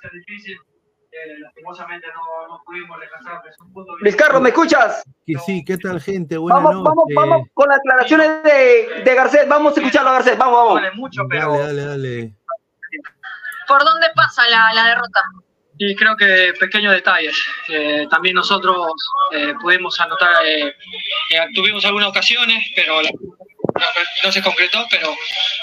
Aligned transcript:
ser 0.00 0.10
difícil. 0.12 0.58
Eh, 1.12 1.38
lastimosamente 1.40 2.06
no, 2.14 2.48
no 2.56 2.62
pudimos 2.64 3.00
descansar. 3.00 3.42
Luis 4.00 4.14
Carlos, 4.14 4.40
¿me 4.42 4.50
escuchas? 4.50 5.02
Que 5.26 5.34
sí, 5.44 5.64
¿qué 5.64 5.76
tal, 5.76 6.00
gente? 6.00 6.36
Buenas 6.38 6.62
vamos, 6.62 6.84
vamos, 6.84 7.04
vamos 7.16 7.48
con 7.52 7.68
las 7.68 7.78
declaraciones 7.78 8.42
de, 8.44 9.02
de 9.04 9.14
Garcés. 9.16 9.48
Vamos 9.48 9.76
a 9.76 9.80
escucharlo 9.80 10.10
a 10.10 10.12
Garcés. 10.14 10.38
Vamos, 10.38 10.54
vamos. 10.56 10.74
Vale 10.74 10.92
mucho, 10.92 11.22
pero... 11.28 11.52
Dale, 11.58 11.64
dale, 11.64 11.84
dale. 11.84 12.34
¿Por 13.66 13.84
dónde 13.84 14.06
pasa 14.14 14.48
la, 14.48 14.72
la 14.72 14.84
derrota? 14.88 15.20
Y 15.78 15.96
creo 15.96 16.16
que 16.16 16.52
pequeños 16.60 16.92
detalles. 16.92 17.42
Eh, 17.68 18.06
también 18.10 18.34
nosotros 18.36 18.92
eh, 19.32 19.54
pudimos 19.60 19.98
anotar, 20.00 20.44
eh, 20.44 20.68
eh, 20.68 21.46
tuvimos 21.54 21.84
algunas 21.84 22.08
ocasiones, 22.10 22.70
pero 22.76 23.00
la- 23.02 23.10
no, 24.24 24.32
se 24.32 24.42
concretó, 24.42 24.86
pero 24.90 25.14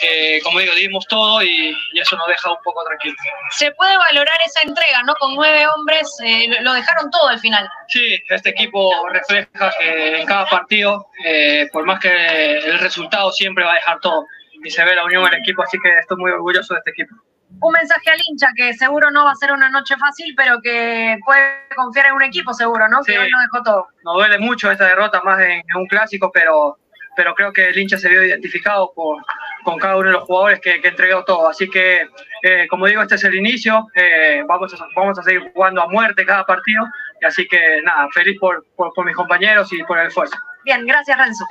eh, 0.01 0.39
como 0.43 0.59
digo, 0.59 0.73
dimos 0.75 1.05
todo 1.07 1.41
y, 1.41 1.75
y 1.93 1.99
eso 1.99 2.15
nos 2.17 2.27
deja 2.27 2.51
un 2.51 2.57
poco 2.63 2.83
tranquilos. 2.85 3.17
Se 3.51 3.71
puede 3.71 3.97
valorar 3.97 4.35
esa 4.45 4.61
entrega, 4.61 5.03
¿no? 5.03 5.13
Con 5.15 5.35
nueve 5.35 5.65
hombres 5.67 6.09
eh, 6.23 6.47
lo- 6.49 6.61
lo 6.61 6.73
dejaron 6.73 7.09
todo 7.11 7.27
al 7.29 7.39
final. 7.39 7.69
Sí, 7.87 8.21
este 8.29 8.49
equipo 8.49 8.91
refleja 9.09 9.71
que 9.79 10.21
en 10.21 10.25
cada 10.27 10.45
partido, 10.47 11.07
eh, 11.25 11.67
por 11.71 11.85
más 11.85 11.99
que 11.99 12.57
el 12.57 12.79
resultado 12.79 13.31
siempre 13.31 13.63
va 13.63 13.71
a 13.71 13.75
dejar 13.75 13.99
todo, 14.01 14.25
y 14.63 14.69
se 14.69 14.83
ve 14.83 14.95
la 14.95 15.05
unión 15.05 15.23
del 15.23 15.39
equipo, 15.39 15.61
así 15.63 15.77
que 15.81 15.99
estoy 15.99 16.17
muy 16.17 16.31
orgulloso 16.31 16.73
de 16.73 16.79
este 16.79 16.91
equipo. 16.91 17.15
Un 17.61 17.71
mensaje 17.71 18.09
al 18.09 18.19
hincha 18.27 18.47
que 18.57 18.73
seguro 18.73 19.09
no 19.09 19.23
va 19.23 19.31
a 19.31 19.35
ser 19.35 19.53
una 19.53 19.69
noche 19.69 19.95
fácil, 19.97 20.33
pero 20.35 20.59
que 20.61 21.17
puede 21.25 21.65
confiar 21.75 22.07
en 22.07 22.13
un 22.13 22.23
equipo 22.23 22.53
seguro, 22.53 22.89
¿no? 22.89 23.01
Sí. 23.03 23.13
Que 23.13 23.19
hoy 23.19 23.29
no 23.31 23.39
dejó 23.39 23.63
todo. 23.63 23.87
Nos 24.03 24.15
duele 24.15 24.37
mucho 24.37 24.69
esta 24.69 24.85
derrota 24.85 25.21
más 25.23 25.39
en, 25.39 25.51
en 25.51 25.75
un 25.75 25.87
clásico, 25.87 26.29
pero, 26.33 26.77
pero 27.17 27.33
creo 27.33 27.51
que 27.51 27.69
el 27.69 27.77
hincha 27.77 27.97
se 27.97 28.09
vio 28.09 28.23
identificado 28.23 28.93
por, 28.95 29.17
con 29.63 29.79
cada 29.79 29.97
uno 29.97 30.05
de 30.05 30.13
los 30.13 30.23
jugadores 30.25 30.61
que, 30.61 30.79
que 30.79 30.89
entregó 30.89 31.25
todo. 31.25 31.49
Así 31.49 31.67
que, 31.67 32.07
eh, 32.43 32.67
como 32.69 32.85
digo, 32.85 33.01
este 33.01 33.15
es 33.15 33.23
el 33.23 33.33
inicio. 33.33 33.87
eh, 33.95 34.43
vamos, 34.47 34.71
a, 34.75 34.87
vamos 34.95 35.17
a 35.17 35.23
seguir 35.23 35.51
jugando 35.51 35.81
a 35.81 35.87
muerte 35.89 36.23
cada 36.27 36.45
partido. 36.45 36.85
Y 37.19 37.25
así 37.25 37.47
que, 37.47 37.81
nada, 37.81 38.07
feliz 38.13 38.37
por, 38.39 38.63
por, 38.75 38.93
por 38.93 39.03
mis 39.03 39.15
compañeros 39.15 39.73
y 39.73 39.83
por 39.83 39.97
el 39.97 40.07
esfuerzo. 40.07 40.37
Bien, 40.63 40.85
gracias 40.85 41.17
Renzo. 41.17 41.43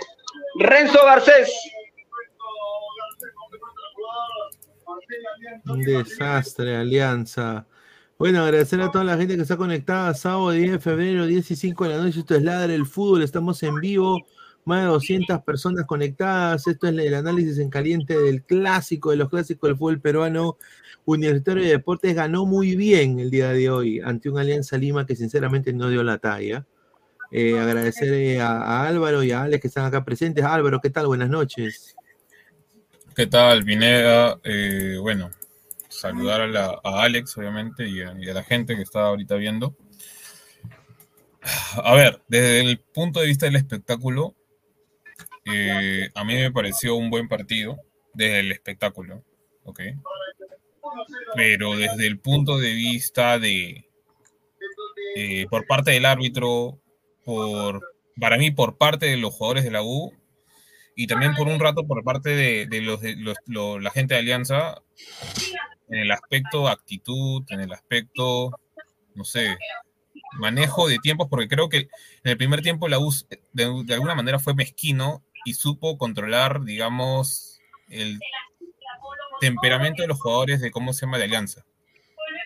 Renzo 0.61 1.05
Garcés. 1.05 1.53
Un 5.67 5.83
desastre, 5.83 6.77
Alianza. 6.77 7.67
Bueno, 8.19 8.45
agradecer 8.45 8.81
a 8.81 8.91
toda 8.93 9.03
la 9.03 9.17
gente 9.17 9.35
que 9.35 9.43
está 9.43 9.57
conectada. 9.57 10.15
Sábado 10.15 10.53
10 10.53 10.73
de 10.73 10.79
febrero, 10.79 11.27
10 11.27 11.51
y 11.51 11.57
5 11.57 11.85
de 11.85 11.91
la 11.91 12.03
noche. 12.03 12.21
Esto 12.21 12.37
es 12.37 12.43
Ladre 12.43 12.77
el 12.77 12.87
Fútbol. 12.87 13.23
Estamos 13.23 13.61
en 13.65 13.75
vivo. 13.81 14.25
Más 14.67 14.83
de 14.83 14.89
200 14.89 15.43
personas 15.45 15.87
conectadas. 15.87 16.67
Esto 16.67 16.89
es 16.89 16.99
el 16.99 17.15
análisis 17.15 17.59
en 17.59 17.71
caliente 17.71 18.19
del 18.19 18.43
clásico, 18.43 19.11
de 19.11 19.17
los 19.17 19.31
clásicos 19.31 19.69
del 19.69 19.77
fútbol 19.79 20.01
peruano. 20.01 20.59
Universitario 21.05 21.63
de 21.63 21.71
Deportes 21.71 22.17
ganó 22.17 22.47
muy 22.47 22.75
bien 22.75 23.21
el 23.21 23.31
día 23.31 23.51
de 23.51 23.71
hoy 23.71 24.01
ante 24.01 24.29
un 24.29 24.41
Alianza 24.41 24.77
Lima 24.77 25.07
que 25.07 25.15
sinceramente 25.15 25.73
no 25.73 25.89
dio 25.89 26.03
la 26.03 26.19
talla. 26.19 26.67
Eh, 27.31 27.57
agradecer 27.57 28.13
eh, 28.13 28.41
a, 28.41 28.89
Álvaro 28.89 29.23
y 29.23 29.31
a 29.31 29.43
Alex 29.43 29.63
que 29.63 29.69
están 29.69 29.85
acá 29.85 30.05
presentes. 30.05 30.45
Álvaro, 30.45 30.81
¿qué 30.81 30.91
tal? 30.91 31.07
Buenas 31.07 31.29
noches. 31.31 31.95
¿Qué 33.15 33.29
tal, 33.29 33.65
Pineda? 33.65 34.41
Eh, 34.43 34.99
bueno, 35.01 35.31
saludar 35.89 36.41
a, 36.41 36.49
la- 36.49 36.81
Alex, 36.83 37.39
obviamente, 37.39 37.89
y 37.89 38.01
a 38.03 38.13
la 38.15 38.43
gente 38.43 38.75
que 38.75 38.83
está 38.83 39.05
ahorita 39.05 39.37
viendo. 39.37 39.77
A 41.85 41.95
ver, 41.95 42.21
desde 42.27 42.63
el 42.63 42.79
punto 42.81 43.21
de 43.21 43.27
vista 43.29 43.47
del 43.47 43.55
espectáculo, 43.55 44.35
eh, 45.47 46.09
a 46.15 46.25
mí 46.25 46.35
me 46.35 46.51
pareció 46.53 46.97
un 46.97 47.11
buen 47.11 47.29
partido, 47.29 47.77
desde 48.15 48.41
el 48.41 48.53
espectáculo, 48.53 49.23
¿ok? 49.65 49.81
Pero 51.35 51.77
desde 51.77 52.07
el 52.07 52.19
punto 52.19 52.59
de 52.59 52.73
vista 52.73 53.39
de, 53.39 53.89
eh, 55.15 55.47
por 55.51 55.67
parte 55.67 55.91
del 55.93 56.07
árbitro, 56.07 56.81
por, 57.25 57.81
para 58.21 58.39
mí, 58.39 58.51
por 58.51 58.77
parte 58.79 59.07
de 59.07 59.17
los 59.17 59.35
jugadores 59.35 59.65
de 59.65 59.71
la 59.71 59.83
U, 59.83 60.13
y 60.95 61.07
también 61.07 61.35
por 61.35 61.47
un 61.49 61.61
rato 61.61 61.87
por 61.87 62.03
parte 62.05 62.31
de, 62.31 62.81
los, 62.81 63.01
de 63.03 63.17
los- 63.17 63.37
lo- 63.47 63.79
la 63.79 63.91
gente 63.91 64.15
de 64.15 64.21
Alianza, 64.21 64.81
en 65.89 65.99
el 65.99 66.11
aspecto 66.11 66.69
actitud, 66.69 67.45
en 67.51 67.61
el 67.61 67.73
aspecto, 67.73 68.51
no 69.15 69.25
sé, 69.25 69.57
manejo 70.39 70.89
de 70.89 70.99
tiempos, 70.99 71.29
porque 71.29 71.49
creo 71.49 71.69
que 71.69 71.79
en 71.79 71.89
el 72.25 72.37
primer 72.37 72.63
tiempo 72.63 72.89
la 72.89 72.99
U 72.99 73.13
de 73.53 73.95
alguna 73.95 74.15
manera 74.15 74.39
fue 74.39 74.55
mezquino 74.55 75.23
y 75.47 75.55
supo 75.55 75.97
controlar, 75.97 76.63
digamos, 76.65 77.59
el 77.89 78.21
temperamento 79.41 80.03
de 80.03 80.09
los 80.09 80.21
jugadores 80.21 80.61
de 80.61 80.71
cómo 80.71 80.93
se 80.93 81.07
llama 81.07 81.17
de 81.17 81.25
Alianza. 81.25 81.65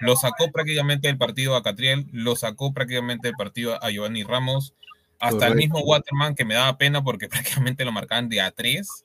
Lo 0.00 0.14
sacó 0.14 0.52
prácticamente 0.52 1.08
del 1.08 1.18
partido 1.18 1.56
a 1.56 1.62
Catriel, 1.62 2.06
lo 2.12 2.36
sacó 2.36 2.72
prácticamente 2.72 3.28
del 3.28 3.36
partido 3.36 3.82
a 3.82 3.90
Giovanni 3.90 4.22
Ramos, 4.22 4.74
hasta 5.18 5.48
el 5.48 5.56
mismo 5.56 5.80
Waterman 5.80 6.34
que 6.34 6.44
me 6.44 6.54
daba 6.54 6.78
pena 6.78 7.02
porque 7.02 7.28
prácticamente 7.28 7.84
lo 7.84 7.90
marcaban 7.90 8.28
de 8.28 8.40
a 8.40 8.52
3 8.52 9.04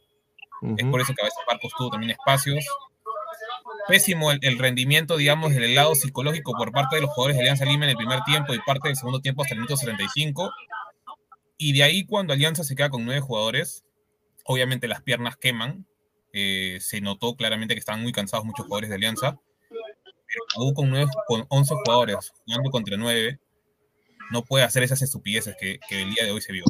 es 0.78 0.86
por 0.86 1.02
eso 1.02 1.14
que 1.14 1.22
a 1.22 1.26
veces 1.26 1.40
Marcos 1.48 1.74
tuvo 1.78 1.90
también 1.90 2.12
espacios. 2.12 2.66
Pésimo 3.88 4.32
el, 4.32 4.40
el 4.42 4.58
rendimiento, 4.58 5.18
digamos, 5.18 5.54
del 5.54 5.76
lado 5.76 5.94
psicológico 5.96 6.54
por 6.54 6.72
parte 6.72 6.96
de 6.96 7.04
los 7.04 7.12
jugadores 7.12 7.38
de 7.38 7.44
Alianza 7.44 7.66
Lima 7.66 7.86
en 7.86 7.92
el 7.92 7.98
primer 7.98 8.22
tiempo 8.24 8.54
y 8.54 8.60
parte 8.60 8.88
del 8.88 8.98
segundo 8.98 9.20
tiempo 9.20 9.44
hasta 9.44 9.54
el 9.54 9.60
minuto 9.60 9.78
75. 9.78 10.52
Y 11.58 11.74
de 11.74 11.84
ahí 11.84 12.06
cuando 12.06 12.34
Alianza 12.34 12.64
se 12.64 12.76
queda 12.76 12.90
con 12.90 13.06
nueve 13.06 13.22
jugadores, 13.22 13.85
obviamente 14.46 14.88
las 14.88 15.02
piernas 15.02 15.38
queman. 15.38 15.88
eh, 16.34 16.80
se 16.82 17.02
notó 17.02 17.36
claramente 17.38 17.76
que 17.76 17.80
estaban 17.80 18.02
muy 18.04 18.12
cansados 18.12 18.46
muchos 18.46 18.66
jugadores 18.66 18.90
de 18.90 18.96
Alianza. 18.98 19.40
Pero 20.28 20.74
con, 20.74 20.90
nueve, 20.90 21.10
con 21.28 21.46
11 21.50 21.76
jugadores 21.76 22.34
jugando 22.46 22.70
contra 22.72 22.98
nueve, 22.98 23.40
no 24.32 24.44
puede 24.44 24.66
hacer 24.66 24.84
esas 24.84 25.02
estupideces 25.02 25.56
que, 25.60 25.80
que 25.88 26.02
el 26.02 26.14
día 26.14 26.26
de 26.26 26.32
hoy 26.32 26.42
se 26.42 26.52
vio. 26.54 26.66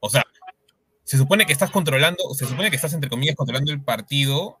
O 0.00 0.10
sea, 0.10 0.24
se 1.04 1.18
supone 1.18 1.46
que 1.46 1.52
estás 1.52 1.70
controlando, 1.70 2.22
se 2.34 2.46
supone 2.46 2.70
que 2.70 2.76
estás 2.76 2.94
entre 2.94 3.10
comillas 3.10 3.36
controlando 3.36 3.72
el 3.72 3.82
partido 3.82 4.58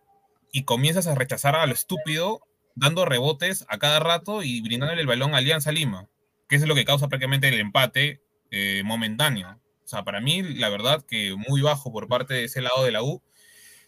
y 0.52 0.64
comienzas 0.64 1.06
a 1.06 1.14
rechazar 1.14 1.56
a 1.56 1.66
lo 1.66 1.74
estúpido, 1.74 2.42
dando 2.74 3.04
rebotes 3.06 3.64
a 3.68 3.78
cada 3.78 4.00
rato 4.00 4.42
y 4.42 4.60
brindándole 4.60 5.00
el 5.00 5.06
balón 5.06 5.34
a 5.34 5.38
Alianza 5.38 5.72
Lima, 5.72 6.08
que 6.48 6.56
es 6.56 6.66
lo 6.66 6.74
que 6.74 6.84
causa 6.84 7.08
prácticamente 7.08 7.48
el 7.48 7.60
empate 7.60 8.22
eh, 8.50 8.82
momentáneo. 8.84 9.60
O 9.84 9.88
sea, 9.88 10.02
para 10.02 10.20
mí, 10.20 10.42
la 10.42 10.68
verdad 10.68 11.04
que 11.06 11.34
muy 11.48 11.60
bajo 11.60 11.92
por 11.92 12.08
parte 12.08 12.34
de 12.34 12.44
ese 12.44 12.62
lado 12.62 12.84
de 12.84 12.92
la 12.92 13.02
U. 13.02 13.22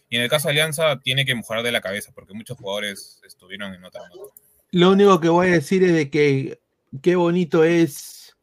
Y 0.09 0.15
en 0.15 0.21
el 0.21 0.29
caso 0.29 0.47
de 0.47 0.53
Alianza, 0.53 0.99
tiene 0.99 1.25
que 1.25 1.35
mejorar 1.35 1.63
de 1.63 1.71
la 1.71 1.81
cabeza, 1.81 2.11
porque 2.13 2.33
muchos 2.33 2.57
jugadores 2.57 3.21
estuvieron 3.25 3.73
en 3.73 3.83
otra 3.83 4.01
nota. 4.09 4.33
Lo 4.71 4.91
único 4.91 5.19
que 5.19 5.29
voy 5.29 5.47
a 5.47 5.51
decir 5.51 5.83
es 5.83 5.93
de 5.93 6.09
que 6.09 6.59
qué 7.01 7.15
bonito 7.15 7.63
es 7.63 8.35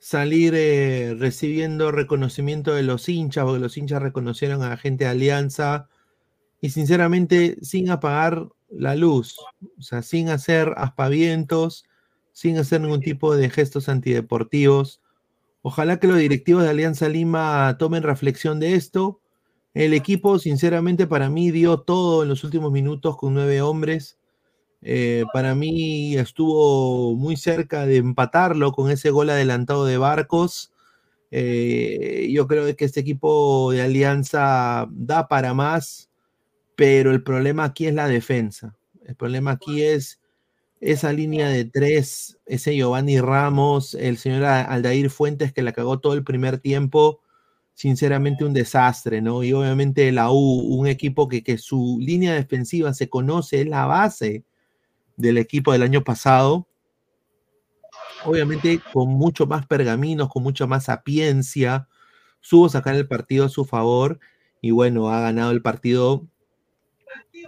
salir 0.00 0.54
eh, 0.56 1.14
recibiendo 1.16 1.92
reconocimiento 1.92 2.74
de 2.74 2.82
los 2.82 3.08
hinchas, 3.08 3.44
porque 3.44 3.60
los 3.60 3.76
hinchas 3.76 4.02
reconocieron 4.02 4.62
a 4.62 4.70
la 4.70 4.76
gente 4.76 5.04
de 5.04 5.10
Alianza 5.10 5.88
y 6.60 6.70
sinceramente 6.70 7.56
sin 7.62 7.90
apagar 7.90 8.48
la 8.70 8.96
luz, 8.96 9.36
o 9.78 9.82
sea, 9.82 10.02
sin 10.02 10.30
hacer 10.30 10.72
aspavientos, 10.76 11.84
sin 12.32 12.58
hacer 12.58 12.80
ningún 12.80 13.00
tipo 13.00 13.36
de 13.36 13.50
gestos 13.50 13.88
antideportivos. 13.88 15.01
Ojalá 15.62 15.98
que 15.98 16.08
los 16.08 16.18
directivos 16.18 16.64
de 16.64 16.70
Alianza 16.70 17.08
Lima 17.08 17.76
tomen 17.78 18.02
reflexión 18.02 18.58
de 18.58 18.74
esto. 18.74 19.20
El 19.74 19.94
equipo, 19.94 20.38
sinceramente, 20.38 21.06
para 21.06 21.30
mí 21.30 21.50
dio 21.50 21.80
todo 21.80 22.24
en 22.24 22.28
los 22.28 22.44
últimos 22.44 22.72
minutos 22.72 23.16
con 23.16 23.34
nueve 23.34 23.62
hombres. 23.62 24.18
Eh, 24.82 25.24
para 25.32 25.54
mí 25.54 26.16
estuvo 26.16 27.14
muy 27.14 27.36
cerca 27.36 27.86
de 27.86 27.98
empatarlo 27.98 28.72
con 28.72 28.90
ese 28.90 29.10
gol 29.10 29.30
adelantado 29.30 29.86
de 29.86 29.96
Barcos. 29.96 30.72
Eh, 31.30 32.28
yo 32.32 32.46
creo 32.48 32.76
que 32.76 32.84
este 32.84 33.00
equipo 33.00 33.70
de 33.70 33.82
Alianza 33.82 34.88
da 34.90 35.28
para 35.28 35.54
más, 35.54 36.10
pero 36.74 37.12
el 37.12 37.22
problema 37.22 37.64
aquí 37.64 37.86
es 37.86 37.94
la 37.94 38.08
defensa. 38.08 38.76
El 39.06 39.14
problema 39.14 39.52
aquí 39.52 39.82
es 39.82 40.20
esa 40.82 41.12
línea 41.12 41.48
de 41.48 41.64
tres, 41.64 42.40
ese 42.44 42.74
Giovanni 42.74 43.20
Ramos, 43.20 43.94
el 43.94 44.18
señor 44.18 44.44
Aldair 44.44 45.10
Fuentes 45.10 45.52
que 45.52 45.62
la 45.62 45.72
cagó 45.72 46.00
todo 46.00 46.14
el 46.14 46.24
primer 46.24 46.58
tiempo. 46.58 47.20
Sinceramente 47.74 48.44
un 48.44 48.52
desastre, 48.52 49.22
¿no? 49.22 49.44
Y 49.44 49.52
obviamente 49.52 50.10
la 50.10 50.30
U, 50.30 50.36
un 50.36 50.88
equipo 50.88 51.28
que, 51.28 51.42
que 51.42 51.56
su 51.56 51.98
línea 52.00 52.34
defensiva 52.34 52.92
se 52.94 53.08
conoce, 53.08 53.62
es 53.62 53.68
la 53.68 53.86
base 53.86 54.44
del 55.16 55.38
equipo 55.38 55.72
del 55.72 55.82
año 55.82 56.02
pasado. 56.02 56.66
Obviamente 58.24 58.80
con 58.92 59.08
mucho 59.08 59.46
más 59.46 59.66
pergaminos, 59.66 60.28
con 60.28 60.42
mucha 60.42 60.66
más 60.66 60.84
sapiencia, 60.84 61.88
supo 62.40 62.68
sacar 62.68 62.96
el 62.96 63.06
partido 63.06 63.46
a 63.46 63.48
su 63.48 63.64
favor 63.64 64.18
y 64.60 64.72
bueno, 64.72 65.10
ha 65.10 65.20
ganado 65.20 65.52
el 65.52 65.62
partido 65.62 66.26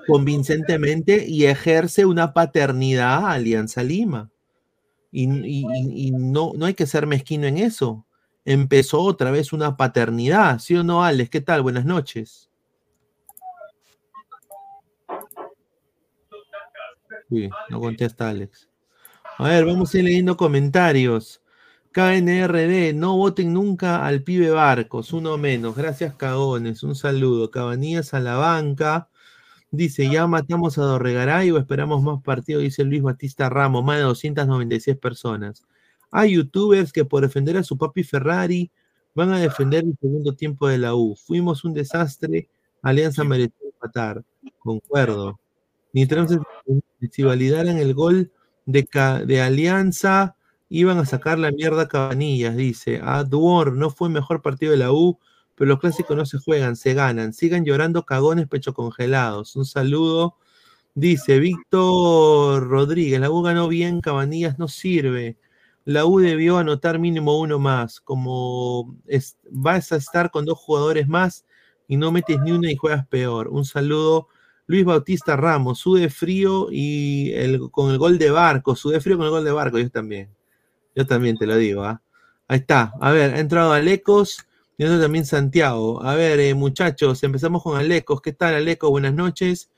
convincentemente 0.07 1.25
y 1.27 1.47
ejerce 1.47 2.05
una 2.07 2.33
paternidad 2.33 3.25
a 3.25 3.33
Alianza 3.33 3.83
Lima. 3.83 4.31
Y, 5.11 5.29
y- 5.29 6.11
no, 6.11 6.53
no 6.57 6.67
hay 6.67 6.75
que 6.75 6.87
ser 6.87 7.07
mezquino 7.07 7.47
en 7.47 7.59
eso. 7.59 8.05
Empezó 8.45 9.01
otra 9.01 9.31
vez 9.31 9.53
una 9.53 9.77
paternidad, 9.77 10.59
¿sí 10.59 10.75
o 10.77 10.83
no, 10.85 11.05
Alex? 11.05 11.31
¿Qué 11.31 11.41
tal? 11.41 11.63
Buenas 11.63 11.85
noches. 11.85 12.51
Sí, 17.31 17.49
no 17.71 17.81
contesta 17.81 18.29
Alex. 18.29 18.69
A 19.39 19.49
ver, 19.49 19.65
vamos 19.65 19.95
a 19.95 19.99
ir 19.99 20.05
leyendo 20.05 20.37
comentarios. 20.37 21.43
KNRD, 21.93 22.93
no 22.93 23.17
voten 23.17 23.53
nunca 23.55 24.05
al 24.05 24.23
pibe 24.25 24.51
Barcos, 24.51 25.13
uno 25.13 25.39
menos. 25.39 25.77
Gracias, 25.77 26.15
cagones. 26.17 26.83
Un 26.83 26.97
saludo. 26.97 27.51
Cabanillas 27.51 28.15
a 28.15 28.21
la 28.21 28.35
banca. 28.35 29.09
Dice, 29.77 30.09
ya 30.09 30.29
matamos 30.29 30.79
a 30.79 30.83
Dorregaray 30.83 31.51
o 31.51 31.59
esperamos 31.59 32.01
más 32.01 32.23
partidos, 32.23 32.63
dice 32.63 32.85
Luis 32.85 33.03
Batista 33.03 33.49
Ramos, 33.49 33.85
más 33.85 33.97
de 33.97 34.05
296 34.05 34.97
personas. 34.99 35.65
Hay 36.13 36.35
youtubers 36.35 36.93
que 36.93 37.05
por 37.05 37.23
defender 37.23 37.57
a 37.57 37.65
su 37.65 37.77
papi 37.77 38.05
Ferrari 38.05 38.71
van 39.17 39.33
a 39.33 39.41
defender 39.41 39.83
el 39.83 39.97
segundo 40.01 40.37
tiempo 40.37 40.69
de 40.69 40.79
la 40.79 40.95
U. 40.95 41.17
Fuimos 41.17 41.65
un 41.65 41.75
desastre, 41.75 42.49
Alianza 42.83 43.25
mereció 43.25 43.57
empatar. 43.67 44.23
Concuerdo. 44.61 45.41
Mientras 45.93 46.31
si 47.11 47.23
validaran 47.25 47.79
el 47.79 47.95
gol 47.95 48.31
de, 48.67 48.87
de 49.27 49.43
Alianza, 49.43 50.37
iban 50.69 50.99
a 50.99 51.05
sacar 51.05 51.41
la 51.41 51.51
mierda 51.51 51.83
a 51.83 51.89
Cabanillas, 51.89 52.57
dice. 52.57 53.01
Ah, 53.03 53.25
Duor, 53.25 53.73
no 53.73 53.91
fue 53.91 54.09
mejor 54.09 54.41
partido 54.41 54.71
de 54.71 54.79
la 54.79 54.93
U, 54.93 55.19
pero 55.55 55.69
los 55.69 55.81
clásicos 55.81 56.17
no 56.17 56.27
se 56.27 56.39
juegan, 56.39 56.77
se 56.77 56.95
ganan. 56.95 57.33
Sigan 57.33 57.65
llorando 57.65 58.05
cagones 58.05 58.49
pecho 58.49 58.75
congelados. 58.75 59.57
Un 59.57 59.67
saludo. 59.67 60.37
Dice 60.95 61.39
Víctor 61.39 62.69
Rodríguez, 62.69 63.21
la 63.21 63.31
U 63.31 63.43
ganó 63.43 63.69
bien, 63.69 64.01
Cabanillas 64.01 64.59
no 64.59 64.69
sirve. 64.69 65.37
La 65.85 66.07
U 66.07 66.21
debió 66.21 66.59
anotar 66.59 66.99
mínimo 66.99 67.39
uno 67.39 67.59
más. 67.59 68.01
Como 68.01 68.97
vas 69.51 69.93
a 69.93 69.97
estar 69.97 70.31
con 70.31 70.45
dos 70.45 70.59
jugadores 70.59 71.09
más 71.09 71.45
y 71.89 71.97
no 71.97 72.13
metes 72.13 72.41
ni 72.41 72.53
una 72.53 72.71
y 72.71 72.77
juegas 72.77 73.07
peor. 73.09 73.49
Un 73.49 73.65
saludo. 73.65 74.29
Luis 74.67 74.85
Bautista 74.85 75.37
Ramos, 75.37 75.81
sude 75.81 76.09
frío 76.09 76.69
y 76.71 77.33
con 77.71 77.91
el 77.91 77.99
gol 77.99 78.17
de 78.17 78.31
barco, 78.31 78.75
sude 78.75 79.01
frío 79.01 79.19
con 79.19 79.27
el 79.27 79.31
gol 79.31 79.45
de 79.45 79.53
barco, 79.53 79.79
yo 79.79 79.91
también. 79.91 80.31
Yo 80.95 81.07
también 81.07 81.37
te 81.37 81.47
lo 81.47 81.57
digo, 81.57 81.85
¿ah? 81.85 82.01
Ahí 82.49 82.61
está. 82.61 82.95
A 83.01 83.11
ver, 83.11 83.35
ha 83.35 83.41
entrado 83.41 83.73
Alecos 83.73 84.47
entrado 84.79 85.03
también 85.03 85.25
Santiago. 85.25 86.03
A 86.03 86.15
ver, 86.15 86.41
eh, 86.41 86.55
muchachos, 86.55 87.23
empezamos 87.23 87.63
con 87.63 87.79
Alecos. 87.79 88.21
¿Qué 88.21 88.33
tal, 88.33 88.55
Alecos? 88.55 88.91
Buenas 88.91 89.15
noches. 89.15 89.71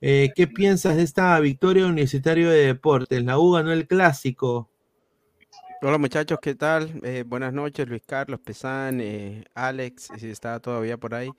Eh, 0.00 0.30
¿Qué 0.34 0.46
piensas 0.46 0.96
de 0.96 1.02
esta 1.02 1.38
victoria 1.40 1.86
universitaria 1.86 2.48
de 2.48 2.66
deportes? 2.66 3.24
La 3.24 3.38
U 3.38 3.52
ganó 3.52 3.72
el 3.72 3.86
clásico. 3.86 4.70
Hola 5.82 5.98
muchachos, 5.98 6.38
¿qué 6.40 6.54
tal? 6.54 7.00
Eh, 7.02 7.24
buenas 7.26 7.52
noches, 7.52 7.86
Luis 7.86 8.02
Carlos, 8.06 8.40
Pesán, 8.40 9.02
Alex, 9.54 10.08
si 10.16 10.30
está 10.30 10.58
todavía 10.58 10.96
por 10.96 11.14
ahí, 11.14 11.30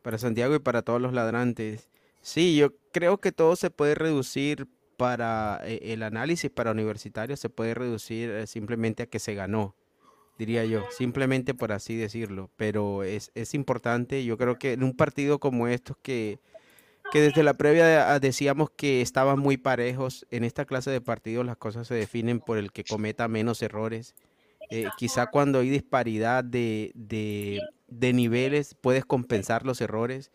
para 0.00 0.16
Santiago 0.16 0.54
y 0.54 0.58
para 0.58 0.80
todos 0.80 1.02
los 1.02 1.12
ladrantes. 1.12 1.90
Sí, 2.22 2.56
yo 2.56 2.74
creo 2.92 3.18
que 3.20 3.30
todo 3.30 3.56
se 3.56 3.68
puede 3.68 3.94
reducir 3.94 4.68
para 4.96 5.60
el 5.66 6.02
análisis 6.02 6.50
para 6.50 6.70
universitarios, 6.70 7.40
se 7.40 7.50
puede 7.50 7.74
reducir 7.74 8.46
simplemente 8.46 9.02
a 9.02 9.06
que 9.06 9.18
se 9.18 9.34
ganó, 9.34 9.74
diría 10.40 10.64
yo, 10.64 10.84
simplemente 10.90 11.54
por 11.54 11.70
así 11.70 11.96
decirlo. 11.96 12.50
Pero 12.56 13.04
es, 13.04 13.30
es 13.34 13.54
importante, 13.54 14.24
yo 14.24 14.36
creo 14.36 14.58
que 14.58 14.72
en 14.72 14.82
un 14.82 14.96
partido 14.96 15.38
como 15.38 15.68
estos 15.68 15.96
que, 16.02 16.38
que 17.12 17.20
desde 17.20 17.42
la 17.42 17.54
previa 17.54 18.18
decíamos 18.18 18.70
que 18.70 19.02
estaban 19.02 19.38
muy 19.38 19.56
parejos, 19.56 20.26
en 20.30 20.44
esta 20.44 20.64
clase 20.64 20.90
de 20.90 21.00
partidos 21.00 21.46
las 21.46 21.56
cosas 21.56 21.86
se 21.86 21.94
definen 21.94 22.40
por 22.40 22.58
el 22.58 22.72
que 22.72 22.84
cometa 22.84 23.28
menos 23.28 23.62
errores. 23.62 24.14
Eh, 24.70 24.86
quizá 24.96 25.26
cuando 25.26 25.60
hay 25.60 25.68
disparidad 25.68 26.44
de, 26.44 26.92
de, 26.94 27.60
de 27.88 28.12
niveles 28.12 28.76
puedes 28.80 29.04
compensar 29.04 29.66
los 29.66 29.80
errores 29.80 30.30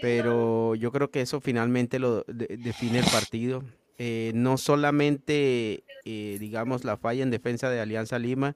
pero 0.00 0.74
yo 0.74 0.92
creo 0.92 1.10
que 1.10 1.20
eso 1.20 1.40
finalmente 1.40 1.98
lo 1.98 2.24
define 2.28 3.00
el 3.00 3.04
partido. 3.06 3.64
Eh, 3.98 4.30
no 4.34 4.58
solamente, 4.58 5.82
eh, 6.04 6.36
digamos, 6.38 6.84
la 6.84 6.96
falla 6.96 7.24
en 7.24 7.30
defensa 7.30 7.68
de 7.68 7.80
Alianza 7.80 8.18
Lima, 8.18 8.54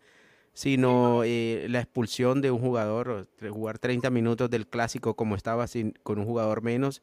sino 0.53 1.25
eh, 1.25 1.67
la 1.69 1.81
expulsión 1.81 2.41
de 2.41 2.51
un 2.51 2.61
jugador, 2.61 3.29
jugar 3.51 3.79
30 3.79 4.11
minutos 4.11 4.51
del 4.51 4.67
clásico 4.67 5.15
como 5.15 5.35
estaba 5.35 5.67
sin, 5.67 5.93
con 6.03 6.19
un 6.19 6.27
jugador 6.27 6.63
menos. 6.63 7.03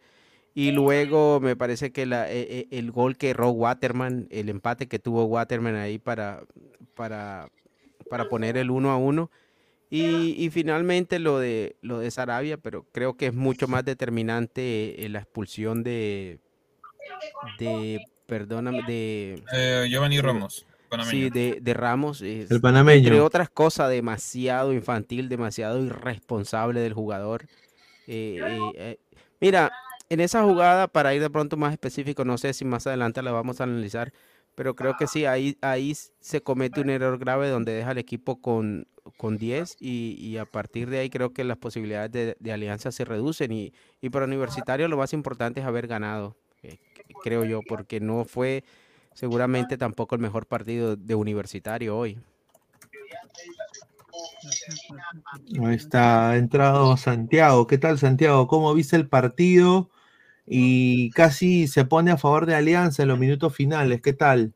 Y 0.56 0.72
luego 0.72 1.40
me 1.40 1.56
parece 1.56 1.92
que 1.92 2.06
la, 2.06 2.30
el 2.30 2.92
gol 2.92 3.18
que 3.18 3.30
erró 3.30 3.50
Waterman, 3.52 4.28
el 4.32 4.50
empate 4.50 4.88
que 4.88 5.00
tuvo 5.00 5.26
Waterman 5.26 5.76
ahí 5.76 6.00
para, 6.00 6.44
para, 6.96 7.50
para 8.10 8.28
poner 8.28 8.58
el 8.58 8.72
1 8.72 8.90
a 8.90 8.98
1 8.98 9.30
y, 9.92 10.50
finalmente 10.52 11.18
lo 11.18 11.40
de 11.40 11.76
lo 11.82 12.00
de 12.00 12.12
Sarabia, 12.12 12.58
pero 12.58 12.86
creo 12.92 13.16
que 13.18 13.28
es 13.28 13.34
mucho 13.34 13.68
más 13.68 13.84
determinante 13.84 15.04
eh, 15.04 15.10
la 15.10 15.20
expulsión 15.20 15.82
de 15.82 16.40
de 17.58 18.00
perdóname 18.28 18.84
de 18.84 19.42
eh, 19.52 19.88
Giovanni 19.90 20.22
Ramos. 20.22 20.68
Sí, 21.10 21.30
de, 21.30 21.60
de 21.62 21.74
Ramos. 21.74 22.22
el 22.22 22.62
panameño. 22.62 23.08
Entre 23.08 23.22
otras 23.22 23.50
cosas, 23.50 23.90
demasiado 23.90 24.74
infantil, 24.74 25.30
demasiado 25.30 25.84
irresponsable 25.84 26.80
del 26.80 26.94
jugador. 26.94 27.46
Eh, 28.08 28.98
mira, 29.40 29.72
en 30.10 30.20
esa 30.20 30.44
jugada, 30.44 30.88
para 30.88 31.14
ir 31.14 31.22
de 31.22 31.30
pronto 31.30 31.58
más 31.58 31.72
específico, 31.72 32.26
no 32.26 32.38
sé 32.38 32.54
si 32.54 32.66
más 32.66 32.88
adelante 32.88 33.22
la 33.22 33.32
vamos 33.32 33.62
a 33.62 33.66
analizar, 33.66 34.12
pero 34.56 34.76
creo 34.76 34.98
que 34.98 35.08
sí, 35.08 35.26
ahí, 35.26 35.58
ahí 35.62 35.96
se 36.20 36.42
comete 36.42 36.82
un 36.82 36.90
error 36.90 37.18
grave 37.20 37.48
donde 37.50 37.72
deja 37.72 37.92
al 37.92 37.98
equipo 38.00 38.42
con, 38.42 38.88
con 39.18 39.38
10 39.38 39.78
y, 39.80 40.38
a 40.38 40.46
partir 40.46 40.90
de 40.90 41.00
ahí 41.00 41.10
creo 41.10 41.32
que 41.32 41.44
las 41.44 41.58
posibilidades 41.58 42.36
de, 42.38 42.52
alianza 42.52 42.92
se 42.92 43.06
reducen 43.06 43.52
y, 43.52 43.74
y, 44.02 44.10
para 44.10 44.26
Universitario 44.26 44.88
lo 44.88 44.98
más 44.98 45.14
importante 45.14 45.62
es 45.62 45.66
haber 45.66 45.88
ganado, 45.88 46.36
eh, 46.64 46.78
creo 47.24 47.46
yo, 47.46 47.62
porque 47.68 48.00
no 48.00 48.26
fue 48.26 48.64
seguramente 49.20 49.78
tampoco 49.78 50.16
el 50.16 50.22
mejor 50.22 50.46
partido 50.46 50.96
de 50.96 51.14
Universitario 51.14 51.98
hoy. 51.98 52.18
Ahí 55.62 55.76
está, 55.76 56.30
ha 56.30 56.38
entrado 56.38 56.96
Santiago. 56.96 57.68
¿Qué 57.68 57.78
tal 57.78 58.00
Santiago? 58.00 58.48
¿Cómo 58.48 58.74
viste 58.74 58.96
el 58.96 59.10
partido? 59.10 59.90
Y 60.46 61.12
casi 61.12 61.68
se 61.68 61.84
pone 61.84 62.12
a 62.12 62.18
favor 62.18 62.46
de 62.46 62.56
Alianza 62.56 63.02
en 63.02 63.10
los 63.10 63.20
minutos 63.20 63.54
finales. 63.54 64.02
¿Qué 64.02 64.14
tal? 64.14 64.54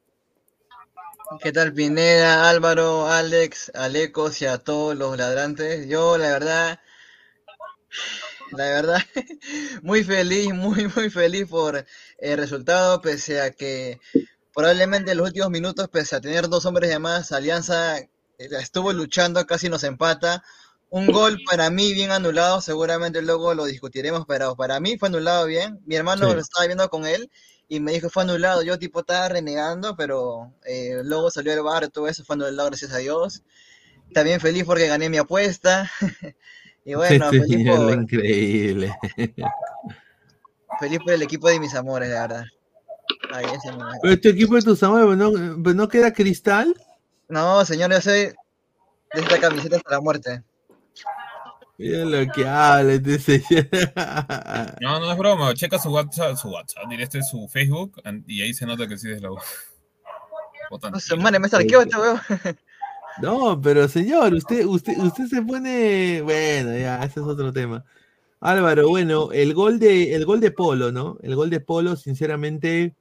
¿Qué 1.42 1.51
tal 1.51 1.74
Pineda, 1.74 2.50
Álvaro, 2.50 3.07
Alex, 3.07 3.69
Alecos 3.75 4.42
y 4.42 4.45
a 4.45 4.59
todos 4.59 4.95
los 4.95 5.18
ladrantes? 5.18 5.89
Yo 5.89 6.18
la 6.18 6.30
verdad, 6.30 6.80
la 8.52 8.64
verdad, 8.64 9.02
muy 9.81 10.06
feliz, 10.06 10.54
muy, 10.54 10.87
muy 10.95 11.09
feliz 11.09 11.47
por 11.49 11.85
el 12.18 12.37
resultado, 12.37 13.02
pese 13.02 13.42
a 13.42 13.52
que 13.52 13.99
probablemente 14.54 15.12
en 15.12 15.18
los 15.18 15.28
últimos 15.28 15.50
minutos, 15.50 15.90
pese 15.90 16.16
a 16.16 16.22
tener 16.22 16.48
dos 16.48 16.66
hombres 16.66 16.90
de 16.90 17.00
más, 17.00 17.31
Alianza 17.31 17.98
eh, 17.98 18.07
estuvo 18.38 18.94
luchando, 18.94 19.45
casi 19.45 19.69
nos 19.69 19.83
empata. 19.83 20.44
Un 20.90 21.07
gol 21.07 21.40
para 21.50 21.72
mí 21.72 21.92
bien 21.94 22.12
anulado, 22.12 22.62
seguramente 22.62 23.24
luego 23.24 23.56
lo 23.56 23.66
discutiremos, 23.66 24.26
pero 24.28 24.56
para 24.56 24.80
mí 24.80 24.95
fue 25.00 25.10
anulado 25.10 25.48
bien. 25.48 25.80
Mi 25.88 25.95
hermano 25.95 26.31
lo 26.31 26.40
estaba 26.40 26.68
viendo 26.68 26.88
con 26.90 27.07
él 27.07 27.31
y 27.68 27.80
me 27.80 27.94
dijo 27.94 28.12
fue 28.12 28.22
anulado. 28.22 28.62
Yo 28.62 28.78
tipo 28.78 29.00
estaba 29.00 29.28
renegando, 29.28 29.95
pero 29.95 30.54
eh, 30.66 31.02
luego 31.04 31.31
salió 31.31 31.52
el 31.52 31.64
bar, 31.64 31.88
todo 31.88 32.07
eso 32.07 32.24
fue 32.24 32.36
anulado, 32.36 32.69
gracias 32.69 32.94
a 32.94 32.98
Dios. 32.98 33.42
También 34.14 34.40
feliz 34.40 34.66
porque 34.66 34.86
gané 34.86 35.10
mi 35.10 35.18
apuesta. 35.18 35.90
y 36.86 36.94
bueno, 36.94 37.31
feliz 37.31 37.68
por... 37.68 37.92
increíble. 37.92 38.95
feliz 40.80 41.00
por 41.00 41.14
el 41.14 41.24
equipo 41.24 41.50
de 41.50 41.60
mis 41.60 41.74
amores, 41.74 42.10
de 42.10 42.16
verdad. 42.16 42.45
Pero 44.02 44.19
tu 44.19 44.30
equipo 44.30 44.56
de 44.56 44.61
tus 44.61 44.83
amores, 44.83 45.18
¿no, 45.18 45.31
¿no 45.31 45.87
queda 45.87 46.13
cristal? 46.13 46.73
No, 47.30 47.63
señor, 47.66 47.92
yo 47.92 48.02
soy 48.02 48.13
de 48.16 48.33
esta 49.13 49.40
camiseta 49.40 49.78
hasta 49.78 49.92
la 49.92 50.02
muerte. 50.02 50.44
Mira 51.78 52.06
lo 52.06 52.31
que 52.31 52.47
habla, 52.47 52.94
No, 54.81 54.99
no 54.99 55.11
es 55.11 55.18
broma. 55.18 55.54
Checa 55.54 55.80
su 55.80 55.90
WhatsApp, 55.90 56.37
su 56.37 56.49
WhatsApp, 56.49 56.83
este 56.99 57.19
es 57.19 57.30
su 57.30 57.47
Facebook, 57.47 58.02
y 58.28 58.42
ahí 58.42 58.54
se 58.54 58.66
nota 58.66 58.87
que 58.87 58.97
sí 58.97 59.11
es 59.11 59.21
la 59.21 59.30
este 60.97 61.16
No, 63.21 63.61
pero 63.61 63.87
señor, 63.87 64.33
usted, 64.33 64.66
usted, 64.66 64.97
usted 64.97 65.25
se 65.25 65.42
pone. 65.42 66.21
Bueno, 66.21 66.78
ya, 66.78 67.04
ese 67.04 67.19
es 67.19 67.25
otro 67.25 67.52
tema. 67.54 67.83
Álvaro, 68.40 68.90
bueno, 68.90 69.31
el 69.31 69.54
gol 69.54 69.80
de, 69.80 70.16
el 70.16 70.25
gol 70.25 70.40
de 70.40 70.52
Polo, 70.52 70.92
¿no? 70.92 71.18
El 71.21 71.35
gol 71.35 71.49
de 71.49 71.59
Polo, 71.59 71.95
sinceramente, 71.95 72.95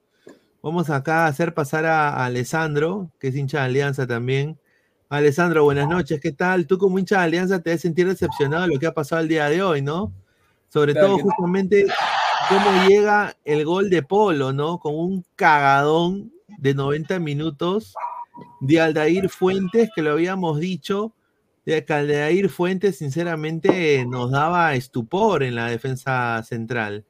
vamos 0.63 0.91
acá 0.91 1.25
a 1.25 1.27
hacer 1.27 1.55
pasar 1.55 1.85
a 1.87 2.25
Alessandro, 2.25 3.11
que 3.19 3.29
es 3.29 3.37
hincha 3.37 3.59
de 3.59 3.65
Alianza 3.65 4.07
también. 4.07 4.59
Alessandro, 5.09 5.65
buenas 5.65 5.89
noches, 5.89 6.21
¿qué 6.21 6.33
tal? 6.33 6.67
Tú 6.67 6.79
como 6.79 6.99
hincha 6.99 7.19
de 7.19 7.25
Alianza 7.25 7.61
te 7.61 7.71
debes 7.71 7.83
sentir 7.83 8.07
decepcionado 8.07 8.63
de 8.63 8.69
lo 8.69 8.79
que 8.79 8.87
ha 8.87 8.95
pasado 8.95 9.21
el 9.21 9.29
día 9.29 9.49
de 9.49 9.63
hoy, 9.63 9.83
¿no? 9.83 10.13
Sobre 10.69 10.95
todo 10.95 11.19
justamente 11.19 11.87
cómo 12.49 12.89
llega 12.89 13.37
el 13.45 13.65
gol 13.65 13.91
de 13.91 14.03
Polo, 14.03 14.53
¿no? 14.55 14.79
Con 14.79 14.95
un 14.95 15.25
cagadón 15.37 16.33
de 16.59 16.75
90 16.75 17.19
minutos 17.19 17.95
de 18.61 18.81
Aldair 18.81 19.29
Fuentes, 19.29 19.91
que 19.95 20.01
lo 20.01 20.13
habíamos 20.13 20.61
dicho, 20.61 21.13
de 21.67 21.85
que 21.85 21.93
Aldair 21.93 22.49
Fuentes 22.49 22.97
sinceramente 22.99 24.07
nos 24.07 24.31
daba 24.31 24.75
estupor 24.75 25.43
en 25.43 25.57
la 25.57 25.67
defensa 25.67 26.43
central. 26.43 27.05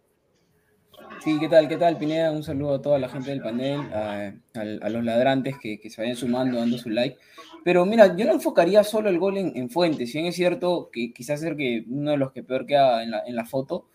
Sí, 1.23 1.39
¿qué 1.39 1.49
tal? 1.49 1.69
¿Qué 1.69 1.77
tal, 1.77 1.99
Pineda? 1.99 2.33
Un 2.33 2.43
saludo 2.43 2.75
a 2.75 2.83
toda 2.83 2.99
la 2.99 3.09
gente 3.09 3.31
del 3.31 3.43
panel, 3.43 3.81
a, 3.93 4.33
a- 4.55 4.61
a 4.87 4.89
los 4.91 5.05
ladrantes 5.05 5.57
que, 5.59 5.79
que 5.79 5.91
se 5.91 6.01
vayan 6.03 6.17
sumando, 6.17 6.59
dando 6.59 6.79
su 6.79 6.91
like. 6.91 7.17
Pero 7.65 7.87
mira, 7.87 8.17
yo 8.17 8.25
no 8.27 8.33
enfocaría 8.33 8.83
solo 8.83 9.09
el 9.09 9.19
gol 9.19 9.37
en, 9.39 9.53
en 9.57 9.71
Fuentes. 9.71 10.11
Si 10.11 10.19
bien 10.19 10.27
es 10.29 10.35
cierto 10.35 10.91
que 10.93 11.13
quizás 11.13 11.41
ser 11.41 11.57
que 11.57 11.85
uno 11.89 12.13
de 12.13 12.17
los 12.17 12.33
que 12.33 12.43
peor 12.43 12.67
queda 12.67 13.03
en 13.05 13.13
la, 13.13 13.23
en 13.25 13.37
la 13.37 13.45
foto, 13.45 13.87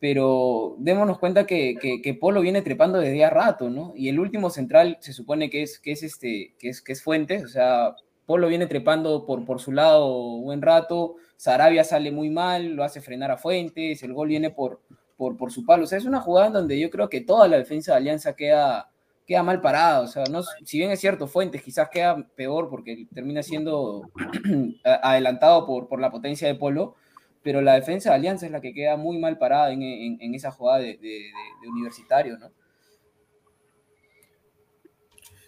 pero 0.00 0.76
démonos 0.78 1.18
cuenta 1.18 1.46
que, 1.46 1.74
que, 1.80 2.00
que 2.00 2.14
Polo 2.14 2.40
viene 2.40 2.62
trepando 2.62 2.98
desde 3.00 3.24
hace 3.24 3.34
rato, 3.34 3.70
¿no? 3.70 3.92
Y 3.96 4.08
el 4.08 4.20
último 4.20 4.48
central 4.50 4.98
se 5.00 5.12
supone 5.12 5.50
que 5.50 5.62
es, 5.62 5.80
que 5.80 5.92
es, 5.92 6.02
este, 6.04 6.54
que 6.58 6.68
es, 6.68 6.80
que 6.82 6.92
es 6.92 7.02
Fuentes, 7.02 7.44
o 7.44 7.48
sea, 7.48 7.96
Polo 8.26 8.46
viene 8.48 8.66
trepando 8.66 9.26
por, 9.26 9.44
por 9.44 9.60
su 9.60 9.72
lado 9.72 10.38
buen 10.40 10.62
rato, 10.62 11.16
Sarabia 11.36 11.82
sale 11.82 12.12
muy 12.12 12.30
mal, 12.30 12.68
lo 12.76 12.84
hace 12.84 13.00
frenar 13.00 13.32
a 13.32 13.38
Fuentes, 13.38 14.02
el 14.04 14.12
gol 14.12 14.28
viene 14.28 14.50
por, 14.50 14.80
por, 15.18 15.36
por 15.36 15.52
su 15.52 15.66
palo. 15.66 15.84
O 15.84 15.86
sea, 15.86 15.98
es 15.98 16.04
una 16.06 16.20
jugada 16.20 16.46
en 16.46 16.52
donde 16.54 16.78
yo 16.78 16.88
creo 16.88 17.10
que 17.10 17.20
toda 17.20 17.48
la 17.48 17.58
defensa 17.58 17.92
de 17.92 17.98
Alianza 17.98 18.34
queda, 18.34 18.88
queda 19.26 19.42
mal 19.42 19.60
parada. 19.60 20.00
O 20.00 20.06
sea, 20.06 20.24
no, 20.30 20.42
si 20.64 20.78
bien 20.78 20.92
es 20.92 21.00
cierto, 21.00 21.26
Fuentes 21.26 21.62
quizás 21.62 21.90
queda 21.90 22.26
peor 22.36 22.70
porque 22.70 23.06
termina 23.12 23.42
siendo 23.42 24.08
adelantado 25.02 25.66
por, 25.66 25.88
por 25.88 26.00
la 26.00 26.10
potencia 26.10 26.46
de 26.46 26.54
Polo, 26.54 26.94
pero 27.42 27.60
la 27.60 27.74
defensa 27.74 28.10
de 28.10 28.14
Alianza 28.16 28.46
es 28.46 28.52
la 28.52 28.60
que 28.60 28.72
queda 28.72 28.96
muy 28.96 29.18
mal 29.18 29.38
parada 29.38 29.72
en, 29.72 29.82
en- 29.82 30.34
esa 30.34 30.52
jugada 30.52 30.78
de, 30.78 31.30
universitario, 31.68 32.38
¿no? 32.38 32.50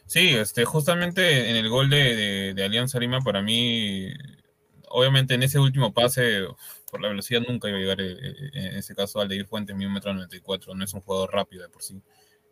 Sí, 0.07 0.31
este, 0.31 0.65
justamente 0.65 1.51
en 1.51 1.55
el 1.57 1.69
gol 1.69 1.89
de 1.89 2.61
Alianza 2.65 2.99
Lima, 2.99 3.21
para 3.21 3.43
mí, 3.43 4.09
obviamente 4.89 5.35
en 5.35 5.45
ese 5.45 5.61
último 5.61 5.95
pase, 5.95 6.43
por 6.91 7.01
la 7.01 7.09
velocidad 7.09 7.41
nunca 7.47 7.69
iba 7.69 7.79
a 7.79 7.81
llegar, 7.81 8.01
eh, 8.01 8.13
eh, 8.21 8.51
en 8.53 8.77
ese 8.77 8.95
caso, 8.95 9.21
Aldeir 9.21 9.47
Fuentes, 9.47 9.75
mi 9.77 9.87
metro 9.87 10.13
94, 10.13 10.75
no 10.75 10.85
es 10.85 10.93
un 10.93 11.01
jugador 11.01 11.33
rápido 11.33 11.63
de 11.63 11.69
por 11.69 11.83
sí. 11.83 12.01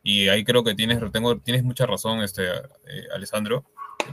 Y 0.02 0.28
ahí 0.28 0.44
creo 0.44 0.62
que 0.64 0.74
tienes, 0.74 0.98
tengo, 1.12 1.38
tienes 1.38 1.64
mucha 1.64 1.84
razón, 1.86 2.22
este, 2.22 2.44
eh, 2.46 3.06
Alessandro. 3.14 3.64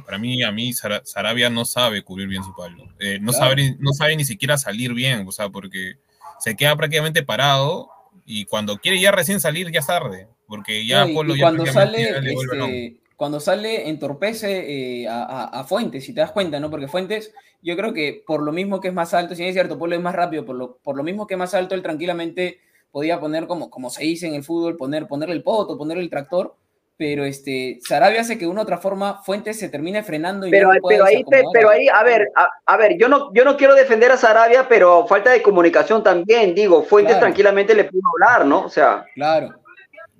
Para 0.05 0.17
mí, 0.17 0.41
a 0.43 0.51
mí, 0.51 0.73
Sara- 0.73 1.01
Sarabia 1.05 1.49
no 1.49 1.63
sabe 1.63 2.01
cubrir 2.01 2.27
bien 2.27 2.43
su 2.43 2.53
palo. 2.55 2.83
Eh, 2.99 3.19
no, 3.21 3.31
Claro. 3.31 3.49
sabe, 3.51 3.75
no 3.79 3.93
sabe 3.93 4.15
ni 4.17 4.25
siquiera 4.25 4.57
salir 4.57 4.93
bien, 4.93 5.25
o 5.27 5.31
sea, 5.31 5.49
porque 5.49 5.93
se 6.39 6.55
queda 6.55 6.75
prácticamente 6.75 7.23
parado 7.23 7.89
y 8.25 8.45
cuando 8.45 8.77
quiere 8.77 8.99
ya 8.99 9.11
recién 9.11 9.39
salir, 9.39 9.71
ya 9.71 9.79
es 9.79 9.87
tarde. 9.87 10.27
Porque 10.47 10.85
ya 10.85 11.05
No, 11.05 11.11
y- 11.11 11.13
Polo 11.13 11.35
y 11.35 11.39
ya 11.39 11.45
cuando 11.45 11.65
sale, 11.67 12.01
este, 12.09 12.99
cuando 13.15 13.39
sale 13.39 13.87
entorpece 13.89 15.01
eh, 15.03 15.07
a, 15.07 15.23
a- 15.23 15.59
a 15.59 15.63
Fuentes, 15.63 16.03
si 16.05 16.13
te 16.13 16.21
das 16.21 16.31
cuenta, 16.31 16.59
¿no? 16.59 16.69
Porque 16.69 16.87
Fuentes, 16.87 17.33
yo 17.61 17.75
creo 17.75 17.93
que 17.93 18.23
por 18.25 18.41
lo 18.43 18.51
mismo 18.51 18.79
que 18.81 18.89
es 18.89 18.93
más 18.93 19.13
alto, 19.13 19.35
si 19.35 19.43
es 19.45 19.53
cierto, 19.53 19.77
Polo 19.79 19.95
es 19.95 20.01
más 20.01 20.15
rápido, 20.15 20.45
por 20.45 20.55
lo, 20.55 20.77
por 20.77 20.95
lo 20.97 21.03
mismo 21.03 21.25
que 21.27 21.33
es 21.35 21.37
más 21.37 21.53
alto, 21.53 21.75
él 21.75 21.81
tranquilamente 21.81 22.59
podía 22.91 23.19
poner, 23.19 23.47
como, 23.47 23.69
como 23.69 23.89
se 23.89 24.03
dice 24.03 24.27
en 24.27 24.35
el 24.35 24.43
fútbol, 24.43 24.77
poner, 24.77 25.07
ponerle 25.07 25.35
el 25.35 25.43
poto, 25.43 25.77
ponerle 25.77 26.03
el 26.03 26.09
tractor, 26.09 26.55
pero 26.97 27.25
este, 27.25 27.79
Sarabia 27.81 28.21
hace 28.21 28.35
que 28.37 28.45
de 28.45 28.51
una 28.51 28.61
u 28.61 28.63
otra 28.63 28.77
forma 28.77 29.21
Fuentes 29.23 29.59
se 29.59 29.67
termine 29.67 30.01
frenando 30.01 30.47
y 30.47 30.51
Pero, 30.51 30.71
no 30.73 30.79
pero 30.87 31.03
ahí, 31.03 31.23
te- 31.25 31.43
pero 31.51 31.69
ahí, 31.69 31.87
a 31.89 32.03
ver, 32.03 32.29
a, 32.37 32.47
a 32.65 32.77
ver, 32.77 32.97
yo 32.97 33.09
no, 33.09 33.33
yo 33.33 33.43
no 33.43 33.57
quiero 33.57 33.75
defender 33.75 34.11
a 34.13 34.17
Sarabia, 34.17 34.67
pero 34.69 35.05
falta 35.07 35.31
de 35.31 35.41
comunicación 35.41 36.03
también, 36.03 36.55
digo, 36.55 36.83
Fuentes 36.83 37.15
Claro. 37.15 37.25
tranquilamente 37.25 37.75
le 37.75 37.83
pudo 37.83 38.01
hablar, 38.13 38.45
¿no? 38.45 38.61
O 38.65 38.69
sea, 38.69 39.05
Claro. 39.13 39.55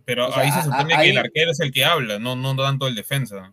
Pero 0.06 0.28
O 0.28 0.32
sea, 0.32 0.44
ahí 0.44 0.52
se 0.52 0.62
supone 0.64 0.82
a- 0.94 0.98
que 0.98 1.04
ahí- 1.04 1.10
el 1.10 1.18
arquero 1.18 1.52
es 1.52 1.60
el 1.60 1.72
que 1.72 1.84
habla, 1.84 2.20
no, 2.20 2.36
no 2.36 2.56
tanto 2.56 2.88
el 2.88 2.96
defensa. 2.96 3.52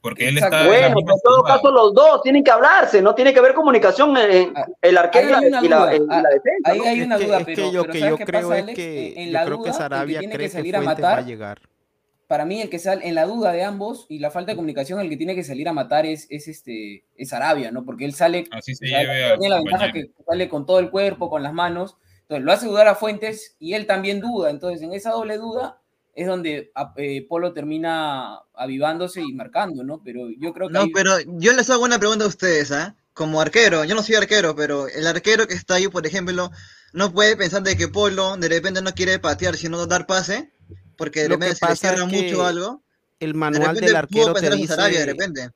Porque 0.00 0.26
él 0.28 0.36
Exacto. 0.36 0.56
está 0.56 0.66
en 0.66 0.72
la 0.72 0.78
bueno, 0.88 0.96
misma 0.96 1.12
en 1.12 1.20
todo 1.22 1.42
caso 1.44 1.70
los 1.70 1.94
dos 1.94 2.22
tienen 2.22 2.42
que 2.42 2.50
hablarse, 2.50 3.00
no 3.00 3.14
tiene 3.14 3.32
que 3.32 3.38
haber 3.38 3.54
comunicación 3.54 4.16
en, 4.16 4.52
Ah, 4.56 4.66
el 4.80 4.98
arquero 4.98 5.28
y 5.28 5.30
la, 5.30 5.38
y 5.46 5.50
la- 5.50 5.60
duda. 5.60 5.94
y 5.94 5.98
la 6.00 6.04
Ah, 6.18 6.22
defensa. 6.22 6.70
Ahí 6.72 6.78
¿no? 6.78 6.84
hay 6.84 6.98
Es 7.00 7.06
una 7.06 7.18
que- 7.18 7.24
duda, 7.26 7.38
es 7.38 7.46
que 7.46 7.54
pero, 7.54 7.72
yo- 7.72 7.82
pero 7.82 7.92
que 7.92 7.98
¿sabes 8.00 8.10
yo 8.10 8.16
qué 8.16 8.24
creo 8.24 8.40
pasa, 8.48 8.56
es 8.58 8.62
Alex? 8.64 8.76
que- 8.76 9.12
En- 9.12 9.18
en 9.28 9.32
yo 9.32 9.44
creo 9.44 9.62
que 9.62 9.72
Sarabia 9.72 10.18
tiene 10.18 10.34
cree 10.34 10.46
que 10.46 10.50
que 10.52 10.58
salir 10.58 10.74
a 10.76 10.82
Fuentes 10.82 11.04
va 11.04 11.08
a 11.08 11.10
matar, 11.12 11.24
llegar. 11.26 11.60
para 12.26 12.44
mí 12.46 12.60
el 12.62 12.68
que 12.68 12.78
sale 12.80 13.06
en 13.06 13.14
la 13.14 13.26
duda 13.26 13.52
de 13.52 13.62
ambos 13.62 14.06
y 14.08 14.18
la 14.18 14.32
falta 14.32 14.50
de 14.52 14.56
comunicación, 14.56 14.98
el 14.98 15.08
que 15.08 15.16
tiene 15.16 15.36
que 15.36 15.44
salir 15.44 15.68
a 15.68 15.72
matar 15.72 16.04
es, 16.04 16.26
es 16.30 16.48
este 16.48 17.04
es 17.14 17.32
Arabia, 17.32 17.70
¿no? 17.70 17.84
Porque 17.84 18.04
él 18.04 18.14
sale, 18.14 18.46
Así 18.50 18.74
se 18.74 18.88
sea, 18.88 19.02
lleve 19.02 19.38
tiene 19.38 19.50
la 19.50 19.56
ventaja 19.62 19.92
que 19.92 20.10
sale 20.26 20.48
con 20.48 20.66
todo 20.66 20.80
el 20.80 20.90
cuerpo, 20.90 21.30
con 21.30 21.44
las 21.44 21.52
manos, 21.52 21.96
entonces 22.22 22.44
lo 22.44 22.50
hace 22.50 22.66
dudar 22.66 22.88
a 22.88 22.96
Fuentes 22.96 23.54
y 23.60 23.74
él 23.74 23.86
también 23.86 24.20
duda, 24.20 24.50
entonces 24.50 24.82
en 24.82 24.94
esa 24.94 25.10
doble 25.12 25.36
duda 25.38 25.78
es 26.14 26.26
donde 26.26 26.70
a- 26.74 26.92
eh, 26.96 27.26
Polo 27.28 27.52
termina 27.52 28.38
avivándose 28.54 29.22
y 29.22 29.32
marcando, 29.32 29.82
¿no? 29.82 30.02
Pero 30.04 30.28
yo 30.38 30.52
creo 30.52 30.68
que 30.68 30.74
No, 30.74 30.86
pero 30.92 31.18
yo 31.38 31.52
les 31.52 31.70
hago 31.70 31.84
una 31.84 31.98
pregunta 31.98 32.24
a 32.24 32.28
ustedes, 32.28 32.70
¿ah? 32.72 32.96
Como 33.14 33.40
arquero, 33.40 33.84
yo 33.84 33.94
no 33.94 34.02
soy 34.02 34.14
arquero, 34.16 34.54
pero 34.56 34.88
el 34.88 35.06
arquero 35.06 35.46
que 35.46 35.54
está 35.54 35.74
ahí, 35.74 35.88
por 35.88 36.06
ejemplo, 36.06 36.50
no 36.92 37.12
puede 37.12 37.36
pensar 37.36 37.62
de 37.62 37.76
que 37.76 37.88
Polo 37.88 38.36
de 38.36 38.48
repente 38.48 38.82
no 38.82 38.92
quiere 38.92 39.18
patear, 39.18 39.56
sino 39.56 39.86
dar 39.86 40.06
pase, 40.06 40.50
porque 40.96 41.22
de 41.22 41.28
Lo 41.28 41.38
que 41.38 41.46
repente 41.46 41.66
se 41.66 41.70
le 41.70 41.76
cierra 41.76 42.06
mucho 42.06 42.44
algo. 42.46 42.82
El 43.20 43.34
manual 43.34 43.76
del 43.76 43.96
arquero 43.96 44.32
te 44.34 44.40
pensar 44.40 44.58
en 44.58 44.66
Sarabia, 44.66 45.00
de 45.00 45.06
dice, 45.06 45.12
repente. 45.12 45.50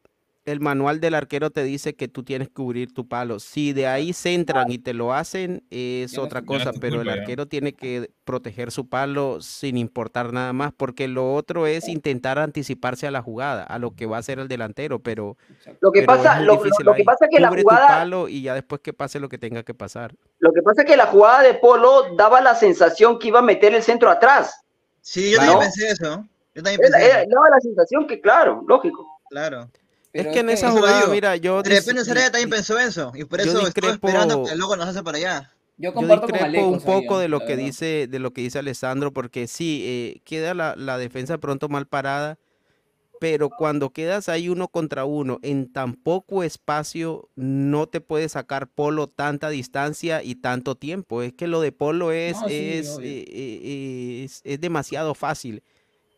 El 0.47 0.61
manual 0.61 1.01
del 1.01 1.15
arquero 1.15 1.51
te 1.51 1.65
dice 1.65 1.95
que 1.97 2.07
tú 2.09 2.23
tienes 2.23 2.49
que 2.49 2.55
cubrir 2.55 2.95
tu 2.95 3.07
palo. 3.09 3.41
Si 3.41 3.73
de 3.73 3.89
ahí 3.89 4.13
se 4.13 4.33
entran 4.33 4.71
y 4.71 4.79
te 4.79 4.95
lo 4.95 5.13
hacen, 5.13 5.65
es 5.71 6.13
Ya 6.13 6.23
otra 6.23 6.39
es- 6.39 6.45
es 6.45 6.49
cosa, 6.49 6.73
pero 6.81 7.01
el 7.03 7.09
ya. 7.09 7.15
arquero 7.15 7.47
tiene 7.47 7.73
que 7.75 8.11
proteger 8.25 8.71
su 8.71 8.89
palo 8.89 9.41
sin 9.41 9.77
importar 9.77 10.33
nada 10.33 10.53
más, 10.53 10.73
porque 10.73 11.09
lo 11.09 11.35
otro 11.35 11.67
es 11.67 11.89
intentar 11.89 12.39
anticiparse 12.39 13.07
a 13.07 13.11
la 13.11 13.23
jugada, 13.23 13.65
a 13.65 13.79
lo 13.81 13.91
que 13.97 14.07
va 14.07 14.17
a 14.17 14.21
hacer 14.21 14.39
el 14.39 14.47
delantero, 14.49 15.01
pero, 15.01 15.37
Lo 15.81 15.91
que 15.91 16.01
pero 16.03 16.13
es 16.15 16.19
pasa, 16.19 16.37
muy 16.37 16.47
lo, 16.47 16.55
lo- 16.55 16.63
difícil 16.63 16.87
lo 16.87 16.95
que 16.95 17.05
pasa 17.05 17.25
es 17.27 17.31
que 17.31 17.41
la 17.41 17.51
tu 17.51 17.57
jugada, 17.57 17.87
palo 17.89 18.29
y 18.29 18.43
ya 18.43 18.55
después 18.55 18.81
que 18.81 18.93
pase 18.93 19.19
lo 19.21 19.29
que 19.29 19.39
tenga 19.39 19.65
que 19.65 19.75
pasar. 19.75 20.15
lo 20.39 20.53
que 20.53 20.63
pasa 20.63 20.83
es 20.83 20.89
que 20.89 20.97
la 20.97 21.07
jugada 21.07 21.43
de 21.43 21.55
Polo 21.55 22.15
daba 22.17 22.41
la 22.41 22.55
sensación 22.55 23.19
que 23.19 23.29
iba 23.29 23.41
a 23.41 23.43
meter 23.43 23.75
el 23.75 23.83
centro 23.83 24.09
atrás. 24.11 24.61
Sí, 25.01 25.33
yo 25.33 25.39
también 25.39 25.59
pensé 25.59 25.89
eso. 25.89 26.25
Yo 26.55 26.63
también 26.63 26.81
pensé 26.81 27.05
era- 27.05 27.23
eso. 27.23 27.31
daba 27.35 27.51
la 27.51 27.61
sensación 27.61 28.07
que, 28.07 28.21
claro, 28.21 28.65
lógico. 28.69 29.05
Claro. 29.29 29.69
Es 30.17 30.23
pero 30.23 30.33
que 30.33 30.39
en 30.41 30.51
esa 30.51 30.71
jugada, 30.71 31.01
digo. 31.01 31.13
mira, 31.13 31.37
yo 31.37 31.63
De 31.63 31.71
repente 31.71 32.05
Sarabia 32.05 32.31
también 32.31 32.51
pensó 32.51 32.79
eso, 32.79 33.13
y 33.15 33.25
por 33.25 33.39
yo 33.41 33.45
eso 33.51 33.67
estuvo 33.69 33.91
esperando 33.93 34.35
discrepo- 34.35 34.49
que 34.49 34.57
luego 34.57 34.77
nos 34.77 34.87
hace 34.89 35.03
para 35.03 35.19
allá. 35.19 35.53
yo 35.79 35.91
Yo 35.91 35.95
comparto 35.95 36.27
con 36.29 36.33
discrepo 36.37 36.47
Aleco, 36.47 36.69
un 36.71 36.81
poco 36.81 37.19
de 37.19 37.29
lo 37.29 37.39
que 37.41 37.47
verdad. 37.49 37.65
dice 37.65 38.07
de 38.09 38.19
lo 38.19 38.33
que 38.33 38.41
dice 38.41 38.59
Alessandro 38.59 39.13
porque 39.13 39.47
sí 39.47 39.83
eh, 39.85 40.21
queda 40.25 40.55
la, 40.55 40.75
la 40.77 40.97
defensa 40.99 41.39
pronto 41.39 41.69
mal 41.69 41.87
parada 41.87 42.39
pero 43.19 43.49
cuando 43.49 43.91
quedas 43.91 44.29
ahí 44.29 44.51
uno 44.51 44.69
contra 44.69 45.07
uno 45.07 45.39
en 45.43 45.73
tan 45.73 45.95
poco 45.95 46.43
espacio 46.43 47.31
no 47.35 47.87
te 47.87 48.03
puede 48.03 48.29
sacar 48.29 48.69
Polo 48.69 49.07
tanta 49.07 49.49
distancia 49.49 50.23
y 50.23 50.35
tanto 50.35 50.75
tiempo 50.75 51.23
es 51.23 51.33
que 51.33 51.47
lo 51.47 51.61
de 51.63 51.73
Polo 51.73 52.13
es 52.13 52.37
No, 52.43 52.49
sí, 52.49 52.55
es, 52.55 52.99
eh, 53.01 53.25
eh, 53.29 54.23
es, 54.25 54.41
es 54.45 54.61
demasiado 54.61 55.15
fácil 55.15 55.63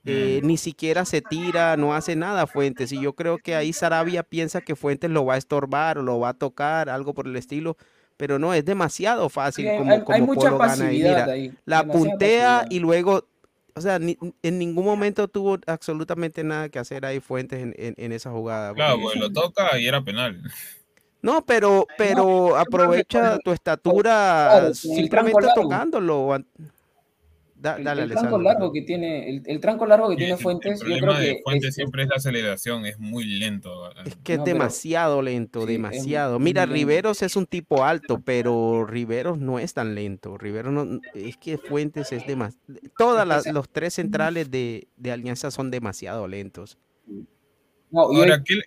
Mm. 0.08 0.38
Eh, 0.38 0.40
ni 0.42 0.56
siquiera 0.56 1.04
se 1.04 1.20
tira, 1.22 1.76
no 1.76 1.94
hace 1.94 2.16
nada 2.16 2.46
Fuentes. 2.46 2.92
Y 2.92 3.00
yo 3.00 3.12
creo 3.14 3.38
que 3.38 3.54
ahí 3.54 3.72
Sarabia 3.72 4.22
piensa 4.22 4.60
que 4.60 4.76
Fuentes 4.76 5.10
lo 5.10 5.24
va 5.24 5.34
a 5.34 5.38
estorbar 5.38 5.98
o 5.98 6.02
lo 6.02 6.18
va 6.20 6.30
a 6.30 6.34
tocar, 6.34 6.88
algo 6.88 7.14
por 7.14 7.26
el 7.26 7.36
estilo. 7.36 7.76
Pero 8.16 8.38
no, 8.38 8.52
es 8.54 8.64
demasiado 8.64 9.28
fácil 9.28 9.68
hay, 9.68 9.78
como, 9.78 9.92
hay- 9.92 9.98
hay 9.98 10.20
como 10.20 10.26
mucha 10.34 10.46
Polo 10.50 10.58
gana. 10.58 10.74
Y 10.74 10.78
pasividad 10.78 11.10
mira, 11.24 11.32
ahí. 11.32 11.52
la 11.64 11.84
puntea 11.84 12.58
pasividad. 12.60 12.66
y 12.70 12.78
luego, 12.80 13.24
o 13.74 13.80
sea, 13.80 13.98
ni- 14.00 14.18
en 14.42 14.58
ningún 14.58 14.84
momento 14.84 15.28
tuvo 15.28 15.58
absolutamente 15.66 16.42
nada 16.42 16.68
que 16.68 16.80
hacer 16.80 17.06
ahí 17.06 17.20
Fuentes 17.20 17.60
en, 17.62 17.74
en- 17.78 17.94
en 17.96 18.10
esa 18.12 18.30
jugada. 18.32 18.74
Claro, 18.74 18.94
porque- 19.00 19.18
pues 19.20 19.20
lo 19.20 19.32
toca 19.32 19.78
y 19.78 19.86
era 19.86 20.02
penal. 20.02 20.42
No, 21.22 21.44
pero, 21.44 21.86
pero 21.96 22.56
aprovecha 22.56 23.38
tu 23.44 23.50
estatura 23.52 24.48
Claro, 24.52 24.74
simplemente 24.74 25.48
tocándolo. 25.54 26.38
Da- 27.60 27.76
El, 27.76 27.82
dale, 27.84 28.02
el 28.02 28.08
tranco 28.10 28.36
Alessandro, 28.36 28.38
largo 28.52 28.72
que 28.72 28.82
tiene, 28.82 29.28
el, 29.28 29.42
el 29.44 29.60
tranco 29.60 29.84
largo 29.84 30.08
que 30.08 30.14
Y 30.14 30.16
tiene 30.18 30.32
el- 30.34 30.38
Fuentes, 30.38 30.80
el 30.80 30.88
yo 30.88 30.94
creo 30.94 30.98
problema 31.00 31.20
que 31.20 31.26
de 31.26 31.40
Fuentes 31.42 31.68
es- 31.70 31.74
siempre 31.74 32.02
es 32.04 32.08
la 32.08 32.14
aceleración, 32.14 32.86
es 32.86 32.98
muy 33.00 33.24
lento. 33.24 33.90
Es 34.04 34.14
que 34.22 34.34
es 34.34 34.38
No, 34.38 34.44
pero- 34.44 34.54
demasiado 34.58 35.22
lento, 35.22 35.60
sí, 35.60 35.64
es- 35.64 35.68
demasiado. 35.72 36.36
es 36.36 36.42
Mira. 36.42 36.66
Riveros 36.66 37.22
es 37.22 37.34
un 37.34 37.46
tipo 37.46 37.84
alto, 37.84 38.20
pero 38.24 38.86
Riveros 38.86 39.38
no 39.38 39.58
es 39.58 39.74
tan 39.74 39.96
lento. 39.96 40.38
Riveros 40.38 40.72
no, 40.72 41.00
es 41.14 41.36
que 41.36 41.58
Fuentes 41.58 42.12
es 42.12 42.24
demasiado. 42.26 42.62
Todas 42.96 43.26
las, 43.26 43.46
los 43.52 43.68
tres 43.68 43.94
centrales 43.94 44.50
de, 44.52 44.86
de 44.96 45.10
Alianza 45.12 45.50
son 45.50 45.70
demasiado 45.72 46.28
lentos. 46.28 46.78
no, 47.90 48.12
y 48.12 48.16
Ahora, 48.18 48.34
hoy 48.36 48.42
¿qué 48.44 48.54
le- 48.54 48.62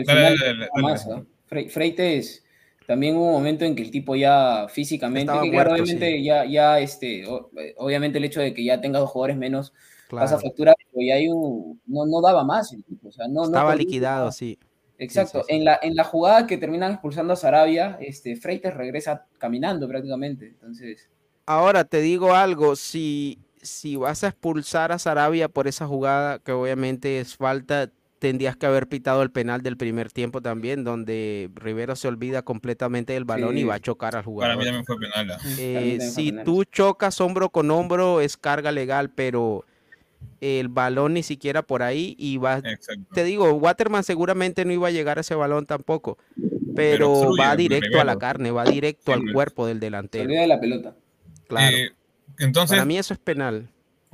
el 0.00 0.06
dale, 0.06 0.20
final 0.28 0.38
dale, 0.38 0.58
dale, 0.72 0.82
más, 0.82 1.06
dale. 1.06 1.20
¿no? 1.20 1.26
Fre- 1.50 1.68
Freites 1.68 2.44
también 2.90 3.16
hubo 3.16 3.26
un 3.28 3.32
momento 3.34 3.64
en 3.64 3.76
que 3.76 3.82
el 3.82 3.92
tipo 3.92 4.16
ya 4.16 4.66
físicamente, 4.68 5.30
que 5.30 5.38
claro, 5.38 5.52
muerto, 5.52 5.74
obviamente 5.74 6.10
sí. 6.18 6.24
ya, 6.24 6.44
ya 6.44 6.80
este, 6.80 7.24
o- 7.24 7.48
eh, 7.56 7.72
obviamente 7.78 8.18
el 8.18 8.24
hecho 8.24 8.40
de 8.40 8.52
que 8.52 8.64
ya 8.64 8.80
tenga 8.80 8.98
dos 8.98 9.10
jugadores 9.10 9.36
menos 9.36 9.72
pasa 10.08 10.34
Claro. 10.34 10.40
factura, 10.40 10.74
pero 10.92 11.06
ya 11.06 11.14
hay 11.14 11.28
un, 11.28 11.80
no, 11.86 12.04
no 12.06 12.20
daba 12.20 12.42
más 12.42 12.72
el 12.72 12.82
tipo, 12.82 13.10
o 13.10 13.12
sea, 13.12 13.28
no, 13.28 13.44
Estaba 13.44 13.76
liquidado, 13.76 14.32
sí. 14.32 14.58
Exacto, 14.98 15.38
sí, 15.42 15.44
sí. 15.50 15.54
En, 15.54 15.64
la, 15.64 15.78
en 15.80 15.94
la 15.94 16.02
jugada 16.02 16.48
que 16.48 16.58
terminan 16.58 16.90
expulsando 16.90 17.32
a 17.32 17.36
Sarabia, 17.36 17.96
este, 18.00 18.34
Freites 18.34 18.74
regresa 18.74 19.24
caminando 19.38 19.86
prácticamente, 19.86 20.48
entonces... 20.48 21.08
Ahora 21.46 21.84
te 21.84 22.00
digo 22.00 22.34
algo, 22.34 22.74
si, 22.74 23.38
si 23.62 23.94
vas 23.94 24.24
a 24.24 24.28
expulsar 24.28 24.90
a 24.90 24.98
Sarabia 24.98 25.48
por 25.48 25.68
esa 25.68 25.86
jugada, 25.86 26.40
que 26.40 26.50
obviamente 26.50 27.20
es 27.20 27.36
falta, 27.36 27.92
tendrías 28.20 28.54
que 28.56 28.66
haber 28.66 28.86
pitado 28.86 29.22
el 29.24 29.32
penal 29.32 29.62
del 29.62 29.76
primer 29.76 30.12
tiempo 30.12 30.40
también, 30.40 30.84
donde 30.84 31.50
Rivero 31.56 31.96
se 31.96 32.06
olvida 32.06 32.42
completamente 32.42 33.14
del 33.14 33.24
balón 33.24 33.58
y 33.58 33.64
va 33.64 33.74
a 33.74 33.80
chocar 33.80 34.14
al 34.14 34.22
Para 34.22 34.24
jugador. 34.24 34.56
mí 34.58 34.64
también 34.64 34.84
fue 34.84 34.98
penal. 34.98 35.30
ah. 35.32 35.36
Para 35.38 35.50
Eh, 35.58 35.74
también 35.74 36.00
si 36.12 36.30
penal. 36.30 36.44
tú 36.44 36.64
chocas 36.64 37.20
hombro 37.20 37.48
con 37.48 37.70
hombro 37.72 38.20
es 38.20 38.36
carga 38.36 38.70
legal, 38.70 39.10
pero 39.10 39.64
el 40.42 40.68
balón 40.68 41.14
ni 41.14 41.22
siquiera 41.22 41.62
por 41.62 41.82
ahí 41.82 42.14
y 42.18 42.36
va, 42.36 42.58
Exacto. 42.58 43.02
te 43.14 43.24
digo, 43.24 43.50
Waterman 43.54 44.04
seguramente 44.04 44.64
no 44.66 44.72
iba 44.72 44.88
a 44.88 44.90
llegar 44.90 45.16
a 45.18 45.22
ese 45.22 45.34
balón 45.34 45.64
tampoco, 45.66 46.18
pero 46.76 47.34
va 47.40 47.56
directo 47.56 48.00
a 48.00 48.04
la 48.04 48.16
carne, 48.18 48.50
va 48.50 48.64
directo 48.64 49.12
Sí, 49.14 49.18
al 49.18 49.32
cuerpo 49.32 49.66
del 49.66 49.78
Se 49.78 49.86
delantero. 49.86 50.24
olvida 50.24 50.40
de 50.42 50.46
la 50.46 50.60
pelota. 50.60 50.94
Claro. 51.48 51.74
Eh, 51.76 51.90
entonces, 52.38 52.76
Para 52.76 52.84
mí 52.84 52.98
eso 52.98 53.14
es 53.14 53.20
penal. 53.20 53.68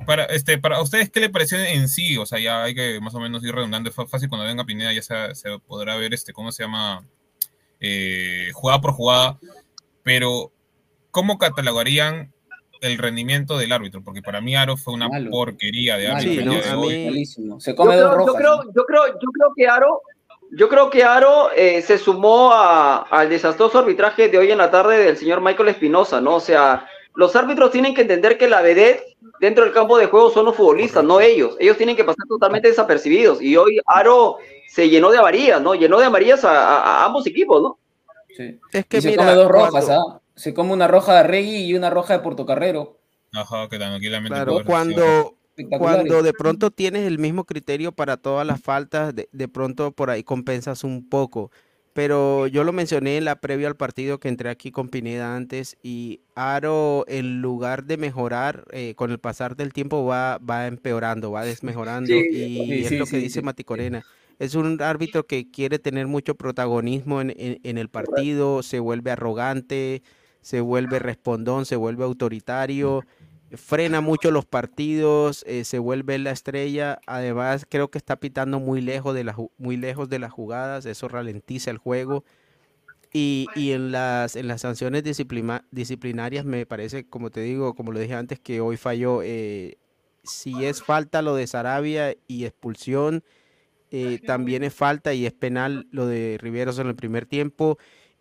Para, 0.05 0.25
este, 0.25 0.57
para 0.57 0.81
ustedes, 0.81 1.09
¿qué 1.09 1.19
le 1.19 1.29
pareció 1.29 1.57
en 1.59 1.89
sí? 1.89 2.17
O 2.17 2.25
sea, 2.25 2.39
ya 2.39 2.63
hay 2.63 2.75
que 2.75 2.99
más 3.01 3.15
o 3.15 3.19
menos 3.19 3.43
ir 3.43 3.53
redundando. 3.53 3.89
Es 3.89 3.95
fa- 3.95 4.07
fácil 4.07 4.29
cuando 4.29 4.45
venga 4.45 4.63
Pineda, 4.65 4.93
ya 4.93 5.01
se, 5.01 5.35
se 5.35 5.59
podrá 5.59 5.95
ver 5.97 6.13
este, 6.13 6.33
¿cómo 6.33 6.51
se 6.51 6.63
llama? 6.63 7.03
Eh, 7.79 8.49
jugada 8.53 8.81
por 8.81 8.91
jugada. 8.93 9.39
Pero, 10.03 10.51
¿cómo 11.11 11.37
catalogarían 11.37 12.31
el 12.81 12.97
rendimiento 12.97 13.57
del 13.57 13.71
árbitro? 13.71 14.03
Porque 14.03 14.21
para 14.21 14.39
mí 14.41 14.55
Aro 14.55 14.77
fue 14.77 14.93
una 14.93 15.09
Malo. 15.09 15.29
porquería 15.31 15.97
de 15.97 16.07
árbitro 16.07 16.31
Sí, 16.33 16.45
no, 16.45 16.53
de 16.53 16.73
hoy. 16.73 17.25
Se 17.25 17.71
Yo 17.71 17.75
come 17.75 17.95
dos 17.97 18.11
creo, 18.13 18.19
yo 18.19 18.25
rojas. 18.27 18.35
creo, 18.35 18.63
yo 18.75 18.85
creo, 18.85 19.07
yo 19.19 19.29
creo 19.33 19.53
que 19.55 19.67
Aro, 19.67 20.01
yo 20.51 20.69
creo 20.69 20.89
que 20.89 21.03
Aro 21.03 21.49
eh, 21.55 21.81
se 21.81 21.97
sumó 21.97 22.51
a- 22.53 22.99
al 23.09 23.29
desastroso 23.29 23.79
arbitraje 23.79 24.29
de 24.29 24.37
hoy 24.37 24.51
en 24.51 24.59
la 24.59 24.71
tarde 24.71 24.97
del 25.03 25.17
señor 25.17 25.41
Michael 25.41 25.69
Espinosa, 25.69 26.21
¿no? 26.21 26.35
O 26.35 26.39
sea, 26.39 26.87
los 27.15 27.35
árbitros 27.35 27.71
tienen 27.71 27.93
que 27.95 28.01
entender 28.01 28.37
que 28.37 28.47
la 28.47 28.61
vedette 28.61 29.16
dentro 29.39 29.63
del 29.63 29.73
campo 29.73 29.97
de 29.97 30.07
juego 30.07 30.29
son 30.31 30.45
los 30.45 30.55
futbolistas, 30.55 31.03
no 31.03 31.19
ellos. 31.19 31.55
Ellos 31.59 31.77
tienen 31.77 31.95
que 31.95 32.03
pasar 32.03 32.25
totalmente 32.27 32.67
desapercibidos. 32.69 33.41
Y 33.41 33.55
hoy 33.57 33.79
Aro 33.85 34.37
se 34.67 34.89
llenó 34.89 35.11
de 35.11 35.17
avarías, 35.17 35.61
¿no? 35.61 35.75
Llenó 35.75 35.99
de 35.99 36.05
avarías 36.05 36.43
a, 36.43 36.51
a- 36.51 37.01
a 37.01 37.05
ambos 37.05 37.25
equipos, 37.27 37.61
¿no? 37.61 37.79
Sí. 38.35 38.59
Es 38.71 38.85
que 38.85 38.97
Y 38.97 39.01
se 39.01 39.09
mira, 39.09 39.23
come 39.23 39.35
dos 39.35 39.47
rojas, 39.49 39.89
¿ah? 39.89 40.21
Se 40.35 40.53
come 40.53 40.73
una 40.73 40.87
roja 40.87 41.15
de 41.15 41.23
Regui 41.23 41.65
y 41.65 41.73
una 41.73 41.89
roja 41.89 42.13
de 42.13 42.19
Portocarrero. 42.19 42.97
Ajá, 43.33 43.67
que 43.69 43.77
tranquilamente. 43.77 44.29
claro, 44.33 44.59
cuando, 44.65 45.35
cuando 45.79 46.21
de 46.21 46.33
pronto 46.33 46.69
tienes 46.71 47.07
el 47.07 47.17
mismo 47.17 47.43
criterio 47.45 47.91
para 47.91 48.17
todas 48.17 48.45
las 48.45 48.61
faltas, 48.61 49.15
de, 49.15 49.27
de 49.31 49.47
pronto 49.47 49.91
por 49.91 50.09
ahí 50.09 50.23
compensas 50.23 50.83
un 50.83 51.09
poco. 51.09 51.51
Pero 51.97 52.45
yo 52.45 52.63
lo 52.63 52.73
mencioné 52.73 53.17
en 53.17 53.25
la 53.25 53.41
previa 53.41 53.67
al 53.67 53.75
partido 53.75 54.19
que 54.19 54.27
entré 54.29 54.51
aquí 54.51 54.69
con 54.69 54.87
Pineda 54.87 55.35
antes 55.35 55.77
y 55.81 56.21
Aro 56.35 57.03
en 57.07 57.41
lugar 57.41 57.85
de 57.85 57.97
mejorar 57.97 58.65
eh, 58.71 58.93
con 58.95 59.09
el 59.09 59.17
pasar 59.17 59.55
del 59.55 59.73
tiempo 59.73 60.05
va, 60.05 60.37
va 60.37 60.67
empeorando, 60.67 61.31
va 61.31 61.43
desmejorando 61.43 62.13
Sí, 62.13 62.29
y 62.29 62.67
sí, 62.67 62.83
es 62.83 62.89
sí, 62.89 62.97
lo 62.99 63.07
que 63.07 63.17
dice 63.17 63.39
sí. 63.39 63.41
Mati 63.41 63.63
Corena. 63.63 64.05
Es 64.37 64.53
un 64.53 64.79
árbitro 64.79 65.25
que 65.25 65.49
quiere 65.49 65.79
tener 65.79 66.05
mucho 66.05 66.35
protagonismo 66.35 67.19
en, 67.19 67.31
en- 67.35 67.59
en 67.63 67.79
el 67.79 67.89
partido, 67.89 68.61
se 68.61 68.77
vuelve 68.79 69.09
arrogante, 69.09 70.03
se 70.41 70.61
vuelve 70.61 70.99
respondón, 70.99 71.65
se 71.65 71.77
vuelve 71.77 72.03
autoritario, 72.03 73.07
frena 73.53 74.01
mucho 74.01 74.31
los 74.31 74.45
partidos, 74.45 75.43
eh, 75.47 75.63
se 75.63 75.79
vuelve 75.79 76.17
la 76.17 76.31
estrella. 76.31 76.99
Además, 77.07 77.65
creo 77.67 77.89
que 77.89 77.97
está 77.97 78.19
pitando 78.19 78.59
muy 78.59 78.81
lejos 78.81 79.15
de, 79.15 79.23
la, 79.23 79.35
muy 79.57 79.77
lejos 79.77 80.09
de 80.09 80.19
las 80.19 80.31
jugadas, 80.31 80.85
eso 80.85 81.07
ralentiza 81.07 81.71
el 81.71 81.77
juego. 81.77 82.23
Y, 83.13 83.47
y 83.55 83.71
en 83.71 83.91
las, 83.91 84.35
en 84.35 84.47
las 84.47 84.61
sanciones 84.61 85.03
disciplina- 85.03 85.65
disciplinarias 85.71 86.43
me 86.45 86.65
parece, 86.65 87.05
como 87.05 87.29
te 87.29 87.39
digo, 87.41 87.73
como 87.73 87.91
lo 87.91 87.99
dije 87.99 88.13
antes, 88.13 88.39
que 88.39 88.59
hoy 88.59 88.77
falló. 88.77 89.21
eh, 89.23 89.77
si 90.23 90.65
es 90.65 90.83
falta 90.83 91.21
lo 91.21 91.35
de 91.35 91.47
Sarabia 91.47 92.13
y 92.27 92.43
expulsión, 92.45 93.23
eh, 93.91 94.19
también 94.25 94.63
es 94.63 94.73
falta 94.73 95.13
y 95.13 95.25
es 95.25 95.31
penal 95.31 95.87
lo 95.91 96.05
de 96.05 96.37
Riveros 96.41 96.79
en 96.79 96.87
el 96.87 96.95
primer 96.95 97.25
tiempo. 97.25 97.77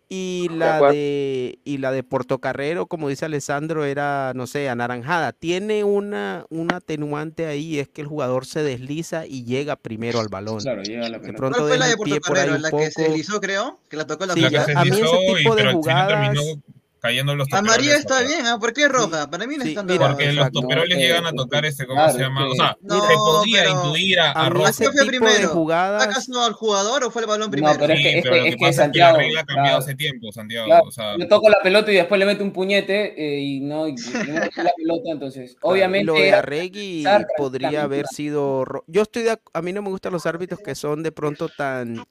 Y 0.09 0.49
la 0.53 0.81
de 0.93 1.59
y 1.65 1.79
la 1.79 1.91
de 1.91 2.05
Portocarrero, 2.05 2.87
como 2.87 3.09
dice 3.09 3.25
Alessandro, 3.25 3.85
era, 3.85 4.33
no 4.37 4.47
sé, 4.47 4.69
anaranjada. 4.69 5.33
Tiene 5.33 5.83
una, 5.83 6.47
un 6.49 6.73
atenuante 6.73 7.47
ahí, 7.47 7.81
es 7.81 7.89
que 7.89 8.03
el 8.03 8.07
jugador 8.07 8.47
se 8.47 8.63
desliza 8.63 9.27
y 9.27 9.45
llega 9.45 9.75
primero 9.75 10.21
al 10.21 10.29
balón. 10.29 10.61
Claro, 10.61 10.83
llega 10.85 11.09
la 11.09 11.19
De 11.19 11.33
pronto 11.33 11.59
¿Cuál 11.59 11.69
fue 11.71 11.79
la 11.79 11.87
de 11.89 11.97
por 11.97 12.09
Portocarrero? 12.09 12.55
un 12.55 12.63
La 12.63 12.71
poco. 12.71 12.85
que 12.85 12.91
se 12.93 13.03
deslizó, 13.03 13.41
creo, 13.41 13.81
que 13.89 13.97
la 13.97 14.07
tocó 14.07 14.27
la 14.27 14.35
Sí, 14.35 14.41
La 14.43 14.51
que 14.51 14.59
a 14.59 14.67
mí 14.85 14.91
ese 14.91 15.01
deslizó, 15.01 15.23
y- 15.23 15.35
tipo 15.39 15.57
de 15.57 15.73
jugadas- 15.73 16.09
terminó 16.35 16.63
cayendo 17.01 17.35
los 17.37 17.47
Amarilla 17.53 17.99
toperoles, 17.99 17.99
está 18.01 18.15
papá. 18.17 18.27
bien, 18.27 18.47
¿ah? 18.47 18.59
¿Por 18.59 18.73
qué 18.73 18.83
es 18.85 18.89
roja? 18.89 19.31
Para 19.31 19.47
mí 19.47 19.57
no 19.57 19.63
Sí, 19.65 19.69
está 19.71 19.83
mira, 19.83 20.09
Porque 20.09 20.33
los 20.33 20.51
toperoles 20.51 20.97
No, 20.97 21.03
llegan 21.03 21.27
a 21.27 21.31
que- 21.31 21.37
tocar 21.37 21.65
este, 21.67 21.87
¿cómo 21.87 22.01
claro, 22.01 22.13
se 22.15 22.19
llama? 22.21 22.41
que- 22.47 22.51
O 22.53 22.55
sea, 22.55 22.77
No, 22.81 23.07
se 23.07 23.15
podía 23.15 23.69
intuir 23.71 24.21
a, 24.21 24.31
a 24.33 24.49
roja. 24.51 24.71
ese 24.71 24.85
¿Qué 24.87 24.91
fue 24.93 25.07
primero? 25.07 25.49
jugadas, 25.51 26.03
¿Acaso 26.03 26.43
al 26.43 26.53
jugador 26.55 27.05
o 27.05 27.11
fue 27.11 27.23
el 27.23 27.29
balón 27.29 27.47
No, 27.47 27.51
primero? 27.53 27.77
pero 27.79 27.93
es 27.93 28.03
que- 28.03 28.13
Sí, 28.13 28.21
pero 28.23 28.37
lo 28.37 28.43
que 28.43 28.49
es 28.49 28.55
que 28.57 28.61
pasa 28.61 28.69
es 28.71 28.77
que 28.77 28.83
Santiago, 28.83 29.13
la 29.17 29.23
regla 29.23 29.41
ha 29.41 29.45
cambiado 29.45 29.69
claro. 29.69 29.79
hace 29.85 29.95
tiempo, 29.95 30.33
Santiago. 30.33 30.67
Claro, 30.67 30.85
O 30.87 30.91
sea, 30.91 31.17
yo 31.19 31.29
toco 31.29 31.49
la 31.49 31.59
pelota 31.63 31.93
y 31.93 31.95
después 31.97 32.19
le 32.19 32.27
meto 32.27 32.43
un 32.45 32.53
puñete 32.53 33.15
eh, 33.17 33.41
y 33.41 33.61
no, 33.61 33.87
y, 33.89 33.93
y 33.93 34.29
no 34.29 34.35
la 34.41 34.73
pelota, 34.77 35.11
entonces, 35.11 35.57
claro, 35.61 35.75
obviamente... 35.75 36.07
lo 36.07 36.15
de 36.15 36.33
Arregui 36.33 37.05
podría 37.37 37.83
haber 37.83 38.07
sido. 38.09 38.65
Yo 38.87 39.03
estoy 39.03 39.23
de 39.23 39.39
a 39.53 39.63
mí 39.63 39.73
no 39.73 39.83
me 39.83 39.91
gustan 39.91 40.13
los 40.13 40.27
árbitros 40.27 40.61
que 40.61 40.75
son 40.75 41.03
de 41.03 41.13
pronto 41.13 41.49
tan 41.49 42.05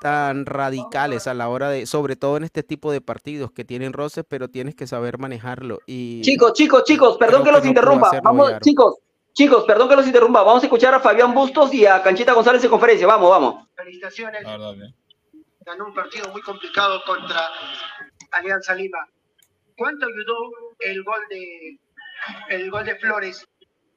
tan 0.00 0.46
radicales 0.46 1.26
a 1.26 1.34
la 1.34 1.48
hora 1.50 1.68
de, 1.68 1.84
sobre 1.84 2.16
todo 2.16 2.38
en 2.38 2.44
este 2.44 2.62
tipo 2.62 2.90
de 2.90 3.02
partidos 3.02 3.52
que 3.52 3.66
tienen 3.66 3.92
roces, 3.92 4.24
pero 4.26 4.48
tienes 4.48 4.74
que 4.74 4.86
saber 4.86 5.18
manejarlo. 5.18 5.80
Y 5.86 6.22
Chicos, 6.22 6.54
chicos, 6.54 6.84
chicos, 6.84 7.18
perdón 7.18 7.42
que 7.42 7.50
que 7.50 7.52
los 7.52 7.62
no 7.62 7.68
interrumpa. 7.68 8.10
Vamos, 8.22 8.52
chicos, 8.60 8.96
chicos, 9.34 9.64
perdón 9.64 9.90
que 9.90 9.96
los 9.96 10.06
interrumpa. 10.06 10.42
Vamos 10.42 10.62
a 10.62 10.66
escuchar 10.66 10.94
a 10.94 11.00
Fabián 11.00 11.34
Bustos 11.34 11.72
y 11.74 11.84
a 11.84 12.02
Canchita 12.02 12.32
González 12.32 12.64
en 12.64 12.70
conferencia. 12.70 13.06
Vamos, 13.06 13.28
vamos. 13.28 13.68
Felicitaciones. 13.76 14.42
verdad, 14.42 14.74
¿eh? 14.82 14.94
Ganó 15.66 15.86
un 15.86 15.94
partido 15.94 16.30
muy 16.32 16.40
complicado 16.40 17.02
contra 17.04 17.48
Alianza 18.32 18.74
Lima. 18.74 19.06
¿Cuánto 19.76 20.06
ayudó 20.06 20.34
el 20.78 21.04
gol 21.04 21.20
de 21.28 21.78
el 22.48 22.70
gol 22.70 22.84
de 22.84 22.96
Flores 22.96 23.46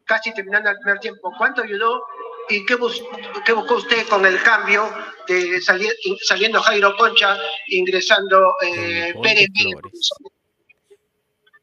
casi 0.03 0.33
terminando 0.33 0.69
el 0.69 0.77
primer 0.79 0.99
tiempo? 0.99 1.31
¿Cuánto 1.37 1.61
ayudó 1.61 2.03
y 2.49 2.65
qué, 2.65 2.75
bus- 2.75 3.03
qué 3.45 3.53
buscó 3.53 3.75
usted 3.75 4.07
con 4.07 4.25
el 4.25 4.41
cambio 4.43 4.89
de 5.27 5.61
salir, 5.61 5.91
saliendo 6.23 6.61
Jairo 6.61 6.95
Concha, 6.97 7.37
ingresando 7.67 8.55
eh, 8.61 9.13
Pérez? 9.21 9.47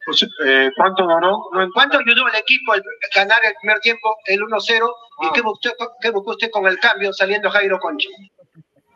Pues, 0.05 0.25
eh, 0.45 0.71
¿Cuánto 0.75 1.03
duró? 1.03 1.43
¿Cuánto 1.73 1.99
ayudó 1.99 2.27
el 2.27 2.35
equipo 2.35 2.73
al 2.73 2.83
ganar 3.15 3.39
el 3.45 3.53
primer 3.61 3.79
tiempo, 3.81 4.15
el 4.25 4.41
1-0? 4.41 4.93
¿Y 5.21 5.31
qué 5.31 5.41
buscó, 5.41 5.69
qué 6.01 6.09
buscó 6.09 6.31
usted 6.31 6.49
con 6.49 6.65
el 6.65 6.79
cambio 6.79 7.13
saliendo 7.13 7.49
Jairo 7.51 7.79
Concha? 7.79 8.09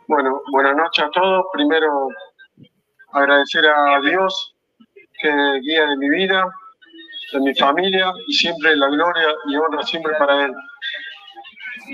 Bueno, 0.08 0.42
buenas 0.52 0.76
noches 0.76 1.06
a 1.06 1.10
todos. 1.12 1.46
Primero, 1.54 2.08
agradecer 3.12 3.66
a 3.68 4.00
Dios 4.02 4.56
que 5.22 5.30
guía 5.62 5.86
de 5.86 5.98
mi 5.98 6.10
vida, 6.10 6.44
de 7.34 7.40
mi 7.40 7.54
familia 7.56 8.12
y 8.28 8.34
siempre 8.34 8.76
la 8.76 8.88
gloria 8.88 9.28
y 9.48 9.56
honra 9.58 9.84
siempre 9.84 10.14
para 10.18 10.46
Él. 10.46 10.54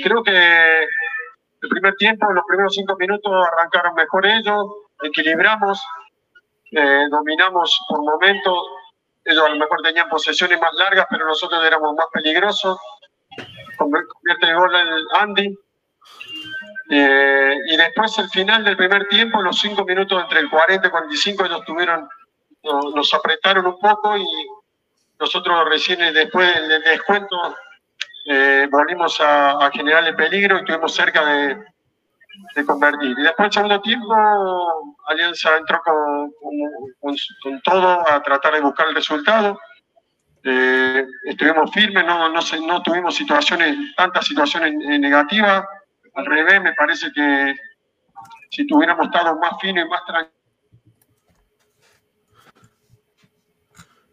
Creo 0.04 0.24
que 0.24 0.84
el 0.84 1.70
primer 1.70 1.96
tiempo, 1.96 2.32
los 2.32 2.44
primeros 2.48 2.74
cinco 2.74 2.96
minutos 2.98 3.32
arrancaron 3.48 3.94
mejor 3.96 4.26
ellos, 4.26 4.66
equilibramos, 5.04 5.82
eh, 6.72 7.06
dominamos 7.10 7.80
por 7.88 8.00
momentos. 8.02 8.58
Ellos 9.24 9.46
a 9.46 9.50
lo 9.50 9.56
mejor 9.58 9.82
tenían 9.84 10.10
posesiones 10.10 10.60
más 10.60 10.74
largas, 10.74 11.06
pero 11.10 11.26
nosotros 11.26 11.64
éramos 11.66 11.94
más 11.96 12.08
peligrosos. 12.12 12.80
Convierte 13.78 14.48
el 14.50 14.56
gol 14.56 14.76
el 14.76 15.06
Andy, 15.20 15.58
eh, 16.90 17.56
y 17.68 17.78
después 17.78 18.18
el 18.18 18.30
final 18.30 18.64
del 18.64 18.76
primer 18.78 19.08
tiempo, 19.08 19.42
los 19.42 19.58
cinco 19.60 19.86
minutos 19.86 20.22
entre 20.22 20.40
el 20.40 20.50
40 20.50 20.88
y 20.88 20.92
45, 20.92 21.46
ellos 21.46 21.62
tuvieron, 21.66 22.08
no- 22.64 22.82
nos 22.96 23.14
apretaron 23.14 23.66
un 23.68 23.80
poco 23.80 24.18
y 24.18 24.26
nosotros 25.20 25.70
recién 25.70 26.00
después 26.14 26.68
del 26.68 26.82
descuento 26.84 27.56
eh, 28.26 28.68
volvimos 28.72 29.20
a, 29.22 29.66
a 29.66 29.72
generar 29.72 30.06
el 30.08 30.16
peligro 30.16 30.58
y 30.58 30.60
estuvimos 30.60 30.94
cerca 30.94 31.26
de, 31.26 31.58
de 32.56 32.66
convertir. 32.66 33.16
Y 33.18 33.24
después 33.24 33.48
el 33.48 33.54
segundo 33.54 33.82
tiempo, 33.82 34.96
Alianza 35.08 35.58
entró 35.58 35.82
con, 35.84 36.32
con- 36.40 36.92
con- 37.00 37.16
con 37.44 37.62
todo 37.62 38.10
a 38.10 38.22
tratar 38.22 38.54
de 38.54 38.62
buscar 38.62 38.88
el 38.88 38.96
resultado. 38.96 39.60
Eh, 40.44 41.06
estuvimos 41.26 41.72
firmes, 41.72 42.04
no, 42.06 42.30
no, 42.30 42.82
tuvimos 42.84 43.16
situaciones, 43.16 43.78
tantas 43.96 44.26
situaciones 44.26 44.74
eh, 44.90 44.98
negativas. 45.00 45.64
Al 46.16 46.26
revés, 46.26 46.62
me 46.62 46.74
parece 46.74 47.12
que 47.14 47.56
si 48.50 48.66
tuviéramos 48.68 49.06
estado 49.06 49.38
más 49.40 49.54
finos 49.62 49.86
y 49.86 49.90
más 49.90 50.04
tranquilos, 50.06 50.36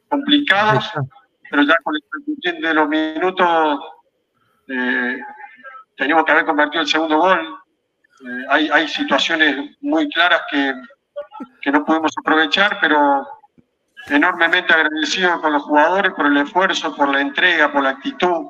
complicados, 0.09 0.91
pero 1.51 1.63
ya 1.63 1.77
con 1.83 1.95
el 1.97 2.61
de 2.63 2.75
los 2.75 2.89
minutos 2.89 3.81
eh, 4.69 5.21
teníamos 5.97 6.25
que 6.25 6.33
haber 6.33 6.45
convertido 6.45 6.83
el 6.83 6.89
segundo 6.89 7.19
gol. 7.19 7.59
Eh, 8.27 8.45
hay, 8.49 8.69
hay 8.69 8.89
situaciones 8.89 9.77
muy 9.81 10.09
claras 10.11 10.43
que, 10.51 10.75
que 11.61 11.71
no 11.71 11.85
pudimos 11.85 12.13
aprovechar, 12.19 12.79
pero 12.81 13.27
enormemente 14.09 14.73
agradecido 14.73 15.41
con 15.41 15.53
los 15.53 15.63
jugadores 15.63 16.13
por 16.15 16.27
el 16.27 16.37
esfuerzo, 16.39 16.95
por 16.95 17.13
la 17.13 17.21
entrega, 17.21 17.73
por 17.73 17.83
la 17.83 17.91
actitud, 17.91 18.47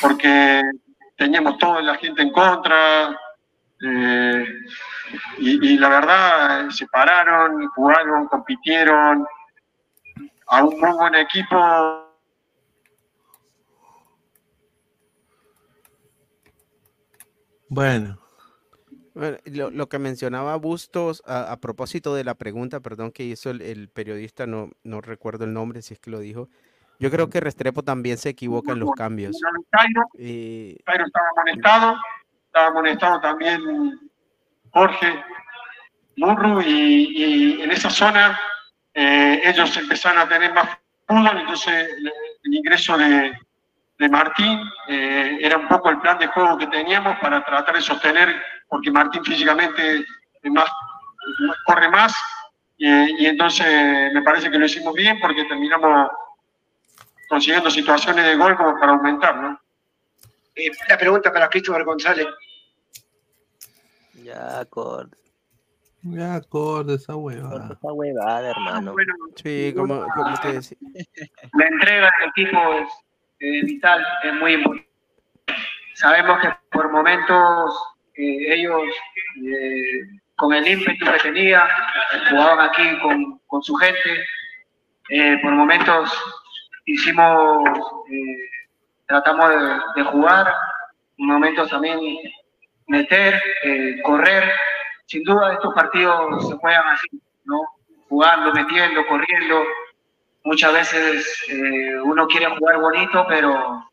porque 0.00 0.62
teníamos 1.16 1.58
toda 1.58 1.82
la 1.82 1.96
gente 1.96 2.22
en 2.22 2.30
contra, 2.30 3.16
eh, 3.84 4.46
y, 5.38 5.74
y 5.74 5.78
la 5.78 5.88
verdad 5.88 6.70
se 6.70 6.86
pararon, 6.86 7.66
jugaron, 7.68 8.28
compitieron, 8.28 9.26
a 10.48 10.64
un 10.64 10.78
muy 10.78 10.92
buen 10.92 11.14
equipo. 11.14 12.01
Bueno, 17.74 18.18
Bueno, 19.14 19.38
lo, 19.46 19.70
lo 19.70 19.88
que 19.88 19.98
mencionaba 19.98 20.56
Bustos 20.56 21.22
a, 21.26 21.50
a 21.50 21.56
propósito 21.58 22.14
de 22.14 22.22
la 22.22 22.34
pregunta, 22.34 22.80
perdón, 22.80 23.12
que 23.12 23.22
hizo 23.24 23.48
el, 23.48 23.62
el 23.62 23.88
periodista, 23.88 24.46
no, 24.46 24.72
no 24.84 25.00
recuerdo 25.00 25.44
el 25.44 25.54
nombre, 25.54 25.80
si 25.80 25.94
es 25.94 26.00
que 26.00 26.10
lo 26.10 26.18
dijo. 26.18 26.50
Yo 26.98 27.10
creo 27.10 27.30
que 27.30 27.40
Restrepo 27.40 27.82
también 27.82 28.18
se 28.18 28.28
equivoca 28.28 28.72
en 28.72 28.80
los 28.80 28.90
cambios. 28.92 29.40
Cairo, 29.70 30.02
Y 30.18 30.76
Cairo 30.84 31.06
estaba 31.06 31.26
amonestado, 31.34 31.96
estaba 32.44 32.66
amonestado 32.66 33.20
también 33.22 33.60
Jorge 34.70 35.24
Murru 36.18 36.60
y, 36.60 37.56
y 37.56 37.62
en 37.62 37.70
esa 37.70 37.88
zona 37.88 38.38
eh, 38.92 39.40
ellos 39.44 39.74
empezaron 39.78 40.18
a 40.18 40.28
tener 40.28 40.52
más 40.52 40.68
fútbol, 41.08 41.38
entonces 41.38 41.88
el, 41.96 42.12
el 42.44 42.54
ingreso 42.54 42.98
de, 42.98 43.32
de 43.98 44.08
Martín 44.08 44.60
eh, 44.88 45.38
era 45.40 45.58
un 45.58 45.68
poco 45.68 45.90
el 45.90 46.00
plan 46.00 46.18
de 46.18 46.26
juego 46.28 46.58
que 46.58 46.66
teníamos 46.66 47.18
para 47.20 47.44
tratar 47.44 47.74
de 47.74 47.80
sostener, 47.80 48.42
porque 48.68 48.90
Martín 48.90 49.24
físicamente 49.24 50.04
más, 50.44 50.68
corre 51.66 51.88
más, 51.88 52.14
y, 52.76 52.88
y 53.22 53.26
entonces 53.26 54.12
me 54.12 54.22
parece 54.22 54.50
que 54.50 54.58
lo 54.58 54.66
hicimos 54.66 54.94
bien 54.94 55.18
porque 55.20 55.44
terminamos 55.44 56.10
consiguiendo 57.28 57.70
situaciones 57.70 58.26
de 58.26 58.36
gol 58.36 58.56
como 58.56 58.78
para 58.78 58.92
aumentar, 58.92 59.36
¿no? 59.36 59.58
Eh, 60.54 60.70
la 60.88 60.98
pregunta 60.98 61.32
para 61.32 61.48
Christopher 61.48 61.84
González. 61.84 62.26
Ya, 64.22 64.60
acorde. 64.60 65.16
ya 66.02 66.34
acorde 66.34 66.96
esa 66.96 67.16
hueva. 67.16 67.70
Esa 67.72 67.92
huevada, 67.92 68.50
hermano. 68.50 68.94
sí, 69.36 69.72
como, 69.74 70.04
como 70.14 70.40
te 70.40 70.52
decía. 70.52 70.76
La 71.54 71.66
entrega 71.66 72.10
del 72.20 72.28
equipo 72.28 72.74
es 72.74 72.88
eh, 73.42 73.64
vital, 73.64 74.06
es 74.22 74.34
muy 74.34 74.52
importante. 74.52 74.88
Sabemos 75.94 76.40
que 76.40 76.48
por 76.70 76.92
momentos 76.92 77.76
eh, 78.14 78.54
ellos, 78.54 78.84
eh, 79.44 80.02
con 80.36 80.54
el 80.54 80.66
ímpetu 80.68 81.04
que 81.04 81.18
tenían, 81.18 81.66
jugaban 82.30 82.68
aquí 82.70 83.00
con, 83.00 83.40
con 83.48 83.62
su 83.62 83.74
gente. 83.74 84.24
Por 85.42 85.52
momentos 85.52 86.10
hicimos, 86.86 87.68
tratamos 89.06 89.50
de, 89.96 90.02
jugar, 90.04 90.46
en 91.18 91.26
momentos 91.26 91.68
también 91.68 91.98
meter, 92.86 93.42
correr. 94.04 94.50
Sin 95.06 95.24
duda 95.24 95.52
estos 95.52 95.74
partidos 95.74 96.48
se 96.48 96.54
juegan 96.56 96.86
así, 96.88 97.08
¿no? 97.44 97.60
Jugando, 98.08 98.52
metiendo, 98.52 99.04
corriendo. 99.06 99.64
Muchas 100.44 100.72
veces 100.72 101.44
eh, 101.48 101.96
uno 102.02 102.26
quiere 102.26 102.46
jugar 102.46 102.78
bonito, 102.78 103.24
pero, 103.28 103.88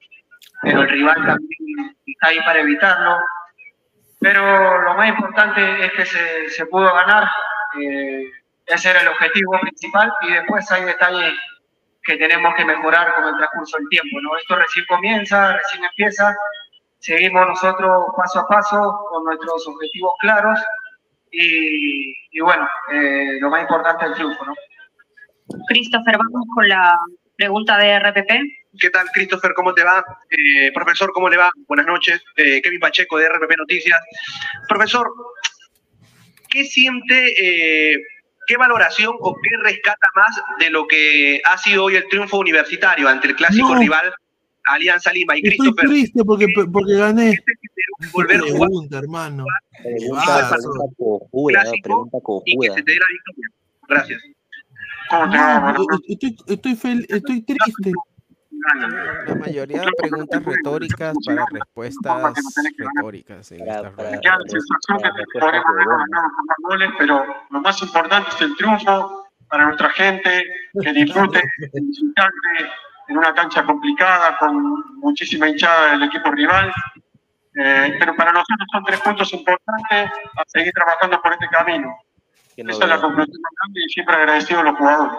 pero 0.62 0.82
el 0.82 0.90
rival 0.90 1.16
también 1.16 1.96
está 2.06 2.28
ahí 2.28 2.40
para 2.44 2.60
evitarlo. 2.62 3.20
Pero 4.20 4.82
lo 4.82 4.94
más 4.96 5.10
importante 5.10 5.86
es 5.86 5.92
que 5.94 6.06
se, 6.06 6.50
se 6.50 6.66
pudo 6.66 6.94
ganar. 6.94 7.30
eh, 7.80 8.24
ese 8.70 8.90
era 8.92 9.02
el 9.02 9.08
objetivo 9.08 9.60
principal 9.62 10.14
y 10.22 10.32
después 10.32 10.72
hay 10.72 10.84
detalles 10.84 11.34
que 12.04 12.18
tenemos 12.18 12.54
que 12.56 12.66
mejorar 12.66 13.16
con 13.16 13.26
el 13.26 13.36
transcurso 13.38 13.78
del 13.78 13.90
tiempo. 13.90 14.22
¿no? 14.22 14.38
Esto 14.38 14.56
recién 14.56 14.86
comienza, 14.88 15.54
recién 15.54 15.84
empieza. 15.84 16.36
Seguimos 17.00 17.48
nosotros 17.48 18.06
paso 18.16 18.40
a 18.42 18.48
paso 18.48 19.06
con 19.10 19.24
nuestros 19.24 19.68
objetivos 19.68 20.14
claros 20.20 20.60
y, 21.32 22.14
y 22.32 22.40
bueno, 22.42 22.68
eh, 22.92 23.38
lo 23.40 23.50
más 23.50 23.62
importante 23.62 24.06
es 24.06 24.12
el 24.12 24.16
triunfo. 24.18 24.46
¿no? 24.46 24.54
Christopher, 25.68 26.18
vamos 26.18 26.48
con 26.54 26.68
la 26.68 26.98
pregunta 27.36 27.78
de 27.78 28.00
RPP. 28.00 28.30
¿Qué 28.80 28.90
tal, 28.90 29.08
Christopher? 29.14 29.54
¿Cómo 29.56 29.74
te 29.74 29.84
va? 29.84 30.04
Eh, 30.30 30.72
profesor, 30.74 31.12
¿cómo 31.14 31.30
le 31.30 31.38
va? 31.38 31.50
Buenas 31.68 31.86
noches. 31.88 32.22
Eh, 32.38 32.62
Kevin 32.62 32.80
Pacheco 32.80 33.18
de 33.18 33.28
RPP 33.30 33.58
Noticias. 33.58 34.00
Profesor, 34.68 35.08
¿qué 36.50 36.64
siente, 36.66 37.94
eh, 37.94 37.98
qué 38.46 38.58
valoración 38.58 39.16
o 39.20 39.36
qué 39.42 39.50
rescata 39.64 40.08
más 40.16 40.42
de 40.60 40.70
lo 40.70 40.88
que 40.88 41.42
ha 41.46 41.58
sido 41.58 41.86
hoy 41.86 41.96
el 41.96 42.08
triunfo 42.10 42.38
universitario 42.38 43.08
ante 43.08 43.28
el 43.30 43.36
clásico 43.36 43.74
No. 43.74 43.80
rival 43.80 44.14
Alianza 44.66 45.12
Lima? 45.12 45.36
Y 45.36 45.40
Estoy 45.40 45.58
Christopher, 45.58 45.90
triste 45.90 46.24
porque, 46.24 46.48
porque 46.72 46.94
gané. 46.96 47.40
volver 48.14 48.38
a 48.38 48.42
jugar 48.42 48.60
Pregunta, 48.70 48.98
hermano. 49.00 49.46
Pregunta, 49.82 50.50
pregunta 50.52 51.78
pregunta 51.82 52.18
y 52.18 52.20
que 52.20 52.24
cojuda. 52.24 52.74
se 52.76 52.84
te 52.84 52.92
dé 52.92 53.00
la 53.00 53.06
victoria. 53.12 53.48
Gracias. 53.88 54.22
¿Cómo 55.10 55.30
te 55.32 55.38
va? 55.38 55.76
Estoy, 56.08 56.38
estoy, 56.48 56.76
fel- 56.76 57.06
estoy 57.10 57.42
triste. 57.44 57.92
La 59.26 59.36
mayoría 59.36 59.82
de 59.82 59.88
preguntas 59.98 60.44
retóricas 60.44 61.16
para 61.26 61.46
respuestas 61.52 62.34
retóricas 62.68 63.52
en 63.54 63.66
Para- 65.40 65.62
para- 65.64 65.64
goles, 66.64 66.90
pero 66.98 67.26
lo 67.50 67.62
más 67.62 67.82
importante 67.82 68.30
es 68.36 68.42
el 68.42 68.56
triunfo 68.58 69.26
para 69.48 69.66
nuestra 69.66 69.90
gente, 69.92 70.44
que 70.82 70.94
disfrute 70.94 71.42
en 71.74 73.18
una 73.18 73.34
cancha 73.34 73.64
complicada 73.64 74.38
con 74.38 74.62
muchísima 75.00 75.48
hinchada 75.50 75.92
del 75.92 76.04
equipo 76.04 76.30
rival. 76.32 76.72
Eh, 77.56 77.96
pero 78.00 78.16
para 78.16 78.32
nosotros 78.32 78.68
son 78.72 78.84
tres 78.86 79.00
puntos 79.02 79.34
importantes 79.34 80.12
a 80.38 80.44
seguir 80.48 80.72
trabajando 80.74 81.20
por 81.22 81.34
este 81.34 81.48
camino. 81.48 81.94
Que 82.60 82.66
no 82.66 82.74
Esa 82.74 82.84
es 82.84 82.90
la 82.90 83.00
conclusión 83.00 83.40
y 83.74 83.90
siempre 83.90 84.16
agradecido 84.16 84.60
a 84.60 84.64
los 84.64 84.78
jugadores. 84.78 85.18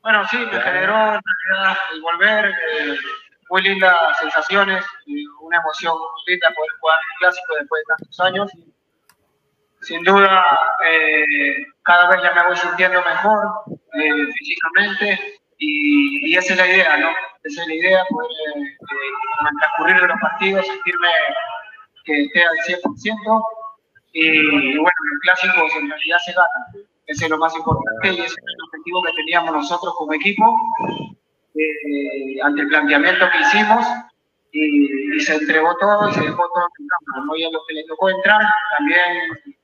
Bueno, 0.00 0.24
sí, 0.28 0.36
me 0.36 0.60
generó 0.60 0.94
en 0.94 1.20
realidad 1.20 1.76
el 1.92 2.02
volver, 2.02 2.46
eh, 2.46 2.96
muy 3.48 3.62
lindas 3.62 3.96
sensaciones, 4.20 4.84
y 5.06 5.26
una 5.40 5.56
emoción 5.56 5.92
linda 6.28 6.54
poder 6.54 6.70
jugar 6.80 6.98
el 7.00 7.18
clásico 7.18 7.54
después 7.58 7.82
de 7.82 7.94
tantos 7.96 8.20
años. 8.20 8.52
Sin 9.80 10.04
duda, 10.04 10.46
eh, 10.86 11.66
cada 11.82 12.08
vez 12.10 12.22
ya 12.22 12.32
me 12.32 12.46
voy 12.46 12.56
sintiendo 12.56 13.02
mejor 13.02 13.48
eh, 13.94 14.26
físicamente 14.38 15.40
y, 15.58 16.30
y 16.30 16.36
esa 16.36 16.52
es 16.52 16.58
la 16.60 16.68
idea, 16.68 16.96
¿no? 16.96 17.08
Esa 17.42 17.62
es 17.62 17.66
la 17.66 17.74
idea, 17.74 18.04
poder 18.08 18.30
eh, 18.30 18.62
eh, 18.62 19.48
el 19.50 19.58
transcurrir 19.58 20.00
de 20.00 20.06
los 20.06 20.20
partidos 20.20 20.64
sentirme 20.64 21.08
que 22.04 22.22
esté 22.22 22.44
al 22.44 22.56
100% 22.58 23.42
y, 24.12 24.76
bueno, 24.76 25.00
los 25.12 25.20
clásicos 25.22 25.72
en 25.76 25.88
realidad 25.88 26.18
se 26.24 26.32
ganan. 26.32 26.88
Ese 27.06 27.24
es 27.24 27.30
lo 27.30 27.38
más 27.38 27.54
importante 27.56 28.08
y 28.08 28.20
ese 28.20 28.24
es 28.24 28.36
el 28.36 28.64
objetivo 28.66 29.02
que 29.02 29.12
teníamos 29.12 29.52
nosotros 29.52 29.94
como 29.96 30.12
equipo 30.14 30.56
eh, 31.54 32.40
ante 32.42 32.62
el 32.62 32.68
planteamiento 32.68 33.28
que 33.30 33.40
hicimos 33.40 33.84
y, 34.52 35.16
y 35.16 35.20
se 35.20 35.34
entregó 35.34 35.76
todo 35.78 36.12
se 36.12 36.20
dejó 36.20 36.48
todo 36.54 36.66
en 36.78 36.86
campo. 36.86 37.26
¿no? 37.26 37.32
A 37.32 37.52
los 37.52 37.62
que 37.66 37.74
les 37.74 37.86
tocó 37.86 38.10
entrar 38.10 38.40
también 38.78 39.56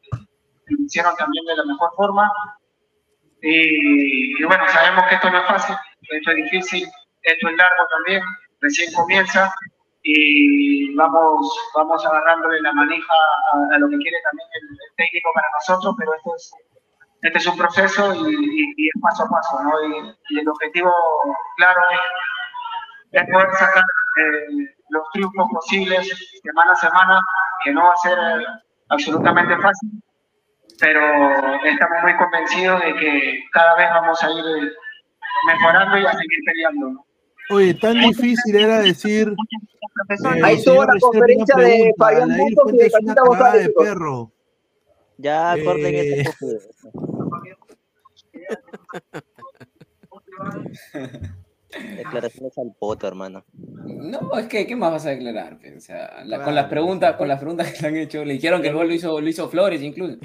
lo 0.67 0.85
hicieron 0.85 1.15
también 1.17 1.45
de 1.45 1.57
la 1.57 1.65
mejor 1.65 1.91
forma. 1.97 2.31
Y, 3.43 4.41
y 4.41 4.45
bueno, 4.45 4.67
sabemos 4.69 5.05
que 5.09 5.15
esto 5.15 5.31
no 5.31 5.39
es 5.39 5.47
fácil, 5.47 5.77
esto 6.09 6.31
es 6.31 6.37
difícil, 6.37 6.89
esto 7.23 7.49
es 7.49 7.57
largo 7.57 7.87
también, 7.91 8.23
recién 8.61 8.93
comienza 8.93 9.53
y 10.09 10.95
vamos, 10.95 11.59
vamos 11.75 12.07
agarrándole 12.07 12.61
la 12.63 12.73
manija 12.73 13.13
a, 13.53 13.75
a 13.75 13.79
lo 13.79 13.89
que 13.89 13.97
quiere 13.99 14.19
también 14.23 14.49
el, 14.55 14.69
el 14.71 14.97
técnico 14.97 15.31
para 15.35 15.49
nosotros, 15.59 15.95
pero 15.99 16.15
esto 16.15 16.31
es, 16.37 16.53
este 17.23 17.39
es 17.39 17.47
un 17.49 17.57
proceso 17.59 18.15
y, 18.15 18.35
y- 18.35 18.75
y 18.77 18.87
es 18.89 18.95
paso 19.03 19.25
a 19.25 19.29
paso, 19.29 19.63
¿no? 19.65 19.73
Y, 19.89 20.15
y 20.31 20.39
el 20.41 20.49
objetivo 20.49 20.93
claro 21.57 21.81
es, 21.93 23.21
es 23.23 23.31
poder 23.33 23.51
sacar 23.55 23.83
eh, 24.19 24.75
los 24.91 25.03
triunfos 25.13 25.49
posibles 25.53 26.09
semana 26.43 26.73
a 26.73 26.77
semana, 26.77 27.21
que 27.65 27.73
no 27.73 27.85
va 27.85 27.93
a 27.93 27.97
ser 27.97 28.19
eh, 28.19 28.47
absolutamente 28.91 29.57
fácil, 29.59 29.91
pero 30.81 31.01
estamos 31.65 32.03
muy 32.03 32.17
convencidos 32.17 32.81
de 32.83 32.95
que 32.97 33.45
cada 33.53 33.77
vez 33.77 33.89
vamos 33.91 34.23
a 34.23 34.31
ir 34.31 34.45
eh, 34.67 34.73
mejorando 35.49 35.99
y 35.99 36.07
a 36.07 36.13
seguir 36.13 36.41
peleando. 36.47 37.05
Oye, 37.51 37.75
tan 37.75 38.01
difícil 38.01 38.57
era 38.57 38.81
decir. 38.81 39.29
eh, 39.29 40.17
Ahí 40.43 40.57
la 40.65 40.87
Restrepo, 40.87 41.11
conferencia 41.13 41.55
una 41.57 41.65
de 41.65 41.95
Fabián 41.97 42.37
Bustos 42.39 42.73
y 42.73 42.77
de 42.77 42.91
una 43.03 43.15
cagada 43.15 43.29
González, 43.29 43.67
de 43.67 43.73
perro. 43.73 44.33
Ya 45.19 45.53
acorden 45.53 45.95
Eh, 45.95 46.21
ese 46.21 46.25
cojudo. 46.31 46.59
Declaraciones 51.97 52.57
al 52.59 52.73
poto, 52.79 53.07
hermano. 53.07 53.45
No, 53.53 54.39
es 54.39 54.47
que, 54.47 54.67
¿qué 54.67 54.77
más 54.77 54.93
vas 54.93 55.07
a 55.07 55.11
declarar? 55.11 55.59
O 55.77 55.81
sea, 55.81 56.25
la- 56.25 56.43
con 56.43 56.55
las 56.55 56.67
preguntas, 56.67 57.17
con 57.17 57.29
las 57.29 57.39
preguntas 57.39 57.73
que 57.73 57.83
le 57.83 57.89
han 57.89 57.97
hecho, 57.97 58.25
le 58.25 58.35
dijeron 58.35 58.63
que 58.63 58.69
el 58.69 58.75
gol 58.75 58.89
lo 58.89 58.95
hizo, 58.95 59.21
lo 59.21 59.29
hizo 59.29 59.49
Flores 59.49 59.83
incluso. 59.83 60.17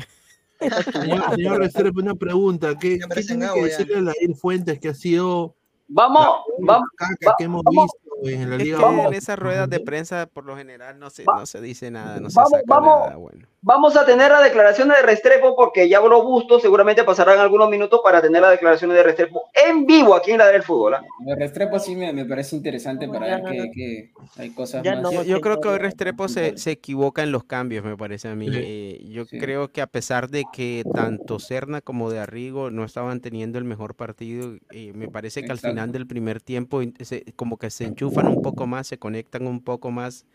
Señor, 0.59 0.59
señor 1.71 1.91
una 1.95 2.15
pregunta. 2.15 2.75
¿Qué, 2.79 2.99
qué 3.13 3.21
tiene 3.23 3.47
que 3.53 3.63
decirle 3.63 3.95
a 3.95 3.97
Aldair 3.99 4.35
Fuentes 4.35 4.79
que 4.79 4.89
ha 4.89 4.93
sido 4.93 5.55
Vamos, 5.93 6.25
la 6.59 6.73
vamos, 6.73 6.89
caca 6.95 7.35
que 7.37 7.43
hemos 7.45 7.63
visto 7.69 7.99
en 8.23 8.49
la 8.49 8.55
Es 8.57 8.63
Liga 8.63 8.77
que 8.77 8.85
uno. 8.85 9.03
en 9.07 9.13
esas 9.13 9.37
ruedas 9.37 9.69
de 9.69 9.79
prensa 9.81 10.25
por 10.27 10.45
lo 10.45 10.55
general 10.55 10.99
no 10.99 11.09
se, 11.09 11.29
no 11.35 11.45
se 11.45 11.59
dice 11.61 11.91
nada, 11.91 12.19
no 12.19 12.29
se 12.29 12.35
Vamos, 12.35 12.51
saca 12.51 12.63
vamos, 12.67 12.99
nada 13.07 13.15
bueno. 13.17 13.47
Vamos 13.61 13.95
a 13.95 14.05
tener 14.05 14.31
la 14.31 14.41
declaración 14.41 14.89
de 14.89 14.95
Restrepo 15.03 15.55
porque 15.55 15.87
ya 15.87 15.99
habló 15.99 16.23
Busto, 16.23 16.59
seguramente 16.59 17.03
pasarán 17.03 17.39
algunos 17.39 17.69
minutos 17.69 18.01
para 18.03 18.21
tener 18.21 18.41
las 18.41 18.51
declaraciones 18.51 18.97
de 18.97 19.03
Restrepo 19.03 19.43
en 19.67 19.85
vivo 19.85 20.15
aquí 20.15 20.31
en 20.31 20.39
la 20.39 20.47
del 20.47 20.63
fútbol. 20.63 20.95
El 21.25 21.37
Restrepo 21.37 21.77
sí 21.79 21.95
me, 21.95 22.11
me 22.11 22.25
parece 22.25 22.55
interesante 22.55 23.07
para 23.07 23.37
ver 23.37 23.43
que, 23.43 23.71
que 23.71 24.11
hay 24.37 24.49
cosas 24.51 24.83
Ya 24.83 24.93
más. 24.95 25.03
no, 25.03 25.11
Yo, 25.11 25.23
yo 25.23 25.41
creo 25.41 25.59
que 25.61 25.67
hoy 25.67 25.77
Restrepo 25.77 26.27
se, 26.27 26.57
se 26.57 26.71
equivoca 26.71 27.21
en 27.23 27.31
los 27.31 27.43
cambios, 27.43 27.85
me 27.85 27.95
parece 27.95 28.27
a 28.29 28.35
mí. 28.35 28.47
Sí. 28.49 28.57
Eh, 28.57 29.05
yo 29.09 29.25
Sí. 29.25 29.37
creo 29.37 29.71
que 29.71 29.81
a 29.81 29.87
pesar 29.87 30.29
de 30.29 30.43
que 30.51 30.83
tanto 30.93 31.37
Serna 31.39 31.81
como 31.81 32.09
de 32.09 32.19
Arrigo 32.19 32.71
no 32.71 32.83
estaban 32.83 33.21
teniendo 33.21 33.57
el 33.59 33.63
mejor 33.65 33.95
partido, 33.95 34.55
eh, 34.71 34.91
me 34.95 35.07
parece 35.07 35.43
que 35.43 35.51
al 35.51 35.59
final 35.59 35.91
del 35.91 36.07
primer 36.07 36.41
tiempo 36.41 36.81
in- 36.81 36.95
se- 37.01 37.25
como 37.35 37.57
que 37.57 37.69
se 37.69 37.85
enchufan 37.85 38.27
un 38.27 38.41
poco 38.41 38.65
más, 38.65 38.87
se 38.87 38.97
conectan 38.97 39.45
un 39.45 39.63
poco 39.63 39.91
más 39.91 40.25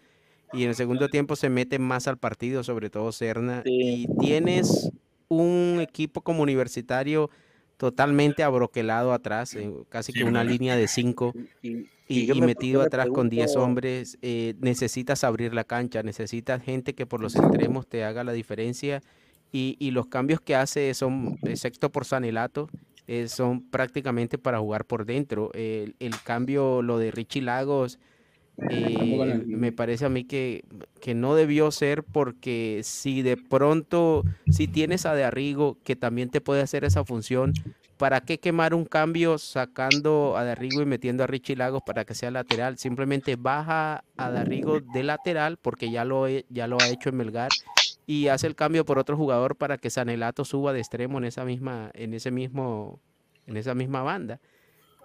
y 0.53 0.63
en 0.65 0.71
el 0.71 0.75
segundo 0.75 1.09
tiempo 1.09 1.37
se 1.37 1.49
meten 1.51 1.83
más 1.83 2.07
al 2.09 2.19
partido, 2.19 2.63
sobre 2.65 2.91
todo 2.91 3.13
Serna. 3.13 3.63
Sí. 3.65 4.07
Y 4.09 4.19
tienes 4.19 4.91
un 5.29 5.79
equipo 5.81 6.21
como 6.23 6.43
universitario 6.43 7.31
totalmente 7.77 8.43
abroquelado 8.43 9.13
atrás, 9.13 9.55
eh, 9.55 9.71
casi 9.89 10.13
Sí, 10.13 10.19
que 10.21 10.25
una 10.25 10.45
línea 10.45 10.77
de 10.77 10.89
cinco 10.89 11.35
Y, 11.63 11.69
y, 11.69 11.89
y 12.09 12.27
yo 12.27 12.35
y 12.35 12.41
me- 12.41 12.47
metido 12.47 12.81
atrás 12.81 13.09
con 13.09 13.29
10 13.29 13.53
pregunto- 13.53 13.65
hombres, 13.65 14.19
eh, 14.23 14.55
necesitas 14.61 15.25
abrir 15.25 15.53
la 15.53 15.65
cancha, 15.65 16.03
necesitas 16.03 16.63
gente 16.63 16.95
que 16.95 17.05
por 17.07 17.21
los 17.21 17.37
extremos 17.37 17.87
te 17.87 18.05
haga 18.05 18.25
la 18.25 18.33
diferencia 18.33 19.03
y, 19.53 19.77
y 19.79 19.91
los 19.91 20.07
cambios 20.07 20.41
que 20.41 20.55
hace 20.55 20.95
son, 20.95 21.39
excepto 21.43 21.91
por 21.91 22.05
Sanelato, 22.07 22.69
eh, 23.09 23.29
son 23.29 23.61
prácticamente 23.69 24.39
para 24.39 24.59
jugar 24.59 24.85
por 24.85 25.05
dentro. 25.05 25.51
El, 25.53 25.97
el 26.01 26.15
cambio, 26.23 26.81
lo 26.83 26.99
de 26.99 27.11
Richie 27.11 27.43
Lagos, 27.43 27.99
eh, 28.71 29.43
me 29.47 29.71
parece 29.73 30.07
a 30.07 30.09
mí 30.09 30.25
que, 30.25 30.65
que 31.01 31.15
no 31.15 31.35
debió 31.35 31.71
ser 31.71 32.03
porque 32.03 32.81
si 32.83 33.23
de 33.23 33.37
pronto, 33.37 34.25
si 34.51 34.67
tienes 34.67 35.05
a 35.05 35.15
De 35.15 35.25
Arrigo 35.25 35.79
que 35.85 35.97
también 35.97 36.31
te 36.31 36.41
puede 36.41 36.63
hacer 36.63 36.85
esa 36.85 37.05
función, 37.05 37.53
¿para 37.99 38.23
qué 38.23 38.39
quemar 38.39 38.75
un 38.75 38.85
cambio 38.85 39.39
sacando 39.39 40.37
a 40.37 40.45
Darrigo 40.45 40.81
y 40.81 40.87
metiendo 40.87 41.25
a 41.25 41.27
Richie 41.27 41.57
Lagos 41.57 41.83
para 41.85 42.05
que 42.05 42.15
sea 42.15 42.31
lateral? 42.31 42.79
Simplemente 42.79 43.37
baja 43.37 44.05
a 44.17 44.31
Darrigo 44.31 44.81
de 44.81 45.03
lateral 45.03 45.59
porque 45.61 45.91
ya 45.91 46.05
lo, 46.05 46.27
ya 46.29 46.67
lo 46.67 46.79
ha 46.81 46.89
hecho 46.89 47.11
en 47.11 47.17
Melgar 47.17 47.51
y 48.07 48.29
hace 48.29 48.47
el 48.47 48.55
cambio 48.55 48.85
por 48.85 48.99
otro 48.99 49.17
jugador 49.17 49.57
para 49.57 49.79
que 49.79 49.91
Sanelato 49.91 50.45
suba 50.45 50.73
de 50.73 50.79
extremo 50.79 51.19
en 51.19 51.25
esa 51.25 51.45
misma, 51.45 51.91
en 51.93 52.15
ese 52.15 52.31
mismo, 52.31 53.01
en 53.47 53.57
esa 53.57 53.75
misma 53.75 54.03
banda. 54.03 54.41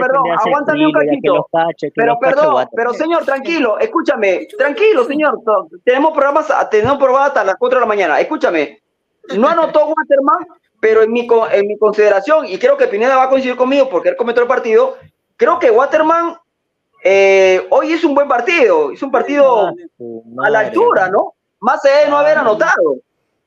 perdón, 0.00 0.30
aguántame 0.38 0.86
un 0.86 0.92
cachito. 0.92 1.48
Pero 1.94 2.18
perdón, 2.20 2.66
pero 2.74 2.94
señor, 2.94 3.24
tranquilo, 3.24 3.78
escúchame, 3.78 4.46
tranquilo, 4.56 5.04
señor. 5.04 5.40
Tenemos 5.84 6.12
programas, 6.12 6.48
tenemos 6.70 6.98
programas 6.98 7.28
hasta 7.28 7.44
las 7.44 7.56
4 7.56 7.78
de 7.78 7.80
la 7.80 7.86
mañana. 7.88 8.20
Escúchame, 8.20 8.80
no 9.36 9.48
anotó 9.48 9.86
Waterman, 9.86 10.46
pero 10.80 11.02
en 11.02 11.12
mi, 11.12 11.26
co- 11.26 11.48
en 11.50 11.66
mi 11.66 11.78
consideración, 11.78 12.46
y 12.46 12.58
creo 12.58 12.76
que 12.76 12.88
Pineda 12.88 13.16
va 13.16 13.24
a 13.24 13.28
coincidir 13.28 13.56
conmigo 13.56 13.88
porque 13.88 14.08
él 14.10 14.16
comentó 14.16 14.40
el 14.42 14.48
partido, 14.48 14.96
creo 15.36 15.58
que 15.58 15.70
Waterman 15.70 16.36
eh, 17.04 17.66
hoy 17.70 17.92
es 17.92 18.04
un 18.04 18.14
buen 18.14 18.28
partido, 18.28 18.90
es 18.92 19.02
un 19.02 19.10
partido 19.10 19.68
a 20.42 20.50
la 20.50 20.58
altura, 20.60 21.08
¿no? 21.08 21.34
Más 21.60 21.84
allá 21.84 22.04
de 22.04 22.08
no 22.10 22.18
haber 22.18 22.38
anotado. 22.38 22.96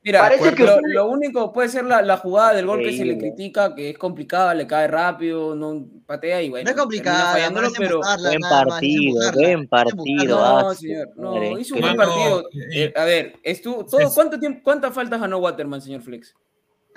Mira, 0.02 0.20
Parece 0.20 0.54
que 0.54 0.64
lo, 0.64 0.74
usted- 0.76 0.88
lo 0.92 1.06
único 1.06 1.50
puede 1.50 1.68
ser 1.70 1.84
la, 1.86 2.02
la 2.02 2.18
jugada 2.18 2.52
del 2.52 2.66
gol 2.66 2.80
que 2.82 2.92
se 2.92 3.06
le 3.06 3.16
critica, 3.16 3.74
que 3.74 3.88
es 3.90 3.96
complicada, 3.98 4.52
le 4.52 4.66
cae 4.66 4.86
rápido, 4.86 5.54
no 5.56 5.82
patea 6.04 6.42
y 6.42 6.50
bueno, 6.50 6.64
No 6.64 6.70
es 6.72 6.76
complicada, 6.76 7.32
fallándolo, 7.32 7.68
parece 7.72 7.80
pero 7.82 8.00
Buen 8.22 8.40
partido, 8.42 9.32
buen 9.32 9.66
partido. 9.68 10.36
no, 10.36 10.68
ah, 10.70 10.74
señor, 10.74 11.08
no, 11.16 11.58
hizo 11.58 11.74
un 11.76 11.80
buen 11.80 11.96
no- 11.96 12.04
partido. 12.04 12.44
Eh, 12.74 12.92
a 12.94 13.04
ver, 13.04 13.36
estuvo, 13.42 13.86
todo, 13.86 14.00
¿cuánto 14.14 14.38
tiempo, 14.38 14.60
¿cuántas 14.62 14.92
faltas 14.94 15.18
ganó 15.20 15.38
Waterman, 15.38 15.80
señor 15.80 16.02
Flex? 16.02 16.34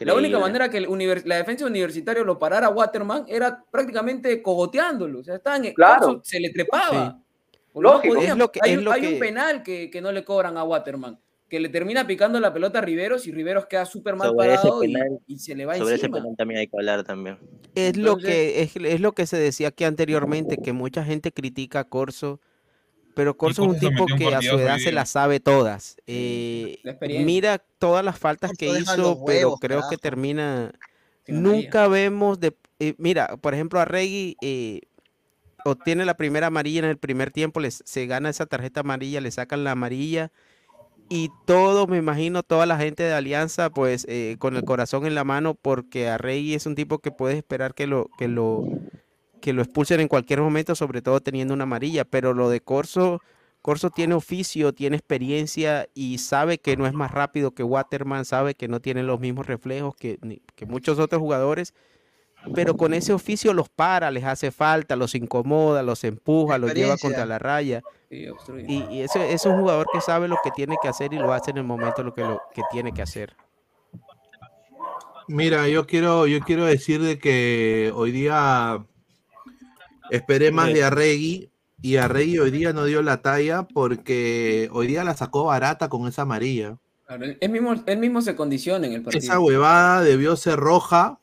La 0.05 0.13
única 0.13 0.37
Increíble. 0.37 0.39
manera 0.39 0.69
que 0.69 0.77
el 0.77 0.87
univers- 0.87 1.25
la 1.25 1.37
defensa 1.37 1.65
universitaria 1.65 2.23
lo 2.23 2.37
parara 2.37 2.67
a 2.67 2.69
Waterman 2.69 3.25
era 3.27 3.63
prácticamente 3.71 4.41
cogoteándolo. 4.41 5.19
O 5.19 5.23
sea, 5.23 5.35
estaban 5.35 5.63
Claro. 5.73 6.21
Se 6.23 6.39
le 6.39 6.49
trepaba. 6.51 7.17
Sí. 7.19 7.51
No 7.75 7.81
Lógico. 7.81 8.15
podían. 8.15 8.31
Es 8.33 8.37
lo 8.37 8.51
que- 8.51 8.59
hay, 8.63 8.71
es 8.73 8.77
un, 8.79 8.83
lo 8.85 8.91
hay 8.91 9.05
un 9.05 9.13
que- 9.13 9.19
penal 9.19 9.63
que, 9.63 9.89
que 9.91 10.01
no 10.01 10.11
le 10.11 10.23
cobran 10.23 10.57
a 10.57 10.63
Waterman, 10.63 11.19
que 11.49 11.59
le 11.59 11.69
termina 11.69 12.05
picando 12.07 12.39
la 12.39 12.51
pelota 12.53 12.79
a 12.79 12.81
Riveros 12.81 13.27
y 13.27 13.31
Riveros 13.31 13.67
queda 13.67 13.85
súper 13.85 14.15
mal 14.15 14.29
Sobre 14.29 14.53
ese 14.53 14.57
parado 14.63 14.83
y- 14.83 14.93
penal- 14.93 15.19
y, 15.27 15.39
se 15.39 15.55
le 15.55 15.65
va 15.65 15.75
Sobre 15.75 15.95
ese 15.95 16.05
encima. 16.07 16.17
penal 16.21 16.35
también 16.37 16.59
hay 16.61 16.67
que 16.67 16.75
hablar 16.77 17.03
también. 17.03 17.37
Es 17.75 17.95
lo 17.97 18.13
Entonces- 18.13 18.29
que 18.31 18.61
es, 18.63 18.75
es 18.75 18.99
lo 19.01 19.13
que 19.13 19.25
se 19.27 19.37
decía 19.37 19.67
aquí 19.69 19.83
anteriormente, 19.83 20.57
que 20.57 20.73
mucha 20.73 21.03
gente 21.03 21.31
critica 21.31 21.79
a 21.81 21.83
Corso, 21.85 22.39
pero 23.17 23.35
Corso 23.35 23.63
es 23.63 23.69
un 23.69 23.79
tipo 23.79 24.05
que 24.05 24.35
a 24.35 24.41
su 24.43 24.59
edad 24.59 24.77
se 24.77 24.91
las 24.91 25.09
sabe 25.09 25.39
todas. 25.39 25.97
Eh, 26.05 26.77
mira 27.01 27.57
todas 27.79 28.05
las 28.05 28.19
faltas 28.19 28.51
que 28.55 28.67
Corso 28.67 28.93
hizo, 28.93 29.25
pero 29.25 29.55
creo 29.55 29.81
que 29.89 29.97
termina. 29.97 30.71
Nunca 31.27 31.87
vemos 31.87 32.39
de. 32.39 32.55
eh, 32.77 32.93
mira, 32.99 33.35
por 33.37 33.55
ejemplo, 33.55 33.79
a 33.79 33.85
Regui 33.85 34.37
eh, 34.41 34.81
obtiene 35.65 36.05
la 36.05 36.15
primera 36.15 36.47
amarilla 36.47 36.79
en 36.79 36.85
el 36.85 36.97
primer 36.97 37.31
tiempo, 37.31 37.59
les, 37.59 37.81
se 37.85 38.05
gana 38.05 38.29
esa 38.29 38.45
tarjeta 38.45 38.81
amarilla, 38.81 39.19
le 39.19 39.31
sacan 39.31 39.63
la 39.63 39.71
amarilla. 39.71 40.31
Y 41.09 41.31
todo, 41.45 41.87
me 41.87 41.97
imagino, 41.97 42.43
toda 42.43 42.67
la 42.67 42.77
gente 42.77 43.01
de 43.01 43.13
Alianza, 43.13 43.71
pues 43.71 44.05
eh, 44.07 44.35
con 44.37 44.55
el 44.55 44.63
corazón 44.63 45.07
en 45.07 45.15
la 45.15 45.23
mano, 45.23 45.55
porque 45.55 46.07
a 46.07 46.19
Rey 46.19 46.53
es 46.53 46.67
un 46.67 46.75
tipo 46.75 46.99
que 46.99 47.11
puede 47.11 47.35
esperar 47.35 47.73
que 47.73 47.87
lo, 47.87 48.11
que 48.19 48.27
lo, 48.27 48.67
que 49.39 49.53
lo 49.53 49.61
expulsen 49.61 49.99
en 49.99 50.07
cualquier 50.07 50.41
momento, 50.41 50.75
sobre 50.75 51.01
todo 51.01 51.21
teniendo 51.21 51.53
una 51.53 51.63
amarilla. 51.63 52.05
Pero 52.05 52.33
lo 52.33 52.49
de 52.49 52.61
Corso, 52.61 53.21
Corso 53.61 53.89
tiene 53.89 54.13
oficio, 54.13 54.73
tiene 54.73 54.97
experiencia 54.97 55.87
y 55.93 56.19
sabe 56.19 56.57
que 56.57 56.77
no 56.77 56.87
es 56.87 56.93
más 56.93 57.11
rápido 57.11 57.51
que 57.51 57.63
Waterman, 57.63 58.25
sabe 58.25 58.55
que 58.55 58.67
no 58.67 58.79
tiene 58.79 59.03
los 59.03 59.19
mismos 59.19 59.47
reflejos 59.47 59.95
que, 59.95 60.19
muchos 60.67 60.99
otros 60.99 61.21
jugadores. 61.21 61.73
Pero 62.53 62.77
con 62.77 62.93
ese 62.93 63.11
oficio 63.11 63.51
los 63.53 63.67
para, 63.67 64.09
les 64.11 64.23
hace 64.23 64.51
falta, 64.51 64.95
los 64.95 65.15
incomoda, 65.15 65.83
los 65.83 66.03
empuja, 66.03 66.57
los 66.57 66.73
lleva 66.73 66.95
contra 66.97 67.25
la 67.25 67.39
raya. 67.39 67.81
Y, 68.09 68.27
y 68.89 69.01
eso 69.01 69.21
es 69.21 69.45
un 69.45 69.59
jugador 69.59 69.87
que 69.91 69.99
sabe 69.99 70.27
lo 70.27 70.37
que 70.43 70.51
tiene 70.51 70.77
que 70.81 70.87
hacer 70.87 71.13
y 71.13 71.17
lo 71.17 71.33
hace 71.33 71.51
en 71.51 71.57
el 71.57 71.63
momento 71.63 72.03
lo 72.03 72.13
que, 72.13 72.21
lo 72.21 72.39
que 72.53 72.61
tiene 72.71 72.93
que 72.93 73.01
hacer. 73.01 73.35
Mira, 75.27 75.67
yo 75.67 75.85
quiero, 75.85 76.25
yo 76.25 76.39
quiero 76.39 76.65
decir 76.65 77.01
de 77.01 77.19
que 77.19 77.91
hoy 77.93 78.11
día 78.11 78.85
esperé 80.11 80.51
más 80.51 80.67
de 80.73 80.83
Arregui 80.83 81.49
y 81.81 81.95
Arregui 81.97 82.39
hoy 82.39 82.51
día 82.51 82.73
no 82.73 82.85
dio 82.85 83.01
la 83.01 83.21
talla 83.21 83.63
porque 83.67 84.69
hoy 84.71 84.87
día 84.87 85.03
la 85.03 85.15
sacó 85.15 85.45
barata 85.45 85.89
con 85.89 86.07
esa 86.07 86.23
amarilla. 86.23 86.77
Claro, 87.05 87.25
él, 87.39 87.49
mismo, 87.49 87.75
él 87.85 87.97
mismo 87.99 88.21
se 88.21 88.35
condiciona 88.35 88.85
en 88.87 88.93
el 88.93 89.01
partido. 89.03 89.23
Esa 89.23 89.39
huevada 89.39 90.01
debió 90.01 90.35
ser 90.35 90.59
roja. 90.59 91.19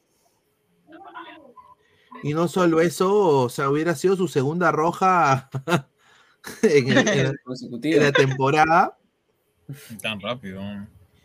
Y 2.23 2.33
no 2.33 2.49
solo 2.49 2.81
eso, 2.81 3.13
o 3.43 3.49
sea, 3.51 3.69
hubiera 3.69 3.95
sido 3.95 4.17
su 4.17 4.29
segunda 4.29 4.73
roja 4.73 5.51
en, 6.63 6.89
el- 6.89 7.09
en 7.09 7.25
la- 7.25 7.33
Consecutiva. 7.45 7.97
en 7.97 8.03
la 8.05 8.13
temporada. 8.13 8.99
Tan 10.01 10.21
rápido. 10.21 10.63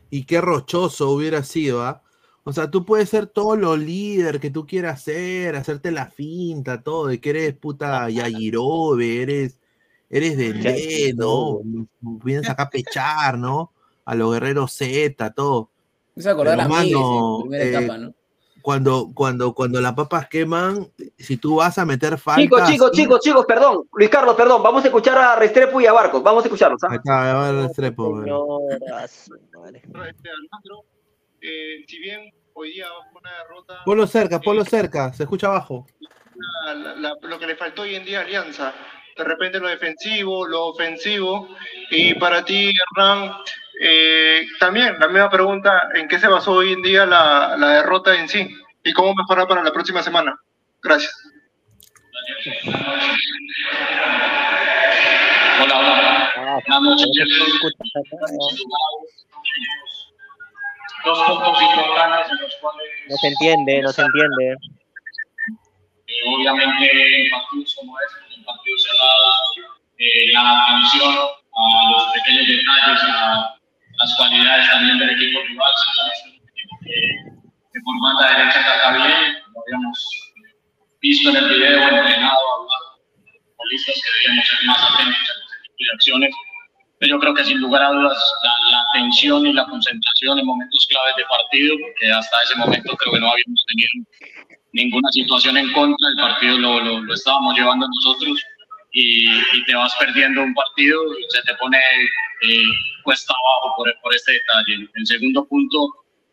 Y 0.10 0.26
qué 0.26 0.42
rochoso 0.42 1.10
hubiera 1.12 1.44
sido, 1.44 1.84
¿ah? 1.86 2.02
O 2.50 2.52
sea, 2.52 2.72
tú 2.72 2.84
puedes 2.84 3.10
ser 3.10 3.28
todo 3.28 3.56
lo 3.56 3.78
líder 3.78 4.40
que 4.40 4.50
tú 4.50 4.66
quieras 4.66 5.04
ser, 5.04 5.56
hacerte 5.56 5.92
la 5.92 6.08
finta, 6.08 6.82
todo, 6.82 7.06
de 7.06 7.22
que 7.22 7.30
eres 7.30 7.54
puta 7.54 8.10
Yagirobe, 8.10 9.22
eres, 9.22 9.60
eres 10.10 10.36
de 10.36 11.14
¿no? 11.16 11.60
Vienes 12.02 12.50
acá 12.50 12.64
a 12.64 12.70
pechar, 12.72 13.38
¿no? 13.38 13.72
A 14.04 14.16
los 14.16 14.34
guerreros 14.34 14.74
Z, 14.74 15.32
todo. 15.36 15.70
Me 16.16 16.28
acordar 16.28 16.58
Pero, 16.58 16.66
a 16.66 16.68
mano, 16.68 17.40
primera 17.42 17.64
eh, 17.64 17.70
etapa, 17.70 17.98
¿no? 18.00 18.16
Cuando, 18.64 19.12
cuando, 19.14 19.54
cuando 19.54 19.80
las 19.80 19.94
papas 19.94 20.28
queman, 20.28 20.92
si 21.20 21.38
tú 21.38 21.58
vas 21.58 21.78
a 21.78 21.86
meter 21.86 22.18
faltas. 22.18 22.42
Chicos, 22.42 22.68
chicos, 22.68 22.92
chicos, 22.94 23.20
chicos, 23.20 23.46
perdón. 23.46 23.88
Luis 23.94 24.10
Carlos, 24.10 24.36
perdón. 24.36 24.64
Vamos 24.64 24.84
a 24.84 24.88
escuchar 24.88 25.20
a 25.20 25.36
Restrepo 25.36 25.80
y 25.82 25.86
a 25.86 25.94
Barcos. 25.94 26.24
Vamos 26.24 26.44
a 26.44 26.48
escucharlos. 26.48 26.84
¿ah? 26.84 26.96
Está, 26.96 27.46
a 27.46 27.52
ver, 27.52 27.66
Restrepo, 27.68 28.10
madre. 28.10 29.84
Este, 30.10 30.30
Alejandro, 30.30 30.86
eh, 31.42 31.86
si 31.88 32.00
bien 32.00 32.39
hoy 32.60 32.74
día 32.74 32.88
fue 33.12 33.22
una 33.22 33.32
derrota, 33.38 33.82
Ponlo 33.86 34.06
cerca, 34.08 34.40
ponlo 34.42 34.66
cerca, 34.66 35.14
se 35.14 35.24
escucha 35.24 35.48
abajo. 35.48 35.86
la- 36.66 36.74
la- 36.74 36.94
la- 36.96 37.16
lo 37.22 37.40
que 37.40 37.48
le 37.48 37.56
faltó 37.56 37.82
hoy 37.84 37.96
en 37.96 38.06
día 38.06 38.20
a 38.20 38.24
Alianza, 38.24 38.74
de 39.18 39.24
repente 39.24 39.60
lo 39.60 39.68
defensivo, 39.68 40.46
lo 40.48 40.68
ofensivo, 40.68 41.50
y 41.92 42.14
para 42.16 42.44
ti, 42.46 42.72
Hernán, 42.98 43.34
eh, 43.82 44.46
también 44.60 44.98
la 45.00 45.08
misma 45.08 45.30
pregunta, 45.30 45.90
¿en 45.96 46.08
qué 46.08 46.20
se 46.20 46.28
basó 46.28 46.52
hoy 46.54 46.74
en 46.74 46.82
día 46.82 47.06
la, 47.06 47.56
la 47.58 47.68
derrota 47.82 48.16
en 48.16 48.28
sí? 48.30 48.50
¿Y 48.84 48.94
cómo 48.94 49.14
mejorar 49.16 49.48
para 49.48 49.64
la 49.64 49.72
próxima 49.72 50.02
semana? 50.04 50.38
Gracias. 50.82 51.14
Hola, 55.62 55.80
hola. 55.80 56.32
Noches. 56.80 57.28
Dos 61.06 61.20
puntos 61.28 61.62
importantes 61.62 62.32
en 62.32 62.42
los 62.42 62.56
cuales 62.62 62.88
No 63.10 63.16
se 63.18 63.28
entiende, 63.28 63.82
no 63.82 63.90
se 63.90 64.02
entiende. 64.02 64.56
eh, 66.08 66.14
obviamente 66.28 67.24
en 67.24 67.30
partidos 67.32 67.76
como 67.76 67.98
este, 68.00 68.36
en 68.36 68.44
partidos 68.44 68.84
cerrados, 68.84 69.36
eh, 69.98 70.32
la 70.34 70.64
atención 70.64 71.16
a 71.16 71.92
los 71.92 72.04
pequeños 72.14 72.48
detalles, 72.48 73.04
a 73.04 73.56
las 74.00 74.16
cualidades 74.18 74.70
también 74.70 75.00
del 75.00 75.10
equipo 75.12 75.40
rival, 75.48 75.72
que, 76.84 76.94
que 77.74 77.80
por 77.84 78.02
banda 78.02 78.38
derecha 78.38 78.60
está 78.60 78.92
bien, 78.92 79.44
lo 79.54 79.62
habíamos 79.62 79.98
visto 81.02 81.30
en 81.30 81.36
el 81.38 81.50
video, 81.50 81.82
entrenado, 81.82 82.40
hablado 82.56 82.90
futbolistas 83.60 83.96
que 83.96 84.10
debíamos 84.20 84.48
ser 84.48 84.60
más 84.66 84.94
atentos 84.94 85.30
a 85.30 85.50
de 85.80 85.86
acciones. 85.94 86.34
Yo 87.02 87.18
creo 87.20 87.34
que 87.34 87.46
sin 87.46 87.60
lugar 87.60 87.82
a 87.82 87.92
dudas 87.92 88.18
la, 88.44 88.72
la 88.72 88.84
atención 88.90 89.46
y 89.48 89.54
la 89.54 89.66
concentración 89.66 90.40
en 90.40 90.46
momentos 90.46 90.86
claves 90.90 91.16
de 91.16 91.24
partido, 91.26 91.76
porque 91.82 92.12
hasta 92.12 92.44
ese 92.44 92.56
momento 92.58 92.96
creo 92.98 93.14
que 93.14 93.20
no 93.20 93.32
habíamos 93.32 93.66
tenido 93.68 94.06
ninguna 94.74 95.10
situación 95.12 95.58
en 95.58 95.72
contra, 95.72 96.10
el 96.10 96.16
partido 96.18 96.58
lo, 96.58 96.80
lo, 96.82 97.02
lo 97.02 97.14
estábamos 97.14 97.56
llevando 97.58 97.88
nosotros 97.88 98.40
y, 98.92 99.30
y, 99.30 99.66
te 99.66 99.76
vas 99.76 99.96
perdiendo 100.00 100.42
un 100.42 100.54
partido 100.54 101.02
y 101.18 101.24
se 101.30 101.42
te 101.44 101.54
pone 101.56 101.78
eh, 101.78 102.64
cuesta 103.04 103.34
abajo 103.34 103.76
por, 103.78 103.94
por 104.02 104.16
este 104.16 104.34
detalle. 104.34 104.90
El 104.94 105.06
segundo 105.06 105.46
punto, 105.48 105.90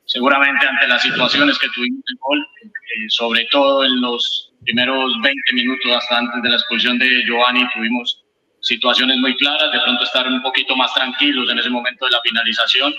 seguramente 0.07 0.66
ante 0.66 0.88
las 0.88 1.02
situaciones 1.02 1.59
que 1.59 1.68
tuvimos 1.74 2.02
en 2.11 2.16
gol, 2.18 2.46
eh, 2.62 3.11
sobre 3.11 3.46
todo 3.50 3.85
en 3.85 4.00
los 4.00 4.52
primeros 4.64 5.12
20 5.22 5.52
minutos 5.52 5.92
hasta 5.96 6.18
antes 6.18 6.42
de 6.42 6.48
la 6.48 6.57
expulsión 6.57 6.98
de 6.98 7.24
Giovanni, 7.24 7.66
tuvimos 7.74 8.24
situaciones 8.66 9.16
muy 9.18 9.37
claras, 9.37 9.70
de 9.70 9.81
pronto 9.81 10.02
estar 10.02 10.26
un 10.26 10.42
poquito 10.42 10.74
más 10.74 10.92
tranquilos 10.92 11.48
en 11.50 11.59
ese 11.59 11.70
momento 11.70 12.05
de 12.05 12.11
la 12.11 12.20
finalización. 12.20 12.92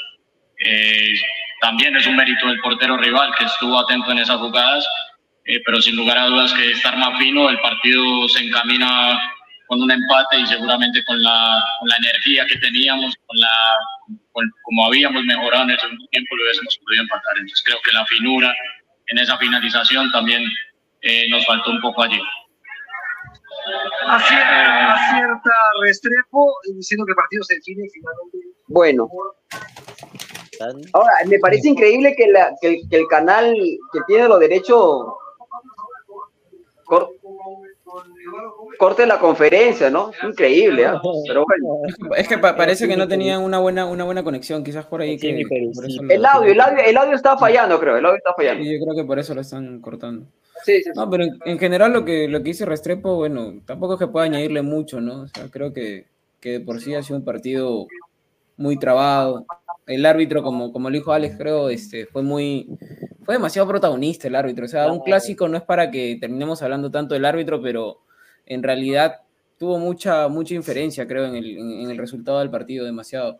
Eh, 0.65 1.13
también 1.60 1.95
es 1.95 2.08
un 2.08 2.15
mérito 2.15 2.47
del 2.47 2.60
portero 2.62 2.97
rival 2.97 3.32
que 3.38 3.43
estuvo 3.43 3.77
atento 3.77 4.12
en 4.12 4.19
esas 4.19 4.38
jugadas, 4.38 4.88
eh, 5.45 5.60
pero 5.65 5.82
sin 5.82 5.97
lugar 5.97 6.17
a 6.17 6.27
dudas 6.27 6.53
que 6.53 6.71
estar 6.71 6.97
más 6.97 7.17
fino, 7.19 7.49
el 7.49 7.60
partido 7.60 8.30
se 8.30 8.45
encamina 8.45 9.19
con 9.67 9.82
un 9.82 9.91
empate 9.91 10.39
y 10.39 10.47
seguramente 10.47 11.03
con 11.03 11.21
la, 11.21 11.62
con 11.80 11.89
la 11.89 11.97
energía 11.97 12.45
que 12.45 12.58
teníamos, 12.60 13.13
con 13.25 13.38
la, 13.38 13.51
con, 14.32 14.49
como 14.63 14.86
habíamos 14.86 15.23
mejorado 15.25 15.63
en 15.63 15.71
el 15.71 15.80
segundo 15.80 16.06
tiempo, 16.12 16.36
lo 16.38 16.43
hubiésemos 16.43 16.80
podido 16.86 17.03
empatar. 17.03 17.34
Entonces 17.36 17.63
creo 17.65 17.80
que 17.84 17.91
la 17.91 18.06
finura 18.06 18.56
en 19.08 19.17
esa 19.17 19.38
finalización 19.38 20.10
también 20.13 20.49
eh, 21.01 21.27
nos 21.30 21.45
faltó 21.45 21.71
un 21.71 21.82
poco 21.82 22.03
allí. 22.03 22.19
Acierta, 24.15 24.93
acierta 24.93 25.51
Restrepo 25.81 26.53
diciendo 26.75 27.05
que 27.05 27.11
el 27.11 27.15
partido 27.15 27.43
se 27.43 27.55
define 27.55 27.87
finalmente. 27.91 28.37
Bueno. 28.67 29.09
Ahora, 30.93 31.11
me 31.27 31.37
parece 31.39 31.69
increíble 31.69 32.15
que, 32.15 32.27
la, 32.27 32.51
que, 32.59 32.67
el, 32.69 32.89
que 32.89 32.97
el 32.97 33.07
canal 33.07 33.53
que 33.93 33.99
tiene 34.07 34.27
los 34.27 34.39
derechos 34.39 35.05
cor- 36.83 37.11
corte 38.79 39.05
la 39.05 39.19
conferencia, 39.19 39.89
¿no? 39.89 40.09
Es 40.11 40.23
increíble, 40.23 40.85
¿ah? 40.85 40.99
Pero 41.27 41.45
bueno. 41.45 41.81
Es 42.15 42.27
que 42.27 42.37
pa- 42.37 42.55
parece 42.55 42.87
que 42.87 42.97
no 42.97 43.07
tenían 43.07 43.41
una 43.43 43.59
buena, 43.59 43.85
una 43.85 44.03
buena 44.03 44.23
conexión, 44.23 44.63
quizás 44.63 44.85
por 44.85 45.01
ahí 45.01 45.17
que 45.17 45.43
por 45.47 46.11
El 46.11 46.25
audio, 46.25 46.51
el 46.51 46.59
audio, 46.61 46.83
el 46.83 46.97
audio 46.97 47.15
está 47.15 47.37
fallando, 47.37 47.79
creo. 47.79 47.97
El 47.97 48.05
audio 48.05 48.17
está 48.17 48.33
fallando. 48.33 48.63
Sí, 48.63 48.71
yo 48.79 48.83
creo 48.83 48.95
que 48.95 49.05
por 49.05 49.19
eso 49.19 49.35
lo 49.35 49.41
están 49.41 49.79
cortando. 49.79 50.25
Sí, 50.63 50.81
sí, 50.83 50.89
No, 50.95 51.09
pero 51.09 51.23
en, 51.23 51.39
en 51.45 51.59
general 51.59 51.93
lo 51.93 52.05
que, 52.05 52.27
lo 52.27 52.39
que 52.39 52.49
dice 52.49 52.65
Restrepo, 52.65 53.15
bueno, 53.15 53.61
tampoco 53.65 53.93
es 53.93 53.99
que 53.99 54.07
pueda 54.07 54.25
añadirle 54.25 54.61
mucho, 54.61 54.99
¿no? 55.01 55.21
O 55.21 55.27
sea, 55.27 55.49
creo 55.49 55.73
que, 55.73 56.07
que 56.39 56.51
de 56.53 56.59
por 56.59 56.81
sí 56.81 56.93
ha 56.95 57.03
sido 57.03 57.19
un 57.19 57.25
partido 57.25 57.87
muy 58.57 58.77
trabado. 58.77 59.45
El 59.85 60.05
árbitro, 60.05 60.43
como, 60.43 60.73
como 60.73 60.89
lo 60.89 60.95
dijo 60.95 61.13
Alex, 61.13 61.37
creo, 61.37 61.69
este, 61.69 62.07
fue 62.07 62.23
muy, 62.23 62.67
fue 63.23 63.35
demasiado 63.35 63.67
protagonista 63.67 64.27
el 64.27 64.35
árbitro. 64.35 64.65
O 64.65 64.67
sea, 64.67 64.91
un 64.91 64.99
clásico 64.99 65.47
no 65.47 65.57
es 65.57 65.63
para 65.63 65.89
que 65.89 66.17
terminemos 66.19 66.61
hablando 66.61 66.91
tanto 66.91 67.13
del 67.13 67.25
árbitro, 67.25 67.61
pero 67.61 67.99
en 68.45 68.63
realidad 68.63 69.21
tuvo 69.57 69.79
mucha, 69.79 70.27
mucha 70.27 70.55
inferencia, 70.55 71.07
creo, 71.07 71.25
en 71.25 71.35
el, 71.35 71.57
en 71.57 71.89
el 71.89 71.97
resultado 71.97 72.39
del 72.39 72.49
partido, 72.49 72.85
demasiado. 72.85 73.39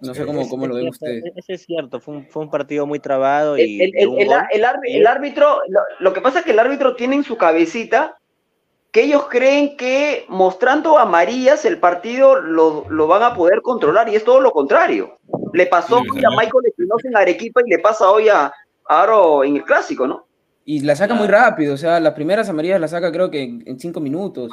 No 0.00 0.14
sé 0.14 0.26
cómo, 0.26 0.48
cómo 0.48 0.66
lo 0.66 0.74
ven 0.74 0.88
ustedes. 0.88 1.24
Eso 1.36 1.52
es 1.52 1.64
cierto, 1.64 2.00
fue 2.00 2.16
un, 2.16 2.26
fue 2.26 2.42
un 2.42 2.50
partido 2.50 2.86
muy 2.86 2.98
trabado 2.98 3.56
y 3.56 3.80
El, 3.80 3.92
el- 3.96 4.32
el- 4.88 5.06
árbitro, 5.06 5.60
lo, 5.68 5.80
lo 6.00 6.12
que 6.12 6.20
pasa 6.20 6.40
es 6.40 6.44
que 6.44 6.50
el 6.50 6.58
árbitro 6.58 6.96
tiene 6.96 7.16
en 7.16 7.24
su 7.24 7.36
cabecita 7.36 8.16
que 8.90 9.02
ellos 9.02 9.26
creen 9.28 9.76
que 9.76 10.24
mostrando 10.28 10.98
amarillas 10.98 11.64
el 11.64 11.78
partido 11.78 12.40
lo, 12.40 12.84
lo 12.88 13.06
van 13.08 13.22
a 13.24 13.34
poder 13.34 13.60
controlar 13.62 14.08
y 14.08 14.14
es 14.14 14.24
todo 14.24 14.40
lo 14.40 14.52
contrario. 14.52 15.16
Le 15.52 15.66
pasó 15.66 16.00
Sí, 16.00 16.24
a 16.24 16.30
Michael 16.30 16.66
Espinosa 16.66 17.08
en 17.08 17.16
Arequipa 17.16 17.60
y 17.66 17.70
le 17.70 17.78
pasa 17.80 18.10
hoy 18.10 18.28
a 18.28 18.52
Aro 18.86 19.42
en 19.42 19.56
el 19.56 19.64
clásico, 19.64 20.06
¿no? 20.06 20.26
Y 20.64 20.80
la 20.80 20.94
saca 20.96 21.14
muy 21.14 21.26
rápido, 21.26 21.74
o 21.74 21.76
sea, 21.76 21.98
las 22.00 22.14
primeras 22.14 22.48
amarillas 22.48 22.80
las 22.80 22.92
saca 22.92 23.10
creo 23.10 23.30
que 23.30 23.42
en, 23.42 23.62
en 23.66 23.78
cinco 23.80 24.00
minutos. 24.00 24.52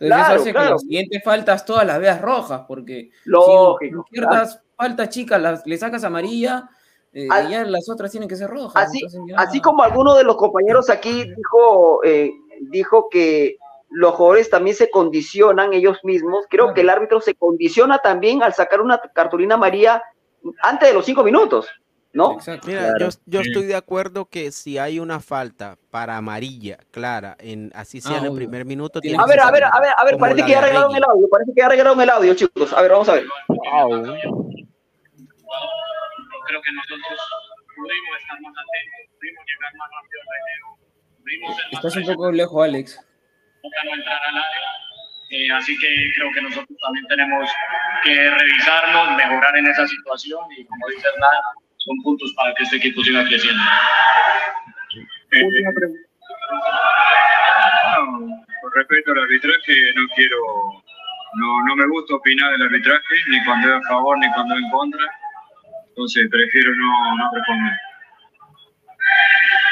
Entonces 0.00 0.08
Claro, 0.08 0.24
eso 0.34 0.42
hace 0.42 0.44
que 0.50 0.52
claro. 0.54 0.70
las 0.72 0.80
siguientes 0.82 1.22
faltas 1.22 1.64
todas 1.64 1.86
las 1.86 2.00
veas 2.00 2.20
rojas, 2.20 2.62
porque 2.66 3.10
Lógico, 3.24 3.78
si 3.80 3.90
ciertas 4.10 4.60
faltas 4.82 5.08
chicas 5.10 5.40
las, 5.40 5.66
le 5.66 5.78
sacas 5.78 6.02
amarilla, 6.04 6.68
eh, 7.12 7.28
Al- 7.30 7.48
ya 7.48 7.64
las 7.64 7.88
otras 7.88 8.10
tienen 8.10 8.28
que 8.28 8.36
ser 8.36 8.50
rojas. 8.50 8.88
Así, 8.88 9.00
ya- 9.28 9.36
así 9.38 9.60
como 9.60 9.82
alguno 9.82 10.14
de 10.14 10.24
los 10.24 10.36
compañeros 10.36 10.90
aquí 10.90 11.24
dijo, 11.36 12.02
eh, 12.04 12.32
dijo 12.62 13.08
que 13.10 13.56
los 13.90 14.14
jugadores 14.14 14.50
también 14.50 14.74
se 14.74 14.90
condicionan 14.90 15.72
ellos 15.72 15.98
mismos, 16.02 16.46
creo 16.48 16.72
que 16.74 16.80
el 16.80 16.90
árbitro 16.90 17.20
se 17.20 17.34
condiciona 17.34 17.98
también 17.98 18.42
al 18.42 18.54
sacar 18.54 18.80
una 18.80 18.98
cartulina 19.14 19.54
amarilla 19.54 20.02
antes 20.62 20.88
de 20.88 20.94
los 20.94 21.04
cinco 21.04 21.22
minutos, 21.22 21.68
¿no? 22.14 22.38
Mira, 22.66 22.94
yo, 22.98 23.08
yo 23.26 23.40
estoy 23.42 23.66
de 23.66 23.74
acuerdo 23.76 24.24
que 24.24 24.50
si 24.50 24.78
hay 24.78 24.98
una 24.98 25.20
falta 25.20 25.76
para 25.90 26.16
amarilla 26.16 26.78
clara, 26.90 27.36
en 27.38 27.70
así 27.74 28.00
sea 28.00 28.16
en 28.16 28.24
el 28.24 28.30
obvio. 28.30 28.38
primer 28.48 28.64
minuto. 28.64 28.98
A 28.98 29.26
ver, 29.26 29.40
a 29.40 29.50
ver, 29.50 29.64
a 29.64 29.80
ver, 29.80 29.90
a 29.96 30.04
ver, 30.04 30.16
parece 30.18 30.42
que 30.44 30.50
ya 30.52 30.58
arreglaron 30.58 30.96
el 30.96 31.04
audio, 31.04 31.28
parece 31.28 31.52
que 31.54 31.60
ya 31.60 31.66
arreglaron 31.66 32.00
el 32.00 32.10
audio, 32.10 32.34
chicos. 32.34 32.72
A 32.72 32.80
ver, 32.82 32.90
vamos 32.92 33.08
a 33.10 33.14
ver. 33.14 33.26
Creo 36.46 36.62
que 36.62 36.72
nosotros 36.72 37.18
pudimos 37.76 38.12
estar 38.20 38.40
más 38.40 38.52
atentos, 38.52 39.16
pudimos 39.18 39.44
llegar 39.46 39.72
más 39.76 39.88
rápido 39.92 40.18
al 40.20 40.28
relevo, 40.32 40.68
pudimos 41.22 41.56
ser 41.56 41.64
más 41.66 41.72
Estás 41.72 41.96
un 41.96 42.06
poco 42.14 42.32
lejos, 42.32 42.64
Alex. 42.64 42.86
para 42.96 43.84
no 43.84 43.94
entrar 43.94 44.20
al 44.28 44.36
área. 44.36 44.60
Eh, 45.30 45.50
así 45.50 45.78
que 45.78 45.88
creo 46.14 46.30
que 46.34 46.42
nosotros 46.42 46.78
también 46.84 47.06
tenemos 47.06 47.48
que 48.04 48.30
revisarnos, 48.30 49.16
mejorar 49.16 49.56
en 49.56 49.66
esa 49.66 49.86
situación 49.88 50.44
y 50.58 50.64
como 50.66 50.88
dice 50.88 51.08
Hernán, 51.08 51.30
son 51.78 51.96
puntos 52.02 52.32
para 52.36 52.54
que 52.54 52.64
este 52.64 52.76
equipo 52.76 53.02
siga 53.02 53.24
creciendo. 53.24 53.62
Última 55.32 55.70
pregunta. 55.74 56.08
No, 57.96 58.28
con 58.60 58.72
respecto 58.76 59.12
al 59.12 59.20
arbitraje, 59.20 59.94
no 59.96 60.06
quiero, 60.14 60.36
no, 61.34 61.64
no 61.64 61.76
me 61.76 61.86
gusta 61.88 62.14
opinar 62.14 62.52
del 62.52 62.62
arbitraje, 62.62 63.14
ni 63.28 63.42
cuando 63.46 63.68
es 63.68 63.84
a 63.84 63.88
favor 63.88 64.18
ni 64.18 64.30
cuando 64.34 64.54
es 64.54 64.62
en 64.62 64.70
contra. 64.70 65.00
Entonces 65.92 66.24
prefiero 66.30 66.74
no, 66.74 67.16
no 67.16 67.30
responder. 67.36 67.76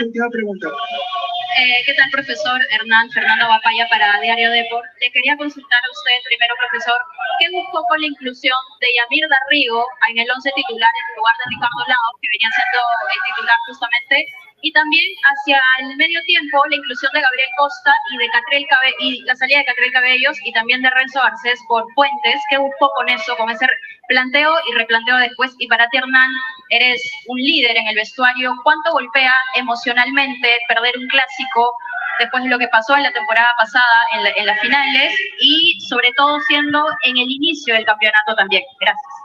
Última 0.04 0.28
pregunta. 0.28 0.68
Eh, 0.68 1.82
¿Qué 1.84 1.94
tal, 1.94 2.10
profesor 2.10 2.60
Hernán 2.70 3.10
Fernando 3.10 3.48
Bapaya 3.48 3.88
para 3.88 4.20
Diario 4.20 4.50
Deport? 4.50 4.84
Le 5.00 5.10
quería 5.12 5.36
consultar 5.36 5.80
a 5.80 5.90
usted 5.90 6.16
primero, 6.28 6.54
profesor, 6.60 7.00
¿qué 7.40 7.48
buscó 7.56 7.84
con 7.88 8.00
la 8.00 8.06
inclusión 8.06 8.60
de 8.80 8.88
Yamir 8.96 9.24
Darrigo 9.28 9.84
en 10.08 10.18
el 10.20 10.30
11 10.30 10.52
titular 10.56 10.92
en 10.92 11.16
lugar 11.16 11.34
de 11.40 11.44
Ricardo 11.56 11.82
Lao, 11.88 12.10
que 12.20 12.28
venía 12.36 12.50
siendo 12.52 12.80
el 12.84 13.20
titular 13.32 13.58
justamente? 13.66 14.16
Y 14.62 14.72
también 14.72 15.04
hacia 15.24 15.60
el 15.80 15.96
medio 15.96 16.20
tiempo, 16.24 16.62
la 16.68 16.76
inclusión 16.76 17.10
de 17.14 17.20
Gabriel 17.20 17.48
Costa 17.56 17.92
y 18.12 18.18
de 18.18 18.28
Catrel 18.28 18.66
Cabe 18.68 18.94
y 19.00 19.22
la 19.22 19.34
salida 19.36 19.58
de 19.58 19.64
Catrel 19.64 19.92
Cabellos 19.92 20.36
y 20.44 20.52
también 20.52 20.82
de 20.82 20.90
Renzo 20.90 21.20
Garcés 21.20 21.58
por 21.68 21.84
Puentes. 21.94 22.40
¿Qué 22.50 22.58
buscó 22.58 22.90
con 22.96 23.08
eso, 23.08 23.36
con 23.36 23.50
ese 23.50 23.66
planteo 24.08 24.54
y 24.68 24.74
replanteo 24.76 25.16
después? 25.16 25.54
Y 25.58 25.66
para 25.68 25.88
ti, 25.88 25.98
Hernán, 25.98 26.30
eres 26.70 27.02
un 27.28 27.38
líder 27.38 27.76
en 27.76 27.88
el 27.88 27.94
vestuario. 27.94 28.54
¿Cuánto 28.62 28.92
golpea 28.92 29.34
emocionalmente 29.54 30.58
perder 30.68 30.98
un 30.98 31.08
clásico 31.08 31.72
después 32.18 32.44
de 32.44 32.50
lo 32.50 32.58
que 32.58 32.68
pasó 32.68 32.96
en 32.96 33.04
la 33.04 33.12
temporada 33.12 33.54
pasada, 33.56 34.06
en, 34.14 34.26
en 34.36 34.46
las 34.46 34.60
finales 34.60 35.14
y 35.40 35.80
sobre 35.88 36.12
todo 36.16 36.38
siendo 36.48 36.84
en 37.04 37.16
el 37.16 37.30
inicio 37.30 37.74
del 37.74 37.86
campeonato 37.86 38.34
también? 38.36 38.62
Gracias. 38.78 39.20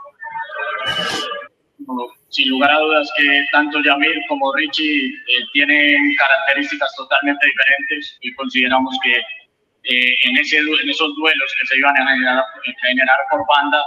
Sin 2.36 2.50
lugar 2.50 2.70
a 2.70 2.78
dudas 2.80 3.10
que 3.16 3.46
tanto 3.50 3.80
Yamir 3.82 4.14
como 4.28 4.52
Richie 4.52 5.08
eh, 5.08 5.40
tienen 5.54 6.14
características 6.16 6.94
totalmente 6.94 7.46
diferentes 7.46 8.18
y 8.20 8.34
consideramos 8.34 8.94
que 9.02 9.16
eh, 9.16 10.14
en, 10.24 10.36
ese, 10.36 10.58
en 10.58 10.90
esos 10.90 11.16
duelos 11.16 11.54
que 11.58 11.66
se 11.66 11.78
iban 11.78 11.96
a 11.96 12.10
generar, 12.10 12.38
a 12.40 12.86
generar 12.88 13.18
por 13.30 13.40
banda, 13.48 13.82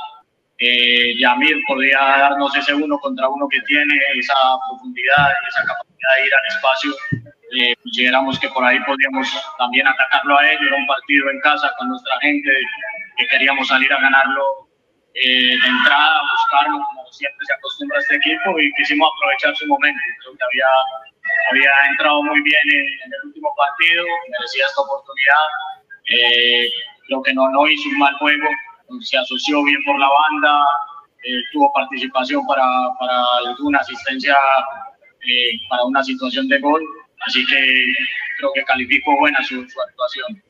eh, 0.58 1.14
Yamir 1.20 1.58
podía 1.68 2.00
darnos 2.00 2.56
ese 2.56 2.74
uno 2.74 2.98
contra 2.98 3.30
uno 3.30 3.48
que 3.50 3.62
tiene, 3.62 3.94
esa 4.16 4.34
profundidad 4.68 5.30
y 5.30 5.48
esa 5.48 5.62
capacidad 5.68 6.16
de 6.18 6.26
ir 6.26 6.34
al 6.34 6.56
espacio. 6.56 6.92
Eh, 7.60 7.76
consideramos 7.84 8.40
que 8.40 8.50
por 8.50 8.66
ahí 8.66 8.80
podíamos 8.80 9.28
también 9.60 9.88
atacarlo 9.88 10.40
a 10.40 10.52
él, 10.52 10.58
era 10.66 10.76
un 10.76 10.88
partido 10.88 11.30
en 11.30 11.40
casa 11.42 11.72
con 11.78 11.90
nuestra 11.90 12.20
gente, 12.22 12.50
que 13.18 13.28
queríamos 13.28 13.68
salir 13.68 13.94
a 13.94 14.02
ganarlo 14.02 14.69
eh, 15.16 15.58
de 15.58 15.68
entrada, 15.68 16.22
buscarlo 16.32 16.78
como 16.80 17.06
siempre 17.12 17.46
se 17.46 17.54
acostumbra 17.54 17.98
a 17.98 18.02
este 18.02 18.16
equipo 18.16 18.60
y 18.60 18.72
quisimos 18.74 19.10
aprovechar 19.16 19.56
su 19.56 19.68
momento. 19.68 20.00
Creo 20.22 20.38
que 20.38 20.44
había, 20.44 20.70
había 21.52 21.72
entrado 21.92 22.24
muy 22.24 22.42
bien 22.42 22.66
en, 22.70 22.86
en 23.06 23.14
el 23.14 23.28
último 23.28 23.50
partido, 23.58 24.06
merecía 24.30 24.66
esta 24.66 24.82
oportunidad. 24.82 25.46
Eh, 26.10 26.70
creo 27.08 27.22
que 27.24 27.34
no, 27.34 27.50
no 27.50 27.68
hizo 27.68 27.90
un 27.90 28.00
mal 28.00 28.16
juego, 28.18 28.48
se 29.02 29.18
asoció 29.18 29.64
bien 29.64 29.84
por 29.86 30.00
la 30.00 30.10
banda, 30.10 30.66
eh, 31.24 31.42
tuvo 31.52 31.72
participación 31.74 32.46
para, 32.48 32.64
para 33.00 33.24
alguna 33.46 33.80
asistencia 33.80 34.36
eh, 35.28 35.52
para 35.70 35.84
una 35.84 36.04
situación 36.04 36.48
de 36.48 36.60
gol, 36.60 36.82
así 37.28 37.46
que 37.46 37.94
creo 38.38 38.52
que 38.54 38.64
calificó 38.64 39.18
buena 39.18 39.44
su, 39.44 39.68
su 39.68 39.82
actuación. 39.82 40.42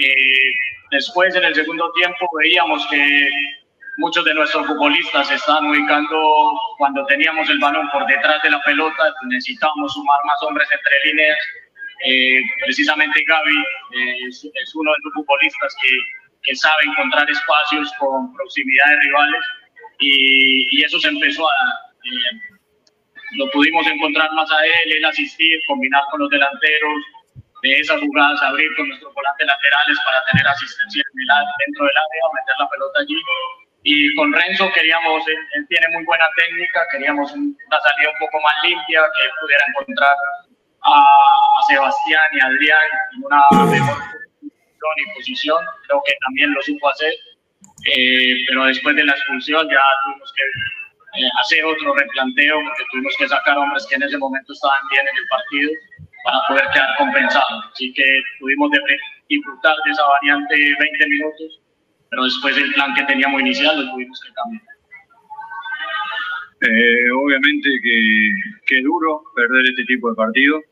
Eh, 0.00 0.50
después, 0.90 1.34
en 1.34 1.44
el 1.44 1.54
segundo 1.54 1.92
tiempo, 1.92 2.28
veíamos 2.38 2.86
que 2.88 3.28
muchos 4.00 4.24
de 4.24 4.34
nuestros 4.34 4.66
futbolistas 4.66 5.28
se 5.28 5.34
estaban 5.34 5.66
ubicando 5.66 6.52
cuando 6.78 7.04
teníamos 7.06 7.48
el 7.48 7.58
balón 7.58 7.88
por 7.90 8.06
detrás 8.06 8.42
de 8.42 8.50
la 8.50 8.60
pelota, 8.62 9.14
necesitábamos 9.28 9.92
sumar 9.92 10.18
más 10.24 10.42
hombres 10.42 10.66
entre 10.72 11.10
líneas. 11.10 11.38
Eh, 12.06 12.40
precisamente 12.64 13.22
Gaby 13.26 13.58
eh, 13.58 14.28
es, 14.28 14.42
es, 14.44 14.74
uno 14.74 14.90
de 14.90 14.96
los 15.04 15.12
futbolistas 15.12 15.76
que, 15.82 15.90
que, 16.44 16.56
sabe 16.56 16.82
encontrar 16.86 17.30
espacios 17.30 17.92
con 17.98 18.32
proximidad 18.34 18.86
de 18.88 19.00
rivales 19.02 19.44
y, 19.98 20.78
y 20.78 20.84
eso 20.84 20.98
se 20.98 21.08
empezó 21.08 21.46
a. 21.46 21.54
Eh, 22.04 22.56
lo 23.36 23.48
pudimos 23.50 23.86
encontrar 23.86 24.32
más 24.32 24.50
a 24.50 24.64
él, 24.64 24.96
él 24.96 25.04
asistir, 25.04 25.60
combinar 25.68 26.02
con 26.10 26.20
los 26.20 26.30
delanteros, 26.30 27.02
de 27.62 27.78
esas 27.78 28.00
jugadas 28.00 28.42
abrir 28.42 28.74
con 28.76 28.88
nuestros 28.88 29.12
volantes 29.14 29.46
laterales 29.46 29.98
para 30.04 30.24
tener 30.32 30.48
asistencia 30.48 31.02
dentro 31.14 31.84
del 31.84 31.96
área, 31.96 32.22
meter 32.34 32.56
la 32.58 32.68
pelota 32.68 33.00
allí. 33.00 33.16
Y 33.82 34.14
con 34.14 34.32
Renzo 34.32 34.70
queríamos, 34.74 35.26
él, 35.26 35.36
él 35.54 35.66
tiene 35.68 35.86
muy 35.94 36.04
buena 36.04 36.26
técnica, 36.36 36.80
queríamos 36.92 37.32
una 37.32 37.80
salida 37.80 38.10
un 38.12 38.18
poco 38.18 38.40
más 38.42 38.54
limpia, 38.62 39.00
que 39.00 39.26
él 39.26 39.32
pudiera 39.40 39.64
encontrar 39.68 40.16
a, 40.82 41.62
Sebastián 41.68 42.24
y 42.32 42.40
a 42.40 42.46
Adrián 42.46 42.88
en 43.14 43.24
una 43.24 43.40
mejor 43.70 43.96
posición 44.40 44.94
y 44.96 45.14
posición, 45.14 45.64
creo 45.86 46.02
que 46.06 46.14
también 46.24 46.52
lo 46.52 46.62
supo 46.62 46.88
hacer, 46.88 47.12
eh, 47.86 48.36
pero 48.48 48.64
después 48.64 48.96
de 48.96 49.04
la 49.04 49.12
expulsión 49.12 49.68
ya 49.68 49.80
tuvimos 50.04 50.32
que 50.34 50.42
eh, 51.20 51.28
hacer 51.40 51.64
otro 51.64 51.94
replanteo 51.94 52.56
porque 52.64 52.84
tuvimos 52.90 53.14
que 53.18 53.28
sacar 53.28 53.58
hombres 53.58 53.86
que 53.88 53.96
en 53.96 54.02
ese 54.02 54.18
momento 54.18 54.52
estaban 54.52 54.80
bien 54.90 55.06
en 55.08 55.16
el 55.16 55.26
partido 55.28 55.70
para 56.24 56.38
poder 56.48 56.64
quedar 56.72 56.96
compensados. 56.98 57.64
Así 57.72 57.92
que 57.92 58.22
tuvimos 58.38 58.70
de 58.70 58.80
disfrutar 59.28 59.76
de 59.84 59.90
esa 59.90 60.06
variante 60.06 60.54
20 60.78 61.06
minutos, 61.06 61.60
pero 62.10 62.24
después 62.24 62.56
el 62.56 62.72
plan 62.72 62.94
que 62.94 63.04
teníamos 63.04 63.40
inicial 63.40 63.84
lo 63.84 63.92
tuvimos 63.92 64.20
que 64.20 64.32
cambiar. 64.32 64.62
Eh, 66.62 67.10
obviamente 67.12 67.68
que, 67.82 68.32
que, 68.66 68.82
duro 68.82 69.22
perder 69.34 69.66
este 69.70 69.84
tipo 69.84 70.10
de 70.10 70.16
partidos, 70.16 70.62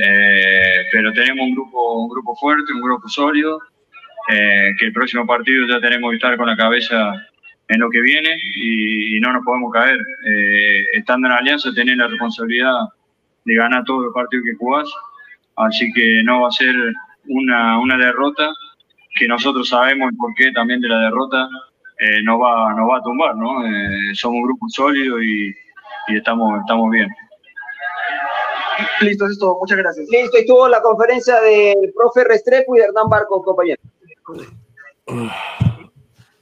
eh, 0.00 0.84
pero 0.92 1.12
tenemos 1.12 1.48
un 1.48 1.54
grupo, 1.54 2.04
un 2.04 2.08
grupo 2.08 2.36
fuerte, 2.36 2.72
un 2.72 2.80
grupo 2.80 3.08
sólido, 3.08 3.58
eh, 4.30 4.72
que 4.78 4.86
el 4.86 4.92
próximo 4.92 5.26
partido 5.26 5.66
ya 5.66 5.80
tenemos 5.80 6.10
que 6.10 6.16
estar 6.16 6.36
con 6.36 6.46
la 6.46 6.56
cabeza 6.56 7.12
en 7.68 7.80
lo 7.80 7.90
que 7.90 8.00
viene 8.02 8.36
y, 8.54 9.16
y 9.16 9.20
no 9.20 9.32
nos 9.32 9.44
podemos 9.44 9.72
caer. 9.72 9.98
Eh, 10.26 10.84
estando 10.92 11.26
en 11.26 11.32
Alianza 11.32 11.72
tenés 11.74 11.96
la 11.96 12.06
responsabilidad 12.06 12.74
de 13.44 13.54
ganar 13.54 13.82
todos 13.84 14.04
los 14.04 14.14
partidos 14.14 14.44
que 14.44 14.54
jugás, 14.54 14.88
así 15.56 15.92
que 15.92 16.22
no 16.22 16.42
va 16.42 16.48
a 16.48 16.52
ser 16.52 16.74
una, 17.26 17.78
una 17.78 17.96
derrota 17.96 18.52
que 19.14 19.28
nosotros 19.28 19.68
sabemos 19.68 20.10
el 20.10 20.16
porqué 20.16 20.52
también 20.52 20.80
de 20.80 20.88
la 20.88 20.98
derrota, 20.98 21.48
eh, 21.98 22.22
nos, 22.24 22.40
va, 22.40 22.74
nos 22.74 22.90
va 22.90 22.98
a 22.98 23.02
tumbar, 23.02 23.36
¿no? 23.36 23.64
Eh, 23.66 24.14
somos 24.14 24.38
un 24.38 24.42
grupo 24.44 24.68
sólido 24.68 25.22
y, 25.22 25.54
y, 26.08 26.16
estamos, 26.16 26.60
estamos 26.60 26.90
bien. 26.90 27.08
Listo, 29.00 29.24
eso 29.24 29.32
es 29.32 29.38
todo. 29.38 29.58
Muchas 29.60 29.78
gracias. 29.78 30.08
Listo, 30.08 30.36
estuvo 30.36 30.68
la 30.68 30.80
conferencia 30.80 31.40
del 31.40 31.92
profe 31.94 32.24
Restrepo 32.24 32.74
y 32.74 32.78
de 32.80 32.86
Hernán 32.86 33.08
Barco, 33.08 33.42
compañero. 33.42 33.80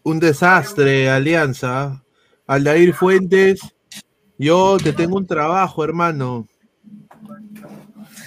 Un 0.03 0.21
desastre, 0.21 1.11
Alianza. 1.11 2.03
Aldair 2.47 2.95
Fuentes, 2.95 3.61
yo 4.37 4.77
te 4.83 4.93
tengo 4.93 5.17
un 5.19 5.27
trabajo, 5.27 5.85
hermano. 5.85 6.49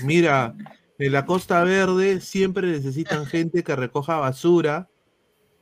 Mira, 0.04 0.54
en 1.06 1.12
la 1.12 1.26
Costa 1.26 1.64
Verde 1.64 2.22
siempre 2.22 2.68
necesitan 2.68 3.26
gente 3.26 3.64
que 3.64 3.76
recoja 3.76 4.18
basura. 4.18 4.89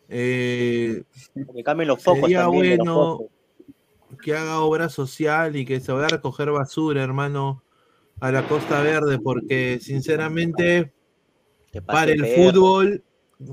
Eh, 0.10 1.04
que 1.34 1.64
cambien 1.64 1.88
los 1.88 2.04
focos 2.04 2.22
sería 2.22 2.42
también, 2.42 2.78
bueno 2.78 2.94
los 2.94 3.18
focos. 3.18 4.22
que 4.22 4.36
haga 4.36 4.60
obra 4.60 4.90
social 4.90 5.56
y 5.56 5.66
que 5.66 5.80
se 5.80 5.92
vaya 5.92 6.08
a 6.08 6.10
recoger 6.10 6.52
basura, 6.52 7.02
hermano, 7.02 7.64
a 8.20 8.32
la 8.32 8.48
Costa 8.48 8.82
Verde, 8.82 9.20
porque 9.20 9.80
sinceramente 9.82 10.92
para 11.86 12.12
el 12.12 12.26
fútbol, 12.26 13.04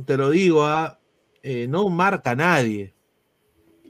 te 0.05 0.16
lo 0.16 0.30
digo, 0.30 0.64
ah, 0.64 0.99
eh, 1.43 1.66
no 1.68 1.89
marca 1.89 2.34
nadie. 2.34 2.95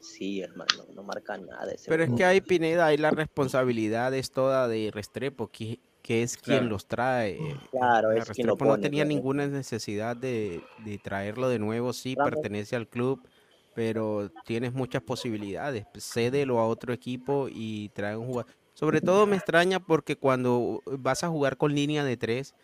Sí, 0.03 0.41
hermano, 0.41 0.85
no 0.95 1.03
marca 1.03 1.37
nada. 1.39 1.73
Ese 1.73 1.89
Pero 1.89 2.05
es 2.05 2.11
que 2.13 2.25
ahí, 2.25 2.41
Pineda, 2.41 2.87
ahí 2.87 2.97
la 2.97 3.11
responsabilidad 3.11 4.15
es 4.15 4.31
toda 4.31 4.69
de 4.69 4.91
Restrepo, 4.93 5.49
que, 5.49 5.81
que 6.09 6.23
es 6.23 6.39
quien 6.39 6.61
Claro. 6.61 6.71
los 6.71 6.87
trae. 6.87 7.37
Claro, 7.71 8.09
O 8.09 8.13
sea, 8.13 8.23
es 8.23 8.31
quien 8.31 8.47
lo 8.47 8.55
Restrepo 8.55 8.65
no 8.65 8.71
pone, 8.71 8.83
tenía 8.83 9.05
claro. 9.05 9.09
ninguna 9.15 9.47
necesidad 9.47 10.17
de, 10.17 10.63
de 10.79 10.97
traerlo 10.97 11.51
de 11.51 11.59
nuevo, 11.59 11.93
sí, 11.93 12.17
pertenece 12.17 12.77
al 12.77 12.89
club, 12.89 13.29
pero 13.75 14.31
tienes 14.47 14.73
muchas 14.73 15.03
posibilidades. 15.03 15.85
Cédelo 15.99 16.61
a 16.61 16.67
otro 16.67 16.95
equipo 16.95 17.49
y 17.51 17.91
trae 17.91 18.17
un 18.17 18.27
jugador. 18.27 18.51
Sobre 18.73 19.03
todo 19.03 19.27
me 19.27 19.37
extraña 19.37 19.81
porque 19.81 20.17
cuando 20.17 20.83
vas 20.87 21.25
a 21.25 21.29
jugar 21.29 21.59
con 21.59 21.75
línea 21.75 22.03
de 22.05 22.17
tres, 22.17 22.55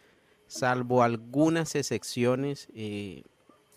salvo 0.47 1.03
algunas 1.03 1.75
excepciones, 1.75 2.69
eh, 2.75 3.25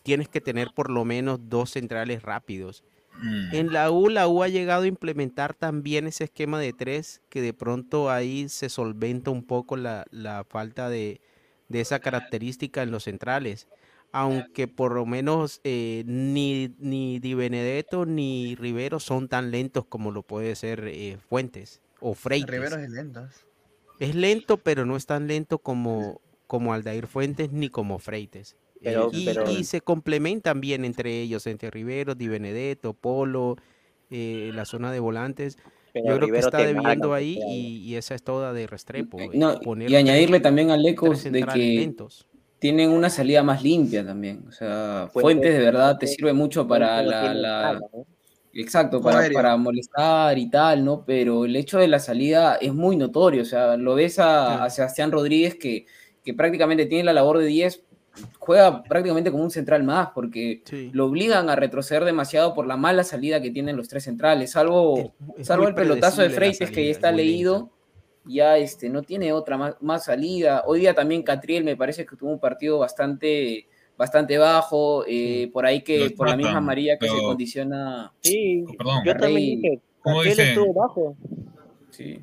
tienes 0.01 0.29
que 0.29 0.39
tener 0.39 0.69
por 0.73 0.89
lo 0.89 1.03
menos 1.03 1.39
dos 1.49 1.71
centrales 1.71 2.21
rápidos. 2.23 2.85
Mm. 3.21 3.55
En 3.55 3.73
la 3.73 3.91
U, 3.91 4.09
la 4.09 4.27
U 4.27 4.43
ha 4.43 4.47
llegado 4.47 4.83
a 4.83 4.87
implementar 4.87 5.53
también 5.53 6.07
ese 6.07 6.25
esquema 6.25 6.59
de 6.59 6.73
tres, 6.73 7.21
que 7.29 7.41
de 7.41 7.53
pronto 7.53 8.09
ahí 8.09 8.49
se 8.49 8.69
solventa 8.69 9.31
un 9.31 9.43
poco 9.43 9.75
la, 9.77 10.05
la 10.11 10.45
falta 10.47 10.89
de, 10.89 11.21
de 11.69 11.81
esa 11.81 11.99
característica 11.99 12.83
en 12.83 12.91
los 12.91 13.03
centrales. 13.03 13.67
Aunque 14.13 14.69
por 14.69 14.93
lo 14.93 15.05
menos 15.05 15.59
eh, 15.65 16.03
ni, 16.07 16.73
ni 16.79 17.19
Di 17.19 17.33
Benedetto 17.33 18.05
ni 18.05 18.55
Rivero 18.55 19.01
son 19.01 19.27
tan 19.27 19.51
lentos 19.51 19.85
como 19.85 20.11
lo 20.11 20.23
puede 20.23 20.55
ser 20.55 20.87
eh, 20.87 21.17
Fuentes 21.29 21.81
o 21.99 22.13
Freites. 22.13 22.49
Rivero 22.49 22.77
es 22.77 22.89
lento. 22.89 23.27
Es 23.99 24.15
lento, 24.15 24.57
pero 24.57 24.85
no 24.85 24.95
es 24.95 25.05
tan 25.07 25.27
lento 25.27 25.59
como, 25.59 26.21
como 26.47 26.73
Aldair 26.73 27.05
Fuentes 27.07 27.51
ni 27.51 27.69
como 27.69 27.99
Freites. 27.99 28.55
Pero- 28.83 29.09
y, 29.13 29.25
pero- 29.25 29.49
y 29.49 29.63
se 29.63 29.81
complementan 29.81 30.61
bien 30.61 30.85
entre 30.85 31.21
ellos, 31.21 31.47
entre 31.47 31.71
Rivero, 31.71 32.15
Di 32.15 32.27
Benedetto, 32.27 32.93
Polo, 32.93 33.55
eh, 34.09 34.51
la 34.53 34.65
zona 34.65 34.91
de 34.91 34.99
volantes. 34.99 35.57
Pero 35.93 36.05
Yo 36.05 36.15
creo 36.17 36.25
Rivero 36.27 36.33
que 36.33 36.39
está 36.39 36.57
debiendo 36.59 36.83
marca, 37.09 37.15
ahí 37.15 37.39
y, 37.47 37.77
y 37.79 37.95
esa 37.95 38.13
es 38.13 38.23
toda 38.23 38.53
de 38.53 38.67
Restrepo. 38.67 39.19
eh, 39.19 39.29
No, 39.33 39.59
y 39.87 39.95
añadirle 39.95 40.39
también 40.39 40.69
al 40.69 40.85
Ecos 40.85 41.23
de 41.23 41.43
que 41.43 41.57
lentos. 41.59 42.27
tienen 42.59 42.91
una 42.91 43.09
salida 43.09 43.41
más 43.41 43.63
limpia 43.63 44.05
también. 44.05 44.43
O 44.47 44.51
sea, 44.51 45.09
Fuentes- 45.11 45.21
Fuentes 45.21 45.53
de 45.53 45.59
verdad 45.59 45.97
te 45.97 46.05
Fuentes- 46.05 46.15
sirve 46.15 46.33
mucho 46.33 46.67
para 46.67 47.01
la. 47.01 47.79
Exacto, 48.53 49.01
para 49.01 49.55
molestar 49.57 50.37
y 50.39 50.49
tal, 50.49 50.83
¿no? 50.83 51.03
Pero 51.05 51.45
el 51.45 51.55
hecho 51.55 51.77
de 51.77 51.87
la 51.87 51.99
salida 51.99 52.55
es 52.55 52.73
muy 52.73 52.95
notorio. 52.95 53.43
O 53.43 53.45
sea, 53.45 53.77
lo 53.77 53.93
ves 53.95 54.17
a, 54.19 54.63
a 54.63 54.69
Sebastián 54.71 55.11
Rodríguez 55.11 55.55
que, 55.55 55.85
que 56.23 56.33
prácticamente 56.33 56.87
tiene 56.87 57.03
la 57.03 57.13
labor 57.13 57.37
de 57.37 57.45
10, 57.45 57.83
juega 58.39 58.83
prácticamente 58.83 59.31
como 59.31 59.43
un 59.43 59.51
central 59.51 59.83
más, 59.83 60.09
porque 60.13 60.61
Sí. 60.65 60.89
lo 60.93 61.05
obligan 61.05 61.49
a 61.49 61.55
retroceder 61.55 62.05
demasiado 62.05 62.53
por 62.53 62.65
la 62.67 62.77
mala 62.77 63.03
salida 63.03 63.41
que 63.41 63.51
tienen 63.51 63.75
los 63.77 63.87
tres 63.87 64.03
centrales, 64.03 64.51
salvo, 64.51 64.97
Es- 64.97 65.11
es 65.39 65.47
salvo 65.47 65.67
el 65.67 65.75
pelotazo 65.75 66.21
de 66.21 66.29
Freites 66.29 66.69
que 66.71 66.83
ya 66.85 66.91
es 66.91 66.97
está 66.97 67.11
leído, 67.11 67.69
ya 68.25 68.57
este, 68.57 68.89
no 68.89 69.03
tiene 69.03 69.31
otra 69.33 69.57
más, 69.57 69.75
más 69.81 70.05
salida. 70.05 70.63
Hoy 70.65 70.79
día 70.81 70.93
también 70.93 71.23
Catriel 71.23 71.63
me 71.63 71.75
parece 71.77 72.05
que 72.05 72.15
tuvo 72.15 72.31
un 72.31 72.39
partido 72.39 72.79
bastante, 72.79 73.67
bastante 73.97 74.37
bajo, 74.37 75.03
eh, 75.07 75.49
por 75.53 75.65
ahí 75.65 75.81
que 75.81 76.09
por 76.11 76.29
la 76.29 76.35
misma 76.37 76.59
María 76.61 76.97
que 76.97 77.07
se 77.07 77.15
condiciona. 77.15 78.11
Sí, 78.21 78.63
Perdón. 78.77 79.01
yo 79.05 79.11
también 79.15 79.33
Rey, 79.33 79.55
dije, 79.55 79.81
¿cómo 80.01 80.17
Catriel 80.17 80.39
estuvo 80.39 80.73
bajo. 80.73 81.15
Sí. 81.89 82.19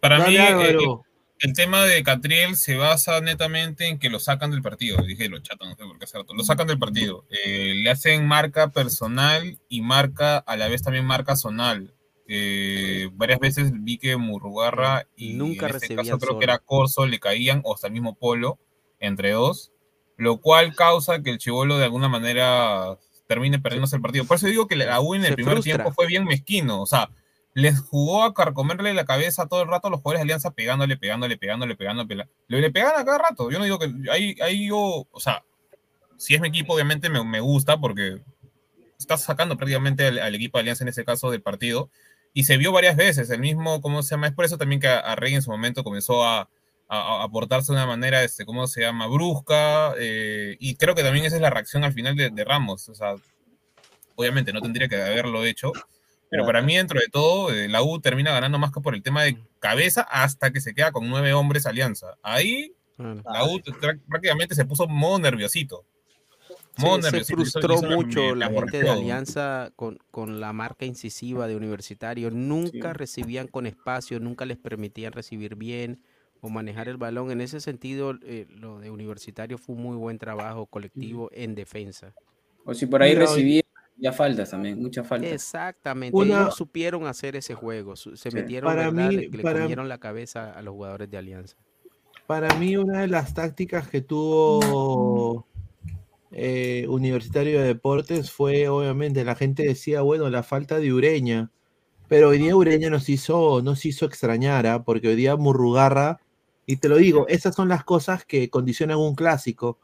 Para 0.00 0.18
Dale, 0.18 0.30
mí, 0.30 0.36
eh, 0.36 0.40
Álvaro. 0.40 1.02
El 1.42 1.52
tema 1.54 1.84
de 1.84 2.02
Catriel 2.02 2.56
se 2.56 2.76
basa 2.76 3.20
netamente 3.20 3.88
en 3.88 3.98
que 3.98 4.10
lo 4.10 4.18
sacan 4.20 4.50
del 4.50 4.62
partido. 4.62 4.98
Dije 5.04 5.28
lo 5.28 5.40
chato, 5.40 5.64
no 5.66 5.74
sé 5.76 5.84
por 5.84 5.98
qué 5.98 6.04
hace 6.04 6.18
rato. 6.18 6.34
Lo 6.34 6.44
sacan 6.44 6.66
del 6.68 6.78
partido. 6.78 7.26
Eh, 7.30 7.74
le 7.82 7.90
hacen 7.90 8.26
marca 8.26 8.70
personal 8.70 9.58
y 9.68 9.80
marca, 9.82 10.38
a 10.38 10.56
la 10.56 10.68
vez 10.68 10.82
también 10.82 11.04
marca 11.04 11.36
zonal. 11.36 11.94
eh, 12.28 13.08
varias 13.14 13.40
veces 13.40 13.72
vi 13.74 13.98
que 13.98 14.16
Murrugarra 14.16 15.06
y 15.16 15.34
Nunca 15.34 15.68
en 15.68 15.74
este 15.76 15.94
caso 15.96 16.16
creo 16.18 16.28
solo. 16.28 16.38
que 16.38 16.44
era 16.44 16.58
Corso 16.58 17.04
le 17.06 17.18
caían 17.20 17.60
o 17.64 17.74
hasta 17.74 17.88
el 17.88 17.92
mismo 17.92 18.14
Polo 18.16 18.58
entre 19.00 19.32
dos, 19.32 19.72
lo 20.16 20.40
cual 20.40 20.74
causa 20.74 21.22
que 21.22 21.30
el 21.30 21.38
Chivolo 21.38 21.76
de 21.78 21.84
alguna 21.84 22.08
manera 22.08 22.96
termine 23.26 23.58
perdiéndose 23.58 23.96
el 23.96 24.02
partido. 24.02 24.24
Por 24.24 24.36
eso 24.36 24.46
digo 24.46 24.68
que 24.68 24.76
la 24.76 25.00
U 25.00 25.14
en 25.14 25.22
el 25.22 25.30
Se 25.30 25.34
primer 25.34 25.54
frustra. 25.54 25.74
tiempo 25.74 25.92
fue 25.92 26.06
bien 26.06 26.24
mezquino, 26.24 26.80
o 26.80 26.86
sea, 26.86 27.10
les 27.54 27.80
jugó 27.80 28.24
a 28.24 28.32
carcomerle 28.34 28.94
la 28.94 29.04
cabeza 29.04 29.46
todo 29.46 29.62
el 29.62 29.68
rato 29.68 29.88
a 29.88 29.90
los 29.90 30.00
jugadores 30.00 30.20
de 30.20 30.22
Alianza 30.22 30.50
pegándole, 30.52 30.96
pegándole, 30.96 31.36
pegándole, 31.36 31.76
pegándole, 31.76 32.26
le, 32.48 32.60
le 32.60 32.70
pegan 32.70 32.92
a 32.96 33.04
cada 33.04 33.18
rato. 33.18 33.50
Yo 33.50 33.58
no 33.58 33.64
digo 33.64 33.78
que 33.78 33.92
ahí, 34.10 34.36
ahí 34.40 34.68
yo, 34.68 35.06
o 35.10 35.20
sea, 35.20 35.44
si 36.16 36.34
es 36.34 36.40
mi 36.40 36.48
equipo, 36.48 36.74
obviamente 36.74 37.10
me, 37.10 37.22
me 37.24 37.40
gusta 37.40 37.78
porque 37.78 38.22
estás 38.98 39.22
sacando 39.22 39.56
prácticamente 39.56 40.06
al, 40.06 40.18
al 40.18 40.34
equipo 40.34 40.56
de 40.58 40.62
Alianza 40.62 40.84
en 40.84 40.88
ese 40.88 41.04
caso 41.04 41.30
del 41.30 41.42
partido. 41.42 41.90
Y 42.34 42.44
se 42.44 42.56
vio 42.56 42.72
varias 42.72 42.96
veces, 42.96 43.28
el 43.28 43.40
mismo, 43.40 43.82
¿cómo 43.82 44.02
se 44.02 44.10
llama? 44.14 44.28
Es 44.28 44.32
por 44.32 44.46
eso 44.46 44.56
también 44.56 44.80
que 44.80 44.88
a, 44.88 45.00
a 45.00 45.16
Rey 45.16 45.34
en 45.34 45.42
su 45.42 45.50
momento 45.50 45.84
comenzó 45.84 46.24
a, 46.24 46.48
a, 46.88 47.22
a 47.22 47.28
portarse 47.28 47.72
de 47.72 47.76
una 47.76 47.86
manera, 47.86 48.22
este, 48.24 48.46
¿cómo 48.46 48.66
se 48.66 48.80
llama? 48.80 49.06
Brusca. 49.06 49.92
eh, 49.98 50.56
y 50.58 50.76
creo 50.76 50.94
que 50.94 51.02
también 51.02 51.26
esa 51.26 51.36
es 51.36 51.42
la 51.42 51.50
reacción 51.50 51.84
al 51.84 51.92
final 51.92 52.16
de, 52.16 52.30
de 52.30 52.44
Ramos. 52.44 52.88
O 52.88 52.94
sea, 52.94 53.16
obviamente 54.14 54.52
no 54.54 54.62
tendría 54.62 54.88
que 54.88 54.96
haberlo 54.96 55.44
hecho. 55.44 55.72
Pero 56.32 56.46
para 56.46 56.62
mí, 56.62 56.76
dentro 56.76 56.98
de 56.98 57.06
todo, 57.08 57.52
eh, 57.52 57.68
la 57.68 57.82
U 57.82 58.00
termina 58.00 58.32
ganando 58.32 58.58
más 58.58 58.72
que 58.72 58.80
por 58.80 58.94
el 58.94 59.02
tema 59.02 59.22
de 59.22 59.36
cabeza 59.60 60.00
hasta 60.00 60.50
que 60.50 60.60
se 60.60 60.74
queda 60.74 60.90
con 60.90 61.08
nueve 61.08 61.32
hombres 61.34 61.66
alianza. 61.66 62.16
Ahí 62.22 62.72
la 62.98 63.44
U 63.44 63.60
prácticamente 64.08 64.54
se 64.54 64.64
puso 64.64 64.88
modo 64.88 65.18
nerviosito. 65.18 65.84
Se, 66.76 66.82
Modo 66.86 66.96
se 66.96 67.10
nerviosito. 67.10 67.36
Frustró 67.36 67.74
eso 67.74 67.86
me- 67.86 67.96
mucho 67.96 68.20
me 68.30 68.36
la 68.36 68.48
gente 68.50 68.82
de. 68.82 68.88
Alianza 68.90 69.72
con, 69.76 69.98
con 70.10 70.40
la 70.40 70.54
marca 70.54 70.86
incisiva 70.86 71.46
de 71.46 71.54
Universitario. 71.54 72.30
Nunca 72.30 72.94
recibían 72.94 73.46
con 73.46 73.66
espacio, 73.66 74.18
nunca 74.18 74.46
les 74.46 74.56
permitían 74.56 75.12
recibir 75.12 75.54
bien 75.54 76.00
o 76.40 76.48
manejar 76.48 76.88
el 76.88 76.96
balón. 76.96 77.30
En 77.30 77.42
ese 77.42 77.60
sentido, 77.60 78.14
eh, 78.24 78.46
lo 78.48 78.80
de 78.80 78.90
Universitario 78.90 79.58
fue 79.58 79.74
un 79.76 79.82
muy 79.82 79.96
buen 79.96 80.18
trabajo 80.18 80.64
colectivo 80.64 81.28
en 81.34 81.54
defensa. 81.54 82.14
O 82.64 82.72
si 82.72 82.86
por 82.86 83.02
ahí 83.02 83.10
Mira, 83.12 83.26
recibía 83.26 83.61
ya 84.02 84.12
faltas 84.12 84.50
también, 84.50 84.82
muchas 84.82 85.06
faltas. 85.06 85.30
Exactamente, 85.32 86.16
Una- 86.16 86.42
ellos 86.42 86.56
supieron 86.56 87.06
hacer 87.06 87.36
ese 87.36 87.54
juego, 87.54 87.94
se 87.96 88.16
Sí. 88.16 88.30
metieron, 88.34 88.68
Para 88.68 88.90
¿verdad? 88.90 89.08
mí- 89.10 89.16
le, 89.16 89.28
le 89.28 89.42
para- 89.42 89.60
comieron 89.60 89.88
la 89.88 89.98
cabeza 89.98 90.50
a 90.52 90.60
los 90.60 90.74
jugadores 90.74 91.08
de 91.10 91.16
Alianza. 91.16 91.56
Para 92.26 92.54
mí, 92.56 92.76
una 92.76 93.00
de 93.02 93.08
las 93.08 93.32
tácticas 93.32 93.88
que 93.88 94.00
tuvo 94.00 95.46
eh, 96.34 96.86
Universitario 96.88 97.60
de 97.60 97.66
Deportes 97.66 98.30
fue, 98.32 98.66
obviamente, 98.68 99.22
la 99.24 99.34
gente 99.34 99.64
decía, 99.64 100.00
bueno, 100.00 100.30
la 100.30 100.42
falta 100.42 100.78
de 100.78 100.92
Ureña. 100.92 101.50
Pero 102.08 102.30
hoy 102.30 102.38
día 102.38 102.56
Ureña 102.56 102.88
nos 102.90 103.08
hizo, 103.10 103.60
nos 103.62 103.84
hizo 103.84 104.06
extrañar, 104.06 104.66
¿ah? 104.66 104.82
porque 104.82 105.08
hoy 105.08 105.14
día 105.14 105.36
Murrugarra, 105.36 106.20
y 106.64 106.76
te 106.78 106.88
lo 106.88 106.96
digo, 106.96 107.26
esas 107.28 107.54
son 107.54 107.68
las 107.68 107.84
cosas 107.84 108.24
que 108.24 108.48
condicionan 108.48 108.96
un 108.98 109.14
clásico. 109.14 109.78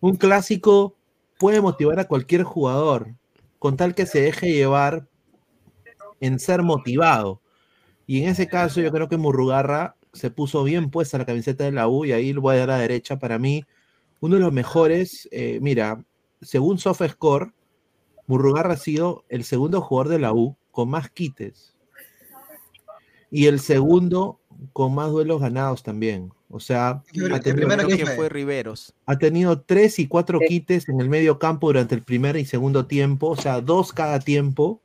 Un 0.00 0.16
clásico 0.16 0.96
puede 1.38 1.60
motivar 1.60 2.00
a 2.00 2.08
cualquier 2.08 2.42
jugador, 2.42 3.14
con 3.62 3.76
tal 3.76 3.94
que 3.94 4.06
se 4.06 4.22
deje 4.22 4.52
llevar 4.52 5.06
en 6.18 6.40
ser 6.40 6.64
motivado. 6.64 7.40
Y 8.08 8.24
en 8.24 8.30
ese 8.30 8.48
caso 8.48 8.80
yo 8.80 8.90
creo 8.90 9.08
que 9.08 9.18
Murrugarra 9.18 9.94
se 10.12 10.32
puso 10.32 10.64
bien 10.64 10.90
puesta 10.90 11.16
la 11.16 11.26
camiseta 11.26 11.62
de 11.62 11.70
la 11.70 11.86
U 11.86 12.04
y 12.04 12.10
ahí 12.10 12.32
lo 12.32 12.40
voy 12.40 12.56
a 12.56 12.58
dar 12.58 12.70
a 12.70 12.72
la 12.72 12.80
derecha. 12.80 13.20
Para 13.20 13.38
mí, 13.38 13.62
uno 14.18 14.34
de 14.34 14.40
los 14.40 14.52
mejores, 14.52 15.28
eh, 15.30 15.60
mira, 15.62 16.04
según 16.40 16.78
SofaScore, 16.78 17.52
Murrugarra 18.26 18.74
ha 18.74 18.76
sido 18.76 19.24
el 19.28 19.44
segundo 19.44 19.80
jugador 19.80 20.08
de 20.08 20.18
la 20.18 20.32
U 20.32 20.56
con 20.72 20.90
más 20.90 21.08
quites. 21.10 21.76
Y 23.30 23.46
el 23.46 23.60
segundo 23.60 24.40
con 24.72 24.92
más 24.92 25.12
duelos 25.12 25.40
ganados 25.40 25.84
también. 25.84 26.32
O 26.52 26.60
sea, 26.60 27.02
El 27.14 27.32
ha 27.32 27.40
tenido, 27.40 27.66
creo 27.68 27.88
que 27.88 28.06
fue 28.06 28.28
Riveros. 28.28 28.92
ha 29.06 29.16
tenido 29.16 29.60
tres 29.60 29.98
y 29.98 30.06
cuatro 30.06 30.38
quites 30.38 30.88
en 30.88 31.00
el 31.00 31.08
medio 31.08 31.38
campo 31.38 31.68
durante 31.68 31.94
el 31.94 32.02
primer 32.02 32.36
y 32.36 32.44
segundo 32.44 32.86
tiempo, 32.86 33.28
o 33.30 33.36
sea, 33.36 33.60
dos 33.62 33.92
cada 33.92 34.20
tiempo, 34.20 34.80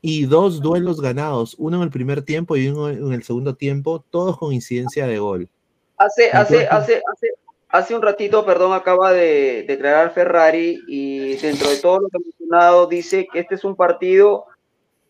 y 0.00 0.26
dos 0.26 0.60
duelos 0.60 1.00
ganados, 1.00 1.54
uno 1.58 1.78
en 1.78 1.82
el 1.84 1.90
primer 1.90 2.22
tiempo 2.22 2.56
y 2.56 2.68
uno 2.68 2.90
en 2.90 3.12
el 3.12 3.22
segundo 3.22 3.54
tiempo, 3.54 4.04
todos 4.10 4.38
con 4.38 4.52
incidencia 4.52 5.06
de 5.06 5.18
gol. 5.18 5.48
Hace, 5.96 6.30
hace, 6.30 6.62
Entonces- 6.64 6.68
hace, 6.70 7.02
hace, 7.12 7.26
hace 7.68 7.94
un 7.94 8.02
ratito, 8.02 8.44
perdón, 8.44 8.72
acaba 8.72 9.12
de 9.12 9.64
declarar 9.66 10.12
Ferrari 10.12 10.82
y 10.88 11.36
dentro 11.36 11.70
de 11.70 11.76
todo 11.76 12.00
lo 12.00 12.08
que 12.08 12.16
ha 12.18 12.20
mencionado 12.20 12.86
dice 12.86 13.26
que 13.32 13.40
este 13.40 13.54
es 13.54 13.64
un 13.64 13.76
partido 13.76 14.44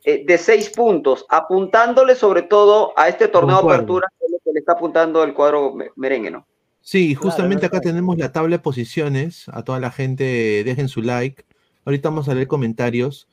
eh, 0.04 0.22
de 0.26 0.38
seis 0.38 0.70
puntos, 0.70 1.24
apuntándole 1.28 2.14
sobre 2.14 2.42
todo 2.42 2.92
a 2.96 3.08
este 3.08 3.26
torneo 3.26 3.62
de 3.62 3.74
apertura, 3.74 4.06
que 4.44 4.52
le 4.52 4.60
está 4.60 4.72
apuntando 4.72 5.24
el 5.24 5.34
cuadro 5.34 5.74
me- 5.74 5.90
merengue, 5.96 6.30
¿no? 6.30 6.46
Sí, 6.80 7.14
justamente 7.14 7.64
acá 7.66 7.80
tenemos 7.80 8.18
la 8.18 8.30
tabla 8.30 8.56
de 8.56 8.62
posiciones. 8.62 9.48
A 9.48 9.62
toda 9.64 9.80
la 9.80 9.90
gente, 9.90 10.62
dejen 10.64 10.88
su 10.88 11.00
like. 11.00 11.44
Ahorita 11.86 12.10
vamos 12.10 12.28
a 12.28 12.34
leer 12.34 12.46
comentarios. 12.46 13.26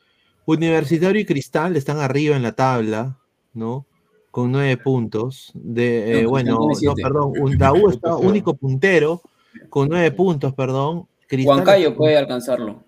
Universitario 0.46 1.22
y 1.22 1.26
Cristal 1.26 1.76
están 1.76 2.00
arriba 2.00 2.36
en 2.36 2.44
la 2.44 2.54
tabla, 2.54 3.18
¿no? 3.54 3.86
Con 4.32 4.52
nueve 4.54 4.78
puntos. 4.78 5.52
De, 5.54 6.20
eh, 6.20 6.24
No, 6.24 6.30
bueno, 6.30 6.60
no, 6.82 6.94
perdón, 6.96 7.34
Undaú 7.40 7.90
está 7.90 8.16
único 8.18 8.54
puntero 8.54 9.22
con 9.70 9.90
nueve 9.90 10.12
puntos, 10.12 10.54
perdón. 10.54 11.08
Cristal 11.28 11.58
Huancayo 11.58 11.96
puede 11.96 12.18
alcanzarlo. 12.18 12.84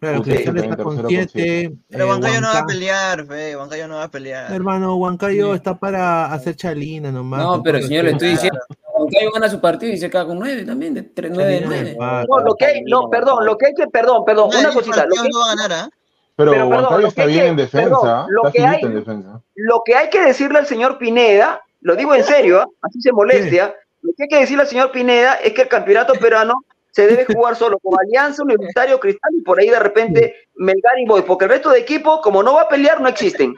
Claro, 0.00 0.24
Sí, 0.24 0.30
Cristal 0.30 0.56
está 0.56 0.76
con 0.82 0.96
tercero 0.96 1.02
con 1.02 1.08
siete. 1.08 1.72
Pero 1.90 2.04
eh, 2.04 2.08
Huancayo 2.08 2.40
no 2.40 2.48
va 2.48 2.58
a 2.60 2.66
pelear, 2.66 3.26
fe. 3.26 3.56
Huancayo 3.56 3.88
no 3.88 3.96
va 3.96 4.04
a 4.04 4.10
pelear. 4.10 4.50
Hermano, 4.52 4.96
Huancayo 4.96 5.54
está 5.54 5.78
para 5.78 6.32
hacer 6.32 6.56
chalina 6.56 7.12
nomás. 7.12 7.40
No, 7.42 7.62
pero 7.62 7.82
señor, 7.82 8.04
le 8.06 8.12
estoy 8.12 8.30
diciendo, 8.30 8.58
Huancayo 8.94 9.30
gana 9.32 9.48
su 9.50 9.60
partido 9.60 9.92
y 9.92 9.98
se 9.98 10.08
queda 10.08 10.24
con 10.26 10.38
nueve 10.38 10.64
también, 10.64 10.94
de 10.94 11.02
tres, 11.02 11.30
nueve, 11.34 11.52
de 11.52 11.60
nueve. 11.66 11.96
No, 11.98 12.40
lo 12.40 12.54
que 12.54 12.64
hay, 12.64 12.82
no, 12.84 13.10
perdón, 13.10 13.44
lo 13.44 13.58
que 13.58 13.66
hay 13.66 13.74
que, 13.74 13.86
perdón, 13.88 14.24
perdón, 14.24 14.50
una 14.58 14.72
cosita. 14.72 15.04
Lo 15.04 15.22
que, 15.22 15.28
no 15.28 15.38
va 15.38 15.52
a 15.52 15.56
ganar, 15.56 15.72
¿ah? 15.84 15.90
Pero, 16.34 16.52
Pero, 16.52 16.68
perdón, 16.70 16.84
Huancayo 16.84 17.06
está 17.08 17.26
bien 17.26 17.40
que- 17.42 17.48
en 17.48 17.56
defensa, 17.56 17.88
perdón, 17.90 18.08
¿ah? 18.08 18.26
lo 18.30 18.46
está 18.46 18.52
que 18.52 18.58
finito 18.58 18.76
hay- 18.86 18.92
en 18.92 18.94
defensa. 18.98 19.42
lo 19.54 19.82
que 19.84 19.94
hay 19.96 20.08
que 20.08 20.20
decirle 20.22 20.58
al 20.60 20.66
señor 20.66 20.96
Pineda, 20.96 21.60
lo 21.82 21.94
digo 21.96 22.14
en 22.14 22.24
serio, 22.24 22.62
¿ah? 22.62 22.66
así 22.80 23.02
se 23.02 23.12
molestia, 23.12 23.74
lo 24.00 24.12
que 24.16 24.22
hay 24.22 24.28
que 24.30 24.40
decirle 24.40 24.62
al 24.62 24.68
señor 24.68 24.90
Pineda 24.92 25.34
es 25.34 25.52
que 25.52 25.60
el 25.62 25.68
campeonato 25.68 26.14
peruano 26.20 26.54
se 26.92 27.06
debe 27.06 27.24
jugar 27.24 27.56
solo 27.56 27.78
con 27.78 27.98
Alianza, 27.98 28.42
Universitario, 28.42 28.98
Cristal 28.98 29.32
y 29.34 29.42
por 29.42 29.58
ahí 29.60 29.70
de 29.70 29.78
repente 29.78 30.34
Melgar 30.56 30.98
y 30.98 31.06
Boy, 31.06 31.22
porque 31.22 31.44
el 31.44 31.52
resto 31.52 31.70
de 31.70 31.80
equipos, 31.80 32.20
como 32.22 32.42
no 32.42 32.54
va 32.54 32.62
a 32.62 32.68
pelear, 32.68 33.00
no 33.00 33.08
existen. 33.08 33.54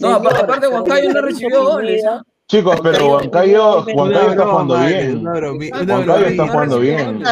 No, 0.00 0.14
aparte, 0.14 0.40
aparte 0.40 0.68
Huancayo 0.68 1.12
no 1.12 1.22
recibió 1.22 1.64
goles. 1.64 2.02
Chicos, 2.48 2.80
pero 2.82 3.12
Huancayo, 3.12 3.84
Huancayo 3.94 4.30
está 4.30 4.46
jugando 4.46 4.78
bien. 4.78 5.26
Huancayo 5.26 6.26
está 6.26 6.48
jugando 6.48 6.78
bien. 6.80 7.22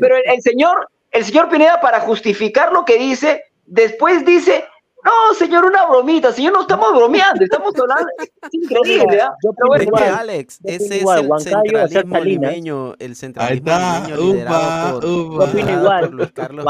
Pero, 0.00 0.16
el 0.16 0.42
señor, 0.42 0.88
el 1.10 1.24
señor 1.24 1.48
Pineda, 1.48 1.80
para 1.80 2.00
justificar 2.00 2.72
lo 2.72 2.84
que 2.84 2.98
dice, 2.98 3.44
después 3.66 4.24
dice, 4.24 4.64
no, 5.06 5.34
señor, 5.34 5.64
una 5.64 5.86
bromita, 5.86 6.32
señor, 6.32 6.52
no 6.52 6.62
estamos 6.62 6.92
bromeando, 6.94 7.44
estamos 7.44 7.72
hablando, 7.78 8.06
es 8.42 8.54
increíble, 8.54 9.20
¿ah? 9.20 9.32
Pero 9.40 9.68
bueno, 9.68 9.84
Es 9.84 10.02
que. 10.02 10.08
Alex, 10.08 10.58
Yo 10.62 10.70
ese 10.70 10.84
es 10.96 11.00
igual, 11.00 11.20
el 11.20 11.26
Huancayo, 11.30 11.88
centralismo 11.88 12.20
limeño, 12.20 12.94
el 12.98 13.16
centralismo 13.16 13.70
está, 13.70 14.00
limeño 14.08 14.16
liderado 14.32 14.98
upa, 14.98 15.00
por, 15.00 15.04
upa. 15.06 15.44
Yo 15.44 15.50
opino 15.50 15.70
igual. 15.80 16.04
por 16.06 16.14
Luis 16.14 16.32
Carlos 16.32 16.66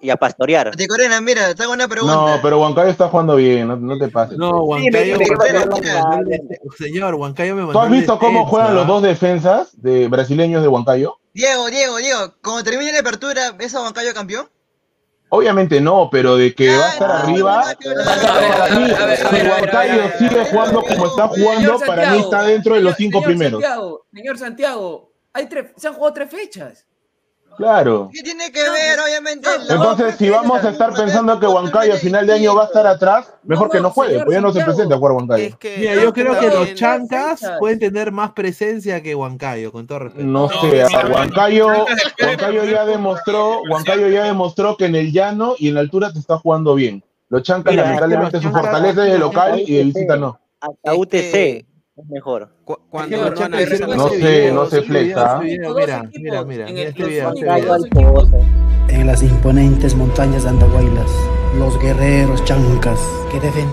y 0.00 0.10
a 0.10 0.16
pastorear. 0.16 0.66
Maticorena, 0.68 1.20
mira, 1.20 1.54
te 1.54 1.62
hago 1.62 1.72
una 1.72 1.88
pregunta. 1.88 2.14
No, 2.14 2.38
pero 2.42 2.60
Huancayo 2.60 2.90
está 2.90 3.08
jugando 3.08 3.36
bien, 3.36 3.66
no, 3.68 3.76
no 3.76 3.98
te 3.98 4.08
pases. 4.08 4.36
No, 4.38 4.64
Huancayo, 4.64 5.16
mandó 5.18 5.76
el 5.76 6.32
este- 6.32 6.60
señor, 6.78 7.14
Huancayo 7.14 7.54
me 7.54 7.60
¿Tú 7.62 7.66
mandó 7.68 7.80
has 7.80 7.86
el 7.86 7.92
visto 7.92 8.18
cómo 8.18 8.30
defensa. 8.40 8.50
juegan 8.50 8.74
los 8.74 8.86
dos 8.86 9.02
defensas 9.02 9.80
de 9.82 10.08
brasileños 10.08 10.62
de 10.62 10.68
Huancayo? 10.68 11.16
Diego, 11.32 11.68
Diego, 11.68 11.96
Diego, 11.96 12.34
cuando 12.42 12.64
termine 12.64 12.92
la 12.92 13.00
apertura, 13.00 13.52
¿ves 13.52 13.74
a 13.74 13.82
Huancayo 13.82 14.12
campeón? 14.14 14.46
Obviamente 15.28 15.80
no, 15.80 16.08
pero 16.10 16.36
de 16.36 16.54
que 16.54 16.76
va 16.76 16.86
a 16.86 16.88
estar 16.90 17.10
arriba, 17.10 17.64
Huancayo 19.32 20.02
sigue 20.18 20.44
jugando 20.44 20.82
como 20.82 21.06
está 21.06 21.28
jugando, 21.28 21.78
para 21.80 22.10
mí 22.12 22.18
está 22.20 22.42
dentro 22.44 22.74
de 22.74 22.80
los 22.80 22.94
cinco 22.96 23.22
primeros. 23.22 23.62
Señor 24.12 24.38
Santiago, 24.38 25.12
hay 25.32 25.46
tres, 25.48 25.72
se 25.76 25.88
han 25.88 25.94
jugado 25.94 26.14
tres 26.14 26.30
fechas. 26.30 26.86
Claro. 27.56 28.10
¿Qué 28.12 28.22
tiene 28.22 28.50
que 28.52 28.62
ver, 28.62 28.98
obviamente? 29.00 29.48
Entonces, 29.68 30.16
si 30.16 30.28
vamos 30.28 30.62
a 30.64 30.70
estar 30.70 30.92
pensando 30.94 31.38
que 31.40 31.46
Huancayo 31.46 31.94
a 31.94 31.96
final 31.96 32.26
de 32.26 32.34
año 32.34 32.54
va 32.54 32.64
a 32.64 32.66
estar 32.66 32.86
atrás, 32.86 33.32
mejor 33.44 33.70
que 33.70 33.80
no 33.80 33.90
juegue, 33.90 34.22
pues 34.24 34.34
ya 34.34 34.40
no 34.40 34.52
se 34.52 34.62
presente 34.62 34.94
a 34.94 34.98
jugar 34.98 35.12
Huancayo. 35.12 35.56
Mira, 35.78 35.94
yo 35.94 36.12
creo 36.12 36.38
que 36.38 36.48
los 36.48 36.74
chancas 36.74 37.40
pueden 37.58 37.78
tener 37.78 38.12
más 38.12 38.32
presencia 38.32 39.02
que 39.02 39.14
Huancayo, 39.14 39.72
con 39.72 39.86
todo 39.86 40.00
respeto. 40.00 40.26
No 40.26 40.48
sé, 40.48 40.84
Huancayo, 41.10 41.68
Huancayo 42.22 42.64
ya 42.64 42.84
demostró, 42.84 43.62
Huancayo 43.70 44.08
ya 44.08 44.24
demostró 44.24 44.76
que 44.76 44.86
en 44.86 44.94
el 44.96 45.12
llano 45.12 45.54
y 45.58 45.68
en 45.68 45.74
la 45.74 45.80
altura 45.80 46.12
te 46.12 46.18
está 46.18 46.38
jugando 46.38 46.74
bien. 46.74 47.02
Los 47.28 47.42
chancas, 47.42 47.74
lamentablemente, 47.74 48.40
su 48.40 48.50
fortaleza 48.50 49.06
es 49.06 49.12
de 49.12 49.18
local 49.18 49.60
y 49.60 49.76
de 49.76 49.84
visita 49.84 50.16
no. 50.16 50.38
Hasta 50.60 50.94
UTC 50.94 51.75
es 51.96 52.06
mejor. 52.08 52.50
Cu- 52.64 52.78
Cuando 52.90 53.16
lo 53.16 53.30
No 53.30 54.08
sé, 54.10 54.52
no 54.52 54.66
sé 54.66 54.78
ese 54.78 54.86
flex, 54.86 55.06
video, 55.06 55.38
ese 55.38 55.40
video, 55.44 55.72
Dos 55.72 55.80
Mira, 55.80 56.02
mira, 56.12 56.44
mira, 56.44 56.68
en 56.68 56.78
este. 56.78 57.22
En 58.88 59.06
las 59.06 59.22
imponentes 59.22 59.94
montañas 59.94 60.44
de 60.44 60.50
Andahuaylas, 60.50 61.10
los 61.58 61.78
guerreros 61.80 62.44
chancas 62.44 63.00
que 63.32 63.40
deben 63.40 63.68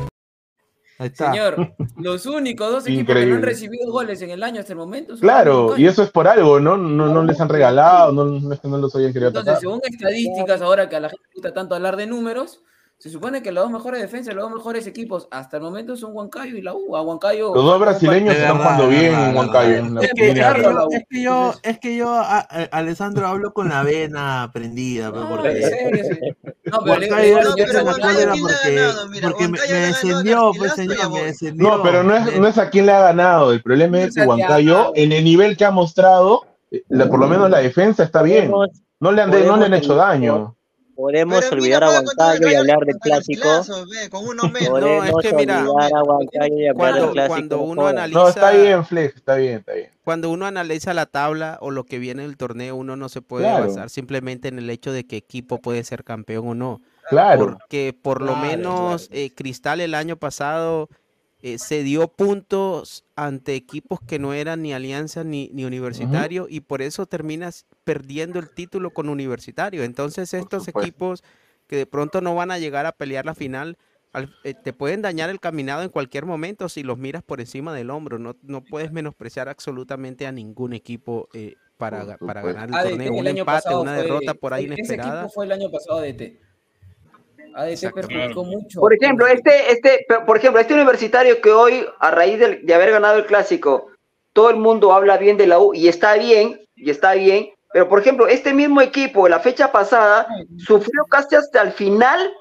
Ahí 0.99 1.07
está. 1.07 1.31
Señor, 1.31 1.73
los 1.97 2.25
únicos 2.25 2.71
dos 2.71 2.87
equipos 2.87 3.15
que 3.15 3.25
no 3.25 3.35
han 3.35 3.41
recibido 3.41 3.91
goles 3.91 4.21
en 4.21 4.29
el 4.31 4.41
año 4.43 4.59
hasta 4.61 4.73
el 4.73 4.79
momento 4.79 5.13
son 5.17 5.21
Claro, 5.21 5.77
y 5.77 5.85
eso 5.85 6.03
es 6.03 6.11
por 6.11 6.27
algo, 6.27 6.59
¿no? 6.59 6.77
No, 6.77 7.07
no 7.07 7.23
les 7.23 7.39
han 7.41 7.49
regalado, 7.49 8.11
no, 8.11 8.25
no 8.25 8.53
es 8.53 8.59
que 8.59 8.67
no 8.67 8.77
los 8.77 8.95
hayan 8.95 9.11
querido 9.11 9.29
Entonces, 9.29 9.59
según 9.59 9.81
estadísticas, 9.83 10.61
ahora 10.61 10.87
que 10.89 10.95
a 10.95 10.99
la 11.01 11.09
gente 11.09 11.23
le 11.29 11.33
gusta 11.35 11.53
tanto 11.53 11.75
hablar 11.75 11.97
de 11.97 12.07
números, 12.07 12.61
se 12.97 13.09
supone 13.09 13.43
que 13.43 13.51
los 13.51 13.65
dos 13.65 13.71
mejores 13.71 13.99
defensas, 14.01 14.33
los 14.33 14.45
dos 14.45 14.53
mejores 14.53 14.87
equipos 14.87 15.27
hasta 15.29 15.57
el 15.57 15.63
momento 15.63 15.97
son 15.97 16.11
Huancayo 16.15 16.55
y 16.55 16.61
la 16.61 16.73
U. 16.73 16.95
A 16.95 17.01
Huancayo. 17.01 17.53
Los 17.53 17.65
dos 17.65 17.79
brasileños 17.79 18.33
están 18.33 18.57
jugando 18.57 18.87
bien 18.87 19.13
en 19.13 19.35
Huancayo. 19.35 19.75
Es 20.01 20.11
que, 20.13 20.31
es 20.31 21.03
yo, 21.23 21.53
es 21.63 21.79
que 21.79 21.95
yo, 21.97 22.09
a- 22.13 22.39
a- 22.39 22.69
Alessandro, 22.71 23.27
hablo 23.27 23.53
con 23.53 23.67
la 23.67 23.83
vena 23.83 24.49
prendida, 24.53 25.11
pues, 25.11 25.25
porque 25.25 25.63
sí. 25.63 26.49
No, 26.65 26.79
pero 26.83 26.93
Huancayo 26.93 27.35
no, 27.43 27.55
pero 27.65 27.83
me 27.83 27.91
pues 30.57 30.73
señor, 30.73 31.11
me 31.11 31.23
descendió. 31.25 31.69
No, 31.77 31.83
pero 31.83 32.03
no 32.03 32.15
es, 32.15 32.39
no 32.39 32.47
es 32.47 32.57
a 32.57 32.69
quién 32.69 32.85
le 32.85 32.93
ha 32.93 33.01
ganado. 33.01 33.51
El 33.51 33.61
problema 33.61 33.99
es 33.99 34.15
que 34.15 34.21
Huancayo, 34.29 34.91
en 34.95 35.11
el 35.11 35.23
nivel 35.25 35.57
que 35.57 35.65
ha 35.65 35.71
mostrado, 35.71 36.45
eh, 36.71 36.83
la- 36.87 37.09
por 37.09 37.19
lo 37.19 37.27
menos 37.27 37.49
la 37.49 37.57
defensa 37.59 38.01
está 38.03 38.21
bien. 38.21 38.49
No 39.01 39.11
le 39.11 39.21
han, 39.21 39.29
de- 39.29 39.45
no 39.45 39.57
le 39.57 39.65
han 39.65 39.73
hecho 39.73 39.95
daño. 39.95 40.55
Podemos 40.95 41.51
olvidar 41.51 41.83
a 41.83 41.89
Huancayo 41.89 42.49
y 42.49 42.55
hablar 42.55 42.79
del 42.85 42.97
clásico. 42.97 43.47
No, 43.47 44.51
Podemos 44.51 45.23
es 45.25 45.29
que 45.29 45.35
mira, 45.35 45.59
olvidar 45.69 45.91
a 45.95 46.03
Huancayo 46.03 46.57
y 46.57 46.67
hablar 46.67 47.11
clásico. 47.11 47.27
cuando 47.27 47.61
uno 47.61 47.87
analiza, 47.87 48.19
No, 48.19 48.27
está 48.29 48.51
bien, 48.51 48.85
Flex, 48.85 49.15
está 49.15 49.35
bien, 49.35 49.55
está 49.59 49.73
bien. 49.73 49.89
cuando 50.03 50.29
uno 50.29 50.45
analiza 50.45 50.93
la 50.93 51.05
tabla 51.05 51.57
o 51.61 51.71
lo 51.71 51.83
que 51.85 51.99
viene 51.99 52.23
del 52.23 52.37
torneo, 52.37 52.75
uno 52.75 52.95
no 52.95 53.09
se 53.09 53.21
puede 53.21 53.45
Claro. 53.45 53.67
basar 53.67 53.89
simplemente 53.89 54.47
en 54.47 54.59
el 54.59 54.69
hecho 54.69 54.91
de 54.91 55.05
qué 55.05 55.17
equipo 55.17 55.59
puede 55.59 55.83
ser 55.83 56.03
campeón 56.03 56.47
o 56.47 56.55
no. 56.55 56.81
Claro. 57.09 57.45
Porque 57.59 57.95
por 57.99 58.21
lo 58.21 58.33
Claro, 58.33 58.47
menos 58.47 59.09
eh, 59.11 59.31
Cristal 59.35 59.81
el 59.81 59.93
año 59.95 60.15
pasado 60.17 60.89
eh, 61.45 61.59
se 61.59 61.83
dio 61.83 62.07
puntos 62.07 63.03
ante 63.15 63.53
equipos 63.53 63.99
que 64.01 64.17
no 64.17 64.33
eran 64.33 64.61
ni 64.63 64.73
Alianza 64.73 65.23
ni, 65.23 65.49
ni 65.53 65.65
Universitario 65.65 66.47
y 66.49 66.61
por 66.61 66.81
eso 66.81 67.05
terminas 67.05 67.65
perdiendo 67.83 68.39
el 68.39 68.49
título 68.49 68.91
con 68.91 69.09
Universitario. 69.09 69.83
Entonces 69.83 70.33
estos 70.33 70.67
equipos 70.69 71.21
que 71.67 71.75
de 71.75 71.85
pronto 71.85 72.21
no 72.21 72.33
van 72.33 72.49
a 72.51 72.57
llegar 72.59 72.85
a 72.85 72.93
pelear 72.93 73.25
la 73.25 73.35
final, 73.35 73.77
al- 74.13 74.33
eh, 74.43 74.53
te 74.53 74.73
pueden 74.73 75.01
dañar 75.01 75.29
el 75.29 75.39
caminado 75.39 75.83
en 75.83 75.89
cualquier 75.89 76.25
momento 76.25 76.69
si 76.69 76.81
los 76.81 76.97
miras 76.97 77.23
por 77.23 77.41
encima 77.41 77.73
del 77.73 77.89
hombro. 77.89 78.19
No, 78.19 78.35
no 78.41 78.63
puedes 78.63 78.91
menospreciar 78.91 79.49
absolutamente 79.49 80.25
a 80.25 80.31
ningún 80.31 80.71
equipo 80.73 81.27
eh, 81.33 81.55
para, 81.77 82.17
para 82.17 82.41
ganar 82.41 82.69
el 82.69 82.75
ADT 82.75 82.89
torneo. 82.91 83.13
el 83.13 83.19
Un 83.19 83.27
empate, 83.27 83.75
una 83.75 83.95
fue- 83.95 84.03
derrota 84.03 84.33
por 84.33 84.53
ahí 84.53 84.63
ese 84.65 84.73
inesperada. 84.75 85.21
equipo 85.23 85.33
fue 85.33 85.45
el 85.45 85.51
año 85.51 85.69
pasado 85.69 85.99
ADT. 85.99 86.39
ADT 87.55 87.91
perjudicó 87.93 88.43
mucho. 88.43 88.79
Por 88.79 88.93
ejemplo, 88.93 89.27
este, 89.27 89.71
este, 89.71 90.05
por 90.25 90.37
ejemplo, 90.37 90.59
este 90.59 90.73
universitario 90.73 91.41
que 91.41 91.51
hoy, 91.51 91.85
a 91.99 92.11
raíz 92.11 92.39
del- 92.39 92.65
de 92.65 92.73
haber 92.73 92.91
ganado 92.91 93.17
el 93.17 93.25
clásico, 93.25 93.87
todo 94.33 94.49
el 94.49 94.55
mundo 94.57 94.93
habla 94.93 95.17
bien 95.17 95.37
de 95.37 95.47
la 95.47 95.59
U 95.59 95.73
y 95.73 95.87
está 95.87 96.13
bien, 96.15 96.59
y 96.75 96.89
está 96.89 97.13
bien, 97.13 97.49
pero 97.71 97.87
por 97.89 97.99
ejemplo, 97.99 98.27
este 98.27 98.53
mismo 98.53 98.81
equipo, 98.81 99.27
la 99.27 99.39
fecha 99.39 99.71
pasada, 99.71 100.27
sufrió 100.57 101.05
casi 101.09 101.35
hasta 101.35 101.61
el 101.61 101.71
final 101.71 102.33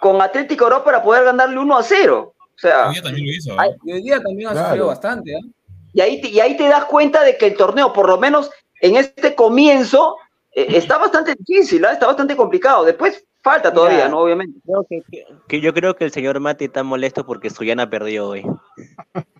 con 0.00 0.20
Atlético 0.20 0.64
Europa 0.64 0.84
para 0.84 1.02
poder 1.02 1.24
ganarle 1.24 1.58
1 1.58 1.76
a 1.78 1.82
0. 1.82 2.34
O 2.36 2.58
sea, 2.58 2.88
Hoy 2.88 2.94
día 2.94 3.02
también 3.02 3.26
lo 3.26 3.32
hizo. 3.32 3.52
¿eh? 3.62 3.76
Y 3.84 3.92
hoy 3.92 4.02
día 4.02 4.20
también 4.22 4.48
ha 4.48 4.52
Claro. 4.52 4.66
sufrido 4.68 4.86
bastante. 4.88 5.34
¿ah? 5.34 5.46
y 5.94 6.00
ahí, 6.00 6.20
te, 6.20 6.28
y 6.28 6.40
ahí 6.40 6.56
te 6.56 6.68
das 6.68 6.84
cuenta 6.86 7.22
de 7.22 7.36
que 7.36 7.46
el 7.48 7.56
torneo, 7.56 7.92
por 7.92 8.08
lo 8.08 8.18
menos 8.18 8.50
en 8.80 8.96
este 8.96 9.34
comienzo, 9.34 10.16
eh, 10.54 10.66
está 10.70 10.96
bastante 10.98 11.34
difícil, 11.38 11.84
¿ah? 11.84 11.92
está 11.92 12.06
bastante 12.06 12.34
complicado. 12.36 12.84
Después 12.84 13.24
falta 13.42 13.72
todavía, 13.72 14.08
¿no? 14.08 14.20
Obviamente. 14.20 14.58
creo 14.64 14.86
que, 14.88 15.02
que- 15.10 15.26
que 15.48 15.60
yo 15.60 15.74
creo 15.74 15.96
que 15.96 16.04
el 16.04 16.12
señor 16.12 16.38
Mati 16.40 16.66
está 16.66 16.82
molesto 16.82 17.26
porque 17.26 17.50
Suyana 17.50 17.90
perdió 17.90 18.28
hoy. 18.28 18.44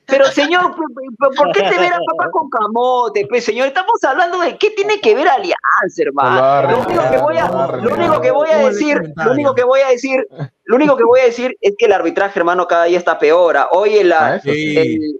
Pero 0.06 0.26
señor, 0.26 0.74
¿por- 0.74 0.92
por- 1.18 1.34
¿por 1.36 1.52
qué 1.52 1.62
te 1.62 1.78
ver 1.78 1.92
a 1.92 1.98
papá 2.10 2.30
con 2.32 2.50
camote? 2.50 3.26
Pues 3.28 3.44
señor, 3.44 3.68
estamos 3.68 4.02
hablando 4.04 4.40
de 4.40 4.58
qué 4.58 4.70
tiene 4.70 5.00
que 5.00 5.14
ver 5.14 5.28
Alianza, 5.28 5.56
hermano. 5.98 6.70
Lo 6.70 6.78
único 6.80 7.10
que 7.10 7.18
voy 7.18 7.36
a, 7.38 7.48
lo 7.48 7.94
único 7.94 8.20
que 8.20 8.30
voy 8.32 8.48
a 8.50 8.68
decir, 8.68 9.00
lo 9.16 9.32
único 9.32 9.54
que 9.54 9.64
voy 9.64 9.80
a 9.80 9.88
decir, 9.88 10.26
lo 10.64 10.76
único 10.76 10.96
que 10.96 11.04
voy 11.04 11.20
a 11.20 11.24
decir 11.24 11.56
es 11.60 11.74
que 11.78 11.86
el 11.86 11.92
arbitraje, 11.92 12.38
hermano, 12.38 12.66
cada 12.66 12.84
día 12.84 12.98
está 12.98 13.18
peor. 13.18 13.56
ah. 13.56 13.68
Hoy 13.70 13.94
el, 13.96 14.12
Ah, 14.12 14.40
el, 14.44 14.50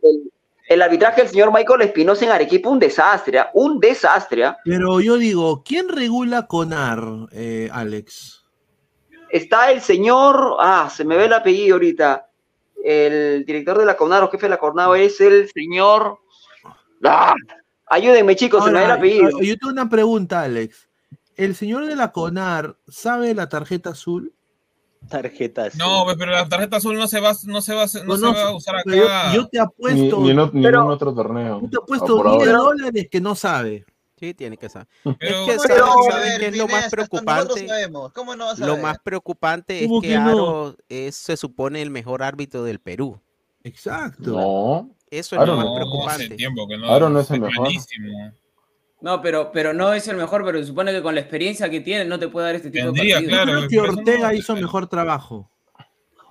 el- 0.02 0.32
el 0.68 0.80
arbitraje 0.80 1.20
del 1.22 1.30
señor 1.30 1.52
Michael 1.52 1.82
Espinosa 1.82 2.24
en 2.24 2.30
Arequipa, 2.30 2.68
un 2.70 2.78
desastre, 2.78 3.38
ah, 3.38 3.50
un 3.52 3.78
desastre. 3.78 4.54
Pero 4.64 5.00
yo 5.00 5.16
digo, 5.18 5.62
¿quién 5.64 5.88
regula 5.88 6.46
CONAR, 6.46 7.00
eh, 7.32 7.68
Alex? 7.72 8.41
Está 9.32 9.70
el 9.72 9.80
señor, 9.80 10.56
ah, 10.60 10.90
se 10.94 11.04
me 11.06 11.16
ve 11.16 11.24
el 11.24 11.32
apellido 11.32 11.76
ahorita. 11.76 12.28
El 12.84 13.44
director 13.46 13.78
de 13.78 13.86
la 13.86 13.96
CONAR 13.96 14.22
o 14.24 14.28
jefe 14.30 14.44
de 14.46 14.50
la 14.50 14.58
CONAR 14.58 14.94
es 14.98 15.18
el 15.22 15.48
señor. 15.50 16.18
Ah, 17.02 17.34
ayúdenme, 17.86 18.36
chicos, 18.36 18.62
se 18.62 18.70
me 18.70 18.80
ve 18.80 18.84
el 18.84 18.90
apellido. 18.90 19.30
yo 19.30 19.38
yo 19.40 19.56
tengo 19.56 19.72
una 19.72 19.88
pregunta, 19.88 20.42
Alex. 20.42 20.86
¿El 21.34 21.54
señor 21.54 21.86
de 21.86 21.96
la 21.96 22.12
CONAR 22.12 22.76
sabe 22.88 23.34
la 23.34 23.48
tarjeta 23.48 23.90
azul? 23.90 24.34
Tarjeta 25.08 25.64
azul. 25.64 25.78
No, 25.78 26.04
pero 26.18 26.30
la 26.32 26.46
tarjeta 26.46 26.76
azul 26.76 26.94
no 26.96 27.08
se 27.08 27.18
va, 27.18 27.32
no 27.46 27.62
se 27.62 27.74
va, 27.74 27.86
no 28.04 28.04
No, 28.04 28.16
se 28.16 28.22
no, 28.22 28.34
va 28.34 28.42
a 28.42 28.54
usar 28.54 28.76
pero 28.84 28.96
yo- 28.98 29.04
acá. 29.06 29.34
yo 29.34 29.48
te 29.48 29.58
Ni, 29.58 29.64
apuesto, 29.64 30.20
ni 30.20 30.30
en 30.30 30.36
ot- 30.38 30.50
Pero- 30.62 30.78
ningún 30.80 30.92
otro 30.92 31.14
torneo. 31.14 31.60
yo 31.62 31.70
te 31.70 31.76
Ah, 31.78 31.80
apuesto 31.82 32.16
por 32.18 32.30
10 32.36 32.48
ahora. 32.48 32.58
dólares 32.58 33.08
que 33.10 33.20
no 33.22 33.34
sabe. 33.34 33.86
Sí, 34.22 34.34
tiene 34.34 34.56
que 34.56 34.68
saber. 34.68 34.86
Pero- 35.18 35.50
es 35.50 35.62
que 35.62 35.68
Pero- 35.68 35.86
¿saben, 35.86 36.12
saben 36.12 36.38
qué 36.38 36.46
es 36.46 36.56
lo 36.56 36.68
más 36.68 36.88
preocupante? 36.90 37.66
sabemos. 37.66 38.12
¿Cómo 38.12 38.36
no 38.36 38.44
vas 38.46 38.62
a 38.62 38.66
Lo 38.66 38.76
más 38.76 38.98
preocupante 39.00 39.80
es 39.82 39.88
¿Cómo 39.88 40.00
que 40.00 40.08
que 40.10 40.14
no? 40.18 40.28
Aro 40.28 40.76
es, 40.88 41.16
se 41.16 41.36
supone, 41.36 41.82
el 41.82 41.90
mejor 41.90 42.22
árbitro 42.22 42.62
del 42.62 42.78
Perú. 42.78 43.20
Exacto. 43.64 44.30
No. 44.30 44.90
Eso 45.10 45.34
es 45.34 45.42
Aro 45.42 45.56
lo 45.56 45.58
más 45.64 45.74
preocupante. 45.74 46.36
tiempo 46.36 46.68
que 46.68 46.78
no. 46.78 46.88
Aro 46.94 47.08
no 47.08 47.18
es 47.18 47.30
el 47.32 47.40
mejor. 47.40 47.62
malísimo. 47.66 48.32
No, 49.00 49.20
pero, 49.20 49.50
pero 49.50 49.72
no 49.72 49.92
es 49.92 50.06
el 50.06 50.16
mejor, 50.16 50.44
pero 50.44 50.60
se 50.60 50.66
supone 50.66 50.92
que 50.92 51.02
con 51.02 51.16
la 51.16 51.20
experiencia 51.20 51.68
que 51.68 51.80
tiene 51.80 52.04
no 52.04 52.20
te 52.20 52.28
puede 52.28 52.46
dar 52.46 52.54
este 52.54 52.70
tipo 52.70 52.84
Tendría, 52.92 53.16
de 53.20 53.22
partidos. 53.26 53.42
claro. 53.44 53.66
Creo 53.66 53.68
que 53.68 53.90
Ortega 53.90 54.28
no- 54.28 54.34
hizo 54.34 54.54
mejor 54.54 54.86
trabajo. 54.86 55.50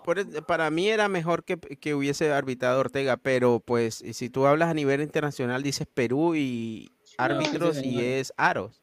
Por 0.05 0.17
es- 0.17 0.27
para 0.47 0.69
mí 0.71 0.87
era 0.87 1.09
mejor 1.09 1.43
que, 1.43 1.59
que 1.59 1.93
hubiese 1.93 2.31
arbitrado 2.31 2.79
Ortega, 2.79 3.17
pero 3.17 3.59
pues 3.59 4.01
si 4.13 4.29
tú 4.29 4.45
hablas 4.47 4.69
a 4.69 4.73
nivel 4.73 5.01
internacional 5.01 5.61
dices 5.61 5.85
Perú 5.93 6.33
y 6.35 6.89
árbitros 7.17 7.77
sí, 7.77 7.89
y 7.89 7.99
es 8.03 8.33
Aros. 8.37 8.81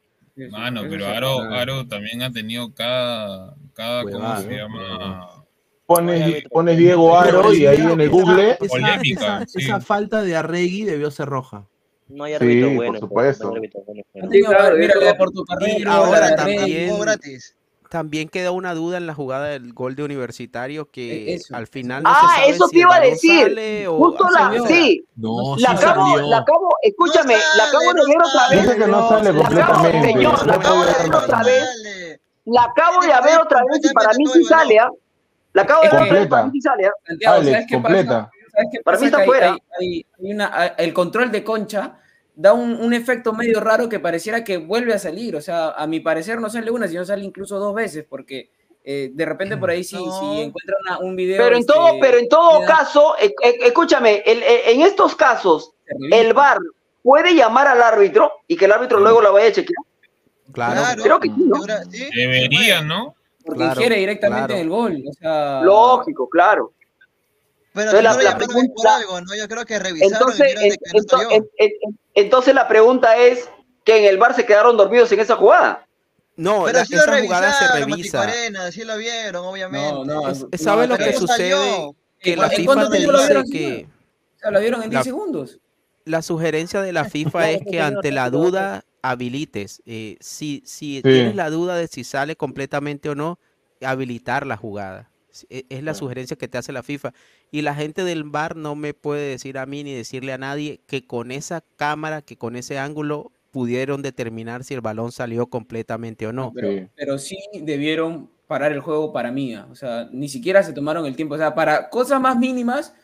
Mano, 0.51 0.83
pero 0.89 1.05
sí. 1.07 1.11
Aro. 1.12 1.41
Aro 1.43 1.87
también 1.89 2.22
ha 2.22 2.31
tenido 2.31 2.72
cada, 2.72 3.55
cada 3.74 4.05
¿cómo 4.05 4.37
se 4.41 4.57
llama? 4.57 5.45
Pones, 5.87 6.45
pones 6.51 6.76
Diego 6.79 7.18
Aro 7.18 7.53
y 7.55 7.66
ahí 7.66 7.81
en 7.81 8.01
el 8.01 8.09
Google. 8.11 8.51
Esa, 8.53 8.66
Polémica, 8.68 9.39
esa- 9.43 9.47
sí. 9.47 9.64
esa 9.64 9.81
falta 9.81 10.22
de 10.22 10.37
Arregui 10.37 10.85
debió 10.85 11.11
ser 11.11 11.29
roja. 11.29 11.66
No 12.09 12.24
hay 12.24 12.33
Sí, 12.33 12.37
árbitro 12.37 12.87
por 12.87 12.99
supuesto. 13.01 13.45
no 13.49 13.51
hay 13.55 13.57
árbitro 13.59 13.81
bueno. 13.87 14.03
Claro, 14.49 14.76
mira, 14.76 14.93
eso- 14.93 15.01
la 15.01 15.07
de 15.07 15.14
Porto 15.14 15.45
Carrero, 15.45 15.79
Y 15.79 15.85
ahora 15.87 16.37
también- 16.37 17.01
gratis. 17.01 17.57
También 17.89 18.28
queda 18.28 18.51
una 18.51 18.74
duda 18.74 18.99
en 18.99 19.07
la 19.07 19.14
jugada 19.14 19.47
del 19.47 19.72
gol 19.72 19.95
de 19.97 20.03
Universitario 20.03 20.91
que 20.91 21.32
E- 21.32 21.34
eso. 21.36 21.57
al 21.57 21.66
final 21.66 22.03
no 22.03 22.11
Ah, 22.11 22.18
se 22.20 22.34
sabe 22.41 22.51
eso 22.51 22.66
si 22.68 22.72
te 22.74 22.78
iba 22.80 22.95
a 22.97 23.01
decir. 23.01 23.86
Justo 23.89 24.24
la, 24.30 24.53
sí, 24.66 25.05
No, 25.16 25.57
la 25.57 25.76
sí 25.76 25.84
acabo, 25.84 26.07
salió. 26.11 26.28
la 26.28 26.39
acabo, 26.39 26.68
escúchame, 26.82 27.34
No 27.34 27.41
la 27.57 27.64
acabo 27.64 27.95
de 27.95 28.07
ver 28.07 28.22
otra 28.22 28.49
vez. 28.51 28.62
Dice 28.62 28.76
que 28.76 28.86
no 28.86 29.09
sale 29.09 29.32
La 29.32 29.47
acabo, 29.47 29.84
señor, 30.03 30.47
la 30.47 30.55
acabo 30.55 30.84
de 30.84 30.93
ver 30.93 31.14
otra 31.14 31.43
vez. 31.43 32.20
La 32.45 32.62
acabo 32.64 33.01
de 33.01 33.07
ver 33.09 33.39
otra 33.41 33.61
vez 33.70 33.80
y 33.91 33.95
para 33.95 34.12
mí 34.14 34.26
sí 34.26 34.45
sale. 34.45 34.78
La 35.55 35.62
acabo 35.62 35.82
de 35.82 35.89
ver 35.89 35.95
otra 35.97 36.05
vez 36.05 36.09
y 36.09 36.11
Completa. 36.11 36.28
para 36.30 36.45
mí 36.45 36.51
sí 36.53 36.61
sale. 36.61 36.91
Santiago, 37.07 37.36
¿sabes 37.36 37.49
Alex, 37.55 37.66
qué 37.68 37.74
completa. 37.74 38.09
pasa? 38.09 38.30
¿Sabes 38.53 38.68
qué 38.72 38.80
Para 38.82 38.99
mí 38.99 39.05
pasa? 39.05 39.16
está 39.16 39.24
fuera. 39.24 39.53
hay- 39.53 39.59
hay- 39.80 40.07
hay 40.24 40.32
una- 40.34 40.66
el 40.76 40.93
control 40.93 41.30
de 41.32 41.45
concha 41.45 41.99
da 42.41 42.53
un, 42.53 42.76
un 42.80 42.93
efecto 42.95 43.32
medio 43.32 43.59
raro 43.59 43.89
que 43.89 43.99
pareciera 43.99 44.45
que 44.45 44.59
vuelve 44.59 44.95
a 44.95 44.99
salir. 45.01 45.34
O 45.34 45.41
sea, 45.43 45.70
a 45.70 45.89
mi 45.89 45.99
parecer 45.99 46.41
no 46.41 46.49
sale 46.49 46.70
una, 46.70 46.86
sino 46.86 47.05
sale 47.05 47.24
incluso 47.24 47.59
dos 47.59 47.74
veces, 47.74 48.07
porque 48.09 48.51
eh, 48.84 49.11
de 49.12 49.24
repente 49.26 49.57
por 49.57 49.70
ahí 49.70 49.82
sí, 49.82 49.97
No. 49.97 50.20
si 50.20 50.41
encuentran 50.43 50.78
una- 50.82 50.99
un 51.01 51.16
video. 51.16 51.36
Pero 51.43 51.57
en 51.57 51.61
este, 51.62 51.72
todo, 51.72 51.99
pero 52.01 52.16
en 52.18 52.28
todo 52.28 52.64
caso, 52.64 53.16
e- 53.20 53.34
e- 53.43 53.66
escúchame, 53.66 54.22
el- 54.24 54.43
e- 54.45 54.70
en 54.72 54.82
estos 54.82 55.16
casos, 55.16 55.72
el 56.12 56.32
VAR 56.32 56.59
puede 57.03 57.34
llamar 57.34 57.66
al 57.66 57.82
árbitro 57.82 58.30
y 58.47 58.57
que 58.57 58.66
el 58.66 58.72
árbitro 58.72 59.01
luego 59.01 59.20
la 59.20 59.30
vaya 59.30 59.49
a 59.49 59.53
chequear. 59.53 59.82
Claro, 60.53 60.80
Claro. 60.80 61.03
Creo 61.03 61.20
que 61.20 61.28
sí, 61.91 61.99
sí, 61.99 62.09
Debería. 62.20 62.82
¿no? 62.82 63.14
Porque 63.45 63.59
Claro, 63.64 63.80
ingiere 63.80 63.97
directamente 63.97 64.47
claro. 64.47 64.55
en 64.55 64.61
el 64.61 64.68
gol. 64.68 65.05
O 65.09 65.12
sea, 65.12 65.61
Lógico, 65.62 66.28
claro. 66.28 66.72
Pero 67.87 67.99
Entonces, 67.99 68.18
si 68.18 68.24
la- 68.24 68.31
no 68.33 68.39
por 68.39 68.47
pregunta- 68.49 68.97
algo, 68.97 69.20
¿no? 69.20 69.37
Yo 69.37 69.49
creo 69.49 69.64
que 69.64 69.79
revisaron 69.79 70.12
Entonces, 70.14 70.41
y 70.41 70.43
vieron 70.45 70.62
de 70.62 70.68
en- 70.68 70.74
que 70.76 70.91
no 70.93 70.99
ento- 71.03 71.11
salió. 71.11 71.31
en- 71.31 71.49
en- 71.59 71.99
entonces 72.14 72.55
la 72.55 72.68
pregunta 72.68 73.16
es 73.16 73.49
que 73.85 73.99
en 73.99 74.05
el 74.05 74.18
VAR 74.18 74.35
se 74.35 74.45
quedaron 74.47 74.76
dormidos 74.76 75.11
en 75.12 75.20
esa 75.20 75.37
jugada. 75.37 75.87
No, 76.37 76.64
Pero 76.64 76.79
la- 76.79 76.85
sí 76.85 76.95
lo 76.95 77.03
esa 77.03 77.20
jugada 77.20 77.53
se 77.53 77.68
revisa. 77.79 78.70
Sí 78.70 78.85
lo 78.85 78.97
vieron, 78.97 79.45
obviamente. 79.47 79.93
no, 79.93 80.05
no. 80.05 80.29
Es- 80.31 80.43
no, 80.43 80.49
¿Sabe 80.59 80.87
lo 80.87 80.97
que 80.97 81.12
sucede? 81.14 81.51
salió. 81.51 81.95
Que 82.20 82.33
¿En 82.35 82.41
la 82.41 82.51
FIFA 82.51 82.72
te 82.74 82.81
lo 82.81 82.91
dice 82.91 82.99
vieron, 83.26 83.45
que 83.45 83.59
señor? 83.59 83.85
O 83.85 84.39
sea, 84.41 84.51
lo 84.51 84.61
vieron 84.61 84.83
en 84.83 84.91
10 84.91 85.01
La- 85.01 85.05
segundos. 85.05 85.59
la 86.05 86.22
sugerencia 86.22 86.81
de 86.83 86.93
la 86.93 87.05
FIFA 87.05 87.51
es 87.51 87.61
que 87.68 87.81
ante 87.81 88.11
la 88.12 88.31
duda 88.31 88.85
habilites. 89.03 89.83
Eh, 89.87 90.16
si 90.20 90.62
si 90.66 90.97
Sí. 90.97 91.03
tienes 91.03 91.35
la 91.37 91.51
duda 91.51 91.76
de 91.76 91.87
si 91.87 92.03
sale 92.05 92.35
completamente 92.37 93.09
o 93.09 93.14
no, 93.14 93.39
habilitar 93.81 94.47
la 94.47 94.57
jugada. 94.57 95.11
Es- 95.51 95.64
Es 95.68 95.83
la 95.85 95.95
sugerencia 95.95 96.37
que 96.37 96.49
te 96.49 96.59
hace 96.59 96.72
la 96.72 96.83
FIFA. 96.83 97.12
Y 97.51 97.62
la 97.62 97.74
gente 97.74 98.05
del 98.05 98.24
bar 98.24 98.57
no 98.57 98.74
me 98.74 98.94
puede 98.94 99.30
decir 99.30 99.59
a 99.59 99.66
mí 99.66 99.84
ni 99.84 99.94
decirle 99.94 100.32
a 100.32 100.38
nadie 100.38 100.80
que 100.86 101.07
con 101.07 101.30
esa 101.30 101.62
cámara, 101.76 102.22
que 102.22 102.36
con 102.36 102.57
ese 102.57 102.78
ángulo 102.78 103.32
pudieron 103.51 104.03
determinar 104.03 104.64
si 104.64 104.74
el 104.74 104.80
balón 104.80 105.12
salió 105.12 105.46
completamente 105.46 106.26
o 106.26 106.32
no. 106.32 106.53
Pero, 106.55 106.88
pero 106.94 107.18
sí 107.18 107.38
debieron 107.62 108.30
parar 108.46 108.72
el 108.72 108.80
juego 108.80 109.12
para 109.12 109.30
mí. 109.32 109.55
ah, 109.55 109.66
O 109.70 109.74
sea, 109.74 110.09
ni 110.12 110.28
siquiera 110.28 110.62
se 110.62 110.72
tomaron 110.72 111.07
el 111.07 111.16
tiempo. 111.16 111.34
O 111.34 111.38
sea, 111.38 111.55
para 111.55 111.88
cosas 111.88 112.20
más 112.20 112.36
mínimas, 112.36 112.94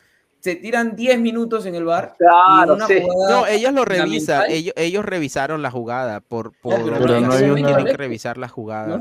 se 0.45 0.55
tiran 0.57 0.95
10 0.95 1.19
minutos 1.19 1.65
en 1.65 1.73
el 1.73 1.85
bar. 1.85 2.13
Claro, 2.19 2.75
una 2.75 2.85
sí. 2.85 3.01
jugada 3.01 3.31
No, 3.35 3.47
ellos 3.47 3.73
lo 3.73 3.83
revisan, 3.83 4.43
ellos, 4.47 4.75
ellos 4.77 5.03
revisaron 5.03 5.63
la 5.63 5.71
jugada 5.71 6.19
por, 6.19 6.51
por 6.61 6.75
pero 6.75 6.85
no 6.99 7.03
obligación 7.03 7.33
hay 7.33 7.49
una- 7.49 7.65
tienen 7.69 7.85
que 7.87 7.97
revisar 7.97 8.37
la 8.37 8.47
jugada. 8.47 8.99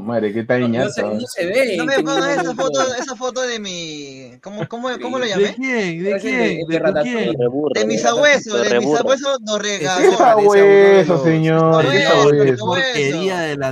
Madre, 0.00 0.32
qué 0.32 0.42
tañazo. 0.42 1.12
no 1.14 1.20
se 1.20 1.46
ve. 1.46 1.76
No 1.76 1.84
me 1.84 1.94
en 1.94 2.04
pongas 2.04 2.38
esa 2.38 2.54
foto, 2.56 2.80
momento. 2.80 3.02
esa 3.02 3.14
foto 3.14 3.42
de 3.42 3.60
mi. 3.60 4.32
¿Cómo, 4.42 4.66
cómo, 4.66 4.88
cómo 5.00 5.18
lo 5.20 5.24
¿De 5.26 5.30
llamé? 5.30 5.54
quién? 5.54 6.02
¿De 6.02 6.18
quién? 6.20 6.38
de- 6.38 6.64
de 6.68 6.80
¿De 6.80 7.02
quién? 7.02 7.34
De 7.74 7.86
mis 7.86 8.04
abuesos, 8.04 8.68
de 8.68 8.80
mis 8.80 8.98
abuesos 8.98 9.38
nos 9.42 9.58
¿Qué 9.58 9.78
regaló. 9.78 10.16
sabueso, 10.16 11.22
señor? 11.24 11.86
¿Qué 11.88 12.02
sabueso? 12.02 12.76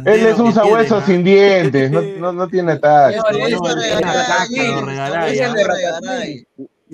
Él 0.05 0.27
es 0.27 0.39
un 0.39 0.53
sabueso 0.55 1.01
tiene, 1.01 1.07
sin 1.07 1.25
dientes, 1.25 1.91
no, 1.91 2.01
no, 2.01 2.33
no 2.33 2.47
tiene 2.49 2.79
¿ah? 2.83 3.09
de 5.53 5.65
Ratatouille. 5.65 6.47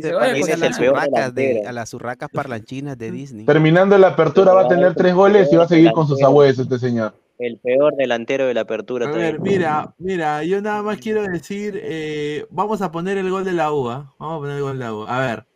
A 0.05 0.31
el 0.31 0.61
las 0.61 0.79
peor 0.79 0.93
urracas 0.95 1.35
de, 1.35 1.43
delantero. 1.43 1.69
a 1.69 1.73
las 1.73 1.95
urracas 1.95 2.29
parlanchinas 2.33 2.99
de 2.99 3.11
Disney. 3.13 3.47
Terminando 3.47 3.99
la 3.99 4.09
apertura 4.09 4.53
va 4.53 4.63
a 4.63 4.69
tener 4.69 4.95
tres 4.95 5.15
goles 5.15 5.53
y 5.53 5.57
va 5.57 5.65
a 5.65 5.69
seguir 5.69 5.93
con 5.93 6.07
sus 6.07 6.19
sabuesos 6.19 6.65
este 6.67 6.79
señor. 6.79 7.15
El 7.39 7.59
peor 7.59 7.95
delantero 7.97 8.47
de 8.47 8.55
la 8.55 8.63
apertura. 8.63 9.09
A 9.09 9.13
ver, 9.13 9.39
mira, 9.41 9.95
mira, 9.99 10.43
yo 10.43 10.61
nada 10.61 10.83
más 10.83 10.99
quiero 10.99 11.23
decir, 11.23 11.81
eh, 11.83 12.47
vamos 12.51 12.83
a 12.83 12.91
poner 12.91 13.17
el 13.19 13.31
gol 13.31 13.45
de 13.45 13.53
la 13.53 13.73
UA, 13.73 14.15
vamos 14.19 14.37
a 14.37 14.41
poner 14.41 14.57
el 14.57 14.63
gol 14.63 14.79
de 14.79 14.85
la 14.85 14.93
UA, 14.95 15.17
a 15.17 15.21
ver, 15.27 15.47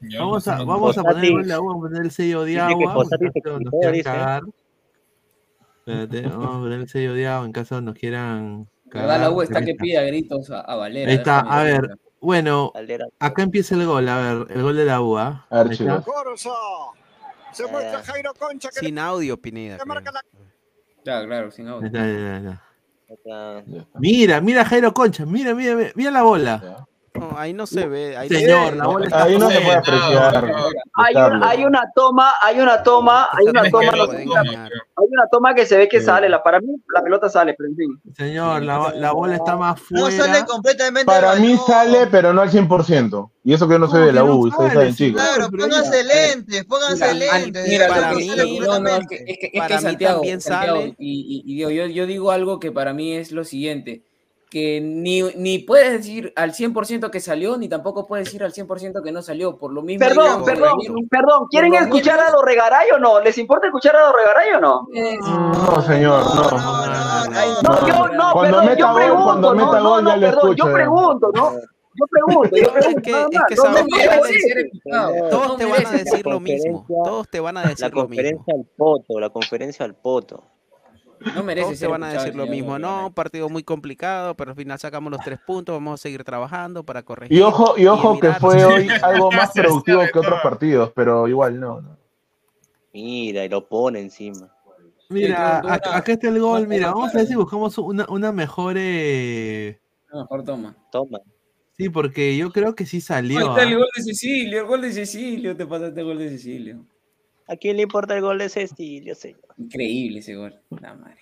Ya, 0.00 0.20
vamos 0.20 0.48
a, 0.48 0.64
vamos 0.64 0.98
a 0.98 1.02
poner 1.04 1.24
el 1.24 1.32
gol 1.32 1.42
de 1.42 1.48
la 1.48 1.60
UA, 1.60 1.66
vamos 1.68 1.84
a 1.84 1.88
poner 1.88 2.02
el 2.04 2.10
sello 2.10 2.42
de 2.44 2.58
agua, 2.58 3.04
Espérate, 5.86 6.22
vamos 6.28 6.56
a 6.56 6.58
poner 6.58 6.80
el 6.80 6.88
sello 6.88 7.14
de 7.14 7.26
agua 7.28 7.46
en 7.46 7.52
caso 7.52 7.80
nos 7.80 7.94
quieran 7.94 8.68
La 8.90 9.02
la 9.02 9.06
cagar, 9.06 9.32
U 9.32 9.42
está 9.42 9.60
ahí 9.60 9.64
que 9.64 9.70
está. 9.72 9.82
pide 9.82 9.98
a 9.98 10.02
gritos 10.02 10.50
a, 10.50 10.60
a 10.60 10.76
Valera. 10.76 11.10
Ahí 11.10 11.16
está, 11.16 11.40
a 11.40 11.62
ver. 11.62 11.98
Bueno, 12.20 12.72
acá 13.20 13.42
empieza 13.42 13.74
el 13.74 13.86
gol, 13.86 14.08
a 14.08 14.16
ver, 14.18 14.46
el 14.50 14.62
gol 14.62 14.76
de 14.76 14.84
la 14.84 15.00
UA, 15.00 15.46
A 15.50 15.62
ver, 15.62 15.72
ahí 15.72 15.76
chicos. 15.76 15.98
está. 15.98 16.02
Corso. 16.12 16.54
Se 17.52 17.66
muestra 17.66 18.02
Jairo 18.02 18.34
Concha 18.34 18.68
que 18.70 18.80
Sin 18.80 18.98
audio, 18.98 19.36
Pineda. 19.40 19.78
creo. 19.78 19.94
Claro, 21.04 21.26
claro, 21.26 21.50
sin 21.50 21.68
audio. 21.68 21.86
está, 21.86 22.06
está. 22.06 22.64
Está- 23.08 23.98
Mira, 23.98 24.40
mira 24.40 24.64
Jairo 24.64 24.92
Concha, 24.92 25.24
mira, 25.24 25.54
mira, 25.54 25.74
mira, 25.74 25.92
mira 25.94 26.10
la 26.10 26.22
bola. 26.22 26.86
No, 27.18 27.38
ahí 27.38 27.52
no 27.52 27.66
se 27.66 27.86
ve. 27.86 28.16
Ahí 28.16 28.28
Señor, 28.28 28.70
se 28.70 28.76
la 28.76 28.86
bola 28.86 29.04
está 29.06 29.22
Ahí 29.24 29.38
no 29.38 29.50
se 29.50 29.60
puede 29.60 29.76
apreciar. 29.76 30.52
Hay, 30.94 31.14
un- 31.16 31.42
hay 31.44 31.64
una 31.64 31.82
toma, 31.94 32.32
hay 32.40 32.60
una 32.60 32.82
toma, 32.82 33.28
hay 33.32 33.46
una 33.46 33.70
toma, 33.70 33.92
no 33.92 34.06
no 34.06 34.12
se 34.12 34.18
hay 34.98 35.06
una 35.12 35.26
toma 35.30 35.54
que 35.54 35.64
se 35.66 35.76
ve 35.76 35.88
que 35.88 36.00
Sí. 36.00 36.06
sale, 36.06 36.28
la, 36.28 36.42
para 36.42 36.60
mí 36.60 36.68
la 36.94 37.02
pelota 37.02 37.28
sale, 37.28 37.54
pero 37.56 37.68
en 37.70 37.76
fin. 37.76 38.00
Señor, 38.16 38.62
la, 38.62 38.92
la 38.94 39.12
bola 39.12 39.36
está 39.36 39.56
más 39.56 39.80
No 39.90 40.00
fuera. 40.08 40.24
sale 40.24 40.44
completamente. 40.44 41.04
Para 41.06 41.34
mí 41.36 41.56
sale, 41.66 42.06
pero 42.08 42.32
no 42.32 42.40
al 42.42 42.50
100%. 42.50 43.30
Y 43.44 43.54
eso 43.54 43.66
que 43.68 43.74
yo 43.74 43.78
no 43.78 43.86
¿Cómo 43.88 44.00
de 44.04 44.12
la 44.12 44.22
no 44.22 44.34
U, 44.34 44.48
ustedes 44.48 44.72
saben, 44.72 44.94
chicos. 44.94 45.22
Claro, 45.22 45.50
pónganse 45.50 46.04
lentes, 46.04 46.64
pónganse 46.64 47.14
lentes. 47.14 47.68
mira, 47.68 47.88
para 47.88 48.10
no 48.12 48.18
mí- 48.18 48.58
no, 48.60 48.78
no, 48.80 48.88
es 48.96 49.06
que, 49.06 49.14
es 49.16 49.24
que, 49.24 49.46
es 49.46 49.52
que 49.52 49.58
Para 49.58 49.76
mí 49.76 49.82
Santiago, 49.82 50.14
también 50.16 50.40
Santiago, 50.40 50.80
sale. 50.80 50.94
y, 50.98 51.44
y- 51.46 51.52
y 51.52 51.56
digo, 51.56 51.70
yo, 51.70 51.86
yo 51.86 52.06
digo 52.06 52.30
algo 52.32 52.58
que 52.60 52.72
para 52.72 52.92
mí 52.92 53.14
es 53.14 53.32
lo 53.32 53.44
siguiente, 53.44 54.02
que 54.50 54.80
ni, 54.80 55.22
ni 55.36 55.58
puedes 55.58 55.92
decir 55.92 56.32
al 56.36 56.52
100% 56.52 57.10
que 57.10 57.20
salió, 57.20 57.56
ni 57.58 57.68
tampoco 57.68 58.06
puedes 58.06 58.26
decir 58.26 58.42
al 58.42 58.52
100% 58.52 59.02
que 59.02 59.12
no 59.12 59.20
salió, 59.22 59.58
por 59.58 59.72
lo 59.72 59.82
mismo. 59.82 60.06
Perdón, 60.06 60.24
digamos, 60.24 60.46
perdón, 60.48 60.78
perdón, 61.10 61.46
¿quieren 61.50 61.74
escuchar 61.74 62.18
a 62.20 62.30
los 62.30 62.42
regaray 62.42 62.90
o 62.94 62.98
no? 62.98 63.20
¿Les 63.20 63.36
importa 63.38 63.66
escuchar 63.66 63.94
a 63.96 64.06
los 64.06 64.14
regaray 64.16 64.52
o 64.54 64.60
no? 64.60 64.86
es- 64.94 65.18
No, 65.20 65.82
señor, 65.82 66.22
no. 66.34 66.50
No, 67.62 67.86
yo 67.88 68.08
no, 68.08 68.32
Cuando 68.32 68.62
meta 68.62 68.74
yo 68.76 68.86
gol, 68.88 68.96
pregunto, 68.96 69.24
cuando 69.24 69.54
no, 69.54 69.66
meta 69.66 69.80
no, 69.80 69.88
gol 69.90 70.04
no, 70.04 70.10
ya 70.10 70.16
le 70.16 70.26
perdón, 70.28 70.42
escucho. 70.52 70.66
yo 70.66 70.72
pregunto, 70.74 71.30
¿no? 71.34 71.52
Yo 72.00 72.04
pregunto, 72.10 72.56
yo 72.56 72.62
Es 72.62 72.70
pregunto, 72.70 73.00
que, 73.02 73.10
es 73.10 73.16
que 73.48 73.56
no, 73.56 73.72
no 73.72 75.18
que 75.18 75.26
todos 75.30 75.56
te 75.58 75.64
van 75.66 75.86
a 75.86 75.90
decir 75.92 76.26
la 76.26 76.32
lo 76.32 76.40
mismo. 76.40 76.86
Todos 77.04 77.28
te 77.28 77.40
van 77.40 77.56
a 77.56 77.62
La 77.62 77.68
decir 77.68 77.84
lo 77.94 78.08
mismo. 78.08 78.08
conferencia 78.08 78.54
al 78.54 78.64
poto, 78.76 79.20
la 79.20 79.30
conferencia 79.30 79.84
al 79.84 79.94
poto. 79.96 80.44
No 81.34 81.42
merece 81.42 81.62
Todos 81.66 81.72
te 81.74 81.76
ser 81.78 81.88
van 81.88 82.02
a 82.04 82.12
decir 82.12 82.34
lo 82.34 82.46
mismo. 82.46 82.78
No, 82.78 83.06
un 83.08 83.12
partido 83.14 83.48
muy 83.48 83.62
complicado, 83.62 84.34
pero 84.34 84.50
al 84.52 84.56
final 84.56 84.78
sacamos 84.78 85.10
los 85.10 85.20
tres 85.22 85.38
puntos. 85.46 85.74
Vamos 85.74 86.00
a 86.00 86.02
seguir 86.02 86.22
trabajando 86.24 86.84
para 86.84 87.02
corregir. 87.02 87.36
Y 87.36 87.40
ojo, 87.42 87.74
y 87.76 87.86
ojo 87.86 88.18
que 88.20 88.32
fue 88.34 88.64
hoy 88.64 88.88
algo 89.02 89.30
más 89.30 89.52
productivo 89.52 90.02
que 90.12 90.18
otros 90.18 90.40
partidos, 90.42 90.92
pero 90.94 91.26
igual 91.28 91.58
no. 91.58 91.80
no. 91.80 91.96
Mira, 92.92 93.44
y 93.44 93.48
lo 93.48 93.68
pone 93.68 94.00
encima. 94.00 94.50
Mira, 95.10 95.26
Sí, 95.28 95.32
acá, 95.32 95.60
una- 95.88 95.96
acá 95.96 96.12
está 96.12 96.28
el 96.28 96.38
gol. 96.40 96.60
una 96.60 96.68
Mira, 96.68 96.92
vamos 96.92 97.14
a 97.14 97.18
ver 97.18 97.26
si 97.26 97.34
buscamos 97.34 97.78
una, 97.78 98.06
una 98.08 98.32
mejor. 98.32 98.76
eh, 98.78 99.78
No, 100.12 100.20
mejor 100.20 100.44
toma. 100.44 100.76
Toma. 100.92 101.18
Sí, 101.76 101.88
porque 101.88 102.36
yo 102.36 102.50
creo 102.50 102.74
que 102.74 102.84
sí 102.86 102.96
Ahí 102.96 103.00
salió. 103.02 103.40
está 103.40 103.62
el 103.62 103.74
¿ah? 103.74 103.76
gol 103.78 103.86
de 103.96 104.02
Cecilio, 104.02 104.60
el 104.60 104.66
gol 104.66 104.80
de 104.82 104.92
Cecilio, 104.92 105.56
te 105.56 105.64
pasaste 105.66 106.00
el 106.00 106.06
gol 106.06 106.18
de 106.18 106.30
Cecilio. 106.30 106.84
¿A 107.48 107.56
quién 107.56 107.76
le 107.76 107.82
importa 107.84 108.14
el 108.14 108.20
gol 108.22 108.38
de 108.38 108.48
Cecilio, 108.48 109.14
señor? 109.14 109.40
Increíble 109.56 110.18
ese 110.20 110.34
gol. 110.34 110.60
La 110.80 110.94
madre. 110.94 111.16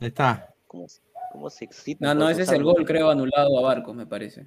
Ahí 0.00 0.08
está. 0.08 0.48
¿Cómo, 0.66 0.88
se- 0.88 1.00
cómo 1.32 1.48
se 1.50 1.64
excita? 1.64 2.04
No, 2.06 2.14
no, 2.14 2.28
esos 2.28 2.42
ese 2.42 2.52
es 2.52 2.58
el 2.58 2.64
gol, 2.64 2.84
creo, 2.84 3.10
anulado 3.10 3.58
a 3.58 3.62
Barcos, 3.62 3.94
me 3.94 4.06
parece. 4.06 4.46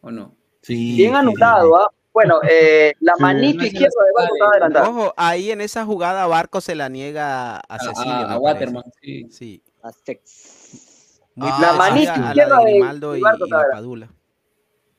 ¿O 0.00 0.10
no? 0.10 0.34
Sí, 0.62 0.96
Bien 0.96 1.10
sí, 1.12 1.16
anulado, 1.16 1.76
¿ah? 1.76 1.90
Bueno, 2.12 2.40
eh, 2.50 2.92
la 3.00 3.14
Sí. 3.16 3.22
manito 3.22 3.60
se 3.60 3.66
izquierda 3.68 4.04
de 4.04 4.12
Barco 4.14 4.34
estaba 4.34 4.50
adelantada. 4.52 4.88
Ojo, 4.88 5.14
ahí 5.16 5.50
en 5.50 5.60
esa 5.60 5.84
jugada 5.84 6.26
Barco 6.26 6.60
se 6.60 6.74
la 6.74 6.88
niega 6.88 7.56
a 7.56 7.60
A, 7.68 7.78
Cecilio. 7.78 8.12
a- 8.12 8.26
me 8.28 8.34
a. 8.34 8.38
Waterman, 8.38 8.84
sí. 9.00 9.26
Sí. 9.30 9.62
A 9.82 9.92
sex. 9.92 11.20
Ah, 11.40 11.58
La 11.60 11.72
manito 11.74 12.12
izquierda 12.12 12.58
de 12.58 12.64
de- 12.64 12.70
Grimaldo 12.72 13.16
y, 13.16 13.20
Barco 13.20 13.46
y 13.46 13.50
la 13.50 13.56
estaba- 13.58 13.72
Padula. 13.74 14.08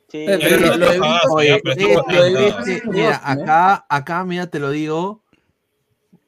Sí, 0.09 0.25
Pero 0.25 0.75
lo- 0.77 1.39
este, 1.39 3.13
acá, 3.23 3.85
acá, 3.89 4.23
mira, 4.25 4.47
te 4.47 4.59
lo 4.59 4.71
digo. 4.71 5.21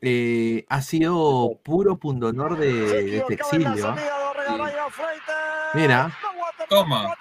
eh, 0.03 0.65
ha 0.69 0.81
sido 0.81 1.59
puro 1.63 1.97
pundonor 1.97 2.57
de, 2.57 2.71
de 3.03 3.17
la 3.19 3.25
Sexilio. 3.27 3.87
¿ah? 3.89 3.95
Mira. 5.73 6.11
Toma. 6.69 7.15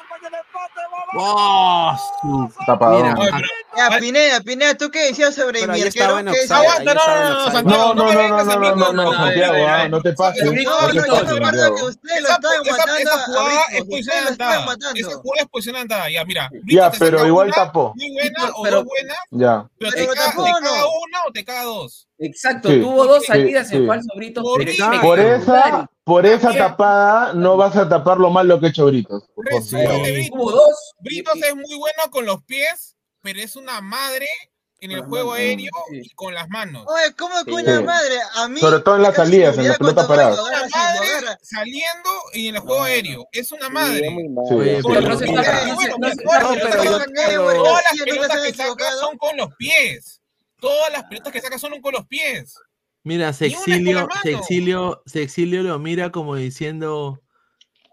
¡Oh! 1.14 1.96
su-. 2.22 2.52
Mira, 2.66 3.14
Ya, 3.76 3.98
Pineda, 3.98 4.40
Pineda, 4.40 4.74
¿tú 4.76 4.90
qué 4.90 5.06
decías 5.06 5.34
sobre 5.34 5.60
Pero 5.60 5.72
mi 5.72 5.80
no, 5.80 5.86
no, 5.86 6.22
no, 6.22 6.32
No, 7.62 7.94
no, 7.94 8.12
no, 8.12 8.74
no, 8.74 8.74
no, 8.74 8.92
no, 8.92 9.12
Santiago, 9.14 9.54
eh, 9.54 9.66
ah, 9.66 9.88
no 9.88 10.00
te 10.02 10.12
pases. 10.12 10.44
No, 10.44 10.52
No 10.52 10.92
yo 10.92 11.02
acuerdo 11.02 11.74
que 11.76 11.82
ustedes 11.84 12.22
lo 12.22 12.28
esa, 12.28 12.38
matando 12.40 12.98
esa 12.98 13.18
jugada 13.18 13.62
es 13.70 13.86
Britos, 13.86 13.86
ustedes 13.86 13.86
posición 13.86 14.24
lo 14.24 14.30
estaban 14.30 14.54
adelantada. 14.58 14.92
Esa 14.96 15.16
jugada 15.16 15.42
es 15.42 15.48
posición 15.48 15.76
adelantada. 15.76 16.10
Ya, 16.10 16.24
mira. 16.24 16.50
Ya, 16.66 16.90
pero 16.98 17.26
igual 17.26 17.50
tapó. 17.52 17.92
Muy 17.96 18.12
buena 18.12 18.50
o 18.54 18.62
Pero- 18.62 18.76
dos 18.78 18.84
buenas, 18.86 19.18
Ya. 19.30 19.68
pero 19.78 19.90
te 19.92 19.96
Pero 19.98 20.12
caga, 20.14 20.26
tapó, 20.30 20.44
te 20.44 20.50
¿no? 20.50 20.56
caga 20.58 20.84
una 20.86 21.24
o 21.28 21.32
te 21.32 21.44
caga 21.44 21.62
dos. 21.64 22.08
Exacto, 22.18 22.68
Sí, 22.68 22.80
tuvo 22.80 23.06
dos 23.06 23.20
sí, 23.20 23.26
salidas 23.28 23.72
en 23.72 23.80
sí. 23.82 23.86
falso 23.86 24.08
Brito. 24.16 24.42
Horrible. 24.44 24.72
espectaculares. 24.72 25.44
Por 25.44 25.54
esa, 25.54 25.90
por 26.04 26.26
esa 26.26 26.52
tapada 26.54 27.32
no 27.34 27.56
vas 27.56 27.76
a 27.76 27.88
tapar 27.88 28.18
lo 28.18 28.30
mal 28.30 28.48
lo 28.48 28.58
que 28.60 28.66
ha 28.66 28.68
hecho 28.70 28.86
Britos. 28.86 29.24
por 29.34 29.44
Britos. 29.44 29.68
Tuvo 29.70 30.50
dos. 30.50 30.92
Britos 30.98 31.36
es 31.36 31.54
muy 31.54 31.76
bueno 31.78 32.02
con 32.10 32.26
los 32.26 32.42
pies, 32.44 32.96
pero 33.22 33.40
es 33.40 33.56
una 33.56 33.80
madre 33.80 34.26
en 34.82 34.92
el 34.92 35.02
juego 35.02 35.34
aéreo 35.34 35.70
sí. 35.90 36.00
y 36.04 36.10
con 36.14 36.32
las 36.32 36.48
manos. 36.48 36.84
Oye, 36.86 37.14
¿cómo 37.14 37.34
que 37.44 37.50
Sí. 37.50 37.56
una 37.58 37.80
madre? 37.82 38.16
A 38.36 38.48
mí. 38.48 38.60
Sobre 38.60 38.80
todo 38.80 38.96
en 38.96 39.02
las 39.02 39.14
salidas, 39.14 39.58
en 39.58 39.68
lo 39.68 39.74
madre 39.78 40.22
agarra. 40.24 41.38
saliendo 41.42 42.10
y 42.32 42.48
en 42.48 42.54
el 42.54 42.60
juego 42.62 42.82
aéreo. 42.84 43.28
Es 43.32 43.52
una 43.52 43.66
Sí, 43.66 43.72
madre. 43.72 44.08
Sí, 44.08 44.08
sí. 44.08 44.16
Se- 44.48 44.64
se- 44.64 44.76
se- 44.80 44.86
todas 44.86 45.04
las 45.04 45.18
Sí, 47.92 47.98
se 47.98 48.04
pelotas 48.04 48.42
que 48.42 48.54
saca 48.54 48.92
son 48.92 49.18
con 49.18 49.36
los 49.36 49.54
pies. 49.56 50.20
Todas 50.60 50.92
las 50.92 51.04
pelotas 51.04 51.32
que 51.32 51.40
saca 51.40 51.58
son 51.58 51.80
con 51.80 51.92
los 51.92 52.06
pies. 52.06 52.54
Mira, 53.02 53.32
Sexilio, 53.32 53.84
con 53.84 53.94
la 53.94 54.06
mano. 54.06 54.20
Sexilio, 54.22 55.02
Sexilio 55.06 55.62
lo 55.62 55.78
mira 55.78 56.10
como 56.10 56.36
diciendo, 56.36 57.20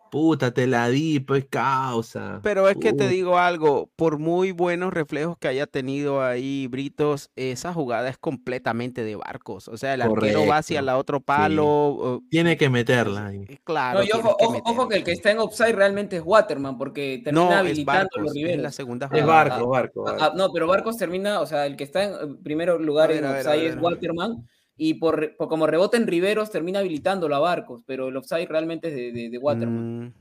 puta, 0.10 0.52
te 0.54 0.68
la 0.68 0.90
di, 0.90 1.20
pues 1.20 1.46
causa. 1.50 2.40
Pero 2.44 2.70
es 2.70 2.78
que 2.78 2.94
te 2.94 3.08
digo 3.08 3.38
algo, 3.38 3.92
por 3.96 4.20
muy 4.20 4.52
buenos 4.52 4.94
reflejos 4.94 5.38
que 5.38 5.48
haya 5.48 5.68
tenido 5.68 6.22
ahí 6.24 6.68
Britos, 6.68 7.30
esa 7.36 7.74
jugada 7.74 8.10
es 8.10 8.18
completamente 8.18 9.04
de 9.04 9.16
barcos. 9.16 9.68
O 9.68 9.78
sea, 9.78 9.94
el 9.94 10.02
arquero 10.02 10.46
va 10.46 10.58
hacia 10.58 10.80
Correcto, 10.80 10.92
el 10.92 10.98
otro 11.00 11.18
sí. 11.20 11.24
palo. 11.26 12.22
eh, 12.24 12.28
Tiene 12.30 12.58
que 12.58 12.70
meterla 12.70 13.28
ahí. 13.28 13.44
eh, 13.48 13.58
Claro, 13.64 14.00
No, 14.00 14.06
y 14.06 14.12
ojo, 14.12 14.36
que 14.38 14.46
ojo, 14.46 14.62
ojo 14.66 14.86
meterla. 14.86 14.88
que 14.88 14.96
el 14.96 15.04
que 15.04 15.12
está 15.12 15.32
en 15.32 15.40
offside 15.40 15.74
realmente 15.74 16.16
es 16.18 16.24
Waterman, 16.26 16.78
porque 16.78 17.22
termina 17.24 17.34
No, 17.46 17.52
es 17.52 17.58
habilitando 17.60 18.10
Barcos, 18.12 18.24
los 18.24 18.36
es 18.36 18.58
la 18.60 18.72
segunda 18.72 19.08
Es 19.08 19.12
jugada. 19.22 19.26
barco, 19.26 19.68
barco, 19.70 20.08
Ah, 20.08 20.12
barco. 20.12 20.26
ah, 20.26 20.34
no, 20.36 20.52
pero 20.54 20.68
Barcos 20.68 20.98
termina, 20.98 21.42
o 21.42 21.46
sea, 21.46 21.66
el 21.66 21.76
que 21.76 21.84
está 21.84 22.04
en 22.04 22.14
eh, 22.14 22.36
primer 22.44 22.70
lugar 22.82 23.10
ver, 23.10 23.18
en 23.18 23.26
offside 23.26 23.58
ver, 23.58 23.66
es 23.66 23.72
a 23.74 23.76
ver. 23.76 23.84
Waterman, 23.84 24.48
y 24.78 24.94
por, 24.96 25.36
por 25.36 25.48
como 25.50 25.66
rebota 25.68 25.98
en 25.98 26.08
Riveros 26.08 26.52
termina 26.52 26.80
habilitándolo 26.80 27.36
a 27.36 27.40
Barcos, 27.40 27.82
pero 27.86 28.08
el 28.10 28.16
offside 28.18 28.48
realmente 28.48 28.88
es 28.90 28.96
de, 28.96 29.12
de- 29.12 29.30
de 29.30 29.38
Waterman. 29.38 30.06
Mm, 30.06 30.14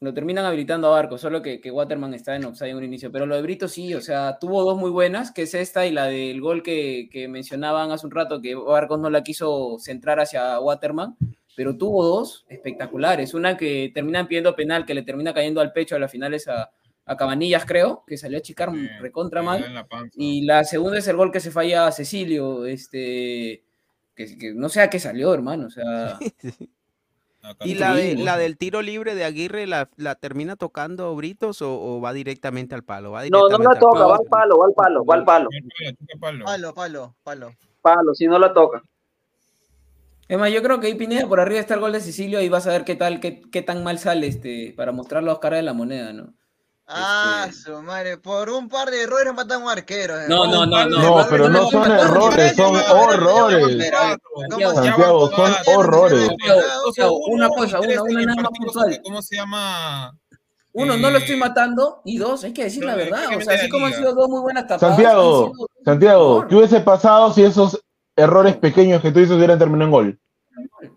Lo 0.00 0.12
terminan 0.12 0.44
habilitando 0.44 0.88
a 0.88 0.90
Barcos, 0.90 1.20
solo 1.20 1.40
que, 1.40 1.60
que 1.60 1.70
Waterman 1.70 2.12
está 2.14 2.34
en 2.36 2.44
offside 2.44 2.70
en 2.70 2.76
un 2.78 2.84
inicio. 2.84 3.10
Pero 3.12 3.26
lo 3.26 3.36
de 3.36 3.42
Brito 3.42 3.68
sí, 3.68 3.94
o 3.94 4.00
sea, 4.00 4.38
tuvo 4.38 4.62
dos 4.64 4.76
muy 4.78 4.90
buenas, 4.90 5.30
que 5.32 5.42
es 5.42 5.54
esta 5.54 5.86
y 5.86 5.92
la 5.92 6.06
del 6.06 6.40
gol 6.40 6.62
que, 6.62 7.08
que 7.10 7.28
mencionaban 7.28 7.90
hace 7.90 8.06
un 8.06 8.12
rato, 8.12 8.40
que 8.42 8.54
Barcos 8.54 8.98
no 8.98 9.08
la 9.10 9.22
quiso 9.22 9.76
centrar 9.78 10.20
hacia 10.20 10.58
Waterman, 10.60 11.16
pero 11.56 11.76
tuvo 11.76 12.04
dos 12.04 12.44
espectaculares. 12.48 13.32
Una 13.34 13.56
que 13.56 13.90
terminan 13.94 14.26
pidiendo 14.26 14.54
penal, 14.56 14.84
que 14.84 14.94
le 14.94 15.02
termina 15.02 15.32
cayendo 15.32 15.60
al 15.60 15.72
pecho 15.72 15.96
a 15.96 15.98
las 15.98 16.10
finales 16.10 16.48
a, 16.48 16.70
a 17.06 17.16
Cabanillas, 17.16 17.64
creo, 17.66 18.02
que 18.06 18.16
salió 18.16 18.38
a 18.38 18.42
chicar 18.42 18.70
recontra 19.00 19.42
mal. 19.42 19.74
la. 19.74 19.86
Y 20.16 20.42
la 20.46 20.64
segunda 20.64 20.98
es 20.98 21.06
el 21.08 21.16
gol 21.16 21.30
que 21.32 21.40
se 21.40 21.50
falla 21.50 21.86
a 21.86 21.92
Cecilio, 21.92 22.64
este, 22.66 23.62
que, 24.14 24.38
que 24.38 24.54
no 24.54 24.68
sé 24.68 24.80
a 24.80 24.90
qué 24.90 24.98
salió, 24.98 25.32
hermano, 25.34 25.66
o 25.66 25.70
sea... 25.70 26.18
¿Y 27.62 27.74
la, 27.74 27.94
de- 27.94 28.14
la 28.16 28.38
del 28.38 28.56
tiro 28.56 28.80
libre 28.80 29.14
de 29.14 29.22
Aguirre 29.24 29.66
la, 29.66 29.90
la 29.96 30.14
termina 30.14 30.56
tocando 30.56 31.14
Britos 31.14 31.60
o, 31.60 31.78
o 31.78 32.00
va 32.00 32.14
directamente 32.14 32.74
al 32.74 32.84
palo? 32.84 33.10
Va 33.10 33.28
No, 33.28 33.50
no 33.50 33.58
la 33.58 33.70
al 33.72 33.78
toca, 33.78 33.98
palo. 33.98 34.08
va 34.08 34.16
al 34.16 34.24
palo, 34.30 34.58
va 34.58 34.64
al 34.66 34.72
palo, 34.74 35.04
va 35.04 35.14
al 35.16 35.24
palo. 35.26 35.50
Palo, 36.42 36.72
palo, 36.74 37.14
palo. 37.22 37.54
Palo, 37.82 38.14
si 38.14 38.26
no 38.26 38.38
la 38.38 38.54
toca. 38.54 38.82
Es 40.26 40.38
más, 40.38 40.50
yo 40.50 40.62
creo 40.62 40.80
que 40.80 40.86
ahí 40.86 40.94
Pineda 40.94 41.28
por 41.28 41.38
arriba 41.38 41.60
está 41.60 41.74
el 41.74 41.80
gol 41.80 41.92
de 41.92 42.00
Cecilio 42.00 42.40
y 42.40 42.48
vas 42.48 42.66
a 42.66 42.70
ver 42.70 42.84
qué 42.86 42.96
tal, 42.96 43.20
qué, 43.20 43.42
qué 43.52 43.60
tan 43.60 43.84
mal 43.84 43.98
sale 43.98 44.26
este, 44.26 44.72
para 44.74 44.92
mostrar 44.92 45.22
las 45.22 45.38
caras 45.38 45.58
de 45.58 45.64
la 45.64 45.74
moneda, 45.74 46.14
¿no? 46.14 46.32
Ah, 46.86 47.48
su 47.52 47.80
madre. 47.82 48.18
Por 48.18 48.50
un 48.50 48.68
par 48.68 48.90
de 48.90 49.02
errores 49.02 49.32
matan 49.34 49.62
a 49.62 49.64
un 49.64 49.70
arquero. 49.70 50.20
eh. 50.20 50.26
No, 50.28 50.46
no, 50.46 50.66
no, 50.66 50.84
no. 50.86 50.98
No, 51.18 51.26
pero 51.30 51.48
no 51.48 51.70
son 51.70 51.90
errores, 51.90 52.54
son 52.56 52.76
horrores. 52.76 53.90
Santiago, 54.50 55.30
son 55.30 55.54
horrores. 55.74 56.28
Santiago, 56.28 57.18
una 57.28 57.48
cosa, 57.48 57.80
una, 57.80 58.02
una 58.02 58.20
nada 58.26 58.42
más 58.42 58.50
puntual. 58.58 59.00
¿Cómo 59.02 59.22
se 59.22 59.36
llama? 59.36 60.14
Uno, 60.72 60.96
no 60.96 61.10
lo 61.10 61.18
estoy 61.18 61.36
matando. 61.36 62.02
Y 62.04 62.18
dos, 62.18 62.44
hay 62.44 62.52
que 62.52 62.64
decir 62.64 62.84
la 62.84 62.96
verdad. 62.96 63.28
O 63.36 63.40
sea, 63.40 63.54
así 63.54 63.68
como 63.70 63.86
han 63.86 63.94
sido 63.94 64.12
dos 64.14 64.28
muy 64.28 64.40
buenas 64.40 64.66
tapadas. 64.66 64.96
Santiago, 64.96 65.52
Santiago, 65.84 66.46
¿qué 66.48 66.56
hubiese 66.56 66.80
pasado 66.80 67.32
si 67.32 67.44
esos 67.44 67.80
errores 68.16 68.56
pequeños 68.56 69.00
que 69.00 69.10
tú 69.10 69.20
dices 69.20 69.36
hubieran 69.36 69.58
terminado 69.58 69.84
en 69.86 69.90
gol? 69.90 70.20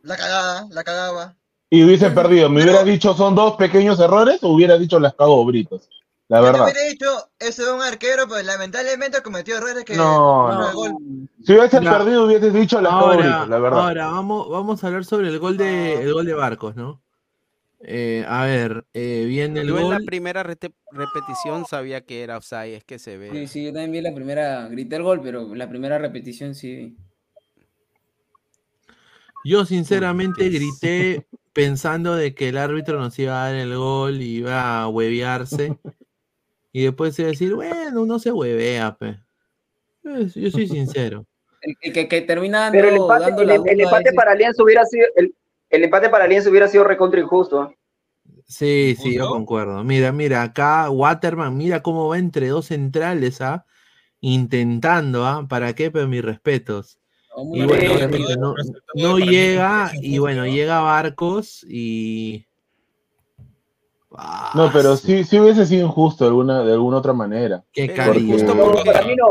La 0.04 0.18
cagada, 0.18 0.68
la 0.70 0.84
cagaba. 0.84 1.36
Y 1.70 1.84
hubiesen 1.84 2.14
perdido. 2.16 2.50
¿Me 2.50 2.64
hubieras 2.64 2.86
dicho 2.86 3.14
son 3.14 3.36
dos 3.36 3.56
pequeños 3.58 4.00
errores 4.00 4.40
o 4.42 4.50
hubieras 4.54 4.80
dicho 4.80 5.00
las 5.00 5.14
cagó 5.16 5.44
Britos? 5.46 5.90
La 6.30 6.40
Yo 6.40 6.46
te 6.46 6.52
verdad. 6.52 6.64
hubiera 6.72 6.90
dicho, 6.90 7.06
ese 7.40 7.62
es 7.64 7.68
un 7.70 7.82
arquero, 7.82 8.24
pero 8.28 8.42
lamentablemente 8.44 9.22
cometió 9.22 9.58
errores 9.58 9.84
que. 9.86 9.96
No, 9.96 10.52
no, 10.54 10.74
gol. 10.74 10.92
Si 11.46 11.54
hubieses 11.54 11.82
No. 11.82 11.92
perdido, 11.92 12.26
hubieses 12.26 12.54
dicho 12.54 12.82
las 12.82 12.92
cagó 12.94 13.06
Ahora, 13.08 13.18
Britos, 13.18 13.50
la 13.50 13.60
verdad. 13.60 13.80
ahora 13.82 14.08
vamos, 14.08 14.50
vamos 14.50 14.84
a 14.84 14.88
hablar 14.88 15.06
sobre 15.06 15.30
el 15.30 15.40
gol 15.40 15.58
de, 15.58 16.02
el 16.02 16.14
gol 16.14 16.26
de 16.26 16.34
Barcos, 16.34 16.76
¿no? 16.76 17.02
Eh, 17.82 18.26
a 18.28 18.44
ver, 18.46 18.86
eh, 18.94 19.24
viene 19.28 19.62
el 19.62 19.68
Yo 19.68 19.78
en 19.80 19.90
la 19.90 19.98
gol. 19.98 20.06
primera 20.06 20.44
repetición 20.44 21.66
sabía 21.66 22.02
que 22.02 22.24
era 22.24 22.38
offside, 22.38 22.76
es 22.76 22.84
que 22.84 22.98
se 23.00 23.18
ve. 23.18 23.30
Sí, 23.32 23.48
sí, 23.48 23.64
yo 23.66 23.72
también 23.72 23.92
vi 23.92 24.02
la 24.02 24.14
primera, 24.16 24.68
grité 24.68 24.96
el 24.98 25.04
gol, 25.04 25.22
pero 25.22 25.54
la 25.54 25.70
primera 25.70 25.98
repetición 25.98 26.56
sí. 26.56 26.98
Yo 29.46 29.64
sinceramente 29.66 30.50
grité 30.50 31.26
pensando 31.58 32.16
de 32.16 32.36
que 32.36 32.50
el 32.50 32.58
árbitro 32.60 33.00
nos 33.00 33.18
iba 33.18 33.44
a 33.44 33.48
dar 33.48 33.56
el 33.56 33.76
gol 33.76 34.22
y 34.22 34.38
iba 34.38 34.80
a 34.80 34.88
huevearse. 34.88 35.76
y 36.72 36.84
después 36.84 37.18
iba 37.18 37.30
a 37.30 37.32
decir, 37.32 37.56
bueno, 37.56 38.06
no 38.06 38.20
se 38.20 38.32
huevea, 38.32 38.96
pe. 38.96 39.18
Pues, 40.04 40.36
Yo 40.36 40.52
soy 40.52 40.68
sincero. 40.68 41.26
El, 41.62 41.76
el 41.82 41.94
que, 41.94 42.08
que 42.08 42.22
termina 42.22 42.60
dando, 42.60 42.78
Pero 42.78 42.90
el 42.90 42.96
empate, 42.98 43.24
dando 43.24 43.42
el, 43.42 43.48
la 43.48 43.56
el 43.56 43.82
empate 43.82 44.14
para 44.14 44.34
Alianza 44.34 44.62
hubiera 44.62 44.86
sido 44.86 45.08
el, 45.16 45.34
el 45.72 45.84
empate 45.84 46.10
para 46.10 46.26
Alianza 46.26 46.52
hubiera 46.52 46.68
sido 46.68 46.84
recontra 46.84 47.20
injusto. 47.20 47.64
¿eh? 47.64 47.78
Sí, 48.46 48.96
sí, 49.02 49.16
yo 49.16 49.28
concuerdo. 49.28 49.84
Mira, 49.84 50.12
mira, 50.12 50.44
acá 50.44 50.92
Waterman, 50.92 51.58
mira 51.58 51.82
cómo 51.82 52.08
va 52.08 52.20
entre 52.20 52.50
dos 52.50 52.68
centrales, 52.68 53.42
¿ah? 53.42 53.66
Intentando, 54.22 55.26
¿ah? 55.26 55.48
¿Para 55.50 55.74
qué? 55.74 55.90
Pero 55.90 56.08
mis 56.08 56.24
respetos. 56.24 57.00
Y 57.40 57.66
bueno, 57.66 57.68
bien, 57.68 57.92
obviamente 57.92 58.18
bien, 58.18 58.40
no, 58.40 58.56
no 58.96 59.20
llega, 59.20 59.92
y 60.02 60.18
bueno, 60.18 60.46
llega 60.48 60.80
Barcos 60.82 61.64
y. 61.70 62.46
No, 64.56 64.72
pero 64.74 64.96
sí, 64.98 65.24
sí 65.24 65.40
hubiese 65.40 65.66
sido 65.68 65.86
injusto 65.86 66.24
de 66.24 66.30
alguna, 66.30 66.64
de 66.64 66.74
alguna 66.74 66.98
otra 66.98 67.14
manera. 67.14 67.64
Qué 67.72 67.88
Porque 67.88 67.96
cariño. 67.96 68.38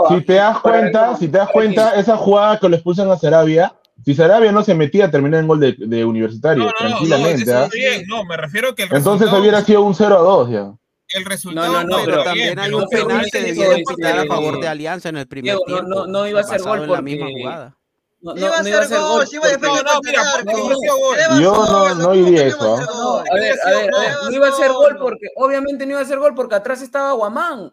si 0.08 0.20
te 0.24 0.34
das 0.34 0.60
cuenta, 0.60 1.16
si 1.16 1.28
te 1.28 1.38
das 1.38 1.48
cuenta, 1.50 1.98
esa 1.98 2.16
jugada 2.16 2.60
que 2.60 2.68
lo 2.68 2.76
expulsan 2.76 3.10
a 3.10 3.16
Sarabia, 3.18 3.74
si 4.04 4.14
Sarabia 4.14 4.52
no 4.52 4.62
se 4.62 4.74
metía, 4.74 5.10
terminaba 5.10 5.40
en 5.40 5.48
gol 5.48 5.58
de, 5.58 5.74
de 5.76 6.04
universitario, 6.04 6.70
tranquilamente. 6.78 7.42
eso 7.42 7.58
¿ah? 7.58 7.68
bien. 7.72 8.04
No, 8.06 8.24
me 8.24 8.36
refiero 8.36 8.74
que 8.74 8.84
el 8.84 8.94
Entonces 8.94 9.32
hubiera 9.32 9.62
sido 9.62 9.82
un 9.82 9.94
0 9.94 10.14
a 10.16 10.20
2 10.20 10.50
ya. 10.50 10.72
el 11.14 11.24
resultado 11.24 11.66
No, 11.72 11.82
no, 11.82 11.88
no, 11.98 12.04
pero 12.04 12.16
bien, 12.18 12.24
También 12.24 12.58
hay 12.60 12.66
pero 12.70 12.78
un 12.78 12.88
penal 12.88 13.18
bien 13.20 13.30
que 13.32 13.42
debió 13.42 13.70
de 13.70 14.08
a 14.12 14.26
favor 14.26 14.60
de- 14.60 14.68
Alianza 14.68 15.08
en 15.08 15.16
el 15.16 15.26
primer 15.26 15.44
Diego, 15.56 15.64
no, 15.66 15.74
tiempo. 15.78 15.88
no, 15.94 16.06
no 16.06 16.28
iba 16.28 16.40
a 16.40 16.44
ser 16.44 16.60
gol 16.62 16.76
en 16.76 16.82
la 16.82 16.88
porque- 16.88 17.02
misma 17.02 17.26
jugada. 17.36 17.76
No, 18.22 18.34
Iba 18.36 18.48
no, 18.48 18.54
a 18.54 18.62
no 18.62 18.68
iba 18.68 18.78
a 18.78 18.80
ser 18.82 18.88
ser 18.88 19.00
gol, 19.00 19.26
iba 19.30 19.46
de 19.46 19.58
porque- 19.58 19.66
frente 19.70 19.82
no, 19.84 19.92
contra 19.94 20.10
el 20.12 20.18
mira, 20.18 20.32
arco. 20.32 20.50
porque 20.50 20.86
no, 20.86 21.14
Lleva 21.14 21.40
Yo 21.40 21.66
no, 21.66 21.94
no 21.94 22.12
diría 22.12 22.46
eso. 22.46 22.76
No, 22.80 23.18
a 23.18 23.22
ver, 23.34 23.58
a 23.64 23.70
ver, 23.70 23.90
a 23.94 24.12
no 24.24 24.30
iba 24.32 24.48
a 24.48 24.52
ser 24.52 24.72
gol 24.72 24.96
porque, 24.98 25.26
obviamente 25.36 25.84
no 25.86 25.92
iba 25.92 26.00
a 26.00 26.04
ser 26.06 26.18
gol 26.18 26.34
porque 26.34 26.54
atrás 26.54 26.80
estaba 26.82 27.12
Guamán. 27.12 27.72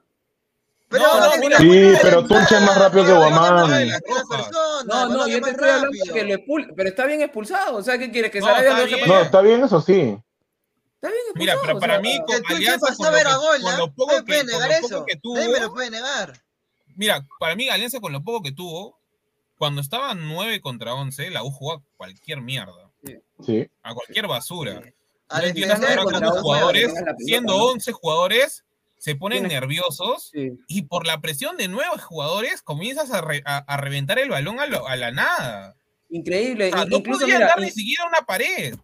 Pero 0.89 1.07
no, 1.07 1.19
no, 1.21 1.37
mira, 1.39 1.57
Sí, 1.57 1.93
pero 2.03 2.23
Tunche 2.27 2.55
es 2.57 2.61
más 2.61 2.77
rápido 2.77 3.05
que 3.05 3.13
Guamán. 3.13 3.89
No, 4.85 5.07
no, 5.09 5.27
yo 5.27 5.41
te 5.41 5.49
estoy 5.51 5.69
hablando 5.69 6.13
que 6.13 6.23
lo 6.23 6.33
expul... 6.35 6.73
pero 6.75 6.89
está 6.89 7.05
bien 7.05 7.21
expulsado. 7.21 7.77
O 7.77 7.81
sea, 7.83 7.97
¿qué 7.97 8.11
quieres? 8.11 8.29
Que 8.29 8.39
No, 8.41 8.47
Sarabia 8.47 8.97
lo. 8.97 9.05
No, 9.07 9.21
está 9.21 9.41
bien, 9.41 9.63
eso 9.63 9.81
sí. 9.81 10.15
Está 10.95 11.07
bien 11.09 11.21
Mira, 11.35 11.53
pero 11.61 11.73
expulsado, 11.73 11.79
para 11.79 11.93
o 11.99 12.01
sea, 12.01 12.01
mí, 12.01 12.21
con 12.25 12.55
Alianza, 12.55 12.95
con 12.95 13.05
lo, 13.11 13.17
era 13.17 13.29
que, 13.31 13.35
gol, 13.37 13.61
con 13.61 13.77
lo 13.77 13.91
poco 13.93 14.15
que, 14.17 14.23
puede 14.23 14.39
con 14.39 14.47
negar 14.51 14.69
lo 14.69 14.75
eso. 14.75 14.89
poco 14.89 15.05
que 15.05 15.15
Nadie 15.23 15.47
me 15.47 15.53
lo 15.59 15.65
tuvo, 15.65 15.73
puede 15.73 15.89
negar. 15.89 16.33
mira, 16.95 17.25
para 17.39 17.55
mí 17.55 17.69
Alianza 17.69 17.99
con 17.99 18.11
lo 18.13 18.23
poco 18.23 18.43
que 18.43 18.51
tuvo, 18.51 18.97
cuando 19.63 19.79
estaba 19.79 20.13
9 20.13 20.59
contra 20.59 20.93
11, 20.93 21.29
la 21.31 21.41
U 21.41 21.49
jugaba 21.49 21.81
cualquier 21.95 22.41
mierda, 22.41 22.91
Sí. 23.45 23.65
a 23.81 23.93
cualquier 23.93 24.27
basura. 24.27 24.81
A 25.29 25.39
No 25.39 25.45
entiendo 25.45 25.73
defender 25.75 25.99
ahora 25.99 26.03
contra 26.03 26.19
cómo 26.19 26.29
los 26.31 26.35
un 26.35 26.41
juego, 26.43 26.59
jugadores, 26.59 26.93
pelota, 26.93 27.15
siendo 27.19 27.57
¿no? 27.57 27.63
11 27.67 27.91
jugadores, 27.93 28.65
se 28.97 29.15
ponen 29.15 29.43
Tienes- 29.43 29.51
nerviosos 29.61 30.31
y 30.67 30.81
por 30.81 31.07
la 31.07 31.21
presión 31.21 31.55
de 31.55 31.69
nuevos 31.69 32.03
jugadores 32.03 32.61
comienzas 32.61 33.09
a, 33.11 33.21
re- 33.21 33.41
a- 33.45 33.59
a 33.59 33.77
reventar 33.77 34.19
el 34.19 34.29
balón 34.31 34.59
a, 34.59 34.65
lo- 34.65 34.85
a 34.85 34.97
la 34.97 35.11
nada. 35.11 35.75
Increíble. 36.09 36.67
O 36.67 36.75
sea, 36.75 36.85
no 36.85 36.97
incluso, 36.97 37.21
podían 37.21 37.37
mira, 37.39 37.47
dar 37.47 37.59
in- 37.59 37.63
ni 37.65 37.71
siquiera 37.71 38.05
una 38.05 38.19
pared. 38.25 38.75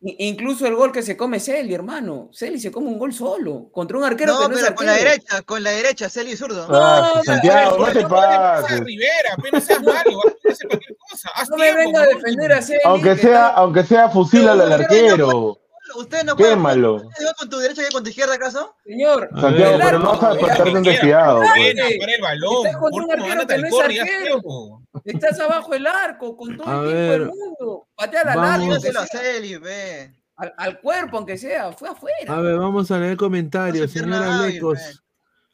In- 0.00 0.16
incluso 0.18 0.66
el 0.66 0.74
gol 0.74 0.92
que 0.92 1.02
se 1.02 1.16
come 1.16 1.40
Celi, 1.40 1.74
hermano. 1.74 2.30
Celi 2.32 2.58
se 2.58 2.70
come 2.70 2.88
un 2.88 2.98
gol 2.98 3.12
solo. 3.12 3.68
Contra 3.72 3.98
un 3.98 4.04
arquero 4.04 4.34
No, 4.34 4.42
que 4.42 4.48
no 4.48 4.54
es 4.56 4.62
pero 4.62 4.74
con 4.76 4.86
la 4.86 4.92
derecha, 4.92 5.42
con 5.42 5.62
la 5.62 5.70
derecha, 5.70 6.08
Celi 6.10 6.36
zurdo. 6.36 6.66
Ah, 6.70 7.12
no, 7.16 7.24
Santiago, 7.24 7.78
no 7.78 7.92
te 7.92 8.06
pases. 8.06 8.80
Rivera, 8.80 9.34
apenas 9.36 9.64
seas 9.64 9.82
malo, 9.82 10.20
haz 10.48 10.58
cualquier 10.66 10.96
cosa. 11.10 11.30
Haz 11.34 11.48
No 11.50 11.56
me 11.56 11.64
tiempo, 11.64 11.80
venga 11.82 12.02
a 12.02 12.06
defender 12.06 12.52
a 12.52 12.62
Celi. 12.62 12.80
Aunque 12.84 13.14
que 13.14 13.22
sea, 13.22 13.48
aunque 13.48 13.84
sea 13.84 14.08
fusílalo 14.08 14.62
al 14.64 14.72
arquero. 14.72 15.58
Usted 15.96 16.24
no 16.24 16.36
juega 16.36 16.50
Quémalo. 16.54 16.94
¿Usted 16.96 17.08
juega 17.16 17.34
con 17.34 17.50
tu 17.50 17.58
derecha 17.58 17.82
y 17.88 17.92
con 17.92 18.02
tu 18.02 18.10
izquierda, 18.10 18.34
acaso? 18.34 18.74
Señor, 18.84 19.28
Santiago, 19.40 19.78
pero 19.82 19.98
no 19.98 20.12
vas 20.12 20.22
a 20.22 20.38
pues. 20.38 20.56
para 20.58 20.70
el 20.70 22.22
balón. 22.22 22.66
Estás 22.66 22.80
contra 22.80 23.02
un 23.02 23.12
arquero 23.12 23.46
que 23.46 23.58
no 23.58 23.66
es 23.66 23.80
arquero. 23.80 24.82
Estás 25.04 25.40
abajo 25.40 25.72
del 25.72 25.86
arco 25.86 26.36
con 26.36 26.56
todo 26.56 26.68
A 26.68 26.82
el 26.82 26.88
tiempo 26.88 27.12
del 27.12 27.26
mundo. 27.26 27.88
Patea 27.94 28.24
la 28.24 28.36
larga, 28.36 28.80
sea. 28.80 29.06
Celi, 29.06 29.56
ve. 29.56 30.14
al, 30.36 30.54
al 30.56 30.80
cuerpo, 30.80 31.16
aunque 31.18 31.38
sea. 31.38 31.72
Fue 31.72 31.88
afuera. 31.88 32.36
A 32.36 32.40
ver, 32.40 32.56
vamos 32.58 32.90
a 32.90 32.98
leer 32.98 33.16
comentarios. 33.16 33.90
Señora 33.90 34.40
hábil, 34.40 34.54
Lecos, 34.54 35.02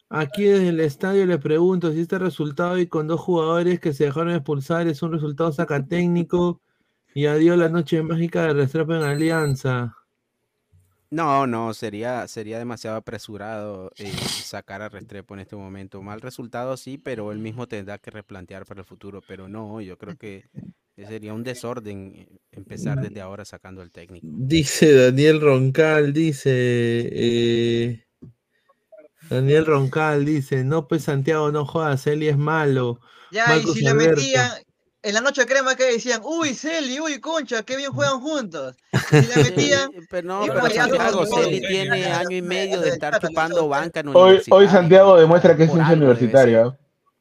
aquí 0.09 0.43
desde 0.43 0.69
el 0.69 0.79
estadio 0.79 1.25
le 1.25 1.37
pregunto 1.37 1.91
si 1.91 2.01
este 2.01 2.19
resultado 2.19 2.77
y 2.77 2.87
con 2.87 3.07
dos 3.07 3.19
jugadores 3.19 3.79
que 3.79 3.93
se 3.93 4.05
dejaron 4.05 4.31
expulsar 4.33 4.87
es 4.87 5.01
un 5.01 5.13
resultado 5.13 5.51
sacatécnico 5.51 6.61
y 7.13 7.27
adiós 7.27 7.57
la 7.57 7.69
noche 7.69 8.03
mágica 8.03 8.43
de 8.43 8.53
Restrepo 8.53 8.93
en 8.93 9.03
Alianza. 9.03 9.95
No, 11.11 11.47
no, 11.47 11.73
sería, 11.73 12.27
sería 12.27 12.57
demasiado 12.59 12.97
apresurado 12.97 13.91
eh, 13.97 14.11
sacar 14.43 14.81
a 14.81 14.89
Restrepo 14.89 15.33
en 15.33 15.41
este 15.41 15.55
momento. 15.55 16.01
Mal 16.01 16.21
resultado 16.21 16.75
sí, 16.77 16.97
pero 16.97 17.31
él 17.31 17.39
mismo 17.39 17.67
tendrá 17.67 17.97
que 17.97 18.11
replantear 18.11 18.65
para 18.65 18.81
el 18.81 18.85
futuro. 18.85 19.21
Pero 19.27 19.47
no, 19.47 19.81
yo 19.81 19.97
creo 19.97 20.15
que 20.17 20.45
sería 20.95 21.33
un 21.33 21.43
desorden 21.43 22.13
eh, 22.15 22.27
empezar 22.51 22.99
desde 23.01 23.21
ahora 23.21 23.45
sacando 23.45 23.81
al 23.81 23.91
técnico. 23.91 24.27
Dice 24.27 24.93
Daniel 24.93 25.41
Roncal, 25.41 26.11
dice. 26.13 26.49
eh, 26.51 28.05
Daniel 29.29 29.65
Roncal 29.65 30.25
dice: 30.25 30.63
No, 30.63 30.87
pues 30.87 31.03
Santiago, 31.03 31.51
no 31.51 31.65
jodas, 31.65 32.05
Eli 32.07 32.27
es 32.27 32.37
malo. 32.37 32.99
Ya, 33.31 33.47
Marcos 33.49 33.75
y 33.77 33.79
si 33.79 33.87
Alberto. 33.87 34.21
metían, 34.21 34.51
en 35.05 35.13
la 35.13 35.21
noche 35.21 35.45
crema 35.45 35.75
que 35.75 35.83
decían, 35.85 36.21
uy, 36.23 36.55
Celi, 36.55 36.99
uy, 36.99 37.19
Concha, 37.19 37.61
qué 37.61 37.77
bien 37.77 37.91
juegan 37.91 38.19
juntos. 38.19 38.75
Si 39.09 39.15
le 39.21 39.35
metían, 39.43 39.91
Pero 40.09 40.27
no, 40.27 40.45
Y 40.45 40.49
pero 40.49 40.69
Santiago. 40.69 41.25
Celi 41.27 41.61
tiene 41.61 42.05
año 42.05 42.35
y 42.35 42.41
medio 42.41 42.81
de 42.81 42.89
estar 42.89 43.19
chupando 43.19 43.67
banca 43.67 43.99
en 43.99 44.09
Hoy, 44.15 44.41
hoy. 44.49 44.67
Santiago 44.67 45.17
demuestra 45.17 45.55
que 45.55 45.65
es 45.65 45.73
debe 45.73 45.93
universitario. 45.93 46.75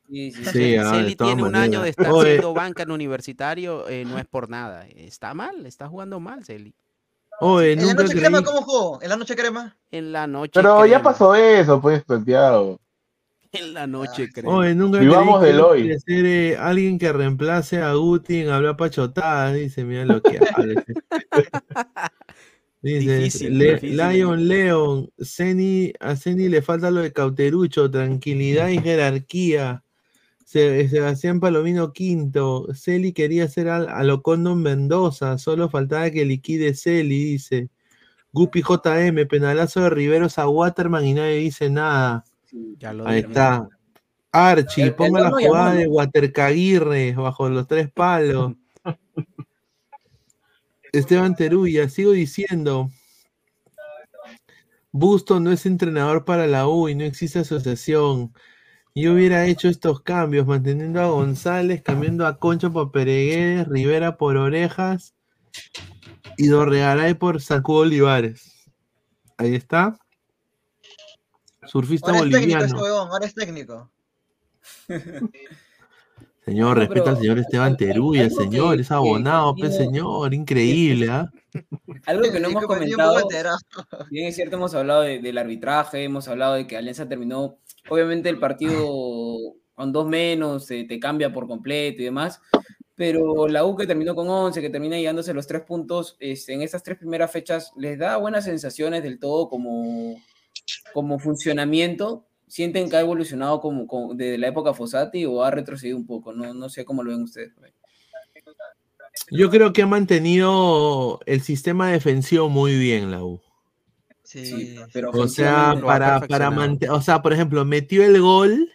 Sí, 0.09 0.33
sí, 0.33 0.45
Sí, 0.47 0.77
ah, 0.77 0.85
de 0.85 0.91
Celi 0.99 1.17
tiene 1.17 1.43
un 1.43 1.55
año 1.55 1.83
de 1.83 1.91
estar 1.91 2.11
Oye. 2.11 2.31
siendo 2.33 2.55
banca 2.55 2.85
en 2.85 2.91
universitario, 2.91 3.87
eh, 3.89 4.05
no 4.07 4.19
es 4.19 4.25
por 4.25 4.49
nada. 4.49 4.87
Está 4.97 5.35
mal, 5.35 5.67
está 5.67 5.87
jugando 5.87 6.21
mal, 6.21 6.43
Celi. 6.45 6.75
Oye, 7.41 7.73
¿En 7.73 7.87
la 7.87 7.95
noche 7.95 8.15
crema 8.15 8.43
cómo 8.43 8.63
jugó? 8.63 9.03
¿En 9.03 9.09
la 9.11 9.17
noche 9.17 9.37
crema? 9.37 9.77
En 9.91 10.13
la 10.13 10.27
noche. 10.27 10.53
Pero 10.55 10.87
ya 10.87 11.03
pasó 11.03 11.35
eso, 11.35 11.81
pues, 11.83 12.03
Santiago. 12.07 12.79
En 13.55 13.73
la 13.75 13.87
noche, 13.87 14.31
creo. 14.33 14.51
Oye, 14.51 14.75
nunca 14.75 14.99
Vivamos 14.99 15.41
del 15.43 15.61
hoy. 15.61 15.83
quiere 15.83 16.01
ser 16.01 16.27
eh, 16.27 16.57
alguien 16.57 16.99
que 16.99 17.13
reemplace 17.13 17.79
a 17.81 17.93
Guti 17.95 18.41
en 18.41 18.49
hablar 18.51 18.77
pachotadas. 18.77 19.55
Dice, 19.55 19.85
mira 19.85 20.05
lo 20.05 20.21
que 20.23 20.39
habla. 20.39 20.85
Dice, 22.83 23.19
Difícil, 23.19 23.59
Le- 23.59 23.75
difícil, 23.75 23.97
Lion 23.97 24.47
Leon, 24.47 25.11
Ceni, 25.19 25.93
a 26.01 26.17
Ceni 26.17 26.51
le 26.51 26.61
falta 26.61 26.91
lo 26.91 27.01
de 27.01 27.13
cauterucho, 27.15 27.91
tranquilidad 27.91 28.69
y 28.69 28.79
jerarquía. 28.79 29.83
Se- 30.45 30.87
Sebastián 30.91 31.41
Palomino 31.41 31.93
Quinto, 31.95 32.67
Celi 32.75 33.15
quería 33.15 33.49
ser 33.49 33.69
al, 33.71 33.89
a 33.89 34.03
lo 34.05 34.21
Condon 34.23 34.61
Mendoza, 34.61 35.39
solo 35.39 35.71
faltaba 35.71 36.11
que 36.11 36.27
liquide 36.27 36.75
Celi, 36.75 37.25
dice. 37.25 37.71
Gupi 38.33 38.63
JM, 38.63 39.27
penalazo 39.29 39.81
de 39.81 39.91
Riveros 39.91 40.39
a 40.39 40.47
Waterman 40.49 41.07
y 41.07 41.15
nadie 41.15 41.37
dice 41.37 41.71
nada. 41.71 42.25
Ya 42.79 42.93
lo 42.93 43.07
Ahí 43.07 43.21
está. 43.21 43.69
Archie, 44.31 44.91
ponga 44.93 45.21
la 45.21 45.31
jugada 45.31 45.75
de. 45.75 45.87
Watercaguirre 45.87 47.13
bajo 47.15 47.49
los 47.49 47.67
tres 47.67 47.91
palos. 47.91 48.55
Esteban 50.93 51.35
Teruya, 51.35 51.89
sigo 51.89 52.13
diciendo. 52.13 52.91
Busto 54.93 55.41
no 55.41 55.51
es 55.51 55.67
entrenador 55.67 56.25
para 56.25 56.47
la 56.47 56.69
U 56.69 56.89
y 56.89 56.95
no 56.95 57.05
existe 57.05 57.41
asociación. 57.41 58.33
Yo 58.95 59.15
hubiera 59.15 59.45
hecho 59.47 59.69
estos 59.69 60.03
cambios, 60.03 60.47
manteniendo 60.47 61.01
a 61.01 61.09
González, 61.09 61.83
cambiando 61.83 62.27
a 62.29 62.39
Concha 62.39 62.71
por 62.71 62.93
Pereguedes, 62.93 63.67
Rivera 63.67 64.17
por 64.17 64.37
Orejas 64.37 65.15
y 66.37 66.47
Dorregaray 66.47 67.15
por 67.15 67.41
Sacudo 67.41 67.81
Olivares. 67.81 68.71
Ahí 69.37 69.57
está. 69.57 69.99
Surfista 71.67 72.11
Ahora 72.13 72.25
es 72.27 72.31
técnico 72.33 72.59
boliviano. 72.59 72.65
ese 72.67 72.75
huevón, 72.75 73.09
ahora 73.11 73.27
es 73.27 73.35
técnico. 73.35 73.91
Señor, 76.45 76.69
No, 76.69 76.75
respeta 76.75 77.11
al 77.11 77.17
señor 77.17 77.39
Esteban 77.39 77.77
Teruya, 77.77 78.25
que- 78.25 78.31
señor, 78.35 78.79
es 78.81 78.89
que- 78.89 78.95
abonado, 78.95 79.55
que 79.55 79.63
pe, 79.63 79.69
no- 79.69 79.75
señor, 79.75 80.35
increíble, 80.35 81.09
¿ah? 81.11 81.31
Algo 82.07 82.31
que 82.31 82.39
no 82.41 82.49
hemos 82.49 82.65
comentado, 82.67 83.29
bien 84.11 84.27
es 84.29 84.35
cierto, 84.37 84.57
hemos 84.57 84.75
hablado 84.75 85.03
de- 85.03 85.21
del 85.21 85.39
arbitraje, 85.39 86.05
hemos 86.05 86.29
hablado 86.29 86.55
de 86.55 86.67
que 86.67 86.77
Alianza 86.77 87.09
terminó, 87.09 87.57
obviamente 87.89 88.29
el 88.29 88.39
partido 88.39 88.87
con 89.75 89.91
dos 89.93 90.07
menos, 90.07 90.71
eh, 90.71 90.85
te 90.87 91.01
cambia 91.01 91.33
por 91.33 91.47
completo 91.49 92.03
y 92.03 92.05
demás, 92.05 92.41
pero 92.95 93.49
la 93.49 93.65
U 93.65 93.75
que 93.75 93.87
terminó 93.87 94.15
con 94.15 94.29
11, 94.29 94.61
que 94.61 94.71
termina 94.71 94.97
llegándose 94.99 95.33
los 95.35 95.47
tres 95.47 95.63
puntos, 95.63 96.17
este, 96.21 96.53
en 96.53 96.61
estas 96.63 96.83
tres 96.83 96.99
primeras 96.99 97.31
fechas, 97.33 97.73
¿les 97.77 97.99
da 97.99 98.19
buenas 98.19 98.45
sensaciones 98.45 99.03
del 99.03 99.19
todo 99.19 99.49
como, 99.49 100.15
como 100.93 101.19
funcionamiento? 101.19 102.27
¿Sienten 102.47 102.89
que 102.89 102.97
ha 102.97 103.01
evolucionado 103.01 103.61
como, 103.61 103.87
como 103.87 104.15
desde 104.15 104.39
la 104.39 104.49
época 104.49 104.75
Fossati 104.75 105.25
o 105.27 105.43
ha 105.43 105.51
retrocedido 105.51 105.97
un 105.97 106.07
poco? 106.07 106.33
No, 106.33 106.55
no 106.55 106.69
sé 106.69 106.85
cómo 106.85 107.03
lo 107.03 107.11
ven 107.11 107.23
ustedes. 107.23 107.53
Yo 109.31 109.51
creo 109.51 109.73
que 109.73 109.83
ha 109.83 109.87
mantenido 109.87 111.21
el 111.27 111.41
sistema 111.41 111.91
defensivo 111.91 112.49
muy 112.49 112.79
bien 112.79 113.11
la 113.11 113.25
U. 113.25 113.41
Sí, 114.23 114.77
pero 114.93 115.11
O 115.11 115.29
sea, 115.29 115.81
para, 115.85 116.21
para 116.21 116.51
mantener, 116.51 116.95
o 116.95 117.01
sea, 117.01 117.23
por 117.23 117.33
ejemplo, 117.33 117.65
metió 117.65 118.05
el 118.05 118.21
gol 118.21 118.71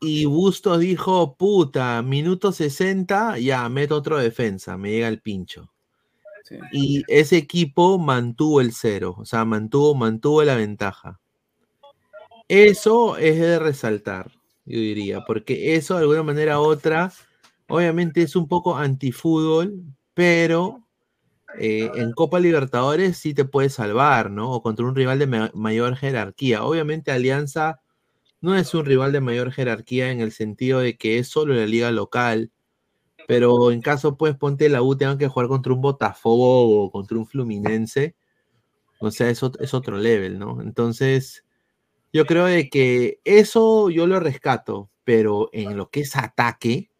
y 0.00 0.24
Bustos 0.24 0.80
dijo, 0.80 1.36
puta, 1.36 2.02
minuto 2.02 2.50
60, 2.50 3.38
ya, 3.38 3.68
meto 3.68 3.96
otro 3.96 4.18
defensa, 4.18 4.76
me 4.76 4.90
llega 4.90 5.08
el 5.08 5.20
pincho. 5.20 5.70
Y 6.72 7.02
ese 7.08 7.36
equipo 7.36 7.98
mantuvo 7.98 8.60
el 8.60 8.72
cero, 8.72 9.14
o 9.18 9.24
sea, 9.24 9.44
mantuvo, 9.44 9.94
mantuvo 9.94 10.42
la 10.44 10.56
ventaja. 10.56 11.20
Eso 12.48 13.16
es 13.16 13.38
de 13.38 13.58
resaltar, 13.58 14.30
yo 14.64 14.78
diría, 14.78 15.20
porque 15.26 15.74
eso 15.74 15.94
de 15.94 16.00
alguna 16.02 16.22
manera 16.22 16.60
u 16.60 16.64
otra, 16.64 17.12
obviamente 17.68 18.22
es 18.22 18.36
un 18.36 18.46
poco 18.48 18.76
antifútbol, 18.76 19.82
pero 20.12 20.86
eh, 21.58 21.90
en 21.94 22.12
Copa 22.12 22.40
Libertadores 22.40 23.16
sí 23.18 23.34
te 23.34 23.44
puede 23.44 23.70
salvar, 23.70 24.30
¿no? 24.30 24.50
O 24.52 24.62
contra 24.62 24.84
un 24.86 24.94
rival 24.96 25.18
de 25.18 25.26
ma- 25.26 25.50
mayor 25.54 25.96
jerarquía. 25.96 26.64
Obviamente 26.64 27.10
Alianza 27.12 27.80
no 28.40 28.56
es 28.56 28.74
un 28.74 28.84
rival 28.86 29.12
de 29.12 29.20
mayor 29.20 29.52
jerarquía 29.52 30.10
en 30.10 30.20
el 30.20 30.32
sentido 30.32 30.80
de 30.80 30.96
que 30.96 31.18
es 31.18 31.28
solo 31.28 31.54
la 31.54 31.66
liga 31.66 31.90
local, 31.92 32.50
pero 33.26 33.70
en 33.70 33.80
caso 33.80 34.16
pues 34.16 34.36
ponte 34.36 34.68
la 34.68 34.82
U 34.82 34.96
tengan 34.96 35.18
que 35.18 35.28
jugar 35.28 35.48
contra 35.48 35.72
un 35.72 35.80
Botafogo 35.80 36.84
o 36.84 36.90
contra 36.90 37.18
un 37.18 37.26
Fluminense, 37.26 38.14
o 39.00 39.10
sea, 39.10 39.28
es, 39.30 39.42
ot- 39.42 39.60
es 39.60 39.74
otro 39.74 39.96
level, 39.96 40.38
¿no? 40.38 40.60
Entonces, 40.60 41.44
yo 42.12 42.24
creo 42.26 42.46
de 42.46 42.68
que 42.68 43.20
eso 43.24 43.90
yo 43.90 44.06
lo 44.06 44.20
rescato, 44.20 44.90
pero 45.04 45.48
en 45.52 45.76
lo 45.76 45.88
que 45.90 46.00
es 46.00 46.14
ataque, 46.16 46.90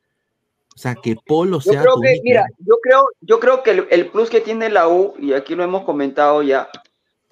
o 0.75 0.79
sea, 0.79 0.95
que 0.95 1.17
Polo 1.25 1.61
Yo 1.61 1.73
sea 1.73 1.83
creo 1.83 1.95
tu 1.95 2.01
que, 2.01 2.21
mira, 2.25 2.47
yo 2.59 2.77
creo, 2.83 3.05
yo 3.21 3.39
creo 3.39 3.63
que 3.63 3.71
el, 3.71 3.87
el 3.91 4.11
plus 4.11 4.31
que 4.31 4.41
tiene 4.41 4.71
la 4.71 4.89
U, 4.89 5.15
y 5.19 5.35
aquí 5.35 5.55
lo 5.55 5.63
hemos 5.63 5.85
comentado 5.85 6.43
ya, 6.43 6.69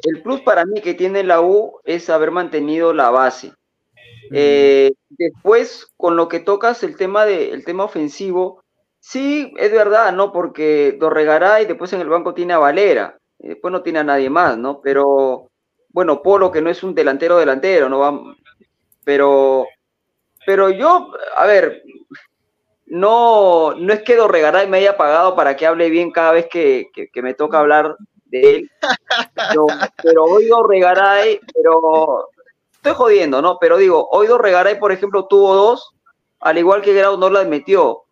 el 0.03 0.23
plus 0.23 0.41
para 0.43 0.65
mí 0.65 0.81
que 0.81 0.95
tiene 0.95 1.25
la 1.25 1.41
U 1.41 1.81
es 1.85 2.09
haber 2.11 2.31
mantenido 2.31 2.93
la 2.93 3.11
base. 3.11 3.53
Eh, 4.33 4.93
después, 5.09 5.89
con 5.97 6.17
lo 6.17 6.29
que 6.29 6.39
tocas 6.39 6.83
el 6.85 6.97
tema 6.97 7.25
de, 7.25 7.51
el 7.51 7.65
tema 7.65 7.85
ofensivo, 7.85 8.63
sí, 9.01 9.53
es 9.57 9.73
verdad, 9.73 10.13
¿no? 10.13 10.33
Porque 10.33 10.97
Dorregaray 10.99 11.67
después 11.67 11.93
en 11.93 12.03
el 12.03 12.09
banco 12.09 12.35
tiene 12.35 12.53
a 12.53 12.59
Valera, 12.59 13.19
y 13.39 13.49
después 13.49 13.73
no 13.73 13.83
tiene 13.83 14.01
a 14.01 14.05
nadie 14.05 14.31
más, 14.31 14.57
¿no? 14.57 14.81
Pero, 14.81 15.51
bueno, 15.89 16.23
Polo 16.23 16.53
que 16.53 16.61
no 16.61 16.71
es 16.71 16.83
un 16.83 16.95
delantero 16.95 17.39
delantero, 17.39 17.89
¿no? 17.89 17.99
Va, 17.99 18.21
pero, 19.05 19.67
pero 20.47 20.71
yo, 20.71 21.13
a 21.37 21.47
ver, 21.47 21.83
no, 22.87 23.75
no 23.75 23.93
es 23.93 24.03
que 24.03 24.17
Dorregaray 24.17 24.69
me 24.69 24.79
haya 24.79 24.97
pagado 24.97 25.35
para 25.35 25.57
que 25.57 25.67
hable 25.67 25.91
bien 25.91 26.11
cada 26.11 26.33
vez 26.33 26.49
que, 26.49 26.91
me 27.15 27.35
toca 27.35 27.59
hablar 27.59 27.97
de 28.27 28.57
él, 28.57 28.71
pero, 29.35 29.67
pero 30.03 30.25
hoy 30.25 30.47
Dorregaray, 30.47 31.41
pero 31.55 32.29
estoy 32.73 32.95
jodiendo, 32.95 33.41
¿no? 33.41 33.59
Pero 33.59 33.77
digo, 33.79 34.09
hoy 34.11 34.27
Dorregaray, 34.27 34.79
por 34.79 34.93
ejemplo, 34.93 35.27
tuvo 35.27 35.55
dos, 35.55 35.95
al 36.41 36.59
igual 36.59 36.83
que 36.83 36.95
Grau 36.95 37.17
no 37.17 37.31
las 37.31 37.47
metió, 37.47 38.05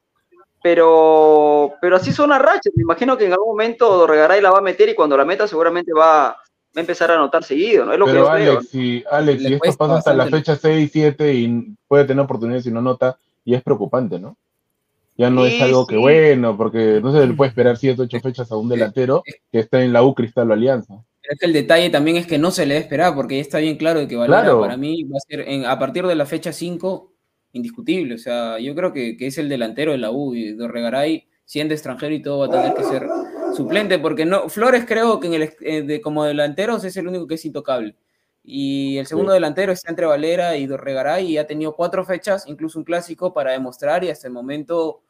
pero, 0.69 1.75
pero 1.81 1.97
así 1.97 2.13
son 2.13 2.29
las 2.31 2.43
rachas, 2.43 2.73
me 2.77 2.83
imagino 2.83 3.17
que 3.17 3.25
en 3.25 3.33
algún 3.33 3.49
momento 3.49 3.89
Dorregaray 3.97 4.41
la 4.43 4.51
va 4.51 4.59
a 4.59 4.63
meter 4.63 4.89
y 4.91 4.95
cuando 4.95 5.17
la 5.17 5.25
meta 5.25 5.49
seguramente 5.49 5.93
va, 5.95 6.29
va 6.29 6.37
a 6.77 6.81
empezar 6.81 7.11
a 7.11 7.15
anotar 7.15 7.43
seguido, 7.43 7.87
¿no? 7.87 7.93
Es 7.95 7.99
lo 7.99 8.05
que 8.05 8.13
Pero 8.13 8.25
yo 8.27 8.33
creo. 8.35 8.51
Alex, 8.59 8.69
si, 8.69 9.05
Alex, 9.11 9.43
Le 9.43 9.49
si 9.49 9.55
esto 9.55 9.77
pasa 9.79 9.97
hasta 9.97 10.13
la 10.15 10.27
fecha 10.27 10.57
6, 10.57 10.91
7 10.93 11.35
y 11.35 11.75
puede 11.87 12.05
tener 12.05 12.23
oportunidades 12.23 12.67
y 12.67 12.71
no 12.71 12.83
nota, 12.83 13.17
y 13.47 13.55
es 13.55 13.63
preocupante, 13.63 14.19
¿no? 14.19 14.37
Ya 15.17 15.31
no 15.31 15.47
es 15.47 15.55
Sí, 15.55 15.63
algo 15.63 15.87
que 15.87 15.97
bueno, 15.97 16.57
porque 16.57 17.01
no 17.03 17.13
se 17.13 17.27
le 17.27 17.33
puede 17.35 17.49
esperar 17.51 17.77
7, 17.79 18.03
8 18.03 18.21
fechas 18.21 18.53
a 18.53 18.57
un 18.57 18.69
delantero 18.69 19.23
que 19.51 19.59
está 19.61 19.83
en 19.83 19.93
la 19.95 20.03
U 20.03 20.15
Cristal 20.15 20.51
o 20.51 20.55
Alianza. 20.55 20.95
Pero 21.23 21.33
es 21.35 21.41
que 21.41 21.47
el 21.47 21.53
detalle 21.55 21.91
también 21.91 22.19
es 22.19 22.27
que 22.27 22.39
no 22.39 22.51
se 22.51 22.67
le 22.67 22.75
debe 22.75 22.85
esperar, 22.85 23.15
porque 23.15 23.37
ya 23.37 23.41
está 23.41 23.59
bien 23.59 23.77
claro 23.79 24.01
de 24.01 24.07
que 24.07 24.17
Valera 24.17 24.43
Claro. 24.43 24.61
para 24.61 24.77
mí 24.77 25.03
va 25.05 25.17
a 25.17 25.21
ser 25.27 25.41
en- 25.49 25.65
a 25.65 25.79
partir 25.79 26.07
de 26.07 26.15
la 26.15 26.27
fecha 26.27 26.53
5 26.53 27.13
indiscutible. 27.53 28.15
O 28.15 28.19
sea, 28.19 28.59
yo 28.59 28.75
creo 28.75 28.93
que, 28.93 29.17
que 29.17 29.27
es 29.29 29.39
el 29.39 29.49
delantero 29.49 29.93
de 29.93 29.99
la 29.99 30.11
U 30.11 30.35
y 30.35 30.53
Dorregaray, 30.53 31.27
siendo 31.45 31.75
extranjero 31.75 32.15
y 32.15 32.23
todo, 32.23 32.41
va 32.41 32.47
a 32.47 32.63
tener 32.63 32.75
que 32.77 32.85
ser 32.85 33.07
suplente, 33.57 33.99
porque 33.99 34.25
no, 34.27 34.49
Flores 34.49 34.85
creo 34.87 35.19
que 35.21 35.29
en 35.29 35.35
el, 35.35 35.51
eh, 35.63 35.83
de, 35.83 36.01
como 36.01 36.25
delanteros 36.25 36.85
es 36.85 36.97
el 36.97 37.09
único 37.09 37.27
que 37.27 37.35
es 37.37 37.45
intocable. 37.45 37.97
Y 38.45 38.97
el 38.99 39.07
segundo 39.07 39.33
Sí. 39.33 39.37
delantero 39.37 39.73
está 39.73 39.91
entre 39.91 40.07
Valera 40.07 40.57
y 40.57 40.67
Dorregaray 40.67 41.27
y 41.27 41.39
ha 41.39 41.47
tenido 41.47 41.75
cuatro 41.75 42.05
fechas, 42.05 42.47
incluso 42.47 42.79
un 42.79 42.85
clásico 42.85 43.33
para 43.35 43.53
demostrar 43.53 44.05
y 44.05 44.11
hasta 44.11 44.27
el 44.27 44.33
momento 44.33 45.03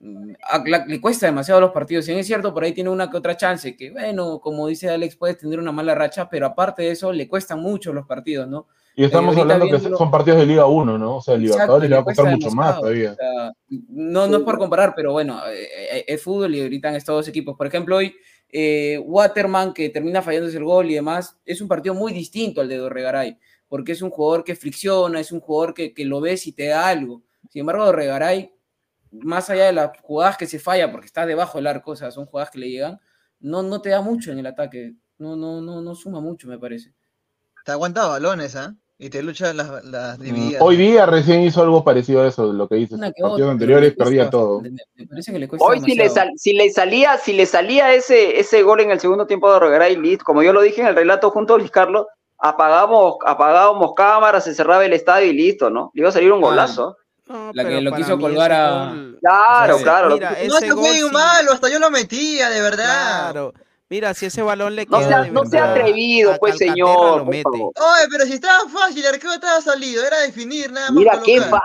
mm, 0.00 0.32
a- 0.48 0.62
la- 0.66 0.86
le 0.86 1.00
cuesta 1.00 1.26
demasiado 1.26 1.60
los 1.60 1.72
partidos. 1.72 2.04
Si 2.06 2.10
bien 2.12 2.20
es 2.20 2.26
cierto, 2.26 2.54
por 2.54 2.64
ahí 2.64 2.72
tiene 2.72 2.88
una 2.90 3.10
que 3.10 3.16
otra 3.18 3.36
chance, 3.36 3.76
que 3.76 3.90
bueno, 3.90 4.40
como 4.40 4.66
dice 4.66 4.88
Alex, 4.88 5.14
puede 5.16 5.34
tener 5.34 5.58
una 5.58 5.72
mala 5.72 5.94
racha, 5.94 6.28
pero 6.30 6.46
aparte 6.46 6.82
de 6.82 6.92
eso, 6.92 7.12
le 7.12 7.28
cuestan 7.28 7.60
mucho 7.60 7.92
los 7.92 8.06
partidos, 8.06 8.48
¿no? 8.48 8.66
Y 8.96 9.04
estamos 9.04 9.36
Eh, 9.36 9.40
hablando 9.40 9.66
que 9.68 9.78
son 9.78 10.10
partidos 10.10 10.40
de 10.40 10.46
Liga 10.46 10.66
1, 10.66 10.98
¿no? 10.98 11.16
O 11.16 11.22
sea, 11.22 11.34
el 11.34 11.42
Libertadores 11.42 11.88
le 11.88 11.96
va 11.96 12.02
a 12.02 12.04
costar 12.04 12.26
mucho 12.26 12.50
más 12.50 12.78
todavía. 12.80 13.12
O 13.12 13.14
sea, 13.14 13.52
no, 13.88 14.26
no 14.26 14.38
es 14.38 14.42
por 14.42 14.58
comparar, 14.58 14.94
pero 14.94 15.12
bueno, 15.12 15.40
eh, 15.48 15.68
eh, 15.92 16.04
es 16.08 16.22
fútbol 16.22 16.54
y 16.54 16.62
ahorita 16.62 16.96
estado 16.96 17.18
dos 17.18 17.28
equipos. 17.28 17.56
Por 17.56 17.66
ejemplo, 17.66 17.96
hoy 17.96 18.14
eh, 18.48 18.98
Waterman, 19.04 19.72
que 19.72 19.88
termina 19.90 20.22
fallándose 20.22 20.58
el 20.58 20.64
gol 20.64 20.90
y 20.90 20.94
demás, 20.94 21.38
es 21.44 21.60
un 21.60 21.68
partido 21.68 21.94
muy 21.94 22.12
distinto 22.12 22.60
al 22.60 22.68
de 22.68 22.76
Dorregaray, 22.76 23.38
porque 23.68 23.92
es 23.92 24.02
un 24.02 24.10
jugador 24.10 24.44
que 24.44 24.56
fricciona, 24.56 25.20
es 25.20 25.30
un 25.32 25.40
jugador 25.40 25.72
que, 25.74 25.94
que 25.94 26.04
lo 26.04 26.20
ves 26.20 26.46
y 26.46 26.52
te 26.52 26.66
da 26.66 26.88
algo. 26.88 27.22
Sin 27.48 27.60
embargo, 27.60 27.86
Dorregaray, 27.86 28.52
más 29.12 29.50
allá 29.50 29.66
de 29.66 29.72
las 29.72 29.90
jugadas 30.02 30.36
que 30.36 30.46
se 30.46 30.58
falla, 30.58 30.90
porque 30.90 31.06
está 31.06 31.26
debajo 31.26 31.58
del 31.58 31.68
arco, 31.68 31.92
o 31.92 31.96
sea, 31.96 32.10
son 32.10 32.26
jugadas 32.26 32.50
que 32.50 32.58
le 32.58 32.70
llegan, 32.70 33.00
no, 33.38 33.62
no 33.62 33.80
te 33.80 33.90
da 33.90 34.02
mucho 34.02 34.32
en 34.32 34.38
el 34.38 34.46
ataque. 34.46 34.94
No, 35.18 35.36
no, 35.36 35.60
no, 35.60 35.80
no 35.80 35.94
suma 35.94 36.20
mucho, 36.20 36.48
me 36.48 36.58
parece. 36.58 36.94
Te 37.64 37.72
aguanta 37.72 38.06
balones, 38.06 38.56
¿ah? 38.56 38.74
y 39.02 39.08
te 39.08 39.22
luchan 39.22 39.56
las, 39.56 39.82
las 39.84 40.18
Mm, 40.18 40.22
divididas. 40.22 40.62
Hoy 40.62 40.76
día 40.76 41.06
recién 41.06 41.40
hizo 41.42 41.62
algo 41.62 41.82
parecido 41.82 42.22
a 42.22 42.28
eso, 42.28 42.52
lo 42.52 42.68
que 42.68 42.74
dices. 42.74 42.98
Una 42.98 43.10
que 43.10 43.22
Partidos 43.22 43.50
anteriores 43.50 43.94
perdía 43.96 44.28
todo. 44.28 44.60
Me 44.60 45.06
parece 45.06 45.32
que 45.32 45.38
le 45.38 45.48
cuesta 45.48 45.66
Hoy 45.66 45.80
si 45.80 45.94
le, 45.94 46.02
demasiado. 46.02 46.28
sal- 46.28 46.34
si 46.38 46.52
le 46.52 46.70
salía, 46.70 47.16
si 47.16 47.32
le 47.32 47.46
salía 47.46 47.94
ese, 47.94 48.38
ese 48.38 48.62
gol 48.62 48.80
en 48.80 48.90
el 48.90 49.00
segundo 49.00 49.26
tiempo 49.26 49.50
de 49.52 49.58
Regaray, 49.58 49.96
listo, 49.96 50.22
como 50.24 50.42
yo 50.42 50.52
lo 50.52 50.60
dije 50.60 50.82
en 50.82 50.88
el 50.88 50.94
relato 50.96 51.30
junto 51.30 51.54
a 51.54 51.58
Luis 51.58 51.70
Carlos, 51.70 52.06
apagamos, 52.36 53.14
apagábamos 53.24 53.92
cámaras, 53.96 54.44
se 54.44 54.54
cerraba 54.54 54.84
el 54.84 54.92
estadio 54.92 55.30
y 55.30 55.34
listo, 55.34 55.70
¿no? 55.70 55.90
Le 55.94 56.00
iba 56.00 56.10
a 56.10 56.12
salir 56.12 56.30
un 56.30 56.44
Ah, 56.44 56.46
golazo. 56.48 56.96
La 57.54 57.64
que 57.64 57.80
lo 57.80 57.92
quiso 57.92 58.18
colgar 58.18 58.52
a. 58.52 58.90
gol- 58.90 59.18
Claro, 59.20 59.78
claro. 59.78 60.10
mira, 60.14 60.30
No 60.46 60.58
ese 60.58 60.72
fue 60.72 60.92
sí- 60.94 61.04
malo, 61.10 61.52
hasta 61.52 61.70
yo 61.70 61.78
lo 61.78 61.90
metía, 61.90 62.50
de 62.50 62.60
verdad. 62.60 63.30
Claro. 63.32 63.54
Mira, 63.90 64.14
si 64.14 64.26
ese 64.26 64.40
balón 64.42 64.76
le 64.76 64.86
No 64.86 64.98
queda 64.98 65.08
sea, 65.08 65.22
de 65.22 65.30
no 65.32 65.44
sea 65.44 65.62
verdad 65.66 65.76
atrevido, 65.80 66.32
a 66.32 66.36
pues 66.36 66.56
señor. 66.58 67.22
Oye, 67.22 67.42
pero 68.10 68.24
si 68.24 68.34
estaba 68.34 68.68
fácil, 68.68 69.04
el 69.04 69.14
arquero 69.14 69.32
estaba 69.34 69.60
salido, 69.60 70.04
era 70.06 70.20
definir 70.20 70.70
nada 70.70 70.86
más. 70.92 70.94
Mira, 70.96 71.20
qué, 71.24 71.40
fa- 71.40 71.60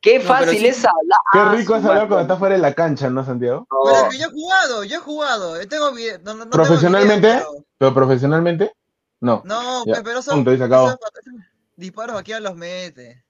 qué 0.00 0.18
No, 0.18 0.24
pero 0.24 0.34
fácil 0.34 0.58
sí- 0.58 0.66
es 0.66 0.84
hablar. 0.84 1.18
Qué 1.32 1.38
Ah, 1.38 1.52
rico 1.56 1.76
es 1.76 1.82
su 1.82 1.88
hablar 1.88 2.08
cuando 2.08 2.22
está 2.22 2.36
fuera 2.36 2.56
de 2.56 2.60
la 2.60 2.74
cancha, 2.74 3.08
¿no, 3.10 3.24
Santiago? 3.24 3.64
Pero 3.70 4.02
No. 4.04 4.08
que 4.10 4.18
yo 4.18 4.26
he 4.26 4.30
jugado, 4.30 4.84
yo 4.84 4.96
he 4.96 5.00
jugado. 5.00 5.62
Yo 5.62 5.68
tengo 5.68 5.92
video, 5.92 6.18
no, 6.18 6.24
no, 6.24 6.44
no 6.46 6.50
tengo 6.50 6.64
¿Profesionalmente? 6.64 7.28
video, 7.28 7.38
pero- 7.52 7.64
¿Pero 7.78 7.94
profesionalmente? 7.94 8.72
No. 9.20 9.42
No, 9.44 9.84
Ya, 9.86 9.92
pues, 9.92 10.02
pero 10.04 10.22
son, 10.22 10.44
punto, 10.44 10.50
esos 10.52 10.96
disparos 11.76 12.18
aquí 12.18 12.32
a 12.32 12.40
los 12.40 12.56
mete. 12.56 13.24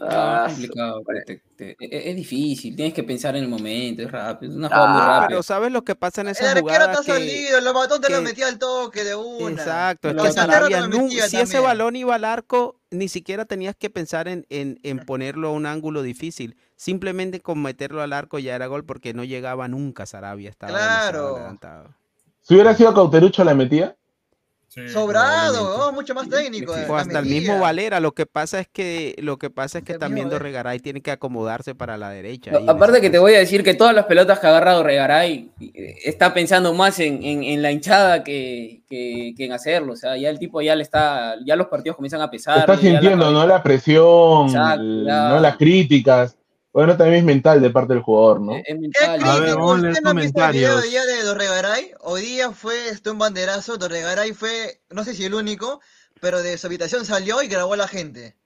Ah, 0.00 0.46
es 0.48 0.54
complicado. 0.54 1.02
te- 1.24 1.42
te- 1.56 1.76
es, 1.78 2.06
es 2.08 2.16
difícil, 2.16 2.74
tienes 2.74 2.92
que 2.92 3.04
pensar 3.04 3.36
en 3.36 3.44
el 3.44 3.48
momento, 3.48 4.02
es 4.02 4.10
rápido, 4.10 4.50
es 4.50 4.58
una 4.58 4.66
Ah, 4.66 4.70
jugada 4.70 4.88
muy 4.92 5.00
No, 5.00 5.06
rápida. 5.06 5.26
pero 5.28 5.42
¿sabes 5.44 5.70
lo 5.72 5.84
que 5.84 5.94
pasa 5.94 6.20
en 6.22 6.26
El 6.26 6.32
esas 6.32 6.48
arquero 6.48 6.62
jugadas? 6.62 7.00
está 7.00 7.12
Que, 7.12 7.18
salido, 7.20 7.58
el 7.58 7.64
matón 7.72 8.00
te 8.00 8.10
lo 8.10 8.20
metía 8.22 8.48
al 8.48 8.58
toque 8.58 9.04
de 9.04 9.14
una. 9.14 9.50
exacto, 9.50 10.08
es 10.10 10.20
que 10.20 10.32
Sarabia, 10.32 10.80
lo 10.80 10.88
nun- 10.88 11.04
metía 11.04 11.28
si 11.28 11.36
ese 11.38 11.60
balón 11.60 11.94
iba 11.94 12.16
al 12.16 12.24
arco, 12.24 12.80
ni 12.90 13.08
siquiera 13.08 13.44
tenías 13.44 13.76
que 13.76 13.88
pensar 13.88 14.26
en, 14.26 14.46
en, 14.50 14.80
en 14.82 14.98
ponerlo 14.98 15.48
a 15.48 15.52
un 15.52 15.64
ángulo 15.66 16.02
difícil. 16.02 16.56
Simplemente 16.74 17.40
con 17.40 17.62
meterlo 17.62 18.02
al 18.02 18.12
arco 18.12 18.40
ya 18.40 18.56
era 18.56 18.66
gol 18.66 18.84
porque 18.84 19.14
no 19.14 19.22
llegaba 19.22 19.68
nunca 19.68 20.06
Sarabia, 20.06 20.50
estaba 20.50 20.72
Claro. 20.72 21.36
adelantado. 21.36 21.94
Si 22.40 22.54
hubiera 22.54 22.74
sido 22.74 22.92
Cauterucho, 22.92 23.44
¿la 23.44 23.54
metía? 23.54 23.96
Sí. 24.74 24.88
Sobrado, 24.88 25.88
oh, 25.88 25.92
mucho 25.92 26.14
más 26.14 26.28
técnico. 26.28 26.72
O 26.72 26.76
la 26.76 26.98
hasta 27.00 27.20
el 27.20 27.26
mismo 27.26 27.60
Valera, 27.60 28.00
lo 28.00 28.10
que 28.12 28.26
pasa 28.26 28.58
es 28.58 28.66
que 28.66 29.14
lo 29.18 29.36
que 29.38 29.48
pasa 29.48 29.78
es 29.78 29.84
que 29.84 29.92
Qué 29.92 29.98
también 30.00 30.26
eh. 30.26 30.30
Dorregaray 30.30 30.80
tiene 30.80 31.00
que 31.00 31.12
acomodarse 31.12 31.76
para 31.76 31.96
la 31.96 32.10
derecha. 32.10 32.50
No, 32.50 32.68
aparte 32.68 33.00
que 33.00 33.08
te 33.08 33.18
voy 33.18 33.34
a 33.34 33.38
decir 33.38 33.62
que 33.62 33.74
todas 33.74 33.94
las 33.94 34.06
pelotas 34.06 34.40
que 34.40 34.46
ha 34.48 34.50
agarrado 34.50 34.82
Regaray 34.82 35.48
eh, 35.60 35.94
está 36.04 36.34
pensando 36.34 36.74
más 36.74 36.98
en, 36.98 37.22
en- 37.22 37.44
en 37.44 37.62
la 37.62 37.70
hinchada 37.70 38.24
que, 38.24 38.82
que- 38.88 39.32
que 39.36 39.44
en 39.44 39.52
hacerlo. 39.52 39.92
O 39.92 39.96
sea, 39.96 40.16
ya 40.16 40.28
el 40.28 40.40
tipo 40.40 40.60
ya 40.60 40.74
le 40.74 40.82
está, 40.82 41.36
ya 41.46 41.54
los 41.54 41.68
partidos 41.68 41.94
comienzan 41.94 42.20
a 42.22 42.28
pesar. 42.30 42.58
Está 42.58 42.76
sintiendo, 42.76 43.30
¿no? 43.30 43.46
La 43.46 43.62
presión, 43.62 44.46
Exacto, 44.48 44.80
el- 44.82 45.04
ya. 45.06 45.28
¿no? 45.28 45.40
Las 45.40 45.56
críticas. 45.56 46.36
Bueno, 46.74 46.96
también 46.96 47.18
es 47.20 47.24
mental 47.24 47.62
de 47.62 47.70
parte 47.70 47.92
del 47.92 48.02
jugador, 48.02 48.40
¿no? 48.40 48.56
Es 48.56 48.64
¿Qué 48.66 48.74
mental. 48.74 49.22
A 49.24 49.38
ver, 49.38 49.54
vamos 49.54 49.76
a 49.76 49.78
leer 49.78 49.92
¿Usted 49.92 50.02
no 50.02 50.10
ha 50.10 50.14
visto 50.14 50.44
el 50.44 50.52
video 50.52 50.80
de 50.80 50.88
día 50.88 51.04
de 51.06 51.22
Dorregaray? 51.22 51.92
Hoy 52.00 52.22
día 52.22 52.50
fue 52.50 52.88
este, 52.88 53.10
un 53.10 53.18
banderazo. 53.18 53.76
Dorregaray 53.78 54.32
fue, 54.32 54.80
no 54.90 55.04
sé 55.04 55.14
si 55.14 55.24
el 55.24 55.34
único, 55.34 55.80
pero 56.20 56.42
de 56.42 56.58
su 56.58 56.66
habitación 56.66 57.04
salió 57.06 57.40
y 57.44 57.46
grabó 57.46 57.74
a 57.74 57.76
la 57.76 57.86
gente. 57.86 58.36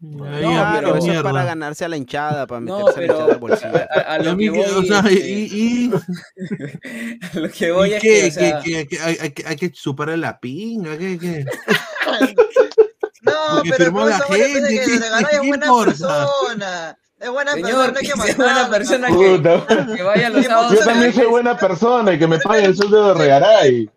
Claro, 0.00 0.92
qué 0.92 0.98
eso 1.00 1.12
es 1.14 1.22
para 1.24 1.44
ganarse 1.44 1.84
a 1.84 1.88
la 1.88 1.96
hinchada, 1.96 2.46
para 2.46 2.60
No, 2.60 2.78
meterse 2.78 3.00
la 3.00 3.06
pero 3.08 3.14
hinchada 3.14 3.32
al 3.34 3.40
bolsillo. 3.40 3.76
a, 3.76 4.12
a 4.12 4.16
Y 4.18 4.20
a 4.20 4.22
lo 4.22 4.36
mí 4.36 4.44
que 4.46 4.52
que, 4.52 4.58
voy, 4.60 4.70
o 4.70 4.82
sea, 4.84 4.98
este, 5.00 5.28
y, 5.30 5.90
lo 7.34 7.50
que 7.50 7.72
voy 7.72 7.90
¿y 7.90 7.94
es 7.94 8.02
qué? 8.02 8.20
que, 8.20 8.26
o 8.28 8.30
sea, 8.30 8.60
¿Qué- 8.62 8.70
qué- 8.72 8.86
qué- 8.86 9.00
hay, 9.00 9.16
hay 9.20 9.30
que- 9.32 9.44
hay 9.48 9.56
que 9.56 9.72
superar 9.74 10.16
la 10.16 10.38
pinga, 10.38 10.96
¿qué? 10.96 11.18
qué? 11.18 11.44
No, 13.28 13.54
Porque 13.56 13.70
pero 13.70 13.84
firmó 13.84 14.04
la 14.06 14.18
gente, 14.20 14.68
que 14.68 14.80
¿qué- 14.84 14.98
Dorregaray 14.98 15.24
qué 15.30 15.36
es 15.36 15.38
buena 15.48 15.66
importa? 15.66 15.84
persona. 15.90 16.98
Es 17.20 17.30
buena 17.30 17.52
Señor, 17.52 17.68
persona, 17.70 17.90
no 17.92 17.98
hay 17.98 18.06
que 18.06 18.12
que 18.12 18.20
sea 18.20 18.34
buena 18.36 18.70
persona. 18.70 19.08
Puta. 19.08 19.96
que 19.96 20.02
vaya 20.04 20.30
los 20.30 20.46
sábados 20.46 20.72
Yo 20.72 20.84
también 20.84 21.12
soy 21.12 21.26
buena 21.26 21.56
persona 21.56 22.12
y 22.12 22.18
que 22.18 22.26
me 22.28 22.38
pague 22.38 22.64
el 22.64 22.76
sueldo 22.76 23.08
de 23.08 23.14
Regaray. 23.14 23.90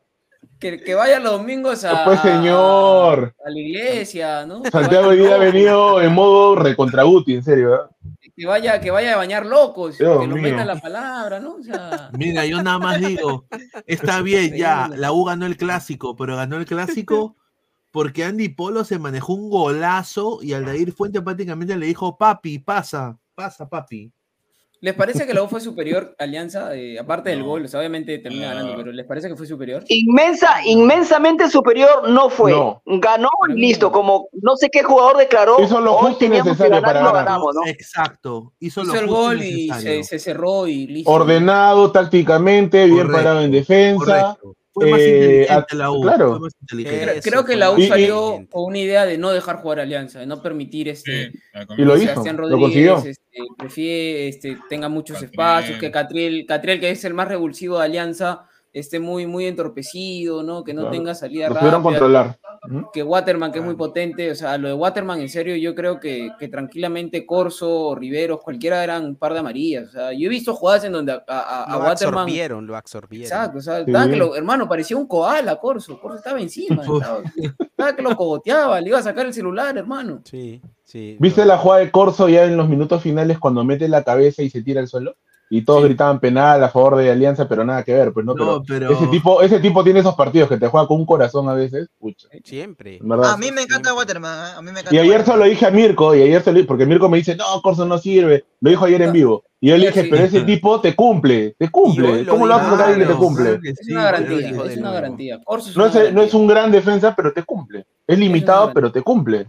que, 0.59 0.81
que 0.83 0.95
vaya 0.95 1.19
los 1.19 1.33
domingos 1.33 1.83
a, 1.85 2.03
Pues 2.03 2.19
señor. 2.21 3.35
a 3.45 3.49
la 3.49 3.59
iglesia, 3.59 4.45
¿no? 4.47 4.63
Que 4.63 4.71
Santiago 4.71 5.09
hoy 5.09 5.17
día 5.19 5.35
ha 5.35 5.37
venido 5.37 6.01
en 6.01 6.13
modo 6.13 6.55
recontra 6.55 7.03
Guti, 7.03 7.35
en 7.35 7.43
serio. 7.43 7.75
¿eh? 7.75 7.79
que 8.35 8.47
vaya, 8.47 8.79
que 8.81 8.89
vaya 8.89 9.13
a 9.13 9.17
bañar 9.17 9.45
locos, 9.45 9.97
Dios 9.99 10.19
que 10.21 10.27
mío. 10.27 10.41
meta 10.41 10.65
la 10.65 10.77
palabra, 10.79 11.39
¿no? 11.39 11.55
O 11.59 11.63
sea, 11.63 12.09
Mira, 12.17 12.43
yo 12.45 12.63
nada 12.63 12.79
más 12.79 12.99
digo, 12.99 13.45
está 13.85 14.21
bien 14.23 14.55
ya, 14.57 14.89
la 14.95 15.11
U 15.11 15.25
ganó 15.25 15.45
el 15.45 15.57
clásico, 15.57 16.15
pero 16.15 16.37
ganó 16.37 16.57
el 16.57 16.65
clásico 16.65 17.35
porque 17.91 18.23
Andy 18.23 18.49
Polo 18.49 18.83
se 18.83 18.99
manejó 18.99 19.33
un 19.33 19.49
golazo 19.49 20.39
y 20.41 20.53
Aldair 20.53 20.91
Fuente 20.93 21.21
prácticamente 21.21 21.77
le 21.77 21.85
dijo, 21.85 22.17
papi, 22.17 22.59
pasa, 22.59 23.17
pasa, 23.35 23.67
papi. 23.69 24.11
¿les 24.83 24.95
parece 24.95 25.27
que 25.27 25.33
la 25.35 25.43
U 25.43 25.47
fue 25.47 25.61
superior 25.61 26.15
Alianza? 26.17 26.75
Eh, 26.75 26.97
aparte 26.97 27.29
del 27.29 27.43
gol, 27.43 27.65
o 27.65 27.67
sea, 27.67 27.79
obviamente 27.81 28.17
termina 28.17 28.49
No. 28.49 28.55
ganando, 28.55 28.75
pero 28.77 28.91
¿les 28.91 29.05
parece 29.05 29.27
que 29.27 29.35
fue 29.35 29.45
superior? 29.45 29.83
Inmensa, 29.89 30.55
inmensamente 30.65 31.47
superior 31.51 32.09
no 32.09 32.31
fue. 32.31 32.51
No. 32.51 32.81
Ganó 32.87 33.29
mí 33.47 33.61
listo, 33.61 33.91
como 33.91 34.27
no 34.41 34.57
sé 34.57 34.69
qué 34.71 34.81
jugador 34.81 35.17
declaró. 35.17 35.57
Hizo 35.61 35.79
lo 35.79 35.93
justo 35.93 36.25
y 36.25 36.29
necesario 36.29 36.71
ganar 36.71 36.81
y 36.81 36.83
para 36.83 36.99
lo 37.01 37.05
ganar. 37.13 37.25
ganamos, 37.25 37.53
¿no? 37.53 37.67
Exacto, 37.67 38.53
hizo, 38.59 38.81
Hizo 38.81 38.91
lo 38.91 38.99
el 38.99 39.05
justo 39.05 39.21
gol 39.21 39.43
y 39.43 39.69
se, 39.69 40.03
se 40.03 40.17
cerró 40.17 40.65
y 40.65 40.87
listo. 40.87 41.11
Ordenado 41.11 41.91
tácticamente, 41.91 42.85
bien 42.85 42.97
Correcto, 42.97 43.17
parado 43.17 43.41
en 43.41 43.51
defensa. 43.51 44.35
Correcto. 44.39 44.55
Fue 44.73 44.89
más 44.89 44.99
Eh, 45.01 45.41
inteligente 45.41 45.75
la 45.75 45.91
U. 45.91 46.01
claro. 46.01 46.29
Fue 46.31 46.39
más 46.39 46.53
inteligente. 46.61 47.01
Creo, 47.01 47.13
Eso 47.15 47.29
creo 47.29 47.45
que 47.45 47.55
la 47.57 47.71
U 47.71 47.77
Y- 47.77 47.83
y- 47.83 47.87
salió 47.87 48.45
con 48.49 48.63
una 48.65 48.77
idea 48.79 49.05
de 49.05 49.17
no 49.17 49.31
dejar 49.31 49.57
jugar 49.57 49.79
Alianza, 49.81 50.19
de 50.19 50.25
no 50.25 50.41
permitir 50.41 50.87
este, 50.87 51.31
Y 51.77 51.81
lo 51.83 51.97
hizo, 51.97 52.05
Sebastián 52.07 52.37
lo 52.37 52.43
Rodríguez 52.43 52.89
consiguió. 52.91 52.97
este, 52.99 53.37
prefiere, 53.57 54.27
este, 54.29 54.57
tenga 54.69 54.87
muchos 54.87 55.15
Catriel. 55.15 55.31
espacios, 55.31 55.79
que 55.79 55.91
Catriel, 55.91 56.45
Catriel, 56.47 56.79
que 56.79 56.89
es 56.91 57.03
el 57.03 57.13
más 57.13 57.27
revulsivo 57.27 57.79
de 57.79 57.83
Alianza, 57.85 58.47
esté 58.73 58.99
muy, 58.99 59.27
muy 59.27 59.45
entorpecido, 59.47 60.43
¿no? 60.43 60.63
Que 60.63 60.73
no 60.73 60.81
Claro. 60.83 60.95
tenga 60.95 61.15
salida 61.15 61.49
Lo 61.49 61.55
pudieron 61.55 61.83
rápida. 61.83 61.99
controlar. 61.99 62.39
Que 62.93 63.01
Waterman, 63.01 63.51
que 63.51 63.57
es 63.59 63.65
muy 63.65 63.75
potente, 63.75 64.29
o 64.31 64.35
sea, 64.35 64.55
lo 64.57 64.67
de 64.67 64.73
Waterman, 64.75 65.19
en 65.19 65.29
serio, 65.29 65.55
yo 65.55 65.73
creo 65.73 65.99
que, 65.99 66.29
que 66.39 66.47
tranquilamente 66.47 67.25
Corso, 67.25 67.95
Riveros, 67.95 68.39
cualquiera 68.39 68.83
eran 68.83 69.03
un 69.05 69.15
par 69.15 69.33
de 69.33 69.39
amarillas. 69.39 69.89
O 69.89 69.91
sea, 69.91 70.13
yo 70.13 70.27
he 70.27 70.29
visto 70.29 70.53
jugadas 70.53 70.83
en 70.85 70.91
donde 70.91 71.11
a, 71.11 71.23
a- 71.27 71.63
a 71.63 71.71
Lo 71.77 71.79
Waterman. 71.85 72.19
absorbieron, 72.19 72.67
lo 72.67 72.75
absorbieron. 72.77 73.25
Exacto, 73.25 73.57
o 73.57 73.61
sea, 73.61 73.77
Sí. 73.77 73.83
estaba 73.87 74.07
que 74.07 74.15
lo- 74.15 74.35
hermano, 74.35 74.69
parecía 74.69 74.95
un 74.95 75.07
koala, 75.07 75.55
Corso. 75.59 75.99
Corso 75.99 76.17
estaba 76.19 76.39
encima. 76.39 76.81
estaba, 77.17 77.23
estaba 77.59 77.95
que 77.95 78.01
lo 78.03 78.15
cogoteaba, 78.15 78.79
le 78.79 78.89
iba 78.89 78.99
a 78.99 79.03
sacar 79.03 79.25
el 79.25 79.33
celular, 79.33 79.75
hermano. 79.77 80.21
Sí, 80.23 80.61
sí. 80.83 81.17
¿Viste 81.19 81.41
lo- 81.41 81.47
la 81.47 81.57
jugada 81.57 81.81
de 81.81 81.89
Corso 81.91 82.29
ya 82.29 82.45
en 82.45 82.55
los 82.57 82.69
minutos 82.69 83.01
finales 83.01 83.39
cuando 83.39 83.63
mete 83.63 83.87
la 83.89 84.03
cabeza 84.03 84.43
y 84.43 84.49
se 84.51 84.61
tira 84.61 84.81
al 84.81 84.87
suelo? 84.87 85.15
Y 85.53 85.63
todos 85.65 85.81
Sí. 85.81 85.89
gritaban 85.89 86.21
penal 86.21 86.63
a 86.63 86.69
favor 86.69 86.95
de 86.95 87.11
Alianza, 87.11 87.45
pero 87.45 87.65
nada 87.65 87.83
que 87.83 87.93
ver, 87.93 88.13
pues 88.13 88.25
no, 88.25 88.33
No, 88.33 88.63
pero, 88.63 88.63
pero- 88.65 88.91
ese 88.93 89.07
tipo, 89.07 89.41
ese 89.41 89.59
tipo 89.59 89.83
tiene 89.83 89.99
esos 89.99 90.15
partidos 90.15 90.47
que 90.47 90.55
te 90.57 90.67
juega 90.67 90.87
con 90.87 90.97
un 90.97 91.05
corazón 91.05 91.49
a 91.49 91.53
veces, 91.53 91.89
pucha, 91.99 92.29
Siempre. 92.45 92.99
verdad. 93.01 93.31
A 93.33 93.37
mí 93.37 93.51
me 93.51 93.63
encanta 93.63 93.89
Siempre. 93.89 93.91
Waterman, 93.93 94.47
¿eh? 94.47 94.51
a 94.55 94.61
mí 94.61 94.65
me 94.71 94.79
encanta 94.79 94.95
Y 94.95 94.99
ayer 94.99 95.11
se 95.11 95.17
Waterman. 95.17 95.39
lo 95.39 95.45
dije 95.45 95.65
a 95.65 95.71
Mirko, 95.71 96.15
y 96.15 96.21
ayer 96.21 96.41
se 96.41 96.53
lo 96.53 96.65
porque 96.65 96.85
Mirko 96.85 97.09
me 97.09 97.17
dice, 97.17 97.35
no, 97.35 97.61
Corso 97.61 97.85
no 97.85 97.97
sirve, 97.97 98.45
lo 98.61 98.69
dijo 98.69 98.85
ayer 98.85 99.01
en 99.01 99.11
vivo. 99.11 99.43
Y 99.59 99.67
yo 99.71 99.77
le 99.77 99.87
dije, 99.87 100.03
Sí. 100.03 100.07
pero 100.09 100.23
ese 100.23 100.41
tipo 100.45 100.79
te 100.79 100.95
cumple, 100.95 101.53
te 101.59 101.69
cumple, 101.69 102.25
¿cómo 102.25 102.47
lo 102.47 102.55
haces 102.55 102.79
a 102.79 102.85
alguien 102.87 103.05
que 103.07 103.13
te 103.13 103.19
cumple? 103.19 103.59
Es 103.61 103.89
una 103.91 104.03
garantía, 104.05 104.47
es 104.47 104.53
una 104.53 104.63
nuevo. 104.75 104.93
garantía. 104.93 105.41
Corso 105.43 105.69
es 105.69 105.75
No 105.75 105.83
una 105.83 105.89
es, 105.91 105.95
no 105.95 106.01
es 106.01 106.13
garantía. 106.13 106.39
un 106.39 106.47
gran 106.47 106.71
defensa, 106.71 107.13
pero 107.13 107.33
te 107.33 107.43
cumple. 107.43 107.85
Es 108.07 108.17
limitado, 108.17 108.59
garantía. 108.67 108.73
pero 108.73 108.91
te 108.93 109.01
cumple. 109.01 109.47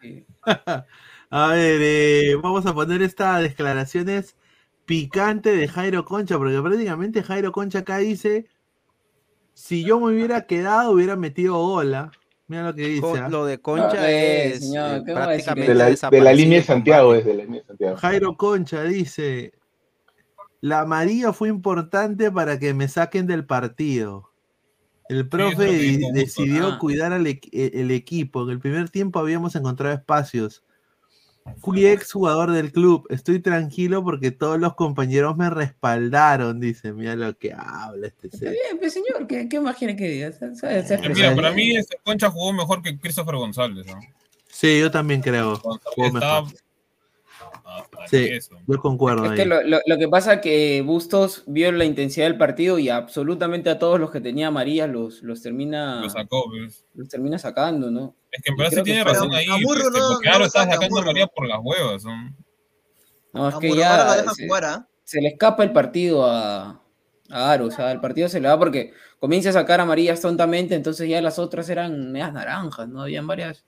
Sí. 0.00 0.24
A 1.32 1.46
ver, 1.48 1.80
eh, 1.82 2.36
vamos 2.42 2.64
a 2.66 2.72
poner 2.74 3.02
estas 3.02 3.42
declaraciones 3.42 4.36
picantes 4.90 5.56
de 5.56 5.68
Jairo 5.68 6.04
Concha, 6.04 6.36
porque 6.36 6.60
prácticamente 6.60 7.22
Jairo 7.22 7.52
Concha 7.52 7.78
acá 7.78 7.98
dice, 7.98 8.46
si 9.54 9.84
yo 9.84 10.00
me 10.00 10.06
hubiera 10.12 10.46
quedado, 10.46 10.90
hubiera 10.90 11.14
metido 11.14 11.54
gola. 11.56 12.10
Mira 12.48 12.64
lo 12.64 12.74
que 12.74 12.88
dice. 12.88 13.00
Co- 13.00 13.14
¿ah? 13.14 13.28
Lo 13.28 13.44
de 13.44 13.60
Concha 13.60 13.94
No, 13.94 14.04
es 14.04 14.58
señor, 14.66 14.96
eh, 14.96 15.02
¿qué 15.06 15.12
va 15.12 15.24
a 15.24 15.28
decir 15.28 15.44
prácticamente 15.44 15.68
De 15.68 15.74
la, 15.76 16.10
de 16.10 16.20
la 16.20 16.32
línea 16.32 16.58
de 16.58 16.64
Santiago, 16.64 17.14
es 17.14 17.24
de 17.24 17.34
la 17.34 17.44
línea 17.44 17.60
de 17.60 17.66
Santiago. 17.68 17.96
Jairo 17.98 18.36
Concha 18.36 18.82
dice, 18.82 19.52
la 20.60 20.84
María 20.86 21.32
fue 21.32 21.48
importante 21.48 22.32
para 22.32 22.58
que 22.58 22.74
me 22.74 22.88
saquen 22.88 23.28
del 23.28 23.46
partido. 23.46 24.28
El 25.08 25.28
profe 25.28 25.98
decidió 26.12 26.66
Ah. 26.66 26.78
cuidar 26.80 27.12
al 27.12 27.28
e- 27.28 27.40
el 27.52 27.92
equipo. 27.92 28.42
En 28.42 28.50
el 28.50 28.58
primer 28.58 28.90
tiempo 28.90 29.20
habíamos 29.20 29.54
encontrado 29.54 29.94
espacios. 29.94 30.64
Fui 31.62 31.84
ex 31.86 32.12
jugador 32.12 32.52
del 32.52 32.70
club. 32.72 33.06
Estoy 33.10 33.40
tranquilo 33.40 34.04
porque 34.04 34.30
todos 34.30 34.58
los 34.60 34.74
compañeros 34.74 35.36
me 35.36 35.50
respaldaron. 35.50 36.60
Dice, 36.60 36.92
mira 36.92 37.16
lo 37.16 37.36
que 37.36 37.52
habla 37.52 38.06
este 38.06 38.28
Está 38.28 38.50
bien, 38.50 38.78
pues 38.78 38.92
señor, 38.92 39.26
¿qué, 39.26 39.48
qué 39.48 39.58
más 39.60 39.76
quiere 39.76 39.96
que 39.96 40.08
diga? 40.08 40.32
Sabe- 40.32 40.54
sabe 40.84 41.06
Eh. 41.06 41.12
Mira, 41.14 41.34
para 41.34 41.50
mí 41.52 41.76
este 41.76 41.98
Concha 42.04 42.30
jugó 42.30 42.52
mejor 42.52 42.82
que 42.82 42.98
Christopher 42.98 43.36
González. 43.36 43.86
¿no? 43.86 43.98
Sí, 44.48 44.78
yo 44.80 44.90
también 44.90 45.20
creo. 45.22 45.60
Hasta 47.64 48.06
Sí, 48.08 48.26
eso. 48.30 48.58
yo 48.66 48.78
concuerdo 48.80 49.24
Es 49.26 49.30
ahí. 49.32 49.36
que 49.38 49.46
lo, 49.46 49.62
lo- 49.62 49.80
lo 49.86 49.98
que 49.98 50.08
pasa 50.08 50.34
es 50.34 50.40
que 50.40 50.82
Bustos 50.84 51.44
vio 51.46 51.70
la 51.72 51.84
intensidad 51.84 52.26
del 52.26 52.36
partido 52.36 52.78
y 52.78 52.88
absolutamente 52.88 53.70
a 53.70 53.78
todos 53.78 54.00
los 54.00 54.10
que 54.10 54.20
tenía 54.20 54.50
María 54.50 54.86
los, 54.86 55.22
los 55.22 55.40
termina 55.40 56.00
Lo 56.00 56.10
sacó, 56.10 56.44
pues. 56.50 56.84
los 56.94 57.08
termina 57.08 57.38
sacando, 57.38 57.90
¿no? 57.90 58.14
Es 58.32 58.42
que 58.42 58.50
en 58.50 58.56
verdad 58.56 58.72
sí 58.78 58.82
tiene 58.82 59.04
razón 59.04 59.32
ahí. 59.34 59.46
Amurru 59.50 59.80
este, 59.88 59.98
no- 59.98 60.48
sacando. 60.48 61.02
María 61.02 61.26
por 61.26 61.46
las 61.48 61.58
huevas. 61.62 62.04
¿no? 62.04 62.36
No, 63.32 63.48
es 63.48 63.54
que 63.56 63.74
ya 63.76 64.14
deja 64.16 64.34
se, 64.34 64.46
jugar, 64.46 64.64
¿ah? 64.64 64.88
se 65.04 65.20
le 65.20 65.28
escapa 65.28 65.62
el 65.64 65.72
partido 65.72 66.24
a, 66.26 66.82
a 67.30 67.52
Aro, 67.52 67.66
o 67.66 67.70
sea, 67.70 67.92
el 67.92 68.00
partido 68.00 68.28
se 68.28 68.40
le 68.40 68.48
va 68.48 68.58
porque 68.58 68.92
comienza 69.18 69.50
a 69.50 69.52
sacar 69.52 69.80
amarillas 69.80 70.20
tontamente, 70.20 70.74
entonces 70.74 71.08
ya 71.08 71.20
las 71.22 71.38
otras 71.38 71.68
eran 71.68 72.10
medias 72.12 72.32
naranjas, 72.32 72.88
¿no? 72.88 73.02
Habían 73.02 73.26
varias 73.26 73.64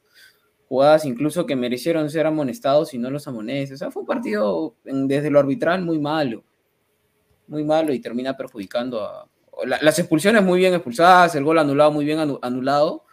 jugadas 0.68 1.04
incluso 1.04 1.44
que 1.46 1.54
merecieron 1.54 2.08
ser 2.10 2.26
amonestados 2.26 2.92
y 2.94 2.98
no 2.98 3.10
los 3.10 3.28
amonestos. 3.28 3.74
O 3.76 3.78
sea, 3.78 3.90
fue 3.90 4.02
un 4.02 4.06
partido 4.06 4.74
en- 4.84 5.06
desde 5.06 5.30
lo 5.30 5.38
arbitral 5.38 5.82
muy 5.84 5.98
malo, 6.00 6.44
muy 7.46 7.62
malo 7.64 7.92
y 7.92 8.00
termina 8.00 8.36
perjudicando 8.36 9.04
a... 9.04 9.28
la- 9.64 9.78
las 9.82 9.98
expulsiones 9.98 10.42
muy 10.42 10.58
bien 10.58 10.74
expulsadas, 10.74 11.34
el 11.36 11.44
gol 11.44 11.58
anulado 11.58 11.92
muy 11.92 12.04
bien 12.04 12.18
anu- 12.18 12.38
anulado, 12.42 13.04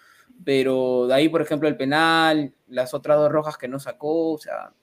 pero 0.50 1.06
de 1.06 1.14
ahí, 1.14 1.30
por 1.30 1.44
ejemplo, 1.44 1.70
el 1.70 1.78
penal, 1.78 2.56
las 2.70 2.96
otras 2.96 3.20
dos 3.20 3.32
rojas 3.32 3.56
que 3.56 3.68
no 3.68 3.80
sacó, 3.80 4.32
o 4.34 4.40
sea... 4.40 4.74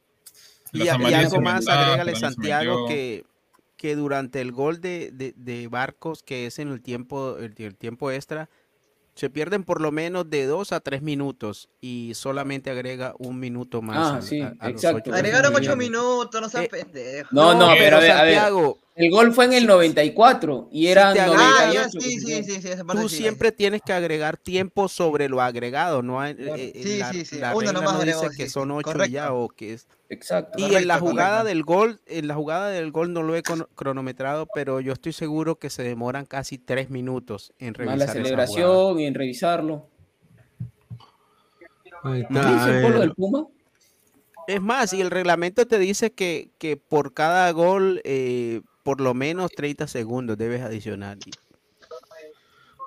Y, 0.73 0.87
algo 0.87 1.41
más, 1.41 1.67
agrégale 1.67 2.15
Santiago 2.15 2.87
que, 2.87 3.25
que 3.77 3.97
durante 3.97 4.41
el 4.41 4.53
gol 4.53 4.81
de, 4.81 5.11
de- 5.13 5.35
de 5.37 5.67
Barcos, 5.67 6.23
que 6.23 6.47
es 6.47 6.61
en 6.61 6.69
el 6.69 6.81
tiempo, 6.83 7.37
el, 7.39 7.53
el 7.59 7.75
tiempo 7.75 8.13
extra, 8.13 8.49
se 9.17 9.29
pierden 9.29 9.65
por 9.65 9.81
lo 9.81 9.91
menos 9.91 10.31
de 10.31 10.47
dos 10.47 10.71
a 10.71 10.79
tres 10.79 11.03
minutos 11.03 11.69
y 11.81 12.13
solamente 12.15 12.71
agrega 12.71 13.17
un 13.19 13.41
minuto 13.41 13.83
más. 13.83 14.13
Ah, 14.15 14.23
sí, 14.23 14.41
a- 14.41 14.55
a 14.61 14.69
los 14.71 14.85
exacto. 14.85 15.11
ocho 15.11 15.15
Agregaron 15.17 15.53
ocho 15.53 15.75
minutos, 15.75 16.41
no 16.41 16.49
seas 16.49 16.67
Eh, 16.67 16.69
pendejo. 16.69 17.31
No, 17.33 17.55
no, 17.55 17.59
No, 17.59 17.67
pero, 17.73 17.77
pero 17.79 17.97
a 17.97 18.01
ver, 18.01 18.11
a 18.13 18.23
ver, 18.23 18.35
Santiago, 18.35 18.79
el 18.97 19.11
gol 19.11 19.33
fue 19.35 19.45
en 19.45 19.53
el 19.53 19.67
94 19.67 20.69
y 20.73 20.87
eran 20.87 21.13
te 21.15 21.21
agrega- 21.21 21.37
Ah, 21.39 21.67
98. 21.67 21.75
ya, 21.75 21.85
que 22.01 22.11
sí, 22.11 22.61
sí, 22.63 22.69
Tú 22.93 23.09
sí. 23.11 23.17
siempre 23.17 23.53
tienes 23.53 23.83
que 23.83 23.93
agregar 23.93 24.37
tiempo 24.39 24.89
sobre 24.89 25.29
lo 25.29 25.41
agregado, 25.43 26.03
no 26.03 26.19
hay- 26.21 26.35
eh, 26.39 26.73
eh, 26.75 26.81
Sí, 26.83 26.99
la, 26.99 27.13
sí, 27.13 27.25
sí, 27.27 27.39
la 27.39 27.55
uno 27.55 27.73
nomás 27.73 27.95
no 27.95 28.01
dice 28.05 28.29
que 28.37 28.45
sí, 28.47 28.51
son 28.51 28.71
ocho 28.71 28.81
y 28.81 28.93
correcto. 28.93 29.13
ya 29.13 29.33
o 29.35 29.49
que 29.49 29.75
es 29.75 29.87
Exacto. 30.09 30.59
y 30.59 30.75
en 30.75 30.89
la 30.89 30.99
jugada 30.99 31.41
correcto. 31.43 31.49
del 31.49 31.63
gol, 31.65 32.01
en 32.07 32.27
la 32.29 32.35
jugada 32.35 32.69
del 32.71 32.91
gol 32.91 33.13
no 33.13 33.23
lo 33.23 33.37
he 33.37 33.43
crono- 33.43 33.69
cronometrado, 33.75 34.47
pero 34.55 34.81
yo 34.81 34.95
estoy 34.95 35.13
seguro 35.13 35.57
que 35.59 35.69
se 35.69 35.83
demoran 35.83 36.25
casi 36.25 36.57
tres 36.57 36.89
minutos 36.89 37.53
en 37.59 37.73
Más 37.73 37.77
revisar 37.79 37.99
la 37.99 38.05
esa 38.05 38.13
jugada. 38.15 38.25
celebración 38.47 39.01
y 39.01 39.05
en 39.07 39.15
revisarlo. 39.15 39.89
Ahí 42.03 42.25
¿Qué 42.31 42.35
está, 42.39 42.71
el 42.79 42.83
polo 42.83 43.01
del 43.01 43.15
Puma? 43.15 43.47
Es 44.47 44.61
más, 44.61 44.93
y 44.93 45.01
el 45.01 45.11
reglamento 45.11 45.67
te 45.67 45.79
dice 45.79 46.13
que, 46.13 46.51
que 46.59 46.77
por 46.77 47.13
cada 47.15 47.51
gol, 47.51 48.01
eh, 48.05 48.61
por 48.87 49.01
lo 49.01 49.15
menos 49.15 49.51
30 49.51 49.89
segundos 49.89 50.39
debes 50.39 50.63
adicionar. 50.63 51.19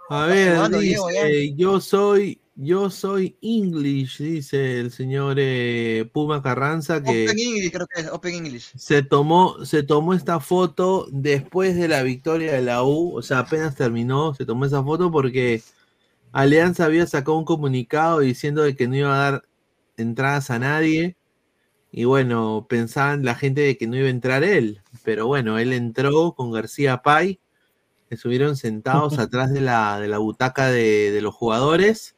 A 0.10 0.28
ver, 0.28 0.54
Diego, 0.80 1.10
dice, 1.10 1.54
yo 1.56 1.82
soy, 1.82 2.40
yo 2.56 2.90
soy 2.90 3.36
English, 3.42 4.20
dice 4.20 4.80
el 4.80 4.92
señor 4.92 5.36
eh, 5.40 6.10
Puma 6.14 6.42
Carranza, 6.42 7.04
que 7.04 7.26
Open 7.26 7.38
English, 7.38 7.72
creo 7.74 7.86
que 7.86 8.00
es 8.00 8.08
Open 8.08 8.34
English. 8.34 8.72
se 8.78 9.04
tomó, 9.04 9.66
se 9.66 9.84
tomó 9.84 10.14
esta 10.14 10.40
foto 10.40 11.06
después 11.12 11.76
de 11.76 11.90
la 11.90 12.02
victoria 12.02 12.54
de 12.54 12.62
la 12.62 12.82
U, 12.82 13.18
o 13.18 13.22
sea, 13.22 13.40
apenas 13.40 13.76
terminó, 13.76 14.34
se 14.34 14.46
tomó 14.46 14.64
esa 14.64 14.82
foto 14.82 15.12
porque 15.12 15.62
Alianza 16.32 16.86
había 16.86 17.08
sacado 17.08 17.38
un 17.38 17.44
comunicado 17.44 18.20
diciendo 18.20 18.64
de 18.64 18.74
que 18.74 18.88
no 18.88 18.96
iba 18.96 19.14
a 19.14 19.32
dar 19.32 19.44
entradas 19.98 20.50
a 20.50 20.60
nadie. 20.60 21.18
Y 21.91 22.06
bueno, 22.06 22.68
pensaban 22.70 23.26
la 23.26 23.36
gente 23.36 23.61
de 23.61 23.78
que 23.78 23.88
no 23.88 23.95
iba 23.98 24.07
a 24.07 24.11
entrar 24.11 24.44
él, 24.44 24.82
pero 25.03 25.28
bueno, 25.28 25.57
él 25.57 25.74
entró 25.74 26.34
con 26.34 26.52
García 26.52 27.02
Pay, 27.02 27.40
estuvieron 28.10 28.56
sentados 28.56 29.18
atrás 29.20 29.52
de 29.52 29.61
la, 29.61 29.99
de 29.99 30.07
la 30.07 30.20
butaca 30.20 30.70
de, 30.70 31.11
de 31.11 31.22
los 31.22 31.34
jugadores. 31.34 32.16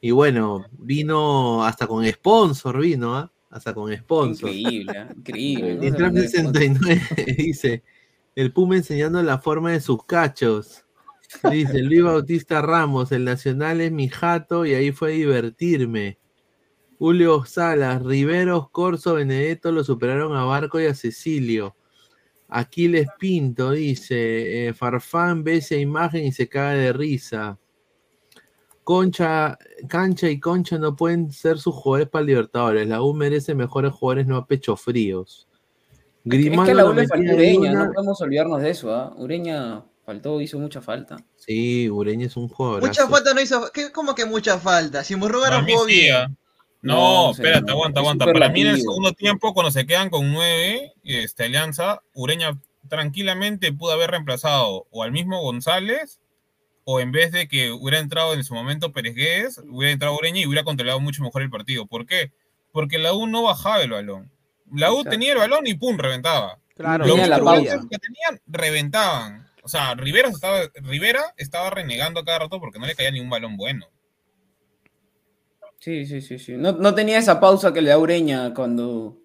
Y 0.00 0.10
bueno, 0.10 0.64
vino 0.72 1.64
hasta 1.64 1.86
con 1.86 2.04
sponsor, 2.06 2.80
vino, 2.80 3.16
¿ah? 3.16 3.32
Hasta 3.50 3.74
con 3.74 3.94
sponsor. 3.94 4.50
Increíble, 4.50 4.98
¿ah? 4.98 5.08
increíble. 5.14 5.78
Y 5.86 5.92
Trump 5.92 6.16
69 6.16 7.00
dice, 7.38 7.82
el 8.34 8.52
Puma 8.52 8.76
enseñando 8.76 9.22
la 9.22 9.38
forma 9.38 9.72
de 9.72 9.80
sus 9.80 10.04
cachos. 10.04 10.84
Dice 11.50 11.82
Luis 11.82 12.02
Bautista 12.02 12.62
Ramos, 12.62 13.12
el 13.12 13.24
Nacional 13.24 13.80
es 13.80 13.92
mi 13.92 14.08
jato 14.08 14.66
y 14.66 14.74
ahí 14.74 14.92
fue 14.92 15.12
a 15.12 15.16
divertirme. 15.16 16.18
Julio 17.02 17.44
Salas, 17.44 18.00
Riveros, 18.00 18.70
Corso, 18.70 19.14
Benedetto 19.14 19.72
lo 19.72 19.82
superaron 19.82 20.36
a 20.36 20.44
Barco 20.44 20.80
y 20.80 20.86
a 20.86 20.94
Cecilio. 20.94 21.74
Aquiles 22.46 23.08
Pinto 23.18 23.72
dice, 23.72 24.68
eh, 24.68 24.72
Farfán 24.72 25.42
ve 25.42 25.56
esa 25.56 25.74
imagen 25.74 26.24
y 26.24 26.30
se 26.30 26.48
cae 26.48 26.78
de 26.78 26.92
risa. 26.92 27.58
Concha, 28.84 29.58
Cancha 29.88 30.28
y 30.28 30.38
Concha 30.38 30.78
no 30.78 30.94
pueden 30.94 31.32
ser 31.32 31.58
sus 31.58 31.74
jugadores 31.74 32.08
para 32.08 32.24
Libertadores. 32.24 32.86
La 32.86 33.02
U 33.02 33.12
merece 33.14 33.52
mejores 33.56 33.90
jugadores, 33.90 34.28
no 34.28 34.36
a 34.36 34.46
pecho 34.46 34.76
fríos. 34.76 35.48
Es 36.24 36.30
que 36.30 36.36
Grimaldo 36.38 36.72
la 36.72 36.82
lo 36.84 36.90
U 36.90 36.94
le 36.94 37.08
faltó 37.08 37.34
Ureña, 37.34 37.70
una. 37.72 37.84
no 37.86 37.92
podemos 37.94 38.20
olvidarnos 38.20 38.62
de 38.62 38.70
eso. 38.70 38.94
¿ah? 38.94 39.12
Ureña 39.18 39.84
faltó, 40.06 40.40
hizo 40.40 40.56
mucha 40.60 40.80
falta. 40.80 41.16
Sí, 41.34 41.90
Ureña 41.90 42.26
es 42.26 42.36
un 42.36 42.46
jugador. 42.46 42.82
Mucha 42.82 43.08
falta 43.08 43.34
no 43.34 43.40
hizo. 43.40 43.72
¿qué, 43.74 43.90
¿Cómo 43.90 44.14
que 44.14 44.24
mucha 44.24 44.56
falta? 44.60 45.02
Si 45.02 45.16
Murruga 45.16 45.50
no 45.50 45.66
jugó 45.66 45.88
sí, 45.88 45.94
bien. 45.94 46.38
No, 46.82 47.26
No, 47.26 47.30
espérate, 47.30 47.70
aguanta, 47.70 48.00
aguanta. 48.00 48.26
Para 48.26 48.48
mí 48.48 48.62
en 48.62 48.68
el 48.68 48.80
segundo 48.80 49.12
tiempo, 49.12 49.54
cuando 49.54 49.70
se 49.70 49.86
quedan 49.86 50.10
con 50.10 50.32
nueve, 50.32 50.92
este, 51.04 51.44
Alianza, 51.44 52.02
Ureña 52.14 52.58
tranquilamente 52.88 53.72
pudo 53.72 53.92
haber 53.92 54.10
reemplazado 54.10 54.86
o 54.90 55.02
al 55.02 55.12
mismo 55.12 55.40
González, 55.40 56.20
o 56.84 57.00
en 57.00 57.12
vez 57.12 57.30
de 57.30 57.46
que 57.46 57.70
hubiera 57.70 58.00
entrado 58.00 58.34
en 58.34 58.42
su 58.42 58.54
momento 58.54 58.92
Pérez 58.92 59.14
Guedes, 59.14 59.60
hubiera 59.70 59.92
entrado 59.92 60.16
Ureña 60.16 60.40
y 60.40 60.46
hubiera 60.46 60.64
controlado 60.64 60.98
mucho 60.98 61.22
mejor 61.22 61.42
el 61.42 61.50
partido. 61.50 61.86
¿Por 61.86 62.06
qué? 62.06 62.32
Porque 62.72 62.98
la 62.98 63.12
U 63.12 63.26
no 63.28 63.44
bajaba 63.44 63.82
el 63.82 63.90
balón. 63.90 64.32
La 64.74 64.90
U 64.92 64.98
Exacto. 64.98 65.10
tenía 65.10 65.32
el 65.32 65.38
balón 65.38 65.66
y 65.66 65.74
pum, 65.74 65.96
reventaba. 65.96 66.58
Claro, 66.74 67.06
Los 67.06 67.16
la 67.28 67.38
que 67.38 67.98
tenían, 67.98 68.40
reventaban. 68.46 69.46
O 69.62 69.68
sea, 69.68 69.94
Rivera 69.94 70.28
estaba, 70.28 70.62
Rivera 70.74 71.22
estaba 71.36 71.70
renegando 71.70 72.20
a 72.20 72.24
cada 72.24 72.40
rato 72.40 72.58
porque 72.58 72.78
no 72.78 72.86
le 72.86 72.96
caía 72.96 73.12
ni 73.12 73.20
un 73.20 73.30
balón 73.30 73.56
bueno. 73.56 73.86
Sí, 75.82 76.06
sí, 76.06 76.20
sí, 76.20 76.38
sí. 76.38 76.52
No, 76.56 76.70
no 76.70 76.94
tenía 76.94 77.18
esa 77.18 77.40
pausa 77.40 77.72
que 77.72 77.82
le 77.82 77.88
da 77.90 77.98
Ureña 77.98 78.54
cuando, 78.54 79.18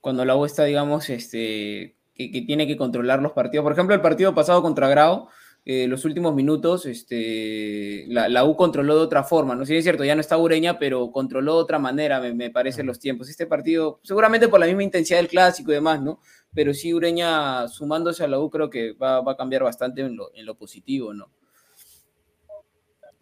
cuando 0.00 0.24
la 0.24 0.34
U 0.34 0.44
está, 0.44 0.64
digamos, 0.64 1.08
este, 1.08 1.98
que, 2.16 2.32
que 2.32 2.42
tiene 2.42 2.66
que 2.66 2.76
controlar 2.76 3.22
los 3.22 3.30
partidos. 3.30 3.62
Por 3.62 3.74
ejemplo, 3.74 3.94
el 3.94 4.00
partido 4.00 4.34
pasado 4.34 4.60
contra 4.60 4.88
Grau, 4.88 5.28
eh, 5.64 5.86
los 5.86 6.04
últimos 6.04 6.34
minutos, 6.34 6.84
este, 6.86 8.06
la, 8.08 8.28
la 8.28 8.44
U 8.44 8.56
controló 8.56 8.96
de 8.96 9.02
otra 9.02 9.22
forma. 9.22 9.54
No 9.54 9.64
sé 9.64 9.74
si 9.74 9.76
es 9.78 9.84
cierto, 9.84 10.02
ya 10.02 10.16
no 10.16 10.20
está 10.20 10.36
Ureña, 10.36 10.80
pero 10.80 11.12
controló 11.12 11.54
de 11.54 11.62
otra 11.62 11.78
manera, 11.78 12.18
me, 12.18 12.34
me 12.34 12.50
parece, 12.50 12.82
los 12.82 12.98
tiempos. 12.98 13.28
Este 13.28 13.46
partido, 13.46 14.00
seguramente 14.02 14.48
por 14.48 14.58
la 14.58 14.66
misma 14.66 14.82
intensidad 14.82 15.20
del 15.20 15.28
clásico 15.28 15.70
y 15.70 15.74
demás, 15.74 16.02
¿no? 16.02 16.18
Pero 16.52 16.74
sí, 16.74 16.92
Ureña 16.92 17.68
sumándose 17.68 18.24
a 18.24 18.26
la 18.26 18.40
U, 18.40 18.50
creo 18.50 18.68
que 18.68 18.94
va, 18.94 19.20
va 19.20 19.32
a 19.32 19.36
cambiar 19.36 19.62
bastante 19.62 20.00
en 20.00 20.16
lo, 20.16 20.34
en 20.34 20.44
lo 20.44 20.56
positivo, 20.56 21.14
¿no? 21.14 21.30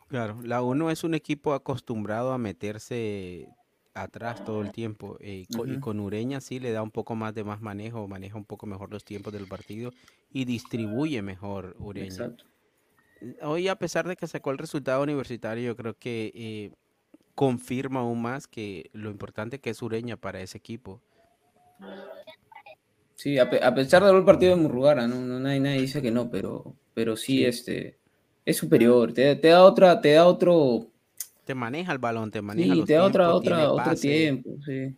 Claro, 0.08 0.40
la 0.42 0.62
U 0.62 0.74
no 0.74 0.90
es 0.90 1.04
un 1.04 1.14
equipo 1.14 1.52
acostumbrado 1.52 2.32
a 2.32 2.38
meterse 2.38 3.46
atrás 3.94 4.42
todo 4.44 4.62
el 4.62 4.72
tiempo. 4.72 5.18
eh, 5.20 5.44
y 5.48 5.78
con 5.78 6.00
Ureña 6.00 6.40
sí 6.40 6.60
le 6.60 6.72
da 6.72 6.82
un 6.82 6.90
poco 6.90 7.14
más 7.14 7.34
de 7.34 7.44
más 7.44 7.60
manejo, 7.60 8.08
maneja 8.08 8.36
un 8.36 8.44
poco 8.44 8.66
mejor 8.66 8.90
los 8.90 9.04
tiempos 9.04 9.32
del 9.32 9.46
partido 9.46 9.92
y 10.32 10.44
distribuye 10.44 11.20
mejor 11.22 11.76
Ureña. 11.78 12.06
Exacto. 12.06 12.44
Hoy, 13.42 13.68
a 13.68 13.76
pesar 13.76 14.06
de 14.06 14.16
que 14.16 14.26
sacó 14.28 14.50
el 14.52 14.58
resultado 14.58 15.02
universitario, 15.02 15.66
yo 15.66 15.76
creo 15.76 15.94
que 15.94 16.32
eh, 16.34 16.70
confirma 17.34 18.00
aún 18.00 18.22
más 18.22 18.46
que 18.46 18.88
lo 18.92 19.10
importante 19.10 19.58
que 19.58 19.70
es 19.70 19.82
Ureña 19.82 20.16
para 20.16 20.40
ese 20.40 20.56
equipo. 20.58 21.02
Sí, 23.16 23.36
a, 23.38 23.50
pe- 23.50 23.62
a 23.62 23.74
pesar 23.74 24.04
del 24.04 24.24
partido 24.24 24.54
de 24.54 24.62
Murrugara, 24.62 25.08
¿no? 25.08 25.16
No, 25.16 25.40
nadie, 25.40 25.58
nadie 25.58 25.80
dice 25.80 26.00
que 26.00 26.12
no, 26.12 26.30
pero, 26.30 26.76
pero 26.94 27.16
sí, 27.16 27.38
Sí. 27.38 27.44
este, 27.46 27.97
es 28.48 28.56
superior, 28.56 29.12
te, 29.12 29.36
te 29.36 29.48
da 29.48 29.62
otra, 29.62 30.00
te 30.00 30.12
da 30.12 30.26
otro, 30.26 30.86
Te 31.44 31.54
maneja 31.54 31.92
el 31.92 31.98
balón, 31.98 32.30
te 32.30 32.40
maneja 32.40 32.72
sí, 32.72 32.78
los 32.78 32.86
te 32.86 32.94
da 32.94 33.04
otra, 33.04 33.24
tiempos, 33.26 33.40
otra, 33.40 33.72
otro 33.72 33.94
tiempo, 33.94 34.50
sí. 34.64 34.96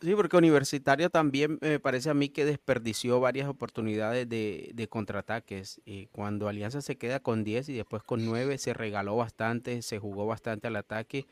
Sí, 0.00 0.14
porque 0.14 0.36
Universitario 0.36 1.10
también 1.10 1.58
me 1.60 1.80
parece 1.80 2.08
a 2.08 2.14
mí 2.14 2.28
que 2.28 2.44
desperdició 2.44 3.18
varias 3.18 3.48
oportunidades 3.48 4.28
de, 4.28 4.70
de 4.72 4.88
contraataques. 4.88 5.80
Y 5.84 6.06
cuando 6.06 6.46
Alianza 6.46 6.82
se 6.82 6.96
queda 6.96 7.18
con 7.18 7.42
10 7.42 7.68
y 7.70 7.72
después 7.72 8.04
con 8.04 8.24
9, 8.24 8.58
se 8.58 8.74
regaló 8.74 9.16
bastante, 9.16 9.82
se 9.82 9.98
jugó 9.98 10.24
bastante 10.24 10.68
al 10.68 10.76
ataque. 10.76 11.26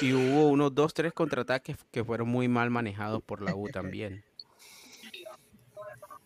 Y 0.00 0.12
hubo 0.12 0.50
unos 0.50 0.72
2, 0.72 0.94
3 0.94 1.12
contraataques 1.12 1.78
que 1.90 2.04
fueron 2.04 2.28
muy 2.28 2.46
mal 2.46 2.70
manejados 2.70 3.24
por 3.24 3.42
la 3.42 3.56
U 3.56 3.68
también. 3.70 4.22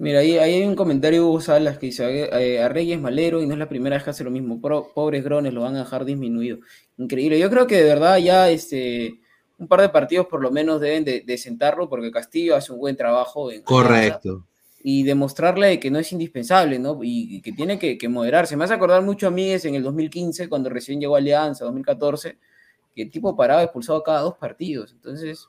Mira, 0.01 0.20
ahí, 0.20 0.39
ahí 0.39 0.55
hay 0.55 0.64
un 0.64 0.74
comentario 0.77 1.27
Hugo 1.28 1.40
Salas 1.40 1.78
que 1.78 1.86
dice, 1.86 2.28
eh, 2.32 2.62
a 2.62 2.68
Reyes 2.70 2.98
Malero 3.01 3.43
y 3.43 3.47
no 3.47 3.52
es 3.52 3.59
la 3.59 3.68
primera 3.68 3.97
vez 3.97 4.02
que 4.05 4.10
hace 4.10 4.24
lo 4.24 4.31
mismo, 4.31 4.60
Pro- 4.60 4.90
pobres 4.94 5.22
grones 5.22 5.52
lo 5.52 5.60
van 5.60 5.77
a 5.77 5.81
dejar 5.81 6.05
disminuido. 6.05 6.59
Increíble, 6.97 7.39
yo 7.39 7.51
creo 7.51 7.66
que 7.66 7.77
de 7.77 7.85
verdad 7.85 8.16
ya 8.18 8.48
este, 8.51 9.20
un 9.59 9.68
par 9.68 9.82
de 9.82 9.90
partidos 9.90 10.27
por 10.27 10.40
lo 10.40 10.51
menos 10.51 10.81
deben 10.81 11.05
de, 11.05 11.20
de 11.20 11.39
sentarlo 11.39 11.89
porque 11.89 12.10
Castillo 12.10 12.56
hace 12.56 12.72
un 12.72 12.78
buen 12.78 12.97
trabajo 12.97 13.51
en. 13.52 13.62
Correcto. 13.62 14.47
y 14.82 15.02
demostrarle 15.02 15.78
que 15.78 15.90
no 15.90 15.98
es 15.98 16.10
indispensable, 16.12 16.78
¿no? 16.78 16.98
Y, 17.05 17.36
y 17.36 17.43
que 17.43 17.52
tiene 17.52 17.78
que, 17.78 17.98
que 17.98 18.09
moderarse. 18.09 18.56
Me 18.56 18.64
hace 18.64 18.72
acordar 18.72 19.02
mucho 19.02 19.27
a 19.27 19.31
mí 19.31 19.51
es 19.51 19.66
en 19.66 19.74
el 19.74 19.82
2015, 19.82 20.48
cuando 20.48 20.70
recién 20.70 20.98
llegó 20.98 21.16
a 21.16 21.18
Alianza, 21.18 21.66
2014, 21.66 22.39
que 22.94 23.02
el 23.02 23.10
tipo 23.10 23.36
paraba 23.36 23.62
expulsado 23.62 24.02
cada 24.02 24.20
dos 24.22 24.39
partidos. 24.39 24.93
Entonces, 24.93 25.47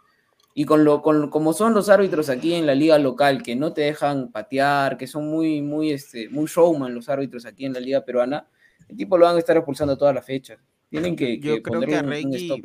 y 0.53 0.65
con 0.65 0.83
lo, 0.83 1.01
con, 1.01 1.29
como 1.29 1.53
son 1.53 1.73
los 1.73 1.89
árbitros 1.89 2.29
aquí 2.29 2.53
en 2.53 2.65
la 2.65 2.75
liga 2.75 2.97
local, 2.99 3.41
que 3.41 3.55
no 3.55 3.73
te 3.73 3.81
dejan 3.81 4.31
patear, 4.31 4.97
que 4.97 5.07
son 5.07 5.27
muy, 5.29 5.61
muy, 5.61 5.91
este, 5.91 6.27
muy 6.29 6.45
showman 6.47 6.93
los 6.93 7.07
árbitros 7.09 7.45
aquí 7.45 7.65
en 7.65 7.73
la 7.73 7.79
liga 7.79 8.03
peruana, 8.03 8.47
el 8.89 8.97
tipo 8.97 9.17
lo 9.17 9.25
van 9.25 9.35
a 9.37 9.39
estar 9.39 9.55
expulsando 9.55 9.97
todas 9.97 10.13
las 10.13 10.25
fechas. 10.25 10.59
Tienen 10.89 11.15
que, 11.15 11.39
Yo 11.39 11.55
que 11.55 11.61
creo 11.61 11.73
ponerle 11.79 11.95
que 11.95 12.01
un 12.01 12.09
Arregui, 12.11 12.35
stop. 12.35 12.59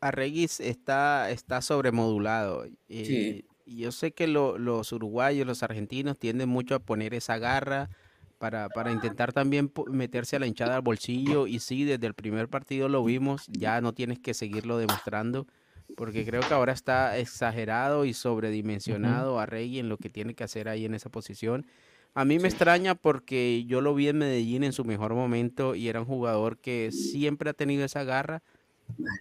Arregui 0.00 0.44
está, 0.44 1.30
está 1.30 1.60
sobremodulado. 1.60 2.64
Eh, 2.88 3.04
Sí. 3.04 3.44
y 3.66 3.78
Yo 3.80 3.90
sé 3.92 4.12
que 4.12 4.26
lo- 4.28 4.56
los 4.56 4.92
uruguayos, 4.92 5.46
los 5.46 5.62
argentinos 5.62 6.16
tienden 6.18 6.48
mucho 6.48 6.74
a 6.76 6.78
poner 6.78 7.14
esa 7.14 7.38
garra 7.38 7.90
para, 8.38 8.68
para 8.68 8.92
intentar 8.92 9.32
también 9.32 9.72
meterse 9.90 10.36
a 10.36 10.38
la 10.38 10.46
hinchada 10.46 10.76
al 10.76 10.82
bolsillo. 10.82 11.48
Y 11.48 11.58
sí, 11.58 11.84
desde 11.84 12.06
el 12.06 12.14
primer 12.14 12.48
partido 12.48 12.88
lo 12.88 13.02
vimos, 13.04 13.46
ya 13.48 13.80
no 13.80 13.92
tienes 13.92 14.20
que 14.20 14.32
seguirlo 14.34 14.78
demostrando, 14.78 15.46
porque 15.94 16.24
creo 16.26 16.46
que 16.46 16.54
ahora 16.54 16.72
está 16.72 17.18
exagerado 17.18 18.04
y 18.04 18.14
sobredimensionado 18.14 19.40
Arregui 19.40 19.78
en 19.80 19.88
lo 19.88 19.98
que 19.98 20.10
tiene 20.10 20.34
que 20.34 20.44
hacer 20.44 20.68
ahí 20.68 20.84
en 20.84 20.94
esa 20.94 21.10
posición. 21.10 21.66
A 22.14 22.24
mí 22.24 22.38
me 22.38 22.48
extraña 22.48 22.94
porque 22.94 23.64
yo 23.66 23.80
lo 23.80 23.94
vi 23.94 24.08
en 24.08 24.18
Medellín 24.18 24.64
en 24.64 24.72
su 24.72 24.84
mejor 24.84 25.14
momento 25.14 25.74
y 25.74 25.88
era 25.88 26.00
un 26.00 26.06
jugador 26.06 26.58
que 26.58 26.90
siempre 26.92 27.50
ha 27.50 27.54
tenido 27.54 27.84
esa 27.84 28.04
garra, 28.04 28.42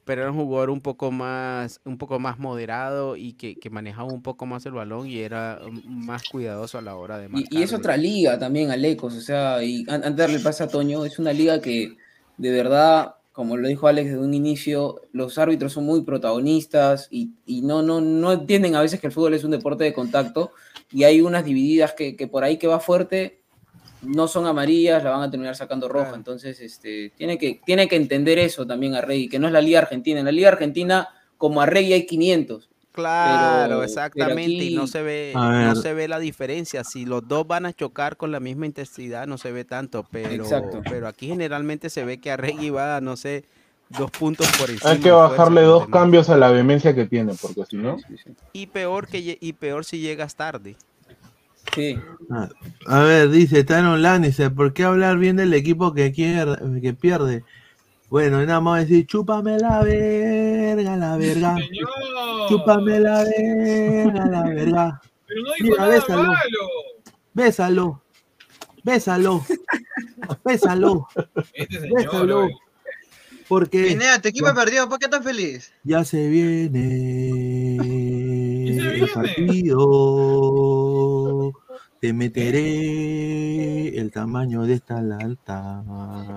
pero 0.06 0.22
era 0.24 0.32
un 0.32 0.38
jugador 0.38 0.70
un 0.70 0.82
poco 0.82 1.12
más, 1.12 1.82
un 1.86 1.98
poco 1.98 2.20
más 2.20 2.40
moderado 2.40 3.18
y 3.18 3.34
que, 3.34 3.58
que 3.58 3.70
manejaba 3.70 4.10
un 4.10 4.24
poco 4.24 4.46
más 4.46 4.66
el 4.66 4.74
balón 4.74 5.08
y 5.08 5.20
era 5.20 5.60
más 5.84 6.24
cuidadoso 6.26 6.78
a 6.78 6.82
la 6.82 6.96
hora 6.96 7.18
de 7.20 7.30
marcar. 7.30 7.52
Y, 7.52 7.60
y 7.60 7.64
es 7.64 7.74
otra 7.74 7.98
liga 7.98 8.40
también, 8.40 8.72
Alecos, 8.72 9.16
o 9.16 9.22
sea, 9.22 9.64
y 9.64 9.84
an- 9.90 9.96
antes 10.04 10.16
de 10.16 10.22
darle 10.24 10.38
el 10.38 10.44
pase 10.44 10.64
a 10.64 10.70
Toño, 10.72 11.04
es 11.06 11.20
una 11.20 11.34
liga 11.34 11.62
que 11.62 11.98
de 12.38 12.52
verdad, 12.52 13.16
como 13.38 13.56
lo 13.56 13.68
dijo 13.68 13.88
Alex 13.88 14.10
desde 14.10 14.20
un 14.20 14.34
inicio, 14.34 15.04
los 15.12 15.38
árbitros 15.38 15.74
son 15.74 15.86
muy 15.86 16.02
protagonistas 16.02 17.08
y, 17.12 17.34
y 17.46 17.62
no, 17.62 17.84
no, 17.84 18.02
no 18.02 18.34
entienden 18.34 18.74
a 18.74 18.82
veces 18.82 19.00
que 19.00 19.06
el 19.06 19.14
fútbol 19.14 19.36
es 19.36 19.44
un 19.44 19.52
deporte 19.52 19.84
de 19.84 19.94
contacto 19.94 20.54
y 20.92 21.04
hay 21.04 21.22
unas 21.22 21.46
divididas 21.46 21.94
que, 21.94 22.16
que 22.16 22.28
por 22.28 22.44
ahí 22.44 22.58
que 22.58 22.66
va 22.66 22.80
fuerte 22.80 23.44
no 24.02 24.28
son 24.28 24.48
amarillas, 24.48 25.04
la 25.04 25.12
van 25.12 25.22
a 25.22 25.30
terminar 25.30 25.56
sacando 25.56 25.88
roja, 25.88 26.16
entonces 26.16 26.60
este, 26.62 27.12
tiene, 27.16 27.38
que, 27.38 27.62
tiene 27.64 27.88
que 27.88 27.96
entender 27.96 28.40
eso 28.40 28.66
también 28.66 28.96
a 28.96 29.02
Rey, 29.02 29.30
que 29.30 29.38
no 29.38 29.46
es 29.46 29.54
la 29.54 29.62
liga 29.62 29.82
argentina, 29.82 30.18
en 30.18 30.26
la 30.26 30.32
liga 30.32 30.48
argentina 30.48 31.08
como 31.38 31.62
a 31.62 31.68
Rey 31.68 31.94
hay 31.94 32.08
500. 32.08 32.72
Claro, 32.98 33.76
pero- 33.76 33.84
exactamente, 33.84 34.58
pero 34.58 34.72
y 34.72 34.76
no 34.76 34.88
se 34.88 35.04
ve, 35.04 35.32
no 35.36 35.76
se 35.76 35.94
ve 35.94 36.08
la 36.08 36.18
diferencia. 36.18 36.84
Si 36.84 37.06
los 37.06 37.28
dos 37.28 37.46
van 37.46 37.68
a 37.68 37.74
chocar 37.74 38.18
con 38.18 38.32
la 38.32 38.40
misma 38.40 38.66
intensidad, 38.66 39.28
no 39.28 39.38
se 39.38 39.52
ve 39.52 39.66
tanto, 39.66 40.04
pero, 40.12 40.34
Exacto. 40.34 40.82
pero 40.90 41.08
aquí 41.08 41.28
generalmente 41.28 41.92
se 41.92 42.04
ve 42.04 42.20
que 42.20 42.32
Arregui 42.32 42.72
va, 42.72 43.00
no 43.00 43.16
sé, 43.16 43.46
dos 43.90 44.10
puntos 44.10 44.48
por 44.60 44.72
encima. 44.72 44.90
Hay 44.90 44.98
que 45.00 45.12
bajarle 45.12 45.62
dos 45.62 45.88
cambios 45.90 46.28
a 46.32 46.38
la 46.38 46.50
vehemencia 46.50 46.96
que 46.96 47.06
tiene, 47.06 47.34
porque 47.40 47.66
si 47.70 47.78
no. 47.78 47.98
Y 48.52 48.66
peor 48.66 49.08
que 49.08 49.38
y 49.40 49.54
peor 49.54 49.86
si 49.86 50.00
llegas 50.00 50.36
tarde. 50.36 50.76
Sí. 51.76 52.00
Ah, 52.32 52.50
A 52.88 53.00
ver, 53.02 53.30
dice 53.30 53.64
Tano 53.64 53.96
dice, 54.20 54.50
¿por 54.50 54.74
qué 54.74 54.86
hablar 54.86 55.20
bien 55.20 55.36
del 55.36 55.54
equipo 55.54 55.94
que, 55.94 56.12
quiere, 56.12 56.56
que 56.82 56.94
pierde? 56.94 57.44
Bueno, 58.10 58.44
nada 58.46 58.62
más 58.62 58.88
decir, 58.88 59.06
chúpame 59.06 59.60
la 59.60 59.84
verga, 60.76 60.96
la 60.98 61.18
verga. 61.18 61.56
Chúpame 62.50 63.00
la 63.00 63.24
verga, 63.24 64.26
la 64.26 64.44
verga. 64.44 65.02
Pero 65.28 65.42
no 65.42 65.52
dijo 65.54 65.64
Mira, 65.64 65.78
nada 65.78 65.90
bésalo. 65.94 66.24
malo. 66.24 66.38
Bésalo. 67.34 68.02
Bésalo. 68.84 69.46
Bésalo. 70.44 71.08
Este 71.54 71.80
Bésalo. 71.94 72.50
Porque 73.48 73.86
Pineda, 73.88 74.22
tu 74.22 74.28
equipo 74.28 74.54
perdió, 74.54 74.90
¿por 74.90 75.00
qué 75.00 75.06
estás 75.06 75.24
feliz? 75.24 75.72
ya 75.84 76.04
se 76.04 76.28
viene 76.28 77.78
el 78.68 79.10
partido. 79.10 79.88
Te 82.02 82.12
meteré 82.14 83.98
el 83.98 84.12
tamaño 84.12 84.64
de 84.64 84.74
esta 84.76 85.02
lata. 85.02 85.82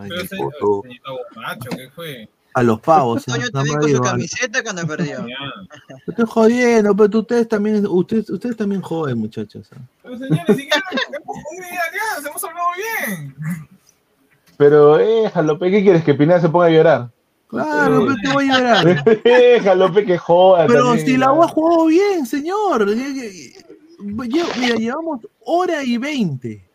en 0.04 0.08
Pero 0.08 0.22
poto. 0.38 0.80
señorito 0.82 1.18
borracho, 1.34 1.68
¿qué 1.76 1.90
fue? 1.90 2.28
A 2.54 2.62
los 2.62 2.80
pavos. 2.80 3.26
¿eh? 3.28 3.32
Toño 3.32 3.50
también 3.50 3.78
con 3.78 3.90
su 3.90 4.00
camiseta 4.00 4.62
cuando 4.62 4.86
perdió. 4.86 5.24
Te 6.06 6.10
estoy 6.10 6.24
jodiendo, 6.28 6.96
pero 6.96 7.08
tú- 7.10 7.18
ustedes 7.20 7.48
también, 7.48 7.86
ustedes, 7.86 8.28
ustedes 8.30 8.56
también 8.56 8.82
joden, 8.82 9.18
muchachos. 9.18 9.68
¿eh? 9.72 9.76
Pero 10.02 10.18
señor, 10.18 10.40
ni 10.48 10.54
siquiera 10.56 10.82
hemos 12.26 12.44
hablado 12.44 12.66
bien. 13.06 13.34
Pero 14.56 14.96
déjalo, 14.96 15.58
pe, 15.58 15.70
¿qué 15.70 15.82
quieres? 15.82 16.04
¿Que 16.04 16.14
Pineda 16.14 16.40
se 16.40 16.48
ponga 16.48 16.66
a 16.66 16.70
llorar? 16.70 17.10
Claro, 17.48 18.00
pero 18.06 18.16
te 18.22 18.32
voy 18.32 18.50
a 18.50 18.58
llorar. 18.58 19.04
déjalo, 19.24 19.92
que 19.92 20.18
joda. 20.18 20.66
Pero 20.66 20.84
también, 20.86 21.06
si 21.06 21.16
la 21.16 21.26
¿no? 21.26 21.34
U 21.34 21.42
ha 21.44 21.48
jugado 21.48 21.86
bien, 21.86 22.26
señor. 22.26 22.86
Mira, 24.00 24.76
llevamos 24.76 25.20
hora 25.44 25.82
y 25.82 25.98
veinte. 25.98 26.68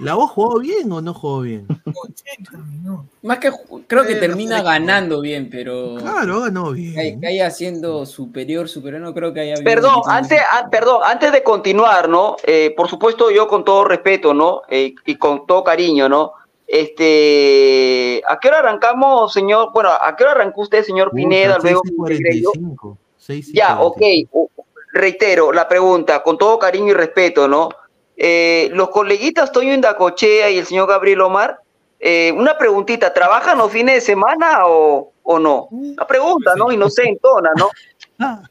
¿La 0.00 0.12
ha 0.12 0.16
jugado 0.26 0.58
bien 0.60 0.90
o 0.90 1.00
no 1.00 1.14
jugó 1.14 1.42
bien? 1.42 1.66
Más 3.22 3.38
que 3.38 3.50
creo 3.86 4.04
que 4.04 4.12
Eh, 4.14 4.16
termina 4.16 4.62
ganando 4.62 5.20
bien, 5.20 5.48
pero. 5.50 5.96
Claro, 5.96 6.40
ganó 6.40 6.72
bien. 6.72 7.20
Que, 7.20 7.26
haya 7.28 7.50
siendo 7.50 8.04
superior, 8.04 8.68
superior, 8.68 9.00
no 9.02 9.14
creo 9.14 9.32
que 9.32 9.40
haya 9.40 9.54
habido 9.54 9.64
Perdón, 9.70 10.02
antes, 10.06 10.40
ah, 10.50 10.68
perdón, 10.70 11.00
antes 11.04 11.32
de 11.32 11.42
continuar, 11.42 12.08
¿no? 12.08 12.36
Eh, 12.44 12.74
por 12.76 12.88
supuesto, 12.88 13.30
yo 13.30 13.46
con 13.48 13.64
todo 13.64 13.84
respeto, 13.84 14.34
¿no? 14.34 14.62
Eh, 14.68 14.94
y 15.06 15.16
con 15.16 15.46
todo 15.46 15.62
cariño, 15.64 16.08
¿no? 16.08 16.32
Este, 16.66 18.22
¿a 18.26 18.38
qué 18.40 18.48
hora 18.48 18.58
arrancamos, 18.60 19.32
señor? 19.32 19.70
Bueno, 19.72 19.90
¿a 20.00 20.14
qué 20.16 20.24
hora 20.24 20.32
arrancó 20.32 20.62
usted, 20.62 20.82
señor 20.82 21.12
Pineda? 21.12 21.56
Puta, 21.56 21.68
Luego, 21.68 21.80
6 21.84 21.92
y 21.92 21.96
45. 21.96 22.98
6 23.18 23.48
y 23.48 23.52
ya, 23.54 23.80
ok. 23.80 24.00
u- 24.32 24.48
Reitero 24.92 25.52
la 25.52 25.66
pregunta, 25.66 26.22
con 26.22 26.38
todo 26.38 26.56
cariño 26.58 26.90
y 26.90 26.94
respeto, 26.94 27.48
¿no? 27.48 27.68
Eh, 28.16 28.70
los 28.72 28.90
coleguitas 28.90 29.52
Toño 29.52 29.72
Indacochea 29.72 30.50
y 30.50 30.58
el 30.58 30.66
señor 30.66 30.88
Gabriel 30.88 31.22
Omar, 31.22 31.58
eh, 31.98 32.32
una 32.36 32.56
preguntita, 32.56 33.12
¿trabajan 33.12 33.58
los 33.58 33.72
fines 33.72 33.96
de 33.96 34.00
semana 34.00 34.66
o, 34.66 35.12
o 35.22 35.38
no? 35.38 35.68
Una 35.70 36.06
pregunta, 36.06 36.54
¿no? 36.56 36.70
Inocentona, 36.70 37.50
¿no? 37.56 37.70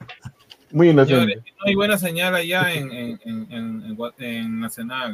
Muy 0.74 0.90
inocente. 0.90 1.36
Señores, 1.36 1.44
no 1.60 1.66
hay 1.68 1.76
buena 1.76 1.98
señal 2.00 2.36
allá 2.36 2.74
en, 2.74 2.92
en, 2.92 3.20
en, 3.26 3.48
en- 3.52 4.60
Nacional. 4.60 5.14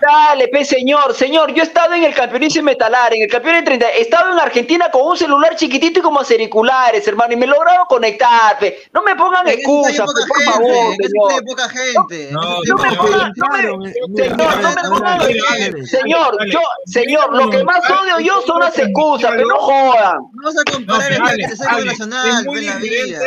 Dale, 0.00 0.48
pe, 0.48 0.64
señor, 0.64 1.14
señor, 1.14 1.54
yo 1.54 1.62
he 1.62 1.66
estado 1.66 1.94
en 1.94 2.04
el 2.04 2.14
campeonato 2.14 2.62
metalar, 2.62 3.14
en 3.14 3.22
el 3.22 3.30
campeonato 3.30 3.64
30, 3.64 3.90
he 3.92 4.02
estado 4.02 4.32
en 4.32 4.38
Argentina 4.38 4.90
con 4.90 5.06
un 5.06 5.16
celular 5.16 5.56
chiquitito 5.56 6.00
y 6.00 6.02
como 6.02 6.20
auriculares, 6.20 7.08
hermano, 7.08 7.32
y 7.32 7.36
me 7.36 7.46
he 7.46 7.48
logrado 7.48 7.86
conectar, 7.86 8.58
pe. 8.58 8.78
No 8.92 9.02
me 9.02 9.16
pongan 9.16 9.48
excusas, 9.48 10.06
por 10.06 10.16
gente, 10.16 10.44
favor, 10.52 10.94
señor. 10.96 11.32
hay 11.32 11.40
poca 11.46 11.68
gente. 11.70 12.28
No, 12.30 12.62
No 12.64 12.76
me 12.76 12.96
pongan, 12.96 13.32
no 13.36 13.46
señor, 13.56 14.60
no 14.60 14.70
me 14.70 14.88
pongan, 14.90 15.86
señor, 15.86 16.46
yo, 16.52 16.60
señor, 16.86 17.34
lo 17.36 17.50
que 17.50 17.64
más 17.64 17.80
odio 17.90 18.20
yo 18.20 18.42
son 18.42 18.60
las 18.60 18.78
excusas, 18.78 19.30
pero 19.34 19.48
no 19.48 19.56
jodan. 19.58 20.18
Vamos 20.34 20.56
a 20.58 20.70
No, 20.70 20.76
comparar 20.76 21.12
el 21.12 21.86
nacional, 21.86 22.28
es 22.28 22.44
muy 22.44 22.58
en 22.58 22.66
la 22.66 22.76
vida. 22.76 23.18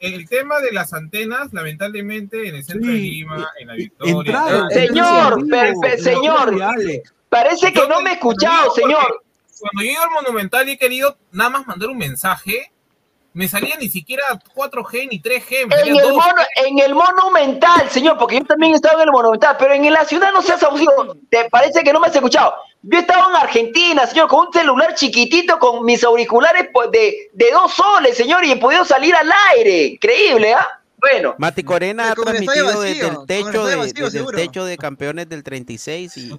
El 0.00 0.28
tema 0.28 0.60
de 0.60 0.72
las 0.72 0.92
antenas, 0.92 1.52
lamentablemente, 1.52 2.48
en 2.48 2.56
el 2.56 2.64
centro 2.64 2.92
de 2.92 2.98
Lima, 2.98 3.50
en 3.58 3.68
la 3.68 3.74
Victoria. 3.74 4.12
Entraron. 4.12 4.70
Señor, 4.70 5.40
señor, 5.98 6.54
parece 7.28 7.72
que 7.72 7.88
no 7.88 8.00
me 8.00 8.10
he 8.10 8.12
escuchado, 8.14 8.70
señor. 8.72 9.22
Cuando 9.60 9.82
yo 9.82 9.90
iba 9.90 10.02
al 10.02 10.10
Monumental 10.10 10.68
y 10.68 10.72
he 10.72 10.78
querido 10.78 11.16
nada 11.32 11.50
más 11.50 11.66
mandar 11.66 11.88
un 11.88 11.98
mensaje, 11.98 12.70
me 13.32 13.48
salía 13.48 13.76
ni 13.76 13.88
siquiera 13.88 14.24
4G 14.54 15.08
ni 15.10 15.20
3G, 15.20 15.66
me 15.66 15.76
En 15.80 15.96
el, 15.96 16.04
2G. 16.04 16.12
mono, 16.12 16.42
en 16.56 16.78
el 16.78 16.94
monumental, 16.94 17.90
señor, 17.90 18.18
porque 18.18 18.38
yo 18.38 18.44
también 18.44 18.72
he 18.72 18.76
estado 18.76 18.96
en 18.96 19.08
el 19.08 19.12
monumental, 19.12 19.56
pero 19.58 19.74
en 19.74 19.92
la 19.92 20.04
ciudad 20.04 20.32
no 20.32 20.42
seas 20.42 20.62
abusivo. 20.62 21.16
Te 21.28 21.48
parece 21.50 21.82
que 21.82 21.92
no 21.92 22.00
me 22.00 22.08
has 22.08 22.14
escuchado. 22.14 22.54
Yo 22.82 22.98
he 22.98 23.00
estado 23.00 23.30
en 23.30 23.36
Argentina, 23.36 24.06
señor, 24.06 24.28
con 24.28 24.46
un 24.46 24.52
celular 24.52 24.94
chiquitito, 24.94 25.58
con 25.58 25.84
mis 25.84 26.04
auriculares 26.04 26.68
pues, 26.72 26.90
de, 26.92 27.28
de 27.32 27.50
dos 27.50 27.74
soles, 27.74 28.16
señor, 28.16 28.44
y 28.44 28.52
he 28.52 28.56
podido 28.56 28.84
salir 28.84 29.14
al 29.14 29.28
aire. 29.56 29.84
Increíble, 29.86 30.54
¿ah? 30.54 30.66
Bueno. 31.00 31.34
Mati 31.38 31.62
Corena 31.62 32.10
ha 32.10 32.14
transmitido 32.14 32.66
vacío, 32.66 32.80
desde 32.80 33.08
el 33.08 33.16
techo 33.26 33.66
de, 33.66 33.76
vacío, 33.76 34.04
desde 34.06 34.18
el 34.20 34.26
techo 34.26 34.64
de 34.64 34.76
campeones 34.76 35.28
del 35.28 35.42
36 35.44 36.16
y 36.16 36.30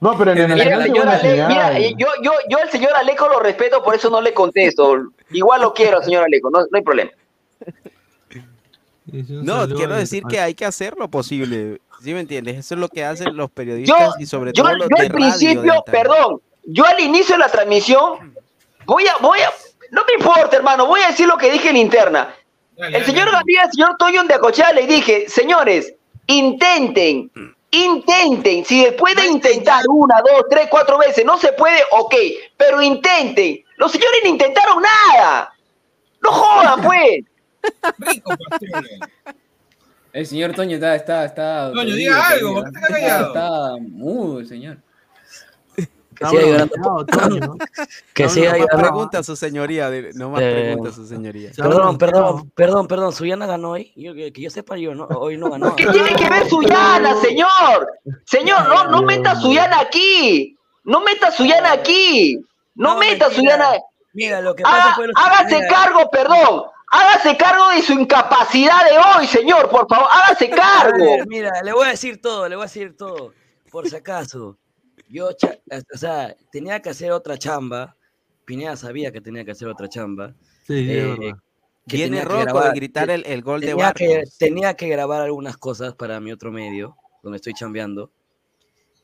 No, 0.00 0.18
pero 0.18 0.32
en 0.32 0.38
el 0.38 0.48
Mira, 0.52 0.76
Nacional 0.78 0.80
el 0.80 0.92
qué 0.92 1.00
señor 1.00 1.08
Ale- 1.08 1.46
mira, 1.48 1.78
yo, 1.96 2.06
yo, 2.22 2.32
yo 2.48 2.58
al 2.58 2.70
señor 2.70 2.94
Aleco 2.94 3.28
lo 3.28 3.40
respeto, 3.40 3.82
por 3.82 3.94
eso 3.94 4.10
no 4.10 4.20
le 4.20 4.34
contesto. 4.34 4.96
Igual 5.30 5.62
lo 5.62 5.72
quiero 5.72 6.02
señor 6.02 6.24
Aleco, 6.24 6.50
no, 6.50 6.60
no 6.60 6.68
hay 6.72 6.82
problema. 6.82 7.10
No, 9.08 9.68
quiero 9.68 9.94
decir 9.94 10.24
que 10.28 10.40
hay 10.40 10.54
que 10.54 10.64
hacer 10.64 10.96
lo 10.98 11.08
posible. 11.08 11.80
¿Sí 12.06 12.14
me 12.14 12.20
entiendes? 12.20 12.56
Eso 12.56 12.74
es 12.74 12.80
lo 12.80 12.88
que 12.88 13.04
hacen 13.04 13.36
los 13.36 13.50
periodistas 13.50 13.98
Yo, 13.98 14.12
y 14.20 14.26
sobre 14.26 14.52
yo, 14.52 14.62
todo 14.62 14.76
los 14.76 14.88
yo 14.88 14.96
de 14.96 15.02
al 15.02 15.08
radio. 15.08 15.12
principio, 15.12 15.72
de 15.72 15.90
perdón, 15.90 16.40
yo 16.62 16.86
al 16.86 17.00
inicio 17.00 17.34
de 17.34 17.40
la 17.40 17.48
transmisión, 17.48 18.32
voy 18.84 19.08
a, 19.08 19.16
voy 19.16 19.40
a, 19.40 19.50
no 19.90 20.02
me 20.06 20.12
importa, 20.12 20.54
hermano, 20.54 20.86
voy 20.86 21.00
a 21.00 21.08
decir 21.08 21.26
lo 21.26 21.36
que 21.36 21.50
dije 21.50 21.68
en 21.70 21.78
interna. 21.78 22.32
El 22.76 23.04
señor 23.04 23.32
Gabriel, 23.32 23.62
el 23.64 23.72
señor 23.72 23.96
Toño 23.98 24.22
de 24.22 24.34
Acochea 24.34 24.72
le 24.72 24.86
dije, 24.86 25.28
señores, 25.28 25.94
intenten, 26.28 27.28
intenten, 27.72 28.64
si 28.64 28.84
se 28.84 28.92
puede 28.92 29.26
intentar 29.26 29.82
una, 29.88 30.22
dos, 30.24 30.44
tres, 30.48 30.68
cuatro 30.70 30.98
veces, 30.98 31.24
no 31.24 31.36
se 31.38 31.54
puede, 31.54 31.82
ok, 31.90 32.14
pero 32.56 32.80
intenten. 32.82 33.64
Los 33.78 33.90
señores 33.90 34.20
no 34.22 34.30
intentaron 34.30 34.80
nada. 34.80 35.52
No 36.22 36.30
jodan, 36.30 36.82
pues. 36.82 37.24
El 40.16 40.26
señor 40.26 40.52
Toño 40.54 40.76
está, 40.76 40.94
está, 40.96 41.24
está. 41.26 41.70
Toño, 41.72 41.94
diga 41.94 42.28
algo, 42.28 42.54
Toño. 42.54 42.62
¿por 42.62 42.72
qué 42.72 42.78
está 42.78 42.88
callado? 42.88 43.26
Está 43.26 43.76
mudo 43.80 44.40
el 44.40 44.48
señor. 44.48 44.78
Que 45.76 46.24
siga 46.26 46.42
llorando. 46.42 47.56
Que 48.14 48.28
siga 48.30 48.52
no 48.52 48.58
más 48.58 48.60
llorando. 48.60 48.82
pregunta 48.82 49.22
su 49.22 49.36
señoría, 49.36 49.90
no 50.14 50.30
más 50.30 50.40
Eh, 50.40 50.52
pregunta 50.72 50.92
su 50.92 51.06
señoría. 51.06 51.50
Perdón, 51.54 51.98
perdón, 51.98 52.50
perdón, 52.54 52.88
perdón. 52.88 53.12
Suyana 53.12 53.44
ganó 53.46 53.72
hoy. 53.72 53.92
Yo, 53.94 54.14
que, 54.14 54.32
que 54.32 54.40
yo 54.40 54.48
sepa, 54.48 54.78
yo 54.78 54.94
no, 54.94 55.04
hoy 55.04 55.36
no 55.36 55.50
ganó. 55.50 55.76
¿Qué 55.76 55.84
tiene 55.86 56.14
que 56.14 56.30
ver 56.30 56.48
Suyana, 56.48 57.14
señor? 57.20 57.86
Señor, 58.24 58.66
no, 58.68 58.86
no 58.90 59.02
meta 59.02 59.38
Suyana 59.38 59.80
aquí. 59.80 60.56
No 60.84 61.02
meta 61.02 61.30
Suyana 61.30 61.72
aquí. 61.72 62.40
No, 62.74 62.96
meta 62.96 63.28
Suyana. 63.30 63.66
Mira, 64.14 64.40
lo 64.40 64.54
que 64.56 64.62
Haga- 64.62 64.72
pasa 64.78 64.94
fue 64.94 65.06
lo 65.08 65.12
hágase 65.14 65.56
mira, 65.56 65.68
cargo, 65.68 66.10
perdón. 66.10 66.62
Hágase 66.92 67.36
cargo 67.36 67.68
de 67.70 67.82
su 67.82 67.92
incapacidad 67.94 68.78
de 68.88 68.96
hoy, 68.98 69.26
señor, 69.26 69.68
por 69.68 69.88
favor. 69.88 70.08
Hágase 70.10 70.46
A 70.52 70.56
cargo. 70.56 71.04
ver, 71.04 71.26
mira, 71.26 71.62
le 71.62 71.72
voy 71.72 71.86
a 71.86 71.90
decir 71.90 72.20
todo, 72.20 72.48
le 72.48 72.54
voy 72.56 72.62
a 72.64 72.66
decir 72.66 72.96
todo. 72.96 73.32
Por 73.70 73.88
si 73.88 73.96
acaso, 73.96 74.56
yo, 75.08 75.28
o 75.30 75.98
sea, 75.98 76.34
tenía 76.52 76.80
que 76.80 76.90
hacer 76.90 77.10
otra 77.12 77.36
chamba. 77.38 77.96
Pineda 78.44 78.76
sabía 78.76 79.10
que 79.10 79.20
tenía 79.20 79.44
que 79.44 79.50
hacer 79.50 79.66
otra 79.68 79.88
chamba. 79.88 80.32
Sí, 80.66 80.74
es 80.90 80.96
eh, 80.96 81.06
verdad. 81.18 81.38
que 81.88 81.96
Viene 81.96 82.18
tenía 82.18 82.22
que 82.22 82.28
Rocco 82.28 82.38
de 82.38 82.44
grabar- 82.44 82.74
gritar 82.74 83.10
el- 83.10 83.26
el 83.26 83.42
gol 83.42 83.60
de 83.60 83.66
que, 83.68 83.74
Barcos. 83.74 84.38
tenía 84.38 84.74
que 84.74 84.88
grabar 84.88 85.22
algunas 85.22 85.56
cosas 85.56 85.94
para 85.94 86.20
mi 86.20 86.30
otro 86.32 86.52
medio, 86.52 86.96
donde 87.22 87.36
estoy 87.36 87.52
chambeando. 87.54 88.10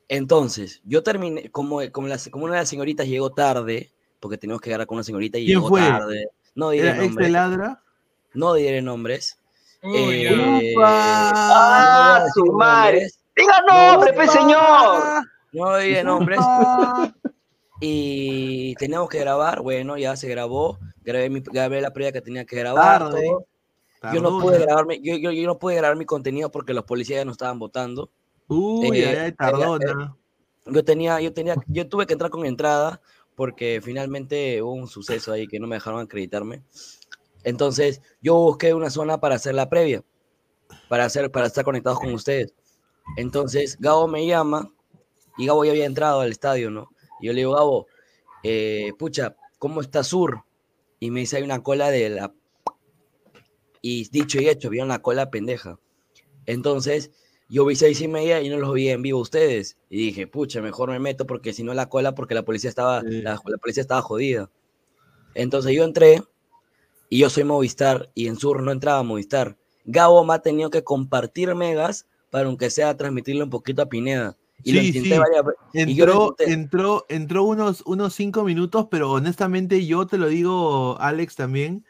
Entonces, 0.09 0.81
yo 0.85 1.03
terminé, 1.03 1.51
como, 1.51 1.81
como, 1.91 2.07
la- 2.09 2.19
como 2.31 2.45
una 2.45 2.55
de 2.55 2.61
las 2.61 2.69
señoritas 2.69 3.07
llegó 3.07 3.31
tarde, 3.33 3.93
porque 4.21 4.39
teníamos 4.39 4.61
que 4.61 4.71
grabar 4.71 4.87
con 4.87 4.97
una 4.97 5.05
señorita 5.05 5.39
y 5.39 5.47
¿Quién 5.47 5.59
llegó 5.59 5.69
fue? 5.69 5.81
tarde. 5.81 6.29
No 6.55 6.71
diré 6.71 6.89
¿Era 6.89 6.97
ex 6.99 7.07
nombres. 7.07 7.31
ladra? 7.31 7.83
No 8.35 8.55
diré 8.55 8.83
nombres. 8.83 9.39
Uy, 9.83 10.27
Eh, 10.27 10.75
Ah, 10.79 12.21
no 12.25 12.29
su 12.35 12.43
decir 12.43 12.53
madre. 12.53 12.93
nombres. 13.01 13.19
Diga 13.37 13.61
nombre, 13.67 14.13
pe 14.13 14.29
señor. 14.29 15.03
No 15.53 15.77
diré 15.79 16.05
nombres. 16.05 16.41
Y 17.81 18.75
teníamos 18.77 19.09
que 19.09 19.19
grabar, 19.19 19.61
bueno, 19.61 19.97
ya 19.99 20.15
se 20.17 20.29
grabó, 20.29 20.79
grabé, 21.03 21.31
mi- 21.31 21.41
grabé 21.41 21.81
la 21.81 21.93
previa 21.93 22.13
que 22.13 22.21
tenía 22.21 22.45
que 22.45 22.57
grabar. 22.57 23.01
Tarde. 23.01 23.23
todo. 23.27 23.47
Yo 24.13 24.21
no 24.21 24.39
pude 24.39 24.59
¿no? 24.59 24.65
grabarme, 24.65 25.01
yo, 25.01 25.17
yo, 25.17 25.31
yo 25.31 25.47
no 25.47 25.59
pude 25.59 25.77
grabar 25.77 25.97
mi 25.97 26.05
contenido 26.05 26.51
porque 26.51 26.75
los 26.75 26.85
policías 26.85 27.19
ya 27.21 27.25
no 27.25 27.33
estaban 27.33 27.59
votando. 27.59 28.11
Uy, 28.49 29.01
Eh, 29.01 29.07
ay, 29.09 29.17
ay, 29.17 29.29
eh, 29.29 29.33
tardona. 29.33 30.17
Yo 30.67 30.85
tenía, 30.85 31.21
yo 31.21 31.33
tenía, 31.33 31.55
yo 31.67 31.89
tuve 31.89 32.07
que 32.07 32.13
entrar 32.13 32.31
con 32.31 32.45
entrada 32.45 33.01
porque 33.43 33.81
finalmente 33.83 34.63
hubo 34.63 34.71
un 34.71 34.87
suceso 34.87 35.33
ahí 35.33 35.49
que 35.49 35.59
no 35.59 35.67
me 35.67 35.75
dejaron 35.75 35.99
acreditarme. 35.99 36.63
Entonces, 37.43 38.01
yo 38.21 38.37
busqué 38.37 38.73
una 38.73 38.89
zona 38.89 39.19
para 39.19 39.35
hacer 39.35 39.57
la 39.57 39.69
previa, 39.69 40.05
para 40.89 41.07
hacer, 41.07 41.29
para 41.33 41.49
estar 41.49 41.65
conectados 41.65 41.99
con 41.99 42.15
ustedes. 42.15 42.55
Entonces, 43.17 43.79
Gabo 43.81 44.07
me 44.07 44.25
llama 44.29 44.73
y 45.37 45.47
Gabo 45.47 45.65
ya 45.65 45.73
había 45.73 45.87
entrado 45.87 46.21
al 46.21 46.31
estadio, 46.31 46.71
¿no? 46.71 46.91
Yo 47.21 47.33
le 47.33 47.41
digo, 47.41 47.55
Gabo, 47.55 47.89
eh, 48.45 48.93
pucha, 48.97 49.35
¿cómo 49.59 49.81
está 49.81 50.05
Sur? 50.05 50.45
Y 51.01 51.11
me 51.11 51.19
dice, 51.19 51.39
hay 51.39 51.43
una 51.43 51.65
cola 51.65 51.91
de 51.91 52.11
la... 52.11 52.33
Y 53.81 54.09
dicho 54.11 54.41
y 54.41 54.49
hecho, 54.49 54.71
vieron 54.71 54.87
la 54.87 55.03
cola 55.03 55.33
pendeja. 55.33 55.81
Entonces, 56.47 57.11
yo 57.53 57.67
vi 57.67 57.77
seis 57.77 58.01
y 58.01 58.09
media 58.09 58.41
y 58.41 58.49
no 58.49 58.57
los 58.57 58.73
vi 58.73 58.89
en 58.89 59.03
vivo 59.03 59.21
ustedes. 59.21 59.77
Y 59.91 59.99
dije, 60.07 60.27
pucha, 60.27 60.63
mejor 60.63 60.91
me 60.91 60.99
meto 60.99 61.27
porque 61.27 61.53
si 61.53 61.63
no 61.63 61.75
la 61.75 61.91
cola, 61.91 62.15
porque 62.15 62.35
la 62.35 62.45
policía 62.45 62.71
estaba, 62.71 63.03
la, 63.03 63.39
la 63.45 63.59
policía 63.59 63.83
estaba 63.83 64.01
jodida. 64.01 64.51
Entonces 65.35 65.75
yo 65.75 65.85
entré 65.85 66.23
y 67.11 67.19
yo 67.19 67.29
soy 67.29 67.45
Movistar 67.45 68.11
y 68.15 68.29
en 68.29 68.37
Sur 68.37 68.63
no 68.63 68.73
entraba 68.73 69.03
Movistar. 69.03 69.59
Gabo 69.85 70.25
me 70.25 70.33
ha 70.33 70.39
tenido 70.39 70.71
que 70.71 70.83
compartir 70.83 71.55
megas 71.55 72.07
para 72.31 72.47
aunque 72.47 72.71
sea 72.71 72.97
transmitirle 72.97 73.43
un 73.45 73.51
poquito 73.51 73.83
a 73.83 73.87
Pineda. 73.91 74.35
Y 74.65 74.73
lo 74.73 74.81
Sí, 74.81 74.87
intenté 74.87 75.11
sí. 75.11 75.19
varias 75.19 75.45
ve- 75.45 75.53
y 75.91 75.95
yo 75.95 76.07
lo 76.07 76.13
Entró, 76.13 76.37
entró, 76.39 77.07
entró 77.11 77.45
unos, 77.45 77.83
unos 77.85 78.15
cinco 78.15 78.45
minutos, 78.45 78.87
pero 78.91 79.11
honestamente 79.11 79.85
yo 79.85 80.07
te 80.07 80.17
lo 80.17 80.29
digo, 80.29 80.97
Alex, 81.01 81.37
también. 81.37 81.85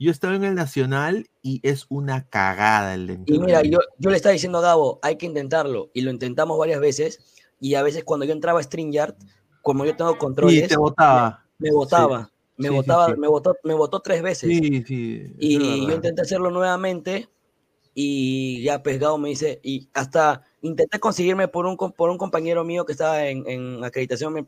Yo 0.00 0.10
estaba 0.10 0.34
en 0.34 0.44
el 0.44 0.54
Nacional 0.54 1.28
y 1.42 1.60
es 1.62 1.84
una 1.90 2.26
cagada 2.26 2.94
el 2.94 3.06
de 3.06 3.18
Y 3.26 3.38
mira, 3.38 3.62
yo, 3.62 3.78
yo 3.98 4.10
le 4.10 4.16
estaba 4.16 4.32
diciendo 4.32 4.58
a 4.58 4.62
Gabo, 4.62 4.98
hay 5.02 5.16
que 5.16 5.26
intentarlo. 5.26 5.90
Y 5.92 6.00
lo 6.00 6.10
intentamos 6.10 6.58
varias 6.58 6.80
veces. 6.80 7.36
Y 7.60 7.74
a 7.74 7.82
veces 7.82 8.02
cuando 8.02 8.24
yo 8.24 8.32
entraba 8.32 8.60
a 8.60 8.62
StreamYard, 8.62 9.14
como 9.60 9.84
yo 9.84 9.94
tengo 9.94 10.16
controles, 10.16 10.64
Y 10.64 10.68
te 10.68 10.78
botaba. 10.78 11.44
me. 11.58 11.68
Sí. 11.68 11.74
Me 12.56 12.68
Sí, 12.68 12.74
sí, 13.10 13.14
sí. 13.14 13.20
me 13.20 13.28
botó, 13.28 13.56
me 13.62 14.00
tres 14.02 14.22
veces. 14.22 14.50
Y 14.50 15.86
yo 15.86 15.94
intenté 15.94 16.22
hacerlo 16.22 16.50
nuevamente 16.50 17.28
y 17.94 18.62
ya 18.62 18.82
pescado 18.82 19.18
me 19.18 19.30
dice, 19.30 19.60
y 19.62 19.88
hasta 19.92 20.44
intenté 20.62 20.98
conseguirme 20.98 21.48
por 21.48 21.66
un, 21.66 21.76
por 21.76 22.08
un 22.10 22.18
compañero 22.18 22.64
mío 22.64 22.86
que 22.86 22.92
estaba 22.92 23.26
en, 23.26 23.48
en 23.48 23.84
acreditación, 23.84 24.32
me 24.32 24.46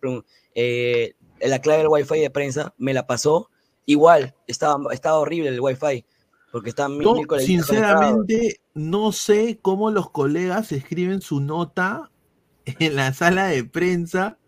eh, 0.55 1.15
la 1.41 1.61
clave 1.61 1.81
del 1.81 1.89
wifi 1.89 2.21
de 2.21 2.31
prensa, 2.31 2.75
me 2.79 2.95
la 2.95 3.07
pasó, 3.07 3.51
igual, 3.87 4.35
estaba, 4.47 4.79
estaba 4.93 5.19
horrible 5.19 5.49
el 5.51 5.61
wifi, 5.61 6.05
porque 6.51 6.71
estaban 6.71 6.93
mil, 6.99 7.07
mil 7.13 7.27
conectados. 7.27 7.45
sinceramente, 7.45 8.61
no 8.75 9.13
sé 9.13 9.59
cómo 9.63 9.91
los 9.91 10.11
colegas 10.11 10.73
escriben 10.73 11.21
su 11.23 11.41
nota 11.41 12.11
en 12.65 12.97
la 12.97 13.13
sala 13.13 13.47
de 13.47 13.65
prensa 13.65 14.39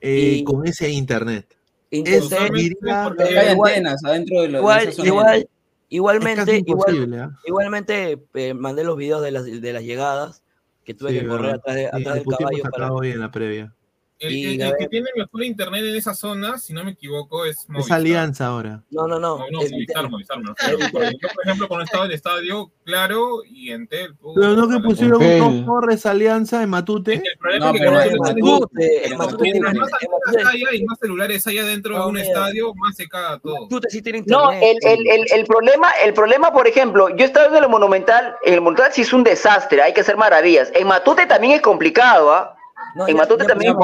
eh, 0.00 0.36
Y- 0.38 0.44
con 0.44 0.66
ese 0.66 0.90
internet. 0.90 1.56
Intenté, 1.92 2.36
Es, 2.46 2.52
diría, 2.52 3.04
Porque 3.08 3.24
hay 3.38 3.52
igual- 3.52 3.72
antenas 3.72 4.04
adentro 4.04 4.42
de, 4.42 4.48
lo, 4.48 4.52
de 4.52 4.58
igual, 4.60 4.94
igual, 5.04 5.48
igualmente, 5.88 6.62
igual, 6.64 7.14
¿ah? 7.14 7.38
igualmente 7.44 8.22
eh, 8.34 8.54
mandé 8.54 8.84
los 8.84 8.96
videos 8.96 9.20
de 9.22 9.32
las, 9.32 9.44
de 9.44 9.72
las 9.72 9.82
llegadas, 9.82 10.42
que 10.84 10.94
tuve 10.94 11.10
Sí, 11.10 11.18
que 11.20 11.26
correr 11.26 11.54
atrás, 11.56 11.74
de, 11.76 11.86
atrás 11.88 12.14
del 12.14 12.24
caballo 12.26 12.62
para... 12.70 12.92
hoy 12.92 13.10
en 13.10 13.18
la 13.20 13.30
previa. 13.32 13.74
El, 14.20 14.34
el- 14.34 14.60
el 14.60 14.76
que 14.78 14.86
tiene 14.88 15.08
mejor 15.16 15.42
internet 15.44 15.82
en 15.84 15.96
esa 15.96 16.12
zona, 16.14 16.58
si 16.58 16.74
no 16.74 16.84
me 16.84 16.90
equivoco, 16.90 17.46
es 17.46 17.60
Es 17.60 17.68
Movistar. 17.70 17.96
alianza 17.98 18.46
ahora. 18.46 18.82
No, 18.90 19.06
no, 19.08 19.18
no. 19.18 19.38
No, 19.38 19.44
no, 19.50 19.62
es- 19.62 19.72
Movistar, 19.72 20.10
Movistar, 20.10 20.38
me 20.40 20.50
refiero. 20.50 20.78
Porque 20.92 21.10
Yo, 21.20 21.28
por 21.34 21.44
ejemplo, 21.46 21.68
cuando 21.68 21.84
estaba 21.84 22.04
en 22.04 22.10
el 22.10 22.14
estadio, 22.16 22.70
claro, 22.84 23.42
y 23.48 23.72
en 23.72 23.86
Tel. 23.88 24.14
Pero 24.34 24.54
no 24.56 24.68
que 24.68 24.78
pusieron 24.80 25.22
Entel. 25.22 25.38
dos 25.38 25.64
torres 25.66 26.04
alianza 26.04 26.62
en 26.62 26.68
Matute. 26.68 27.14
El 27.14 27.38
problema 27.38 27.64
No, 27.66 27.72
es 27.74 27.80
que 27.80 27.86
pero 27.86 28.00
en 28.02 28.18
Matute, 28.18 29.06
en 29.06 29.16
Matute 29.16 29.60
más 29.60 30.46
allá 30.46 30.66
y 30.74 30.84
más 30.84 30.98
celulares 30.98 31.46
allá 31.46 31.64
dentro 31.64 31.94
de 31.94 31.98
No, 32.00 32.08
un 32.08 32.14
mira. 32.14 32.26
estadio, 32.26 32.74
más 32.74 32.96
se 32.96 33.08
caga 33.08 33.38
todo. 33.38 33.62
Matute 33.62 33.88
sí 33.88 34.02
tiene 34.02 34.22
No, 34.26 34.52
internet. 34.52 34.78
el, 34.82 34.98
el, 35.00 35.06
el, 35.20 35.26
el 35.40 35.46
problema, 35.46 35.90
el 36.04 36.12
problema, 36.12 36.52
por 36.52 36.66
ejemplo, 36.68 37.08
yo 37.16 37.24
estaba 37.24 37.46
en 37.56 37.64
el 37.64 37.70
Monumental, 37.70 38.36
en 38.44 38.52
el 38.54 38.60
Monumental 38.60 38.92
sí 38.92 39.00
es 39.00 39.12
un 39.14 39.24
desastre, 39.24 39.80
hay 39.80 39.94
que 39.94 40.02
hacer 40.02 40.18
maravillas. 40.18 40.70
En 40.74 40.86
Matute 40.86 41.24
también 41.26 41.54
es 41.54 41.62
complicado, 41.62 42.30
¿ah? 42.32 42.54
No, 42.96 43.06
en 43.06 43.14
ya- 43.14 43.20
Matute 43.22 43.42
ya 43.44 43.48
también 43.48 43.74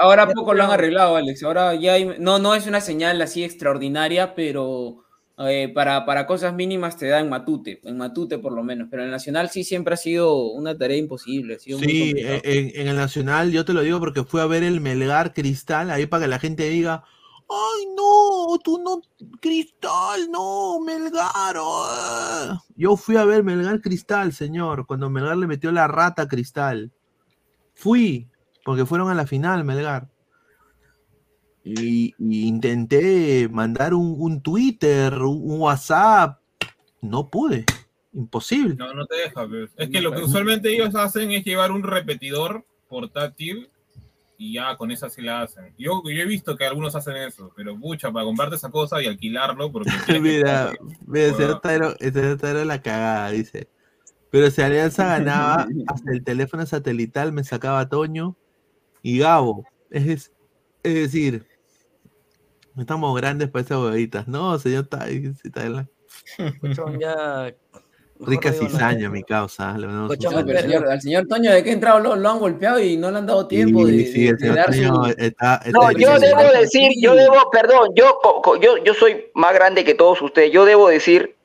ahora 0.00 0.26
Ya 0.28 0.32
poco 0.34 0.54
lo 0.54 0.64
han 0.64 0.70
arreglado, 0.70 1.16
Alex. 1.16 1.42
Ahora 1.42 1.74
ya 1.74 1.94
hay, 1.94 2.16
no, 2.18 2.38
no 2.38 2.54
es 2.54 2.66
una 2.66 2.80
señal 2.80 3.20
así 3.22 3.42
extraordinaria, 3.44 4.34
pero 4.34 5.04
eh, 5.38 5.70
para, 5.74 6.06
para 6.06 6.26
cosas 6.26 6.54
mínimas 6.54 6.96
te 6.96 7.08
da 7.08 7.20
en 7.20 7.28
Matute, 7.28 7.80
en 7.84 7.96
Matute 7.96 8.38
por 8.38 8.52
lo 8.52 8.62
menos. 8.62 8.88
Pero 8.90 9.02
en 9.02 9.06
el 9.08 9.12
Nacional 9.12 9.50
sí 9.50 9.64
siempre 9.64 9.94
ha 9.94 9.96
sido 9.96 10.34
una 10.52 10.76
tarea 10.76 10.96
imposible, 10.96 11.56
ha 11.56 11.58
sido 11.58 11.78
muy 11.78 11.88
Sí, 11.88 12.00
complicado. 12.00 12.40
en, 12.44 12.72
en 12.74 12.88
el 12.88 12.96
Nacional, 12.96 13.50
yo 13.52 13.64
te 13.64 13.72
lo 13.72 13.80
digo 13.82 13.98
porque 13.98 14.24
fui 14.24 14.40
a 14.40 14.46
ver 14.46 14.62
el 14.62 14.80
Melgar 14.80 15.34
Cristal, 15.34 15.90
ahí 15.90 16.06
para 16.06 16.22
que 16.24 16.28
la 16.28 16.38
gente 16.38 16.68
diga, 16.68 17.02
ay 17.48 17.86
no, 17.96 18.58
tú 18.64 18.78
no, 18.78 19.02
Cristal, 19.40 20.30
no, 20.30 20.80
Melgar. 20.80 21.56
ah". 21.58 22.60
Yo 22.76 22.96
fui 22.96 23.16
a 23.16 23.24
ver 23.24 23.42
Melgar 23.44 23.80
Cristal, 23.80 24.32
señor, 24.32 24.86
cuando 24.86 25.10
Melgar 25.10 25.36
le 25.36 25.46
metió 25.46 25.70
la 25.72 25.86
rata 25.88 26.22
a 26.22 26.28
Cristal. 26.28 26.92
Fui, 27.74 28.26
porque 28.66 28.84
fueron 28.84 29.08
a 29.08 29.14
la 29.14 29.28
final, 29.28 29.62
Melgar. 29.62 30.08
Y, 31.62 32.16
y 32.18 32.48
intenté 32.48 33.48
mandar 33.48 33.94
un, 33.94 34.16
un 34.18 34.42
Twitter, 34.42 35.14
un, 35.14 35.52
un 35.52 35.60
WhatsApp, 35.60 36.40
no 37.00 37.30
pude, 37.30 37.64
imposible. 38.12 38.74
No, 38.74 38.92
no 38.92 39.06
te 39.06 39.18
deja. 39.18 39.46
pues. 39.46 39.70
Es 39.76 39.88
que 39.88 40.00
lo 40.00 40.10
que 40.10 40.24
usualmente 40.24 40.74
ellos 40.74 40.96
hacen 40.96 41.30
es 41.30 41.44
llevar 41.44 41.70
un 41.70 41.84
repetidor 41.84 42.66
portátil 42.88 43.70
y 44.36 44.54
ya 44.54 44.76
con 44.76 44.90
esa 44.90 45.10
sí 45.10 45.22
la 45.22 45.42
hacen. 45.42 45.72
Yo, 45.78 46.02
yo 46.02 46.22
he 46.22 46.26
visto 46.26 46.56
que 46.56 46.66
algunos 46.66 46.96
hacen 46.96 47.14
eso, 47.18 47.52
pero 47.54 47.78
pucha, 47.78 48.10
para 48.10 48.24
comprarte 48.24 48.56
esa 48.56 48.70
cosa 48.70 49.00
y 49.00 49.06
alquilarlo, 49.06 49.70
porque 49.70 49.90
Mira, 50.20 50.72
mira, 51.06 51.34
señor 51.34 51.60
Tairo 51.60 52.64
la 52.64 52.82
cagada, 52.82 53.30
dice. 53.30 53.68
Pero 54.30 54.50
si 54.50 54.60
Alianza 54.60 55.06
ganaba, 55.06 55.68
hasta 55.86 56.10
el 56.10 56.24
teléfono 56.24 56.66
satelital 56.66 57.32
me 57.32 57.44
sacaba 57.44 57.88
Toño 57.88 58.36
y 59.08 59.18
Gabo. 59.18 59.64
Es, 59.90 60.32
es 60.82 60.94
decir, 60.94 61.46
no 62.74 62.82
estamos 62.82 63.16
grandes 63.20 63.48
para 63.48 63.64
esas 63.64 63.78
huevitas. 63.78 64.26
No, 64.26 64.58
señor 64.58 64.88
está 64.90 65.06
en 65.64 65.72
la- 65.76 65.88
Cochón, 66.60 66.98
ya. 66.98 67.54
Rica 68.18 68.50
cizaña, 68.52 69.10
mi 69.10 69.22
causa. 69.22 69.74
No, 69.74 70.08
pero 70.08 70.30
al 70.30 70.58
señor, 70.62 70.88
al 70.90 71.00
señor 71.02 71.26
Toño, 71.28 71.52
de 71.52 71.62
que 71.62 71.70
ha 71.70 71.72
entrado, 71.74 72.00
lo, 72.00 72.16
lo 72.16 72.30
han 72.30 72.38
golpeado 72.40 72.80
y 72.80 72.96
no 72.96 73.10
le 73.10 73.18
han 73.18 73.26
dado 73.26 73.46
tiempo 73.46 73.86
de, 73.86 73.92
Sí, 73.92 74.06
sí, 74.12 74.22
de- 74.24 74.28
el 74.30 74.36
de 74.36 74.40
señor 74.40 74.56
dar 74.56 74.66
Toño 74.70 74.94
su. 75.04 75.10
está, 75.18 75.54
está 75.56 75.70
No, 75.70 75.92
yo 75.92 76.18
debo 76.18 76.42
decir, 76.58 76.92
yo 76.98 77.14
debo, 77.14 77.50
perdón, 77.52 77.90
yo, 77.94 78.18
co- 78.22 78.40
co- 78.42 78.56
yo, 78.60 78.78
yo 78.82 78.94
soy 78.94 79.26
más 79.34 79.52
grande 79.54 79.84
que 79.84 79.94
todos 79.94 80.20
ustedes, 80.22 80.50
yo 80.50 80.64
debo 80.64 80.88
decir, 80.88 81.36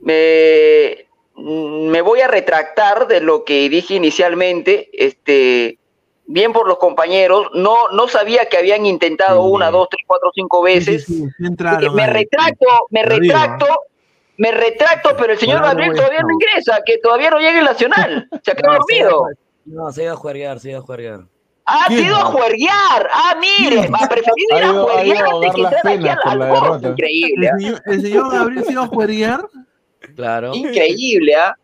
me, 0.00 1.06
me 1.34 2.00
voy 2.02 2.20
a 2.20 2.28
retractar 2.28 3.08
de 3.08 3.20
lo 3.22 3.44
que 3.44 3.68
dije 3.70 3.94
inicialmente, 3.94 4.90
este, 4.92 5.78
bien 6.30 6.52
por 6.52 6.68
los 6.68 6.76
compañeros, 6.78 7.48
no, 7.54 7.88
no 7.90 8.06
sabía 8.06 8.48
que 8.48 8.58
habían 8.58 8.84
intentado 8.86 9.42
una, 9.44 9.70
dos, 9.70 9.88
tres, 9.90 10.04
cuatro, 10.06 10.30
cinco 10.34 10.62
veces, 10.62 11.04
Sí, 11.06 11.24
sí, 11.38 11.44
entraron 11.44 11.94
me 11.94 12.06
retracto, 12.06 12.66
me 12.90 13.02
retracto, 13.02 13.66
me 14.36 14.52
retracto, 14.52 15.16
pero 15.16 15.32
el 15.32 15.38
señor 15.38 15.62
Gabriel 15.62 15.94
todavía 15.94 16.20
no 16.20 16.32
ingresa, 16.34 16.80
que 16.84 16.98
todavía 16.98 17.30
no 17.30 17.38
llega 17.38 17.58
el 17.58 17.64
Nacional, 17.64 18.28
se 18.42 18.50
ha 18.52 18.54
quedado 18.54 18.76
No, 18.78 18.84
se 18.86 18.94
ha 18.94 18.96
ido 18.98 19.08
a 19.08 19.10
dormido. 19.10 19.22
juer- 19.24 19.36
No, 19.64 19.92
se 19.92 20.02
ido 20.04 20.12
a 20.12 20.16
juerguear, 20.16 20.60
se 20.60 20.68
ha 20.68 20.70
ido 20.72 20.80
a 20.80 20.82
juerguear. 20.82 21.20
Ha 21.70 21.86
¿Quién? 21.88 22.04
sido 22.04 22.16
a 22.16 22.24
juerguear. 22.26 23.08
Ah, 23.12 23.36
mire, 23.40 23.80
ha 23.92 24.08
preferido 24.08 24.54
Ha 24.54 24.58
ir 24.58 24.64
a 24.64 24.68
a 24.70 24.72
juerguear 24.74 25.24
ahogar 25.24 25.54
que 25.54 25.60
las 25.62 25.72
entrar 25.74 25.94
aquí 25.94 26.08
al, 26.08 26.48
corte. 26.48 26.88
Increíble, 26.88 27.46
El 27.46 27.52
¿ah? 27.52 27.58
señor, 27.58 27.82
el 27.86 28.02
señor 28.02 28.32
Gabriel 28.32 28.64
se 28.64 28.72
iba 28.72 28.82
a 28.82 28.86
jueguear. 28.86 29.40
Claro. 30.14 30.54
increíble, 30.54 31.34
¿ah? 31.36 31.54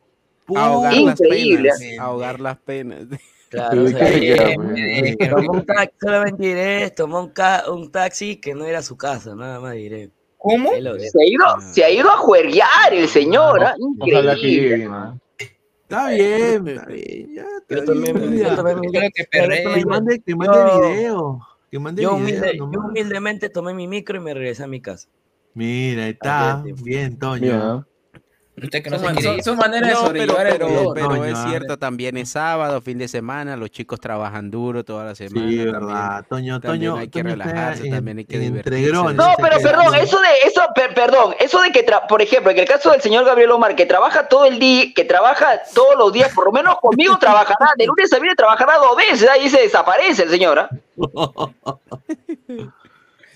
Ahogar 0.55 0.93
las 0.93 1.21
Increíble. 1.21 1.71
penas. 1.79 1.99
Ahogar 2.01 2.41
las 2.41 2.57
penas. 2.59 3.01
Claro, 3.55 3.83
¿De 3.85 3.95
o 3.95 3.97
sea, 3.99 4.07
qué 4.07 4.13
se 4.13 4.21
queda, 4.21 4.51
eh, 4.51 5.17
eh, 5.21 5.29
tomó 5.29 5.53
un 5.53 5.67
taxi, 5.67 5.95
solamente 6.01 6.43
diré, 6.47 6.91
tomó 6.91 7.21
un, 7.21 7.29
ca- 7.31 7.65
un 7.71 7.91
taxi 7.93 8.37
que 8.37 8.55
no 8.55 8.65
era 8.65 8.83
su 8.83 8.97
casa, 8.97 9.35
nada 9.35 9.61
más 9.61 9.75
diré. 9.75 10.11
¿Cómo? 10.39 10.71
Ahí 10.73 10.81
lo- 10.83 10.99
Se 10.99 11.07
ha 11.23 11.27
ido, 11.27 11.45
se 11.73 11.85
ha 11.85 11.91
ido 11.91 12.11
a 12.11 12.17
juerguear 12.19 12.93
el 12.93 13.09
señor, 13.09 13.65
¿ah? 13.65 13.75
Increíble. 13.79 14.89
Está 15.83 16.09
bien, 16.11 16.69
está 16.69 16.87
bien. 16.87 17.35
Ya, 17.35 17.43
está 17.61 17.75
Yo 17.77 17.85
tomé, 17.85 18.13
bien, 18.13 18.37
yo 18.39 18.57
tomé 18.57 18.75
mi- 18.75 18.89
Creo 18.91 19.11
que 19.15 19.23
yo 19.23 19.29
perré. 19.31 19.65
tomé- 19.65 19.75
Que 19.81 19.87
mande, 19.87 20.21
que 20.21 20.35
mande 20.37 20.57
yo- 20.59 20.81
video. 20.91 21.41
Que 21.71 21.79
mande 21.79 22.03
yo, 22.03 22.17
video. 22.17 22.25
humilde- 22.27 22.57
yo 22.57 22.67
nomás. 22.67 22.91
humildemente 22.91 23.49
tomé 23.49 23.75
mi 23.75 23.87
micro 23.89 24.17
y 24.17 24.21
me 24.21 24.35
regresé 24.35 24.65
a 24.65 24.67
mi 24.67 24.81
casa. 24.81 25.09
Mira, 25.55 26.05
ahí 26.05 26.11
está. 26.11 26.63
Bien, 26.83 27.19
Toño. 27.19 27.55
¿ah? 27.55 27.87
Usted 28.57 28.85
que 28.85 28.91
no 28.91 28.99
de 28.99 29.05
No, 29.09 29.13
pero, 29.83 29.97
sobrellevar 29.97 30.47
el 30.47 30.53
pero, 30.53 30.69
dolor. 30.69 30.95
pero 30.95 31.09
Toño, 31.09 31.25
es 31.25 31.39
cierto, 31.49 31.77
también 31.77 32.17
es 32.17 32.29
sábado, 32.29 32.81
fin 32.81 32.99
de 32.99 33.09
semana, 33.09 33.57
los 33.57 33.69
chicos 33.71 33.99
trabajan 33.99 34.49
duro 34.49 34.85
toda 34.85 35.05
la 35.05 35.15
semana. 35.17 35.51
Sí, 35.51 35.57
también- 35.57 35.73
verdad. 35.73 36.25
Toño, 36.29 36.61
también 36.61 36.91
Toño. 36.93 37.01
hay 37.01 37.09
que 37.09 37.23
Toño 37.23 37.35
relajarse, 37.35 37.87
en- 37.87 37.91
también 37.95 38.19
hay 38.19 38.25
que 38.27 38.39
divertirse. 38.39 38.79
entregrones. 38.79 39.17
No, 39.17 39.33
pero 39.39 39.57
perdón, 39.61 39.95
eso 39.97 40.21
de, 40.21 40.29
eso, 40.49 40.61
per- 40.73 40.95
perdón, 40.95 41.35
eso 41.41 41.61
de 41.63 41.73
que, 41.73 41.85
tra- 41.85 42.07
por 42.07 42.23
ejemplo, 42.23 42.53
en 42.53 42.59
el 42.61 42.65
caso 42.69 42.93
del 42.93 43.01
señor 43.01 43.25
Gabriel 43.25 43.51
Omar, 43.51 43.75
que 43.75 43.87
trabaja 43.87 44.29
todo 44.29 44.45
el 44.45 44.61
día, 44.61 44.85
que 44.95 45.05
trabaja 45.05 45.61
todos 45.75 45.97
los 45.99 46.13
días, 46.13 46.33
por 46.33 46.45
lo 46.45 46.53
menos 46.53 46.77
conmigo 46.81 47.19
trabajará, 47.19 47.71
de 47.77 47.87
lunes 47.87 48.13
a 48.13 48.17
viernes 48.19 48.37
trabajará 48.37 48.75
dos 48.79 48.97
veces, 48.97 49.29
ahí 49.29 49.49
se 49.51 49.63
desaparece 49.63 50.23
el 50.23 50.31
señor, 50.31 50.61
¿ah? 50.61 50.69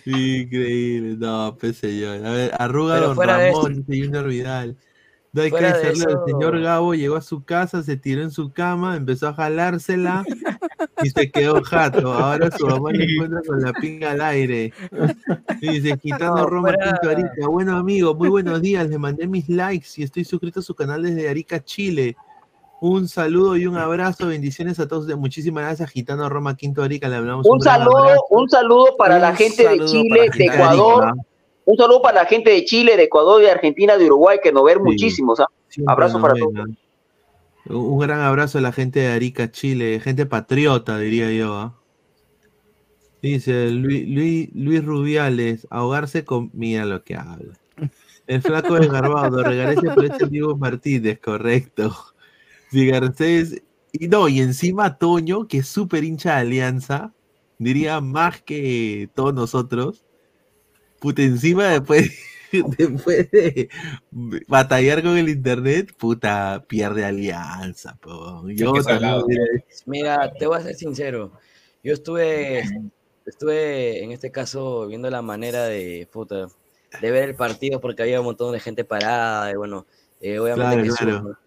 Increíble, 0.07 1.17
no, 1.19 1.57
pues 1.61 1.77
señor. 1.79 2.25
A 2.25 2.31
ver, 2.31 2.53
arruga 2.59 2.95
Pero 2.95 3.09
Don 3.15 3.19
de 3.19 3.27
Ramón, 3.27 3.85
Junior 3.87 4.27
Vidal. 4.29 4.77
No 5.39 5.45
hay 5.45 5.51
que 5.53 5.59
Fuera 5.59 5.79
decirle, 5.79 6.13
el 6.13 6.19
señor 6.33 6.61
Gabo 6.61 6.95
llegó 6.95 7.15
a 7.15 7.21
su 7.23 7.45
casa, 7.45 7.83
se 7.85 7.97
tiró 7.97 8.23
en 8.23 8.33
su 8.33 8.53
cama, 8.53 8.97
empezó 8.97 9.29
a 9.29 9.35
jalársela 9.35 10.25
y 11.01 11.11
se 11.11 11.31
quedó 11.31 11.63
jato. 11.63 12.13
Ahora 12.13 12.51
su 12.51 12.67
mamá 12.67 12.91
le 12.91 13.05
encuentra 13.05 13.41
con 13.47 13.61
la 13.63 13.73
pinga 13.73 14.11
al 14.11 14.21
aire. 14.21 14.73
Y 15.61 15.79
dice, 15.79 15.97
quitando 15.97 16.39
No, 16.39 16.47
Roma 16.47 16.73
Quinto 16.73 17.09
Arica. 17.09 17.47
Bueno, 17.49 17.77
amigo, 17.77 18.17
muy 18.17 18.29
buenos 18.29 18.61
días. 18.61 18.89
Le 18.89 18.99
mandé 18.99 19.29
mis 19.29 19.49
likes 19.49 19.87
y 19.97 20.03
estoy 20.03 20.25
suscrito 20.25 20.59
a 20.59 20.63
su 20.65 20.75
canal 20.75 21.05
desde 21.05 21.29
Arica, 21.29 21.63
Chile. 21.63 22.17
Un 22.81 23.09
saludo 23.09 23.57
y 23.57 23.67
un 23.67 23.77
abrazo, 23.77 24.27
bendiciones 24.29 24.81
a 24.81 24.89
todos. 24.89 25.07
Muchísimas 25.17 25.63
gracias, 25.65 25.91
Gitano 25.91 26.29
Roma 26.29 26.57
Quinto 26.57 26.83
Arica. 26.83 27.09
Le 27.09 27.17
hablamos 27.17 27.47
Un 27.47 27.59
gran 27.59 27.79
saludo, 27.81 27.99
abrazo. 27.99 28.25
un 28.31 28.49
saludo 28.49 28.97
para 28.97 29.19
la 29.19 29.31
Un 29.31 29.37
gente 29.37 29.69
de 29.69 29.85
Chile, 29.85 30.31
de 30.37 30.45
Ecuador, 30.45 31.05
Arica. 31.05 31.28
Un 31.71 31.77
saludo 31.77 32.01
para 32.01 32.23
la 32.23 32.27
gente 32.27 32.51
de 32.51 32.65
Chile, 32.65 32.97
de 32.97 33.03
Ecuador, 33.05 33.43
de 33.43 33.51
Argentina, 33.51 33.99
de 33.99 34.07
Uruguay, 34.07 34.39
que 34.43 34.53
nos 34.53 34.65
ven 34.65 34.79
Sí. 34.79 34.83
muchísimos. 34.85 35.39
Siempre 35.69 35.93
Abrazo 35.93 36.19
nos 36.19 36.23
para 36.23 36.41
todos. 36.41 36.69
un 37.67 37.99
gran 37.99 38.21
abrazo 38.21 38.57
a 38.57 38.63
la 38.63 38.73
gente 38.73 39.01
de 39.01 39.09
Arica, 39.09 39.51
Chile, 39.51 40.01
gente 40.01 40.25
patriota, 40.25 40.99
diría 40.99 41.31
yo. 41.31 41.55
¿ah? 41.55 41.75
Dice 43.21 43.69
Luis, 43.71 44.09
Luis, 44.09 44.49
Luis 44.55 44.83
Rubiales, 44.83 45.67
ahogarse 45.69 46.25
con. 46.25 46.51
Mira 46.55 46.87
lo 46.87 47.05
que 47.05 47.17
habla. 47.17 47.53
El 48.27 48.41
flaco 48.41 48.75
desgarbado, 48.75 49.43
regalese 49.43 49.91
por 49.91 50.05
este 50.07 50.27
Diego 50.27 50.57
Martínez, 50.57 51.19
correcto. 51.21 51.95
Si 52.71 52.87
Garcés. 52.87 53.63
Y 53.93 54.09
no, 54.09 54.29
y 54.29 54.41
encima 54.41 54.97
Toño, 54.97 55.49
que 55.49 55.59
es 55.59 55.69
súper 55.69 56.05
hincha 56.05 56.35
de 56.37 56.41
Alianza, 56.41 57.13
diría 57.59 58.01
más 58.01 58.41
que 58.43 59.11
todos 59.15 59.35
nosotros. 59.35 60.05
Puta, 60.99 61.23
encima 61.23 61.69
después, 61.69 62.11
después 62.79 63.31
de 63.31 63.69
batallar 64.47 65.03
con 65.03 65.17
el 65.17 65.29
internet, 65.29 65.95
puta, 65.97 66.65
pierde 66.67 67.05
alianza. 67.05 67.97
Po. 68.01 68.49
Yo 68.49 68.75
salado. 68.83 69.27
Mira, 69.87 70.33
te 70.33 70.47
voy 70.47 70.59
a 70.59 70.63
ser 70.63 70.75
sincero. 70.75 71.33
Yo 71.83 71.93
estuve, 71.93 72.65
estuve 73.27 74.03
en 74.03 74.13
este 74.13 74.31
caso 74.31 74.87
viendo 74.87 75.09
la 75.11 75.23
manera 75.23 75.65
de, 75.65 76.09
puta, 76.11 76.49
de 77.01 77.11
ver 77.11 77.29
el 77.29 77.35
partido 77.35 77.81
porque 77.81 78.03
había 78.03 78.21
un 78.21 78.27
montón 78.27 78.53
de 78.53 78.61
gente 78.61 78.85
parada 78.85 79.51
y 79.53 79.55
bueno, 79.55 79.87
eh, 80.21 80.39
obviamente 80.39 80.83
Claro, 80.83 80.83
que 80.83 81.05
claro. 81.05 81.39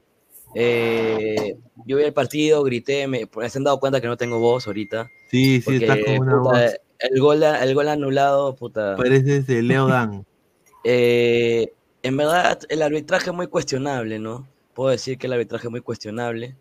Eh, 0.55 1.55
yo 1.85 1.97
vi 1.97 2.03
el 2.03 2.13
partido, 2.13 2.63
grité, 2.63 3.07
me, 3.07 3.29
se 3.47 3.57
han 3.57 3.63
dado 3.63 3.79
cuenta 3.79 4.01
que 4.01 4.07
no 4.07 4.17
tengo 4.17 4.39
voz 4.39 4.67
ahorita. 4.67 5.09
Sí, 5.29 5.61
sí, 5.61 5.75
estás 5.75 5.97
porque, 5.97 6.17
con 6.17 6.27
una 6.27 6.37
puta, 6.41 6.61
voz. 6.61 6.75
el 6.99 7.21
gol, 7.21 7.43
el 7.43 7.73
gol 7.75 7.87
anulado, 7.87 8.55
puta. 8.55 8.95
Pareces 8.97 9.47
Leo 9.47 9.87
Dan. 9.87 10.25
Eh, 10.83 11.71
en 12.01 12.17
verdad, 12.17 12.57
el 12.69 12.81
arbitraje 12.81 13.29
es 13.29 13.35
muy 13.35 13.45
cuestionable, 13.45 14.17
¿no? 14.17 14.47
Puedo 14.73 14.89
decir 14.89 15.19
que 15.19 15.27
el 15.27 15.33
arbitraje 15.33 15.67
es 15.67 15.71
muy 15.71 15.81
cuestionable. 15.81 16.55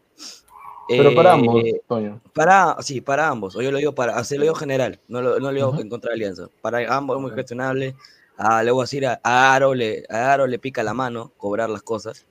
Pero 0.88 1.14
para 1.14 1.30
Eh, 1.30 1.32
ambos, 1.34 1.64
Toño. 1.88 2.20
Para, 2.34 2.76
sí, 2.80 3.00
para 3.00 3.28
ambos. 3.28 3.56
O 3.56 3.62
yo 3.62 3.70
lo 3.70 3.78
digo 3.78 3.94
para, 3.94 4.16
así 4.16 4.36
lo 4.36 4.42
digo 4.42 4.54
general, 4.54 5.00
no 5.08 5.22
lo, 5.22 5.40
no 5.40 5.52
lo 5.52 5.54
digo 5.54 5.80
en 5.80 5.88
contra 5.88 6.10
de 6.10 6.16
Alianza. 6.16 6.48
Para 6.60 6.94
ambos 6.94 7.16
es 7.16 7.22
muy 7.22 7.30
cuestionable. 7.30 7.94
A, 8.36 8.62
le 8.62 8.70
voy 8.72 8.82
a 8.82 8.84
decir 8.84 9.06
a, 9.06 9.20
a 9.22 9.54
Aro 9.54 9.74
le, 9.74 10.04
a 10.10 10.32
Aro 10.32 10.46
le 10.46 10.58
pica 10.58 10.82
la 10.82 10.92
mano 10.94 11.32
cobrar 11.36 11.70
las 11.70 11.82
cosas. 11.82 12.26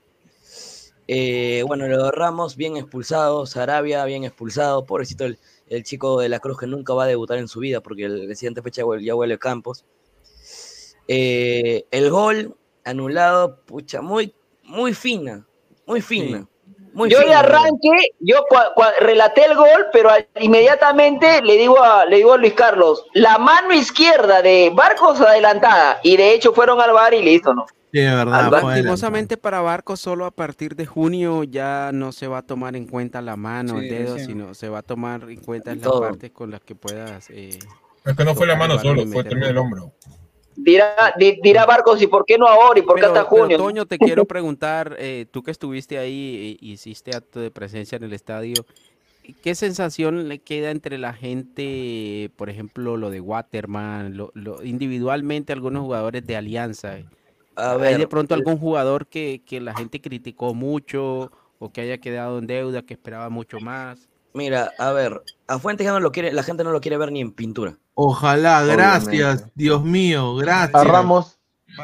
Eh, 1.12 1.64
bueno, 1.66 1.88
lo 1.88 2.04
de 2.04 2.12
Ramos 2.12 2.54
bien 2.54 2.76
expulsado, 2.76 3.44
Sarabia 3.44 4.04
bien 4.04 4.22
expulsado, 4.22 4.86
pobrecito 4.86 5.24
el, 5.24 5.40
el 5.66 5.82
chico 5.82 6.20
de 6.20 6.28
la 6.28 6.38
Cruz 6.38 6.56
que 6.60 6.68
nunca 6.68 6.94
va 6.94 7.02
a 7.02 7.06
debutar 7.08 7.38
en 7.38 7.48
su 7.48 7.58
vida 7.58 7.80
porque 7.80 8.04
el, 8.04 8.28
la 8.28 8.34
siguiente 8.36 8.62
fecha 8.62 8.82
ya 9.00 9.16
huele 9.16 9.36
Campos. 9.36 9.84
Eh, 11.08 11.84
el 11.90 12.10
gol 12.10 12.54
anulado, 12.84 13.60
pucha, 13.66 14.00
muy, 14.00 14.32
muy 14.62 14.94
fina, 14.94 15.44
muy 15.84 16.00
fina. 16.00 16.46
Muy 16.92 17.10
yo 17.10 17.18
de 17.18 17.24
fina, 17.24 17.40
arranque, 17.40 17.90
yo 18.20 18.44
cua- 18.48 18.72
cua- 18.76 18.94
relaté 19.00 19.46
el 19.46 19.56
gol, 19.56 19.86
pero 19.92 20.10
inmediatamente 20.38 21.42
le 21.42 21.56
digo 21.56 21.82
a 21.82 22.04
le 22.04 22.16
digo 22.18 22.34
a 22.34 22.36
Luis 22.36 22.54
Carlos, 22.54 23.04
la 23.14 23.36
mano 23.38 23.72
izquierda 23.74 24.42
de 24.42 24.70
Barcos 24.72 25.20
adelantada 25.20 25.98
y 26.04 26.16
de 26.16 26.34
hecho 26.34 26.52
fueron 26.52 26.80
al 26.80 26.92
bar 26.92 27.14
y 27.14 27.22
listo, 27.22 27.52
¿no? 27.52 27.66
Sí, 27.92 27.98
de 27.98 28.14
verdad. 28.14 28.50
Lastimosamente 28.50 29.36
para 29.36 29.60
Barcos 29.60 30.00
solo 30.00 30.24
a 30.24 30.30
partir 30.30 30.76
de 30.76 30.86
junio 30.86 31.42
ya 31.44 31.90
no 31.92 32.12
se 32.12 32.28
va 32.28 32.38
a 32.38 32.42
tomar 32.42 32.76
en 32.76 32.86
cuenta 32.86 33.20
la 33.20 33.36
mano, 33.36 33.78
el 33.78 33.88
Sí, 33.88 33.94
dedo, 33.94 34.18
sí. 34.18 34.24
sino 34.26 34.54
se 34.54 34.68
va 34.68 34.78
a 34.78 34.82
tomar 34.82 35.28
en 35.28 35.40
cuenta 35.40 35.74
las 35.74 35.90
partes 35.90 36.30
con 36.30 36.50
las 36.50 36.60
que 36.60 36.74
puedas. 36.74 37.28
eh, 37.30 37.58
Es 38.04 38.16
que 38.16 38.24
no 38.24 38.34
fue 38.34 38.46
la 38.46 38.52
el 38.54 38.58
mano 38.60 38.78
solo, 38.78 39.04
fue 39.06 39.24
también 39.24 39.50
el 39.50 39.58
hombro. 39.58 39.92
Dirá, 40.56 41.14
di- 41.18 41.40
dirá 41.42 41.64
Barcos, 41.64 42.02
¿y 42.02 42.06
por 42.06 42.24
qué 42.24 42.36
no 42.36 42.46
ahora? 42.46 42.78
¿Y 42.78 42.82
por 42.82 42.96
qué 42.96 43.02
Pero, 43.02 43.14
hasta 43.14 43.28
pero, 43.28 43.42
junio? 43.42 43.56
Toño, 43.56 43.86
te 43.86 43.98
quiero 43.98 44.24
preguntar, 44.26 44.94
eh, 44.98 45.26
tú 45.30 45.42
que 45.42 45.50
estuviste 45.50 45.98
ahí 45.98 46.56
y 46.60 46.72
hiciste 46.72 47.14
acto 47.16 47.40
de 47.40 47.50
presencia 47.50 47.96
en 47.96 48.04
el 48.04 48.12
estadio, 48.12 48.66
¿qué 49.42 49.54
sensación 49.54 50.28
le 50.28 50.38
queda 50.40 50.70
entre 50.70 50.98
la 50.98 51.12
gente, 51.14 52.30
por 52.36 52.50
ejemplo, 52.50 52.96
lo 52.96 53.10
de 53.10 53.20
Waterman, 53.20 54.16
lo, 54.16 54.32
lo- 54.34 54.62
individualmente 54.62 55.52
algunos 55.52 55.82
jugadores 55.82 56.26
de 56.26 56.36
Alianza? 56.36 56.98
A 57.60 57.72
¿Hay 57.74 57.96
de 57.96 58.06
pronto 58.08 58.34
el- 58.34 58.40
algún 58.40 58.58
jugador 58.58 59.06
que, 59.06 59.42
que 59.46 59.60
la 59.60 59.74
gente 59.74 60.00
criticó 60.00 60.54
mucho 60.54 61.30
o 61.58 61.70
que 61.72 61.82
haya 61.82 61.98
quedado 61.98 62.38
en 62.38 62.46
deuda, 62.46 62.82
que 62.82 62.94
esperaba 62.94 63.28
mucho 63.28 63.60
más? 63.60 64.08
Mira, 64.32 64.70
a 64.78 64.92
ver, 64.92 65.20
a 65.48 65.58
Fuentes 65.58 65.84
ya 65.84 65.92
no 65.92 66.00
lo 66.00 66.12
quiere, 66.12 66.32
la 66.32 66.42
gente 66.42 66.62
no 66.64 66.70
lo 66.72 66.80
quiere 66.80 66.96
ver 66.96 67.10
ni 67.12 67.20
en 67.20 67.32
pintura. 67.32 67.76
Ojalá, 67.94 68.62
gracias, 68.64 69.02
Obviamente. 69.10 69.52
Dios 69.56 69.82
mío, 69.84 70.36
gracias. 70.36 70.74
A 70.74 70.84
Ramos, 70.84 71.38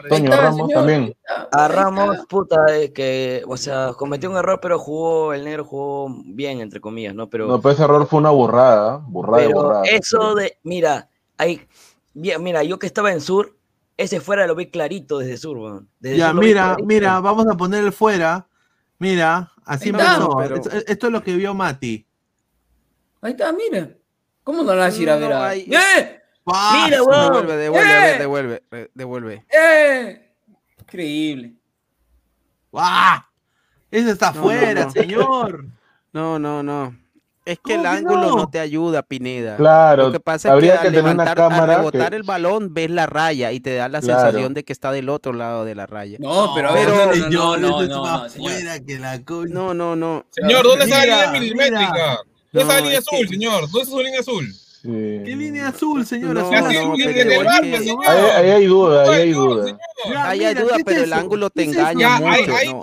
Toño, 0.08 0.30
está, 0.30 0.36
Ramos 0.42 0.68
señor. 0.68 0.72
también. 0.74 1.16
A 1.52 1.68
Ramos, 1.68 2.18
puta, 2.28 2.56
eh, 2.76 2.92
que, 2.92 3.42
o 3.48 3.56
sea, 3.56 3.92
cometió 3.98 4.30
un 4.30 4.36
error, 4.36 4.60
pero 4.62 4.78
jugó, 4.78 5.32
el 5.34 5.44
negro 5.44 5.64
jugó 5.64 6.08
bien, 6.24 6.60
entre 6.60 6.80
comillas, 6.80 7.14
¿no? 7.14 7.28
Pero, 7.28 7.48
No, 7.48 7.60
pero 7.60 7.72
ese 7.74 7.82
error 7.82 8.06
fue 8.06 8.20
una 8.20 8.30
burrada, 8.30 8.96
¿eh? 8.98 9.00
burrada 9.08 9.36
pero 9.44 9.62
burrada. 9.62 9.82
eso 9.84 10.34
de, 10.36 10.56
mira, 10.62 11.08
hay, 11.36 11.66
bien, 12.14 12.42
mira, 12.44 12.62
yo 12.62 12.78
que 12.78 12.86
estaba 12.86 13.12
en 13.12 13.20
Sur, 13.20 13.55
ese 13.96 14.20
fuera 14.20 14.46
lo 14.46 14.54
ve 14.54 14.70
clarito 14.70 15.18
desde 15.18 15.36
sur, 15.36 15.56
weón. 15.58 15.88
Desde 16.00 16.18
Ya, 16.18 16.30
sur 16.32 16.40
mira, 16.42 16.76
mira, 16.84 17.20
vamos 17.20 17.46
a 17.48 17.56
poner 17.56 17.84
el 17.84 17.92
fuera. 17.92 18.46
Mira, 18.98 19.52
así 19.64 19.90
empezó. 19.90 20.36
Pero- 20.38 20.56
Esto, 20.56 20.70
esto 20.86 21.06
es 21.06 21.12
lo 21.12 21.22
que 21.22 21.34
vio 21.36 21.54
Mati. 21.54 22.06
Ahí 23.20 23.32
está, 23.32 23.52
mira. 23.52 23.90
¿Cómo 24.44 24.62
no 24.62 24.74
la 24.74 24.86
vas 24.86 24.98
a 24.98 25.02
ir 25.02 25.10
a 25.10 25.16
ver? 25.16 25.30
No, 25.30 25.36
a- 25.36 25.48
hay- 25.48 25.62
¡Eh! 25.62 26.20
Mira, 26.46 26.96
Devuelve, 26.98 27.28
weón. 27.30 27.46
devuelve, 27.58 27.92
a 27.92 28.00
ver, 28.00 28.14
¡Eh! 28.14 28.18
devuelve, 28.20 28.62
devuelve. 28.94 29.46
¡Eh! 29.50 30.32
Increíble. 30.80 31.54
¡Ah! 32.72 33.26
Ese 33.90 34.10
está 34.12 34.30
No, 34.32 34.42
fuera, 34.42 34.74
no, 34.80 34.84
no. 34.86 34.90
señor. 34.92 35.66
No, 36.12 36.38
no, 36.38 36.62
no. 36.62 36.96
Es 37.46 37.58
que 37.64 37.76
¿Cómo 37.76 37.76
el 37.76 37.82
que 37.82 37.88
ángulo 37.98 38.20
no? 38.22 38.36
no? 38.38 38.48
te 38.50 38.58
ayuda, 38.58 39.02
Pineda. 39.04 39.56
Claro, 39.56 40.06
Lo 40.08 40.12
que 40.12 40.18
pasa 40.18 40.48
es 40.48 40.52
habría 40.52 40.72
que, 40.74 40.80
que 40.80 40.86
al 40.88 40.92
tener 40.94 41.04
una 41.04 41.12
levantar, 41.24 41.40
al 41.40 41.48
cámara 41.50 41.76
rebotar 41.78 42.10
que- 42.10 42.16
el 42.16 42.22
balón 42.24 42.74
ves 42.74 42.90
la 42.90 43.06
raya 43.06 43.52
y 43.52 43.60
te 43.60 43.74
da 43.76 43.88
la 43.88 44.00
Claro. 44.00 44.20
sensación 44.20 44.52
de 44.52 44.64
que 44.64 44.72
está 44.72 44.90
del 44.90 45.08
otro 45.08 45.32
lado 45.32 45.64
de 45.64 45.76
la 45.76 45.86
raya. 45.86 46.18
No, 46.20 46.50
pero 46.56 46.70
a 46.70 46.72
ver, 46.72 46.86
Pero- 46.86 46.96
no, 46.96 47.06
no, 47.06 47.12
Señor, 47.14 47.30
no, 47.60 47.68
no, 47.82 47.86
no, 48.22 48.28
señor. 48.28 48.52
que 48.84 48.98
la. 48.98 49.18
No, 49.48 49.74
no, 49.74 49.94
no. 49.94 50.24
Señor, 50.30 50.64
¿dónde 50.64 50.84
está 50.86 51.06
la 51.06 51.16
línea 51.32 51.40
milimétrica? 51.40 52.18
¿Dónde 52.52 52.62
está 52.62 52.74
la 52.74 52.80
línea 52.80 52.98
es 52.98 53.06
azul, 53.06 53.28
señor? 53.28 53.60
¿Dónde 53.62 53.78
está 53.80 53.90
su 53.92 54.02
línea 54.02 54.20
azul? 54.20 54.52
Sí. 54.82 55.22
¿Qué 55.24 55.36
línea 55.36 55.68
azul, 55.68 56.04
señor? 56.06 56.34
No, 56.34 56.40
Azul 56.40 56.52
Ya 56.52 56.60
no, 56.62 56.70
sí, 56.70 56.76
azul, 56.78 57.00
en 57.02 57.14
pero 57.14 57.30
el 57.30 57.32
es 57.38 57.44
bar, 57.44 57.62
que- 57.62 57.70
pues, 57.70 57.80
señor. 57.84 58.06
Ahí, 58.08 58.20
ahí 58.44 58.50
hay 58.50 58.66
duda, 58.66 59.02
ahí 59.04 59.20
hay 59.22 59.32
duda. 59.32 59.78
Ahí 60.16 60.44
hay 60.44 60.54
duda, 60.54 60.66
¿qué 60.70 60.76
es 60.78 60.84
pero 60.84 61.04
el 61.04 61.12
ángulo 61.12 61.50
te 61.50 61.62
engaña 61.62 62.18
mucho. 62.20 62.82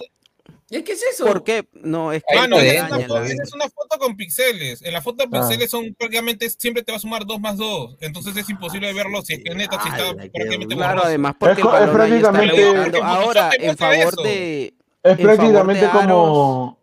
¿Y 0.79 0.83
qué 0.83 0.93
es 0.93 1.03
eso? 1.03 1.25
¿Por 1.25 1.43
qué? 1.43 1.67
No, 1.81 2.11
es 2.11 2.23
que 2.23 2.35
Ah, 2.37 2.45
esa 2.45 2.99
es, 2.99 3.53
una, 3.53 3.65
es 3.65 3.73
foto 3.73 3.99
con 3.99 4.15
píxeles. 4.17 4.81
En 4.81 4.93
la 4.93 5.01
foto 5.01 5.23
de 5.27 5.37
Ah. 5.37 5.41
píxeles 5.41 5.69
son 5.69 5.93
prácticamente 5.93 6.49
siempre 6.49 6.81
te 6.83 6.91
va 6.91 6.97
a 6.97 6.99
sumar 6.99 7.25
2 7.25 7.39
más 7.39 7.57
2. 7.57 7.97
Entonces 8.01 8.35
es 8.37 8.49
imposible 8.49 8.91
verlo 8.93 9.21
si 9.21 9.33
es 9.33 9.43
que 9.43 9.53
neta 9.53 9.81
si 9.83 9.89
está 9.89 10.13
prácticamente 10.15 10.75
Claro, 10.75 10.93
borroso. 10.93 11.07
además 11.07 11.35
porque 11.39 11.61
el 11.61 11.67
es 11.67 11.73
está 11.73 11.91
prácticamente- 12.31 12.99
Ahora, 13.03 13.49
en 13.59 13.77
favor 13.77 14.13
eso. 14.13 14.23
de 14.23 14.63
Es 15.03 15.17
favor 15.17 15.17
prácticamente 15.35 15.85
de 15.85 15.91
como. 15.91 16.79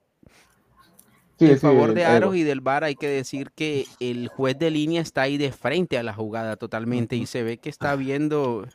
Sí, 1.38 1.46
en 1.46 1.54
sí, 1.54 1.58
favor 1.58 1.94
de 1.94 2.04
Aros 2.04 2.36
y 2.36 2.42
del 2.42 2.60
VAR 2.60 2.84
hay 2.84 2.94
que 2.94 3.08
decir 3.08 3.50
que 3.54 3.86
el 3.98 4.28
juez 4.28 4.58
de 4.58 4.70
línea 4.70 5.00
está 5.00 5.22
ahí 5.22 5.38
de 5.38 5.50
frente 5.52 5.96
a 5.96 6.02
la 6.02 6.12
jugada 6.12 6.56
totalmente 6.56 7.16
y 7.16 7.24
se 7.26 7.42
ve 7.42 7.56
que 7.56 7.70
está 7.70 7.96
viendo 7.96 8.68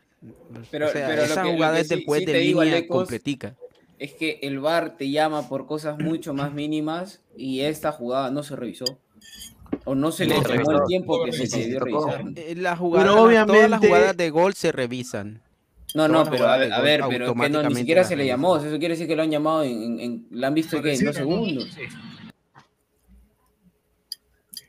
Pero- 0.71 0.87
o 0.87 0.89
sea, 0.91 1.07
pero 1.07 1.21
lo 1.21 1.23
esa 1.27 1.43
lo 1.43 1.51
jugada 1.51 1.75
que 1.75 1.81
es 1.81 1.89
del 1.89 1.99
sí- 1.99 2.05
juez 2.07 2.19
sí 2.21 2.25
de 2.25 2.39
digo, 2.39 2.63
línea 2.63 2.79
Alecos, 2.79 2.97
completica. 2.97 3.55
Es 3.97 4.13
que 4.13 4.39
el 4.43 4.59
VAR 4.59 4.97
te 4.97 5.09
llama 5.09 5.47
por 5.47 5.65
cosas 5.67 5.97
mucho 5.99 6.33
más 6.33 6.53
mínimas 6.53 7.21
y 7.37 7.61
esta 7.61 7.91
jugada 7.91 8.29
no 8.31 8.43
se 8.43 8.55
revisó. 8.55 8.85
O 9.85 9.95
no 9.95 10.11
se 10.11 10.25
le 10.25 10.35
No 10.35 10.43
se 10.43 10.57
tomó 10.57 10.71
el 10.71 10.85
tiempo 10.87 11.23
que 11.25 11.31
se 11.33 11.47
sí, 11.47 11.61
debió 11.61 11.79
revisar. 11.79 12.23
Eh, 12.35 12.55
La 12.57 12.75
jugada, 12.75 13.03
Pero 13.05 13.15
todas 13.15 13.33
las 13.35 13.47
obviamente- 13.51 13.87
jugadas 13.87 14.17
de 14.17 14.29
gol 14.31 14.53
se 14.53 14.71
revisan. 14.71 15.41
No, 15.93 16.09
no, 16.09 16.29
pero 16.29 16.47
a 16.49 16.57
ver, 16.57 16.73
a 16.73 16.81
ver, 16.81 17.01
pero 17.07 17.33
que 17.33 17.49
no, 17.49 17.63
ni 17.63 17.75
siquiera 17.75 18.03
se 18.03 18.17
le 18.17 18.25
llamó. 18.25 18.57
Eso 18.57 18.69
quiere 18.79 18.95
decir 18.95 19.07
que 19.07 19.15
lo 19.15 19.21
han 19.23 19.31
llamado 19.31 19.63
en, 19.63 19.81
en, 19.81 19.99
en- 20.01 20.27
¿la 20.31 20.47
han 20.47 20.53
visto 20.53 20.81
que 20.81 20.93
en 20.93 21.05
dos 21.05 21.15
segundos. 21.15 21.69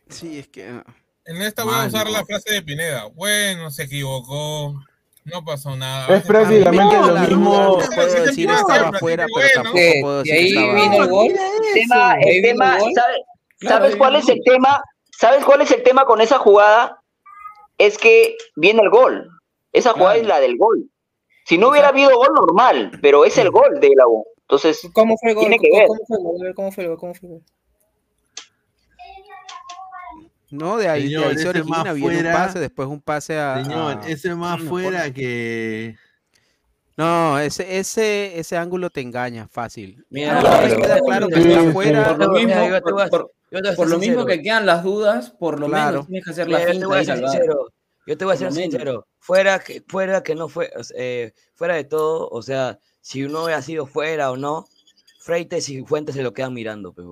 Sí, 0.09 0.39
es 0.39 0.49
que 0.49 0.67
ah, 0.69 0.85
En 1.25 1.43
esta 1.43 1.65
voy 1.65 1.75
a 1.75 1.87
usar 1.87 2.07
¿no? 2.07 2.13
la 2.13 2.25
frase 2.25 2.55
de 2.55 2.63
Pineda. 2.63 3.07
Bueno, 3.07 3.71
se 3.71 3.85
equivocó. 3.85 4.81
No 5.27 5.45
pasó 5.45 5.77
nada. 5.77 6.07
Es 6.17 6.25
prácticamente 6.25 6.97
no, 6.97 7.11
lo 7.11 7.21
mismo. 7.21 7.79
no 7.79 7.79
puedo 7.95 8.25
decir 8.25 8.49
estaba 8.51 8.89
afuera, 8.89 9.27
pero 9.35 9.49
tampoco 9.55 9.75
¿Qué? 9.77 9.99
puedo 10.01 10.23
¿De 10.23 10.33
decir 10.33 10.35
que 10.55 10.59
ahí 10.59 10.67
estaba 10.67 10.75
vino 10.91 11.03
el 11.05 11.11
gol? 11.11 11.27
El 11.27 11.75
tema, 11.75 12.11
Ahí 12.13 12.23
el 12.25 12.43
vino 12.43 12.49
tema, 12.49 12.75
el 12.77 12.81
gol. 12.83 12.93
¿sabe- 12.95 13.25
Claro, 13.59 13.77
¿sabes 13.79 13.97
cuál 13.97 14.17
es 14.17 14.29
el 14.29 14.41
tema? 14.45 14.83
¿Sabes 15.19 15.45
cuál 15.45 15.61
es 15.63 15.71
el 15.71 15.83
tema 15.83 16.05
con 16.05 16.21
esa 16.21 16.39
jugada? 16.39 17.01
Es 17.79 17.99
que 17.99 18.37
viene 18.55 18.83
el 18.83 18.91
gol. 18.91 19.29
Esa 19.73 19.93
jugada 19.93 20.13
Claro. 20.15 20.23
es 20.23 20.29
la 20.29 20.41
del 20.41 20.57
gol. 20.59 20.91
Si 21.47 21.59
no 21.59 21.71
hubiera 21.71 21.89
habido 21.89 22.15
gol 22.17 22.29
normal, 22.35 22.91
pero 23.03 23.25
es 23.25 23.37
el 23.39 23.51
gol 23.51 23.81
de 23.81 23.91
la 23.97 24.07
U. 24.07 24.25
Entonces, 24.43 24.89
¿Cómo 24.93 25.17
fue 25.19 25.31
el 25.31 25.35
gol? 25.37 25.43
Tiene 25.45 25.59
que 25.59 25.69
¿Cómo, 25.71 25.79
ver. 25.81 25.89
cómo 25.89 26.05
fue 26.07 26.17
el 26.19 26.23
gol? 26.23 26.55
¿Cómo 26.55 26.73
fue 26.73 26.83
el 26.85 26.89
gol? 26.91 26.99
¿Cómo 26.99 27.15
fue 27.15 27.29
el 27.29 27.33
gol? 27.35 27.43
No, 30.51 30.77
de 30.77 30.89
ahí, 30.89 31.11
de 31.11 31.25
ahí 31.25 31.37
se 31.39 31.49
origina, 31.49 31.93
viene 31.93 32.15
fuera- 32.15 32.29
un 32.31 32.35
pase, 32.37 32.59
después 32.61 32.89
un 32.89 33.01
pase 33.01 33.39
a... 33.39 33.63
Señor, 33.65 33.99
a- 34.03 34.09
ese 34.09 34.29
es 34.29 34.37
más 34.37 34.61
no 34.63 34.69
fuera 34.69 35.13
que. 35.13 35.97
No, 36.97 37.39
ese, 37.39 37.79
ese, 37.79 38.39
ese 38.39 38.57
ángulo 38.57 38.89
te 38.89 39.01
engaña 39.03 39.49
fácil. 39.49 40.05
Mira, 40.09 40.41
pero- 40.63 40.77
queda 40.81 41.01
claro 41.01 41.29
que 41.29 41.43
Sí, 41.43 41.49
está 41.49 41.61
sí. 41.63 41.67
afuera, 41.69 42.09
Por 42.09 42.19
lo 42.19 42.29
mismo, 42.33 42.55
por, 42.55 43.77
por 43.77 43.89
lo 44.17 44.27
que 44.27 44.43
quedan 44.43 44.67
las 44.67 44.83
dudas, 44.83 45.31
por 45.31 45.61
lo 45.61 45.67
Claro. 45.69 45.91
menos 45.93 46.07
tienes 46.07 46.25
que 46.25 46.31
hacer 46.31 46.49
la 46.49 46.59
Mira, 46.59 46.73
yo 46.73 46.79
te 46.81 46.87
voy 46.87 46.99
a 46.99 47.05
ser 47.05 47.19
sincero. 47.19 47.73
Yo 48.07 48.17
te 48.17 48.25
voy 48.25 48.35
a 48.35 48.35
Por 48.35 48.39
ser 48.39 48.49
lo 48.49 48.55
menos. 48.55 48.71
sincero. 48.73 49.07
Fuera 49.19 49.59
que, 49.59 49.83
fuera 49.87 50.23
que 50.23 50.35
no 50.35 50.49
fue, 50.49 50.71
o 50.77 50.85
sea, 50.85 50.97
eh, 50.99 51.35
fuera 51.55 51.75
de 51.75 51.85
todo, 51.85 52.29
o 52.31 52.43
sea, 52.43 52.79
si 53.01 53.25
uno 53.25 53.45
hubiera 53.45 53.61
sido 53.63 53.87
fuera 53.87 54.31
o 54.31 54.37
no, 54.37 54.67
Freites 55.21 55.69
y 55.69 55.83
Fuentes 55.85 56.15
se 56.15 56.23
lo 56.23 56.33
quedan 56.33 56.55
mirando, 56.55 56.93
pues, 56.93 57.07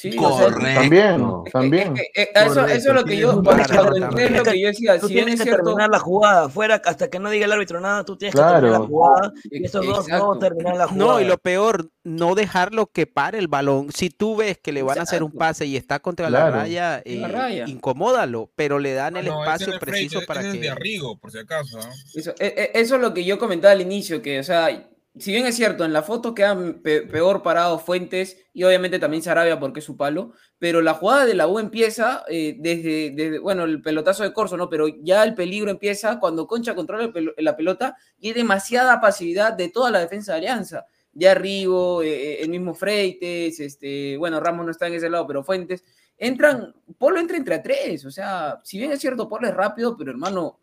Sí, 0.00 0.16
o 0.18 0.38
sea, 0.38 0.46
Correcto. 0.46 0.80
También, 0.80 1.14
es 1.20 1.44
que- 1.44 1.50
también. 1.50 1.94
que, 1.94 2.02
eh, 2.22 2.30
eso, 2.34 2.64
eso 2.64 2.88
es 2.88 2.94
lo 2.94 3.04
que 3.04 3.16
yo, 3.18 3.32
es 3.32 4.30
lo 4.30 4.42
que 4.44 4.66
decía, 4.66 4.98
Tú 4.98 5.08
si 5.08 5.12
tienes 5.14 5.34
es 5.34 5.40
que 5.40 5.44
cierto, 5.44 5.64
terminar 5.64 5.90
la 5.90 5.98
jugada, 5.98 6.48
fuera 6.48 6.80
hasta 6.82 7.10
que 7.10 7.18
no 7.18 7.28
diga 7.28 7.44
el 7.44 7.52
árbitro 7.52 7.80
nada, 7.80 8.02
tú 8.04 8.16
tienes 8.16 8.34
que 8.34 8.40
terminar 8.40 8.62
la 8.62 8.68
Claro. 8.70 8.86
jugada 8.86 9.32
y 9.50 9.64
esos 9.66 9.84
dos 9.84 10.06
Exacto. 10.06 10.26
no 10.34 10.38
terminar 10.38 10.76
la 10.78 10.86
jugada. 10.88 11.12
No, 11.12 11.20
y 11.20 11.24
lo 11.26 11.36
peor, 11.36 11.90
no 12.02 12.34
dejarlo 12.34 12.86
que 12.86 13.06
pare 13.06 13.38
el 13.38 13.48
balón. 13.48 13.90
Si 13.92 14.08
tú 14.08 14.36
ves 14.36 14.56
que 14.56 14.72
le 14.72 14.82
van 14.82 14.98
a 15.00 15.02
hacer 15.02 15.22
un 15.22 15.28
Exacto. 15.32 15.38
pase 15.38 15.66
y 15.66 15.76
está 15.76 15.98
contra 15.98 16.30
la 16.30 16.38
Claro. 16.40 16.56
raya, 16.56 17.02
En 17.04 17.20
la 17.20 17.28
eh, 17.28 17.32
raya. 17.32 17.64
incomódalo, 17.68 18.50
pero 18.56 18.78
le 18.78 18.94
dan 18.94 19.18
el 19.18 19.26
Ah, 19.28 19.30
no, 19.30 19.40
espacio 19.44 19.78
preciso 19.78 20.20
para 20.26 20.40
ese 20.40 20.48
es 20.48 20.54
de 20.54 20.60
que... 20.62 20.70
Arrigo, 20.70 21.18
por 21.18 21.30
si 21.30 21.38
acaso. 21.40 21.78
Eso, 22.14 22.30
e- 22.38 22.54
e- 22.74 22.80
eso 22.80 22.94
es 22.94 23.00
lo 23.02 23.12
que 23.12 23.24
yo 23.24 23.38
comentaba 23.38 23.72
al 23.72 23.82
inicio, 23.82 24.22
que, 24.22 24.38
o 24.40 24.44
sea, 24.44 24.70
si 25.18 25.32
bien 25.32 25.46
es 25.46 25.56
cierto, 25.56 25.84
en 25.84 25.92
la 25.92 26.02
foto 26.02 26.34
quedan 26.34 26.82
pe- 26.82 27.02
peor 27.02 27.42
parados 27.42 27.82
Fuentes 27.82 28.36
y 28.52 28.62
obviamente 28.62 28.98
también 28.98 29.22
Sarabia 29.22 29.58
porque 29.58 29.80
es 29.80 29.84
su 29.84 29.96
palo, 29.96 30.32
pero 30.58 30.80
la 30.82 30.94
jugada 30.94 31.26
de 31.26 31.34
la 31.34 31.46
U 31.48 31.58
empieza 31.58 32.22
eh, 32.28 32.56
desde, 32.58 33.38
bueno, 33.40 33.64
el 33.64 33.82
pelotazo 33.82 34.22
de 34.22 34.32
Corso, 34.32 34.56
¿no? 34.56 34.68
Pero 34.68 34.86
ya 35.02 35.24
el 35.24 35.34
peligro 35.34 35.70
empieza 35.70 36.20
cuando 36.20 36.46
Concha 36.46 36.74
controla 36.74 37.12
la 37.38 37.56
pelota 37.56 37.96
y 38.18 38.28
hay 38.28 38.34
demasiada 38.34 39.00
pasividad 39.00 39.52
de 39.54 39.68
toda 39.68 39.90
la 39.90 39.98
defensa 40.00 40.32
de 40.32 40.38
Alianza. 40.38 40.86
De 41.12 41.28
Arrigo, 41.28 42.02
eh, 42.04 42.40
el 42.40 42.50
mismo 42.50 42.72
Freites, 42.72 43.58
este, 43.58 44.16
bueno, 44.16 44.38
Ramos 44.38 44.64
no 44.64 44.70
está 44.70 44.86
en 44.86 44.94
ese 44.94 45.10
lado, 45.10 45.26
pero 45.26 45.42
Fuentes. 45.42 45.82
Entran, 46.16 46.72
Polo 46.98 47.18
entra 47.18 47.36
entre 47.36 47.56
a 47.56 47.62
tres, 47.62 48.04
o 48.04 48.12
sea, 48.12 48.60
si 48.62 48.78
bien 48.78 48.92
es 48.92 49.00
cierto, 49.00 49.28
Polo 49.28 49.48
es 49.48 49.54
rápido, 49.54 49.96
pero 49.96 50.12
hermano, 50.12 50.59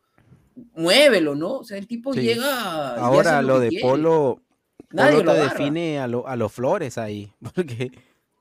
muévelo, 0.75 1.35
¿no? 1.35 1.57
O 1.59 1.63
sea, 1.63 1.77
el 1.77 1.87
tipo 1.87 2.13
Sí. 2.13 2.21
llega. 2.21 2.95
Ahora 2.95 3.41
lo 3.41 3.59
de 3.59 3.69
quiere. 3.69 3.83
Polo, 3.83 4.41
Nadie 4.91 5.17
Polo 5.17 5.23
lo 5.25 5.31
te 5.33 5.39
agarra. 5.41 5.53
define 5.59 5.99
a, 5.99 6.07
lo- 6.07 6.27
a 6.27 6.35
los 6.35 6.51
flores 6.51 6.97
ahí, 6.97 7.31
porque, 7.55 7.91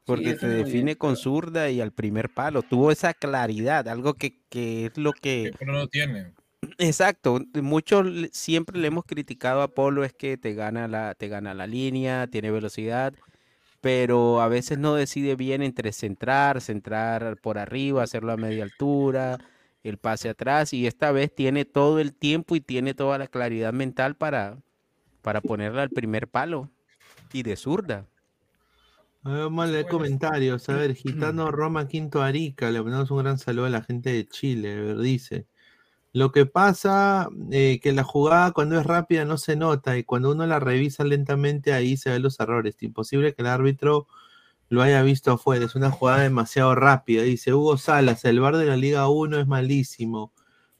porque 0.04 0.34
te 0.34 0.46
define 0.48 0.84
bien, 0.84 0.98
con 0.98 1.16
zurda 1.16 1.68
y 1.70 1.80
al 1.80 1.92
primer 1.92 2.30
palo. 2.30 2.62
Tuvo 2.62 2.90
esa 2.92 3.14
claridad, 3.14 3.88
algo 3.88 4.14
que, 4.14 4.40
que 4.48 4.86
es 4.86 4.96
lo 4.98 5.12
que... 5.12 5.52
Pero 5.58 5.72
no 5.72 5.78
lo 5.78 5.88
tiene. 5.88 6.32
Exacto, 6.78 7.40
muchos 7.62 8.06
siempre 8.32 8.78
le 8.78 8.88
hemos 8.88 9.04
criticado 9.04 9.62
a 9.62 9.68
Polo 9.68 10.04
es 10.04 10.12
que 10.12 10.36
te 10.36 10.54
gana 10.54 10.88
la, 10.88 11.14
te 11.14 11.28
gana 11.28 11.54
la 11.54 11.66
línea, 11.66 12.26
tiene 12.28 12.50
velocidad, 12.50 13.14
pero 13.80 14.40
a 14.40 14.48
veces 14.48 14.78
no 14.78 14.94
decide 14.94 15.36
bien 15.36 15.62
entre 15.62 15.92
centrar, 15.92 16.60
centrar 16.60 17.36
por 17.40 17.58
arriba, 17.58 18.02
hacerlo 18.02 18.32
a 18.32 18.36
media 18.36 18.64
altura, 18.64 19.38
el 19.88 19.98
pase 19.98 20.28
atrás, 20.28 20.72
y 20.72 20.86
esta 20.86 21.12
vez 21.12 21.34
tiene 21.34 21.64
todo 21.64 21.98
el 21.98 22.14
tiempo 22.14 22.56
y 22.56 22.60
tiene 22.60 22.94
toda 22.94 23.18
la 23.18 23.26
claridad 23.26 23.72
mental 23.72 24.16
para, 24.16 24.58
para 25.22 25.40
ponerla 25.40 25.82
al 25.82 25.90
primer 25.90 26.28
palo 26.28 26.70
y 27.32 27.42
de 27.42 27.56
zurda. 27.56 28.06
A 29.22 29.30
ver, 29.30 29.42
Vamos 29.42 29.64
a 29.64 29.68
leer 29.68 29.86
comentarios. 29.88 30.68
A 30.68 30.74
ver, 30.74 30.94
Gitano 30.94 31.50
Roma 31.50 31.88
Quinto 31.88 32.22
Arica, 32.22 32.70
le 32.70 32.80
mandamos 32.80 33.10
un 33.10 33.18
gran 33.18 33.38
saludo 33.38 33.66
a 33.66 33.70
la 33.70 33.82
gente 33.82 34.12
de 34.12 34.28
Chile. 34.28 34.72
A 34.72 34.80
ver, 34.82 34.98
dice. 34.98 35.46
Lo 36.12 36.32
que 36.32 36.46
pasa 36.46 37.28
eh, 37.50 37.78
que 37.82 37.92
la 37.92 38.02
jugada 38.02 38.52
cuando 38.52 38.80
es 38.80 38.86
rápida 38.86 39.26
no 39.26 39.36
se 39.36 39.54
nota 39.54 39.98
y 39.98 40.04
cuando 40.04 40.30
uno 40.30 40.46
la 40.46 40.58
revisa 40.60 41.04
lentamente 41.04 41.74
ahí 41.74 41.96
se 41.98 42.10
ven 42.10 42.22
los 42.22 42.40
errores. 42.40 42.82
Imposible 42.82 43.34
que 43.34 43.42
el 43.42 43.48
árbitro 43.48 44.06
lo 44.68 44.82
haya 44.82 45.02
visto 45.02 45.32
afuera. 45.32 45.64
Es 45.64 45.74
una 45.74 45.90
jugada 45.90 46.22
demasiado 46.22 46.74
rápida. 46.74 47.22
Dice 47.22 47.54
Hugo 47.54 47.76
Salas, 47.76 48.24
el 48.24 48.40
bar 48.40 48.56
de 48.56 48.66
la 48.66 48.76
Liga 48.76 49.08
1 49.08 49.38
es 49.38 49.46
malísimo. 49.46 50.32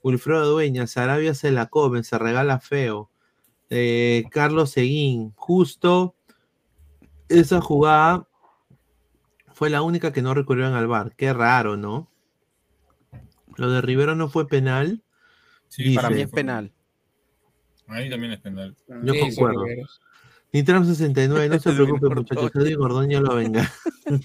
Wilfredo 0.02 0.46
Dueñas, 0.46 0.96
Arabia 0.96 1.34
se 1.34 1.50
la 1.50 1.66
come, 1.66 2.04
se 2.04 2.18
regala 2.18 2.60
feo. 2.60 3.10
Eh, 3.70 4.24
Carlos 4.30 4.70
Seguín, 4.70 5.32
justo 5.34 6.14
esa 7.28 7.60
jugada 7.60 8.28
fue 9.52 9.70
la 9.70 9.82
única 9.82 10.12
que 10.12 10.22
no 10.22 10.34
recurrieron 10.34 10.74
al 10.74 10.86
VAR. 10.86 11.14
Qué 11.16 11.32
raro, 11.32 11.76
¿no? 11.76 12.08
Lo 13.56 13.70
de 13.70 13.80
Rivero 13.80 14.14
no 14.14 14.28
fue 14.28 14.46
penal. 14.46 15.02
Sí, 15.68 15.94
Para 15.94 16.10
mí 16.10 16.20
es 16.20 16.30
penal. 16.30 16.72
Ahí 17.88 18.10
también 18.10 18.32
es 18.32 18.40
penal. 18.40 18.76
Yo 19.02 19.12
Sí, 19.14 19.18
sí, 19.18 19.26
concuerdo. 19.36 19.64
Nitram 20.52 20.84
69, 20.84 21.48
no 21.48 21.58
se 21.58 21.72
preocupe, 21.72 22.08
muchachos. 22.08 22.44
Ordóñez. 22.44 22.66
Edwin 22.66 22.78
Gordoño 22.78 23.20
lo 23.20 23.34
venga. 23.34 23.68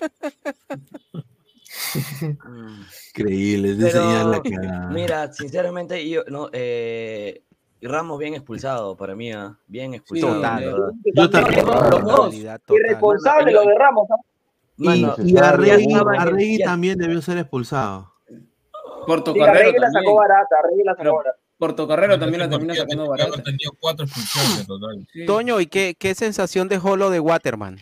Increíble, 3.15 3.75
señor 3.91 4.25
la 4.27 4.41
Pero, 4.41 4.61
cagada. 4.61 4.87
mira, 4.89 5.33
sinceramente, 5.33 6.07
yo, 6.09 6.23
no, 6.27 6.49
eh, 6.53 7.41
Y 7.81 7.87
Ramos 7.87 8.19
bien 8.19 8.35
expulsado 8.35 8.95
para 8.95 9.15
mí, 9.15 9.31
ah, 9.31 9.57
bien 9.67 9.93
expulsado. 9.95 10.35
Total. 10.35 10.59
de 10.59 10.65
verdad. 10.67 10.91
Yo 11.15 11.29
también. 11.29 11.65
Irresponsable 12.69 13.51
lo 13.51 13.61
de 13.65 13.75
Ramos. 13.77 14.07
¿ah? 14.11 14.15
Y, 14.77 14.83
Mano, 14.85 15.15
y 15.17 15.33
ya 15.33 15.49
Arregui, 15.49 15.93
Arregui 16.17 16.57
ya- 16.59 16.65
también 16.65 16.97
debió 16.97 17.21
ser 17.21 17.37
expulsado. 17.39 18.13
Porto 19.05 19.33
Sí, 19.33 19.39
Carrero 19.39 19.59
Arregui 19.69 19.79
la 19.79 19.91
sacó 19.91 20.15
barata, 20.15 20.55
Arregui 20.63 20.83
la 20.83 20.91
sacó 20.91 21.01
Pero 21.03 21.15
barata. 21.15 21.37
Porto 21.61 21.87
Carrero 21.87 22.17
también 22.17 22.39
la 22.39 22.49
partido 22.49 22.73
sacando 22.73 23.07
barata. 23.07 23.43
tenido 23.43 23.71
cuatro 23.79 24.03
expulsiones 24.07 24.65
total. 24.65 25.07
Sí. 25.13 25.27
Toño, 25.27 25.59
¿y 25.61 25.67
qué, 25.67 25.95
qué 25.95 26.15
sensación 26.15 26.67
dejó 26.67 26.97
lo 26.97 27.11
de 27.11 27.19
Waterman? 27.19 27.79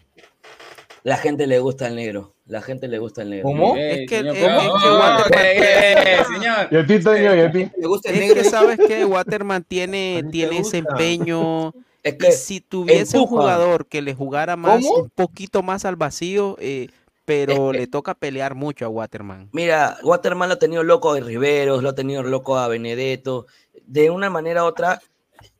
La 1.04 1.16
gente 1.16 1.48
le 1.48 1.60
gusta 1.60 1.88
el 1.88 1.96
negro. 1.96 2.34
La 2.46 2.62
gente 2.62 2.90
le 2.90 3.00
gusta 3.00 3.22
el 3.22 3.30
negro. 3.30 3.44
¿Cómo? 3.44 3.78
Es 3.78 4.00
que- 4.10 4.18
señor, 4.18 4.36
es 4.36 4.44
¿cómo? 4.44 4.60
que 4.80 4.88
Oh, 4.90 5.00
Waterman- 5.00 5.32
eh, 5.34 5.62
eh, 5.62 5.96
eh, 5.96 6.18
señor. 6.26 6.68
Y 6.72 6.76
a 6.76 6.86
ti, 6.86 7.00
Toño, 7.02 7.36
y 7.36 7.40
a 7.40 7.52
ti. 7.54 7.72
Le 7.78 7.88
gusta 7.88 8.10
el 8.10 8.16
Es 8.16 8.22
negro. 8.22 8.36
que 8.36 8.50
sabes 8.50 8.78
que 8.86 9.06
Waterman 9.06 9.64
tiene, 9.64 10.26
tiene 10.30 10.58
ese 10.58 10.80
empeño. 10.80 11.74
Es 12.04 12.16
Y 12.16 12.18
que 12.18 12.32
si 12.34 12.60
tuviese 12.60 13.16
un 13.18 13.24
empuja. 13.24 13.42
jugador 13.44 13.86
que 13.86 14.02
le 14.02 14.14
jugara 14.14 14.58
más, 14.58 14.84
¿Cómo? 14.84 15.04
un 15.04 15.10
poquito 15.10 15.64
más 15.64 15.86
al 15.86 15.96
vacío, 15.96 16.58
eh, 16.60 16.90
pero 17.24 17.68
Es 17.68 17.72
que- 17.74 17.78
le 17.80 17.88
toca 17.88 18.14
pelear 18.14 18.56
mucho 18.56 18.86
a 18.86 18.90
Waterman. 18.90 19.48
Mira, 19.54 19.98
Waterman 20.04 20.50
lo 20.50 20.56
ha 20.56 20.60
tenido 20.60 20.84
loco 20.84 21.14
a 21.14 21.20
Riveros, 21.22 21.82
lo 21.84 21.90
ha 21.90 21.96
tenido 21.96 22.24
loco 22.24 22.58
a 22.58 22.68
Benedetto. 22.68 23.46
De 23.92 24.10
una 24.12 24.30
manera 24.30 24.64
u 24.64 24.68
otra, 24.68 25.02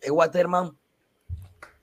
eh, 0.02 0.12
Waterman 0.12 0.78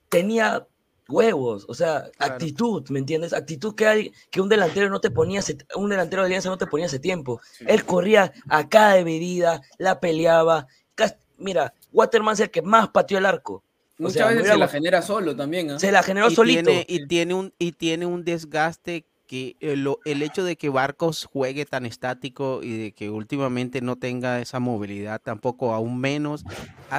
tenía 0.09 0.65
huevos, 1.09 1.65
o 1.67 1.73
sea, 1.73 2.09
Claro. 2.17 2.33
actitud, 2.33 2.87
¿me 2.89 2.99
entiendes? 2.99 3.33
Actitud 3.33 3.75
que 3.75 3.87
hay, 3.87 4.13
que 4.29 4.41
un 4.41 4.49
delantero 4.49 4.89
no 4.89 4.99
te 4.99 5.09
ponía, 5.11 5.39
hace- 5.39 5.57
un 5.75 5.89
delantero 5.89 6.21
de 6.21 6.27
Alianza 6.27 6.49
no 6.49 6.57
te 6.57 6.67
ponía 6.67 6.85
hace 6.85 6.99
tiempo. 6.99 7.41
Él 7.65 7.83
corría 7.85 8.33
a 8.49 8.67
cada 8.67 9.03
medida, 9.03 9.61
la 9.77 9.99
peleaba. 9.99 10.67
Mira, 11.37 11.73
Waterman 11.93 12.33
es 12.33 12.39
el 12.39 12.49
que 12.49 12.61
más 12.63 12.89
pateó 12.89 13.17
el 13.19 13.25
arco. 13.25 13.63
O 13.99 14.03
Muchas 14.03 14.13
sea, 14.13 14.27
veces 14.27 14.47
se 14.47 14.57
la 14.57 14.67
genera 14.67 15.01
solo 15.01 15.35
también. 15.35 15.69
¿ah? 15.71 15.79
se 15.79 15.91
la 15.91 16.01
generó 16.01 16.29
y 16.29 16.35
solito. 16.35 16.63
Tiene, 16.71 16.85
y, 16.87 17.07
tiene 17.07 17.33
un, 17.35 17.53
y 17.59 17.71
tiene 17.73 18.05
un 18.07 18.23
desgaste 18.23 19.05
que 19.27 19.55
eh, 19.59 19.75
lo- 19.75 19.99
el 20.05 20.21
hecho 20.23 20.43
de 20.43 20.55
que 20.55 20.69
Barcos 20.69 21.25
juegue 21.31 21.65
tan 21.65 21.85
estático 21.85 22.61
y 22.63 22.77
de 22.77 22.91
que 22.93 23.09
últimamente 23.09 23.81
no 23.81 23.97
tenga 23.97 24.39
esa 24.41 24.59
movilidad 24.59 25.21
tampoco 25.21 25.73
aún 25.73 25.99
menos. 25.99 26.45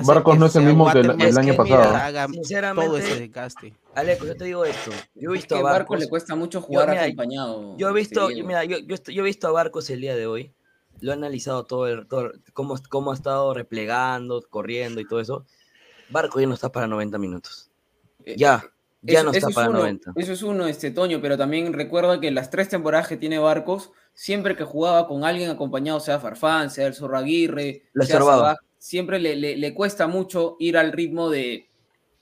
Barcos 0.06 0.38
no 0.38 0.46
es 0.46 0.56
el 0.56 0.64
mismo 0.64 0.84
que 0.92 0.98
el- 1.00 1.06
Waterman 1.08 1.28
el 1.28 1.38
año 1.38 1.52
que 1.52 1.56
pasado. 1.56 1.96
haga 1.96 2.26
todo 2.26 2.34
ese 2.34 2.36
Sinceramente, 2.38 3.18
desgaste. 3.18 3.74
Aleco, 3.94 4.26
yo 4.26 4.36
te 4.36 4.44
digo 4.44 4.64
esto. 4.64 4.90
Yo 5.14 5.30
he 5.30 5.34
Es 5.34 5.40
visto 5.40 5.54
que 5.54 5.54
a 5.56 5.58
a 5.60 5.62
Barco 5.62 5.94
Barcos. 5.94 6.00
le 6.00 6.08
cuesta 6.08 6.36
mucho 6.36 6.60
jugar 6.60 6.90
mira, 6.90 7.04
acompañado. 7.04 7.76
Yo 7.78 7.88
he 7.88 7.92
visto, 7.92 8.30
yo- 8.30 8.44
mira, 8.44 8.64
yo, 8.64 8.78
yo, 8.78 8.96
yo 8.96 9.22
he 9.22 9.24
visto 9.24 9.48
a 9.48 9.52
Barcos 9.52 9.88
el 9.90 10.00
día 10.00 10.14
de 10.14 10.26
hoy. 10.26 10.52
Lo 11.00 11.12
he 11.12 11.14
analizado 11.14 11.64
todo, 11.64 11.86
el, 11.86 12.06
todo 12.06 12.32
cómo, 12.52 12.76
cómo 12.90 13.12
ha 13.12 13.14
estado 13.14 13.54
replegando, 13.54 14.42
corriendo 14.50 15.00
y 15.00 15.04
todo 15.06 15.20
eso. 15.20 15.46
Barco 16.10 16.40
ya 16.40 16.46
no 16.46 16.54
está 16.54 16.70
para 16.70 16.86
90 16.86 17.18
minutos. 17.18 17.70
Eh, 18.24 18.34
Ya, 18.36 18.64
ya 19.02 19.18
Eso- 19.20 19.24
no 19.24 19.32
está 19.32 19.48
es 19.48 19.54
para 19.54 19.70
uno, 19.70 19.78
90. 19.80 20.12
Eso 20.16 20.32
es 20.32 20.42
uno, 20.42 20.66
este 20.66 20.90
Toño, 20.90 21.20
pero 21.20 21.36
también 21.38 21.72
recuerda 21.72 22.20
que 22.20 22.30
las 22.30 22.50
tres 22.50 22.68
temporadas 22.68 23.08
que 23.08 23.16
tiene 23.16 23.38
Barcos, 23.38 23.90
siempre 24.14 24.56
que 24.56 24.64
jugaba 24.64 25.06
con 25.06 25.24
alguien 25.24 25.50
acompañado, 25.50 26.00
sea 26.00 26.18
Farfán, 26.18 26.70
sea 26.70 26.86
el 26.86 26.94
Zorro 26.94 27.16
Aguirre, 27.18 27.84
Lo 27.92 28.04
sea 28.04 28.16
estorbaba. 28.16 28.38
Sabaj, 28.38 28.56
siempre 28.78 29.18
le, 29.20 29.36
le- 29.36 29.56
le 29.56 29.74
cuesta 29.74 30.06
mucho 30.08 30.56
ir 30.58 30.76
al 30.76 30.92
ritmo 30.92 31.30
de, 31.30 31.68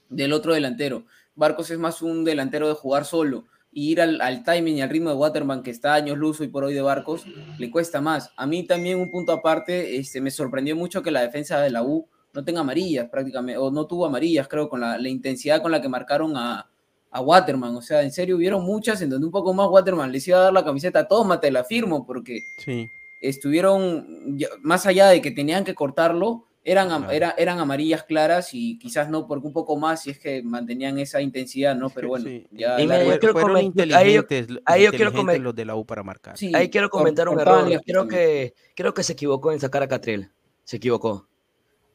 del 0.09 0.33
otro 0.33 0.53
delantero. 0.53 1.05
Barcos 1.35 1.69
es 1.71 1.77
más 1.79 2.01
un 2.01 2.23
delantero 2.23 2.67
de 2.67 2.73
jugar 2.75 3.05
solo 3.05 3.45
y 3.71 3.91
ir 3.91 4.01
al, 4.01 4.21
al 4.21 4.43
timing 4.43 4.77
y 4.77 4.81
al 4.81 4.89
ritmo 4.89 5.09
de 5.09 5.15
Waterman, 5.15 5.61
que 5.61 5.69
está 5.71 5.93
años 5.93 6.17
luz 6.17 6.41
y 6.41 6.47
por 6.47 6.63
hoy 6.63 6.73
de 6.73 6.81
Barcos, 6.81 7.25
le 7.59 7.69
cuesta 7.69 8.01
más. 8.01 8.31
A 8.37 8.47
mí 8.47 8.63
también 8.65 8.99
un 8.99 9.11
punto 9.11 9.31
aparte, 9.33 9.97
este, 9.97 10.19
me 10.21 10.31
sorprendió 10.31 10.75
mucho 10.75 11.03
que 11.03 11.11
la 11.11 11.21
defensa 11.21 11.59
de 11.59 11.69
la 11.69 11.83
U 11.83 12.07
no 12.37 12.43
tenga 12.45 12.61
amarillas 12.61 13.09
prácticamente, 13.09 13.57
o 13.57 13.71
no 13.71 13.87
tuvo 13.87 14.05
amarillas, 14.05 14.47
creo, 14.47 14.69
con 14.69 14.79
la, 14.79 14.95
la 14.99 15.09
intensidad 15.09 15.59
con 15.59 15.71
la 15.71 15.81
que 15.81 15.89
marcaron 15.89 16.37
a, 16.37 16.69
a 17.09 17.19
Waterman. 17.21 17.75
O 17.75 17.81
sea, 17.81 18.03
en 18.03 18.11
serio, 18.11 18.35
hubieron 18.35 18.63
muchas 18.63 19.01
en 19.01 19.09
donde 19.09 19.25
un 19.25 19.31
poco 19.31 19.55
más 19.55 19.67
Waterman 19.69 20.11
les 20.11 20.27
iba 20.27 20.37
a 20.37 20.41
dar 20.43 20.53
la 20.53 20.63
camiseta, 20.63 21.07
toma, 21.07 21.39
te 21.39 21.49
la 21.49 21.63
firmo, 21.63 22.05
porque 22.05 22.41
Sí. 22.63 22.87
estuvieron, 23.21 24.37
ya- 24.37 24.49
más 24.61 24.85
allá 24.85 25.07
de 25.07 25.19
que 25.19 25.31
tenían 25.31 25.63
que 25.63 25.73
cortarlo, 25.73 26.43
eran, 26.63 26.91
am- 26.91 27.03
Claro. 27.03 27.13
era- 27.15 27.35
eran 27.37 27.59
amarillas 27.59 28.03
claras 28.03 28.49
y 28.53 28.77
quizás 28.77 29.09
no, 29.09 29.25
porque 29.25 29.47
un 29.47 29.53
poco 29.53 29.77
más 29.77 30.03
si 30.03 30.09
es 30.11 30.19
que 30.19 30.43
mantenían 30.43 30.99
esa 30.99 31.21
intensidad, 31.21 31.75
¿no? 31.75 31.89
Pero 31.89 32.09
bueno, 32.09 32.25
Sí. 32.25 32.45
ya... 32.51 32.79
Y 32.79 32.85
la- 32.85 32.99
mira, 32.99 33.13
yo 33.15 33.19
quiero 33.19 33.33
fueron 33.33 33.55
ahí 33.55 33.63
yo- 33.63 33.67
inteligentes, 33.69 34.47
ahí 34.65 34.83
yo 34.83 34.89
quiero 34.91 35.05
inteligentes 35.11 35.39
comen- 35.39 35.41
los 35.43 35.55
de 35.55 35.65
la 35.65 35.75
U 35.75 35.85
para 35.85 36.03
marcar. 36.03 36.37
sí, 36.37 36.51
Ahí 36.53 36.69
quiero 36.69 36.89
comentar 36.89 37.29
un 37.29 37.39
error. 37.39 37.67
Creo 37.85 38.07
que, 38.07 38.53
creo 38.75 38.93
que 38.93 39.01
se 39.01 39.13
equivocó 39.13 39.51
en 39.53 39.59
sacar 39.59 39.81
a 39.81 39.87
Catriel. 39.87 40.29
Se 40.65 40.75
equivocó. 40.77 41.25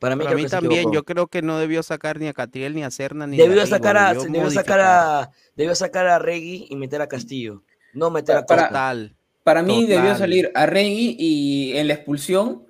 Para 0.03 0.17
mí, 0.17 0.25
Para 0.25 0.37
mí 0.37 0.47
también, 0.47 0.91
yo 0.91 1.05
creo 1.05 1.29
que 1.29 1.43
no 1.43 1.59
debió 1.59 1.81
sacar 1.85 2.19
ni 2.19 2.27
a 2.27 2.33
Catriel 2.33 2.75
ni 2.75 2.83
a 2.83 2.91
Serna 2.91 3.25
ni 3.29 3.37
Debió 3.37 3.63
a 3.63 3.67
sacar 3.67 3.97
a, 3.97 4.09
debió 4.09 4.25
debió 4.25 4.51
sacar 4.51 4.81
a, 4.81 5.31
debió 5.55 5.75
sacar 5.77 6.09
a 6.09 6.19
Regui 6.19 6.67
y 6.69 6.75
meter 6.75 7.01
a 7.03 7.07
Castillo. 7.07 7.63
No 7.95 8.11
meter 8.11 8.39
a 8.39 8.45
Para-. 8.45 8.67
Total. 8.67 9.15
Para 9.45 9.63
mí 9.63 9.87
debió 9.87 10.17
salir 10.17 10.51
a 10.57 10.67
Regui 10.67 11.15
y 11.21 11.77
en 11.77 11.87
la 11.87 11.95
expulsión 11.95 12.65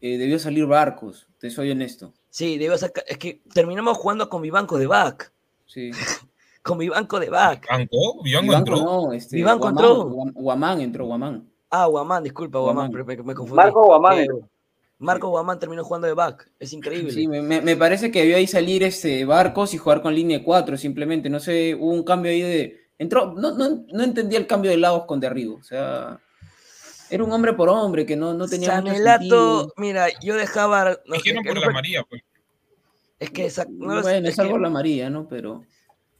eh, 0.00 0.16
debió 0.16 0.38
salir 0.38 0.64
Barcos, 0.64 1.26
te 1.38 1.50
soy 1.50 1.70
honesto. 1.70 2.14
Sí, 2.30 2.56
debió 2.56 2.78
sacar. 2.78 3.04
Es 3.06 3.18
que 3.18 3.42
terminamos 3.52 3.98
jugando 3.98 4.30
con 4.30 4.40
mi 4.40 4.48
banco 4.48 4.78
de 4.78 4.86
back. 4.86 5.30
Sí. 5.66 5.90
Con 6.62 6.78
mi 6.78 6.88
banco 6.88 7.20
de 7.20 7.28
back. 7.30 7.66
¿Banco? 7.70 8.22
¿Vivanco 8.22 8.52
entró? 8.54 8.76
no, 8.76 9.12
este, 9.12 9.36
Vivanco 9.36 9.70
Guamán, 9.70 9.84
entró. 9.84 10.04
Guam- 10.10 10.32
Guamán 10.34 10.80
entró, 10.80 11.04
Guamán. 11.06 11.48
Ah, 11.70 11.86
Guamán, 11.86 12.22
disculpa, 12.24 12.58
Guamán, 12.58 12.90
Guamán. 12.90 13.06
me, 13.06 13.16
me- 13.16 13.22
me 13.22 13.34
confundí. 13.34 13.56
Marco 13.56 13.84
Guamán. 13.84 14.18
Eh, 14.18 14.26
Marco 14.98 15.28
Guamán 15.28 15.58
terminó 15.60 15.84
jugando 15.84 16.06
de 16.08 16.14
back. 16.14 16.50
Es 16.58 16.72
increíble. 16.72 17.12
Sí, 17.12 17.28
me, 17.28 17.76
parece 17.76 18.10
que 18.10 18.20
debió 18.20 18.36
ahí 18.36 18.46
salir 18.48 18.82
este 18.82 19.24
Barcos 19.24 19.72
y 19.74 19.78
jugar 19.78 20.02
con 20.02 20.14
línea 20.14 20.42
4 20.42 20.76
simplemente. 20.76 21.30
No 21.30 21.38
sé, 21.38 21.74
hubo 21.74 21.92
un 21.92 22.02
cambio 22.02 22.32
ahí 22.32 22.42
de. 22.42 22.88
Entró, 22.98 23.32
no, 23.32 23.52
no, 23.56 23.84
no 23.92 24.02
entendía 24.02 24.38
el 24.40 24.46
cambio 24.48 24.72
de 24.72 24.76
Lagos 24.76 25.04
con 25.06 25.20
Derrigo. 25.20 25.54
O 25.56 25.62
sea, 25.62 26.18
era 27.10 27.22
un 27.22 27.30
hombre 27.30 27.52
por 27.52 27.68
hombre 27.68 28.04
que 28.04 28.16
no, 28.16 28.34
no 28.34 28.48
tenía 28.48 28.80
mucho 28.80 28.88
Sanelato, 28.92 29.20
sentido. 29.20 29.72
mira, 29.76 30.06
yo 30.20 30.34
dejaba. 30.34 30.98
No, 31.06 31.14
Dijeron 31.14 31.44
que 31.44 31.50
por 31.50 31.58
no 31.60 31.64
la 31.66 31.70
María, 31.70 32.02
pues. 32.02 32.22
es 33.20 33.30
que 33.30 33.46
esa- 33.46 33.66
no 33.70 34.02
bueno, 34.02 34.26
es 34.28 34.34
es 34.34 34.38
algo 34.40 34.54
que- 34.56 34.60
la 34.62 34.70
María, 34.70 35.10
¿no? 35.10 35.28
Pero. 35.28 35.64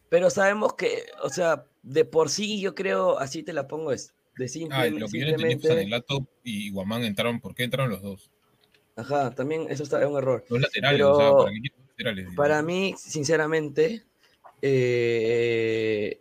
pero 0.09 0.31
sabemos 0.31 0.75
que, 0.75 1.03
o 1.25 1.31
sea, 1.31 1.65
de 1.83 2.05
por 2.05 2.31
sí 2.31 2.61
yo 2.61 2.77
creo, 2.77 3.19
así 3.19 3.43
te 3.43 3.53
la 3.53 3.67
pongo, 3.67 3.91
es 3.91 4.15
de 4.37 4.47
simple, 4.47 4.77
Ah, 4.79 4.87
lo 4.87 5.09
que 5.09 5.19
yo 5.19 5.25
no 5.27 5.31
entendí 5.33 5.33
es 5.33 5.33
que 5.33 5.35
simplemente. 5.35 5.69
Sanelato 5.69 6.29
y 6.45 6.71
Guamán 6.71 7.03
entraron. 7.03 7.41
¿Por 7.41 7.57
qué 7.57 7.65
entraron 7.65 7.91
los 7.91 8.03
dos? 8.03 8.31
Ajá, 8.99 9.35
también 9.35 9.66
eso 9.70 9.85
está, 9.85 10.01
es 10.03 10.07
un 10.09 10.19
error. 10.19 10.45
Los 10.49 10.61
laterales, 10.61 11.01
Pero 11.01 11.12
o 11.12 11.15
sea, 11.15 11.37
¿para 11.39 11.53
qué 11.53 11.61
quieren 11.61 11.87
laterales? 11.89 12.27
para 12.37 12.62
mí, 12.62 12.95
sinceramente, 12.99 14.03
eh, 14.62 16.19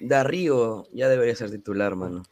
Darrío 0.00 0.88
ya 0.92 1.08
debería 1.08 1.36
ser 1.36 1.50
titular, 1.50 1.96
mano. 1.96 2.22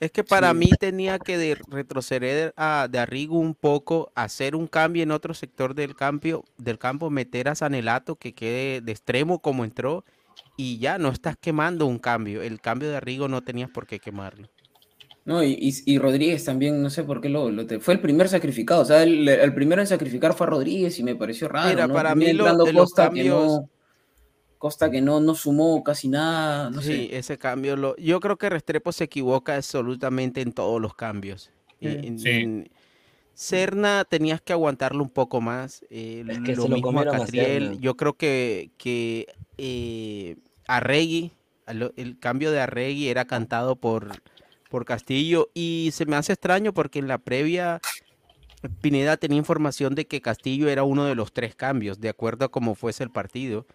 Es 0.00 0.10
que 0.10 0.24
para 0.24 0.52
Sí. 0.52 0.58
mí 0.58 0.74
tenía 0.74 1.18
que 1.20 1.38
de- 1.38 1.58
retroceder 1.68 2.52
a, 2.56 2.88
de 2.90 2.98
Arrigo 2.98 3.38
un 3.38 3.54
poco, 3.54 4.10
hacer 4.16 4.56
un 4.56 4.66
cambio 4.66 5.02
en 5.04 5.12
otro 5.12 5.32
sector 5.34 5.74
del 5.74 5.94
campo, 5.94 6.44
del 6.58 6.78
campo, 6.78 7.10
meter 7.10 7.48
a 7.48 7.54
Sanelato 7.54 8.16
que 8.16 8.34
quede 8.34 8.80
de 8.80 8.92
extremo 8.92 9.40
como 9.40 9.64
entró 9.64 10.04
y 10.56 10.78
ya 10.78 10.98
no 10.98 11.10
estás 11.10 11.36
quemando 11.40 11.86
un 11.86 11.98
cambio. 11.98 12.42
El 12.42 12.60
cambio 12.60 12.90
de 12.90 12.96
Arrigo 12.96 13.28
no 13.28 13.42
tenías 13.42 13.70
por 13.70 13.86
qué 13.86 14.00
quemarlo. 14.00 14.48
No, 15.24 15.42
y, 15.44 15.52
y- 15.52 15.92
y 15.94 15.98
Rodríguez 15.98 16.44
también, 16.44 16.82
no 16.82 16.90
sé 16.90 17.04
por 17.04 17.20
qué 17.20 17.28
lo, 17.28 17.50
lo 17.50 17.64
te- 17.66 17.78
fue 17.78 17.94
el 17.94 18.00
primer 18.00 18.28
sacrificado. 18.28 18.82
O 18.82 18.84
sea, 18.84 19.02
el, 19.04 19.28
el 19.28 19.54
primero 19.54 19.80
en 19.80 19.86
sacrificar 19.86 20.34
fue 20.34 20.48
Rodríguez 20.48 20.98
y 20.98 21.04
me 21.04 21.14
pareció 21.14 21.48
raro. 21.48 21.68
Mira, 21.70 21.86
¿no? 21.86 21.94
para 21.94 22.14
mí 22.16 22.24
lo- 22.32 22.44
entrando 22.44 22.64
de 22.64 22.72
los 22.72 22.82
Costa 22.90 23.02
que 23.04 23.08
cambios- 23.24 23.46
no. 23.46 23.68
Costa 24.58 24.90
que 24.90 25.00
no, 25.00 25.20
no 25.20 25.34
sumó 25.34 25.82
casi 25.82 26.08
nada. 26.08 26.70
No 26.70 26.80
sí, 26.82 27.08
sé. 27.08 27.16
ese 27.18 27.36
cambio, 27.38 27.76
lo, 27.76 27.96
yo 27.96 28.20
creo 28.20 28.36
que 28.36 28.48
Restrepo 28.48 28.92
se 28.92 29.04
equivoca 29.04 29.56
absolutamente 29.56 30.40
en 30.40 30.52
todos 30.52 30.80
los 30.80 30.94
cambios. 30.94 31.50
En- 31.80 32.18
Sí. 32.18 32.28
en- 32.30 32.70
Serna 33.34 34.04
tenías 34.04 34.40
que 34.42 34.52
aguantarlo 34.52 35.02
un 35.02 35.08
poco 35.10 35.40
más. 35.40 35.84
eh, 35.90 36.22
Es 36.28 36.38
que 36.40 36.54
lo 36.54 36.62
se 36.64 36.68
lo 36.68 36.74
mismo 36.76 36.98
a 37.00 37.02
a 37.02 37.06
Catriel. 37.06 37.80
Yo 37.80 37.96
creo 37.96 38.12
que, 38.12 38.70
que 38.76 39.26
eh, 39.58 40.36
Arregui, 40.68 41.32
el 41.96 42.18
cambio 42.18 42.50
de 42.52 42.60
Arregui 42.60 43.08
era 43.08 43.24
cantado 43.24 43.74
por, 43.76 44.08
por 44.72 44.84
Castillo. 44.84 45.50
Y 45.54 45.90
se 45.92 46.06
me 46.06 46.16
hace 46.16 46.32
extraño 46.32 46.72
porque 46.74 46.98
en 46.98 47.06
la 47.06 47.18
previa 47.18 47.80
Pineda 48.80 49.16
tenía 49.16 49.38
información 49.38 49.94
de 49.94 50.06
que 50.06 50.20
Castillo 50.20 50.68
era 50.68 50.84
uno 50.84 51.04
de 51.04 51.14
los 51.14 51.32
tres 51.32 51.54
cambios, 51.54 52.00
de 52.00 52.08
acuerdo 52.08 52.44
a 52.44 52.48
cómo 52.50 52.74
fuese 52.74 53.02
el 53.04 53.10
partido. 53.10 53.66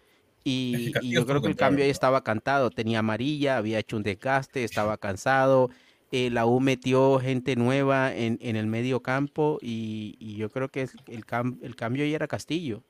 Y, 0.44 0.92
yo 1.02 1.26
creo 1.26 1.42
que 1.42 1.48
el 1.48 1.56
cambio 1.56 1.84
ahí 1.84 1.90
estaba 1.90 2.24
cantado. 2.24 2.70
Tenía 2.70 3.00
amarilla, 3.00 3.58
había 3.58 3.78
hecho 3.78 3.96
un 3.96 4.02
desgaste, 4.02 4.64
estaba 4.64 4.96
cansado. 4.96 5.70
eh, 6.10 6.30
la 6.30 6.46
U 6.46 6.58
metió 6.60 7.18
gente 7.20 7.54
nueva 7.54 8.14
en, 8.14 8.38
en 8.40 8.56
el 8.56 8.66
medio 8.66 9.00
campo 9.02 9.58
y, 9.60 10.16
y 10.18 10.36
yo 10.36 10.48
creo 10.48 10.68
que 10.70 10.88
el, 11.06 11.26
cam- 11.26 11.58
el 11.62 11.76
cambio 11.76 12.02
ahí 12.04 12.14
era 12.14 12.26
Castillo. 12.26 12.82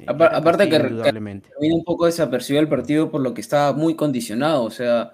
eh, 0.00 0.06
Apar- 0.08 0.30
era 0.30 0.38
aparte 0.38 0.64
que 0.68 0.70
Castillo, 0.70 1.02
que 1.04 1.12
termina 1.12 1.74
un 1.76 1.84
poco 1.84 2.06
desapercibido 2.06 2.62
el 2.62 2.68
partido 2.68 3.12
por 3.12 3.20
lo 3.20 3.32
que 3.32 3.40
estaba 3.42 3.72
muy 3.72 3.94
condicionado. 3.94 4.64
O 4.64 4.70
sea, 4.72 5.12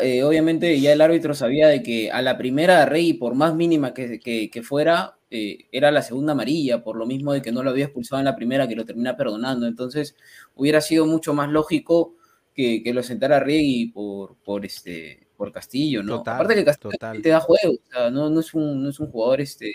eh, 0.00 0.22
obviamente 0.22 0.80
ya 0.80 0.92
el 0.92 1.00
árbitro 1.00 1.34
sabía 1.34 1.68
de 1.68 1.82
que 1.82 2.10
a 2.10 2.22
la 2.22 2.38
primera 2.38 2.80
de 2.80 2.86
Rey, 2.86 3.12
por 3.14 3.34
más 3.34 3.54
mínima 3.54 3.92
que, 3.94 4.18
que- 4.20 4.50
que 4.50 4.62
fuera, 4.62 5.18
eh, 5.30 5.66
era 5.72 5.90
la 5.90 6.02
segunda 6.02 6.32
amarilla, 6.32 6.82
por 6.82 6.96
lo 6.96 7.06
mismo 7.06 7.32
de 7.32 7.42
que 7.42 7.52
no 7.52 7.62
lo 7.62 7.70
había 7.70 7.84
expulsado 7.86 8.20
en 8.20 8.24
la 8.26 8.36
primera, 8.36 8.68
que 8.68 8.76
lo 8.76 8.84
termina 8.86 9.16
perdonando. 9.16 9.66
Entonces, 9.66 10.16
hubiera 10.54 10.80
sido 10.80 11.06
mucho 11.06 11.34
más 11.34 11.50
lógico 11.50 12.14
que, 12.54 12.82
que 12.82 12.94
lo 12.94 13.02
sentara 13.02 13.40
Rey 13.40 13.86
por, 13.90 14.36
por, 14.44 14.64
este, 14.64 15.28
por 15.36 15.52
Castillo, 15.52 16.02
¿no? 16.02 16.14
Total, 16.14 16.30
Aparte 16.32 16.54
que 16.54 16.64
Castillo 16.64 16.98
total. 16.98 17.22
te 17.22 17.28
da 17.30 17.40
juego, 17.40 17.74
o 17.74 17.90
sea, 17.90 18.10
no, 18.10 18.30
no, 18.30 18.40
es 18.40 18.54
un, 18.54 18.82
no 18.82 18.88
es 18.90 19.00
un 19.00 19.10
jugador 19.10 19.40
este, 19.42 19.72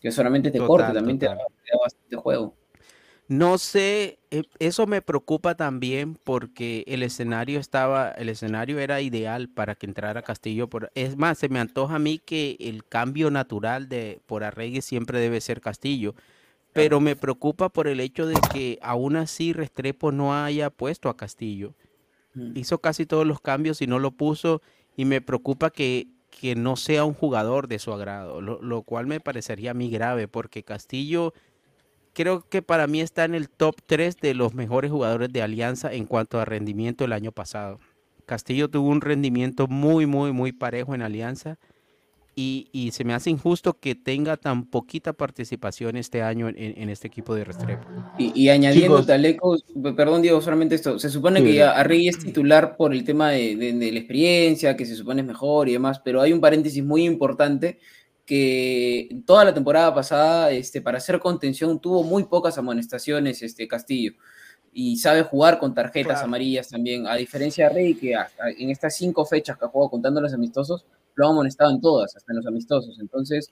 que 0.00 0.10
solamente 0.12 0.50
te 0.50 0.58
Total, 0.60 0.64
corte, 0.64 0.92
también 0.92 1.18
te 1.18 1.26
da, 1.26 1.36
te 1.64 1.72
da 1.72 1.78
bastante 1.82 2.16
juego. 2.16 2.56
No 3.28 3.56
sé, 3.56 4.18
eh, 4.30 4.42
eso 4.58 4.86
me 4.86 5.00
preocupa 5.00 5.54
también 5.54 6.18
porque 6.22 6.84
el 6.86 7.02
escenario 7.02 7.60
estaba, 7.60 8.10
el 8.10 8.28
escenario 8.28 8.78
era 8.78 9.00
ideal 9.00 9.48
para 9.48 9.74
que 9.74 9.86
entrara 9.86 10.22
Castillo. 10.22 10.68
Por, 10.68 10.90
es 10.94 11.16
más, 11.16 11.38
se 11.38 11.48
me 11.48 11.60
antoja 11.60 11.94
a 11.94 11.98
mí 11.98 12.18
que 12.18 12.56
el 12.60 12.84
cambio 12.84 13.30
natural 13.30 13.88
de 13.88 14.20
por 14.26 14.44
Arregui 14.44 14.82
siempre 14.82 15.20
debe 15.20 15.40
ser 15.40 15.60
Castillo. 15.60 16.14
Pero 16.72 17.00
me 17.00 17.16
preocupa 17.16 17.68
por 17.68 17.86
el 17.86 18.00
hecho 18.00 18.26
de 18.26 18.36
que 18.52 18.78
aún 18.82 19.16
así 19.16 19.52
Restrepo 19.52 20.10
no 20.10 20.34
haya 20.34 20.70
puesto 20.70 21.08
a 21.08 21.16
Castillo. 21.16 21.74
Hizo 22.54 22.78
casi 22.78 23.04
todos 23.04 23.26
los 23.26 23.40
cambios 23.40 23.82
y 23.82 23.86
no 23.86 23.98
lo 23.98 24.10
puso. 24.10 24.62
Y 24.96 25.04
me 25.04 25.20
preocupa 25.20 25.70
que, 25.70 26.08
que 26.30 26.54
no 26.54 26.76
sea 26.76 27.04
un 27.04 27.14
jugador 27.14 27.68
de 27.68 27.78
su 27.78 27.92
agrado, 27.92 28.40
lo, 28.40 28.60
lo 28.62 28.82
cual 28.82 29.06
me 29.06 29.20
parecería 29.20 29.72
a 29.72 29.74
mí 29.74 29.90
grave 29.90 30.28
porque 30.28 30.62
Castillo 30.62 31.34
creo 32.12 32.44
que 32.48 32.62
para 32.62 32.86
mí 32.86 33.00
está 33.00 33.24
en 33.24 33.34
el 33.34 33.48
top 33.48 33.76
3 33.86 34.16
de 34.18 34.34
los 34.34 34.54
mejores 34.54 34.90
jugadores 34.90 35.32
de 35.32 35.42
Alianza 35.42 35.92
en 35.92 36.06
cuanto 36.06 36.40
a 36.40 36.44
rendimiento 36.44 37.04
el 37.04 37.12
año 37.12 37.32
pasado. 37.32 37.78
Castillo 38.26 38.68
tuvo 38.68 38.88
un 38.88 39.00
rendimiento 39.00 39.66
muy, 39.66 40.06
muy, 40.06 40.32
muy 40.32 40.52
parejo 40.52 40.94
en 40.94 41.02
Alianza 41.02 41.58
y, 42.34 42.68
y 42.72 42.92
se 42.92 43.04
me 43.04 43.12
hace 43.12 43.28
injusto 43.28 43.74
que 43.78 43.94
tenga 43.94 44.38
tan 44.38 44.64
poquita 44.64 45.12
participación 45.12 45.96
este 45.96 46.22
año 46.22 46.48
en, 46.48 46.56
en 46.56 46.88
este 46.88 47.06
equipo 47.08 47.34
de 47.34 47.44
Restrepo. 47.44 47.86
Y, 48.18 48.32
y 48.34 48.48
añadiendo 48.48 48.96
Chicos. 48.96 49.06
Taleco, 49.06 49.58
perdón 49.94 50.22
Diego, 50.22 50.40
solamente 50.40 50.74
esto, 50.76 50.98
se 50.98 51.10
supone 51.10 51.40
Sí. 51.40 51.46
que 51.46 51.54
ya 51.54 51.72
Arregui 51.72 52.08
es 52.08 52.18
titular 52.18 52.76
por 52.78 52.94
el 52.94 53.04
tema 53.04 53.30
de, 53.30 53.54
de- 53.56 53.72
de 53.74 53.92
la 53.92 53.98
experiencia, 53.98 54.76
que 54.76 54.86
se 54.86 54.96
supone 54.96 55.20
es 55.20 55.26
mejor 55.26 55.68
y 55.68 55.72
demás, 55.72 56.00
pero 56.02 56.22
hay 56.22 56.32
un 56.32 56.40
paréntesis 56.40 56.82
muy 56.82 57.04
importante 57.04 57.78
que 58.32 59.20
toda 59.26 59.44
la 59.44 59.52
temporada 59.52 59.94
pasada, 59.94 60.50
este, 60.52 60.80
para 60.80 60.96
hacer 60.96 61.20
contención, 61.20 61.78
tuvo 61.78 62.02
muy 62.02 62.24
pocas 62.24 62.56
amonestaciones 62.56 63.42
este, 63.42 63.68
Castillo 63.68 64.12
y 64.72 64.96
sabe 64.96 65.22
jugar 65.22 65.58
con 65.58 65.74
tarjetas 65.74 66.14
Claro. 66.14 66.28
amarillas 66.28 66.70
también, 66.70 67.06
a 67.06 67.14
diferencia 67.16 67.68
de 67.68 67.74
Rey, 67.74 67.94
que 67.94 68.16
hasta 68.16 68.48
en 68.48 68.70
estas 68.70 68.96
cinco 68.96 69.26
fechas 69.26 69.58
que 69.58 69.66
ha 69.66 69.68
jugado 69.68 69.90
contando 69.90 70.18
los 70.22 70.32
amistosos, 70.32 70.86
lo 71.14 71.26
ha 71.26 71.30
amonestado 71.30 71.72
en 71.72 71.80
todas, 71.82 72.16
hasta 72.16 72.32
en 72.32 72.36
los 72.38 72.46
amistosos. 72.46 72.98
Entonces, 73.00 73.50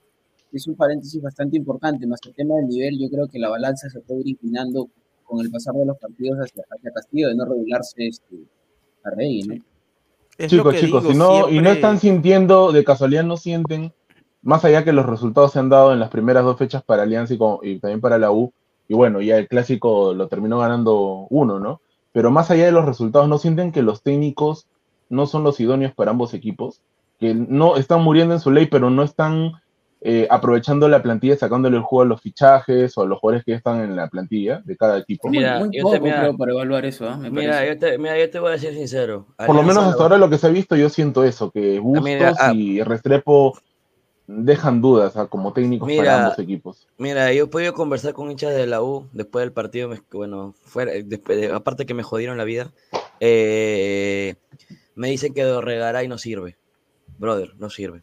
es 0.50 0.66
un 0.66 0.76
paréntesis 0.76 1.20
bastante 1.20 1.58
importante, 1.58 2.06
más 2.06 2.18
que 2.22 2.30
el 2.30 2.34
tema 2.34 2.54
del 2.54 2.68
nivel, 2.68 2.98
yo 2.98 3.10
creo 3.10 3.28
que 3.28 3.38
la 3.38 3.50
balanza 3.50 3.90
se 3.90 4.00
puede 4.00 4.20
ir 4.20 4.28
inclinando 4.28 4.88
con 5.24 5.40
el 5.44 5.50
pasar 5.50 5.74
de 5.74 5.84
los 5.84 5.98
partidos 5.98 6.38
hacia, 6.38 6.64
hacia 6.70 6.90
Castillo, 6.90 7.28
de 7.28 7.34
no 7.34 7.44
regularse 7.44 8.06
este, 8.06 8.36
a 9.04 9.10
Rey, 9.10 9.42
¿no? 9.42 9.56
Es 10.38 10.50
chicos, 10.50 10.74
chicos, 10.76 11.02
digo, 11.02 11.12
si 11.12 11.18
no, 11.18 11.34
y 11.40 11.40
no 11.40 11.48
siempre- 11.50 11.72
están 11.72 11.98
sintiendo, 12.00 12.72
de 12.72 12.82
casualidad 12.82 13.24
no 13.24 13.36
sienten, 13.36 13.92
más 14.42 14.64
allá 14.64 14.84
que 14.84 14.92
los 14.92 15.06
resultados 15.06 15.52
se 15.52 15.58
han 15.58 15.68
dado 15.68 15.92
en 15.92 16.00
las 16.00 16.08
primeras 16.10 16.44
dos 16.44 16.56
fechas 16.58 16.82
para 16.82 17.02
Alianza 17.02 17.34
y, 17.34 17.38
con- 17.38 17.58
y 17.62 17.78
también 17.78 18.00
para 18.00 18.18
la 18.18 18.30
U, 18.32 18.52
y 18.88 18.94
bueno, 18.94 19.20
ya 19.20 19.36
el 19.38 19.48
clásico 19.48 20.14
lo 20.14 20.28
terminó 20.28 20.58
ganando 20.58 21.26
uno, 21.30 21.58
¿no? 21.60 21.80
Pero 22.12 22.30
más 22.30 22.50
allá 22.50 22.64
de 22.66 22.72
los 22.72 22.84
resultados, 22.86 23.28
¿no 23.28 23.38
sienten 23.38 23.70
que 23.70 23.82
los 23.82 24.02
técnicos 24.02 24.66
no 25.08 25.26
son 25.26 25.44
los 25.44 25.60
idóneos 25.60 25.92
para 25.94 26.10
ambos 26.10 26.34
equipos? 26.34 26.80
Que 27.20 27.34
no 27.34 27.76
están 27.76 28.02
muriendo 28.02 28.34
en 28.34 28.40
su 28.40 28.50
ley, 28.50 28.66
pero 28.66 28.90
no 28.90 29.02
están 29.04 29.52
eh, 30.00 30.26
aprovechando 30.30 30.88
la 30.88 31.02
plantilla, 31.02 31.36
sacándole 31.36 31.76
el 31.76 31.82
juego 31.82 32.02
a 32.02 32.06
los 32.06 32.22
fichajes 32.22 32.96
o 32.96 33.02
a 33.02 33.06
los 33.06 33.18
jugadores 33.20 33.44
que 33.44 33.52
están 33.52 33.80
en 33.82 33.94
la 33.94 34.08
plantilla 34.08 34.62
de 34.64 34.74
cada 34.76 34.96
equipo. 34.98 35.28
Mira, 35.28 35.58
muy 35.58 35.68
yo 35.76 35.82
poco 35.82 35.94
te- 35.96 36.00
mira- 36.00 36.20
creo 36.22 36.36
para 36.38 36.52
evaluar 36.52 36.84
eso, 36.86 37.06
¿ah? 37.08 37.16
Me 37.18 37.28
Mira, 37.30 37.66
yo 37.66 37.78
te, 37.78 37.98
mira, 37.98 38.18
yo 38.18 38.30
te 38.30 38.38
voy 38.40 38.48
a 38.48 38.52
decir 38.52 38.72
sincero. 38.72 39.26
Por 39.46 39.54
lo 39.54 39.62
menos 39.62 39.84
hasta 39.84 40.02
ahora 40.02 40.16
lo 40.16 40.30
que 40.30 40.38
se 40.38 40.46
ha 40.46 40.50
visto, 40.50 40.74
yo 40.74 40.88
siento 40.88 41.22
eso, 41.22 41.50
que 41.50 41.78
Bustos 41.78 42.02
mira, 42.04 42.32
ah. 42.40 42.52
y 42.54 42.82
Restrepo 42.82 43.58
dejan 44.32 44.80
dudas 44.80 45.16
ah, 45.16 45.26
como 45.26 45.52
técnicos 45.52 45.88
para 45.88 46.00
Mira, 46.00 46.22
ambos 46.24 46.38
equipos. 46.38 46.86
Mira, 46.98 47.32
yo 47.32 47.44
he 47.44 47.46
podido 47.48 47.74
conversar 47.74 48.12
con 48.14 48.30
hinchas 48.30 48.54
de 48.54 48.66
la 48.66 48.82
U 48.82 49.08
después 49.12 49.42
del 49.42 49.52
partido, 49.52 49.88
me- 49.88 50.00
bueno, 50.12 50.54
fuera, 50.64 50.92
después 51.04 51.40
de- 51.40 51.52
aparte 51.52 51.84
que 51.86 51.94
me 51.94 52.02
jodieron 52.02 52.36
la 52.38 52.44
vida, 52.44 52.72
eh, 53.20 54.34
me 54.94 55.08
dicen 55.08 55.34
que 55.34 55.42
Dorregaray 55.42 56.08
no 56.08 56.18
sirve, 56.18 56.56
brother, 57.18 57.54
no 57.58 57.70
sirve. 57.70 58.02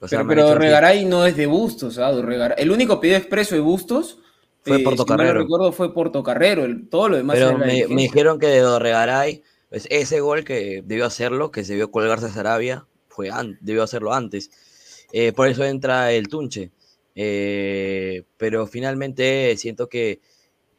O 0.00 0.06
sea, 0.06 0.18
pero 0.20 0.28
pero 0.28 0.42
dicho 0.42 0.52
así. 0.52 0.58
Regaray 0.60 1.04
no 1.06 1.26
es 1.26 1.36
de 1.36 1.46
Bustos, 1.46 1.98
¿ah? 1.98 2.12
Dorregaray- 2.12 2.54
El 2.58 2.70
único 2.70 3.00
pedido 3.00 3.18
expreso 3.18 3.54
de 3.56 3.60
Bustos 3.60 4.18
Fue 4.62 4.76
eh, 4.80 4.84
Portocarrero. 4.84 5.30
Si 5.30 5.34
no 5.34 5.40
recuerdo, 5.42 5.72
fue 5.72 5.92
Portocarrero. 5.94 6.64
El, 6.64 6.88
todo 6.88 7.08
lo 7.08 7.16
demás 7.16 7.36
Pero 7.36 7.56
me, 7.58 7.86
me 7.88 8.02
dijeron 8.02 8.38
que 8.38 8.46
de 8.46 8.60
Dorregaray, 8.60 9.42
pues, 9.70 9.86
ese 9.90 10.20
gol 10.20 10.44
que 10.44 10.82
debió 10.84 11.06
hacerlo, 11.06 11.50
que 11.50 11.64
se 11.64 11.74
vio 11.74 11.90
colgarse 11.90 12.26
a 12.26 12.30
Sarabia, 12.30 12.86
fue 13.08 13.30
an- 13.30 13.58
debió 13.60 13.82
hacerlo 13.82 14.12
antes. 14.14 14.50
Eh, 15.12 15.32
por 15.32 15.48
eso 15.48 15.64
entra 15.64 16.12
el 16.12 16.28
Tunche. 16.28 16.70
Eh, 17.14 18.24
pero 18.36 18.66
finalmente 18.66 19.56
siento 19.56 19.88
que, 19.88 20.20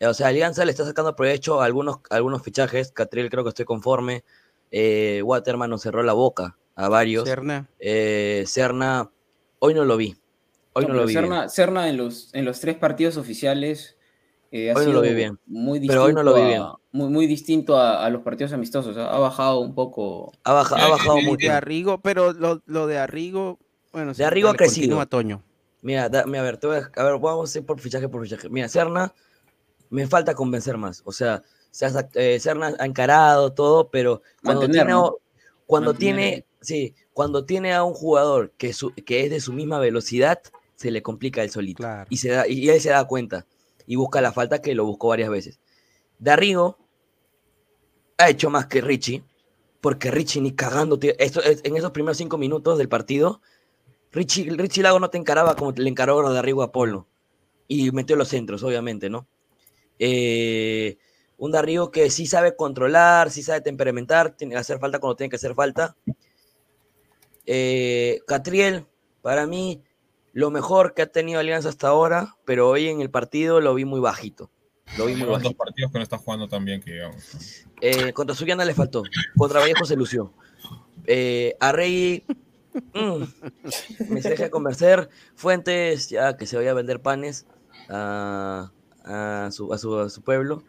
o 0.01 0.13
sea, 0.13 0.27
Alianza 0.27 0.63
le 0.65 0.71
está 0.71 0.85
sacando 0.85 1.15
provecho 1.15 1.61
a 1.61 1.65
algunos, 1.65 1.97
a 2.09 2.15
algunos 2.15 2.41
fichajes. 2.43 2.91
Catriel 2.91 3.29
creo 3.29 3.43
que 3.43 3.49
estoy 3.49 3.65
conforme. 3.65 4.23
Eh, 4.71 5.21
Waterman 5.23 5.69
nos 5.69 5.81
cerró 5.81 6.03
la 6.03 6.13
boca 6.13 6.57
a 6.75 6.89
varios. 6.89 7.27
Serna. 7.27 7.69
Eh, 7.79 8.43
Serna, 8.47 9.09
hoy 9.59 9.73
no 9.73 9.83
lo 9.85 9.97
vi. 9.97 10.15
Hoy 10.73 10.85
no, 10.85 10.93
No, 10.93 11.01
lo 11.01 11.05
vi. 11.07 11.13
Serna, 11.13 11.37
bien. 11.39 11.49
Serna 11.49 11.89
en 11.89 11.97
los, 11.97 12.33
en 12.33 12.45
los 12.45 12.59
tres 12.59 12.77
partidos 12.77 13.17
oficiales 13.17 13.97
eh, 14.51 14.71
ha 14.71 14.75
Hoy 14.75 14.85
no 14.85 14.93
lo 14.93 15.01
sido 15.01 15.11
vi 15.11 15.15
bien. 15.15 15.39
muy 15.47 15.85
Pero 15.85 16.03
hoy 16.03 16.13
no 16.13 16.23
lo 16.23 16.33
vi 16.35 16.41
bien. 16.43 16.61
a- 16.61 16.75
Muy, 16.91 17.09
muy 17.09 17.27
distinto 17.27 17.77
a, 17.77 18.05
a 18.05 18.09
los 18.09 18.21
partidos 18.21 18.53
amistosos. 18.53 18.95
Ha 18.97 19.17
bajado 19.19 19.59
un 19.59 19.75
poco. 19.75 20.31
Ha, 20.43 20.53
baja- 20.53 20.75
ha 20.77 20.87
bajado 20.87 21.15
de 21.17 21.21
mucho. 21.23 21.51
Arrigo, 21.51 22.01
pero 22.01 22.33
lo, 22.33 22.61
lo 22.65 22.87
de 22.87 22.97
Arrigo, 22.97 23.59
bueno, 23.91 24.13
sí, 24.13 24.19
De 24.19 24.25
Arrigo 24.25 24.49
ha 24.49 24.55
crecido. 24.55 25.05
Toño. 25.07 25.43
Mira, 25.81 26.09
da- 26.09 26.25
mira, 26.25 26.41
a 26.41 26.43
ver, 26.43 26.57
te 26.57 26.67
voy 26.67 26.77
a, 26.77 26.91
a 26.95 27.03
ver, 27.03 27.19
vamos 27.19 27.55
a 27.55 27.59
ir 27.59 27.65
por 27.65 27.79
fichaje 27.79 28.09
por 28.09 28.21
fichaje. 28.23 28.49
Mira, 28.49 28.67
Serna, 28.67 29.13
me 29.89 30.07
falta 30.07 30.35
convencer 30.35 30.77
más. 30.77 31.01
O 31.05 31.11
sea, 31.11 31.41
se 31.71 31.85
ha 31.85 31.89
sac- 31.89 32.11
eh, 32.15 32.39
Serna 32.39 32.75
ha 32.79 32.85
encarado 32.85 33.53
todo, 33.53 33.89
pero 33.89 34.21
cuando 34.43 34.63
Mantener, 34.63 34.85
tiene, 34.87 35.01
cuando 35.65 35.91
Mantener 35.93 36.15
tiene, 36.15 36.45
sí, 36.61 36.95
cuando 37.13 37.45
tiene 37.45 37.73
a 37.73 37.83
un 37.83 37.93
jugador 37.93 38.51
que, 38.57 38.73
su- 38.73 38.93
que 38.93 39.23
es 39.25 39.29
de 39.29 39.39
su 39.39 39.53
misma 39.53 39.79
velocidad, 39.79 40.41
se 40.75 40.91
le 40.91 41.01
complica 41.01 41.43
el 41.43 41.49
solito. 41.49 41.83
Y, 42.09 42.17
se 42.17 42.29
da, 42.29 42.47
y 42.47 42.69
él 42.69 42.79
se 42.81 42.89
da 42.89 43.05
cuenta 43.05 43.45
y 43.85 43.95
busca 43.95 44.21
la 44.21 44.31
falta 44.31 44.61
que 44.61 44.75
lo 44.75 44.85
buscó 44.85 45.09
varias 45.09 45.29
veces. 45.29 45.59
Darrigo 46.19 46.77
ha 48.17 48.29
hecho 48.29 48.49
más 48.49 48.65
que 48.67 48.81
Richie, 48.81 49.23
porque 49.81 50.11
Richie 50.11 50.41
ni 50.41 50.51
cagando, 50.53 50.99
tío, 50.99 51.13
esto, 51.19 51.41
es- 51.41 51.61
en 51.63 51.75
esos 51.77 51.91
primeros 51.91 52.17
cinco 52.17 52.37
minutos 52.37 52.77
del 52.77 52.89
partido, 52.89 53.41
Richie, 54.11 54.49
Richie 54.51 54.83
Lago 54.83 54.99
no 54.99 55.09
te 55.09 55.17
encaraba 55.17 55.55
como 55.55 55.71
le 55.71 55.89
encaró 55.89 56.31
de 56.31 56.39
arriba 56.39 56.65
a 56.65 56.71
Polo. 56.71 57.07
Y 57.67 57.91
metió 57.91 58.15
los 58.15 58.29
centros, 58.29 58.63
obviamente, 58.63 59.09
¿no? 59.09 59.27
Eh, 59.99 60.97
un 61.37 61.51
Darrigo 61.51 61.91
que 61.91 62.09
sí 62.09 62.25
sabe 62.25 62.55
controlar, 62.55 63.29
sí 63.29 63.43
sabe 63.43 63.61
temperamentar, 63.61 64.31
tiene 64.31 64.53
que 64.53 64.59
hacer 64.59 64.79
falta 64.79 64.99
cuando 64.99 65.15
tiene 65.15 65.29
que 65.29 65.35
hacer 65.35 65.53
falta. 65.53 65.95
Eh, 67.45 68.21
Catriel, 68.27 68.85
para 69.21 69.47
mí, 69.47 69.81
lo 70.33 70.51
mejor 70.51 70.93
que 70.93 71.03
ha 71.03 71.07
tenido 71.11 71.39
Alianza 71.39 71.69
hasta 71.69 71.87
ahora, 71.87 72.35
pero 72.45 72.69
hoy 72.69 72.87
en 72.87 73.01
el 73.01 73.09
partido 73.09 73.61
lo 73.61 73.73
vi 73.75 73.85
muy 73.85 73.99
bajito. 73.99 74.49
Lo 74.97 75.05
vi 75.05 75.13
muy 75.13 75.21
Llevan 75.21 75.41
dos 75.41 75.43
bajito. 75.43 75.57
partidos 75.57 75.91
que 75.91 75.97
no 75.99 76.03
está 76.03 76.17
jugando 76.17 76.47
tan 76.47 76.65
bien 76.65 76.81
que 76.81 76.93
digamos. 76.93 77.65
Eh, 77.81 78.11
contra 78.13 78.35
Suyana 78.35 78.65
le 78.65 78.73
faltó. 78.73 79.03
Contra 79.37 79.59
Vallejo 79.59 79.85
se 79.85 79.95
lució. 79.95 80.33
Eh, 81.05 81.55
a 81.59 81.71
Rey 81.71 82.23
mm, 82.93 83.23
me 84.09 84.21
deja 84.21 84.49
convencer. 84.49 85.09
Fuentes, 85.35 86.09
ya 86.09 86.37
que 86.37 86.45
se 86.45 86.57
vaya 86.57 86.71
a 86.71 86.75
vender 86.75 87.01
panes 87.01 87.45
a, 87.89 88.71
su, 89.51 90.21
pueblo. 90.23 90.63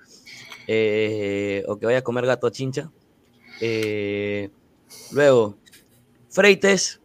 Eh, 0.67 1.65
o 1.67 1.79
que 1.79 1.87
vaya 1.87 1.99
a 1.99 2.03
comer 2.03 2.27
gato 2.27 2.47
a 2.47 2.51
chincha. 2.51 2.91
Eh, 3.61 4.51
luego, 5.13 5.59
Freites, 6.29 7.01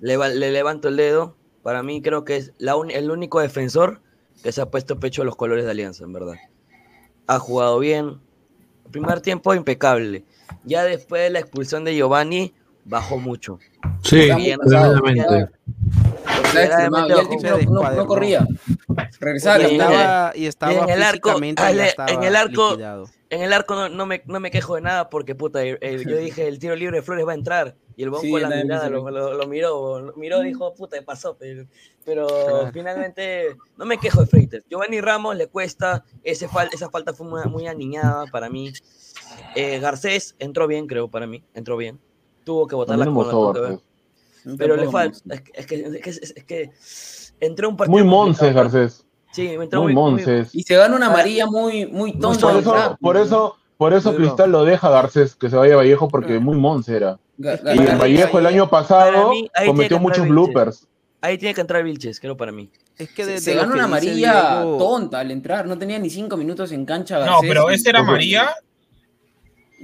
le, 0.00 0.16
va- 0.16 0.28
le 0.28 0.50
levanto 0.50 0.88
el 0.88 0.96
dedo. 0.96 1.36
Para 1.62 1.82
mí 1.82 2.02
creo 2.02 2.24
que 2.24 2.36
es 2.36 2.52
el 2.58 3.10
único 3.10 3.40
defensor 3.40 4.02
que 4.42 4.52
se 4.52 4.60
ha 4.60 4.70
puesto 4.70 5.00
pecho 5.00 5.22
a 5.22 5.24
los 5.24 5.36
colores 5.36 5.64
de 5.64 5.70
Alianza, 5.70 6.04
en 6.04 6.12
verdad. 6.12 6.34
Ha 7.26 7.38
jugado 7.38 7.78
bien, 7.78 8.20
primer 8.90 9.20
tiempo 9.22 9.54
impecable. 9.54 10.24
Ya 10.64 10.84
después 10.84 11.22
de 11.22 11.30
la 11.30 11.40
expulsión 11.40 11.84
de 11.84 11.96
Giovanni, 11.96 12.54
bajó 12.84 13.18
mucho. 13.18 13.58
Sí, 14.02 14.28
no- 14.28 14.36
tremendamente. 17.80 18.06
corría. 18.06 18.46
Regresaba 19.20 19.58
Y 19.62 19.72
estaba- 19.72 20.32
y 20.36 20.46
estaba 20.46 20.72
en 20.72 20.90
el 20.90 21.02
arco, 21.02 21.36
en 21.42 22.22
el 22.24 22.36
arco, 22.36 22.70
liquidado. 22.70 23.06
en 23.30 23.42
el 23.42 23.52
arco 23.52 23.74
no, 23.74 23.88
no 23.88 24.06
me, 24.06 24.22
no 24.26 24.40
me 24.40 24.50
quejo 24.50 24.76
de 24.76 24.80
nada 24.82 25.08
porque 25.10 25.34
puta, 25.34 25.62
el- 25.62 25.78
el- 25.80 26.06
yo 26.08 26.16
dije 26.16 26.46
el 26.46 26.58
tiro 26.58 26.76
libre 26.76 26.98
de 26.98 27.02
Flores 27.02 27.26
va 27.26 27.32
a 27.32 27.34
entrar 27.34 27.74
y 27.96 28.02
el 28.02 28.08
Sí, 28.20 28.30
Bon 28.30 28.40
con 28.40 28.50
la 28.50 28.56
mirada 28.62 28.88
lo, 28.90 29.10
lo- 29.10 29.34
lo 29.34 29.46
miró, 29.46 30.00
lo 30.00 30.12
miró 30.14 30.40
dijo 30.40 30.74
puta 30.74 30.96
pasó, 31.04 31.36
pero, 31.38 31.64
pero 32.04 32.26
Claro. 32.26 32.70
finalmente 32.72 33.56
no 33.76 33.84
me 33.86 33.98
quejo 33.98 34.20
de 34.20 34.26
Freitas. 34.26 34.62
Giovanni 34.68 35.00
Ramos 35.00 35.36
le 35.36 35.48
cuesta, 35.48 36.04
ese 36.22 36.48
fal- 36.48 36.68
esa 36.72 36.90
falta 36.90 37.12
fue 37.14 37.26
muy, 37.26 37.42
muy 37.50 37.66
aniñada 37.66 38.26
para 38.26 38.48
mí. 38.48 38.72
Eh, 39.56 39.78
Garcés 39.80 40.36
entró 40.38 40.66
bien 40.66 40.86
creo 40.86 41.08
para 41.08 41.26
mí, 41.26 41.42
entró 41.54 41.76
bien. 41.76 41.98
Tuvo 42.44 42.66
que 42.66 42.74
botar 42.76 42.96
mí 42.96 43.04
la 43.04 43.10
me 43.10 43.14
cola, 43.14 43.78
pero 44.58 44.76
le 44.76 44.84
me 44.86 44.90
falta, 44.92 45.34
es, 45.34 45.40
que- 45.42 45.52
es 45.54 45.66
que, 45.66 45.74
es 45.76 46.02
que, 46.02 46.10
es 46.10 46.44
que 46.44 46.70
entró 47.40 47.70
un 47.70 47.76
partido 47.76 47.98
Muy. 47.98 48.04
Monces, 48.08 48.54
Garcés. 48.54 49.06
Sí, 49.32 49.48
entró 49.48 49.82
Muy 49.82 49.94
muy, 49.94 50.02
muy- 50.12 50.12
Monces. 50.24 50.54
Y 50.54 50.62
se 50.62 50.76
gana 50.76 50.94
una 50.94 51.06
amarilla 51.06 51.46
muy, 51.46 51.86
muy 51.86 52.12
tonta. 52.18 52.46
Por 52.50 52.56
eso, 52.60 52.96
por 53.00 53.16
eso, 53.16 53.56
por 53.76 53.92
eso 53.94 54.14
Cristal 54.14 54.52
lo 54.52 54.64
deja 54.64 54.86
a 54.86 54.90
Garcés, 54.90 55.34
que 55.34 55.50
se 55.50 55.56
vaya 55.56 55.74
a 55.74 55.78
Vallejo, 55.78 56.08
porque 56.08 56.38
muy 56.38 56.56
Monce 56.56 56.96
era. 56.96 57.18
Y 57.38 57.46
en 57.80 57.98
Vallejo 57.98 58.38
el 58.38 58.46
año 58.46 58.70
pasado 58.70 59.30
mí, 59.30 59.50
cometió 59.66 59.98
muchos 59.98 60.28
bloopers. 60.28 60.86
Ahí 61.20 61.38
tiene 61.38 61.54
que 61.54 61.62
entrar 61.62 61.82
Vilches, 61.82 62.20
creo 62.20 62.36
para 62.36 62.52
mí. 62.52 62.70
Es 62.98 63.08
que 63.10 63.24
se, 63.24 63.30
de, 63.32 63.38
se 63.38 63.54
que 63.56 63.64
una 63.64 63.84
amarilla 63.84 64.60
Diego- 64.62 64.76
tonta 64.76 65.20
al 65.20 65.30
entrar. 65.30 65.66
No 65.66 65.78
tenía 65.78 65.98
ni 65.98 66.10
cinco 66.10 66.36
minutos 66.36 66.70
en 66.70 66.84
cancha. 66.84 67.24
No, 67.24 67.38
pero 67.40 67.70
y- 67.70 67.74
ese 67.74 67.88
era 67.88 68.00
amarilla. 68.00 68.54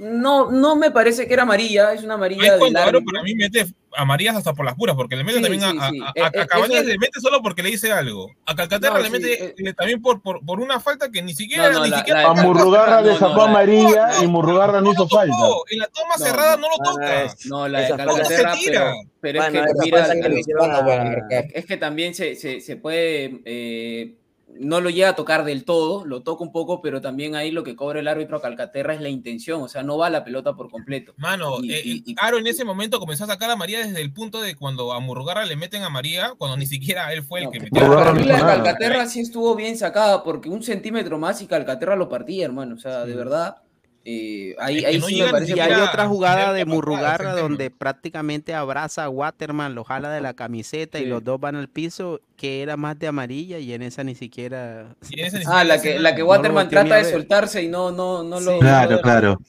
No, 0.01 0.49
no 0.49 0.75
me 0.75 0.89
parece 0.89 1.27
que 1.27 1.33
era 1.33 1.43
amarilla. 1.43 1.93
Es 1.93 2.03
una 2.03 2.15
amarilla 2.15 2.57
cuando 2.57 2.79
Aro 2.79 2.87
árbitro. 2.89 3.05
para 3.13 3.23
mí 3.23 3.35
mete 3.35 3.67
amarillas 3.95 4.35
hasta 4.35 4.53
por 4.53 4.65
las 4.65 4.73
puras, 4.73 4.95
porque 4.95 5.15
le 5.15 5.23
mete 5.23 5.37
Sí, 5.37 5.43
también 5.43 5.63
a, 5.63 5.69
sí, 5.71 5.77
a- 5.79 5.89
sí. 5.91 5.99
a- 6.01 6.11
Eh, 6.15 6.23
a 6.23 6.41
eh, 6.41 6.47
Cabañas 6.47 6.85
le 6.85 6.97
mete 6.97 7.19
solo 7.19 7.41
porque 7.43 7.61
le 7.61 7.69
dice 7.69 7.91
algo. 7.91 8.31
A 8.47 8.55
Calcaterra 8.55 8.95
No, 8.97 9.03
le 9.03 9.09
mete 9.11 9.45
eh. 9.45 9.53
le- 9.57 9.73
también 9.75 10.01
por, 10.01 10.21
por, 10.23 10.43
por 10.43 10.59
una 10.59 10.79
falta 10.79 11.11
que 11.11 11.21
ni 11.21 11.35
siquiera 11.35 11.69
No, 11.69 11.79
no, 11.79 11.83
ni 11.85 11.91
la- 11.91 11.97
siquiera 11.99 12.23
la 12.23 12.33
de 12.33 12.39
A 12.39 12.43
Murrugarra 12.43 13.01
le 13.01 13.11
sacó 13.15 13.41
amarilla 13.43 14.07
no, 14.17 14.23
y 14.23 14.27
Murrugarra 14.27 14.81
no 14.81 14.91
hizo 14.91 15.07
falta. 15.07 15.35
En 15.69 15.77
la 15.79 15.87
toma 15.87 16.15
No, 16.17 16.25
cerrada 16.25 16.55
no. 16.55 16.61
no 16.61 16.67
lo 16.69 16.91
toca. 16.91 17.35
No, 17.45 17.67
la 17.67 17.79
de 17.81 17.87
Calcaterra, 17.89 18.55
se 18.55 18.59
tira. 18.59 18.93
pero, 19.19 19.39
pero 19.39 19.39
Bueno, 19.41 19.65
es 19.65 19.73
que 19.73 19.79
mira, 19.85 21.47
es 21.53 21.65
que 21.67 21.77
también 21.77 22.15
se, 22.15 22.35
se, 22.35 22.59
se 22.59 22.75
puede, 22.77 23.39
eh, 23.45 24.15
no 24.59 24.81
lo 24.81 24.89
llega 24.89 25.09
a 25.09 25.15
tocar 25.15 25.43
del 25.45 25.63
todo, 25.65 26.05
lo 26.05 26.21
toca 26.23 26.43
un 26.43 26.51
poco, 26.51 26.81
pero 26.81 27.01
también 27.01 27.35
ahí 27.35 27.51
lo 27.51 27.63
que 27.63 27.75
cobra 27.75 27.99
el 27.99 28.07
árbitro 28.07 28.37
a 28.37 28.41
Calcaterra 28.41 28.93
es 28.93 29.01
la 29.01 29.09
intención, 29.09 29.61
o 29.61 29.67
sea, 29.67 29.83
no 29.83 29.97
va 29.97 30.09
la 30.09 30.23
pelota 30.23 30.53
por 30.53 30.69
completo. 30.69 31.13
Mano, 31.17 31.57
Y- 31.61 31.73
eh, 31.73 31.81
y- 31.83 32.11
eh, 32.11 32.15
Aro 32.17 32.37
en 32.37 32.47
ese 32.47 32.63
momento 32.65 32.99
comenzó 32.99 33.23
a 33.23 33.27
sacar 33.27 33.49
a 33.49 33.55
María 33.55 33.79
desde 33.79 34.01
el 34.01 34.13
punto 34.13 34.41
de 34.41 34.55
cuando 34.55 34.93
a 34.93 34.99
Murrugarra 34.99 35.45
le 35.45 35.55
meten 35.55 35.83
a 35.83 35.89
María, 35.89 36.33
cuando 36.37 36.57
ni 36.57 36.65
siquiera 36.65 37.11
él 37.13 37.23
fue 37.23 37.39
el 37.39 37.45
No, 37.45 37.51
que 37.51 37.59
metió. 37.61 37.93
Para 37.93 38.13
mí 38.13 38.23
la 38.23 38.35
de. 38.35 38.41
Calcaterra 38.41 39.05
sí 39.05 39.21
estuvo 39.21 39.55
bien 39.55 39.77
sacada, 39.77 40.23
porque 40.23 40.49
un 40.49 40.61
centímetro 40.63 41.17
más 41.17 41.41
y 41.41 41.47
Calcaterra 41.47 41.95
lo 41.95 42.09
partía, 42.09 42.45
hermano, 42.45 42.75
o 42.75 42.79
sea, 42.79 43.05
de 43.05 43.15
verdad, 43.15 43.57
eh, 44.03 44.55
ahí, 44.59 44.77
Es 44.77 44.81
que 44.81 44.87
ahí 44.87 44.99
no 44.99 45.05
sí 45.07 45.13
llega 45.15 45.25
me 45.25 45.31
ni 45.31 45.31
parece 45.33 45.51
Y 45.51 45.55
que- 45.55 45.61
hay 45.61 45.81
otra 45.81 46.07
jugada 46.07 46.53
de 46.53 46.65
Murrugarra 46.65 47.33
donde 47.33 47.69
prácticamente 47.69 48.53
abraza 48.55 49.03
a 49.03 49.09
Waterman, 49.09 49.75
lo 49.75 49.83
jala 49.83 50.09
de 50.11 50.21
la 50.21 50.33
camiseta 50.35 50.99
y 50.99 51.05
los 51.05 51.23
dos 51.23 51.39
van 51.39 51.55
al 51.55 51.67
piso, 51.69 52.19
que 52.35 52.61
era 52.63 52.77
más 52.77 52.97
de 52.97 53.07
amarilla 53.07 53.59
y 53.59 53.73
en 53.73 53.81
esa 53.83 54.03
ni 54.03 54.15
siquiera... 54.15 54.95
Ah, 55.47 55.63
la 55.63 55.81
que, 55.81 55.99
la 55.99 56.15
que 56.15 56.23
Waterman 56.23 56.69
trata 56.69 56.95
de 56.95 57.05
soltarse 57.11 57.61
y 57.63 57.67
no, 57.67 57.91
no, 57.91 58.23
no 58.23 58.39
lo... 58.39 58.59
Claro, 58.59 59.01
claro. 59.01 59.39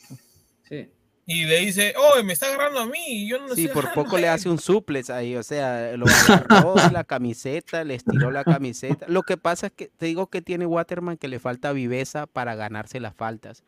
Sí. 0.69 0.89
Y 1.25 1.45
le 1.45 1.61
dice, 1.61 1.95
oh, 1.97 2.21
me 2.25 2.33
está 2.33 2.47
agarrando 2.49 2.81
a 2.81 2.87
mí. 2.87 2.99
y 3.07 3.29
Yo 3.29 3.39
no 3.39 3.55
Sí, 3.55 3.69
sé 3.69 3.73
por 3.73 3.85
nada". 3.85 3.95
poco 3.95 4.19
le 4.19 4.29
hace 4.29 4.49
un 4.49 4.59
suplex 4.59 5.09
ahí, 5.09 5.37
o 5.37 5.43
sea, 5.45 5.97
lo 5.97 6.05
agarró 6.29 6.75
de 6.75 6.91
la 6.91 7.05
camiseta, 7.05 7.85
le 7.85 7.95
estiró 7.95 8.33
la 8.33 8.43
camiseta. 8.43 9.07
Lo 9.09 9.23
que 9.23 9.37
pasa 9.37 9.69
es 9.69 9.73
que 9.73 9.87
te 9.97 10.07
digo 10.07 10.27
que 10.27 10.43
tiene 10.43 10.67
Waterman 10.67 11.17
que 11.17 11.29
le 11.29 11.39
falta 11.39 11.73
viveza 11.73 12.27
para 12.27 12.57
ganarse 12.57 12.99
las 12.99 13.15
faltas. 13.15 13.63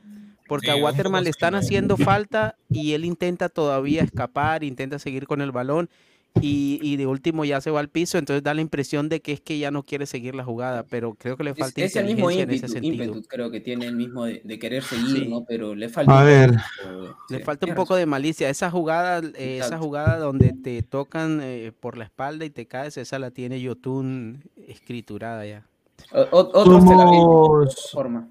Porque 0.47 0.67
Sí, 0.71 0.79
a 0.79 0.83
Waterman 0.83 1.25
le 1.25 1.31
están 1.31 1.55
haciendo 1.55 1.97
falta 1.97 2.57
y 2.71 2.93
él 2.93 3.05
intenta 3.05 3.49
todavía 3.49 4.03
escapar, 4.03 4.63
intenta 4.63 4.99
seguir 4.99 5.27
con 5.27 5.41
el 5.41 5.53
balón 5.53 5.89
y, 6.41 6.79
y 6.83 6.97
de 6.97 7.07
último 7.07 7.45
ya 7.45 7.61
se 7.61 7.71
va 7.71 7.81
al 7.81 7.89
piso, 7.89 8.19
entonces 8.19 8.43
da 8.43 8.53
la 8.55 8.61
impresión 8.61 9.09
de 9.09 9.21
que 9.21 9.33
es 9.33 9.41
que 9.41 9.57
ya 9.59 9.71
no 9.71 9.85
quiere 9.85 10.05
seguir 10.05 10.35
la 10.35 10.45
jugada, 10.45 10.83
pero 10.83 11.15
creo 11.15 11.37
que 11.37 11.45
le 11.45 11.51
Es, 11.51 11.59
falta 11.59 11.81
es 11.83 11.95
el 11.97 12.07
mismo 12.07 12.29
inteligencia 12.31 12.43
en 12.43 12.51
ese 12.51 12.67
ímpetu, 12.67 12.73
sentido. 12.97 13.05
ímpetu, 13.05 13.29
creo 13.29 13.51
que 13.51 13.61
tiene 13.61 13.87
el 13.87 13.95
mismo 13.95 14.25
de, 14.25 14.41
de 14.45 14.59
querer 14.59 14.83
seguir, 14.83 15.07
Sí. 15.25 15.29
¿no? 15.29 15.45
Pero 15.45 15.75
le 15.75 15.89
falta 15.89 16.13
A 16.13 16.21
un 16.23 16.27
ver. 16.27 16.51
poco 16.51 16.59
de- 16.59 17.15
Le 17.31 17.39
sí, 17.39 17.45
falta 17.45 17.67
un 17.67 17.75
poco 17.75 17.97
de 17.97 18.05
malicia. 18.07 18.51
Esa 18.51 18.71
jugada, 18.71 19.21
eh, 19.37 19.59
esa 19.63 19.79
jugada 19.79 20.19
donde 20.19 20.53
te 20.53 20.83
tocan 20.83 21.41
eh, 21.43 21.73
por 21.79 21.97
la 21.97 22.05
espalda 22.05 22.45
y 22.45 22.51
te 22.51 22.67
caes, 22.67 22.97
esa 22.99 23.19
la 23.19 23.31
tiene 23.31 23.61
Yotun 23.61 24.43
escriturada 24.67 25.47
ya. 25.47 25.63
O- 26.13 26.21
o- 26.21 26.39
otros 26.53 26.83
se 26.83 26.97
la 26.97 27.05
ven 27.05 27.13
de 27.13 27.19
otra 27.21 27.71
Somos, 27.71 27.91
forma. 27.93 28.29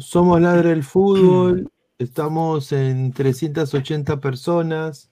Somos 0.00 0.40
Ladre 0.40 0.70
del 0.70 0.82
Fútbol. 0.84 1.70
Estamos 1.98 2.72
en 2.72 3.12
380 3.12 4.20
personas. 4.20 5.10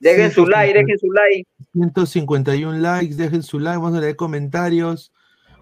Dejen 0.00 0.30
su 0.30 0.46
like, 0.46 0.74
dejen 0.74 0.98
su 0.98 1.10
like. 1.12 1.48
151 1.72 2.78
likes, 2.78 3.14
dejen 3.14 3.42
su 3.42 3.58
like, 3.58 3.78
vamos 3.78 3.96
a 3.96 4.00
leer 4.00 4.16
comentarios. 4.16 5.12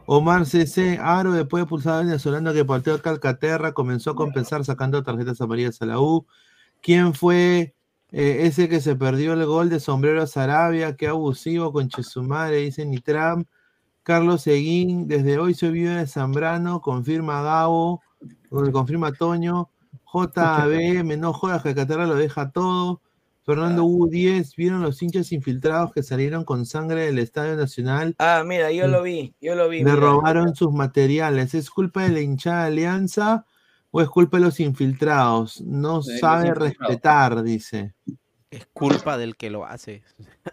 Omar 0.06 0.44
CC, 0.44 0.98
Aro, 1.00 1.32
después 1.32 1.62
de 1.62 1.66
pulsar 1.66 2.04
venezolano 2.04 2.52
que 2.52 2.64
partió 2.64 2.94
a 2.94 3.00
Calcaterra, 3.00 3.72
comenzó 3.72 4.10
a 4.10 4.16
compensar 4.16 4.64
sacando 4.64 5.02
tarjetas 5.02 5.40
amarillas 5.40 5.80
a 5.80 5.86
la 5.86 6.00
U. 6.00 6.26
¿Quién 6.82 7.14
fue 7.14 7.74
eh, 8.10 8.38
ese 8.42 8.68
que 8.68 8.80
se 8.80 8.96
perdió 8.96 9.32
el 9.32 9.46
gol 9.46 9.70
de 9.70 9.80
Sombrero 9.80 10.22
a 10.22 10.26
Sarabia? 10.26 10.96
Qué 10.96 11.08
abusivo 11.08 11.72
con 11.72 11.88
Chesumare, 11.88 12.56
dice 12.56 12.84
Nitram. 12.84 13.46
Carlos 14.02 14.42
Seguín, 14.42 15.08
desde 15.08 15.38
hoy 15.38 15.54
soy 15.54 15.70
viuda 15.70 15.96
de 15.96 16.06
Zambrano, 16.06 16.82
confirma 16.82 17.42
Gabo, 17.42 18.02
confirma 18.72 19.12
Toño. 19.12 19.70
JB, 20.12 21.02
me 21.04 21.16
no 21.16 21.32
jodas, 21.32 21.62
Calcaterra 21.62 22.06
lo 22.06 22.14
deja 22.14 22.50
todo. 22.50 23.00
Fernando 23.44 23.84
U10, 23.84 24.56
¿vieron 24.56 24.80
los 24.80 25.02
hinchas 25.02 25.30
infiltrados 25.32 25.92
que 25.92 26.02
salieron 26.02 26.44
con 26.44 26.64
sangre 26.64 27.02
del 27.06 27.18
Estadio 27.18 27.56
Nacional? 27.56 28.14
Ah, 28.18 28.42
mira, 28.46 28.72
yo 28.72 28.88
lo 28.88 29.02
vi, 29.02 29.34
yo 29.40 29.54
lo 29.54 29.68
vi. 29.68 29.78
Le 29.78 29.84
mira. 29.84 29.96
robaron 29.96 30.54
sus 30.54 30.72
materiales. 30.72 31.54
¿Es 31.54 31.68
culpa 31.68 32.04
de 32.04 32.08
la 32.08 32.20
hinchada 32.20 32.66
Alianza 32.66 33.44
o 33.90 34.00
es 34.00 34.08
culpa 34.08 34.38
de 34.38 34.44
los 34.44 34.60
infiltrados? 34.60 35.60
No 35.60 36.00
De 36.00 36.18
sabe 36.18 36.54
respetar, 36.54 37.42
dice. 37.42 37.94
Es 38.56 38.66
culpa 38.72 39.18
del 39.18 39.36
que 39.36 39.50
lo 39.50 39.64
hace. 39.66 40.02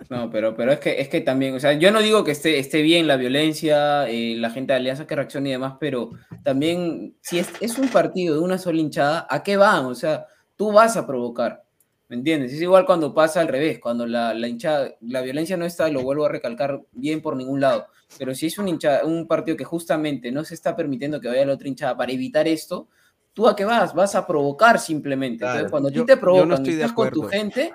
No, 0.10 0.30
pero, 0.30 0.56
pero 0.56 0.72
es 0.72 0.80
que 0.80 1.00
es 1.02 1.08
que 1.10 1.22
también, 1.22 1.56
o 1.56 1.60
sea, 1.60 1.74
yo 1.74 1.92
no 1.92 2.02
digo 2.02 2.24
que 2.24 2.32
esté, 2.32 2.58
esté 2.60 2.82
bien 2.82 3.08
la 3.08 3.18
violencia, 3.18 4.10
eh, 4.10 4.36
la 4.38 4.50
gente 4.50 4.74
de 4.74 4.78
Alianza 4.78 5.06
que 5.06 5.16
reaccione 5.16 5.50
y 5.50 5.52
demás, 5.54 5.76
pero 5.80 6.12
también, 6.44 7.16
si 7.22 7.40
es, 7.40 7.50
es 7.60 7.78
un 7.78 7.90
partido 7.90 8.36
de 8.36 8.42
una 8.42 8.58
sola 8.58 8.80
hinchada, 8.80 9.28
¿a 9.30 9.44
qué 9.44 9.58
van? 9.58 9.86
O 9.86 9.96
sea, 9.96 10.26
tú 10.56 10.72
vas 10.72 10.98
a 10.98 11.06
provocar, 11.06 11.64
¿me 12.10 12.16
entiendes? 12.16 12.54
Es 12.54 12.62
igual 12.62 12.86
cuando 12.86 13.14
pasa 13.14 13.42
al 13.42 13.48
revés, 13.48 13.80
cuando 13.80 14.06
la, 14.08 14.34
la 14.34 14.48
hinchada, 14.48 14.96
la 15.02 15.22
violencia 15.22 15.58
no 15.58 15.66
está, 15.66 15.88
lo 15.90 16.02
vuelvo 16.02 16.26
a 16.26 16.30
recalcar, 16.30 16.82
bien 16.94 17.22
por 17.22 17.36
ningún 17.36 17.62
lado, 17.62 17.86
pero 18.18 18.34
si 18.34 18.48
es 18.48 18.58
un, 18.58 18.68
hincha, 18.68 19.02
un 19.06 19.28
partido 19.28 19.56
que 19.56 19.64
justamente 19.66 20.32
no 20.32 20.44
se 20.44 20.56
está 20.56 20.76
permitiendo 20.76 21.22
que 21.22 21.28
vaya 21.28 21.46
la 21.46 21.54
otra 21.54 21.68
hinchada 21.68 21.96
para 21.96 22.12
evitar 22.12 22.48
esto, 22.48 22.88
¿tú 23.34 23.48
a 23.48 23.56
qué 23.56 23.64
vas? 23.66 23.94
Vas 23.94 24.16
a 24.16 24.26
provocar 24.26 24.80
simplemente. 24.80 25.46
Entonces, 25.46 25.72
cuando 25.72 25.90
yo- 25.90 26.06
te 26.06 26.16
no 26.16 26.22
provocan 26.22 26.52
estoy 26.54 26.74
y 26.74 26.76
de 26.78 26.82
estás 26.84 26.94
con 26.96 27.10
tu 27.12 27.22
gente, 27.24 27.72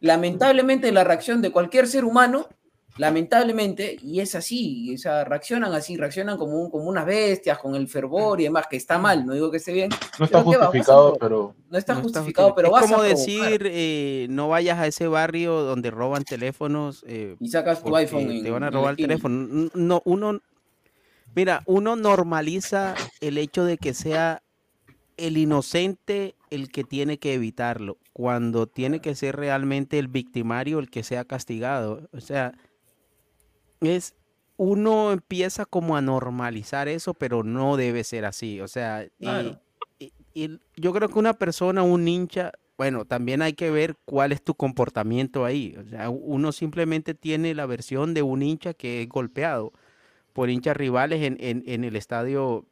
lamentablemente 0.00 0.90
la 0.92 1.04
reacción 1.04 1.40
de 1.42 1.50
cualquier 1.52 1.86
ser 1.86 2.04
humano, 2.04 2.48
lamentablemente, 2.96 3.96
y 4.02 4.20
es 4.20 4.34
así, 4.34 4.94
o 4.94 4.98
sea, 4.98 5.24
reaccionan 5.24 5.72
así, 5.72 5.96
reaccionan 5.96 6.36
como, 6.36 6.60
un- 6.60 6.70
como 6.70 6.84
unas 6.84 7.06
bestias, 7.06 7.58
con 7.58 7.74
el 7.74 7.88
fervor 7.88 8.40
y 8.40 8.44
demás, 8.44 8.66
que 8.68 8.76
está 8.76 8.98
mal, 8.98 9.24
no 9.24 9.32
digo 9.34 9.50
que 9.50 9.56
esté 9.58 9.72
bien. 9.72 9.90
No 10.18 10.24
está 10.24 10.38
pero 10.42 10.50
¿qué 10.50 10.56
va? 10.56 10.64
Vas 10.64 10.64
a 10.64 10.66
justificado, 10.66 11.16
pero 11.18 11.54
No 11.70 11.78
está 11.78 11.94
No 11.94 12.00
está 12.00 12.02
justificado, 12.02 12.54
pero 12.54 12.68
es 12.68 12.72
vas 12.72 12.82
como 12.90 13.00
a 13.00 13.04
decir, 13.04 13.62
eh, 13.66 14.26
no 14.28 14.48
vayas 14.48 14.78
a 14.78 14.86
ese 14.88 15.06
barrio 15.06 15.60
donde 15.62 15.90
roban 15.90 16.24
teléfonos. 16.24 17.04
eh, 17.06 17.36
Y 17.38 17.48
sacas 17.48 17.82
tu 17.82 17.94
iPhone 17.96 18.28
en- 18.30 18.42
Te 18.42 18.50
van 18.50 18.64
a 18.64 18.70
robar 18.70 18.90
el 18.90 18.94
esquina. 18.94 19.08
teléfono. 19.08 19.70
No, 19.74 20.02
uno, 20.04 20.40
mira, 21.34 21.62
uno 21.66 21.94
normaliza 21.96 22.96
el 23.20 23.38
hecho 23.38 23.64
de 23.64 23.78
que 23.78 23.94
sea 23.94 24.42
el 25.16 25.36
inocente 25.36 26.34
el 26.50 26.70
que 26.72 26.82
tiene 26.82 27.18
que 27.18 27.34
evitarlo, 27.34 27.98
cuando 28.12 28.66
tiene 28.66 29.00
que 29.00 29.14
ser 29.14 29.36
realmente 29.36 29.98
el 29.98 30.08
victimario 30.08 30.78
el 30.78 30.90
que 30.90 31.02
sea 31.02 31.24
castigado. 31.24 32.08
O 32.12 32.20
sea, 32.20 32.52
es 33.80 34.14
uno 34.56 35.12
empieza 35.12 35.64
como 35.64 35.96
a 35.96 36.02
normalizar 36.02 36.86
eso, 36.88 37.14
pero 37.14 37.42
no 37.42 37.76
debe 37.76 38.04
ser 38.04 38.24
así. 38.26 38.60
O 38.60 38.68
sea, 38.68 39.04
y- 39.18 39.24
Claro. 39.24 39.60
y, 39.98 40.12
y 40.34 40.60
yo 40.76 40.92
creo 40.92 41.08
que 41.08 41.18
una 41.18 41.32
persona, 41.34 41.82
un 41.82 42.06
hincha, 42.06 42.52
bueno, 42.76 43.04
también 43.06 43.40
hay 43.42 43.54
que 43.54 43.70
ver 43.70 43.96
cuál 44.04 44.32
es 44.32 44.42
tu 44.42 44.54
comportamiento 44.54 45.44
ahí. 45.46 45.76
O 45.78 45.88
sea, 45.88 46.10
uno 46.10 46.52
simplemente 46.52 47.14
tiene 47.14 47.54
la 47.54 47.64
versión 47.66 48.12
de 48.12 48.22
un 48.22 48.42
hincha 48.42 48.74
que 48.74 49.02
es 49.02 49.08
golpeado 49.08 49.72
por 50.34 50.50
hinchas 50.50 50.76
rivales 50.76 51.22
en, 51.22 51.36
en- 51.40 51.62
en 51.66 51.84
el 51.84 51.96
estadio, 51.96 52.66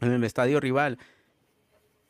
en 0.00 0.10
el 0.12 0.24
estadio 0.24 0.58
rival. 0.60 0.98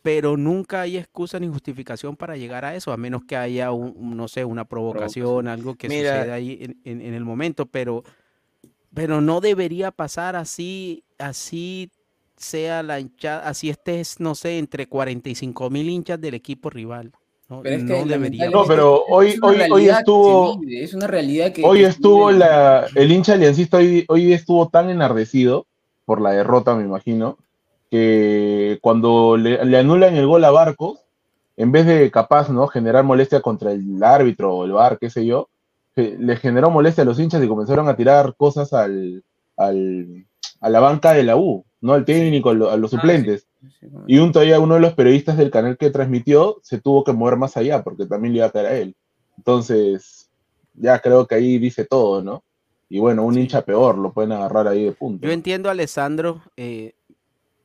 Pero 0.03 0.37
nunca 0.37 0.83
hay 0.83 0.97
excusa 0.99 1.39
ni 1.39 1.49
justificación 1.49 2.17
para 2.17 2.37
llegar 2.37 2.65
a 2.65 2.75
eso, 2.75 2.93
a 2.93 2.97
menos 2.97 3.23
que 3.25 3.37
haya 3.37 3.71
un, 3.73 3.95
un, 3.97 4.17
no 4.17 4.27
sé, 4.29 4.45
una 4.45 4.65
provocación, 4.65 5.47
algo 5.49 5.77
que 5.77 5.89
Mira. 5.89 6.21
suceda 6.23 6.35
ahí 6.35 6.59
en, 6.61 6.81
en- 6.85 7.01
en 7.03 7.15
el 7.15 7.25
momento. 7.25 7.67
Pero 7.67 8.03
pero 8.95 9.21
no 9.21 9.41
debería 9.41 9.91
pasar 9.91 10.37
así, 10.37 11.03
así 11.19 11.91
sea 12.37 12.83
la 12.83 13.01
hinchada, 13.01 13.49
así 13.49 13.71
estés, 13.71 14.21
no 14.21 14.35
sé, 14.35 14.59
entre 14.59 14.87
45 14.87 15.71
mil 15.71 15.89
hinchas 15.89 16.21
del 16.21 16.35
equipo 16.35 16.69
rival. 16.71 17.13
No, 17.49 17.63
Pero 17.63 17.77
es 17.77 17.85
no 17.85 18.05
que 18.05 18.05
debería. 18.07 18.51
No, 18.51 18.67
pero 18.67 19.05
hoy, 19.05 19.29
es 19.29 19.41
hoy, 19.43 19.57
hoy 19.71 19.89
estuvo, 19.89 20.59
vive, 20.59 20.85
es 20.85 20.95
una 20.95 21.07
realidad 21.07 21.53
que 21.53 21.63
hoy 21.63 21.85
estuvo 21.85 22.31
la, 22.31 22.87
el 22.95 23.13
hincha 23.13 23.35
aliancista 23.35 23.79
hoy, 23.79 24.05
hoy 24.09 24.33
estuvo 24.33 24.69
tan 24.69 24.91
enardecido 24.91 25.67
por 26.05 26.21
la 26.21 26.31
derrota, 26.33 26.75
me 26.75 26.83
imagino, 26.85 27.39
que 27.93 28.79
cuando 28.81 29.37
le, 29.37 29.63
le 29.67 29.77
anulan 29.77 30.17
el 30.17 30.27
gol 30.27 30.43
a 30.47 30.51
Barcos, 30.51 31.01
en 31.59 31.71
vez 31.73 31.85
de 31.85 32.11
capaz, 32.11 32.49
¿no? 32.49 32.67
Generar 32.67 33.05
molestia 33.05 33.43
contra 33.43 33.71
el 33.71 34.03
árbitro 34.03 34.55
o 34.57 34.65
el 34.65 34.73
VAR, 34.73 34.99
qué 34.99 35.11
sé 35.11 35.27
yo, 35.27 35.51
ge- 35.95 36.17
le 36.19 36.37
generó 36.37 36.71
molestia 36.71 37.03
a 37.03 37.05
los 37.05 37.21
hinchas 37.21 37.45
y 37.45 37.49
comenzaron 37.49 37.87
a 37.89 37.95
tirar 37.95 38.35
cosas 38.35 38.73
al, 38.73 39.23
al- 39.59 40.25
a 40.63 40.71
la 40.71 40.81
banca 40.81 41.13
de 41.13 41.23
la 41.23 41.37
U, 41.37 41.67
¿no? 41.83 41.93
Al 41.93 42.07
técnico, 42.07 42.49
a 42.49 42.55
lo- 42.55 42.71
a 42.71 42.79
los 42.79 42.95
Ah, 42.95 42.97
suplentes. 42.97 43.47
Y 44.07 44.19
un 44.21 44.33
todavía 44.33 44.59
uno 44.59 44.77
de 44.77 44.81
los 44.81 44.95
periodistas 44.95 45.37
del 45.37 45.51
canal 45.51 45.77
que 45.77 45.91
transmitió 45.91 46.57
se 46.63 46.81
tuvo 46.81 47.05
que 47.05 47.13
mover 47.13 47.37
más 47.37 47.59
allá 47.59 47.83
porque 47.85 48.07
también 48.07 48.33
le 48.33 48.39
iba 48.39 48.47
a 48.47 48.51
caer 48.51 48.67
a 48.67 48.75
él. 48.79 48.97
Entonces, 49.37 50.31
ya 50.75 50.99
creo 50.99 51.27
que 51.27 51.35
ahí 51.35 51.59
dice 51.59 51.85
todo, 51.85 52.23
¿no? 52.23 52.43
Y 52.89 52.99
bueno, 52.99 53.25
un 53.25 53.39
hincha 53.39 53.63
peor 53.63 53.97
lo 53.99 54.13
pueden 54.13 54.33
agarrar 54.33 54.67
ahí 54.69 54.85
de 54.85 54.93
punto. 54.93 55.27
Yo 55.27 55.33
entiendo, 55.33 55.69
Alessandro. 55.71 56.41
eh, 56.57 56.95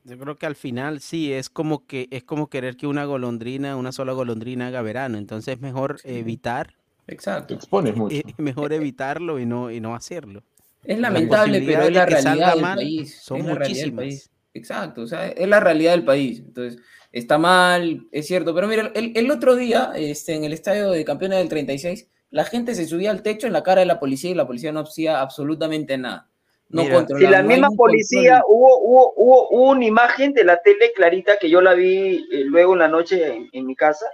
yo 0.08 0.18
creo 0.18 0.38
que 0.38 0.46
al 0.46 0.56
final 0.56 1.02
sí 1.02 1.34
es 1.34 1.50
como 1.50 1.86
que 1.86 2.08
es 2.12 2.24
como 2.24 2.48
querer 2.48 2.78
que 2.78 2.88
una 2.88 3.04
golondrina, 3.04 3.76
una 3.76 3.92
sola 3.92 4.14
golondrina 4.14 4.68
haga 4.68 4.82
verano. 4.82 5.18
Entonces 5.18 5.56
es 5.56 5.62
mejor 5.62 6.00
evitar. 6.04 6.76
Exacto. 7.08 7.48
Te 7.48 7.54
expones 7.56 7.96
mucho. 7.98 8.16
mejor 8.38 8.72
evitarlo 8.72 9.40
y 9.40 9.46
no 9.46 9.70
y 9.70 9.82
no 9.82 9.96
hacerlo. 9.96 10.44
Es 10.84 10.98
lamentable, 11.00 11.62
pero 11.62 11.84
es 11.84 11.94
la 11.94 12.06
de 12.06 12.12
realidad 12.12 12.54
del 12.54 12.62
mal 12.62 12.78
país. 12.78 13.20
son 13.22 13.40
es 13.40 13.44
muchísimas. 13.46 13.96
país. 14.06 14.32
Exacto, 14.54 15.02
o 15.02 15.08
sea, 15.08 15.28
es 15.28 15.48
la 15.48 15.60
realidad 15.60 15.92
del 15.92 16.06
país. 16.06 16.40
Entonces, 16.40 16.82
está 17.12 17.38
mal, 17.38 18.08
es 18.12 18.26
cierto. 18.26 18.56
Pero 18.56 18.68
mira, 18.68 18.92
el, 18.96 19.12
el 19.16 19.30
otro 19.30 19.56
día, 19.56 19.92
este, 19.96 20.34
en 20.36 20.46
el 20.46 20.54
estadio 20.54 20.90
de 20.90 21.04
campeones 21.04 21.40
del 21.40 21.50
36, 21.50 22.08
la 22.32 22.46
gente 22.46 22.74
se 22.74 22.88
subía 22.88 23.12
al 23.12 23.22
techo 23.22 23.48
en 23.48 23.54
la 23.54 23.64
cara 23.64 23.82
de 23.82 23.86
la 23.86 24.00
policía 24.00 24.32
y 24.32 24.36
la 24.36 24.48
policía 24.48 24.72
no 24.72 24.80
hacía 24.80 25.20
absolutamente 25.20 25.98
nada. 25.98 26.30
No 26.70 26.84
Mira, 26.84 27.06
si 27.08 27.28
la 27.28 27.42
no 27.42 27.48
misma 27.48 27.70
policía, 27.78 28.42
hubo, 28.48 28.80
hubo, 28.80 29.14
hubo 29.16 29.72
una 29.72 29.86
imagen 29.86 30.34
de 30.34 30.44
la 30.44 30.62
tele 30.62 30.92
clarita 30.94 31.38
que 31.40 31.50
yo 31.50 31.62
la 31.62 31.74
vi 31.74 32.28
eh, 32.32 32.44
luego 32.44 32.74
en 32.74 32.80
la 32.80 32.88
noche 32.90 33.26
en, 33.26 33.50
en 33.54 33.66
mi 33.66 33.76
casa, 33.76 34.06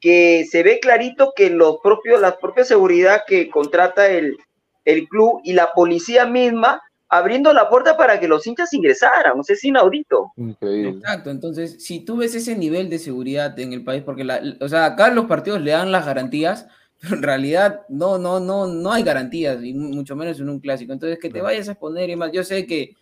que 0.00 0.46
se 0.48 0.62
ve 0.62 0.78
clarito 0.80 1.32
que 1.34 1.50
los 1.50 1.78
propios, 1.82 2.20
la 2.20 2.38
propia 2.38 2.64
seguridad 2.64 3.22
que 3.26 3.50
contrata 3.50 4.08
el, 4.08 4.36
el 4.84 5.08
club 5.08 5.40
y 5.44 5.52
la 5.52 5.72
policía 5.72 6.26
misma 6.26 6.80
abriendo 7.10 7.52
la 7.52 7.68
puerta 7.68 7.96
para 7.96 8.20
que 8.20 8.28
los 8.28 8.46
hinchas 8.46 8.72
ingresaran, 8.72 9.38
o 9.38 9.42
sea, 9.42 9.54
es 9.54 9.64
inaudito. 9.64 10.32
Increíble. 10.36 10.90
Exacto, 10.90 11.30
entonces, 11.30 11.84
si 11.84 12.04
tú 12.04 12.18
ves 12.18 12.36
ese 12.36 12.56
nivel 12.56 12.88
de 12.88 13.00
seguridad 13.00 13.58
en 13.58 13.72
el 13.72 13.82
país, 13.82 14.04
porque 14.04 14.22
la, 14.22 14.40
o 14.60 14.68
sea, 14.68 14.84
acá 14.84 15.10
los 15.10 15.26
partidos 15.26 15.60
le 15.60 15.72
dan 15.72 15.90
las 15.90 16.06
garantías, 16.06 16.68
pero 17.00 17.16
en 17.16 17.22
realidad 17.22 17.80
no, 17.88 18.18
no, 18.18 18.38
no, 18.40 18.66
no 18.66 18.92
hay 18.92 19.02
garantías, 19.02 19.62
y 19.64 19.74
mu- 19.74 19.94
mucho 19.94 20.14
menos 20.16 20.38
en 20.40 20.48
un 20.48 20.60
clásico. 20.60 20.92
Entonces, 20.92 21.18
que 21.18 21.30
te 21.30 21.40
vayas 21.40 21.68
a 21.68 21.72
exponer 21.72 22.10
y 22.10 22.16
más, 22.16 22.30
yo 22.32 22.44
sé 22.44 22.66
que, 22.66 22.96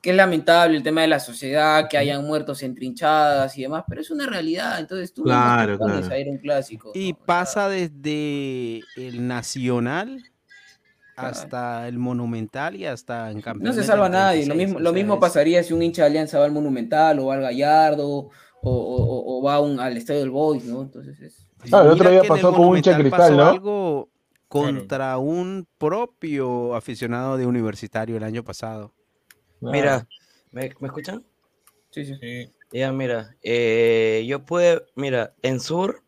que 0.00 0.10
es 0.10 0.16
lamentable 0.16 0.76
el 0.76 0.82
tema 0.82 1.02
de 1.02 1.08
la 1.08 1.20
sociedad, 1.20 1.88
que 1.88 1.96
hayan 1.98 2.24
muertos 2.26 2.62
en 2.62 2.74
trinchadas 2.74 3.56
y 3.58 3.62
demás, 3.62 3.84
pero 3.88 4.00
es 4.00 4.10
una 4.10 4.26
realidad, 4.26 4.80
entonces 4.80 5.12
tú 5.14 5.22
mismo 5.22 5.36
te 5.36 5.46
Claro, 5.46 5.78
claro. 5.78 6.06
a 6.14 6.18
ir 6.18 6.28
a 6.28 6.30
un 6.30 6.38
clásico. 6.38 6.90
Y 6.94 7.12
pasa 7.12 7.68
desde 7.68 8.80
el 8.96 9.26
nacional 9.28 10.22
hasta 11.14 11.86
el 11.88 11.98
monumental 11.98 12.74
y 12.74 12.86
hasta 12.86 13.30
en 13.30 13.36
No 13.36 13.42
campeones 13.42 13.76
se 13.76 13.84
salva 13.84 14.08
nadie, 14.08 14.46
lo 14.46 14.54
36, 14.54 14.56
mismo, 14.66 14.78
o 14.78 14.80
lo 14.80 14.92
mismo 14.92 15.20
pasaría 15.20 15.62
si 15.62 15.72
un 15.74 15.82
hincha 15.82 16.02
de 16.02 16.08
Alianza 16.08 16.38
va 16.38 16.46
al 16.46 16.52
Monumental 16.52 17.18
o 17.18 17.26
va 17.26 17.34
al 17.34 17.42
Gallardo 17.42 18.08
o, 18.08 18.30
o- 18.62 19.38
o- 19.38 19.42
va 19.42 19.54
a 19.56 19.60
un- 19.60 19.78
al 19.78 19.96
Estadio 19.96 20.20
del 20.20 20.30
Boys, 20.30 20.64
¿no? 20.64 20.82
Entonces 20.82 21.20
es... 21.20 21.41
Ah, 21.70 21.82
el 21.82 21.88
otro 21.90 22.10
día 22.10 22.22
pasó 22.24 22.50
con 22.52 22.60
un 22.66 22.74
cristal, 22.82 23.36
¿no? 23.36 23.44
algo 23.46 24.08
contra 24.48 25.16
un 25.18 25.66
propio 25.78 26.74
aficionado 26.74 27.36
de 27.36 27.46
universitario 27.46 28.16
el 28.16 28.22
año 28.24 28.42
pasado. 28.42 28.92
Mira, 29.60 30.06
¿me, 30.50 30.72
me 30.80 30.88
escuchan? 30.88 31.24
Sí, 31.90 32.04
sí. 32.04 32.16
Ya, 32.72 32.90
mira, 32.92 33.36
eh, 33.42 34.24
yo 34.26 34.44
puedo, 34.44 34.84
mira, 34.96 35.34
en 35.42 35.60
Sur, 35.60 36.02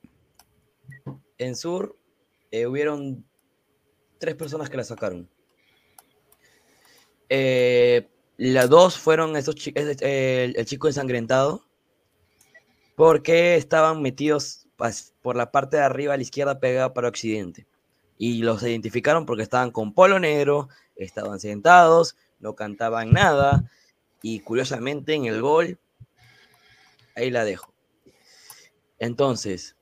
en 1.39 1.55
Sur, 1.57 1.97
eh, 2.51 2.67
hubieron 2.67 3.25
tres 4.19 4.35
personas 4.35 4.69
que 4.71 4.77
la 4.79 4.85
sacaron. 4.85 5.29
Eh, 7.29 8.09
las 8.37 8.69
dos 8.69 8.99
fueron 8.99 9.37
esos 9.37 9.55
chi- 9.55 9.73
es- 9.75 10.01
eh, 10.03 10.45
el, 10.45 10.57
el 10.57 10.67
chico 10.67 10.87
ensangrentado, 10.89 11.65
porque 12.97 13.57
estaban 13.57 14.03
metidos 14.03 14.67
pas- 14.77 15.13
por 15.25 15.37
la 15.37 15.51
parte 15.51 15.79
de 15.79 15.83
arriba 15.83 16.13
a 16.13 16.19
la 16.19 16.23
izquierda 16.23 16.61
pegada 16.61 16.93
para 16.93 17.09
occidente. 17.09 17.67
Y 18.19 18.43
los 18.43 18.63
identificaron 18.63 19.25
porque 19.25 19.43
estaban 19.43 19.71
con 19.71 19.95
polo 19.95 20.21
negro, 20.21 20.69
estaban 20.97 21.41
sentados, 21.41 22.15
no 22.41 22.55
cantaban 22.55 23.11
nada, 23.11 23.65
y 24.21 24.41
curiosamente 24.41 25.15
en 25.15 25.25
el 25.25 25.41
gol, 25.41 25.79
ahí 27.17 27.31
la 27.31 27.47
dejo. 27.47 27.73
Entonces, 28.99 29.77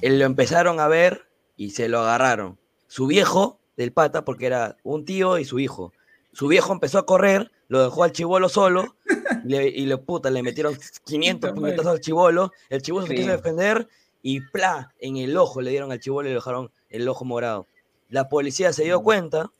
él 0.00 0.20
lo 0.20 0.26
empezaron 0.26 0.78
a 0.78 0.86
ver 0.86 1.28
y 1.56 1.70
se 1.70 1.88
lo 1.88 1.98
agarraron. 1.98 2.60
Su 2.86 3.08
viejo 3.08 3.58
del 3.76 3.92
pata, 3.92 4.24
porque 4.24 4.46
era 4.46 4.76
un 4.84 5.04
tío 5.04 5.38
y 5.38 5.44
su 5.44 5.58
hijo. 5.58 5.92
Su 6.32 6.46
viejo 6.46 6.72
empezó 6.72 7.00
a 7.00 7.06
correr, 7.06 7.50
lo 7.68 7.82
dejó 7.82 8.04
al 8.04 8.12
chivolo 8.12 8.48
solo 8.48 8.96
y 9.44 9.48
le, 9.48 9.68
y 9.68 9.86
le, 9.86 9.98
puta, 9.98 10.30
le 10.30 10.42
metieron 10.42 10.76
500 11.04 11.52
puñetazos 11.52 11.92
al 11.92 12.00
chivolo. 12.00 12.52
El 12.68 12.82
chivolo 12.82 13.06
se 13.06 13.14
quiso 13.14 13.30
defender 13.30 13.88
y 14.22 14.40
¡pla! 14.40 14.94
En 14.98 15.16
el 15.16 15.36
ojo 15.36 15.60
le 15.60 15.70
dieron 15.70 15.92
al 15.92 16.00
chivolo 16.00 16.28
y 16.28 16.30
le 16.30 16.36
dejaron 16.36 16.70
el 16.90 17.08
ojo 17.08 17.24
morado. 17.24 17.66
La 18.08 18.28
policía 18.28 18.72
se 18.72 18.84
dio 18.84 19.02
cuenta. 19.02 19.52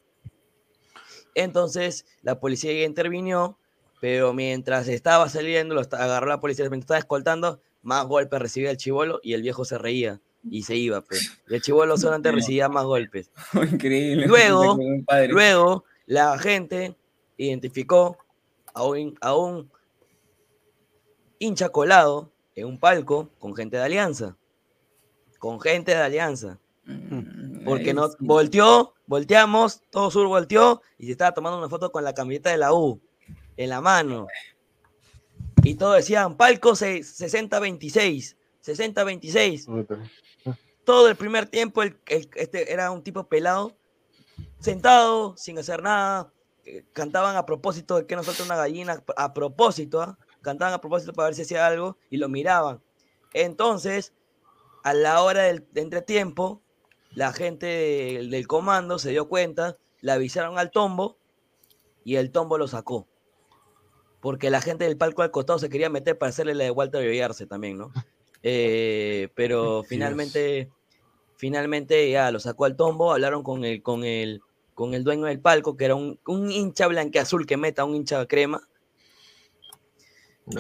Entonces, 1.35 2.07
la 2.23 2.41
policía 2.41 2.73
ya 2.73 2.85
intervinió, 2.85 3.59
pero 4.01 4.33
mientras 4.33 4.89
estaba 4.89 5.29
saliendo, 5.29 5.75
lo 5.75 5.83
agarró 5.83 6.29
la 6.29 6.41
policía, 6.41 6.65
mientras 6.71 6.85
estaba 6.85 6.99
escoltando, 6.99 7.61
más 7.83 8.07
golpes 8.07 8.41
recibía 8.41 8.71
el 8.71 8.77
chivolo 8.77 9.21
y 9.23 9.35
el 9.35 9.43
viejo 9.43 9.65
se 9.65 9.79
reía 9.79 10.21
y 10.51 10.63
se 10.63 10.77
iba. 10.77 11.03
Pues. 11.03 11.39
El 11.49 11.61
chivolo 11.61 11.97
solamente 11.97 12.33
recibía 12.33 12.69
más 12.69 12.85
golpes. 12.85 13.31
Increíble. 13.73 14.27
Luego, 14.27 14.79
luego, 15.29 15.85
la 16.07 16.39
gente 16.39 16.97
identificó 17.37 18.19
a 18.75 18.83
un, 18.85 19.17
a 19.21 19.35
un 19.37 19.71
hincha 21.39 21.69
colado 21.69 22.31
en 22.55 22.67
un 22.67 22.79
palco 22.79 23.31
con 23.39 23.55
gente 23.55 23.77
de 23.77 23.83
Alianza. 23.83 24.37
Con 25.39 25.61
gente 25.61 25.93
de 25.93 25.99
Alianza. 26.03 26.59
Porque 27.65 27.93
no 27.93 28.09
volteó, 28.21 28.95
volteamos, 29.07 29.83
todo 29.91 30.11
sur 30.11 30.27
volteó 30.29 30.81
y 30.99 31.07
se 31.07 31.13
estaba 31.13 31.33
tomando 31.35 31.59
una 31.59 31.69
foto 31.69 31.91
con 31.91 32.05
la 32.05 32.15
camiseta 32.15 32.51
de 32.51 32.59
la 32.59 32.73
U 32.73 33.01
en 33.57 33.71
la 33.71 33.81
mano. 33.81 34.27
Y 35.65 35.75
todos 35.75 35.97
decían 35.97 36.37
palco 36.37 36.77
se- 36.77 37.01
60-26, 37.01 38.37
60-26. 38.65 39.67
Todo 40.85 41.09
el 41.09 41.17
primer 41.17 41.47
tiempo 41.47 41.83
el, 41.83 41.99
el- 42.07 42.31
este 42.37 42.73
era 42.73 42.93
un 42.93 43.03
tipo 43.03 43.25
pelado, 43.25 43.77
sentado, 44.61 45.37
sin 45.37 45.59
hacer 45.59 45.83
nada. 45.83 46.33
Eh, 46.67 46.85
Cantaban 46.93 47.37
a 47.37 47.47
propósito 47.47 47.97
de 47.97 48.07
que 48.07 48.17
nosotros 48.17 48.47
una 48.47 48.57
gallina, 48.57 49.03
a 49.17 49.33
propósito, 49.33 50.03
¿ah? 50.03 50.19
cantaban 50.43 50.75
a 50.75 50.81
propósito 50.81 51.13
para 51.13 51.27
ver 51.27 51.35
si 51.35 51.43
hacía 51.43 51.67
algo 51.67 51.97
y 52.11 52.19
lo 52.19 52.29
miraban. 52.29 52.83
Entonces, 53.33 54.13
a 54.83 54.93
la 54.93 55.23
hora 55.23 55.43
del 55.43 55.67
de 55.73 55.81
entretiempo, 55.81 56.61
la 57.13 57.33
gente 57.33 57.67
del, 57.67 58.31
del 58.31 58.47
comando 58.47 58.99
se 58.99 59.11
dio 59.11 59.29
cuenta, 59.29 59.77
le 60.01 60.13
avisaron 60.13 60.59
al 60.59 60.71
tombo 60.71 61.19
y 62.05 62.17
el 62.17 62.31
tombo 62.31 62.59
lo 62.59 62.69
sacó. 62.69 63.09
Porque 64.21 64.51
la 64.51 64.61
gente 64.61 64.85
del 64.85 64.97
palco 64.97 65.23
al 65.23 65.31
costado 65.31 65.59
se 65.59 65.69
quería 65.69 65.91
meter 65.91 66.19
para 66.19 66.31
hacerle 66.31 66.55
la 66.55 66.65
de 66.65 66.71
Walter 66.71 67.09
Villarse 67.09 67.47
también, 67.47 67.79
¿no? 67.79 67.93
Eh, 68.49 69.29
pero 69.35 69.83
finalmente, 69.83 70.71
finalmente 71.37 72.09
ya 72.09 72.31
lo 72.31 72.39
sacó 72.39 72.67
al 72.67 72.77
tombo, 72.77 73.11
hablaron 73.11 73.43
con 73.43 73.65
el, 73.65 73.83
con 73.83 74.05
el, 74.05 74.41
con 74.77 74.93
el 74.95 75.03
dueño 75.03 75.25
del 75.25 75.41
palco, 75.41 75.75
que 75.77 75.87
era 75.87 75.95
un, 75.97 76.21
un 76.27 76.51
hincha 76.53 76.87
blanqueazul 76.87 77.47
que 77.47 77.57
meta 77.57 77.83
a 77.83 77.85
un 77.87 77.97
hincha 77.97 78.25
crema. 78.27 78.61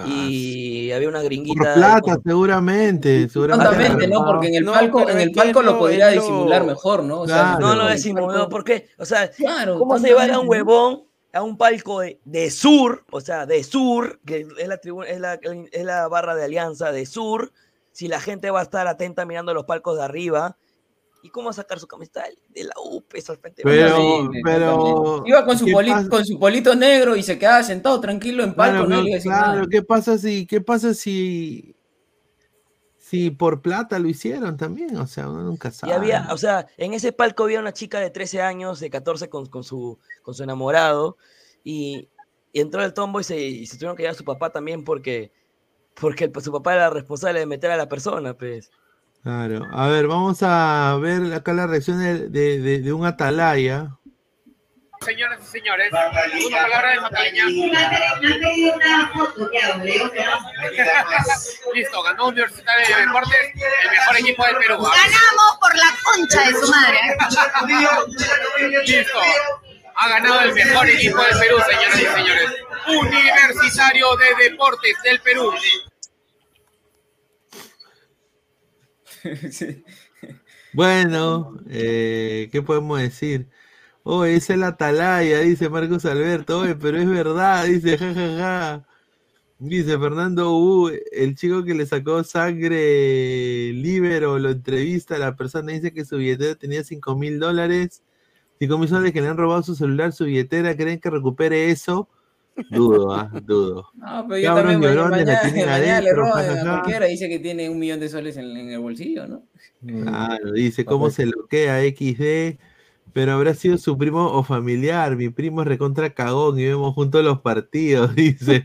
Y 0.04 0.90
había 0.90 1.08
una 1.08 1.18
Por 1.20 1.26
gringuita. 1.28 1.74
plata, 1.74 2.18
seguramente. 2.24 3.28
seguramente. 3.28 4.08
¿no? 4.08 4.24
Porque 4.24 4.48
en 4.48 4.54
el 4.56 4.64
No, 4.64 4.72
palco, 4.72 5.08
en 5.08 5.20
el 5.20 5.30
palco 5.30 5.62
lo 5.62 5.78
podría 5.78 6.06
lo- 6.12 6.20
disimular 6.20 6.64
mejor, 6.64 7.04
¿no? 7.04 7.20
O 7.20 7.26
sea, 7.28 7.56
Claro. 7.56 7.60
No, 7.60 7.74
no 7.76 7.82
en 7.82 7.88
el 7.88 7.92
decimos, 7.96 8.22
palco- 8.24 8.36
¿no? 8.38 8.48
¿por 8.48 8.64
qué? 8.64 8.88
O 8.98 9.04
sea, 9.04 9.30
Claro, 9.30 9.78
¿cómo 9.78 9.96
se 9.98 10.08
llevar 10.08 10.30
a 10.32 10.40
un 10.40 10.48
huevón 10.48 11.04
a 11.32 11.42
un 11.42 11.56
palco 11.58 12.00
de, 12.00 12.18
de 12.24 12.50
sur, 12.50 13.04
o 13.12 13.20
sea, 13.20 13.44
de 13.46 13.62
sur, 13.62 14.18
que 14.24 14.46
es 14.58 14.66
la, 14.68 14.78
tribuna, 14.78 15.06
es, 15.08 15.20
la, 15.20 15.34
es 15.70 15.84
la 15.84 16.08
barra 16.08 16.34
de 16.34 16.42
alianza 16.44 16.90
de 16.92 17.04
sur, 17.04 17.52
si 17.92 18.08
la 18.08 18.20
gente 18.20 18.50
va 18.50 18.60
a 18.60 18.62
estar 18.62 18.86
atenta 18.88 19.26
mirando 19.26 19.52
los 19.52 19.66
palcos 19.66 19.98
de 19.98 20.04
arriba 20.04 20.56
¿Y 21.26 21.30
cómo 21.30 21.46
va 21.46 21.50
a 21.50 21.54
sacar 21.54 21.80
su 21.80 21.88
camiseta 21.88 22.24
de 22.50 22.64
la 22.64 22.72
U, 22.84 23.04
al 23.28 23.36
frente? 23.38 23.62
Pero. 23.64 25.22
Iba 25.26 25.44
con 25.44 25.58
su, 25.58 25.64
¿qué 25.64 25.72
poli- 25.72 25.90
pasa? 25.90 26.08
con 26.08 26.24
su 26.24 26.38
polito 26.38 26.74
negro 26.76 27.16
y 27.16 27.22
se 27.24 27.36
quedaba 27.36 27.64
sentado 27.64 28.00
tranquilo 28.00 28.44
en 28.44 28.54
palco, 28.54 28.86
Claro, 28.86 29.02
no 29.02 29.20
claro. 29.22 29.66
¿qué 29.68 29.82
pasa 29.82 30.16
si, 30.18 30.46
qué 30.46 30.60
pasa 30.60 30.94
si, 30.94 31.74
si 32.96 33.30
por 33.30 33.60
plata 33.60 33.98
lo 33.98 34.08
hicieron 34.08 34.56
también? 34.56 34.96
O 34.98 35.06
sea, 35.08 35.28
uno 35.28 35.42
nunca 35.42 35.68
Y 35.68 35.72
sabe. 35.72 35.94
había, 35.94 36.28
o 36.30 36.38
sea, 36.38 36.66
en 36.76 36.92
ese 36.94 37.12
palco 37.12 37.42
había 37.44 37.58
una 37.58 37.72
chica 37.72 37.98
de 37.98 38.10
13 38.10 38.40
años, 38.40 38.78
de 38.78 38.88
14 38.88 39.28
con, 39.28 39.46
con 39.46 39.64
su, 39.64 39.98
con 40.22 40.34
su 40.34 40.44
enamorado, 40.44 41.16
y, 41.64 42.08
y 42.52 42.60
entró 42.60 42.84
el 42.84 42.94
tombo 42.94 43.18
y 43.20 43.24
se, 43.24 43.40
y 43.40 43.66
se 43.66 43.76
tuvieron 43.78 43.96
que 43.96 44.04
llevar 44.04 44.14
a 44.14 44.18
su 44.18 44.24
papá 44.24 44.50
también 44.50 44.84
porque, 44.84 45.32
porque 46.00 46.24
el- 46.24 46.40
su 46.40 46.52
papá 46.52 46.74
era 46.74 46.88
responsable 46.90 47.40
de 47.40 47.46
meter 47.46 47.72
a 47.72 47.76
la 47.76 47.88
persona, 47.88 48.34
pues. 48.34 48.70
Claro. 49.26 49.66
A 49.72 49.88
ver, 49.88 50.06
vamos 50.06 50.38
a 50.44 50.96
ver 51.02 51.34
acá 51.34 51.52
la 51.52 51.66
reacción 51.66 51.98
de, 51.98 52.28
de- 52.28 52.60
de- 52.60 52.78
de 52.78 52.92
un 52.92 53.04
atalaya. 53.04 53.88
Señoras 55.04 55.40
y 55.42 55.46
señores, 55.46 55.90
una 55.92 56.62
palabra 56.62 56.90
de 56.90 57.00
Mataleña. 57.00 57.44
Listo, 61.74 62.02
ganó 62.02 62.28
Universitario 62.28 62.96
de 62.96 63.02
Deportes, 63.06 63.40
el 63.82 63.90
mejor 63.90 64.16
equipo 64.18 64.46
del 64.46 64.56
Perú. 64.58 64.78
Ganamos 64.78 65.58
por 65.60 65.74
la 65.76 65.90
concha 66.04 66.40
de 66.42 66.52
su 66.54 66.70
madre. 66.70 66.98
Listo, 68.86 69.18
ha 69.96 70.08
ganado 70.08 70.40
el 70.42 70.54
mejor 70.54 70.88
equipo 70.88 71.20
del 71.22 71.36
Perú, 71.38 71.58
señoras 71.68 72.00
y 72.00 72.04
señores. 72.06 72.54
Universitario 72.88 74.06
de 74.16 74.34
Deportes 74.50 74.96
del 75.02 75.20
Perú. 75.20 75.52
Bueno, 80.72 81.56
eh, 81.70 82.48
¿qué 82.52 82.60
podemos 82.62 83.00
decir? 83.00 83.48
Oh, 84.04 84.24
es 84.26 84.50
el 84.50 84.62
atalaya, 84.62 85.40
dice 85.40 85.70
Marcos 85.70 86.04
Alberto. 86.04 86.64
Pero 86.80 86.98
es 86.98 87.08
verdad, 87.08 87.64
dice, 87.66 87.98
jajaja. 87.98 88.86
Dice 89.58 89.98
Fernando 89.98 90.52
U, 90.58 90.90
el 91.12 91.36
chico 91.36 91.64
que 91.64 91.74
le 91.74 91.86
sacó 91.86 92.24
sangre 92.24 93.72
libero, 93.72 94.38
lo 94.38 94.50
entrevista, 94.50 95.18
la 95.18 95.36
persona 95.36 95.72
dice 95.72 95.92
que 95.94 96.04
su 96.04 96.18
billetera 96.18 96.56
tenía 96.56 96.84
5 96.84 97.16
mil 97.16 97.40
dólares. 97.40 98.02
5 98.60 98.78
mil 98.78 98.90
dólares 98.90 99.12
que 99.14 99.22
le 99.22 99.28
han 99.28 99.38
robado 99.38 99.62
su 99.62 99.74
celular, 99.76 100.12
su 100.12 100.26
billetera, 100.26 100.76
¿creen 100.76 101.00
que 101.00 101.10
recupere 101.10 101.70
eso? 101.70 102.08
Dudo, 102.70 103.12
ah, 103.12 103.30
dudo. 103.42 103.90
No, 103.94 104.26
pero 104.28 104.40
yo 104.40 104.48
Cabros 104.48 104.72
también 104.72 104.80
mañana, 104.80 104.94
llorones 104.94 105.26
la 105.26 105.34
mañana, 105.34 105.40
tienen 105.42 105.66
mañana 105.70 106.00
le 106.00 106.10
adentro, 106.10 106.30
cualquiera, 106.64 107.06
dice 107.06 107.28
que 107.28 107.38
tiene 107.38 107.68
un 107.68 107.78
millón 107.78 108.00
de 108.00 108.08
soles 108.08 108.36
en, 108.36 108.56
en 108.56 108.70
el 108.70 108.78
bolsillo, 108.78 109.26
¿no? 109.26 109.42
Claro, 109.84 110.52
dice 110.52 110.84
cómo 110.84 111.10
se 111.10 111.26
loquea 111.26 111.82
XD, 111.82 112.58
pero 113.12 113.32
habrá 113.32 113.54
sido 113.54 113.78
su 113.78 113.96
primo 113.96 114.26
o 114.26 114.42
familiar. 114.42 115.16
Mi 115.16 115.28
primo 115.28 115.62
es 115.62 115.68
recontra 115.68 116.10
cagón 116.10 116.58
y 116.58 116.64
vemos 116.66 116.94
juntos 116.94 117.24
los 117.24 117.40
partidos, 117.40 118.14
dice. 118.14 118.62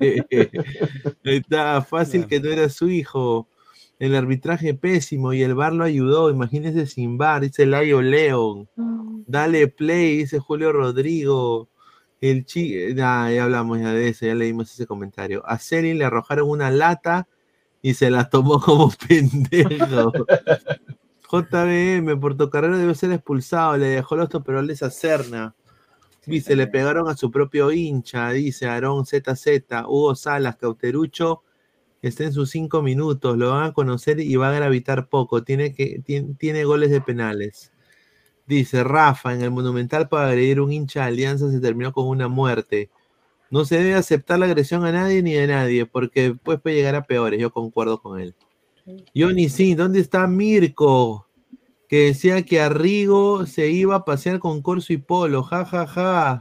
Ahí 1.24 1.38
Está 1.38 1.82
fácil 1.82 2.28
que 2.28 2.40
no 2.40 2.50
era 2.50 2.70
su 2.70 2.90
hijo. 2.90 3.48
El 4.00 4.16
arbitraje 4.16 4.74
pésimo 4.74 5.32
y 5.32 5.44
el 5.44 5.54
bar 5.54 5.74
lo 5.74 5.84
ayudó. 5.84 6.32
Imagínese 6.32 6.88
sin 6.88 7.18
bar, 7.18 7.44
dice 7.44 7.66
Layo 7.66 8.02
León. 8.02 8.68
Dale 9.28 9.68
play, 9.68 10.18
dice 10.18 10.40
Julio 10.40 10.72
Rodrigo. 10.72 11.70
El 12.22 12.46
chi 12.46 12.94
nah, 12.94 13.30
ya 13.32 13.46
hablamos 13.46 13.80
ya 13.80 13.92
de 13.94 14.10
eso, 14.10 14.28
ya 14.28 14.36
leímos 14.36 14.72
ese 14.72 14.86
comentario. 14.86 15.44
A 15.46 15.58
Selin 15.58 15.98
le 15.98 16.06
arrojaron 16.06 16.48
una 16.48 16.70
lata 16.70 17.28
y 17.82 17.96
se 17.96 18.12
la 18.12 18.30
tomó 18.30 18.60
como 18.62 18.92
pendejo. 19.08 20.14
JBM, 21.32 22.20
Portocarrero 22.20 22.78
debe 22.78 22.94
ser 22.94 23.12
expulsado, 23.12 23.78
le 23.78 23.88
dejó 23.88 24.16
los 24.16 24.30
toperoles 24.30 24.84
a 24.84 24.92
Cerna. 24.92 25.56
Dice, 26.26 26.56
le 26.56 26.68
pegaron 26.68 27.08
a 27.08 27.18
su 27.18 27.32
propio 27.32 27.72
hincha, 27.72 28.30
dice 28.30 28.68
Aarón 28.68 29.06
ZZ, 29.08 29.64
Hugo 29.88 30.14
Salas, 30.14 30.56
Cauterucho, 30.58 31.42
está 32.04 32.26
en 32.26 32.34
sus 32.34 32.52
cinco 32.52 32.84
minutos, 32.84 33.38
lo 33.38 33.52
van 33.52 33.64
a 33.64 33.74
conocer 33.74 34.20
y 34.20 34.36
va 34.36 34.50
a 34.50 34.54
gravitar 34.54 35.08
poco, 35.08 35.44
tiene, 35.44 35.74
que, 35.74 36.00
tiene, 36.06 36.36
tiene 36.38 36.64
goles 36.64 36.92
de 36.92 37.02
penales. 37.02 37.72
Dice 38.52 38.84
Rafa, 38.84 39.34
en 39.34 39.40
el 39.40 39.50
Monumental 39.50 40.10
para 40.10 40.28
agredir 40.28 40.60
un 40.60 40.74
hincha 40.74 41.04
de 41.04 41.06
Alianza 41.06 41.50
se 41.50 41.62
terminó 41.62 41.94
con 41.94 42.06
una 42.08 42.28
muerte. 42.28 42.90
No 43.50 43.64
se 43.64 43.78
debe 43.78 43.94
aceptar 43.94 44.40
la 44.40 44.46
agresión 44.46 44.84
a 44.84 44.92
nadie 44.92 45.24
ni 45.24 45.38
a 45.38 45.48
nadie, 45.48 45.86
porque 45.86 46.32
después 46.32 46.60
puede 46.60 46.76
llegar 46.76 46.96
a 46.96 47.06
peores, 47.06 47.40
yo 47.40 47.54
concuerdo 47.54 48.02
con 48.02 48.20
él. 48.20 48.36
Johnny 49.16 49.48
sí, 49.48 49.74
¿dónde 49.74 50.02
está 50.02 50.28
Mirko? 50.28 51.28
Que 51.88 52.08
decía 52.08 52.44
que 52.44 52.60
Arrigo 52.60 53.46
se 53.46 53.70
iba 53.70 53.96
a 53.96 54.04
pasear 54.04 54.40
con 54.40 54.62
Corso 54.62 54.92
y 54.92 54.98
Polo, 54.98 55.44
ja, 55.44 55.64
ja, 55.64 55.88
ja. 55.88 56.32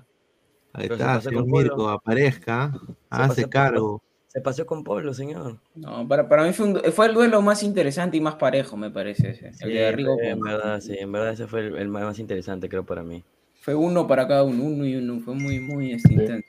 Ahí 0.72 0.88
Pero 0.88 0.94
está, 0.96 1.20
señor. 1.20 1.46
Mirko, 1.46 1.88
aparezca, 1.90 2.72
Se 3.12 3.22
hace 3.22 3.48
cargo. 3.48 4.02
Se 4.32 4.40
paseó 4.40 4.65
con 4.65 4.85
Pablo, 4.85 5.12
señor. 5.12 5.59
No, 5.74 6.07
para, 6.07 6.28
para 6.28 6.44
mí 6.44 6.52
fue, 6.52 6.66
un- 6.66 6.81
fue 6.93 7.07
el 7.07 7.15
duelo 7.15 7.43
más 7.43 7.65
interesante 7.65 8.16
y 8.16 8.20
más 8.20 8.36
parejo, 8.36 8.77
me 8.77 8.89
parece. 8.89 9.31
ese, 9.31 9.52
Sí, 9.55 9.65
el 9.65 9.73
de 9.74 9.90
Rigo 9.90 10.16
en 10.20 10.39
con- 10.39 10.48
verdad, 10.48 10.81
sí, 10.81 10.94
en 10.97 11.11
verdad 11.11 11.32
ese 11.32 11.48
fue 11.48 11.66
el, 11.66 11.77
el 11.77 11.89
más 11.89 12.16
interesante, 12.20 12.69
creo, 12.69 12.86
para 12.86 13.02
mí. 13.02 13.24
Fue 13.61 13.74
uno 13.74 14.07
para 14.07 14.28
cada 14.28 14.44
uno, 14.44 14.62
uno 14.62 14.86
y 14.86 14.94
uno. 14.94 15.19
Fue 15.20 15.35
muy, 15.35 15.59
muy 15.59 15.93
este, 15.93 16.12
intenso. 16.12 16.48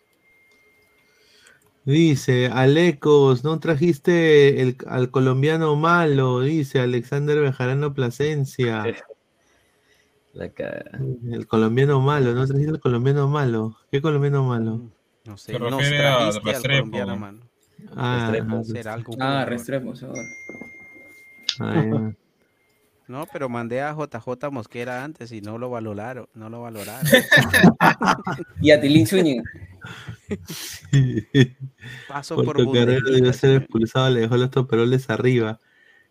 Dice, 1.85 2.49
Alecos, 2.53 3.43
no 3.43 3.59
trajiste 3.59 4.61
el- 4.61 4.77
al 4.85 5.09
colombiano 5.09 5.75
malo, 5.75 6.41
dice 6.41 6.79
Alexander 6.81 7.39
Bejarano 7.39 7.95
Plasencia. 7.95 8.83
La 10.33 10.49
cara. 10.49 11.01
El 11.31 11.47
colombiano 11.47 11.99
malo, 11.99 12.33
no 12.33 12.45
trajiste 12.45 12.71
el 12.71 12.79
colombiano 12.79 13.27
malo. 13.27 13.75
¿Qué 13.91 14.01
colombiano 14.01 14.43
malo? 14.43 14.81
No 15.25 15.35
sé, 15.37 15.53
a 15.57 16.29
trajiste 16.29 16.51
al 16.55 16.61
colombiano, 16.61 17.17
mano. 17.17 17.50
Ah, 17.95 18.29
Restrepo, 18.31 18.57
ah, 18.57 18.63
será 18.63 18.93
algo 18.93 19.13
Ah, 19.19 19.45
Restrepo, 19.45 19.95
seguro. 19.95 20.21
Ah. 21.59 22.11
No, 23.07 23.27
pero 23.31 23.49
mandé 23.49 23.81
a 23.81 23.93
JJ 23.93 24.51
Mosquera 24.51 25.03
antes 25.03 25.31
y 25.33 25.41
no 25.41 25.57
lo 25.57 25.69
valoraron, 25.69 26.27
no 26.33 26.49
lo 26.49 26.61
valoraron. 26.61 27.05
Y 28.61 28.71
a 28.71 28.79
Tilín 28.79 29.05
Zúñiga. 29.05 29.43
Paso 32.07 32.35
por 32.35 32.63
Bundesliga, 32.63 33.01
debió 33.11 33.33
ser 33.33 33.61
expulsado, 33.61 34.09
le 34.11 34.21
dejó 34.21 34.37
los 34.37 34.49
toperoles 34.51 35.09
arriba. 35.09 35.59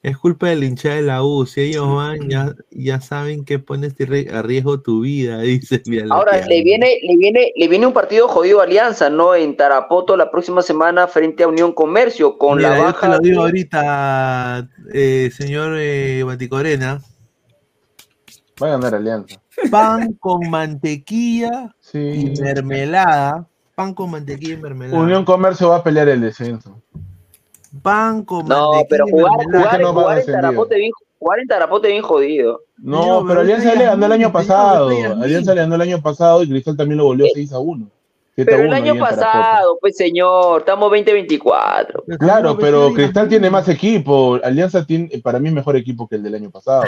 Es 0.02 0.16
culpa 0.16 0.48
del 0.48 0.64
hinchada 0.64 0.94
de 0.94 1.02
la 1.02 1.22
U. 1.22 1.44
Si 1.44 1.60
ellos 1.60 1.86
van, 1.94 2.26
ya, 2.30 2.54
ya 2.70 3.02
saben 3.02 3.44
que 3.44 3.58
pones 3.58 3.94
a 4.32 4.40
riesgo 4.40 4.80
tu 4.80 5.02
vida, 5.02 5.38
dice. 5.42 5.82
Ahora 6.10 6.40
le 6.46 6.62
viene, 6.62 6.96
le 7.02 7.16
viene, 7.18 7.52
le 7.54 7.68
viene 7.68 7.86
un 7.86 7.92
partido 7.92 8.26
jodido 8.26 8.60
a 8.60 8.64
Alianza, 8.64 9.10
¿no? 9.10 9.34
En 9.34 9.56
Tarapoto 9.58 10.16
la 10.16 10.30
próxima 10.30 10.62
semana 10.62 11.06
frente 11.06 11.42
a 11.42 11.48
Unión 11.48 11.72
Comercio 11.74 12.38
con 12.38 12.56
Mira, 12.56 12.70
la 12.70 12.76
yo 12.78 12.80
te 12.86 12.92
baja. 12.92 13.08
lo 13.08 13.18
digo 13.18 13.42
de- 13.42 13.48
ahorita, 13.48 14.68
eh, 14.94 15.30
señor 15.34 15.74
eh, 15.78 16.22
Baticorena. 16.24 17.02
Va 18.62 18.66
a 18.68 18.70
ganar 18.70 18.94
Alianza. 18.94 19.40
Pan 19.70 20.14
con 20.14 20.48
mantequilla 20.48 21.74
Sí. 21.80 21.98
y 21.98 22.40
mermelada. 22.40 23.46
Pan 23.74 23.92
con 23.92 24.10
mantequilla 24.12 24.54
y 24.54 24.56
mermelada. 24.56 24.98
Unión 25.02 25.24
Comercio 25.26 25.68
va 25.68 25.76
a 25.76 25.84
pelear 25.84 26.08
el 26.08 26.22
descenso. 26.22 26.80
Pan 27.82 28.24
con 28.24 28.46
No, 28.48 28.72
pero 28.88 29.06
jugar, 29.06 29.32
jugar, 29.44 29.80
no 29.80 29.92
jugar 29.92 30.18
en. 30.18 30.26
Tarapoto 30.26 30.74
bien, 30.74 30.90
jugar 31.18 31.38
en 31.38 31.46
Tarapoto 31.46 31.88
bien 31.88 32.02
jodido. 32.02 32.62
No, 32.78 33.00
pero 33.00 33.26
pero 33.28 33.40
Alianza 33.40 33.74
le 33.74 33.84
ganó 33.84 34.06
el 34.06 34.12
año 34.12 34.32
pasado. 34.32 34.88
Alianza 34.88 35.54
le 35.54 35.60
ganó 35.60 35.74
el 35.76 35.82
año 35.82 36.02
pasado 36.02 36.42
y 36.42 36.48
Cristal 36.48 36.76
también 36.76 36.98
lo 36.98 37.04
volvió 37.04 37.26
6 37.32 37.52
a 37.52 37.58
1. 37.58 37.90
7 38.34 38.42
a 38.42 38.56
Pero 38.56 38.62
el 38.62 38.68
1 38.68 38.76
año 38.76 38.96
pasado, 38.96 39.78
pues 39.80 39.96
señor, 39.96 40.60
estamos 40.60 40.90
2024. 40.90 42.04
Claro, 42.18 42.56
pero 42.58 42.92
Cristal 42.92 43.28
tiene 43.28 43.50
más 43.50 43.68
equipo. 43.68 44.40
Alianza 44.42 44.84
tiene, 44.84 45.10
para 45.22 45.38
mí, 45.38 45.48
es 45.48 45.54
mejor 45.54 45.76
equipo 45.76 46.08
que 46.08 46.16
el 46.16 46.22
del 46.22 46.34
año 46.34 46.50
pasado. 46.50 46.84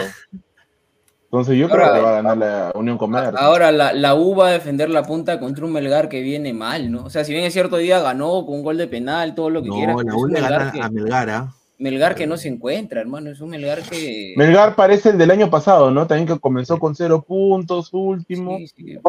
Entonces 1.33 1.57
yo 1.57 1.67
creo 1.67 1.91
que 1.91 1.99
va 1.99 2.09
a 2.11 2.21
ganar 2.21 2.37
la 2.37 2.71
Unión 2.75 2.95
Comercio. 2.99 3.39
Ahora 3.39 3.71
la, 3.71 3.91
la 3.91 4.13
U 4.13 4.35
va 4.35 4.49
a 4.49 4.51
defender 4.51 4.91
la 4.91 5.01
punta 5.01 5.39
contra 5.39 5.65
un 5.65 5.71
Melgar 5.73 6.07
que 6.07 6.21
viene 6.21 6.53
mal, 6.53 6.91
¿no? 6.91 7.05
O 7.05 7.09
sea, 7.09 7.23
si 7.23 7.33
bien 7.33 7.43
es 7.43 7.53
cierto 7.53 7.77
día 7.77 7.99
ganó 8.01 8.45
con 8.45 8.57
un 8.57 8.63
gol 8.63 8.77
de 8.77 8.85
penal, 8.85 9.33
todo 9.33 9.49
lo 9.49 9.63
que 9.63 9.69
No, 9.69 9.75
quieras, 9.75 9.95
la 10.05 10.15
U 10.15 10.27
le 10.27 10.33
Melgar 10.33 10.59
gana 10.59 10.71
que, 10.71 10.81
a 10.81 10.89
Melgar, 10.91 11.29
¿ah? 11.31 11.53
Melgar 11.79 12.13
que 12.13 12.27
no 12.27 12.37
se 12.37 12.49
encuentra, 12.49 13.01
hermano. 13.01 13.31
Es 13.31 13.41
un 13.41 13.49
Melgar 13.49 13.81
que. 13.81 14.35
Melgar 14.37 14.75
parece 14.75 15.09
el 15.09 15.17
del 15.17 15.31
año 15.31 15.49
pasado, 15.49 15.89
¿no? 15.89 16.05
También 16.05 16.27
que 16.27 16.39
comenzó 16.39 16.77
con 16.77 16.93
cero 16.95 17.25
puntos, 17.27 17.89
último. 17.93 18.59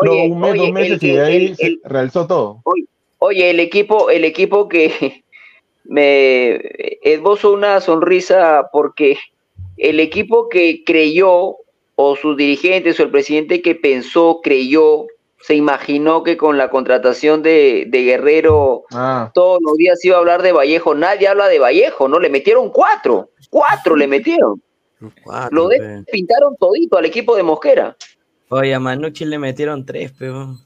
Luego 0.00 0.22
Oye, 0.22 0.28
un 0.32 0.40
mes, 0.40 0.52
oye, 0.52 0.60
dos 0.60 0.72
meses 0.72 1.02
el 1.02 1.08
y 1.10 1.12
de 1.12 1.22
ahí 1.22 1.46
el- 1.48 1.56
se 1.56 1.66
el- 1.66 1.80
realzó 1.84 2.26
todo. 2.26 2.62
Oye, 3.18 3.50
el 3.50 3.60
equipo, 3.60 4.08
el 4.08 4.24
equipo 4.24 4.66
que 4.66 5.24
me 5.84 6.58
esbozo 7.02 7.52
una 7.52 7.82
sonrisa 7.82 8.68
porque 8.72 9.18
el 9.76 10.00
equipo 10.00 10.48
que 10.48 10.84
creyó, 10.84 11.56
o 11.96 12.16
sus 12.16 12.36
dirigentes, 12.36 12.98
o 12.98 13.02
el 13.04 13.10
presidente 13.10 13.62
que 13.62 13.74
pensó, 13.74 14.40
creyó, 14.42 15.06
se 15.40 15.54
imaginó 15.54 16.22
que 16.22 16.36
con 16.36 16.56
la 16.56 16.70
contratación 16.70 17.42
de, 17.42 17.84
de 17.88 18.02
Guerrero 18.02 18.84
Ah, 18.92 19.30
todos 19.34 19.58
los 19.62 19.76
días 19.76 20.02
iba 20.04 20.16
a 20.16 20.20
hablar 20.20 20.42
de 20.42 20.52
Vallejo. 20.52 20.94
Nadie 20.94 21.28
habla 21.28 21.48
de 21.48 21.58
Vallejo, 21.58 22.08
¿no? 22.08 22.18
Le 22.18 22.30
metieron 22.30 22.70
cuatro, 22.70 23.30
cuatro 23.50 23.94
le 23.94 24.06
metieron. 24.08 24.60
Cuatro, 25.22 25.54
Lo 25.54 25.68
pe. 25.68 25.78
despintaron 25.80 26.56
todito 26.56 26.96
al 26.96 27.04
equipo 27.04 27.36
de 27.36 27.42
Mosquera. 27.42 27.94
Oye, 28.48 28.74
a 28.74 28.80
Manucci 28.80 29.24
le 29.26 29.38
metieron 29.38 29.84
tres, 29.84 30.12
pero. 30.18 30.56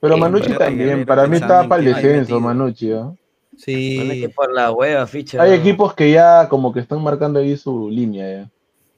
Pero 0.00 0.14
Sí, 0.14 0.20
Manucci 0.20 0.46
pero 0.48 0.58
también, 0.60 1.04
para 1.04 1.26
mí 1.26 1.36
estaba 1.36 1.68
para 1.68 1.82
el 1.82 1.92
descenso. 1.94 2.40
Manucci. 2.40 2.92
¿ah? 2.92 3.12
Sí. 3.56 4.26
por 4.34 4.52
la 4.52 4.70
hueva, 4.72 5.06
ficha. 5.06 5.42
Hay 5.42 5.52
equipos 5.52 5.94
que 5.94 6.10
ya 6.12 6.48
como 6.48 6.72
que 6.72 6.80
están 6.80 7.02
marcando 7.02 7.40
ahí 7.40 7.56
su 7.56 7.90
línea. 7.90 8.42
ya. 8.44 8.50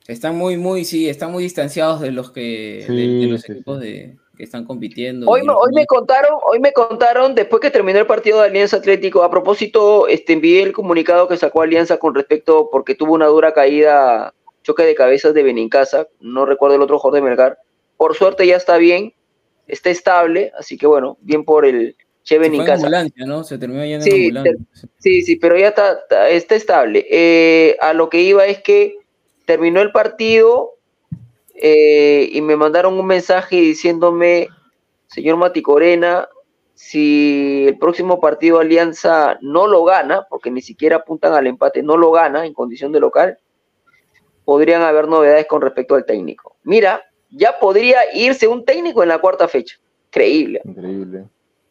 Están 0.08 0.36
muy, 0.36 0.56
muy, 0.56 0.84
sí, 0.84 1.08
están 1.08 1.30
muy 1.30 1.44
distanciados 1.44 2.00
de 2.00 2.10
los 2.10 2.30
que, 2.32 2.84
de, 2.88 3.26
los 3.28 3.42
sí, 3.42 3.52
equipos 3.52 3.80
de, 3.80 4.16
que 4.36 4.42
están 4.42 4.64
compitiendo. 4.64 5.28
Hoy, 5.28 5.42
hoy 5.42 5.70
me 5.74 5.86
contaron, 5.86 6.38
hoy 6.44 6.58
me 6.58 6.72
contaron, 6.72 7.34
después 7.34 7.60
que 7.60 7.70
terminó 7.70 8.00
el 8.00 8.06
partido 8.06 8.40
de 8.40 8.46
Alianza 8.48 8.78
Atlético, 8.78 9.22
a 9.22 9.30
propósito, 9.30 10.08
este, 10.08 10.32
envié 10.32 10.62
el 10.62 10.72
comunicado 10.72 11.28
que 11.28 11.36
sacó 11.36 11.62
Alianza 11.62 11.98
con 11.98 12.14
respecto, 12.14 12.68
porque 12.72 12.94
tuvo 12.96 13.14
una 13.14 13.26
dura 13.26 13.52
caída, 13.52 14.34
choque 14.64 14.82
de 14.84 14.94
cabezas 14.96 15.34
de 15.34 15.42
Benincasa, 15.44 16.08
no 16.20 16.46
recuerdo 16.46 16.76
el 16.76 16.82
otro 16.82 16.98
jugador 16.98 17.22
de 17.22 17.28
Melgar. 17.30 17.58
Por 17.96 18.16
suerte 18.16 18.46
ya 18.46 18.56
está 18.56 18.78
bien, 18.78 19.14
está 19.68 19.90
estable, 19.90 20.52
así 20.58 20.76
que 20.76 20.86
bueno, 20.88 21.16
bien 21.20 21.44
por 21.44 21.64
el 21.64 21.94
Che 22.24 22.34
Se 22.34 22.36
fue 22.36 22.46
en 22.46 22.52
Benincasa. 22.52 22.74
ambulancia, 22.74 23.26
¿no? 23.26 23.42
Se 23.44 23.58
terminó 23.58 23.84
yendo 23.84 24.06
en 24.06 24.12
Sí, 24.12 24.26
ambulancia. 24.28 24.52
ter- 24.52 24.90
sí, 24.98 25.22
sí, 25.22 25.36
pero 25.36 25.58
ya 25.58 25.68
está, 25.68 25.92
está, 25.92 26.28
está 26.30 26.54
estable. 26.54 27.04
Eh, 27.10 27.76
a 27.80 27.92
lo 27.92 28.08
que 28.08 28.20
iba 28.22 28.46
es 28.46 28.62
que 28.62 28.96
terminó 29.44 29.80
el 29.80 29.92
partido 29.92 30.72
eh, 31.54 32.28
y 32.32 32.40
me 32.40 32.56
mandaron 32.56 32.98
un 32.98 33.06
mensaje 33.06 33.56
diciéndome, 33.56 34.48
señor 35.06 35.36
Mati 35.36 35.62
Corena, 35.62 36.28
si 36.74 37.66
el 37.68 37.78
próximo 37.78 38.20
partido 38.20 38.58
Alianza 38.58 39.38
no 39.40 39.66
lo 39.66 39.84
gana, 39.84 40.26
porque 40.28 40.50
ni 40.50 40.62
siquiera 40.62 40.96
apuntan 40.96 41.32
al 41.34 41.46
empate, 41.46 41.82
no 41.82 41.96
lo 41.96 42.10
gana 42.10 42.44
en 42.44 42.54
condición 42.54 42.90
de 42.92 43.00
local, 43.00 43.38
podrían 44.44 44.82
haber 44.82 45.06
novedades 45.06 45.46
con 45.46 45.62
respecto 45.62 45.94
al 45.94 46.04
técnico. 46.04 46.56
Mira, 46.64 47.02
ya 47.30 47.58
podría 47.58 48.00
irse 48.14 48.48
un 48.48 48.64
técnico 48.64 49.02
en 49.02 49.10
la 49.10 49.18
cuarta 49.18 49.46
fecha. 49.48 49.76
Creíble. 50.10 50.60
Increíble. 50.64 51.24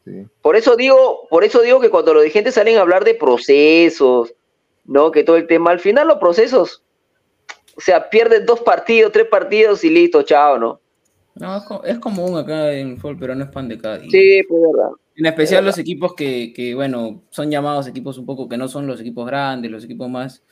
Sí. 0.04 0.26
Por 0.40 0.56
eso 0.56 0.74
digo, 0.76 1.28
por 1.28 1.44
eso 1.44 1.60
digo 1.60 1.80
que 1.80 1.90
cuando 1.90 2.14
los 2.14 2.22
dirigentes 2.22 2.54
salen 2.54 2.78
a 2.78 2.80
hablar 2.80 3.04
de 3.04 3.14
procesos, 3.14 4.34
¿no? 4.84 5.12
Que 5.12 5.22
todo 5.22 5.36
el 5.36 5.46
tema, 5.46 5.70
al 5.70 5.78
final 5.78 6.08
los 6.08 6.18
procesos, 6.18 6.82
o 7.76 7.80
sea, 7.80 8.08
pierden 8.10 8.44
dos 8.46 8.60
partidos, 8.60 9.12
tres 9.12 9.26
partidos 9.28 9.82
y 9.84 9.90
listo, 9.90 10.22
chao, 10.22 10.58
¿no? 10.58 10.80
No, 11.34 11.56
es, 11.56 11.62
co- 11.64 11.84
es 11.84 11.98
común 11.98 12.36
acá 12.36 12.72
en 12.72 12.90
el 12.90 12.96
fútbol, 12.98 13.16
pero 13.18 13.34
no 13.34 13.44
es 13.44 13.50
pan 13.50 13.68
de 13.68 13.78
cada 13.78 13.98
día. 13.98 14.10
Sí, 14.10 14.42
pues 14.48 14.62
verdad. 14.72 14.90
En 15.16 15.26
especial 15.26 15.60
Es 15.60 15.66
los 15.66 15.78
equipos 15.78 16.14
que, 16.14 16.52
que, 16.54 16.74
bueno, 16.74 17.22
son 17.30 17.50
llamados 17.50 17.86
equipos 17.86 18.18
un 18.18 18.26
poco 18.26 18.48
que 18.48 18.56
no 18.56 18.68
son 18.68 18.86
los 18.86 19.00
equipos 19.00 19.26
grandes, 19.26 19.70
los 19.70 19.84
equipos 19.84 20.08
más, 20.10 20.42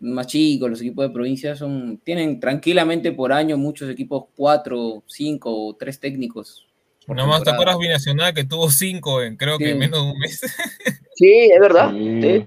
más 0.00 0.26
chicos, 0.26 0.68
los 0.70 0.80
equipos 0.80 1.06
de 1.06 1.12
provincia 1.12 1.54
son, 1.54 1.98
tienen 2.04 2.40
tranquilamente 2.40 3.12
por 3.12 3.32
año 3.32 3.56
muchos 3.58 3.88
equipos 3.90 4.24
cuatro, 4.34 5.02
cinco 5.06 5.50
o 5.68 5.74
tres 5.76 5.98
técnicos. 6.00 6.66
por 7.06 7.16
Nada 7.16 7.28
más, 7.28 7.42
¿te 7.42 7.50
acuerdas 7.50 7.78
Binacional 7.78 8.32
que 8.34 8.44
tuvo 8.44 8.70
cinco 8.70 9.22
en 9.22 9.36
creo 9.36 9.58
que 9.58 9.72
Sí. 9.72 9.78
menos 9.78 10.02
de 10.02 10.12
un 10.12 10.18
mes? 10.18 10.40
Sí, 11.14 11.50
es 11.52 11.60
verdad. 11.60 11.90
Sí. 11.92 12.46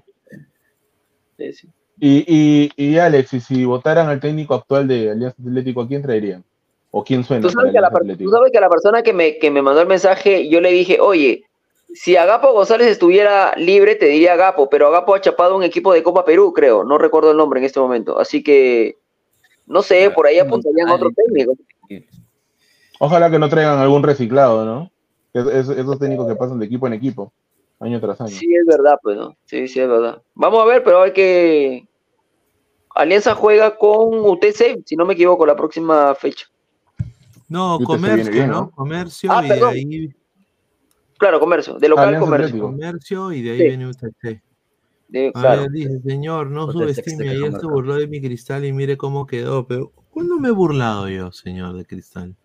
Sí. 1.52 1.68
Y, 2.00 2.24
y, 2.26 2.70
y 2.76 2.98
Alex, 2.98 3.34
y 3.34 3.40
si 3.40 3.64
votaran 3.64 4.08
al 4.08 4.20
técnico 4.20 4.54
actual 4.54 4.88
de 4.88 5.10
Alianza 5.10 5.36
Atlético, 5.46 5.82
¿a 5.82 5.86
quién 5.88 6.00
traerían? 6.02 6.42
¿O 6.90 7.04
quién 7.04 7.22
suena? 7.22 7.42
Tú 7.42 7.50
sabes, 7.50 7.72
que 7.72 7.78
a 7.78 7.82
la, 7.82 7.88
Alianza 7.88 7.98
per- 7.98 8.02
Atlético? 8.12 8.30
tú 8.30 8.36
sabes 8.36 8.52
que 8.52 8.58
a 8.58 8.60
la 8.62 8.68
persona 8.70 9.02
que 9.02 9.12
me, 9.12 9.38
que 9.38 9.50
me 9.50 9.60
mandó 9.62 9.82
el 9.82 9.86
mensaje, 9.86 10.48
yo 10.48 10.60
le 10.62 10.72
dije, 10.72 10.98
oye, 10.98 11.44
si 11.92 12.16
Agapo 12.16 12.52
González 12.52 12.86
estuviera 12.88 13.54
libre, 13.56 13.96
te 13.96 14.06
diría 14.06 14.32
Agapo, 14.32 14.70
pero 14.70 14.86
Agapo 14.88 15.14
ha 15.14 15.20
chapado 15.20 15.56
un 15.56 15.62
equipo 15.62 15.92
de 15.92 16.02
Copa 16.02 16.24
Perú, 16.24 16.52
creo, 16.54 16.84
no 16.84 16.96
recuerdo 16.98 17.32
el 17.32 17.36
nombre 17.36 17.60
en 17.60 17.66
este 17.66 17.80
momento, 17.80 18.18
así 18.18 18.42
que, 18.42 18.96
no 19.66 19.82
sé, 19.82 20.10
por 20.10 20.26
ahí 20.26 20.38
apuntarían 20.38 20.88
a 20.88 20.94
otro 20.94 21.10
técnico. 21.14 21.52
Ojalá 22.98 23.30
que 23.30 23.38
no 23.38 23.48
traigan 23.48 23.78
algún 23.78 24.02
reciclado, 24.02 24.64
¿no? 24.64 24.90
Es- 25.32 25.46
es- 25.46 25.76
esos 25.78 25.98
técnicos 25.98 26.26
que 26.26 26.34
pasan 26.34 26.58
de 26.58 26.66
equipo 26.66 26.86
en 26.86 26.92
equipo, 26.94 27.32
año 27.78 28.00
tras 28.00 28.20
año. 28.20 28.30
Sí, 28.30 28.46
es 28.54 28.66
verdad, 28.66 28.98
pues, 29.02 29.16
¿no? 29.16 29.36
Sí, 29.44 29.68
sí, 29.68 29.80
es 29.80 29.88
verdad. 29.88 30.22
Vamos 30.34 30.60
a 30.62 30.66
ver, 30.66 30.82
pero 30.82 31.02
hay 31.02 31.12
que... 31.12 31.86
Alianza 32.94 33.34
juega 33.34 33.76
con 33.76 34.08
UTC, 34.28 34.82
si 34.84 34.96
no 34.96 35.04
me 35.06 35.14
equivoco, 35.14 35.46
la 35.46 35.56
próxima 35.56 36.14
fecha. 36.14 36.46
No, 37.48 37.76
UTC 37.76 37.84
comercio, 37.86 38.32
bien, 38.32 38.48
¿no? 38.48 38.60
¿no? 38.62 38.70
Comercio 38.70 39.32
Ah, 39.32 39.40
y 39.44 39.48
de 39.48 39.54
perdón. 39.54 39.74
ahí 39.74 40.08
Claro, 41.18 41.38
comercio, 41.38 41.74
de 41.78 41.88
local 41.88 42.08
Alianza 42.08 42.24
comercio. 42.24 42.46
Atlético. 42.46 42.66
comercio 42.70 43.32
y 43.32 43.42
de 43.42 43.50
ahí 43.50 43.58
Sí. 43.58 43.64
viene 43.64 43.86
UTC. 43.88 44.42
De- 45.08 45.32
A 45.34 45.40
claro. 45.40 45.60
ver, 45.62 45.70
dice, 45.70 46.00
señor, 46.00 46.50
no 46.50 46.64
UTC 46.66 46.72
subestime, 46.72 47.28
ayer 47.28 47.52
se 47.60 47.66
burló 47.66 47.96
de 47.96 48.06
mi 48.06 48.20
cristal 48.20 48.64
y 48.64 48.72
mire 48.72 48.96
cómo 48.96 49.26
quedó, 49.26 49.66
pero 49.66 49.90
¿cuándo 50.10 50.38
me 50.38 50.48
he 50.48 50.52
burlado 50.52 51.08
yo, 51.08 51.30
señor 51.32 51.76
de 51.76 51.84
cristal? 51.84 52.36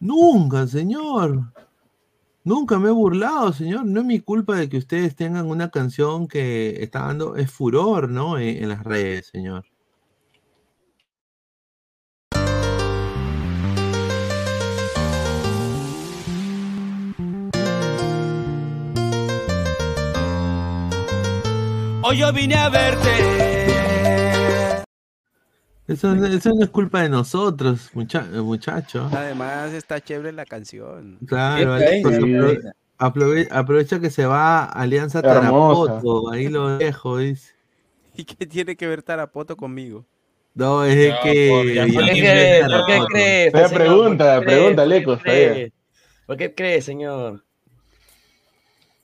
Nunca, 0.00 0.66
señor. 0.66 1.40
Nunca 2.46 2.78
me 2.78 2.88
he 2.88 2.92
burlado, 2.92 3.52
señor. 3.54 3.86
No 3.86 4.00
es 4.00 4.06
mi 4.06 4.20
culpa 4.20 4.54
de 4.56 4.68
que 4.68 4.76
ustedes 4.76 5.16
tengan 5.16 5.46
una 5.46 5.70
canción 5.70 6.28
que 6.28 6.82
está 6.82 7.06
dando, 7.06 7.36
es 7.36 7.50
furor, 7.50 8.10
¿no? 8.10 8.38
En, 8.38 8.62
en 8.62 8.68
las 8.68 8.84
redes, 8.84 9.28
señor. 9.28 9.64
Hoy 22.02 22.18
yo 22.18 22.30
vine 22.34 22.56
a 22.56 22.68
verte. 22.68 23.33
Eso, 25.86 26.14
no- 26.14 26.26
eso 26.26 26.50
no 26.54 26.64
es 26.64 26.70
culpa 26.70 27.02
de 27.02 27.10
nosotros, 27.10 27.90
mucha- 27.92 28.22
muchachos. 28.22 29.12
Además 29.12 29.72
está 29.72 30.00
chévere 30.00 30.32
la 30.32 30.46
canción. 30.46 31.18
Claro, 31.26 31.76
Esta 31.76 31.88
Alex, 31.90 32.06
es, 32.08 32.74
aprove- 32.98 33.48
aprovecha 33.50 34.00
que 34.00 34.10
se 34.10 34.24
va 34.24 34.64
Alianza. 34.64 35.20
Tarapoto, 35.22 36.30
ahí 36.30 36.48
lo 36.48 36.78
dejo, 36.78 37.18
dice. 37.18 37.52
¿Y 38.16 38.24
qué 38.24 38.46
tiene 38.46 38.76
que 38.76 38.86
ver 38.86 39.02
Tarapoto 39.02 39.56
conmigo? 39.56 40.06
No, 40.54 40.84
es 40.84 41.14
que. 41.22 41.48
por- 41.50 41.66
ya, 41.74 41.82
¿Por 41.82 41.92
qué 41.92 42.06
Yasmín 42.06 42.22
cree? 42.24 42.60
es 42.60 42.60
¿Por 42.60 42.70
qué 42.70 42.92
Tarapoto. 42.92 43.06
cree? 43.08 43.46
Esa 43.48 43.68
señor? 43.68 43.82
pregunta, 43.84 44.24
¿Por 44.36 44.40
qué 44.40 44.46
cree? 44.46 44.56
pregúntale, 44.56 45.00
¿Por 45.02 45.04
qué 45.04 45.12
está 45.12 45.22
cree? 45.24 45.72
¿Por 46.26 46.36
qué 46.36 46.54
cree, 46.54 46.80
señor? 46.82 47.44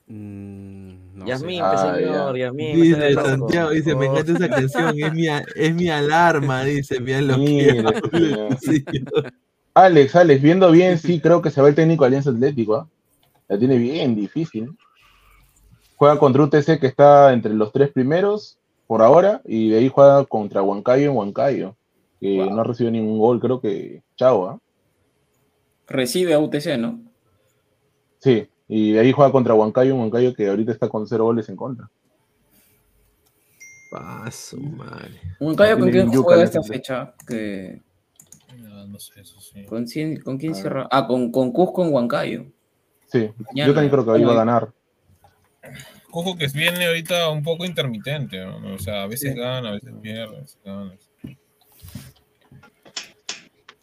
Mm, 0.07 1.00
no 1.21 1.27
Yasmín, 1.27 1.59
sé. 1.59 1.69
pues, 1.69 1.81
Ah, 1.81 1.95
señor, 1.95 2.37
ya. 2.37 2.45
Yasmín. 2.45 2.75
Dice. 2.81 3.13
Santiago, 3.13 3.69
dice, 3.71 3.95
me 3.95 4.07
Oh. 4.07 4.11
encanta 4.17 4.31
esa 4.45 4.49
canción, 4.49 4.95
es 4.99 5.13
mi, 5.13 5.27
es 5.27 5.73
mi 5.75 5.89
alarma, 5.89 6.63
dice, 6.63 6.99
mira 6.99 7.21
lo 7.21 7.35
que 7.37 8.57
señor. 8.61 9.33
Alex, 9.73 10.15
Alex, 10.15 10.41
viendo 10.41 10.69
bien, 10.71 10.97
sí 10.97 11.19
creo 11.21 11.41
que 11.41 11.49
se 11.51 11.61
va 11.61 11.69
el 11.69 11.75
técnico 11.75 12.03
de 12.03 12.07
Alianza 12.07 12.29
Atlético. 12.31 12.75
¿ah? 12.75 12.87
La 13.47 13.57
tiene 13.57 13.77
bien 13.77 14.15
difícil. 14.15 14.69
Juega 15.95 16.17
contra 16.19 16.43
UTC 16.43 16.79
que 16.79 16.87
está 16.87 17.31
entre 17.31 17.53
los 17.53 17.71
tres 17.71 17.89
primeros 17.91 18.57
por 18.87 19.01
ahora 19.01 19.41
y 19.45 19.69
de 19.69 19.77
ahí 19.77 19.87
juega 19.87 20.25
contra 20.25 20.61
Huancayo 20.61 21.09
en 21.09 21.15
Huancayo, 21.15 21.75
que 22.19 22.37
no 22.49 22.59
ha 22.59 22.63
recibido 22.63 22.91
ningún 22.91 23.19
gol, 23.19 23.39
creo 23.39 23.61
que 23.61 24.01
chao, 24.17 24.47
¿ah? 24.49 24.59
Recibe 25.87 26.33
a 26.33 26.39
UTC, 26.39 26.77
¿no? 26.77 26.99
Sí, 28.19 28.47
y 28.73 28.93
de 28.93 29.01
ahí 29.01 29.11
juega 29.11 29.33
contra 29.33 29.53
Huancayo 29.53 29.91
en 29.93 29.99
Huancayo 29.99 30.33
que 30.33 30.47
ahorita 30.47 30.71
está 30.71 30.87
con 30.87 31.05
cero 31.05 31.25
goles 31.25 31.49
en 31.49 31.57
contra. 31.57 31.89
Paso, 33.91 34.55
madre. 34.57 35.19
Huancayo, 35.41 35.77
¿con 35.77 35.91
quién 35.91 36.07
un 36.07 36.23
juega 36.23 36.43
esta 36.43 36.63
fecha? 36.63 37.13
Que... 37.27 37.81
No, 38.57 38.87
no 38.87 38.97
sé, 38.97 39.19
eso 39.19 39.41
sí. 39.41 39.65
¿Con 39.65 39.83
quién, 39.85 40.21
con 40.21 40.37
quién 40.37 40.53
Ah. 40.53 40.55
cierra? 40.55 40.87
Ah, 40.89 41.05
con, 41.05 41.33
con 41.33 41.51
Cusco 41.51 41.83
en 41.85 41.93
Huancayo. 41.93 42.45
Sí, 43.07 43.29
Mañana. 43.39 43.67
yo 43.67 43.73
también 43.73 43.91
creo 43.91 44.05
que 44.05 44.11
ahí 44.11 44.23
va 44.23 44.31
a 44.31 44.35
ganar. 44.35 44.71
Cojo 46.09 46.37
que 46.37 46.47
viene 46.47 46.85
ahorita 46.85 47.29
un 47.29 47.43
poco 47.43 47.65
intermitente, 47.65 48.37
¿no? 48.39 48.75
O 48.75 48.79
sea, 48.79 49.03
a 49.03 49.07
veces 49.07 49.35
gana, 49.35 49.67
a 49.67 49.71
veces 49.73 49.93
pierde, 50.01 50.37
a 50.37 50.39
veces 50.39 50.59
gana. 50.63 50.93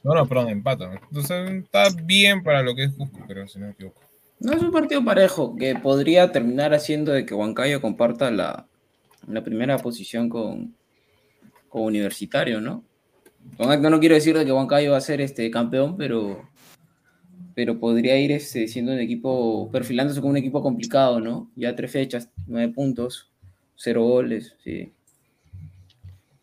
No, 0.02 0.15
no, 0.15 0.27
perdón, 0.27 0.48
empata. 0.48 0.90
Entonces 1.10 1.51
está 1.65 1.89
bien 2.05 2.43
para 2.43 2.62
lo 2.62 2.74
que 2.74 2.85
es 2.85 2.93
Cusco, 2.94 3.19
pero 3.28 3.47
si 3.47 3.59
no 3.59 3.66
me 3.66 3.73
equivoco. 3.73 4.01
No 4.40 4.52
es 4.52 4.62
un 4.62 4.70
partido 4.70 5.05
parejo 5.05 5.56
que 5.56 5.74
podría 5.74 6.31
terminar 6.31 6.73
haciendo 6.73 7.12
de 7.12 7.27
que 7.27 7.35
Huancayo 7.35 7.81
comparta 7.81 8.31
la, 8.31 8.66
la 9.27 9.43
primera 9.43 9.78
posición 9.78 10.28
con, 10.28 10.74
con 11.69 11.82
Universitario, 11.82 12.60
¿no? 12.60 12.85
Con 13.56 13.73
esto 13.73 13.90
no 13.90 13.98
quiero 13.98 14.15
decir 14.15 14.36
de 14.36 14.44
que 14.44 14.52
Huancayo 14.52 14.93
va 14.93 14.98
a 14.98 15.01
ser 15.01 15.20
este 15.20 15.51
campeón, 15.51 15.97
pero, 15.97 16.48
pero 17.55 17.81
podría 17.81 18.19
ir 18.19 18.31
este, 18.31 18.69
siendo 18.69 18.93
un 18.93 19.01
equipo, 19.01 19.70
perfilándose 19.73 20.20
como 20.20 20.31
un 20.31 20.36
equipo 20.36 20.62
complicado, 20.62 21.20
¿no? 21.20 21.51
Ya 21.56 21.74
tres 21.74 21.90
fechas, 21.90 22.31
nueve 22.47 22.73
puntos, 22.73 23.32
cero 23.74 24.05
goles, 24.05 24.56
sí. 24.62 24.93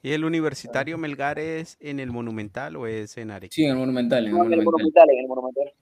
¿Y 0.01 0.11
el 0.11 0.23
universitario 0.26 0.97
Melgar 0.97 1.39
es 1.39 1.77
en 1.80 1.99
el 1.99 2.11
Monumental 2.11 2.76
o 2.76 2.85
es 2.88 3.17
en 3.17 3.31
Arequipa? 3.31 3.55
Sí, 3.55 3.63
en 3.63 3.72
el 3.72 3.77
Monumental, 3.77 4.26
en 4.26 4.31
el 4.31 4.38
No, 4.38 4.45
en 4.45 4.53
el 4.53 4.63
Monumental. 4.63 4.65
Monumental, 4.65 5.09
en 5.09 5.19
el 5.19 5.27
Monumental. 5.27 5.73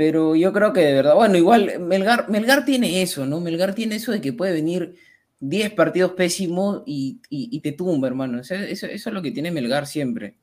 Pero 0.00 0.34
yo 0.34 0.50
creo 0.54 0.72
que 0.72 0.80
de 0.80 0.94
verdad, 0.94 1.14
bueno, 1.14 1.36
igual 1.36 1.78
Melgar, 1.78 2.30
Melgar 2.30 2.64
tiene 2.64 3.02
eso, 3.02 3.26
¿no? 3.26 3.38
Melgar 3.38 3.74
tiene 3.74 3.96
eso 3.96 4.12
de 4.12 4.22
que 4.22 4.32
puede 4.32 4.54
venir 4.54 4.94
10 5.40 5.74
partidos 5.74 6.12
pésimos 6.12 6.82
y, 6.86 7.20
y- 7.28 7.60
te 7.60 7.72
tumba, 7.72 8.08
hermano. 8.08 8.40
Eso, 8.40 8.54
eso 8.54 8.86
es 8.86 9.06
lo 9.12 9.20
que 9.20 9.30
tiene 9.30 9.50
Melgar 9.50 9.86
siempre. 9.86 10.36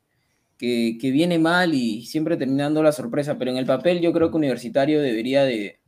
Que, 0.60 1.00
que 1.02 1.10
viene 1.10 1.40
mal 1.40 1.74
y 1.74 2.06
siempre 2.06 2.38
terminando 2.38 2.84
la 2.84 2.92
sorpresa. 2.92 3.40
Pero 3.40 3.50
en 3.50 3.58
el 3.58 3.66
papel 3.66 4.00
yo 4.00 4.14
creo 4.14 4.30
que 4.30 4.38
Universitario 4.38 5.02
debería 5.02 5.44
de, 5.44 5.80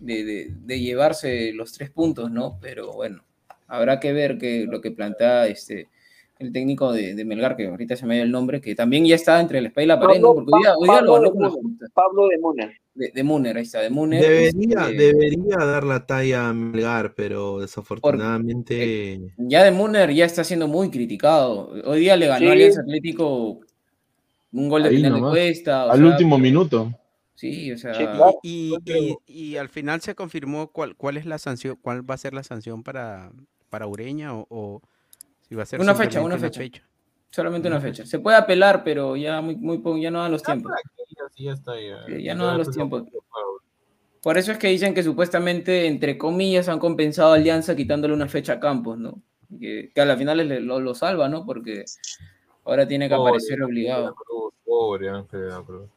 de, 0.00 0.24
de- 0.24 0.48
de 0.50 0.80
llevarse 0.80 1.52
los 1.52 1.72
tres 1.74 1.90
puntos, 1.90 2.32
¿no? 2.32 2.58
Pero 2.60 2.92
bueno, 2.94 3.22
habrá 3.68 4.00
que 4.00 4.12
ver 4.12 4.38
que, 4.38 4.66
lo 4.68 4.80
que 4.80 4.90
plantea 4.90 5.46
este, 5.46 5.86
el 6.38 6.52
técnico 6.52 6.92
de, 6.92 7.14
de 7.14 7.24
Melgar, 7.24 7.56
que 7.56 7.66
ahorita 7.66 7.96
se 7.96 8.06
me 8.06 8.14
dio 8.14 8.22
el 8.24 8.30
nombre, 8.30 8.60
que 8.60 8.74
también 8.74 9.04
ya 9.04 9.16
está 9.16 9.40
entre 9.40 9.60
la 9.60 9.68
espada 9.68 9.82
y 9.84 9.86
la 9.88 10.00
pared, 10.00 10.20
Porque 10.20 10.50
hoy 10.52 10.62
día, 10.62 10.74
hoy 10.76 10.88
día 10.88 11.00
lo 11.02 11.12
Pablo 11.12 11.12
ganó 11.14 11.22
de 11.24 11.30
con 11.30 11.42
la 11.42 11.48
Muner, 11.48 11.62
justa. 11.70 11.86
Pablo 11.94 12.28
de 12.28 12.38
Muner. 12.38 12.72
De, 12.94 13.10
de 13.14 13.22
Muner, 13.24 13.56
ahí 13.56 13.62
está, 13.62 13.80
de 13.80 13.90
Muner. 13.90 14.22
Debería, 14.22 14.80
este, 14.90 14.94
debería 14.96 15.56
dar 15.58 15.84
la 15.84 16.06
talla 16.06 16.48
a 16.48 16.52
Melgar, 16.52 17.14
pero 17.14 17.58
desafortunadamente. 17.60 19.20
ya 19.38 19.64
de 19.64 19.70
Muner 19.70 20.12
ya 20.12 20.24
está 20.24 20.44
siendo 20.44 20.68
muy 20.68 20.90
criticado. 20.90 21.70
Hoy 21.84 22.00
día 22.00 22.16
le 22.16 22.26
ganó 22.26 22.40
Sí. 22.40 22.48
a 22.48 22.52
Alianza 22.52 22.80
Atlético 22.82 23.60
un 24.52 24.68
gol 24.68 24.82
de 24.84 24.88
Ahí 24.90 24.96
final 24.96 25.14
de 25.14 25.20
cuesta. 25.20 25.86
o 25.86 25.90
al 25.90 25.98
sea, 25.98 26.06
último 26.06 26.38
minuto. 26.38 26.92
Sí, 27.34 27.70
o 27.72 27.78
sea. 27.78 27.92
Y, 28.42 28.74
y- 28.84 29.16
y 29.26 29.56
al 29.56 29.68
final 29.68 30.00
se 30.00 30.14
confirmó 30.14 30.68
cuál, 30.72 30.96
cuál 30.96 31.16
es 31.16 31.26
la 31.26 31.38
sanción, 31.38 31.78
cuál 31.80 32.08
va 32.08 32.14
a 32.14 32.18
ser 32.18 32.34
la 32.34 32.42
sanción 32.42 32.82
para, 32.82 33.30
para 33.70 33.86
Ureña 33.86 34.34
o, 34.34 34.46
o 34.50 34.82
si 35.48 35.54
va 35.54 35.62
a 35.62 35.66
ser 35.66 35.80
Una 35.80 35.94
fecha, 35.94 36.20
una 36.20 36.38
fecha. 36.38 36.62
Solamente 37.30 37.68
una 37.68 37.80
fecha. 37.80 38.06
Se 38.06 38.18
puede 38.20 38.36
apelar, 38.36 38.82
pero 38.84 39.16
ya 39.16 39.40
muy, 39.40 39.56
muy 39.56 40.02
ya 40.02 40.10
no 40.10 40.20
dan 40.22 40.32
los 40.32 40.42
tiempos. 40.42 40.72
Ya 42.20 42.34
no 42.34 42.46
dan 42.46 42.58
los 42.58 42.70
tiempos. 42.70 43.04
Por 44.22 44.36
eso 44.36 44.50
es 44.52 44.58
que 44.58 44.68
dicen 44.68 44.94
que 44.94 45.02
supuestamente, 45.02 45.86
entre 45.86 46.18
comillas, 46.18 46.68
han 46.68 46.78
compensado 46.78 47.32
a 47.32 47.36
Alianza 47.36 47.76
quitándole 47.76 48.14
una 48.14 48.28
fecha 48.28 48.54
a 48.54 48.60
Campos, 48.60 48.98
¿no? 48.98 49.22
Que, 49.60 49.90
que 49.94 50.00
a 50.00 50.04
la 50.04 50.16
final 50.16 50.46
le- 50.46 50.60
lo, 50.60 50.80
lo 50.80 50.94
salva, 50.94 51.28
¿no? 51.28 51.46
Porque 51.46 51.84
ahora 52.64 52.86
tiene 52.88 53.08
que 53.08 53.14
Pobre 53.14 53.28
aparecer 53.30 53.52
Ángel 53.54 53.58
de 53.60 53.64
obligado. 53.66 54.04
la 54.06 54.12
Cruz, 54.12 54.54
Pobre 54.64 55.08
Ángel 55.08 55.40
de 55.40 55.46
la 55.48 55.62
Cruz. 55.62 55.88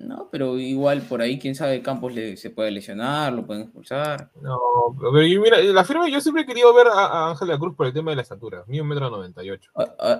No, 0.00 0.28
pero 0.32 0.58
igual 0.58 1.02
por 1.02 1.20
ahí, 1.20 1.38
quién 1.38 1.54
sabe, 1.54 1.82
Campos 1.82 2.14
le, 2.14 2.36
se 2.38 2.48
puede 2.48 2.70
lesionar, 2.70 3.34
lo 3.34 3.44
pueden 3.44 3.64
expulsar. 3.64 4.30
No, 4.40 4.58
pero 4.98 5.22
yo- 5.26 5.42
mira, 5.42 5.58
la 5.60 5.84
firma 5.84 6.08
yo 6.08 6.20
siempre 6.22 6.44
he 6.44 6.46
querido 6.46 6.72
ver 6.72 6.86
a, 6.88 7.04
a 7.06 7.30
Ángel 7.30 7.48
de 7.48 7.54
la 7.54 7.60
Cruz 7.60 7.76
por 7.76 7.86
el 7.86 7.92
tema 7.92 8.10
de 8.10 8.16
la 8.16 8.22
estatura. 8.22 8.64
Mide 8.66 8.80
un 8.80 8.88
metro 8.88 9.10
noventa 9.10 9.44
y 9.44 9.50
ocho. 9.50 9.70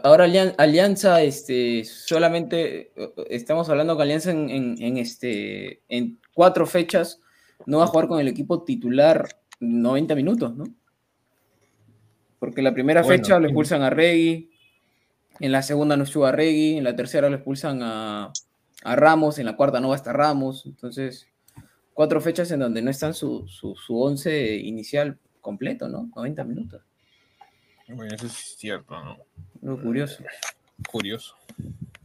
Ahora 0.04 0.24
Alian- 0.26 0.54
Alianza, 0.58 1.22
este, 1.22 1.84
solamente 1.84 2.92
eh, 2.94 3.12
estamos 3.30 3.70
hablando 3.70 3.96
que 3.96 4.02
Alianza 4.02 4.30
en, 4.32 4.50
en- 4.50 4.82
en, 4.82 4.98
este, 4.98 5.80
en 5.88 6.20
cuatro 6.34 6.66
fechas 6.66 7.20
no 7.64 7.78
va 7.78 7.84
a 7.84 7.88
jugar 7.88 8.06
con 8.06 8.20
el 8.20 8.28
equipo 8.28 8.62
titular 8.64 9.28
90 9.60 10.14
minutos, 10.14 10.54
¿no? 10.56 10.64
Porque 12.38 12.62
la 12.62 12.72
primera 12.74 13.02
Bueno, 13.02 13.16
fecha 13.22 13.38
lo 13.38 13.46
expulsan 13.46 13.82
a 13.82 13.90
Regui, 13.90 14.50
en 15.40 15.52
la 15.52 15.62
segunda 15.62 15.96
no 15.96 16.04
estuvo 16.04 16.26
a 16.26 16.32
Regui, 16.32 16.76
en 16.78 16.84
la 16.84 16.94
tercera 16.96 17.28
lo 17.28 17.36
expulsan 17.36 17.80
a, 17.82 18.32
a 18.82 18.96
Ramos, 18.96 19.38
en 19.38 19.46
la 19.46 19.56
cuarta 19.56 19.80
no 19.80 19.88
va 19.88 19.94
a 19.94 19.96
estar 19.96 20.16
Ramos, 20.16 20.64
entonces 20.66 21.26
cuatro 21.94 22.20
fechas 22.20 22.50
en 22.50 22.60
donde 22.60 22.82
no 22.82 22.90
están 22.90 23.14
su, 23.14 23.46
su, 23.48 23.74
su 23.76 24.00
once 24.00 24.56
inicial 24.56 25.18
completo, 25.40 25.88
¿no? 25.88 26.10
90 26.14 26.44
minutos. 26.44 26.82
Bueno, 27.88 28.14
eso 28.14 28.26
es 28.26 28.56
cierto, 28.56 28.94
¿no? 29.02 29.18
Lo 29.62 29.82
curioso. 29.82 30.22
Curioso. 30.90 31.34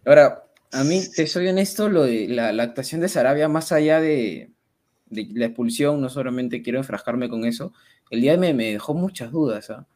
Ahora, 0.06 0.43
a 0.72 0.84
mí, 0.84 1.02
te 1.15 1.27
soy 1.27 1.47
honesto, 1.47 1.89
lo 1.89 2.03
de 2.03 2.27
la, 2.27 2.52
la 2.52 2.64
actuación 2.64 3.02
de 3.02 3.07
Sarabia, 3.07 3.47
más 3.47 3.72
allá 3.72 4.02
de, 4.02 4.52
de 5.06 5.27
la 5.34 5.45
expulsión, 5.45 6.02
no 6.02 6.10
solamente 6.10 6.61
quiero 6.61 6.80
enfrascarme 6.80 7.30
con 7.30 7.45
eso, 7.45 7.73
el 8.10 8.22
día 8.22 8.38
me, 8.38 8.53
me 8.53 8.72
dejó 8.72 8.93
muchas 8.93 9.31
dudas, 9.31 9.69
¿ah? 9.69 9.88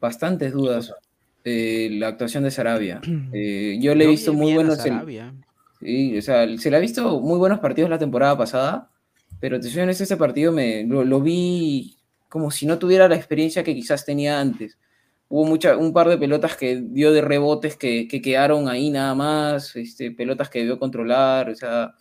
bastantes 0.00 0.52
dudas, 0.52 0.94
eh, 1.44 1.88
la 1.92 2.08
actuación 2.08 2.44
de 2.44 2.50
Sarabia. 2.50 3.00
Eh, 3.34 3.78
yo 3.80 3.94
le 3.94 4.04
he 4.04 4.08
visto 4.08 4.32
vi 4.32 4.38
muy 4.38 4.54
buenos... 4.54 4.78
o 5.82 6.22
sea, 6.22 6.46
se 6.58 6.70
le 6.70 6.76
ha 6.76 6.80
visto 6.80 7.20
muy 7.20 7.38
buenos 7.38 7.58
partidos 7.58 7.90
la 7.90 7.98
temporada 7.98 8.36
pasada, 8.36 8.90
pero 9.40 9.58
te 9.60 9.68
soy 9.68 9.82
honesto, 9.82 10.04
este 10.04 10.16
partido 10.16 10.52
me, 10.52 10.84
lo, 10.84 11.04
lo 11.04 11.20
vi 11.20 11.96
como 12.28 12.50
si 12.50 12.66
no 12.66 12.78
tuviera 12.78 13.08
la 13.08 13.16
experiencia 13.16 13.64
que 13.64 13.74
quizás 13.74 14.04
tenía 14.04 14.40
antes. 14.40 14.78
Hubo 15.28 15.44
mucha, 15.44 15.76
un 15.76 15.92
par 15.92 16.08
de 16.08 16.18
pelotas 16.18 16.56
que 16.56 16.80
dio 16.80 17.12
de 17.12 17.22
rebotes 17.22 17.76
que, 17.76 18.06
que 18.08 18.22
quedaron 18.22 18.68
ahí 18.68 18.90
nada 18.90 19.14
más, 19.14 19.76
este, 19.76 20.10
pelotas 20.12 20.48
que 20.48 20.60
debió 20.60 20.78
controlar, 20.78 21.50
o 21.50 21.54
sea, 21.54 21.94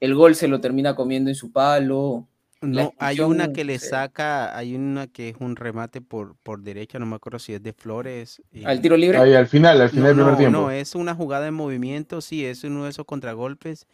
el 0.00 0.14
gol 0.14 0.34
se 0.34 0.48
lo 0.48 0.60
termina 0.60 0.94
comiendo 0.94 1.30
en 1.30 1.36
su 1.36 1.52
palo. 1.52 2.28
No, 2.60 2.92
hay 2.98 3.20
una 3.20 3.48
que 3.48 3.64
le 3.64 3.78
saca, 3.78 4.56
hay 4.56 4.74
una 4.74 5.06
que 5.06 5.28
es 5.28 5.36
un 5.38 5.54
remate 5.54 6.00
por, 6.00 6.36
por 6.42 6.60
derecha, 6.62 6.98
no 6.98 7.06
me 7.06 7.14
acuerdo 7.16 7.38
si 7.38 7.54
es 7.54 7.62
de 7.62 7.72
Flores. 7.72 8.42
y- 8.52 8.64
¿Al 8.66 8.80
tiro 8.80 8.96
libre? 8.96 9.18
Ahí, 9.20 9.34
al 9.34 9.46
final, 9.46 9.80
al 9.80 9.90
final 9.90 10.04
No, 10.04 10.08
del 10.08 10.16
primer 10.16 10.32
no, 10.34 10.50
tiempo. 10.50 10.62
no, 10.62 10.70
es 10.72 10.94
una 10.96 11.14
jugada 11.14 11.46
en 11.46 11.54
movimiento, 11.54 12.20
sí, 12.20 12.44
es 12.44 12.64
uno 12.64 12.84
de 12.84 12.90
esos 12.90 13.06
contragolpes 13.06 13.86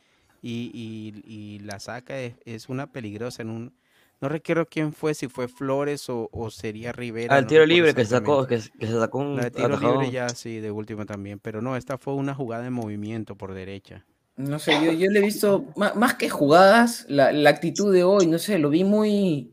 y, 0.43 0.71
y- 0.75 1.23
y 1.31 1.59
la 1.61 1.79
saca, 1.79 2.19
es, 2.19 2.35
es 2.47 2.69
una 2.69 2.87
peligrosa 2.91 3.43
en 3.43 3.51
un... 3.51 3.75
No 4.21 4.29
recuerdo 4.31 4.67
quién 4.67 4.93
fue, 4.95 5.13
si 5.15 5.29
fue 5.29 5.49
Flores 5.49 6.09
o, 6.09 6.31
o 6.33 6.51
sería 6.51 6.93
Rivera. 6.93 7.37
Al 7.37 7.43
no 7.43 7.49
tiro 7.49 7.67
libre 7.67 7.95
que 7.95 8.05
sacó, 8.07 8.47
exactamente. 8.47 8.47
que, 8.47 8.79
que 8.79 8.87
se 8.87 8.99
sacó 8.99 9.19
un 9.19 9.37
La 9.37 9.45
de 9.45 9.51
tiro 9.51 9.77
libre 9.77 10.11
ya 10.11 10.35
sí, 10.35 10.61
de 10.61 10.71
última 10.71 11.05
también, 11.05 11.39
pero 11.39 11.61
no, 11.61 11.77
esta 11.77 11.99
fue 11.99 12.15
una 12.15 12.35
jugada 12.35 12.67
en 12.67 12.73
movimiento 12.73 13.37
por 13.37 13.53
derecha. 13.55 14.07
No 14.37 14.59
sé, 14.59 14.73
yo, 14.85 14.91
yo 14.93 15.11
le 15.11 15.21
he 15.21 15.23
visto, 15.23 15.65
ma- 15.77 15.95
más, 15.95 16.15
que 16.15 16.29
jugadas, 16.29 17.07
la, 17.09 17.31
la 17.33 17.51
actitud 17.51 17.93
de 17.93 18.03
hoy, 18.03 18.27
no 18.27 18.39
sé, 18.39 18.59
lo 18.59 18.69
vi 18.71 18.83
muy... 18.83 19.53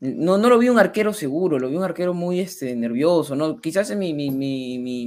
No, 0.00 0.38
no 0.38 0.48
lo 0.50 0.58
vi 0.58 0.68
un 0.70 0.78
arquero 0.78 1.12
seguro, 1.14 1.58
lo 1.58 1.68
vi 1.70 1.76
un 1.76 1.84
arquero 1.84 2.14
muy 2.14 2.40
este, 2.40 2.76
nervioso, 2.76 3.36
¿no? 3.36 3.60
Quizás 3.60 3.90
es 3.90 3.96
mi, 3.98 4.14
mi, 4.14 4.30
mi, 4.30 4.78
mi, 4.78 5.06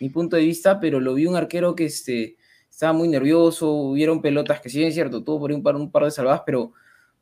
mi- 0.00 0.10
punto 0.10 0.36
de 0.36 0.42
vista, 0.44 0.80
pero 0.80 1.00
lo 1.00 1.14
vi 1.14 1.26
un 1.26 1.36
arquero 1.36 1.74
que 1.76 1.86
este, 1.86 2.36
estaba 2.70 2.92
muy 2.94 3.08
nervioso, 3.08 3.70
hubieron 3.72 4.22
pelotas 4.22 4.60
que 4.60 4.70
sí 4.70 4.82
es 4.84 4.94
cierto, 4.94 5.24
tuvo 5.24 5.40
por 5.40 5.50
ahí 5.50 5.56
un 5.56 5.62
par, 5.62 5.76
un 5.76 5.90
par 5.92 6.04
de 6.04 6.10
salvadas, 6.12 6.42
pero 6.46 6.72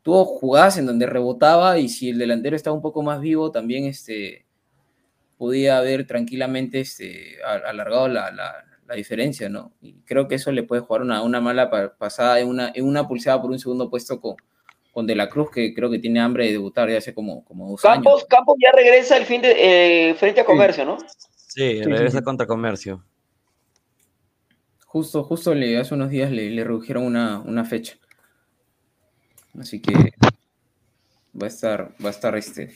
tuvo 0.02 0.24
jugadas 0.24 0.78
en 0.78 0.86
donde 0.86 1.06
rebotaba 1.06 1.78
y 1.78 1.89
si 1.90 2.10
el 2.10 2.18
delantero 2.18 2.56
estaba 2.56 2.77
un 2.77 2.82
poco 2.82 3.02
más 3.02 3.20
vivo, 3.20 3.51
también 3.52 3.85
este, 3.85 4.47
podía 5.39 5.78
haber 5.78 6.06
tranquilamente 6.06 6.81
este, 6.81 7.36
alargado 7.44 8.09
la, 8.09 8.31
la- 8.31 8.64
la 8.87 8.95
diferencia, 8.95 9.49
¿no? 9.49 9.73
Y 9.81 9.95
creo 10.05 10.29
que 10.29 10.37
eso 10.37 10.53
le 10.53 10.63
puede 10.63 10.83
jugar 10.83 11.03
una, 11.03 11.23
una 11.23 11.41
mala 11.41 11.71
pa- 11.71 11.95
pasada 11.97 12.39
en 12.41 12.49
una, 12.49 12.71
en 12.75 12.87
una 12.87 13.07
pulsada 13.07 13.41
por 13.41 13.51
un 13.51 13.59
segundo 13.59 13.91
puesto 13.91 14.21
con, 14.21 14.37
con 14.93 15.07
De 15.07 15.15
la 15.15 15.29
Cruz, 15.29 15.51
que 15.51 15.75
creo 15.75 15.91
que 15.91 15.99
tiene 15.99 16.21
hambre 16.21 16.47
de 16.47 16.53
debutar 16.53 16.89
ya 16.89 16.99
hace 16.99 17.13
como, 17.15 17.45
como 17.45 17.71
dos 17.71 17.85
años. 17.85 18.05
Campos, 18.05 18.25
Campos 18.27 18.57
ya 18.63 18.71
regresa 18.73 19.17
el 19.17 19.25
fin 19.25 19.43
de 19.43 20.11
eh, 20.11 20.15
frente 20.15 20.41
a 20.41 20.45
comercio, 20.45 20.85
¿no? 20.85 20.99
Sí, 21.35 21.79
sí, 21.79 21.83
regresa 21.85 22.19
sí. 22.19 22.25
contra 22.25 22.47
comercio. 22.47 23.05
Justo, 24.87 25.25
justo 25.25 25.55
le, 25.55 25.77
hace 25.79 25.95
unos 25.95 26.11
días 26.11 26.31
le, 26.31 26.49
le 26.51 26.65
redujeron 26.65 27.03
una, 27.05 27.41
una 27.41 27.65
fecha. 27.65 27.97
Así 29.59 29.81
que 29.81 29.93
va 31.35 31.45
a 31.45 31.49
estar, 31.49 31.95
va 32.03 32.09
a 32.09 32.13
estar 32.13 32.37
este, 32.37 32.75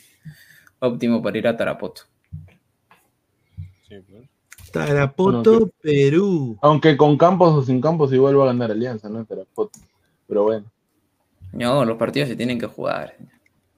óptimo 0.81 1.23
para 1.23 1.39
ir 1.39 1.47
a 1.47 1.57
Tarapoto. 1.57 2.03
Tarapoto, 4.73 5.51
Bueno, 5.53 5.71
Perú. 5.83 6.59
Aunque 6.63 6.97
con 6.97 7.17
Campos 7.17 7.53
o 7.55 7.63
sin 7.63 7.81
Campos 7.81 8.13
igual 8.13 8.39
va 8.39 8.45
a 8.45 8.47
ganar 8.49 8.71
Alianza, 8.71 9.09
¿no? 9.09 9.25
Tarapoto. 9.25 9.79
Pero 10.27 10.45
bueno. 10.45 10.67
No, 11.53 11.85
los 11.85 11.97
partidos 11.97 12.29
se 12.29 12.37
tienen 12.37 12.59
que 12.59 12.67
jugar. 12.67 13.15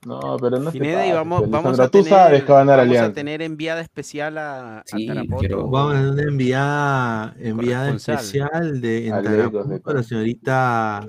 No, 0.05 0.36
pero 0.40 0.59
no 0.59 0.70
se 0.73 0.78
Pineda, 0.78 1.06
y 1.06 1.12
vamos, 1.12 1.48
vamos 1.48 1.78
a 1.78 1.85
Tú 1.89 2.02
tener, 2.02 2.09
sabes 2.09 2.43
que 2.43 2.52
va 2.52 2.62
a 2.62 2.64
ganar 2.64 2.86
vamos 2.89 3.01
a 3.02 3.12
tener 3.12 3.40
enviada 3.40 3.81
especial 3.81 4.36
a, 4.36 4.78
a 4.81 4.82
Sí, 4.85 5.06
Tarapoto. 5.06 5.39
quiero- 5.39 5.69
Vamos 5.69 5.94
a 5.94 6.10
tener 6.16 6.28
enviada, 6.28 7.35
especial 7.94 8.81
de 8.81 9.06
en 9.09 9.23
Tarapoto, 9.23 9.94
la 9.94 10.02
señorita 10.02 11.09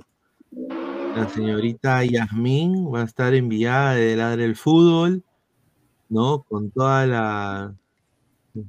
la 1.15 1.30
señorita 1.30 2.03
Yasmín 2.05 2.93
va 2.93 3.01
a 3.01 3.03
estar 3.05 3.34
enviada 3.34 3.95
de 3.95 4.15
Ladre 4.15 4.45
el 4.45 4.55
Fútbol, 4.55 5.23
¿no? 6.10 6.43
Con 6.47 6.69
toda 6.72 7.05
la 7.07 7.73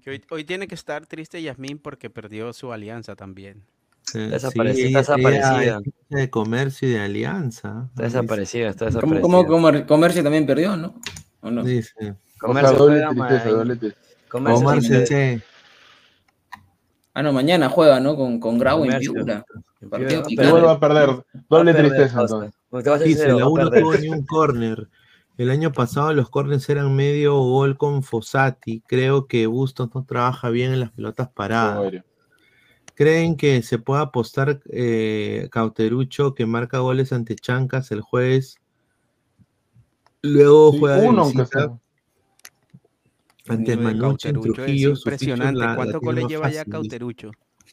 Que 0.02 0.10
hoy, 0.10 0.22
hoy 0.30 0.44
tiene 0.44 0.66
que 0.66 0.74
estar 0.74 1.06
triste 1.06 1.42
Yasmín 1.42 1.78
porque 1.78 2.08
perdió 2.10 2.52
su 2.52 2.72
alianza 2.72 3.16
también. 3.16 3.62
eh, 4.14 4.30
Está 4.32 4.50
sí, 4.50 4.58
desaparecida, 4.58 4.86
ella 4.88 4.98
desaparecida. 4.98 5.80
de 6.10 6.30
comercio 6.30 6.88
y 6.88 6.92
de 6.92 7.00
alianza. 7.00 7.86
Está 7.90 8.02
desaparecida, 8.04 8.68
está 8.68 8.86
Como, 8.86 8.90
desaparecida. 9.14 9.22
como 9.22 9.46
comer- 9.46 9.86
Comercio 9.86 10.22
también 10.22 10.46
perdió, 10.46 10.76
¿no? 10.76 10.94
¿O 11.40 11.50
no? 11.50 11.62
O 11.62 11.64
sea, 11.66 12.16
Comercio 12.38 12.76
doble 12.76 13.00
tristeza, 13.08 13.48
doble 13.50 13.76
tristeza. 13.76 14.06
Comercio 14.28 14.70
tiene- 14.80 15.06
Sensei. 15.06 15.42
Ah, 17.16 17.22
no, 17.22 17.32
mañana 17.32 17.68
juega, 17.68 18.00
¿no? 18.00 18.16
Con, 18.16 18.40
con 18.40 18.58
Grau 18.58 18.78
en 18.84 18.90
Comercio. 18.90 19.12
Piura. 19.12 19.44
Igual 20.28 20.64
va 20.66 20.72
a 20.72 20.80
perder. 20.80 21.06
Doble 21.08 21.24
Va 21.50 21.58
a 21.60 21.64
perder, 21.64 21.76
tristeza 21.92 22.20
entonces. 22.22 23.04
Dice, 23.04 23.28
la 23.28 23.34
va 23.36 23.42
a 23.42 23.48
U 23.48 23.56
no 23.56 23.64
perder. 23.70 23.80
tuvo 23.82 23.94
ni 23.96 24.08
un 24.08 24.26
córner. 24.26 24.88
El 25.36 25.50
año 25.50 25.72
pasado 25.72 26.12
los 26.12 26.30
corners 26.30 26.68
eran 26.68 26.94
medio 26.94 27.36
gol 27.38 27.76
con 27.76 28.02
Fossati. 28.02 28.82
Creo 28.86 29.26
que 29.26 29.46
Bustos 29.46 29.90
no 29.94 30.04
trabaja 30.04 30.48
bien 30.50 30.72
en 30.72 30.80
las 30.80 30.92
pelotas 30.92 31.28
paradas. 31.28 31.92
¿Creen 32.94 33.36
que 33.36 33.60
se 33.62 33.78
puede 33.78 34.02
apostar 34.02 34.60
eh, 34.70 35.48
Cauterucho 35.50 36.34
que 36.34 36.46
marca 36.46 36.78
goles 36.78 37.12
ante 37.12 37.34
Chancas 37.34 37.90
el 37.90 38.00
jueves 38.02 38.56
Luego 40.22 40.70
Sí, 40.72 40.78
juega 40.78 41.08
uno 41.08 41.24
visita 41.26 41.78
ante 43.48 43.72
de 43.72 43.76
Manucci 43.76 44.28
en 44.28 44.34
Cauterucho, 44.34 44.62
Trujillo. 44.62 44.92
Es 44.92 45.00
su 45.00 45.10
ficha 45.10 45.24
impresionante. 45.32 45.58
la- 45.66 45.74
¿Cuántos 45.74 46.00
goles 46.00 46.28
lleva 46.28 46.50
ya 46.50 46.64
dice. 46.64 46.64
Siete. 46.64 46.70
Cauterucho? 46.70 47.30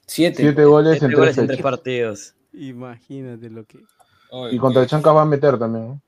Siete 0.07 0.65
goles 0.65 0.93
en 0.93 0.99
tres 0.99 1.19
goles 1.19 1.37
en 1.37 1.47
tres 1.47 1.61
partidos. 1.61 2.35
Imagínate 2.53 3.49
lo 3.51 3.63
que. 3.65 3.79
Y 4.51 4.57
contra 4.57 4.81
el 4.81 4.87
Chancas 4.89 5.15
va 5.15 5.21
a 5.21 5.25
meter 5.25 5.59
también. 5.59 5.87
¿no? 5.87 6.01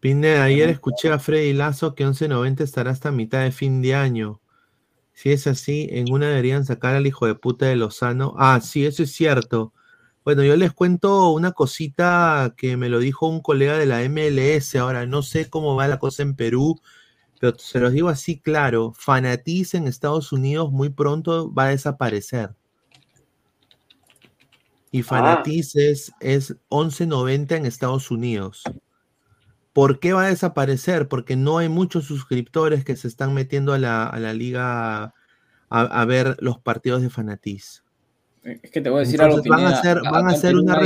Pineda, 0.00 0.44
ayer 0.44 0.68
escuché 0.68 1.10
a 1.10 1.18
Freddy 1.18 1.52
Lazo 1.52 1.96
que 1.96 2.06
11.90 2.06 2.60
estará 2.60 2.92
hasta 2.92 3.10
mitad 3.10 3.42
de 3.42 3.50
fin 3.50 3.82
de 3.82 3.96
año. 3.96 4.40
Si 5.12 5.32
es 5.32 5.48
así, 5.48 5.88
en 5.90 6.12
una 6.12 6.28
deberían 6.28 6.64
sacar 6.64 6.94
al 6.94 7.08
hijo 7.08 7.26
de 7.26 7.34
puta 7.34 7.66
de 7.66 7.74
Lozano. 7.74 8.34
Ah, 8.38 8.60
sí, 8.62 8.86
eso 8.86 9.02
es 9.02 9.10
cierto. 9.10 9.72
Bueno, 10.24 10.44
yo 10.44 10.54
les 10.56 10.72
cuento 10.72 11.30
una 11.30 11.50
cosita 11.50 12.54
que 12.56 12.76
me 12.76 12.88
lo 12.88 13.00
dijo 13.00 13.26
un 13.26 13.40
colega 13.40 13.76
de 13.76 13.86
la 13.86 14.08
MLS. 14.08 14.76
Ahora, 14.76 15.06
no 15.06 15.22
sé 15.22 15.50
cómo 15.50 15.74
va 15.74 15.88
la 15.88 15.98
cosa 15.98 16.22
en 16.22 16.36
Perú, 16.36 16.80
pero 17.40 17.58
se 17.58 17.80
los 17.80 17.92
digo 17.92 18.08
así 18.08 18.38
claro. 18.38 18.92
Fanatiz 18.96 19.74
en 19.74 19.88
Estados 19.88 20.30
Unidos 20.32 20.70
muy 20.70 20.90
pronto 20.90 21.52
va 21.52 21.64
a 21.64 21.70
desaparecer. 21.70 22.54
Y 24.92 25.02
Fanatiz 25.02 25.74
es, 25.74 26.12
es 26.20 26.54
11.90 26.68 27.56
en 27.56 27.66
Estados 27.66 28.12
Unidos. 28.12 28.62
¿Por 29.78 30.00
qué 30.00 30.12
va 30.12 30.24
a 30.24 30.28
desaparecer? 30.28 31.06
Porque 31.06 31.36
no 31.36 31.58
hay 31.58 31.68
muchos 31.68 32.04
suscriptores 32.04 32.84
que 32.84 32.96
se 32.96 33.06
están 33.06 33.32
metiendo 33.32 33.72
a 33.72 33.78
la, 33.78 34.08
a 34.08 34.18
la 34.18 34.32
liga 34.34 35.04
a, 35.04 35.12
a 35.68 36.04
ver 36.04 36.36
los 36.40 36.58
partidos 36.58 37.00
de 37.00 37.10
Fanatiz. 37.10 37.84
Es 38.42 38.72
que 38.72 38.80
te 38.80 38.90
voy 38.90 38.96
a 38.96 39.00
decir 39.02 39.20
Entonces 39.20 39.48
algo, 39.48 39.62
van 39.62 39.72
a 39.72 39.78
hacer, 39.78 40.00
van 40.02 40.28
a 40.28 40.60
una 40.60 40.80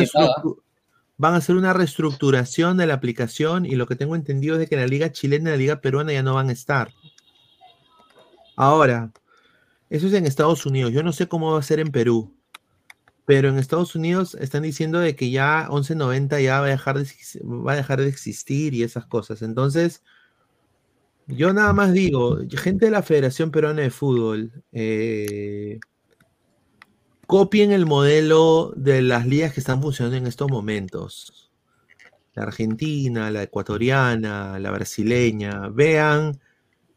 van 1.16 1.32
a 1.32 1.36
hacer 1.39 1.56
una 1.56 1.73
reestructuración 1.73 2.77
de 2.77 2.86
la 2.86 2.93
aplicación 2.93 3.64
y 3.64 3.77
lo 3.77 3.86
que 3.86 3.97
tengo 3.97 4.14
entendido 4.14 4.56
es 4.56 4.60
de 4.60 4.66
que 4.66 4.77
la 4.77 4.86
liga 4.86 5.10
chilena 5.10 5.48
y 5.48 5.52
la 5.52 5.59
liga 5.59 5.81
peruana 5.81 6.12
ya 6.12 6.23
no 6.23 6.35
van 6.35 6.51
a 6.51 6.52
estar. 6.52 6.93
Ahora, 8.56 9.10
eso 9.89 10.06
es 10.06 10.12
en 10.12 10.27
Estados 10.27 10.66
Unidos. 10.66 10.93
Yo 10.93 11.02
no 11.02 11.14
sé 11.14 11.28
cómo 11.28 11.52
va 11.52 11.60
a 11.60 11.62
ser 11.62 11.81
en 11.81 11.93
Perú. 11.93 12.36
Pero 13.24 13.49
en 13.49 13.59
Estados 13.59 13.94
Unidos 13.94 14.36
están 14.40 14.62
diciendo 14.62 14.99
de 14.99 15.15
que 15.15 15.31
ya 15.31 15.69
11.90 15.69 16.43
ya 16.43 16.61
va 16.61 16.66
a 16.66 16.70
dejar 16.70 16.99
de, 16.99 17.07
va 17.44 17.73
a 17.73 17.77
dejar 17.77 18.01
de 18.01 18.09
existir 18.09 18.74
y 18.74 18.82
esas 18.82 19.07
cosas. 19.07 19.43
Entonces, 19.43 20.03
yo 21.27 21.53
nada 21.53 21.73
más 21.73 21.93
digo, 21.93 22.39
gente 22.51 22.86
de 22.86 22.90
la 22.90 23.03
Federación 23.03 23.51
Peruana 23.51 23.82
de 23.82 23.90
Fútbol, 23.90 24.53
eh, 24.73 25.78
copien 27.27 27.73
el 27.73 27.86
modelo 27.86 28.73
de 28.77 29.03
las 29.03 29.27
ligas 29.27 29.55
que 29.55 29.61
están 29.61 29.81
funcionando 29.81 30.16
en 30.16 30.27
estos 30.27 30.51
momentos. 30.51 31.51
La 32.35 32.44
argentina, 32.44 33.31
la 33.31 33.43
ecuatoriana, 33.44 34.59
la 34.59 34.70
brasileña. 34.70 35.69
Vean 35.69 36.40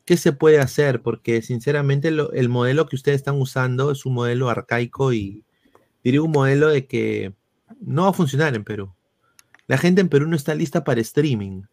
qué 0.06 0.18
se 0.18 0.34
puede 0.34 0.60
hacer, 0.60 1.02
porque 1.02 1.42
sinceramente 1.42 2.10
el 2.10 2.50
modelo 2.50 2.88
que 2.88 2.96
ustedes 2.96 3.18
están 3.18 3.40
usando 3.40 3.92
es 3.92 4.06
un 4.06 4.14
modelo 4.14 4.50
arcaico 4.50 5.14
y 5.14 5.44
diría 6.06 6.22
un 6.22 6.32
modelo 6.32 6.70
de 6.70 6.86
que 6.88 7.34
no 7.82 8.04
va 8.04 8.10
a 8.10 8.14
funcionar 8.14 8.56
en 8.56 8.64
Perú. 8.64 8.94
La 9.68 9.78
gente 9.78 10.00
en 10.02 10.08
Perú 10.08 10.28
no 10.28 10.36
está 10.36 10.54
lista 10.56 10.84
para 10.84 11.02
streaming. 11.02 11.64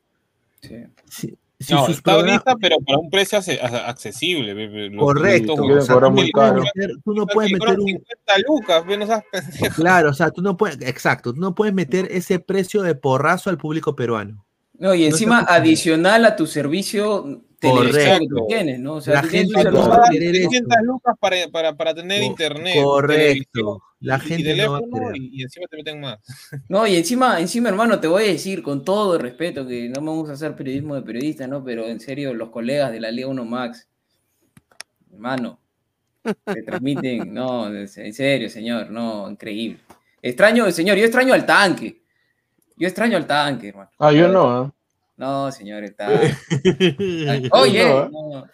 Si- 1.09 1.37
si 1.61 1.75
no, 1.75 1.87
sus 1.87 1.97
está 1.99 2.13
programas- 2.15 2.33
lista, 2.45 2.57
pero 2.61 2.77
para 2.81 2.99
un 2.99 3.09
precio 3.11 3.39
accesible. 3.39 4.91
los 4.91 5.05
Correcto. 5.05 5.55
productos- 5.55 5.83
o 5.85 5.87
sea, 5.87 5.95
tú, 5.95 6.01
no 6.01 6.11
Mil- 6.11 6.31
puedes 6.33 6.53
meter, 6.55 6.91
tú 7.05 7.15
no 7.15 7.27
puedes 7.27 7.53
meter 7.53 7.79
un, 7.79 7.87
50 7.87 8.33
lucas, 8.49 8.87
no 8.99 9.07
seas. 9.07 9.75
Claro, 9.77 10.11
o 10.11 10.15
sea, 10.15 10.31
tú 10.31 10.43
no 10.43 10.57
puedes, 10.57 10.81
exacto, 10.81 11.33
tú 11.33 11.41
no 11.41 11.55
puedes 11.55 11.73
meter 11.75 12.09
ese 12.11 12.41
precio 12.41 12.83
de 12.83 12.95
porrazo 12.97 13.49
al 13.51 13.59
público 13.59 13.95
peruano. 13.95 14.45
No, 14.78 14.94
y 14.94 15.01
No 15.03 15.07
encima 15.07 15.40
adicional 15.40 16.24
a 16.24 16.35
tu 16.36 16.47
servicio 16.47 17.43
televisivo 17.59 18.19
que 18.19 18.27
tú 18.28 18.47
tienes, 18.49 18.81
¿no? 18.81 18.94
O 18.94 19.01
sea, 19.01 19.15
La 19.15 19.23
gente 19.23 19.62
no 19.65 19.89
va 19.89 20.07
a 20.07 20.11
querer 20.11 20.35
eso. 20.35 20.49
300 20.51 20.77
lucas 20.82 21.15
para, 21.20 21.49
para, 21.49 21.77
para 21.77 21.94
tener 21.94 22.23
internet. 22.23 22.82
Correcto. 22.82 23.82
La 24.01 24.16
y- 24.16 24.19
y 24.19 24.28
gente 24.28 24.57
no 24.57 24.73
va 24.73 24.78
a 24.78 24.81
teléfono 24.81 25.09
querer. 25.11 25.23
y, 25.23 25.31
y 25.40 25.43
encima 25.43 25.66
te 25.69 25.77
meten 25.77 26.01
más. 26.01 26.19
No, 26.69 26.86
y 26.86 26.97
encima, 26.97 27.39
encima, 27.39 27.69
hermano, 27.69 28.01
te 28.01 28.09
voy 28.09 28.24
a 28.24 28.27
decir 28.27 28.62
con 28.62 28.85
todo 28.85 29.15
el 29.15 29.20
respeto 29.23 29.65
que 29.66 29.89
no 29.89 30.01
me 30.01 30.11
gusta 30.11 30.32
hacer 30.32 30.57
periodismo 30.57 30.97
de 30.97 31.03
periodista, 31.03 31.47
¿no? 31.47 31.62
Pero 31.62 31.86
en 31.86 32.01
serio, 32.01 32.35
los 32.35 32.49
colegas 32.51 32.90
de 32.90 32.99
la 33.01 33.12
Liga 33.12 33.28
1 33.28 33.44
Max, 33.44 33.86
hermano, 35.12 35.61
te 36.44 36.62
transmiten, 36.62 37.32
no, 37.35 37.69
en 37.73 37.86
serio, 38.15 38.49
señor, 38.51 38.90
no, 38.90 39.31
increíble. 39.31 39.78
Extraño, 40.20 40.69
señor, 40.73 40.97
yo 40.97 41.05
extraño 41.05 41.35
al 41.35 41.47
tanque. 41.47 42.02
Yo 42.77 42.89
extraño 42.89 43.16
al 43.16 43.27
tanque, 43.27 43.69
hermano. 43.69 43.90
Ah, 43.99 44.12
yo 44.12 44.28
no. 44.28 44.65
¿eh? 44.66 44.70
No, 45.16 45.53
señor, 45.53 45.85
está. 45.85 46.09
Ay, 47.28 47.49
Oye, 47.53 47.85
No, 47.85 48.05
¿eh? 48.05 48.09
no. 48.11 48.47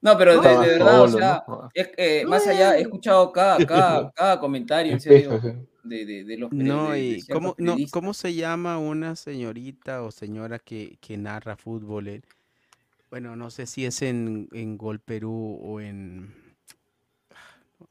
No, 0.00 0.16
pero 0.16 0.40
de, 0.40 0.56
verdad, 0.56 1.02
o 1.02 1.08
sea, 1.08 1.44
¿no? 1.48 1.70
es 1.74 1.88
que, 1.88 2.24
más 2.24 2.46
allá, 2.46 2.76
he 2.76 2.82
escuchado 2.82 3.32
cada, 3.32 3.58
cada, 3.66 4.12
cada 4.12 4.38
comentario, 4.38 4.92
en 4.92 5.00
serio, 5.00 5.40
de, 5.82 6.06
de, 6.06 6.24
de 6.24 6.38
los 6.38 6.52
No, 6.52 6.96
y 6.96 7.26
¿cómo, 7.32 7.54
no. 7.58 7.76
¿cómo 7.90 8.14
se 8.14 8.34
llama 8.34 8.78
una 8.78 9.16
señorita 9.16 10.02
o 10.02 10.10
señora 10.12 10.60
que, 10.60 10.98
que 11.00 11.16
narra 11.16 11.56
fútbol? 11.56 12.08
en- 12.08 12.24
Bueno, 13.10 13.34
no 13.34 13.50
sé 13.50 13.66
si 13.66 13.86
es 13.86 14.02
en, 14.02 14.48
en 14.52 14.78
Gol 14.78 15.00
Perú 15.00 15.58
o 15.60 15.80
en... 15.80 16.32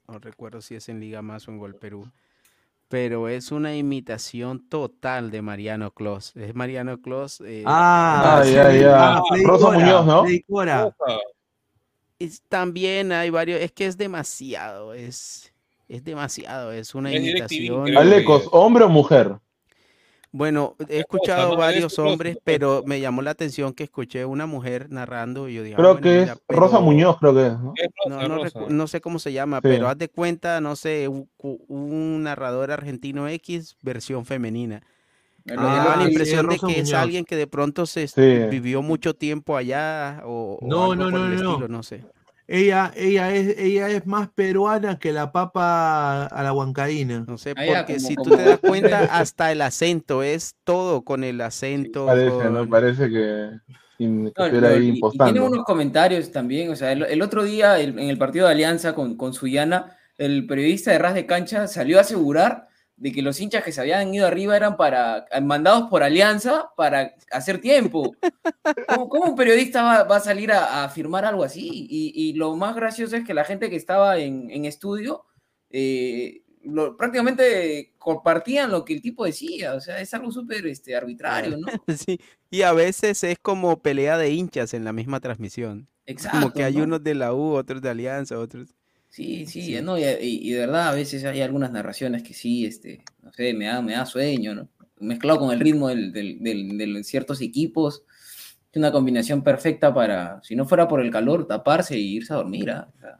No 0.07 0.19
recuerdo 0.19 0.61
si 0.61 0.76
es 0.76 0.88
en 0.88 1.02
Liga 1.02 1.22
Más 1.22 1.48
o 1.48 1.52
en 1.52 1.57
Gol 1.57 1.76
Perú. 1.76 2.10
Pero 2.89 3.27
es 3.27 3.51
una 3.51 3.76
imitación 3.76 4.68
total 4.69 5.30
de 5.30 5.41
Mariano 5.41 5.91
Clos. 5.91 6.34
Es 6.35 6.55
Mariano 6.55 7.01
Clos. 7.01 7.41
eh, 7.41 7.64
Ah, 7.65 8.39
Ah, 8.39 8.45
ya, 8.45 8.72
ya. 8.72 9.18
ah, 9.18 9.23
Freddy 9.27 9.43
Rosa 9.45 9.72
Muñoz, 9.72 10.05
¿no? 10.05 10.23
Es- 12.19 12.41
también 12.47 13.11
hay 13.11 13.30
varios. 13.30 13.59
Es 13.59 13.72
que 13.73 13.85
es 13.85 13.97
demasiado. 13.97 14.93
Es, 14.93 15.53
es 15.89 16.03
demasiado. 16.03 16.72
Es 16.72 16.95
una 16.95 17.11
Es 17.11 17.22
imitación. 17.22 17.95
Alecos, 17.97 18.47
¿hombre 18.51 18.85
o 18.85 18.89
mujer? 18.89 19.38
Bueno, 20.38 20.76
he 20.88 20.99
escuchado. 20.99 21.53
Es 21.53 21.57
varios 21.57 21.97
hombres, 21.97 22.38
pero 22.43 22.84
me 22.85 22.99
llamó 23.01 23.23
la 23.23 23.31
atención 23.31 23.73
que 23.73 23.84
escuché 23.84 24.23
una 24.23 24.45
mujer 24.45 24.88
narrando 24.91 25.49
y 25.49 25.55
yo 25.55 25.64
dije, 25.64 25.73
ah, 25.73 25.77
Creo 25.77 25.91
bueno, 25.93 26.03
que 26.03 26.19
mira, 26.22 26.34
es 26.34 26.39
Rosa 26.47 26.77
pero 26.77 26.85
Muñoz, 26.85 27.18
creo 27.19 27.34
que 27.34 27.47
es. 27.47 27.59
¿no? 27.59 27.73
Es 27.76 27.89
no, 28.07 28.15
rosa, 28.19 28.27
no, 28.27 28.43
rosa. 28.43 28.59
no 28.69 28.88
sé 28.88 29.01
cómo 29.01 29.18
se 29.18 29.34
llama, 29.34 29.57
Sí. 29.57 29.61
pero 29.64 29.88
haz 29.89 29.97
de 29.97 30.09
cuenta, 30.09 30.61
no 30.61 30.76
sé, 30.76 31.07
un, 31.07 31.27
un 31.39 32.22
narrador 32.23 32.72
argentino 32.72 33.27
X 33.27 33.77
versión 33.81 34.26
femenina. 34.26 34.84
Me 35.43 35.55
Ah, 35.57 35.95
la 35.97 36.03
sí, 36.03 36.09
impresión 36.09 36.45
de 36.47 36.55
Rosa 36.55 36.68
que 36.68 36.73
es 36.80 36.85
Muñoz. 36.89 37.01
alguien 37.01 37.26
que 37.26 37.35
de 37.35 37.47
pronto 37.47 37.85
se 37.88 38.07
Sí. 38.07 38.22
vivió 38.51 38.81
mucho 38.84 39.15
tiempo 39.15 39.57
allá 39.57 40.22
o, 40.26 40.59
o 40.61 40.68
No, 40.68 40.91
algo 40.91 40.95
no, 40.95 41.09
por 41.09 41.19
no, 41.19 41.26
el 41.27 41.35
no, 41.35 41.41
no. 41.43 41.49
estilo, 41.51 41.68
no 41.68 41.84
sé. 41.84 42.03
Ella, 42.49 42.94
ella, 42.95 43.34
es, 43.34 43.57
ella 43.60 43.90
es 43.90 44.06
más 44.07 44.30
peruana 44.30 44.98
que 44.99 45.11
la 45.11 45.32
papa 45.34 46.28
a 46.28 46.44
la 46.44 46.53
huancaína. 46.53 47.26
No 47.28 47.38
sé, 47.38 47.53
porque 47.56 47.95
como- 47.98 48.07
si 48.07 48.15
tú 48.15 48.24
como- 48.24 48.38
te 48.38 48.44
das 48.45 48.60
cuenta, 48.60 48.99
hasta 49.11 49.52
el 49.52 49.61
acento, 49.61 50.24
es 50.24 50.56
todo 50.64 51.03
con 51.03 51.24
el 51.26 51.41
acento. 51.41 52.06
Parece, 52.06 52.49
¿no? 52.49 52.69
Parece 52.69 53.10
que, 53.10 53.49
sin- 53.98 54.28
que 54.28 54.34
No, 54.38 54.45
estuviera 54.45 54.69
no, 54.69 54.76
ahí 54.76 54.90
y- 54.95 54.99
y, 55.14 55.18
tiene 55.18 55.41
unos 55.41 55.65
comentarios 55.65 56.32
también, 56.32 56.69
o 56.72 56.76
sea, 56.78 56.94
el, 56.94 57.03
el 57.03 57.22
otro 57.22 57.44
día 57.44 57.80
el- 57.80 57.99
en 57.99 58.10
el 58.10 58.18
partido 58.18 58.45
de 58.45 58.53
Alianza 58.53 58.95
con, 58.95 59.18
con 59.18 59.34
Suyana, 59.34 59.98
el 60.18 60.48
periodista 60.48 60.91
de 60.91 60.99
Ras 60.99 61.15
de 61.15 61.26
Cancha 61.26 61.68
salió 61.68 61.98
a 61.98 62.02
asegurar 62.02 62.68
de 62.98 63.11
que 63.11 63.22
los 63.22 63.40
hinchas 63.40 63.64
que 63.64 63.72
se 63.72 63.80
habían 63.80 64.11
ido 64.14 64.26
arriba 64.28 64.57
eran 64.57 64.76
para 64.76 65.26
mandados 65.41 65.88
por 65.90 66.02
Alianza 66.03 66.72
para 66.76 67.14
hacer 67.32 67.61
tiempo. 67.61 68.15
¿Cómo, 68.88 69.07
cómo 69.07 69.26
un 69.32 69.36
periodista 69.36 69.84
va, 69.84 70.03
va 70.03 70.15
a 70.18 70.19
salir 70.19 70.52
a, 70.52 70.65
a 70.65 70.84
afirmar 70.86 71.24
algo 71.24 71.44
así? 71.44 71.69
Y, 71.90 72.11
y 72.15 72.34
lo 72.34 72.56
más 72.56 72.76
gracioso 72.76 73.15
es 73.15 73.24
que 73.24 73.34
la 73.36 73.45
gente 73.45 73.69
que 73.69 73.76
estaba 73.76 74.18
en, 74.18 74.49
en 74.49 74.65
estudio 74.65 75.26
eh, 75.69 76.41
lo- 76.64 76.98
prácticamente 76.98 77.94
compartían 77.99 78.72
lo 78.72 78.84
que 78.84 78.94
el 78.95 79.02
tipo 79.02 79.26
decía, 79.26 79.76
o 79.76 79.80
sea, 79.80 80.02
es 80.02 80.14
algo 80.14 80.32
súper 80.32 80.65
este, 80.68 80.95
arbitrario, 80.95 81.57
¿no? 81.57 81.68
Sí, 81.95 82.19
y 82.49 82.64
a 82.64 82.74
veces 82.74 83.24
es 83.24 83.38
como 83.40 83.82
pelea 83.82 84.18
de 84.18 84.32
hinchas 84.32 84.74
en 84.74 84.84
la 84.84 84.91
misma 84.94 85.19
transmisión. 85.19 85.88
Exacto. 86.06 86.40
Como 86.40 86.53
que 86.53 86.64
hay 86.64 86.76
¿no? 86.78 86.84
unos 86.86 87.03
de 87.03 87.15
la 87.15 87.34
U, 87.34 87.53
otros 87.53 87.82
de 87.82 87.90
Alianza, 87.90 88.40
otros. 88.40 88.74
Sí, 89.18 89.48
sí, 89.48 89.76
no, 89.81 89.98
y, 89.98 90.03
y- 90.03 90.48
y 90.48 90.52
de 90.52 90.60
verdad 90.60 90.89
a 90.89 90.94
veces 90.94 91.26
hay 91.26 91.41
algunas 91.41 91.72
narraciones 91.72 92.22
que 92.22 92.35
sí, 92.35 92.68
este, 92.68 93.03
no 93.23 93.34
sé, 93.34 93.52
me 93.56 93.65
da, 93.65 93.81
me 93.81 93.94
da 93.94 94.06
sueño, 94.06 94.53
¿no? 94.53 94.69
Mezclado 94.99 95.39
con 95.39 95.52
el 95.52 95.60
ritmo 95.60 95.88
del, 95.88 96.11
del- 96.14 96.38
del- 96.39 96.94
de 96.94 97.03
ciertos 97.03 97.41
equipos, 97.41 98.03
es 98.72 98.77
una 98.77 98.91
combinación 98.91 99.41
perfecta 99.44 99.91
para, 99.91 100.39
si 100.44 100.56
no 100.56 100.65
fuera 100.68 100.88
por 100.88 101.02
el 101.02 101.10
calor, 101.10 101.48
taparse 101.48 101.95
e 101.95 101.99
irse 101.99 102.31
a 102.31 102.35
dormir. 102.35 102.69
¿ah? 102.69 102.89
O 102.95 102.99
sea, 102.99 103.19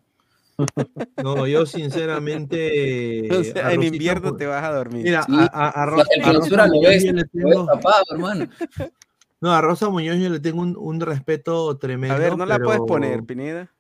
No, 1.24 1.48
yo 1.48 1.66
sinceramente. 1.66 3.28
O 3.36 3.44
sea, 3.44 3.68
a 3.70 3.74
en 3.74 3.82
invierno 3.82 4.36
te 4.36 4.46
vas 4.46 4.64
a 4.64 4.72
dormir. 4.74 5.04
Mira, 5.04 5.24
Sí, 5.24 5.34
a, 5.36 5.82
a- 5.82 5.86
Rosa 5.88 6.10
clausura 6.22 6.68
lo 6.68 6.76
Muñoz 6.76 6.92
ves, 6.92 7.04
yo 7.06 7.12
le 7.14 7.22
lo 7.22 7.28
ves 7.32 7.32
tengo. 7.56 7.66
tapado, 7.66 8.04
hermano. 8.12 8.48
No, 9.42 9.52
a 9.52 9.62
Rosa 9.62 9.90
Muñoz 9.90 10.18
yo 10.18 10.30
le 10.30 10.40
tengo 10.40 10.62
un, 10.62 10.76
un 10.78 11.00
respeto 11.00 11.76
tremendo. 11.78 12.16
A 12.16 12.18
ver, 12.20 12.38
no 12.38 12.46
la 12.46 12.60
puedes 12.60 12.82
poner, 12.88 13.24
Pineda. 13.24 13.72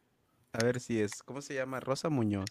A 0.58 0.64
ver 0.64 0.80
si 0.80 1.00
es. 1.00 1.22
¿Cómo 1.24 1.42
se 1.42 1.54
llama? 1.54 1.80
Rosa 1.80 2.10
Muñoz. 2.10 2.46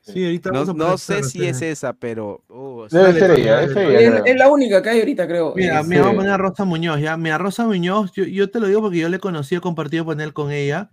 Sí, 0.00 0.24
ahorita 0.24 0.50
No, 0.50 0.64
vamos 0.64 0.68
a 0.70 0.72
no 0.72 0.84
poner 0.84 0.98
sé 0.98 1.22
si 1.24 1.44
es 1.44 1.60
esa, 1.60 1.92
pero. 1.92 2.42
uh, 2.48 2.86
Debe 2.90 3.12
ser 3.20 3.30
ella, 3.32 3.62
es 3.62 3.76
ella, 3.76 4.22
Es, 4.24 4.36
la 4.36 4.48
única 4.48 4.80
que 4.82 4.88
hay 4.88 5.00
ahorita, 5.00 5.28
creo. 5.28 5.52
Mira, 5.54 5.82
me 5.82 6.00
voy 6.00 6.12
a 6.12 6.16
poner 6.16 6.32
a 6.32 6.38
Rosa 6.38 6.64
Muñoz, 6.64 6.98
ya. 6.98 7.18
Mira, 7.18 7.36
Rosa 7.36 7.66
Muñoz, 7.66 8.12
yo, 8.12 8.24
yo 8.24 8.50
te 8.50 8.58
lo 8.58 8.68
digo 8.68 8.80
porque 8.80 8.98
yo 8.98 9.10
le 9.10 9.18
he 9.18 9.20
conocido, 9.20 9.58
he 9.58 9.62
compartido 9.62 10.06
panel 10.06 10.32
con 10.32 10.50
ella. 10.50 10.90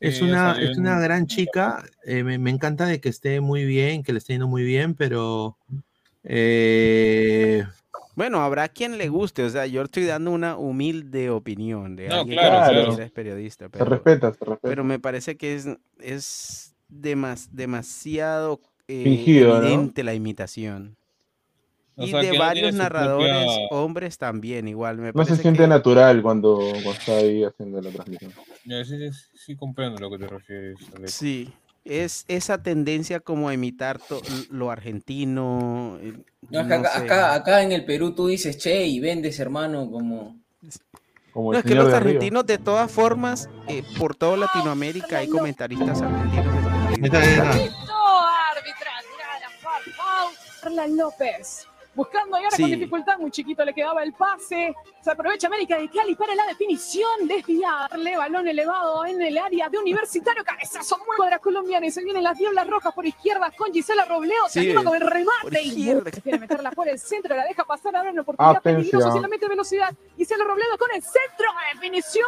Es 0.00 0.18
Sí, 0.18 0.24
una, 0.24 0.56
es 0.60 0.76
una 0.76 0.98
gran 0.98 1.28
chica. 1.28 1.84
eh, 2.04 2.24
me, 2.24 2.38
me 2.38 2.50
encanta 2.50 2.86
de 2.86 3.00
que 3.00 3.08
esté 3.08 3.40
muy 3.40 3.64
bien, 3.64 4.02
que 4.02 4.12
le 4.12 4.18
esté 4.18 4.32
yendo 4.32 4.48
muy 4.48 4.64
bien, 4.64 4.94
pero. 4.94 5.56
eh, 6.24 7.64
Bueno, 8.18 8.40
habrá 8.42 8.68
quien 8.68 8.98
le 8.98 9.08
guste, 9.08 9.44
o 9.44 9.48
sea, 9.48 9.66
yo 9.66 9.82
estoy 9.82 10.04
dando 10.04 10.32
una 10.32 10.56
humilde 10.56 11.30
opinión 11.30 11.94
de 11.94 12.08
No, 12.08 12.16
alguien 12.16 12.36
claro, 12.36 12.66
que 12.66 12.72
claro. 12.96 13.02
es 13.04 13.10
periodista, 13.12 13.66
Se 13.66 13.70
pero, 13.70 13.84
respeta, 13.84 14.32
se 14.34 14.44
respeta. 14.44 14.58
pero 14.68 14.82
me 14.82 14.98
parece 14.98 15.36
que 15.36 15.54
es, 15.54 15.68
es 16.00 16.74
demas- 16.88 17.48
demasiado 17.52 18.58
eh, 18.88 19.04
Fingido, 19.04 19.60
¿no? 19.60 19.68
evidente 19.68 20.02
la 20.02 20.14
imitación. 20.14 20.96
O 21.94 22.06
Y 22.06 22.08
sea, 22.08 22.20
de 22.22 22.36
varios 22.36 22.74
narradores, 22.74 23.30
propia- 23.46 23.68
hombres 23.70 24.18
también, 24.18 24.66
igual. 24.66 24.98
Me 24.98 25.12
No 25.12 25.24
se 25.24 25.36
siente 25.36 25.62
que 25.62 25.68
natural 25.68 26.20
cuando, 26.20 26.56
cuando 26.82 26.90
está 26.90 27.18
ahí 27.18 27.44
haciendo 27.44 27.80
la 27.80 27.92
transmisión. 27.92 28.32
Sí, 28.64 28.84
sí, 28.84 29.28
sí 29.36 29.56
comprendo 29.56 29.96
a 29.98 30.00
lo 30.00 30.10
que 30.10 30.18
te 30.18 30.26
refieres. 30.26 30.76
Alex. 30.92 31.12
sí, 31.14 31.52
es 31.88 32.24
esa 32.28 32.62
tendencia 32.62 33.20
como 33.20 33.48
a 33.48 33.54
imitar 33.54 33.98
lo 34.50 34.70
argentino. 34.70 35.98
eh, 36.02 36.12
No, 36.50 36.60
es 36.60 36.66
que 36.66 36.74
no 36.74 36.80
acá, 36.80 36.90
sé. 36.90 36.98
acá, 37.04 37.34
acá 37.34 37.62
en 37.62 37.72
el 37.72 37.84
Perú 37.84 38.14
tú 38.14 38.26
dices 38.28 38.58
che 38.58 38.86
y 38.86 39.00
vendes, 39.00 39.40
hermano, 39.40 39.90
como. 39.90 40.36
Como 41.32 41.52
No, 41.52 41.58
es 41.58 41.64
que 41.64 41.74
los 41.74 41.92
argentinos, 41.92 42.46
de 42.46 42.58
todas 42.58 42.90
formas, 42.90 43.48
eh, 43.68 43.82
por 43.98 44.14
toda 44.14 44.36
Latinoamérica 44.36 45.18
hay 45.18 45.28
comentaristas 45.28 46.02
argentinos. 46.02 46.54
López. 50.96 51.66
Buscando 51.98 52.36
ahora 52.36 52.48
con 52.50 52.56
Sí. 52.58 52.64
dificultad, 52.76 53.18
muy 53.18 53.32
chiquito 53.32 53.64
le 53.64 53.74
quedaba 53.74 54.04
el 54.04 54.12
pase. 54.12 54.72
Se 55.00 55.10
aprovecha 55.10 55.48
América 55.48 55.76
de 55.76 55.90
Cali 55.90 56.14
para 56.14 56.32
la 56.36 56.46
definición. 56.46 57.26
Desviarle, 57.26 58.16
balón 58.16 58.46
elevado 58.46 59.04
en 59.04 59.20
el 59.20 59.36
área 59.36 59.68
de 59.68 59.78
Universitario. 59.78 60.44
Cabezazo 60.44 60.96
muy 60.98 61.16
cuadra 61.16 61.40
colombiana 61.40 61.86
y 61.86 61.90
se 61.90 62.04
vienen 62.04 62.22
las 62.22 62.38
diablas 62.38 62.68
rojas 62.68 62.94
por 62.94 63.04
izquierda 63.04 63.50
con 63.58 63.72
Gisela 63.72 64.04
Robleo. 64.04 64.46
Se 64.48 64.60
Sí, 64.60 64.66
anima 64.70 64.84
con 64.84 64.94
el 64.94 65.00
remate. 65.10 65.60
Y 65.60 65.92
quiere 66.22 66.38
meterla 66.38 66.70
por 66.70 66.88
el 66.88 67.00
centro, 67.00 67.34
la 67.34 67.42
deja 67.44 67.64
pasar 67.64 67.96
ahora 67.96 68.10
en 68.10 68.20
oportunidad 68.20 68.58
Atención. 68.58 68.82
peligrosa. 68.92 69.12
Si 69.12 69.18
la 69.20 69.26
mete 69.28 69.48
velocidad. 69.48 69.92
Gisela 70.16 70.44
Robledo 70.44 70.78
con 70.78 70.88
el 70.94 71.02
centro. 71.02 71.48
Definición. 71.74 72.24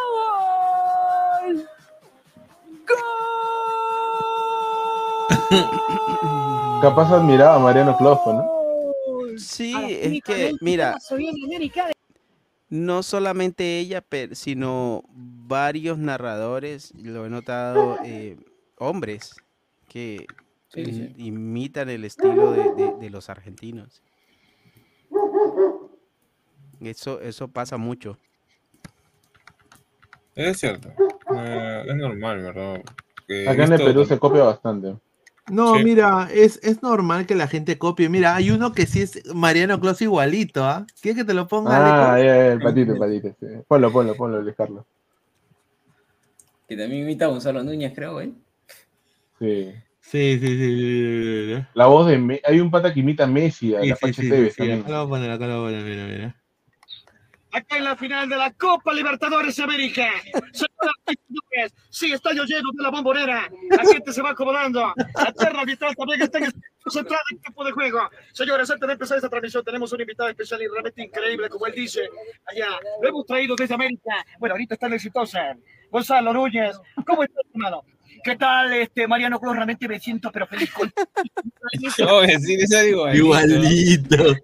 Capaz 6.83 7.13
admiraba 7.13 7.57
a 7.57 7.59
Mariano 7.59 7.97
Clofo, 7.97 8.33
¿no? 8.33 8.60
Sí, 9.41 9.75
es 10.01 10.23
que, 10.23 10.55
mira, 10.61 10.97
no 12.69 13.03
solamente 13.03 13.79
ella, 13.79 14.01
pero, 14.01 14.35
sino 14.35 15.03
varios 15.09 15.99
narradores, 15.99 16.93
lo 16.95 17.27
he 17.27 17.31
notado, 17.31 17.99
eh, 18.05 18.37
hombres 18.77 19.35
que 19.89 20.27
Sí, 20.69 20.85
sí. 20.93 21.01
im- 21.01 21.15
imitan 21.17 21.89
el 21.89 22.05
estilo 22.05 22.53
de, 22.53 22.73
de- 22.75 22.95
de 23.01 23.11
los 23.11 23.29
argentinos. 23.29 24.03
Eso, 26.81 27.21
eso 27.21 27.49
pasa 27.49 27.77
mucho. 27.77 28.17
Es 30.37 30.59
cierto. 30.61 30.91
Eh, 31.35 31.85
es 31.89 31.97
normal, 31.97 32.41
¿verdad? 32.43 32.77
Acá 33.47 33.65
en 33.65 33.73
el 33.73 33.79
Perú 33.79 34.05
se 34.05 34.19
copia 34.19 34.45
bastante. 34.45 34.97
No, 35.51 35.75
Sí. 35.77 35.85
mira, 35.85 36.29
es, 36.33 36.61
es 36.63 36.83
normal 36.83 37.27
que 37.27 37.35
la 37.35 37.49
gente 37.49 37.77
copie. 37.79 38.09
Mira, 38.09 38.35
hay 38.37 38.51
uno 38.51 38.73
que 38.73 38.87
sí 38.87 39.03
es 39.03 39.23
Mariano 39.35 39.81
Clos 39.81 40.01
igualito, 40.01 40.65
¿ah? 40.65 40.87
¿Quieres 41.01 41.23
que 41.23 41.27
te 41.27 41.35
lo 41.35 41.49
ponga? 41.49 42.13
Ah, 42.13 42.19
ya, 42.19 42.25
ya, 42.25 42.47
el 42.53 42.61
patito, 42.61 42.93
el 42.93 42.99
patito. 42.99 43.29
sí. 43.41 43.47
Ponlo, 43.67 43.93
ponlo, 43.93 44.15
ponlo, 44.17 44.41
Luis 44.41 44.57
Carlos. 44.57 44.85
Que 46.69 46.77
también 46.77 47.03
imita 47.03 47.25
a 47.25 47.29
Gonzalo 47.29 47.63
Núñez, 47.65 47.93
creo, 47.95 48.21
¿eh? 48.21 48.33
Sí. 49.41 49.73
Sí, 50.01 50.39
sí, 50.39 50.47
sí, 50.47 50.57
sí, 50.57 50.77
sí, 50.79 51.55
sí. 51.57 51.63
La 51.75 51.87
voz 51.87 52.07
de... 52.09 52.19
Me- 52.19 52.41
Hay 52.45 52.59
un 52.61 52.71
pata 52.71 52.93
que 52.93 53.01
imita 53.01 53.25
a 53.25 53.27
Messi, 53.27 53.75
a 53.75 53.81
Sí, 53.81 53.89
la 53.89 53.97
sí, 53.97 54.13
sí, 54.13 54.51
sí, 54.51 54.57
también. 54.57 54.81
Acá 54.81 54.91
lo 54.91 55.07
voy 55.07 55.07
a 55.07 55.09
poner, 55.09 55.31
acá 55.31 55.47
lo 55.47 55.63
voy 55.63 55.75
a 55.75 55.79
poner, 55.79 55.85
mira, 55.97 56.07
mira. 56.07 56.40
Acá 57.53 57.79
en 57.79 57.85
la 57.85 57.97
final 57.97 58.29
de 58.29 58.37
la 58.37 58.53
Copa 58.53 58.93
Libertadores 58.93 59.59
América. 59.59 60.09
Sí, 61.91 62.13
estadio 62.13 62.45
lleno 62.45 62.71
de 62.73 62.83
la 62.83 62.91
bombonera. 62.91 63.49
La 63.71 63.85
gente 63.85 64.13
se 64.13 64.23
va 64.23 64.31
acomodando. 64.31 64.93
La 64.97 65.33
terna 65.33 65.61
arbitral 65.61 65.97
también 65.97 66.23
está 66.23 66.39
en 66.39 66.45
el 66.45 67.41
campo 67.43 67.65
de 67.65 67.73
juego. 67.73 68.09
Señores, 68.33 68.71
antes 68.71 68.87
de 68.87 68.93
empezar 68.93 69.17
esta 69.17 69.29
transmisión, 69.29 69.65
tenemos 69.65 69.93
un 69.93 70.01
invitado 70.01 70.29
especial 70.29 70.63
y 70.63 70.69
realmente 70.69 71.03
increíble, 71.03 71.49
como 71.49 71.67
él 71.67 71.75
dice. 71.75 72.09
Allá, 72.47 72.69
lo 73.03 73.09
hemos 73.09 73.27
traído 73.27 73.57
desde 73.57 73.75
América. 73.75 74.25
Bueno, 74.39 74.55
ahorita 74.55 74.75
está 74.75 74.87
en 74.87 74.95
exitosa. 74.95 75.57
Gonzalo 75.91 76.33
Núñez, 76.33 76.79
¿cómo 77.05 77.25
estás, 77.25 77.45
hermano? 77.53 77.83
¿Qué 78.23 78.37
tal, 78.37 78.73
este 78.75 79.07
Mariano 79.07 79.41
Cruz? 79.41 79.55
Realmente 79.55 79.89
me 79.89 79.99
siento, 79.99 80.31
pero 80.31 80.47
feliz 80.47 80.71
con. 80.73 80.93
No, 81.99 82.23
sí, 82.41 82.55
esa 82.55 82.83
digo, 82.83 83.09
Igualito. 83.13 84.35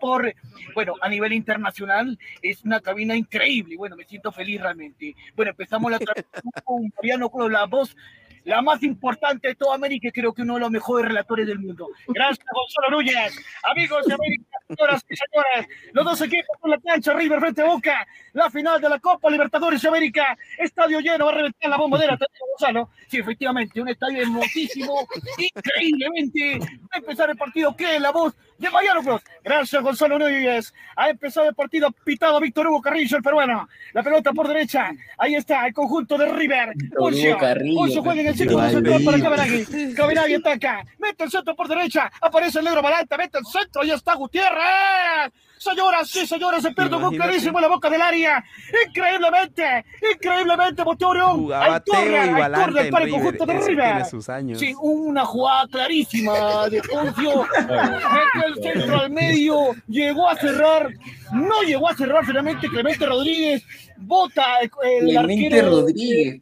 Por, 0.00 0.34
bueno, 0.74 0.94
a 1.00 1.08
nivel 1.08 1.32
internacional 1.32 2.18
es 2.40 2.64
una 2.64 2.80
cabina 2.80 3.14
increíble. 3.14 3.76
Bueno, 3.76 3.96
me 3.96 4.04
siento 4.04 4.32
feliz 4.32 4.60
realmente. 4.60 5.14
Bueno, 5.36 5.50
empezamos 5.50 5.90
la 5.90 5.98
transmisión 6.00 6.52
con 6.64 6.92
Mariano 6.96 7.30
Cruz, 7.30 7.50
la 7.50 7.66
voz, 7.66 7.96
la 8.44 8.62
más 8.62 8.82
importante 8.82 9.48
de 9.48 9.54
toda 9.54 9.74
América 9.74 10.08
y 10.08 10.12
creo 10.12 10.32
que 10.32 10.42
uno 10.42 10.54
de 10.54 10.60
los 10.60 10.70
mejores 10.70 11.08
relatores 11.08 11.46
del 11.46 11.58
mundo. 11.58 11.88
Gracias, 12.08 12.46
Gonzalo 12.54 12.96
Núñez. 12.96 13.38
Amigos 13.70 14.04
de 14.06 14.14
América, 14.14 14.58
señoras 14.68 15.04
y 15.08 15.16
señores, 15.16 15.68
los 15.92 16.04
dos 16.04 16.20
equipos 16.22 16.56
con 16.60 16.70
la 16.70 16.78
cancha, 16.78 17.12
River 17.14 17.40
frente 17.40 17.62
a 17.62 17.66
Boca, 17.66 18.06
la 18.32 18.50
final 18.50 18.80
de 18.80 18.88
la 18.88 18.98
Copa 18.98 19.30
Libertadores 19.30 19.82
de 19.82 19.88
América, 19.88 20.36
estadio 20.58 21.00
lleno, 21.00 21.26
va 21.26 21.32
a 21.32 21.34
reventar 21.34 21.70
la 21.70 21.76
bombonera, 21.76 22.18
Gonzalo. 22.58 22.90
Sí, 23.08 23.18
efectivamente, 23.18 23.80
un 23.80 23.88
estadio 23.88 24.22
hermosísimo, 24.22 25.06
increíblemente. 25.38 26.58
Va 26.60 26.88
a 26.92 26.98
empezar 26.98 27.30
el 27.30 27.36
partido, 27.36 27.74
que 27.76 27.98
la 28.00 28.10
voz 28.10 28.34
de 28.58 28.70
Mariano 28.70 29.02
Cruz. 29.02 29.22
Gracias, 29.42 29.82
Gonzalo 29.82 30.18
Núñez. 30.18 30.72
Ha 30.96 31.10
empezado 31.10 31.48
el 31.48 31.54
partido 31.54 31.90
pitado 31.90 32.40
Víctor 32.40 32.68
Hugo 32.68 32.80
Carrillo, 32.80 33.16
el 33.16 33.22
peruano. 33.22 33.68
La 33.92 34.02
pelota 34.02 34.32
por 34.32 34.48
derecha. 34.48 34.92
Ahí 35.18 35.34
está, 35.34 35.66
el 35.66 35.74
conjunto 35.74 36.16
de 36.16 36.32
River. 36.32 36.74
Hugo 36.92 37.08
Pulsio. 37.08 37.38
Carrillo, 37.38 38.02
juega 38.02 38.20
en 38.20 38.26
el 38.28 38.31
círculo 38.34 38.68
Igualito. 38.68 38.92
central 38.92 39.20
para. 39.26 39.94
Cabenagui 39.94 40.34
ataca. 40.34 40.84
Mete 40.98 41.24
el 41.24 41.30
centro 41.30 41.54
por 41.54 41.68
derecha. 41.68 42.10
Aparece 42.20 42.58
el 42.58 42.64
negro 42.64 42.82
Balanta. 42.82 43.16
Mete 43.16 43.38
el 43.38 43.46
centro. 43.46 43.82
Ya 43.82 43.94
está 43.94 44.14
Gutiérrez. 44.14 45.32
Señoras 45.62 46.16
y 46.16 46.26
señores, 46.26 46.62
se 46.62 46.72
pierde 46.72 46.96
un 46.96 47.14
clarísimo 47.14 47.58
en 47.58 47.62
la 47.62 47.68
boca 47.68 47.88
del 47.88 48.02
área. 48.02 48.44
Increíblemente, 48.88 49.84
increiblemente, 50.12 50.84
Motorión. 50.84 51.36
Jugaba 51.42 51.78
Teo 51.80 52.02
y 52.04 52.30
Balanta 52.32 52.80
en 52.82 52.90
para 52.90 53.04
el 53.04 53.10
River. 53.12 53.22
conjunto 53.22 53.46
de 53.46 53.52
River. 53.60 53.84
tiene 53.94 54.04
sus 54.06 54.28
años. 54.28 54.58
Sí, 54.58 54.74
una 54.80 55.24
jugada 55.24 55.68
clarísima 55.68 56.68
de 56.68 56.82
Poncio. 56.82 57.46
El 58.46 58.62
centro 58.62 59.00
al 59.00 59.10
medio. 59.10 59.56
Llegó 59.86 60.28
a 60.28 60.36
cerrar. 60.36 60.88
No 61.32 61.62
llegó 61.62 61.88
a 61.88 61.94
cerrar 61.96 62.24
finalmente 62.26 62.68
Clemente 62.68 63.06
Rodríguez. 63.06 63.64
Bota 64.04 64.58
el, 64.60 64.70
el 64.84 65.08
Clemente 65.10 65.46
arquero. 65.46 65.70
Rodríguez. 65.70 66.40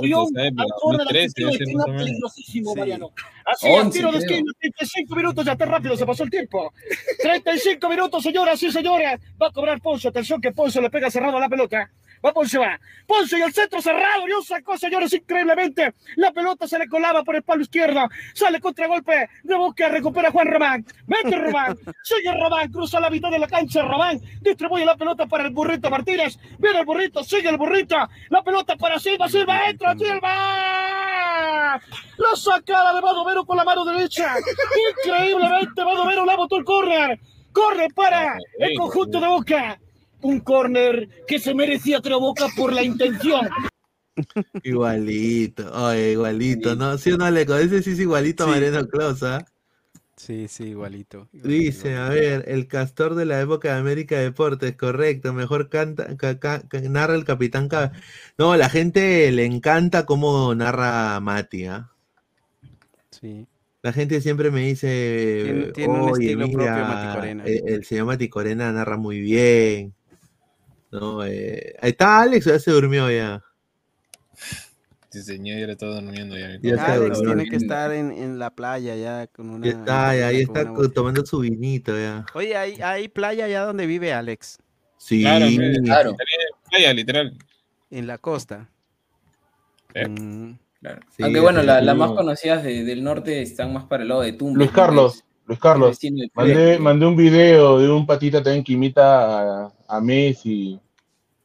Orión, 0.00 0.26
época, 0.36 0.62
al 0.62 0.68
córner, 0.80 1.06
2013, 1.06 1.24
al 1.26 1.34
tiro 1.34 1.48
de 1.48 1.54
ese 1.54 1.62
esquina, 1.64 1.78
más 1.78 1.86
o 1.86 1.88
menos. 1.90 2.02
peligrosísimo, 2.04 2.72
Sí. 2.72 2.78
Mariano. 2.80 3.10
Así, 3.44 3.68
11, 3.68 3.98
tiro 3.98 4.10
de 4.10 4.18
esquina, 4.18 4.52
35 4.58 5.16
minutos, 5.16 5.44
ya 5.44 5.52
está 5.52 5.66
rápido, 5.66 5.96
se 5.96 6.06
pasó 6.06 6.24
el 6.24 6.30
tiempo. 6.30 6.72
35 7.20 7.88
minutos, 7.88 8.22
señoras 8.22 8.62
y 8.62 8.72
señores. 8.72 9.20
Va 9.40 9.48
a 9.48 9.52
cobrar 9.52 9.80
Poncio. 9.80 10.10
Atención 10.10 10.40
que 10.40 10.52
Poncio 10.52 10.80
le 10.80 10.90
pega 10.90 11.10
cerrado 11.10 11.36
a 11.36 11.40
la 11.40 11.48
pelota. 11.48 11.90
Va 12.24 12.32
Poncio, 12.32 12.60
va. 12.60 12.80
Poncio 13.06 13.36
y 13.36 13.42
el 13.42 13.52
centro 13.52 13.82
cerrado. 13.82 14.24
Dios 14.24 14.46
sacó, 14.46 14.78
señores, 14.78 15.12
increíblemente. 15.12 15.94
La 16.16 16.32
pelota 16.32 16.66
se 16.66 16.78
le 16.78 16.88
colaba 16.88 17.22
por 17.22 17.36
el 17.36 17.42
palo 17.42 17.60
izquierdo. 17.60 18.08
Sale 18.32 18.60
contragolpe 18.60 19.28
de 19.42 19.54
Boca. 19.54 19.88
Recupera 19.88 20.30
Juan 20.30 20.46
Román. 20.46 20.86
Vete 21.06 21.36
Román. 21.36 21.76
Sigue 22.02 22.32
Román. 22.32 22.72
Cruza 22.72 22.98
la 22.98 23.10
mitad 23.10 23.30
de 23.30 23.38
la 23.38 23.46
cancha. 23.46 23.82
Román 23.82 24.20
distribuye 24.40 24.86
la 24.86 24.96
pelota 24.96 25.26
para 25.26 25.44
el 25.44 25.50
burrito 25.50 25.90
Martínez. 25.90 26.38
Viene 26.58 26.78
el 26.78 26.86
burrito. 26.86 27.22
Sigue 27.22 27.50
el 27.50 27.58
burrito. 27.58 27.96
La 28.30 28.42
pelota 28.42 28.74
para 28.76 28.98
Silva. 28.98 29.28
Silva 29.28 29.68
entra. 29.68 29.94
Silva. 29.94 31.80
La 32.16 32.36
sacada 32.36 32.94
de 32.94 33.00
Badomero 33.34 33.44
con 33.46 33.56
la 33.56 33.64
mano 33.64 33.84
derecha. 33.84 34.34
Increíblemente, 35.04 35.82
Badomero 35.84 36.24
la 36.24 36.36
botó 36.36 36.56
el 36.56 36.64
córner. 36.64 37.18
Corre 37.52 37.88
para 37.94 38.36
el 38.58 38.76
conjunto 38.76 39.20
de 39.20 39.28
Boca. 39.28 39.80
Un 40.22 40.40
córner 40.40 41.08
que 41.26 41.38
se 41.38 41.54
merecía 41.54 42.00
creo 42.00 42.20
Boca 42.20 42.46
por 42.56 42.72
la 42.72 42.82
intención. 42.82 43.48
Igualito, 44.62 45.70
oye, 45.72 46.12
igualito, 46.12 46.76
¿no? 46.76 46.96
¿Sí 46.98 47.10
o 47.12 47.16
no, 47.18 47.24
Aleco? 47.24 47.56
Ese 47.56 47.82
sí 47.82 47.90
es 47.92 47.98
igualito 47.98 48.44
a 48.44 48.46
Sí. 48.46 48.52
Mariano 48.52 48.86
Clos, 48.86 49.22
¿ah? 49.24 49.44
Sí, 50.16 50.46
sí, 50.46 50.66
igualito. 50.68 51.28
igualito, 51.32 51.48
Dice, 51.48 51.96
a 51.96 52.08
ver, 52.10 52.44
el 52.46 52.68
castor 52.68 53.16
de 53.16 53.24
la 53.24 53.40
época 53.40 53.72
de 53.74 53.80
América 53.80 54.16
Deportes, 54.16 54.76
correcto, 54.76 55.32
mejor 55.32 55.68
canta, 55.68 56.16
ca- 56.16 56.38
ca- 56.38 56.62
ca- 56.68 56.80
narra 56.82 57.16
el 57.16 57.24
Capitán 57.24 57.68
Cab- 57.68 57.90
No, 58.38 58.56
la 58.56 58.68
gente 58.70 59.30
le 59.32 59.44
encanta 59.46 60.06
cómo 60.06 60.54
narra 60.54 61.18
Mati, 61.18 61.66
¿ah? 61.66 61.90
Sí. 63.24 63.46
La 63.80 63.92
gente 63.92 64.20
siempre 64.20 64.50
me 64.50 64.60
dice, 64.60 65.40
Tiene- 65.44 65.72
tiene 65.72 65.92
un 65.94 66.00
"Oye, 66.10 66.26
estilo 66.32 66.40
propio, 66.46 66.58
mira, 66.58 66.84
Mati 66.88 67.14
Corena". 67.16 67.44
El, 67.44 67.68
el 67.68 67.84
señor 67.84 68.04
Mati 68.06 68.28
Corena 68.28 68.70
narra 68.72 68.98
muy 68.98 69.20
bien. 69.20 69.94
¿no? 70.90 71.24
Eh, 71.24 71.74
ahí 71.80 71.90
está 71.90 72.20
Alex, 72.20 72.44
ya 72.44 72.58
se 72.58 72.70
durmió 72.70 73.10
ya. 73.10 73.42
Sí, 75.10 75.22
señor, 75.22 75.58
ya 75.66 75.72
está 75.72 75.86
durmiendo 75.86 76.36
ya. 76.36 76.58
Ya 76.60 76.70
está 76.74 76.92
Alex 76.94 77.16
durmiendo. 77.18 77.34
tiene 77.44 77.48
que 77.50 77.56
estar 77.56 77.92
en, 77.92 78.10
en 78.12 78.38
la 78.38 78.50
playa 78.50 78.94
ya 78.96 79.26
con 79.28 79.48
una. 79.50 79.64
Ya 79.66 79.72
está, 79.72 80.16
ya, 80.16 80.26
ahí 80.28 80.44
con 80.44 80.56
está 80.56 80.60
una 80.60 80.70
co- 80.70 80.76
botella. 80.82 80.94
tomando 80.94 81.24
su 81.26 81.38
vinito 81.40 81.96
ya. 81.98 82.26
Oye, 82.34 82.56
¿hay, 82.56 82.80
hay 82.82 83.08
playa 83.08 83.46
allá 83.46 83.62
donde 83.62 83.86
vive 83.86 84.12
Alex, 84.12 84.58
Sí, 84.98 85.22
Claro, 85.22 85.46
Claro. 85.84 86.16
playa, 86.70 86.92
literal. 86.92 87.38
en 87.90 88.06
la 88.06 88.18
costa. 88.18 88.68
Eh. 89.94 90.08
Mm, 90.08 90.58
Sí, 91.16 91.22
Aunque 91.22 91.40
bueno, 91.40 91.62
la- 91.62 91.80
las 91.80 91.96
más 91.96 92.10
conocidas 92.12 92.62
de- 92.62 92.84
del 92.84 93.02
norte 93.02 93.40
están 93.42 93.72
más 93.72 93.84
para 93.84 94.02
el 94.02 94.08
lado 94.10 94.20
de 94.22 94.32
Tumbes. 94.32 94.56
Luis 94.58 94.70
Carlos, 94.70 95.24
Luis 95.46 95.58
Carlos, 95.58 95.98
mandé, 96.34 96.78
mandé 96.78 97.06
un 97.06 97.16
video 97.16 97.78
de 97.78 97.90
un 97.90 98.06
patita 98.06 98.42
también 98.42 98.62
que 98.64 98.72
imita 98.74 99.64
a, 99.66 99.72
a 99.88 100.00
Messi, 100.00 100.78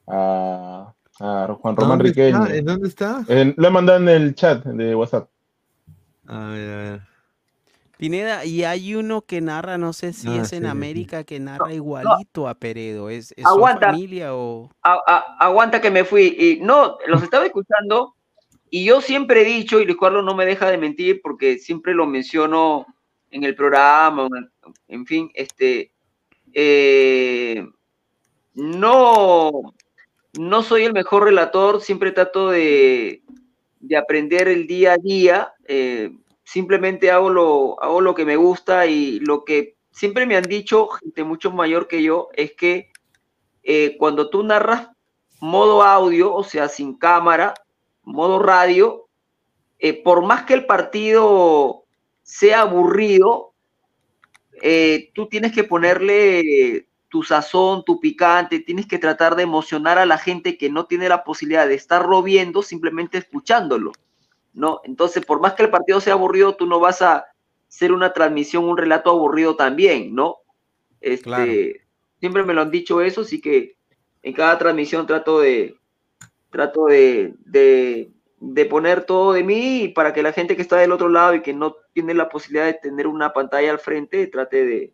a, 0.08 0.93
a 1.19 1.58
Juan 1.61 1.76
Román 1.76 1.98
¿Dónde 2.00 2.03
Riquelme. 2.09 2.58
¿En 2.58 2.66
dónde 2.66 2.88
está? 2.88 3.24
Eh, 3.27 3.53
lo 3.56 3.68
he 3.68 3.72
mandado 3.72 4.00
en 4.00 4.09
el 4.09 4.35
chat 4.35 4.64
de 4.66 4.95
WhatsApp. 4.95 5.30
A 6.27 6.48
ver, 6.50 6.69
a 6.69 6.77
ver. 6.77 7.01
Pineda, 7.98 8.45
y 8.45 8.64
hay 8.64 8.95
uno 8.95 9.24
que 9.24 9.42
narra, 9.42 9.77
no 9.77 9.92
sé 9.92 10.14
si 10.14 10.30
Ah, 10.30 10.42
es 10.43 10.50
sí, 10.50 10.56
en. 10.56 10.66
América, 10.68 11.26
que 11.26 11.38
narra 11.40 11.74
igualito 11.74 12.48
a 12.48 12.56
Peredo. 12.56 13.09
¿Es, 13.09 13.34
es 13.35 13.43
su 13.43 13.50
Aguanta. 13.50 13.88
familia 13.92 14.34
o...? 14.35 14.69
A- 14.84 15.00
a- 15.06 15.26
aguanta 15.45 15.82
que 15.82 15.92
me 15.92 16.06
fui. 16.06 16.34
Y 16.40 16.64
no, 16.64 16.98
los 17.08 17.22
estaba 17.24 17.45
escuchando 17.45 18.16
y 18.72 18.86
yo 18.86 19.02
siempre 19.02 19.42
he 19.42 19.46
dicho, 19.46 19.80
y 19.80 19.86
Luis 19.86 19.98
Carlos 20.00 20.24
no 20.24 20.36
me 20.36 20.46
deja 20.46 20.70
de 20.70 20.78
mentir 20.78 21.22
porque 21.22 21.58
siempre 21.58 21.94
lo 21.94 22.06
menciono 22.06 22.86
en 23.32 23.44
el 23.44 23.56
programa, 23.56 24.28
en- 24.88 25.06
fin, 25.06 25.32
este, 25.36 25.92
eh, 26.54 27.66
no, 28.54 29.52
no 30.38 30.64
soy 30.64 30.84
el 30.84 30.94
mejor 30.94 31.24
relator, 31.26 31.82
siempre 31.82 32.12
trato 32.12 32.50
de, 32.50 33.24
de 33.80 33.98
aprender 33.98 34.48
el 34.48 34.68
día 34.68 34.94
a 34.94 34.98
día, 34.98 35.54
eh, 35.68 36.12
simplemente 36.44 37.12
hago 37.12 37.30
lo, 37.30 37.82
hago 37.84 38.02
lo 38.02 38.16
que 38.16 38.26
me 38.26 38.36
gusta 38.36 38.86
y 38.88 39.20
lo 39.22 39.46
que 39.46 39.76
siempre 39.92 40.26
me 40.26 40.36
han 40.38 40.44
dicho, 40.44 40.88
gente 40.90 41.24
mucho 41.24 41.52
mayor 41.52 41.88
que 41.88 42.04
yo, 42.04 42.30
es 42.36 42.54
que 42.54 42.92
eh, 43.64 43.96
cuando 43.98 44.30
tú 44.30 44.44
narras 44.44 44.90
modo 45.42 45.84
audio, 45.84 46.34
o 46.34 46.44
sea, 46.44 46.68
sin 46.70 46.98
cámara, 46.98 47.54
modo 48.10 48.40
radio, 48.40 49.08
eh, 49.80 50.02
por 50.04 50.24
más 50.24 50.44
que 50.44 50.54
el 50.54 50.66
partido 50.66 51.86
sea 52.22 52.62
aburrido, 52.62 53.54
eh, 54.62 55.12
tú 55.14 55.28
tienes 55.28 55.54
que 55.54 55.64
ponerle 55.64 56.88
tu 57.08 57.24
sazón, 57.24 57.84
tu 57.86 58.00
picante, 58.00 58.60
tienes 58.60 58.88
que 58.88 59.00
tratar 59.00 59.36
de 59.36 59.44
emocionar 59.44 59.98
a 59.98 60.06
la 60.06 60.18
gente 60.18 60.58
que 60.58 60.70
no 60.70 60.86
tiene 60.86 61.10
la 61.10 61.24
posibilidad 61.24 61.68
de 61.68 61.76
estarlo 61.76 62.22
viendo, 62.22 62.62
simplemente 62.62 63.18
escuchándolo, 63.18 63.94
¿no? 64.54 64.82
Entonces, 64.84 65.26
por 65.26 65.40
más 65.40 65.54
que 65.54 65.64
el 65.64 65.70
partido 65.72 66.02
sea 66.02 66.14
aburrido, 66.14 66.56
tú 66.56 66.68
no 66.68 66.80
vas 66.80 67.02
a 67.02 67.26
hacer 67.68 67.94
una 67.94 68.14
transmisión, 68.14 68.66
un 68.66 68.78
relato 68.78 69.10
aburrido 69.10 69.56
también, 69.56 70.14
¿no? 70.14 70.38
Este, 71.02 71.24
Claro. 71.24 71.52
Siempre 72.20 72.44
me 72.44 72.54
lo 72.54 72.62
han 72.62 72.72
dicho 72.72 73.02
eso, 73.02 73.22
así 73.22 73.40
que 73.40 73.78
en 74.24 74.34
cada 74.34 74.58
transmisión 74.58 75.08
trato 75.08 75.40
de, 75.40 75.78
trato 76.50 76.86
de, 76.86 77.34
de, 77.45 78.11
de 78.40 78.66
poner 78.66 79.03
todo 79.06 79.34
de 79.34 79.44
mí 79.44 79.84
y 79.84 79.88
para 79.90 80.14
que 80.14 80.24
la 80.24 80.34
gente 80.34 80.56
que 80.56 80.61
está 80.61 80.78
del 80.78 80.92
otro 80.92 81.10
lado 81.10 81.36
y 81.36 81.42
que 81.42 81.53
no 81.53 81.76
tiene 81.94 82.14
la 82.14 82.30
posibilidad 82.30 82.66
de 82.66 82.74
tener 82.74 83.08
una 83.08 83.34
pantalla 83.34 83.72
al 83.72 83.80
frente, 83.80 84.28
trate 84.28 84.66
de, 84.66 84.94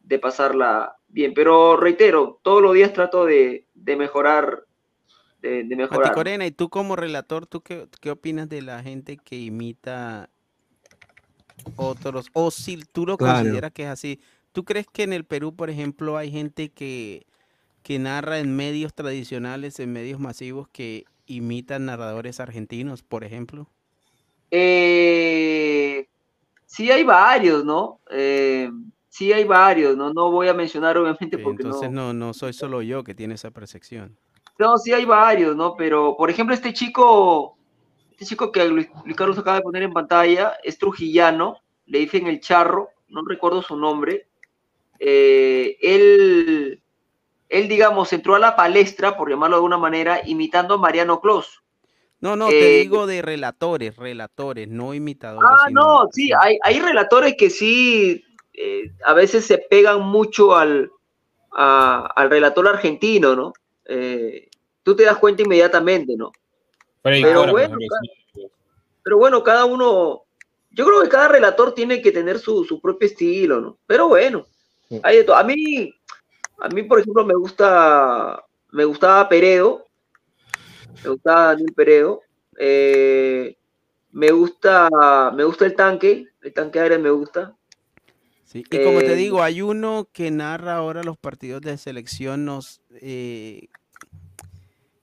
de 0.00 0.18
pasarla 0.18 0.96
bien. 1.08 1.34
Pero 1.34 1.76
reitero, 1.76 2.40
todos 2.42 2.62
los 2.62 2.74
días 2.74 2.92
trato 2.92 3.24
de, 3.24 3.66
de 3.74 3.96
mejorar, 3.96 4.64
de, 5.40 5.64
mejorar. 5.64 6.14
Corena, 6.14 6.46
y 6.46 6.50
tú 6.52 6.70
como 6.70 6.96
relator, 6.96 7.46
¿tú 7.46 7.60
qué, 7.60 7.86
qué 8.00 8.10
opinas 8.10 8.48
de 8.48 8.62
la 8.62 8.82
gente 8.82 9.16
que 9.18 9.36
imita 9.36 10.30
otros? 11.76 12.30
O 12.32 12.50
si 12.50 12.78
tú 12.92 13.06
lo 13.06 13.16
Claro. 13.18 13.38
consideras 13.40 13.72
que 13.72 13.82
es 13.84 13.88
así, 13.88 14.20
¿tú 14.52 14.64
crees 14.64 14.86
que 14.86 15.02
en 15.02 15.12
el 15.12 15.24
Perú, 15.24 15.54
por 15.54 15.68
ejemplo, 15.70 16.16
hay 16.16 16.30
gente 16.30 16.70
que, 16.72 17.26
que 17.84 17.98
narra 17.98 18.38
en 18.38 18.56
medios 18.56 18.94
tradicionales, 18.94 19.78
en 19.78 19.92
medios 19.92 20.18
masivos, 20.18 20.68
que 20.68 21.04
imitan 21.26 21.84
narradores 21.84 22.40
argentinos, 22.40 23.02
por 23.02 23.24
ejemplo? 23.24 23.68
Eh, 24.50 26.08
sí 26.64 26.90
hay 26.90 27.04
varios, 27.04 27.62
¿no? 27.62 28.00
Eh, 28.10 28.70
sí 29.10 29.34
hay 29.34 29.44
varios, 29.44 29.98
¿no? 29.98 30.14
No 30.14 30.30
voy 30.30 30.48
a 30.48 30.54
mencionar 30.54 30.96
obviamente 30.96 31.36
porque 31.36 31.62
Entonces 31.62 31.90
no... 31.90 32.14
no, 32.14 32.26
no 32.26 32.32
soy 32.32 32.54
solo 32.54 32.80
yo 32.80 33.04
que 33.04 33.14
tiene 33.14 33.34
esa 33.34 33.50
percepción. 33.50 34.16
No, 34.58 34.78
sí 34.78 34.94
hay 34.94 35.04
varios, 35.04 35.54
¿no? 35.54 35.76
Pero, 35.76 36.16
por 36.16 36.30
ejemplo, 36.30 36.54
este 36.54 36.72
chico, 36.72 37.58
este 38.12 38.24
chico 38.24 38.50
que 38.50 38.64
Luis, 38.66 38.88
Carlos 39.14 39.36
acaba 39.36 39.58
de 39.58 39.62
poner 39.62 39.82
en 39.82 39.92
pantalla, 39.92 40.54
es 40.62 40.78
trujillano, 40.78 41.58
le 41.84 41.98
dicen 41.98 42.28
el 42.28 42.40
charro, 42.40 42.88
no 43.08 43.22
recuerdo 43.26 43.60
su 43.60 43.76
nombre. 43.76 44.26
Eh, 44.98 45.76
él, 45.82 46.80
él, 47.48 47.68
digamos, 47.68 48.12
entró 48.12 48.34
a 48.34 48.38
la 48.38 48.56
palestra, 48.56 49.16
por 49.16 49.30
llamarlo 49.30 49.56
de 49.56 49.58
alguna 49.58 49.78
manera, 49.78 50.20
imitando 50.26 50.74
a 50.74 50.78
Mariano 50.78 51.20
Clos. 51.20 51.62
No, 52.20 52.36
no, 52.36 52.48
te 52.48 52.54
Eh, 52.54 52.82
digo 52.82 53.06
de 53.06 53.20
relatores, 53.22 53.96
relatores, 53.96 54.66
no 54.68 54.94
imitadores. 54.94 55.48
Ah, 55.50 55.68
no, 55.70 56.08
sí, 56.12 56.30
hay, 56.38 56.58
hay 56.62 56.80
relatores 56.80 57.34
que 57.36 57.50
sí, 57.50 58.24
eh, 58.54 58.90
a 59.04 59.12
veces 59.14 59.44
se 59.44 59.58
pegan 59.58 60.00
mucho 60.02 60.56
al, 60.56 60.90
a- 61.52 62.06
al 62.16 62.30
relator 62.30 62.68
argentino, 62.68 63.36
¿no? 63.36 63.52
Eh, 63.86 64.48
tú 64.82 64.96
te 64.96 65.04
das 65.04 65.18
cuenta 65.18 65.42
inmediatamente, 65.42 66.14
¿no? 66.16 66.32
Pero 67.02 67.46
bueno, 67.48 67.76
ejemplo, 67.76 67.96
sí. 68.34 68.46
Pero 69.02 69.18
bueno, 69.18 69.42
cada 69.42 69.64
uno, 69.66 70.22
yo 70.70 70.86
creo 70.86 71.02
que 71.02 71.08
cada 71.08 71.28
relator 71.28 71.74
tiene 71.74 72.00
que 72.00 72.12
tener 72.12 72.38
su, 72.38 72.64
su 72.64 72.80
propio 72.80 73.06
estilo, 73.08 73.60
¿no? 73.60 73.78
Pero 73.86 74.08
bueno, 74.08 74.46
hay 75.02 75.18
de 75.18 75.24
todo. 75.24 75.36
A 75.36 75.44
mí, 75.44 75.94
a 76.58 76.68
mí, 76.68 76.82
por 76.82 77.00
ejemplo, 77.00 77.24
me 77.24 77.34
gusta, 77.34 78.44
me 78.70 78.84
gustaba 78.84 79.28
Peredo, 79.28 79.86
me 81.02 81.10
gustaba 81.10 81.46
Daniel 81.48 81.72
Peredo, 81.74 82.22
eh, 82.58 83.56
me 84.12 84.30
gusta, 84.30 84.88
me 85.34 85.44
gusta 85.44 85.66
el 85.66 85.74
tanque, 85.74 86.28
el 86.42 86.52
tanque 86.52 86.80
aéreo 86.80 87.00
me 87.00 87.10
gusta. 87.10 87.54
Sí, 88.44 88.64
Y 88.70 88.84
como 88.84 89.00
te 89.00 89.12
Eh, 89.12 89.16
digo, 89.16 89.42
hay 89.42 89.62
uno 89.62 90.08
que 90.12 90.30
narra 90.30 90.76
ahora 90.76 91.02
los 91.02 91.18
partidos 91.18 91.60
de 91.62 91.76
selección, 91.76 92.44
nos, 92.44 92.80
eh, 93.00 93.68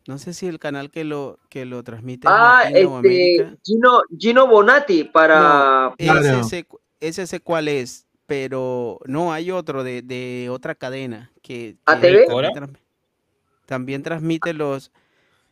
no 0.07 0.17
sé 0.17 0.33
si 0.33 0.47
el 0.47 0.59
canal 0.59 0.89
que 0.89 1.03
lo, 1.03 1.37
que 1.49 1.65
lo 1.65 1.83
transmite 1.83 2.27
Ah, 2.29 2.63
este, 2.63 3.57
Gino, 3.63 4.01
Gino 4.17 4.47
Bonatti 4.47 5.03
para... 5.03 5.93
Ese, 5.97 6.65
ese 6.99 7.27
sé 7.27 7.39
cuál 7.41 7.67
es, 7.67 8.07
pero 8.31 8.97
no, 9.07 9.33
hay 9.33 9.51
otro 9.51 9.83
de, 9.83 10.01
de 10.01 10.47
otra 10.49 10.73
cadena 10.73 11.33
que, 11.41 11.75
que 11.75 11.77
¿ATV? 11.85 12.27
también, 12.53 12.77
también 13.65 14.03
transmite 14.03 14.53
los... 14.53 14.89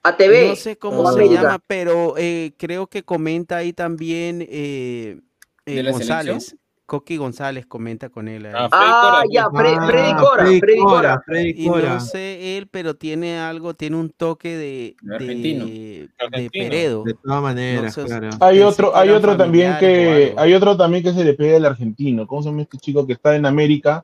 ATV. 0.01 0.47
No 0.47 0.55
sé 0.55 0.77
cómo 0.77 1.05
se 1.11 1.19
América. 1.19 1.41
llama, 1.41 1.59
pero 1.67 2.13
eh, 2.17 2.53
creo 2.55 2.87
que 2.87 3.03
comenta 3.03 3.57
ahí 3.57 3.73
también 3.73 4.41
eh, 4.49 5.19
eh, 5.65 5.75
¿De 5.75 5.83
la 5.83 5.91
González. 5.91 6.45
selección? 6.45 6.59
Coqui 6.89 7.15
González 7.17 7.65
comenta 7.67 8.09
con 8.09 8.27
él. 8.27 8.47
ahí. 8.47 8.53
Ah, 8.71 9.21
ya, 9.31 9.45
Fre- 9.45 9.77
Ah, 9.79 9.85
Freddy 9.87 10.13
Cora, 10.15 10.43
Freddy 10.43 10.59
Freddy 10.59 10.79
Cora, 10.79 10.91
Cora. 10.99 11.23
Freddy 11.25 11.53
Y 11.55 11.69
no 11.69 11.99
sé 12.01 12.57
él, 12.57 12.67
pero 12.67 12.95
tiene 12.95 13.37
algo, 13.39 13.75
tiene 13.75 13.95
un 13.95 14.09
toque 14.09 14.57
de, 14.57 14.95
De 15.01 15.15
argentino. 15.15 15.65
de. 15.65 16.09
Peredo. 16.51 17.03
De 17.03 17.13
todas 17.13 17.41
maneras, 17.41 17.95
No 17.95 18.03
sé, 18.03 18.07
claro. 18.09 18.29
Hay 18.41 18.59
otro, 18.61 18.95
hay 18.95 19.09
otro 19.11 19.37
también 19.37 19.77
que, 19.79 20.33
hay 20.35 20.53
otro 20.53 20.75
también 20.75 21.03
que 21.03 21.13
se 21.13 21.23
le 21.23 21.33
pega 21.35 21.57
al 21.57 21.65
argentino. 21.65 22.25
¿Cómo 22.27 22.41
se 22.41 22.49
llama 22.49 22.63
este 22.63 22.77
chico 22.79 23.05
que 23.07 23.13
está 23.13 23.35
en 23.35 23.45
América? 23.45 24.03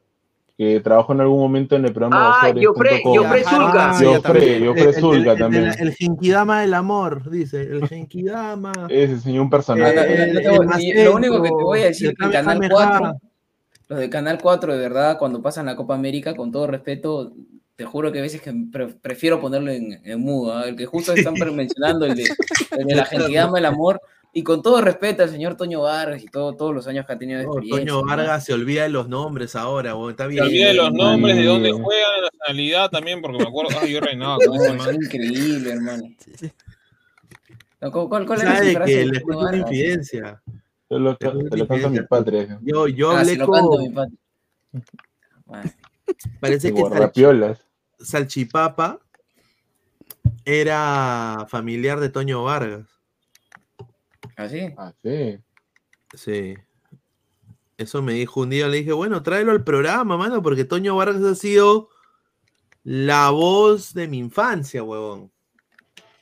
Que 0.57 0.79
trabajó 0.79 1.11
en 1.13 1.19
algún 1.21 1.39
momento 1.39 1.75
en 1.75 1.83
el 1.85 1.91
programa 1.91 2.29
Ah, 2.41 2.51
junto 2.53 2.73
con- 2.73 2.83
Joffre 3.17 3.43
Zulga. 3.43 3.89
Ah, 3.89 3.93
Joffre, 4.01 4.21
también. 4.21 4.65
Joffre 4.65 4.83
El- 4.83 5.27
el- 5.27 5.37
también. 5.37 5.63
El, 5.65 5.87
el 5.87 5.93
Genkidama 5.95 6.61
del 6.61 6.73
amor, 6.73 7.29
dice. 7.29 7.61
El 7.61 7.87
Genkidama. 7.87 8.71
Ese 8.89 9.19
señor 9.19 9.43
un 9.43 9.49
personaje. 9.49 9.93
Eh, 11.01 11.03
lo 11.03 11.15
único 11.15 11.41
que 11.41 11.49
te 11.49 11.55
voy 11.55 11.81
a 11.81 11.85
decir 11.85 12.09
que 12.11 12.29
Canal 12.29 12.59
Kamehameha. 12.59 12.69
4, 12.99 13.19
los 13.89 13.99
de 13.99 14.09
Canal 14.09 14.39
4, 14.41 14.73
de 14.73 14.79
verdad, 14.79 15.17
cuando 15.19 15.41
pasan 15.41 15.65
la 15.65 15.75
Copa 15.75 15.93
América, 15.95 16.33
con 16.35 16.51
todo 16.51 16.67
respeto, 16.67 17.33
te 17.75 17.83
juro 17.83 18.11
que 18.13 18.19
a 18.19 18.21
veces 18.21 18.41
que 18.41 18.53
pre- 18.71 18.95
prefiero 19.01 19.41
ponerlo 19.41 19.69
en, 19.71 19.99
en 20.05 20.21
mudo, 20.21 20.55
¿ah? 20.57 20.67
el 20.69 20.77
que 20.77 20.85
justo 20.85 21.11
están 21.11 21.33
mencionando, 21.55 22.05
el 22.05 22.15
de, 22.15 22.23
el 22.77 22.85
de 22.87 22.95
la 22.95 23.03
gentidama, 23.05 23.59
el 23.59 23.65
amor, 23.65 23.99
y 24.37 24.43
con 24.43 24.61
todo 24.61 24.81
respeto 24.81 25.23
al 25.23 25.29
señor 25.29 25.55
Toño 25.55 25.81
Vargas 25.83 26.21
y 26.21 26.25
todo, 26.25 26.57
todos 26.57 26.75
los 26.75 26.85
años 26.87 27.05
que 27.05 27.13
ha 27.13 27.17
tenido 27.17 27.39
de 27.39 27.45
No, 27.45 27.53
experiencia. 27.53 27.93
Toño 27.93 28.01
¿no? 28.01 28.07
Vargas 28.07 28.43
se 28.43 28.53
olvida 28.53 28.83
de 28.83 28.89
los 28.89 29.07
nombres 29.07 29.55
ahora, 29.55 29.93
está 30.09 30.23
Se 30.25 30.29
bien. 30.29 30.43
olvida 30.43 30.67
de 30.67 30.73
los 30.73 30.91
nombres, 30.91 31.37
de 31.37 31.45
dónde 31.45 31.71
juega, 31.71 32.05
la 32.17 32.27
nacionalidad 32.33 32.89
también, 32.89 33.21
porque 33.21 33.37
me 33.39 33.47
acuerdo, 33.47 33.79
ay, 33.79 33.93
yo 33.93 34.01
reinaba 34.01 34.37
con 34.39 34.47
No, 34.57 34.75
ese 34.75 34.93
increíble, 34.93 35.71
hermano. 35.71 36.03
No, 37.79 37.91
¿Cuál, 37.91 38.25
cuál- 38.25 38.41
era 38.41 38.55
Sabe 38.57 38.73
que 38.85 38.97
de 38.97 39.05
le 39.05 39.19
fue 39.21 39.35
una 39.37 39.45
Vargas? 39.45 39.61
infidencia. 39.71 40.41
Se 40.89 40.99
lo, 40.99 41.17
se 41.17 41.57
lo 41.57 41.67
canta 41.67 41.89
mi 41.89 42.01
patria. 42.01 42.59
Yo, 42.61 42.87
yo 42.89 43.11
Ah, 43.11 43.19
hablé 43.21 43.31
se 43.31 43.37
lo 43.37 43.49
canto, 43.49 43.69
con. 43.69 44.17
Parece 46.41 46.73
que. 46.73 46.83
Salchipapa 47.99 48.99
era 50.43 51.45
familiar 51.47 52.01
de 52.01 52.09
Toño 52.09 52.43
Vargas. 52.43 52.94
¿Ah, 54.35 54.49
sí? 54.49 54.73
Ah, 54.77 54.93
sí. 55.01 55.39
Sí. 56.13 56.55
Eso 57.77 58.01
me 58.01 58.13
dijo 58.13 58.41
un 58.41 58.49
día, 58.49 58.67
le 58.67 58.77
dije, 58.77 58.93
bueno, 58.93 59.21
tráelo 59.21 59.51
al 59.51 59.63
programa, 59.63 60.17
mano, 60.17 60.41
porque 60.41 60.63
Toño 60.63 60.95
Vargas 60.95 61.23
ha 61.23 61.35
sido 61.35 61.89
la 62.83 63.31
voz 63.31 63.93
de 63.93 64.07
mi 64.07 64.17
infancia, 64.19 64.83
huevón. 64.83 65.31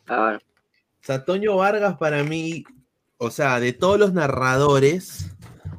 Ah, 0.07 0.39
O 0.39 1.05
sea, 1.05 1.25
Toño 1.25 1.55
Vargas 1.57 1.97
para 1.97 2.23
mí, 2.23 2.63
o 3.17 3.29
sea, 3.29 3.59
de 3.59 3.73
todos 3.73 3.99
los 3.99 4.13
narradores, 4.13 5.29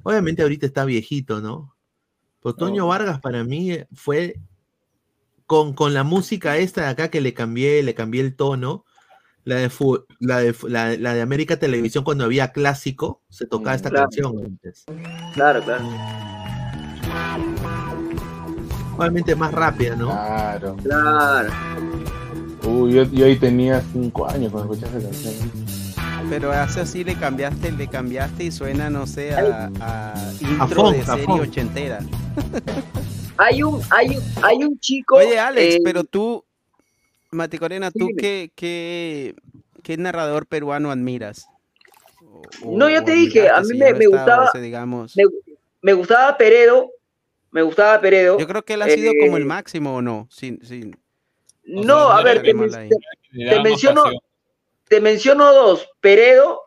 obviamente 0.03 0.43
ahorita 0.43 0.67
está 0.67 0.85
viejito, 0.85 1.41
¿no? 1.41 1.75
Pero 2.41 2.55
Toño 2.55 2.87
Vargas 2.87 3.21
para 3.21 3.43
mí 3.43 3.79
fue 3.95 4.39
con, 5.47 5.75
con 5.75 5.95
la 5.95 6.05
música 6.05 6.59
esta 6.59 6.83
de 6.83 6.89
acá 6.89 7.11
que 7.11 7.21
le 7.21 7.35
cambié, 7.35 7.83
le 7.83 7.95
cambié 7.95 8.21
el 8.21 8.37
tono. 8.37 8.85
La 9.45 9.57
de, 9.57 9.69
fu- 9.69 10.05
la, 10.21 10.39
de, 10.39 10.53
fu- 10.55 10.69
la, 10.69 10.97
la 10.97 11.13
de 11.15 11.21
América 11.21 11.59
Televisión 11.59 12.03
cuando 12.03 12.25
había 12.25 12.53
clásico, 12.53 13.23
se 13.29 13.47
tocaba 13.47 13.77
esta 13.77 13.91
Claro. 13.91 14.05
canción 14.09 14.33
antes. 14.45 14.85
claro, 15.35 15.63
claro. 15.63 15.85
Obviamente 18.97 19.35
más 19.35 19.53
rápida, 19.53 19.97
¿no? 19.97 20.07
Claro. 20.07 20.77
Claro. 20.83 21.51
Uy, 22.65 22.93
yo, 22.95 23.03
yo 23.05 23.27
ahí 23.27 23.37
tenía 23.37 23.83
cinco 23.93 24.29
años 24.29 24.53
cuando 24.53 24.73
escuché 24.73 24.91
esa 24.97 25.07
canción. 25.09 25.35
Pero 26.31 26.53
hace 26.53 26.81
así 26.81 27.05
le 27.05 27.15
cambiaste, 27.17 27.71
le 27.73 27.87
cambiaste 27.89 28.45
y 28.45 28.51
suena, 28.53 28.89
no 28.89 29.07
sé, 29.07 29.35
a, 29.35 29.71
a 29.81 30.15
intro 30.41 30.85
funk, 30.87 30.95
de 30.97 31.03
a 31.03 31.05
serie 31.17 31.41
ochentera. 31.41 31.99
Hay 33.37 33.63
un, 33.63 33.81
hay, 33.91 34.17
un- 34.17 34.23
hay 34.43 34.57
un 34.65 34.79
chico. 34.79 35.17
Oye, 35.17 35.39
Alex, 35.39 35.75
eh, 35.75 35.81
pero 35.85 36.05
tú, 36.05 36.44
Mati 37.35 37.59
Corena, 37.59 37.91
¿tú 37.91 38.11
qué, 38.17 38.51
qué, 38.55 39.35
qué 39.83 39.97
narrador 39.97 40.47
peruano 40.47 40.91
admiras? 40.91 41.51
O- 42.23 42.79
No, 42.79 42.89
ya 42.89 43.05
te 43.05 43.13
dije, 43.13 43.51
a 43.51 43.61
mí 43.61 43.67
si 43.67 43.75
me, 43.77 43.93
me 43.93 44.07
gustaba. 44.07 44.47
ese, 44.47 44.61
digamos. 44.61 45.17
Me, 45.17 45.25
me 45.83 45.93
gustaba 45.93 46.37
Peredo. 46.37 46.93
Me 47.51 47.63
gustaba 47.63 48.01
Peredo. 48.01 48.39
Yo 48.39 48.47
creo 48.47 48.65
que 48.65 48.75
él 48.75 48.83
ha 48.83 48.89
sido 48.89 49.13
como 49.21 49.37
el 49.37 49.43
Eh, 49.43 49.47
máximo, 49.47 49.97
¿o 49.97 50.03
no? 50.03 50.27
Sin, 50.31 50.65
sin, 50.65 50.97
No, 51.65 52.11
a 52.11 52.23
ver, 52.23 52.43
te, 52.43 52.55
mal 52.55 52.71
men- 52.71 52.75
ahí. 52.75 52.89
te- 52.89 53.51
te 53.51 53.61
menciono, 53.61 54.03
te 54.89 55.01
menciono 55.01 55.53
dos, 55.53 55.89
Peredo 56.01 56.63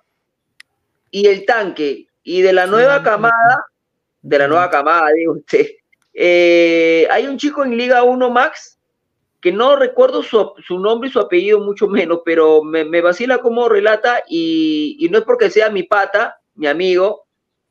y 1.12 1.28
el 1.28 1.46
tanque. 1.46 2.08
Y 2.24 2.42
de 2.42 2.52
la 2.54 2.68
nueva 2.68 3.02
camada, 3.04 3.66
de 4.22 4.38
la 4.38 4.48
nueva 4.48 4.70
camada, 4.70 5.12
digo 5.14 5.34
usted, 5.34 5.66
eh, 6.14 7.08
hay 7.10 7.26
un 7.28 7.38
chico 7.38 7.64
en 7.64 7.78
Liga 7.78 8.04
1 8.04 8.30
Max 8.30 8.77
que 9.48 9.54
no 9.54 9.78
recuerdo 9.78 10.24
su, 10.24 10.52
su 10.68 10.78
nombre 10.78 11.08
y 11.08 11.12
su 11.14 11.20
apellido 11.22 11.62
mucho 11.62 11.88
menos, 11.88 12.20
pero 12.26 12.62
me, 12.64 12.84
me 12.84 13.00
vacila 13.00 13.38
como 13.38 13.70
relata 13.70 14.22
y, 14.28 14.98
y 15.00 15.08
no 15.08 15.20
es 15.20 15.24
porque 15.24 15.50
sea 15.50 15.70
mi 15.70 15.84
pata, 15.84 16.42
mi 16.56 16.68
amigo, 16.68 17.28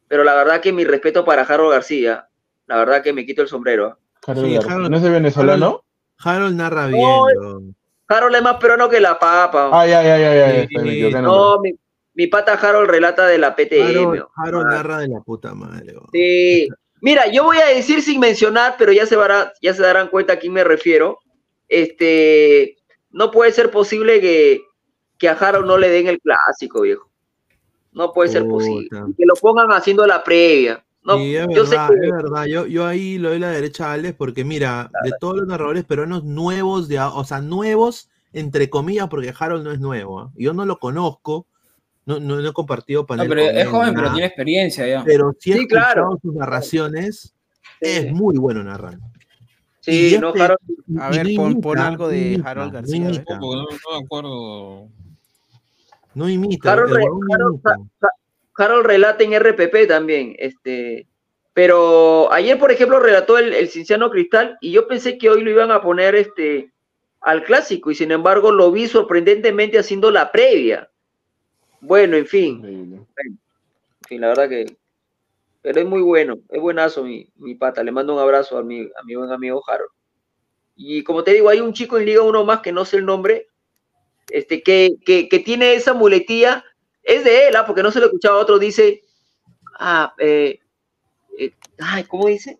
pero 0.09 0.25
la 0.25 0.35
verdad 0.35 0.63
que 0.63 0.73
mi 0.73 0.87
respeto 0.87 1.23
para 1.23 1.43
Harold 1.43 1.73
García, 1.73 2.29
la 2.67 2.79
verdad 2.79 3.03
que 3.03 3.13
me 3.13 3.27
quito 3.27 3.43
el 3.43 3.49
sombrero. 3.49 3.99
Harold 4.27 4.47
Sí, 4.47 4.57
Harold- 4.57 4.89
¿No 4.89 4.97
es 4.97 5.03
de 5.03 5.11
venezolano? 5.11 5.85
Harold 6.19 6.57
narra 6.57 6.87
bien. 6.87 7.03
No. 7.35 7.61
Harold 8.09 8.37
es 8.37 8.43
más 8.43 8.57
peruano 8.57 8.89
que 8.89 8.99
la 9.01 9.19
papa. 9.19 9.69
Ay, 9.73 9.93
ay, 9.93 10.07
ay, 10.09 10.25
ay, 10.25 11.13
No, 11.21 11.59
mi, 11.61 11.75
mi 12.15 12.27
pata 12.29 12.55
Harold 12.55 12.89
relata 12.89 13.27
de 13.27 13.37
la 13.37 13.55
PTM. 13.55 13.83
Harold. 13.91 14.23
Harold 14.37 14.67
Ah, 14.71 14.75
narra 14.77 14.99
de 15.01 15.09
la 15.09 15.21
puta 15.21 15.53
madre. 15.55 15.93
Sí. 16.11 16.69
Mira, 17.03 17.27
yo 17.31 17.45
voy 17.45 17.59
a 17.59 17.67
decir 17.67 18.01
sin 18.01 18.19
mencionar, 18.19 18.77
pero 18.79 18.93
ya 18.93 19.05
se, 19.05 19.17
vará- 19.19 19.53
ya 19.61 19.75
se 19.75 19.83
darán 19.83 20.09
cuenta 20.09 20.33
a 20.33 20.37
quién 20.39 20.55
me 20.55 20.65
refiero. 20.65 21.19
Este, 21.69 22.77
no 23.11 23.31
puede 23.31 23.53
ser 23.53 23.70
posible 23.70 24.20
que, 24.20 24.61
que 25.19 25.28
a 25.28 25.33
Harold 25.33 25.67
no 25.67 25.78
le 25.78 25.89
den 25.91 26.07
el 26.09 26.20
clásico, 26.20 26.83
viejo. 26.83 27.11
No 27.93 28.12
puede 28.12 28.31
ser 28.31 28.47
posible. 28.47 28.89
Puta. 28.91 29.07
Que 29.17 29.25
lo 29.27 29.35
pongan 29.35 29.70
haciendo 29.73 30.07
la 30.07 30.23
previa. 30.23 30.85
No, 31.03 31.17
Sí, 31.19 31.36
es 31.36 31.47
yo 31.55 31.65
sé 31.65 31.70
verdad, 31.77 31.89
que 31.89 32.07
es 32.07 32.12
verdad. 32.12 32.45
Yo, 32.47 32.67
yo 32.67 32.85
ahí 32.86 33.17
le 33.19 33.28
doy 33.28 33.39
la 33.39 33.51
derecha 33.51 33.91
a 33.91 33.93
Alex 33.95 34.17
porque 34.19 34.45
mira, 34.45 34.91
de 35.05 35.12
todos 35.20 35.36
los 35.36 35.47
narradores 35.47 35.85
peruanos 35.85 36.25
nuevos, 36.25 36.89
de, 36.89 36.99
a- 36.99 37.11
o 37.11 37.25
sea, 37.25 37.41
nuevos, 37.41 38.11
entre 38.33 38.69
comillas, 38.69 39.09
porque 39.09 39.33
Harold 39.39 39.65
no 39.65 39.73
es 39.73 39.78
nuevo. 39.81 40.20
¿ah? 40.20 40.33
Yo 40.35 40.53
no 40.53 40.67
lo 40.67 40.78
conozco, 40.78 41.47
no, 42.07 42.19
no, 42.20 42.36
no 42.41 42.49
he 42.49 42.53
compartido 42.53 43.03
No, 43.03 43.07
panel 43.07 43.28
pero 43.28 43.43
con 43.47 43.51
es 43.57 43.62
él, 43.62 43.69
joven, 43.69 43.95
pero 43.95 44.11
tiene 44.12 44.27
experiencia 44.27 44.86
ya. 44.89 45.05
Pero 45.05 45.33
sí 45.39 45.53
he 45.53 45.59
Sí, 45.59 45.69
claro. 45.69 46.19
sus 46.20 46.35
narraciones, 46.35 47.35
es 47.81 48.12
muy 48.12 48.36
bueno 48.36 48.62
narrando. 48.65 49.07
Sí, 49.86 50.18
no, 50.20 50.28
este- 50.28 50.42
Harold. 50.42 50.58
A 51.00 51.10
ver, 51.10 51.26
pon, 51.36 51.60
pon 51.60 51.78
algo 51.78 52.08
de 52.08 52.40
Harold 52.44 52.73
García. 52.73 52.98
no, 53.08 53.55
no 53.55 53.66
me 53.68 54.05
acuerdo. 54.05 54.89
No 56.15 56.28
imita, 56.28 56.73
Harold, 56.73 56.97
re- 56.97 58.82
relata 58.82 59.23
en 59.23 59.34
RPP 59.34 59.86
también, 59.86 60.34
este, 60.39 61.06
pero 61.52 62.32
ayer, 62.32 62.58
por 62.58 62.73
ejemplo, 62.73 62.98
relató 62.98 63.39
el, 63.39 63.52
el 63.52 63.68
Cinciano 63.68 64.10
Cristal 64.10 64.56
y 64.60 64.73
yo 64.73 64.89
pensé 64.89 65.18
que 65.18 65.28
hoy 65.31 65.42
lo 65.42 65.50
iban 65.50 65.70
a 65.70 65.82
poner 65.82 66.15
este, 66.15 66.73
al 67.20 67.44
clásico 67.44 67.90
y 67.90 67.94
sin 67.94 68.10
embargo 68.12 68.50
lo 68.50 68.73
vi 68.73 68.89
sorprendentemente 68.89 69.78
haciendo 69.78 70.10
la 70.10 70.32
previa. 70.32 70.90
Bueno, 71.81 72.16
en 72.16 72.26
fin, 72.26 72.56
Increíble. 72.56 72.97
en 72.97 73.39
fin, 74.08 74.20
la 74.23 74.28
verdad 74.28 74.48
que, 74.48 74.76
pero 75.67 75.81
es 75.81 75.86
muy 75.86 76.01
bueno, 76.01 76.36
es 76.51 76.61
buenazo 76.61 77.03
mi, 77.03 77.28
mi 77.39 77.57
pata, 77.57 77.83
le 77.83 77.91
mando 77.91 78.15
un 78.15 78.20
abrazo 78.20 78.57
a 78.57 78.62
mi, 78.62 78.83
a 78.83 79.03
mi 79.05 79.17
buen 79.17 79.33
amigo 79.33 79.61
Harold. 79.69 79.91
Y 80.77 81.05
como 81.05 81.25
te 81.25 81.33
digo, 81.33 81.49
hay 81.51 81.61
un 81.61 81.73
chico 81.75 81.99
en 81.99 82.07
Liga 82.07 82.23
Uno 82.23 82.45
más 82.45 82.61
que 82.61 82.73
no 82.73 82.85
sé 82.85 82.99
el 82.99 83.07
nombre, 83.07 83.49
este, 84.31 84.62
que, 84.62 84.91
que, 85.07 85.28
que 85.28 85.41
tiene 85.41 85.75
esa 85.75 85.95
muletilla, 85.95 86.65
es 87.03 87.25
de 87.25 87.49
él, 87.49 87.57
¿ah? 87.57 87.67
porque 87.67 87.83
no 87.83 87.91
se 87.93 88.01
lo 88.01 88.07
escuchaba 88.07 88.39
a 88.39 88.43
otro, 88.43 88.59
dice, 88.59 89.03
ah, 89.81 90.15
eh, 90.19 90.61
eh, 91.39 91.53
ay, 91.81 92.05
¿cómo 92.05 92.28
dice? 92.28 92.59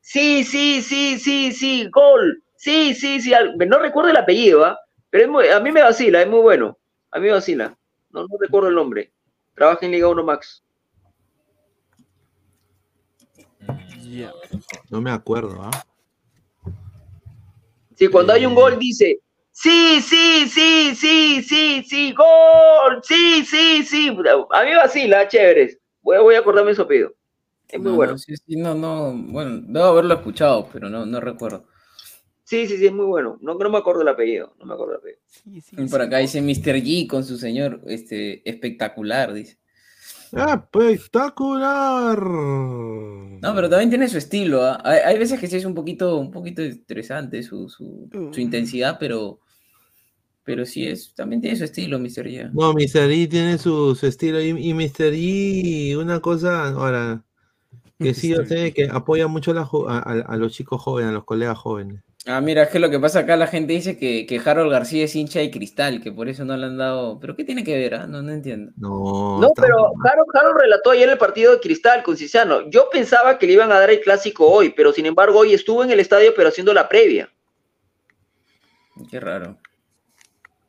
Sí, 0.00 0.44
sí, 0.44 0.82
sí, 0.82 1.18
sí, 1.18 1.52
sí, 1.52 1.88
gol, 1.90 2.42
sí, 2.56 2.94
sí, 2.94 3.20
sí, 3.20 3.32
no 3.68 3.78
recuerdo 3.80 4.10
el 4.10 4.16
apellido, 4.18 4.64
¿ah? 4.64 4.78
pero 5.10 5.24
es 5.24 5.30
muy- 5.30 5.48
a 5.48 5.60
mí 5.60 5.72
me 5.72 5.82
vacila, 5.82 6.22
es 6.22 6.28
muy 6.28 6.40
bueno, 6.40 6.78
a 7.12 7.20
mí 7.20 7.26
me 7.26 7.32
vacila, 7.34 7.76
no, 8.10 8.22
no 8.22 8.36
recuerdo 8.40 8.68
el 8.70 8.76
nombre, 8.76 9.12
trabaja 9.54 9.86
en 9.86 9.92
Liga 9.92 10.08
1 10.08 10.24
Max. 10.24 10.61
No 14.90 15.00
me 15.00 15.10
acuerdo, 15.10 15.62
¿ah? 15.62 15.86
Sí, 17.96 18.08
cuando 18.08 18.32
hay 18.32 18.46
un 18.46 18.54
gol 18.54 18.78
dice, 18.78 19.20
sí, 19.52 20.00
sí, 20.00 20.48
sí, 20.48 20.94
sí, 20.94 21.42
sí, 21.42 21.84
sí, 21.86 22.12
gol, 22.12 23.00
sí, 23.02 23.44
sí, 23.44 23.82
sí. 23.84 24.08
A 24.50 24.64
mí 24.64 24.74
vacila, 24.74 25.28
chéveres. 25.28 25.78
Voy, 26.02 26.18
voy 26.18 26.34
a 26.34 26.40
acordarme 26.40 26.74
su 26.74 26.82
apellido. 26.82 27.14
Es 27.68 27.78
muy 27.80 27.90
No, 27.90 27.96
bueno. 27.96 28.12
no, 28.12 28.18
sí, 28.18 28.34
sí, 28.36 28.56
no, 28.56 28.74
no, 28.74 29.12
bueno, 29.14 29.60
debo 29.66 29.86
haberlo 29.86 30.14
escuchado, 30.14 30.68
pero 30.72 30.88
no, 30.90 31.06
no 31.06 31.20
recuerdo. 31.20 31.64
Sí, 32.44 32.66
sí, 32.66 32.76
sí, 32.76 32.86
es 32.86 32.92
muy 32.92 33.06
bueno. 33.06 33.38
No, 33.40 33.54
no 33.54 33.70
me 33.70 33.78
acuerdo 33.78 34.02
el 34.02 34.08
apellido. 34.08 34.54
No 34.58 34.66
me 34.66 34.74
acuerdo 34.74 34.94
el 34.94 34.98
apellido. 34.98 35.22
Y 35.84 35.88
por 35.88 36.02
acá 36.02 36.18
dice 36.18 36.42
Mr. 36.42 36.76
G 36.82 37.06
con 37.06 37.24
su 37.24 37.38
señor, 37.38 37.80
este, 37.86 38.46
espectacular, 38.48 39.32
dice. 39.32 39.58
¡Espectacular! 40.32 42.18
No, 43.42 43.54
pero 43.54 43.68
también 43.68 43.90
tiene 43.90 44.08
su 44.08 44.18
estilo, 44.18 44.62
¿ah? 44.62 44.80
Hay, 44.84 44.98
hay 45.04 45.18
veces 45.18 45.38
que 45.40 45.46
sí 45.48 45.56
es 45.56 45.64
un 45.64 45.74
poquito, 45.74 46.16
un 46.18 46.30
poquito 46.30 46.62
interesante 46.62 47.42
su, 47.42 47.68
su, 47.68 48.08
su 48.32 48.40
intensidad, 48.40 48.96
pero, 48.98 49.40
pero 50.44 50.64
sí 50.64 50.86
es, 50.86 51.14
también 51.14 51.40
tiene 51.40 51.56
su 51.56 51.64
estilo, 51.64 51.98
Mr. 51.98 52.26
G. 52.26 52.50
No, 52.52 52.72
Mr. 52.72 53.10
E 53.10 53.26
tiene 53.26 53.58
su, 53.58 53.94
su 53.94 54.06
estilo 54.06 54.40
y, 54.40 54.48
y 54.50 54.74
Mr. 54.74 55.12
E, 55.12 55.96
una 55.96 56.20
cosa, 56.20 56.68
ahora, 56.68 57.24
que 57.98 58.14
sí, 58.14 58.28
yo 58.30 58.44
sé 58.46 58.72
que 58.72 58.88
apoya 58.90 59.26
mucho 59.28 59.50
a, 59.50 59.54
la 59.54 59.64
jo- 59.64 59.88
a- 59.88 59.98
a- 59.98 60.20
a 60.20 60.36
los 60.36 60.52
chicos 60.52 60.80
jóvenes, 60.80 61.10
a 61.10 61.14
los 61.14 61.24
colegas 61.24 61.58
jóvenes. 61.58 62.02
Ah, 62.24 62.40
mira, 62.40 62.62
es 62.62 62.68
que 62.68 62.78
lo 62.78 62.88
que 62.88 63.00
pasa 63.00 63.20
acá, 63.20 63.36
la 63.36 63.48
gente 63.48 63.72
dice 63.72 63.96
que, 63.98 64.26
que 64.26 64.40
Harold 64.44 64.70
García 64.70 65.04
es 65.04 65.16
hincha 65.16 65.40
de 65.40 65.50
cristal, 65.50 66.00
que 66.00 66.12
por 66.12 66.28
eso 66.28 66.44
no 66.44 66.56
le 66.56 66.66
han 66.66 66.78
dado. 66.78 67.18
¿Pero 67.18 67.34
qué 67.34 67.42
tiene 67.42 67.64
que 67.64 67.76
ver? 67.76 67.96
ah? 67.96 68.06
No, 68.06 68.22
no 68.22 68.30
entiendo. 68.30 68.70
No, 68.76 69.40
No, 69.40 69.50
pero 69.56 69.88
Harold, 70.04 70.28
Harold 70.36 70.60
relató 70.60 70.92
ayer 70.92 71.08
el 71.08 71.18
partido 71.18 71.52
de 71.52 71.58
Cristal 71.60 72.04
con 72.04 72.16
Cinciano. 72.16 72.70
Yo 72.70 72.88
pensaba 72.92 73.38
que 73.38 73.48
le 73.48 73.54
iban 73.54 73.72
a 73.72 73.80
dar 73.80 73.90
el 73.90 74.00
clásico 74.00 74.46
hoy, 74.48 74.70
pero 74.70 74.92
sin 74.92 75.06
embargo 75.06 75.40
hoy 75.40 75.52
estuvo 75.52 75.82
en 75.82 75.90
el 75.90 75.98
estadio 75.98 76.32
pero 76.36 76.48
haciendo 76.50 76.72
la 76.72 76.88
previa. 76.88 77.28
Qué 79.10 79.18
raro. 79.18 79.56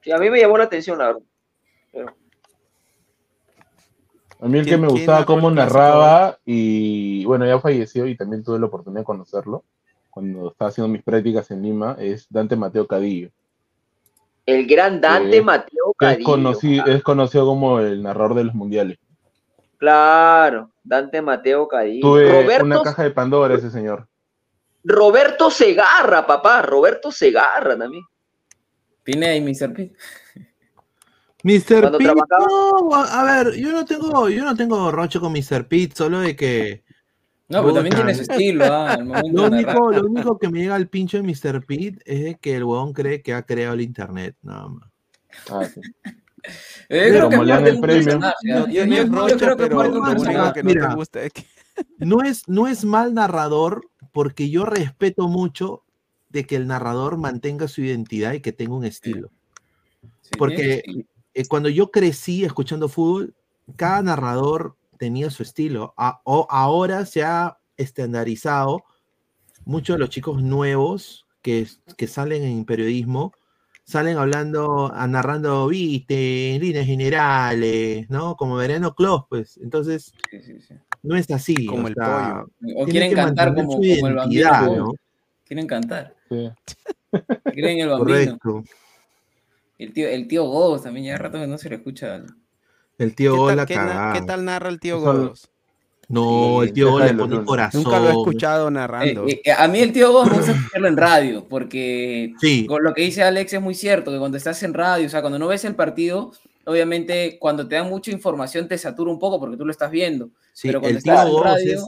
Sí, 0.02 0.12
a 0.12 0.18
mí 0.18 0.32
me 0.32 0.40
llamó 0.40 0.58
la 0.58 0.64
atención, 0.64 0.98
la 0.98 1.06
verdad. 1.08 1.22
Pero- 1.92 2.16
A 4.40 4.48
mí 4.48 4.58
el 4.58 4.66
que 4.66 4.72
¿Quién- 4.72 4.82
me 4.82 4.88
gustaba 4.88 5.24
cómo 5.24 5.52
narraba 5.52 6.40
y 6.46 7.24
bueno, 7.26 7.46
ya 7.46 7.60
falleció 7.60 8.08
y 8.08 8.18
también 8.18 8.44
tuve 8.44 8.60
la 8.60 8.66
oportunidad 8.66 9.02
de 9.02 9.06
conocerlo 9.06 9.64
cuando 10.14 10.52
estaba 10.52 10.70
haciendo 10.70 10.88
mis 10.90 11.02
prácticas 11.02 11.50
en 11.50 11.64
Lima, 11.64 11.96
es 12.00 12.28
Dante 12.30 12.56
Mateo 12.56 12.86
Cadillo. 12.86 13.32
El 14.46 14.68
gran 14.68 15.02
Dante 15.02 15.42
Mateo 15.42 15.92
es 15.92 15.98
Cadillo. 15.98 16.86
es 16.86 17.02
conocido 17.04 17.46
como 17.46 17.80
el 17.80 18.04
narrador 18.04 18.36
de 18.36 18.44
los 18.44 18.54
mundiales. 18.54 19.00
Claro, 19.78 20.70
Dante 20.84 21.22
Mateo 21.22 21.68
Cadillo. 21.68 22.02
Tuve 22.02 22.30
Roberto, 22.32 22.66
una 22.66 22.84
caja 22.84 23.04
de 23.04 23.12
Pandora 23.12 23.56
ese 23.56 23.72
señor. 23.72 24.08
Roberto 24.84 25.50
Segarra, 25.50 26.28
papá, 26.28 26.62
Roberto 26.62 27.12
Segarra 27.12 27.76
también. 27.78 28.04
Pineda 29.04 29.36
y 29.36 29.42
Mr. 29.42 29.74
P. 29.74 29.94
Mr. 31.44 31.98
Trabajaba- 31.98 32.46
no, 32.48 32.94
a 32.94 33.24
ver, 33.24 33.56
yo 33.56 33.72
no 33.72 33.84
tengo, 33.84 34.30
yo 34.30 34.44
no 34.46 34.56
tengo 34.56 34.92
roche 34.92 35.20
con 35.20 35.34
Mr. 35.34 35.68
Pete, 35.68 35.96
solo 35.96 36.20
de 36.20 36.36
que. 36.36 36.84
No, 37.50 37.62
pero 37.62 37.74
también 37.74 37.96
tiene 37.96 38.16
su 38.16 38.22
estilo, 38.24 38.64
ah, 38.66 38.98
Lo 39.32 39.46
único, 39.48 39.92
lo 39.92 40.06
único 40.08 40.38
que 40.40 40.50
me 40.50 40.60
llega 40.62 40.76
al 40.76 40.88
pincho 40.88 41.18
de 41.18 41.24
Mr. 41.24 41.66
Pete 41.66 42.00
es 42.06 42.38
que 42.40 42.56
el 42.56 42.64
huevón 42.64 42.94
cree 42.94 43.22
que 43.22 43.34
ha 43.34 43.44
creado 43.44 43.74
el 43.74 43.82
internet, 43.82 44.36
nada 44.42 44.68
más. 44.70 44.90
Ah, 45.52 45.66
sí. 45.66 45.82
Eh, 46.90 47.08
creo 47.10 47.30
que 47.30 47.38
le 47.38 47.70
el 47.70 47.80
premio. 47.80 48.20
No 48.20 48.28
¿ah? 48.28 48.36
Yo- 48.44 48.66
tiene 48.66 48.96
yo- 48.98 49.04
yo 49.06 49.12
roche, 49.14 49.36
creo 49.38 49.58
que 49.58 49.64
es 49.64 49.70
pero 49.70 49.78
parte 49.78 49.92
de 49.94 50.00
un 50.00 50.06
lo 50.06 50.12
único 50.12 50.24
personaje. 50.24 50.54
que 50.54 50.64
no 50.64 50.70
te 50.70 50.76
Mira, 50.76 50.96
gusta 50.96 51.24
es 51.24 51.34
que 51.34 51.46
No 52.00 52.22
es, 52.22 52.48
no 52.50 52.68
es 52.68 52.86
mal 52.86 53.14
narrador 53.14 53.88
porque 54.12 54.50
yo 54.50 54.66
respeto 54.66 55.28
mucho 55.28 55.84
de 56.30 56.46
que 56.46 56.56
el 56.56 56.68
narrador 56.68 57.18
mantenga 57.18 57.68
su 57.68 57.82
identidad 57.82 58.34
y 58.34 58.42
que 58.42 58.52
tenga 58.52 58.76
un 58.76 58.86
estilo. 58.86 59.32
Porque 60.38 60.84
eh, 61.34 61.46
cuando 61.48 61.70
yo 61.70 61.92
crecí 61.92 62.44
escuchando 62.44 62.90
fútbol, 62.90 63.34
cada 63.76 64.02
narrador 64.02 64.76
tenía 65.04 65.30
su 65.30 65.44
estilo. 65.44 65.94
A- 65.98 66.22
o- 66.24 66.48
ahora 66.50 67.06
se 67.06 67.24
ha 67.24 67.58
estandarizado. 67.76 68.84
Muchos 69.66 69.96
de 69.96 70.00
los 70.00 70.10
chicos 70.10 70.42
nuevos 70.42 71.26
que, 71.42 71.68
que 71.98 72.08
salen 72.08 72.44
en 72.44 72.64
periodismo 72.66 73.34
salen 73.86 74.18
hablando, 74.18 74.90
a- 74.94 75.06
narrando, 75.08 75.68
viste, 75.68 76.56
en 76.56 76.62
líneas 76.62 76.86
generales, 76.86 78.10
¿no? 78.10 78.38
Como 78.38 78.56
Verano 78.56 78.96
Clos, 78.96 79.24
pues. 79.30 79.58
Entonces, 79.58 80.14
no 81.02 81.18
es 81.18 81.30
así. 81.32 81.66
Como 81.66 81.84
o 81.84 81.88
el 81.90 81.94
sea, 81.96 82.44
O 82.78 82.86
tiene 82.86 82.92
quieren 83.10 83.14
cantar 83.14 83.54
como, 83.54 83.74
como 83.74 84.08
el 84.08 84.16
bambino. 84.16 84.76
¿no? 84.78 84.94
Quieren 85.46 85.68
cantar. 85.68 86.16
Sí. 86.30 86.50
Quieren 87.52 87.80
el 87.80 87.90
bambino. 87.90 88.40
Correcto. 88.40 88.64
El 89.78 89.92
tío, 89.92 90.08
el 90.08 90.28
tío 90.30 90.46
Ghost 90.46 90.86
también, 90.86 91.08
ya 91.08 91.18
rato 91.18 91.38
que 91.40 91.48
no 91.48 91.58
se 91.58 91.68
le 91.70 91.76
escucha. 91.76 92.24
El 92.98 93.16
tío 93.16 93.32
¿Qué 93.34 93.38
Gol 93.38 93.48
tal, 93.50 93.58
la 93.58 93.66
qué 93.66 93.76
na- 93.76 93.82
cagada. 93.88 94.14
qué 94.14 94.22
tal 94.22 94.46
narra 94.46 94.70
el 94.70 94.80
tío 94.80 95.00
Godos? 95.02 95.50
No, 96.10 96.60
Sí, 96.62 96.68
el 96.68 96.74
tío 96.74 96.92
Gol 96.92 97.06
le 97.06 97.14
pone 97.14 97.44
corazón. 97.46 97.84
Nunca 97.84 98.00
lo 98.00 98.06
he 98.08 98.12
escuchado 98.12 98.70
narrando. 98.70 99.28
Eh, 99.28 99.42
eh, 99.44 99.52
a 99.52 99.68
mí 99.68 99.80
el 99.80 99.92
tío 99.94 100.12
Ghost 100.12 100.32
me 100.32 100.38
gusta 100.38 100.52
escucharlo 100.52 100.88
en 100.88 100.98
radio, 100.98 101.46
porque 101.50 102.34
Sí. 102.40 102.66
con 102.68 102.84
lo 102.84 102.94
que 102.94 103.02
dice 103.04 103.24
Alex 103.24 103.54
es 103.54 103.62
muy 103.62 103.74
cierto, 103.74 104.12
que 104.12 104.20
cuando 104.20 104.38
estás 104.38 104.62
en 104.64 104.74
radio, 104.74 105.08
o 105.08 105.10
sea, 105.10 105.22
cuando 105.22 105.40
no 105.40 105.48
ves 105.48 105.64
el 105.66 105.76
partido, 105.76 106.32
obviamente 106.66 107.38
cuando 107.40 107.68
te 107.68 107.76
dan 107.76 107.90
mucha 107.90 108.12
información 108.12 108.68
te 108.68 108.78
satura 108.78 109.10
un 109.12 109.18
poco 109.20 109.40
porque 109.40 109.58
tú 109.58 109.66
lo 109.66 109.72
estás 109.72 109.90
viendo. 109.92 110.30
Sí, 110.54 110.68
pero 110.68 110.82
cuando 110.82 110.98
el 110.98 111.04
tío 111.04 111.14
estás 111.14 111.26
en 111.28 111.32
Ghost 111.32 111.46
radio, 111.46 111.74
es 111.74 111.86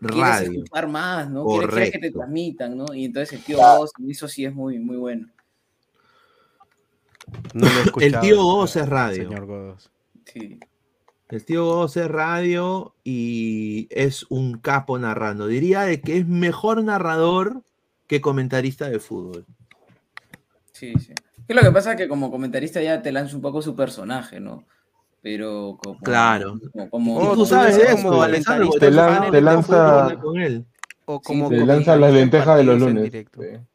quieres 0.00 0.20
radio. 0.20 0.50
escuchar 0.64 0.88
más, 0.88 1.30
¿no? 1.30 1.44
Quieres, 1.46 1.68
quieres 1.68 1.90
que 1.90 1.98
te 1.98 2.00
Correcto. 2.00 2.18
transmitan, 2.18 2.76
¿no? 2.76 2.94
Y 2.94 3.04
entonces 3.04 3.32
el 3.34 3.44
tío 3.44 3.58
Ghost, 3.58 3.94
eso 4.08 4.26
sí 4.26 4.44
es 4.46 4.54
muy, 4.54 4.78
muy 4.78 4.96
bueno. 4.96 5.28
No 7.52 7.66
lo 7.66 7.66
he 7.68 7.72
El 7.80 7.84
escuchado, 7.86 8.20
tío 8.22 8.42
Ghost 8.42 8.76
es 8.76 8.88
radio. 8.88 9.22
Señor 9.28 9.46
Godos. 9.46 9.90
Sí. 10.34 10.58
El 11.30 11.44
tío 11.44 11.64
Ghost 11.64 11.96
es 11.96 12.08
radio 12.08 12.94
y 13.02 13.86
es 13.90 14.26
un 14.28 14.58
capo 14.58 14.98
narrando. 14.98 15.46
Diría 15.46 15.82
de 15.82 16.00
que 16.00 16.18
es 16.18 16.26
mejor 16.28 16.84
narrador 16.84 17.62
que 18.06 18.20
comentarista 18.20 18.90
de 18.90 18.98
fútbol. 19.00 19.46
Sí, 20.72 20.92
sí. 20.98 21.14
Que 21.48 21.54
lo 21.54 21.62
que 21.62 21.70
pasa 21.70 21.92
es 21.92 21.96
que 21.96 22.08
como 22.08 22.30
comentarista 22.30 22.82
ya 22.82 23.00
te 23.00 23.10
lanza 23.12 23.36
un 23.36 23.42
poco 23.42 23.62
su 23.62 23.74
personaje, 23.74 24.38
¿no? 24.40 24.64
Pero 25.22 25.78
como, 25.82 25.98
Claro. 26.00 26.60
como, 26.72 26.90
como- 26.90 27.32
Y 27.32 27.34
tú 27.36 27.46
sabes 27.46 27.76
como 27.78 27.88
eso, 27.88 28.08
comentarista 28.10 28.54
Alessandro, 28.54 28.78
te 28.80 28.90
lan- 28.90 29.30
te 29.30 29.40
lanza- 29.40 30.18
con 30.20 30.40
él. 30.40 30.64
O 31.06 31.16
Sí, 31.16 31.22
como 31.24 31.48
Te 31.48 31.54
como 31.56 31.66
lanza 31.66 31.96
las 31.96 32.12
lentejas 32.12 32.56
de 32.58 32.64
los 32.64 32.78
lunes. 32.80 33.10
Sí. 33.12 33.24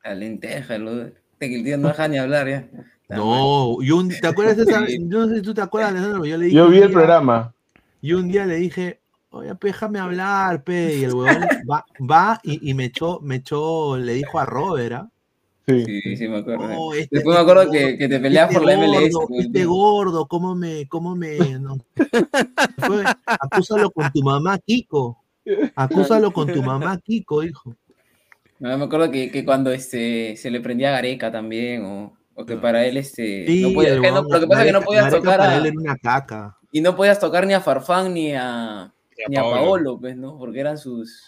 la 0.04 0.16
lenteja, 0.16 0.78
lo 0.78 0.96
de 0.96 1.14
que 1.40 1.56
el 1.56 1.64
tío 1.64 1.78
no 1.78 1.88
deja 1.90 2.08
ni 2.08 2.18
hablar 2.18 2.48
ya. 2.48 2.68
No, 3.10 3.78
y 3.82 3.92
un, 3.92 4.10
¿te 4.10 4.28
acuerdas 4.28 4.58
de 4.58 4.64
esa? 4.64 4.86
Yo 4.88 5.20
no 5.20 5.28
sé 5.28 5.36
si 5.38 5.42
tú 5.42 5.54
te 5.54 5.62
acuerdas, 5.62 5.92
Alessandro, 5.92 6.22
pero 6.22 6.32
yo 6.32 6.38
le 6.38 6.46
dije. 6.46 6.58
Yo 6.58 6.68
vi 6.70 6.78
el 6.78 6.88
día- 6.90 6.94
programa. 6.94 7.54
Y 8.02 8.14
un 8.14 8.32
día 8.32 8.46
le 8.46 8.56
dije, 8.56 9.00
oye, 9.32 9.54
pe, 9.56 9.68
déjame 9.68 10.00
hablar, 10.00 10.64
pe. 10.64 10.96
Y 10.98 11.04
el 11.06 11.14
huevón 11.14 11.44
va, 11.70 11.86
va 12.00 12.40
y, 12.44 12.70
y 12.70 12.74
me 12.74 12.86
echó, 12.86 13.20
me 13.22 13.36
echó, 13.38 13.98
le 13.98 14.14
dijo 14.14 14.40
a 14.40 14.46
Robert, 14.46 14.94
¿ah? 14.94 15.10
Sí. 15.68 15.84
Sí, 15.86 16.16
sí, 16.18 16.28
me 16.28 16.38
acuerdo. 16.38 16.68
No, 16.68 16.94
este- 16.94 17.18
Después 17.18 17.36
me 17.36 17.42
este 17.42 17.52
acuerdo 17.52 17.72
que, 17.72 17.82
gordo- 17.84 17.98
que 17.98 18.08
te 18.10 18.20
peleabas 18.20 18.52
este 18.52 18.60
por 18.64 18.72
la 18.72 18.78
MLS. 18.78 19.12
gordo, 19.14 19.28
con 19.28 19.36
el 19.36 19.46
Este 19.46 19.66
gordo, 19.66 20.26
¿cómo 20.28 20.56
me, 20.56 20.88
cómo 20.88 21.16
me, 21.16 21.38
no? 21.60 21.78
Acúsalo 23.26 23.92
con 23.92 24.12
tu 24.12 24.22
mamá, 24.24 24.58
Kiko. 24.60 25.18
Acúsalo 25.76 26.32
con 26.32 26.52
tu 26.52 26.62
mamá, 26.64 26.98
Kiko, 27.00 27.44
hijo. 27.44 27.76
No, 28.60 28.78
me 28.78 28.86
acuerdo 28.86 29.10
que, 29.12 29.32
que 29.32 29.46
cuando 29.46 29.72
este, 29.72 30.36
se 30.38 30.50
le 30.52 30.60
prendía 30.60 30.90
a 30.90 30.94
Gareca 30.94 31.32
también, 31.32 31.86
o, 31.86 32.14
o 32.42 32.46
que 32.46 32.56
para 32.58 32.86
él 32.86 32.98
este, 32.98 33.46
Sí, 33.48 33.62
no 33.64 33.74
podía- 33.74 33.94
el 33.94 34.02
que 34.02 34.08
no- 34.10 34.14
huevón, 34.16 34.32
lo 34.32 34.40
que 34.40 34.48
pasa 34.48 34.62
es 34.62 34.68
que 34.68 34.74
no 34.74 34.82
podías 34.82 35.10
tocar 35.12 35.38
para 35.40 35.52
a, 35.52 35.58
él 35.58 35.66
era 35.68 35.76
una 35.80 35.96
caca. 35.98 36.58
y 36.72 36.82
no 36.82 36.96
podías 36.96 37.20
tocar 37.20 37.46
ni 37.48 37.54
a 37.54 37.62
Farfán 37.62 38.14
ni 38.14 38.34
a, 38.34 38.92
ni 39.28 39.36
a 39.38 39.42
Paolo. 39.42 39.56
Paolo, 39.62 40.00
pues, 40.00 40.16
¿no? 40.18 40.38
Porque 40.38 40.60
eran 40.60 40.78
sus, 40.78 41.24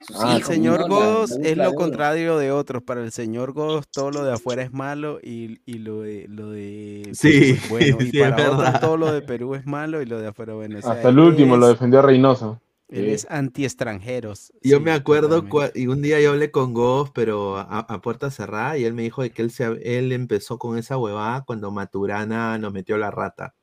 sus 0.00 0.16
Ah, 0.20 0.36
El 0.36 0.44
señor 0.44 0.88
¿no? 0.88 1.00
La- 1.00 1.36
la 1.38 1.48
es 1.48 1.56
lo 1.56 1.72
contrario 1.74 2.36
de 2.36 2.52
otros. 2.52 2.82
Para 2.82 3.00
el 3.02 3.10
señor 3.10 3.52
Godos 3.52 3.88
todo 3.88 4.10
lo 4.10 4.22
de 4.22 4.34
afuera 4.34 4.62
es 4.62 4.70
malo 4.72 5.18
y, 5.22 5.60
y 5.64 5.78
lo 5.78 6.02
de 6.02 6.26
lo 6.28 6.50
de 6.50 7.08
Sí, 7.14 7.54
Perú 7.54 7.54
es 7.54 7.70
bueno. 7.70 7.96
Y 8.00 8.10
sí, 8.10 8.18
para 8.20 8.34
otros 8.36 8.58
verdad. 8.58 8.80
todo 8.80 8.96
lo 8.98 9.12
de 9.12 9.22
Perú 9.22 9.54
es 9.54 9.64
malo 9.66 10.02
y 10.02 10.06
lo 10.06 10.20
de 10.20 10.28
afuera 10.28 10.52
bueno. 10.54 10.78
O 10.78 10.82
sea, 10.82 10.92
Hasta 10.92 11.08
el 11.08 11.18
último 11.18 11.56
lo 11.56 11.68
defendió 11.68 12.02
Reynoso. 12.02 12.60
Él 12.94 13.08
es 13.08 13.26
anti-extranjeros. 13.28 14.52
Yo 14.62 14.78
sí, 14.78 14.82
me 14.82 14.92
acuerdo, 14.92 15.44
y 15.74 15.88
un 15.88 16.00
día 16.00 16.20
yo 16.20 16.30
hablé 16.30 16.50
con 16.50 16.72
Goff, 16.72 17.10
pero 17.12 17.56
a, 17.58 17.80
a 17.80 18.00
puerta 18.00 18.30
cerrada, 18.30 18.78
y 18.78 18.84
él 18.84 18.94
me 18.94 19.02
dijo 19.02 19.22
de 19.22 19.30
que 19.30 19.42
él, 19.42 19.50
se, 19.50 19.64
él 19.64 20.12
empezó 20.12 20.58
con 20.58 20.78
esa 20.78 20.96
huevada 20.96 21.42
cuando 21.42 21.70
Maturana 21.70 22.56
nos 22.58 22.72
metió 22.72 22.96
la 22.96 23.10
rata. 23.10 23.54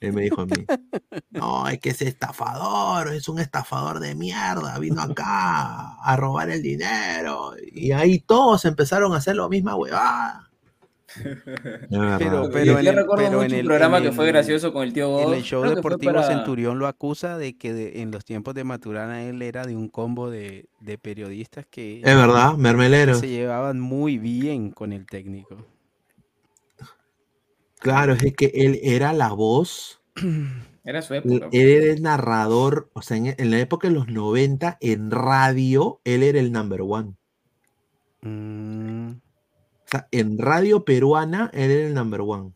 Él 0.00 0.14
me 0.14 0.22
dijo 0.22 0.40
a 0.40 0.46
mí, 0.46 0.52
no, 1.30 1.68
es 1.68 1.78
que 1.78 1.90
es 1.90 2.02
estafador, 2.02 3.12
es 3.12 3.28
un 3.28 3.38
estafador 3.38 4.00
de 4.00 4.14
mierda, 4.14 4.78
vino 4.78 5.02
acá 5.02 5.96
a 6.02 6.16
robar 6.16 6.50
el 6.50 6.62
dinero. 6.62 7.52
Y 7.72 7.92
ahí 7.92 8.18
todos 8.18 8.64
empezaron 8.64 9.12
a 9.12 9.18
hacer 9.18 9.36
la 9.36 9.48
misma 9.48 9.76
huevada. 9.76 10.49
Pero, 11.88 12.48
pero 12.52 12.78
en 12.78 12.86
el, 12.86 13.06
pero 13.16 13.42
en 13.42 13.64
programa 13.66 13.98
en 13.98 14.04
que 14.04 14.12
fue 14.12 14.26
gracioso 14.28 14.72
con 14.72 14.84
el 14.84 14.92
tío 14.92 15.20
En 15.20 15.34
el 15.34 15.42
show 15.42 15.62
deportivo 15.64 16.12
para- 16.12 16.26
Centurión 16.26 16.78
lo 16.78 16.86
acusa 16.86 17.36
de 17.38 17.56
que 17.58 17.72
de- 17.72 18.00
en 18.02 18.10
los 18.10 18.24
tiempos 18.24 18.54
de 18.54 18.64
Maturana 18.64 19.24
él 19.24 19.42
era 19.42 19.66
de 19.66 19.74
un 19.76 19.88
combo 19.88 20.30
de, 20.30 20.66
de 20.80 20.98
periodistas 20.98 21.66
que 21.68 21.98
Es 21.98 22.16
verdad, 22.16 22.54
mermeleros. 22.54 23.18
se 23.18 23.28
llevaban 23.28 23.80
muy 23.80 24.18
bien 24.18 24.70
con 24.70 24.92
el 24.92 25.06
técnico. 25.06 25.56
Claro, 27.78 28.12
es 28.12 28.34
que 28.36 28.52
él 28.54 28.78
era 28.82 29.12
la 29.12 29.32
voz 29.32 30.00
Era 30.84 31.02
su 31.02 31.14
Él 31.14 31.22
época. 31.26 31.48
él 31.52 31.68
era 31.68 31.92
el 31.92 32.02
narrador, 32.02 32.88
o 32.94 33.02
sea, 33.02 33.16
en, 33.18 33.34
en 33.36 33.50
la 33.50 33.58
época 33.58 33.88
de 33.88 33.94
los 33.94 34.08
90, 34.08 34.78
en 34.80 35.10
radio, 35.10 36.00
él 36.04 36.22
era 36.22 36.38
el 36.40 36.52
number 36.52 36.80
one. 36.82 37.14
Mm, 38.22 39.12
sea, 39.90 40.08
en 40.10 40.38
radio 40.38 40.84
peruana, 40.84 41.50
él 41.54 41.70
era 41.70 41.86
el 41.88 41.94
number 41.94 42.20
one. 42.22 42.52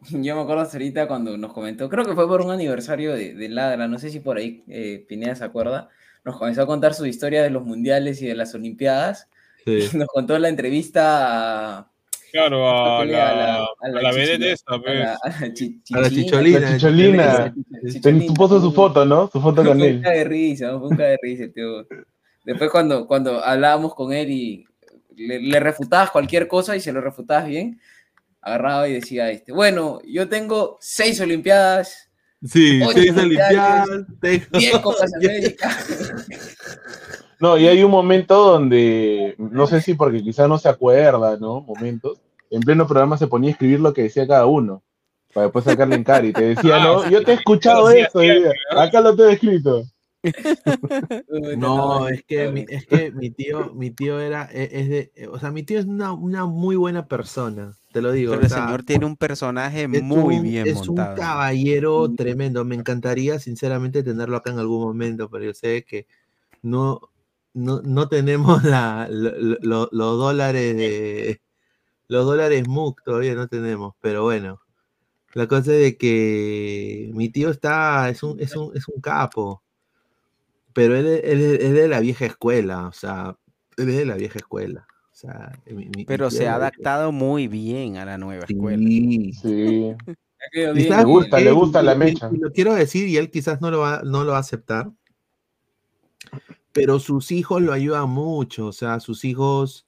Yo 0.10 0.34
me 0.36 0.42
acuerdo 0.42 0.62
hasta 0.62 0.76
ahorita 0.76 1.06
cuando 1.08 1.36
nos 1.38 1.52
comentó, 1.52 1.88
creo 1.88 2.04
que 2.04 2.14
fue 2.14 2.26
por 2.26 2.40
un 2.40 2.50
aniversario 2.50 3.12
de, 3.14 3.34
de 3.34 3.48
Ladra, 3.48 3.86
no 3.88 3.98
sé 3.98 4.10
si 4.10 4.20
por 4.20 4.36
ahí 4.38 4.64
eh, 4.68 5.04
Pineda 5.08 5.34
se 5.36 5.44
acuerda, 5.44 5.88
nos 6.24 6.36
comenzó 6.38 6.62
a 6.62 6.66
contar 6.66 6.94
su 6.94 7.06
historia 7.06 7.42
de 7.42 7.50
los 7.50 7.64
mundiales 7.64 8.20
y 8.22 8.26
de 8.26 8.34
las 8.34 8.54
olimpiadas. 8.54 9.28
Sí. 9.64 9.88
Y 9.92 9.96
nos 9.96 10.08
contó 10.08 10.38
la 10.38 10.48
entrevista 10.48 11.78
a, 11.78 11.88
Claro, 12.32 12.66
a 12.66 13.00
a 13.02 13.04
la, 13.04 13.56
a 13.58 13.88
la 13.90 14.10
esta, 14.10 14.74
a 14.74 14.80
pues. 14.80 14.98
la- 14.98 15.18
a 15.22 15.28
la 15.40 15.52
chi- 15.54 15.82
A 15.92 16.00
la 16.00 16.08
chichina. 16.08 16.24
chicholina. 16.24 16.76
Chicholina. 16.78 17.54
Tú 18.26 18.34
puso 18.34 18.58
su 18.60 18.72
foto, 18.72 19.04
¿no? 19.04 19.28
Su 19.30 19.38
foto 19.40 19.56
con 19.62 19.78
Fue 19.78 19.88
un 19.90 19.96
él. 19.96 20.02
de 20.02 20.24
risa, 20.24 20.78
fue 20.78 20.88
un 20.88 20.96
de 20.96 21.18
risa, 21.22 21.44
el 21.44 21.52
tío. 21.52 21.86
Después 22.44 22.70
cuando, 22.70 23.06
cuando 23.06 23.44
hablábamos 23.44 23.94
con 23.94 24.12
él 24.14 24.30
y 24.30 24.64
le, 25.26 25.40
le 25.40 25.60
refutabas 25.60 26.10
cualquier 26.10 26.48
cosa 26.48 26.76
y 26.76 26.80
se 26.80 26.92
lo 26.92 27.00
refutabas 27.00 27.46
bien, 27.46 27.80
agarraba 28.40 28.88
y 28.88 28.94
decía 28.94 29.30
este, 29.30 29.52
bueno, 29.52 30.00
yo 30.06 30.28
tengo 30.28 30.78
seis 30.80 31.20
olimpiadas, 31.20 32.08
Sí, 32.44 32.80
seis 32.92 33.16
olimpiadas. 33.16 33.88
tengo- 34.20 34.44
diez 34.58 34.78
Copas. 34.80 35.10
No, 37.38 37.58
y 37.58 37.66
hay 37.66 37.82
un 37.82 37.90
momento 37.90 38.34
donde, 38.52 39.34
no 39.38 39.66
sé 39.66 39.80
si 39.80 39.94
porque 39.94 40.22
quizás 40.22 40.48
no 40.48 40.58
se 40.58 40.68
acuerda, 40.68 41.36
¿no? 41.38 41.60
Momentos, 41.62 42.20
en 42.50 42.60
pleno 42.60 42.86
programa 42.86 43.18
se 43.18 43.26
ponía 43.26 43.50
a 43.50 43.52
escribir 43.52 43.80
lo 43.80 43.92
que 43.92 44.02
decía 44.04 44.26
cada 44.28 44.46
uno, 44.46 44.82
para 45.34 45.46
después 45.46 45.64
sacarle 45.64 45.96
en 45.96 46.04
cara 46.04 46.26
y 46.26 46.32
te 46.32 46.42
decía, 46.54 46.76
Ah, 46.80 46.84
no, 46.84 47.10
yo 47.10 47.24
te 47.24 47.32
he 47.32 47.34
escuchado 47.34 47.86
¿verdad? 47.86 48.52
acá 48.76 49.00
lo 49.00 49.16
tengo 49.16 49.30
escrito. 49.30 49.84
No, 51.56 52.08
es 52.08 52.24
que, 52.24 52.48
mi, 52.48 52.64
es 52.68 52.86
que 52.86 53.10
mi 53.12 53.30
tío, 53.30 53.72
mi 53.74 53.90
tío 53.90 54.20
era, 54.20 54.48
e- 54.52 54.68
es 54.72 54.88
de, 54.88 55.28
o 55.28 55.38
sea, 55.38 55.50
mi 55.50 55.62
tío 55.62 55.78
es 55.78 55.86
una, 55.86 56.12
una 56.12 56.46
muy 56.46 56.76
buena 56.76 57.06
persona, 57.08 57.72
te 57.92 58.02
lo 58.02 58.12
digo. 58.12 58.32
Pero 58.32 58.42
o 58.42 58.44
el 58.44 58.50
señor 58.50 58.82
tiene 58.84 59.06
un 59.06 59.16
personaje 59.16 59.84
es 59.84 60.02
muy 60.02 60.36
un- 60.36 60.42
bien 60.42 60.66
es 60.68 60.74
montado. 60.86 61.10
un 61.10 61.16
caballero 61.16 62.12
tremendo. 62.14 62.64
Me 62.64 62.74
encantaría, 62.74 63.38
sinceramente, 63.38 64.02
tenerlo 64.02 64.36
acá 64.36 64.50
en 64.50 64.58
algún 64.58 64.82
momento, 64.82 65.28
pero 65.28 65.44
yo 65.44 65.54
sé 65.54 65.84
que 65.84 66.06
no, 66.62 67.00
no, 67.54 67.80
no 67.82 68.08
tenemos 68.08 68.62
la, 68.64 69.08
lo- 69.10 69.36
lo- 69.38 69.58
lo- 69.62 69.88
los 69.92 70.18
dólares 70.18 70.76
de 70.76 71.40
los 72.08 72.26
dólares 72.26 72.64
MUC 72.68 73.02
todavía 73.04 73.34
no 73.34 73.48
tenemos, 73.48 73.94
pero 74.00 74.22
bueno. 74.24 74.60
La 75.34 75.46
cosa 75.48 75.72
es 75.72 75.80
de 75.80 75.96
que 75.96 77.10
mi 77.14 77.30
tío 77.30 77.48
está, 77.50 78.10
es 78.10 78.22
un, 78.22 78.38
es 78.38 78.54
un, 78.54 78.76
es 78.76 78.86
un 78.88 79.00
capo, 79.00 79.61
pero 80.74 80.96
él, 80.96 81.06
él- 81.06 81.22
él 81.24 81.60
es 81.60 81.72
de 81.72 81.88
la 81.88 82.00
vieja 82.00 82.26
escuela, 82.26 82.86
o 82.86 82.92
sea, 82.92 83.36
él 83.76 83.88
es 83.90 83.96
de 83.96 84.06
la 84.06 84.16
vieja 84.16 84.38
escuela. 84.38 84.86
O 85.10 85.14
sea, 85.14 85.52
mi- 85.66 85.74
mi- 85.84 85.90
mi 85.96 86.04
Pero 86.04 86.30
se 86.30 86.38
ha 86.38 86.40
vieja 86.40 86.54
adaptado 86.56 87.12
muy 87.12 87.46
bien 87.48 87.96
a 87.98 88.04
la 88.04 88.18
nueva 88.18 88.44
escuela. 88.48 88.78
Sí. 88.82 89.94
Le 90.52 91.04
gusta, 91.04 91.38
le 91.38 91.52
gusta 91.52 91.82
la 91.82 91.94
mecha. 91.94 92.28
y 92.32 92.38
lo 92.38 92.50
quiero 92.50 92.74
decir 92.74 93.06
y 93.08 93.16
él 93.16 93.30
quizás 93.30 93.60
no 93.60 93.70
lo 93.70 93.78
va, 93.80 94.02
no 94.04 94.24
lo 94.24 94.32
va 94.32 94.38
a 94.38 94.40
aceptar, 94.40 94.90
pero 96.72 96.98
sus 96.98 97.30
hijos 97.30 97.62
lo 97.62 97.72
ayudan 97.72 98.08
mucho, 98.08 98.66
o 98.66 98.72
sea, 98.72 98.98
sus 99.00 99.24
hijos 99.24 99.86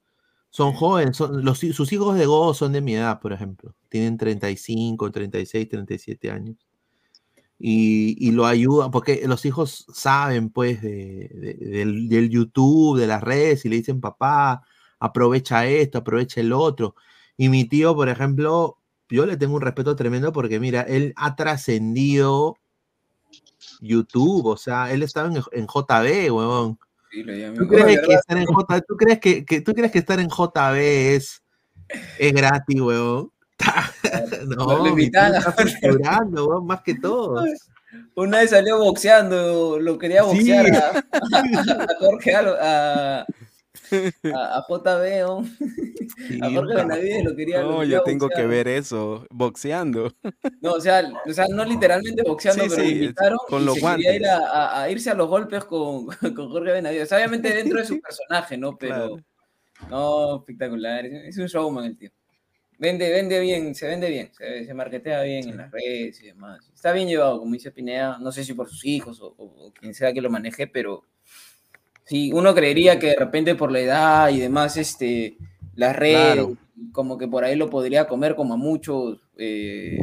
son 0.51 0.73
jóvenes, 0.75 1.17
son, 1.17 1.45
los, 1.45 1.59
sus 1.59 1.93
hijos 1.93 2.17
de 2.17 2.27
Go 2.27 2.55
son 2.55 2.73
de 2.73 2.81
mi 2.81 2.95
edad, 2.95 3.19
por 3.21 3.33
ejemplo, 3.33 3.75
tienen 3.89 4.17
35, 4.17 5.11
36, 5.11 5.69
37 5.69 6.31
años. 6.31 6.57
Y, 7.59 8.17
y 8.19 8.33
lo 8.33 8.47
ayudan, 8.47 8.91
porque 8.91 9.23
los 9.27 9.45
hijos 9.45 9.87
saben, 9.93 10.51
pues, 10.51 10.83
de, 10.83 11.31
de- 11.33 11.55
del, 11.55 12.09
del 12.09 12.29
YouTube, 12.29 12.99
de 12.99 13.07
las 13.07 13.23
redes, 13.23 13.65
y 13.65 13.69
le 13.69 13.77
dicen, 13.77 14.01
papá, 14.01 14.63
aprovecha 14.99 15.67
esto, 15.67 15.99
aprovecha 15.99 16.41
el 16.41 16.53
otro. 16.53 16.95
Y 17.37 17.49
mi 17.49 17.65
tío, 17.65 17.95
por 17.95 18.09
ejemplo, 18.09 18.79
yo 19.09 19.25
le 19.27 19.37
tengo 19.37 19.55
un 19.55 19.61
respeto 19.63 19.95
tremendo 19.97 20.33
porque, 20.33 20.59
mira, 20.61 20.83
él 20.83 21.13
ha 21.17 21.37
trascendido 21.37 22.57
YouTube, 23.81 24.47
o 24.47 24.57
sea, 24.57 24.93
él 24.93 25.03
estaba 25.03 25.29
en, 25.29 25.43
en 25.53 25.67
JB, 25.67 26.33
huevón. 26.35 26.79
Sí. 27.11 27.23
¿Tú 27.57 27.69
crees, 27.69 27.87
de 27.87 27.95
que 27.95 28.01
verdad. 28.01 28.19
estar 28.19 28.39
en 28.39 28.47
J, 28.47 28.81
¿tú, 28.81 28.97
crees 28.97 29.21
que, 29.21 29.45
que- 29.45 29.61
¿Tú 29.61 29.73
crees 29.73 29.93
que 29.93 29.99
estar 30.01 30.19
en 30.19 30.29
JB 30.29 31.15
es, 31.15 31.43
es 32.19 32.33
gratis, 32.33 32.81
huevón? 32.81 33.31
no, 34.57 34.67
Lo 34.67 36.47
huevón, 36.47 36.67
más 36.67 36.83
que 36.83 36.95
todos. 36.97 37.45
Una 38.17 38.39
vez 38.39 38.51
salió 38.51 38.79
boxeando, 38.79 39.79
lo 39.79 39.99
quería 39.99 40.23
Sí. 40.25 40.27
boxear 40.29 40.67
a, 40.75 40.99
a 41.93 41.97
Jorge 42.01 42.35
a, 42.35 43.21
a, 43.21 43.27
a 44.33 44.65
JB, 44.69 45.21
¿no? 45.23 45.45
a 46.43 46.51
Jorge 46.51 46.75
Benavides 46.75 47.25
lo 47.25 47.37
quería. 47.37 47.63
lo 47.63 47.71
No, 47.71 47.79
quería 47.81 47.99
yo 47.99 48.03
tengo 48.03 48.29
que 48.29 48.47
ver 48.47 48.67
eso, 48.67 49.25
boxeando. 49.31 50.13
No, 50.61 50.73
o 50.73 50.81
sea, 50.81 51.09
o 51.25 51.33
sea, 51.33 51.47
no 51.49 51.65
literalmente 51.65 52.23
boxeando, 52.25 52.65
Sí, 52.65 52.71
pero 52.71 52.83
sí, 52.83 52.95
lo 52.95 53.01
invitaron 53.05 53.39
con 53.49 53.63
y 53.63 53.65
los 53.67 53.75
se 53.77 53.81
quería 53.81 54.17
ir 54.17 54.27
a, 54.27 54.37
a- 54.39 54.83
a 54.83 54.91
irse 54.91 55.11
a 55.11 55.15
los 55.15 55.29
golpes 55.29 55.65
con, 55.65 56.07
con 56.07 56.51
Jorge 56.51 56.73
Benavides. 56.73 57.13
Obviamente 57.13 57.55
dentro 57.55 57.79
de 57.79 57.85
su 57.85 58.01
personaje, 58.01 58.57
¿no? 58.59 58.77
Pero 58.77 59.19
no, 59.89 60.37
espectacular. 60.39 61.07
Es 61.07 61.29
es 61.29 61.39
un 61.39 61.47
showman 61.47 61.85
el 61.85 61.97
tío. 61.97 62.11
Vende, 62.79 63.09
vende 63.11 63.41
bien, 63.41 63.75
se 63.75 63.87
vende 63.87 64.09
bien, 64.11 64.31
se, 64.37 64.65
se 64.67 64.75
marketea 64.75 65.23
bien 65.23 65.49
en 65.49 65.57
las 65.59 65.71
redes 65.71 66.21
y 66.23 66.27
demás. 66.27 66.69
Está 66.75 66.93
bien 66.93 67.09
llevado, 67.09 67.39
como 67.39 67.53
dice 67.53 67.71
Pineda, 67.71 68.19
no 68.19 68.33
sé 68.33 68.45
si 68.45 68.53
por 68.55 68.69
sus 68.69 68.85
hijos 68.85 69.21
o, 69.21 69.29
o- 69.39 69.67
o 69.69 69.73
quien 69.73 69.95
sea 69.95 70.13
que 70.13 70.21
lo 70.21 70.31
maneje, 70.31 70.67
pero 70.67 71.05
sí, 72.05 72.33
uno 72.33 72.55
creería 72.55 72.99
que 72.99 73.09
de 73.09 73.17
repente 73.17 73.55
por 73.55 73.71
la 73.73 73.81
edad 73.81 74.29
y 74.31 74.41
demás, 74.41 74.77
este, 74.77 75.37
las 75.75 75.97
redes, 75.97 76.37
Claro. 76.37 76.57
como 76.93 77.17
que 77.19 77.29
por 77.29 77.45
ahí 77.45 77.57
lo 77.57 77.71
podría 77.71 78.07
comer 78.07 78.35
como 78.37 78.55
a 78.55 78.57
muchos 78.57 79.21
eh, 79.39 79.99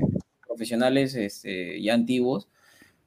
profesionales 0.48 1.16
este, 1.16 1.82
ya 1.82 1.93
antiguos 1.93 2.48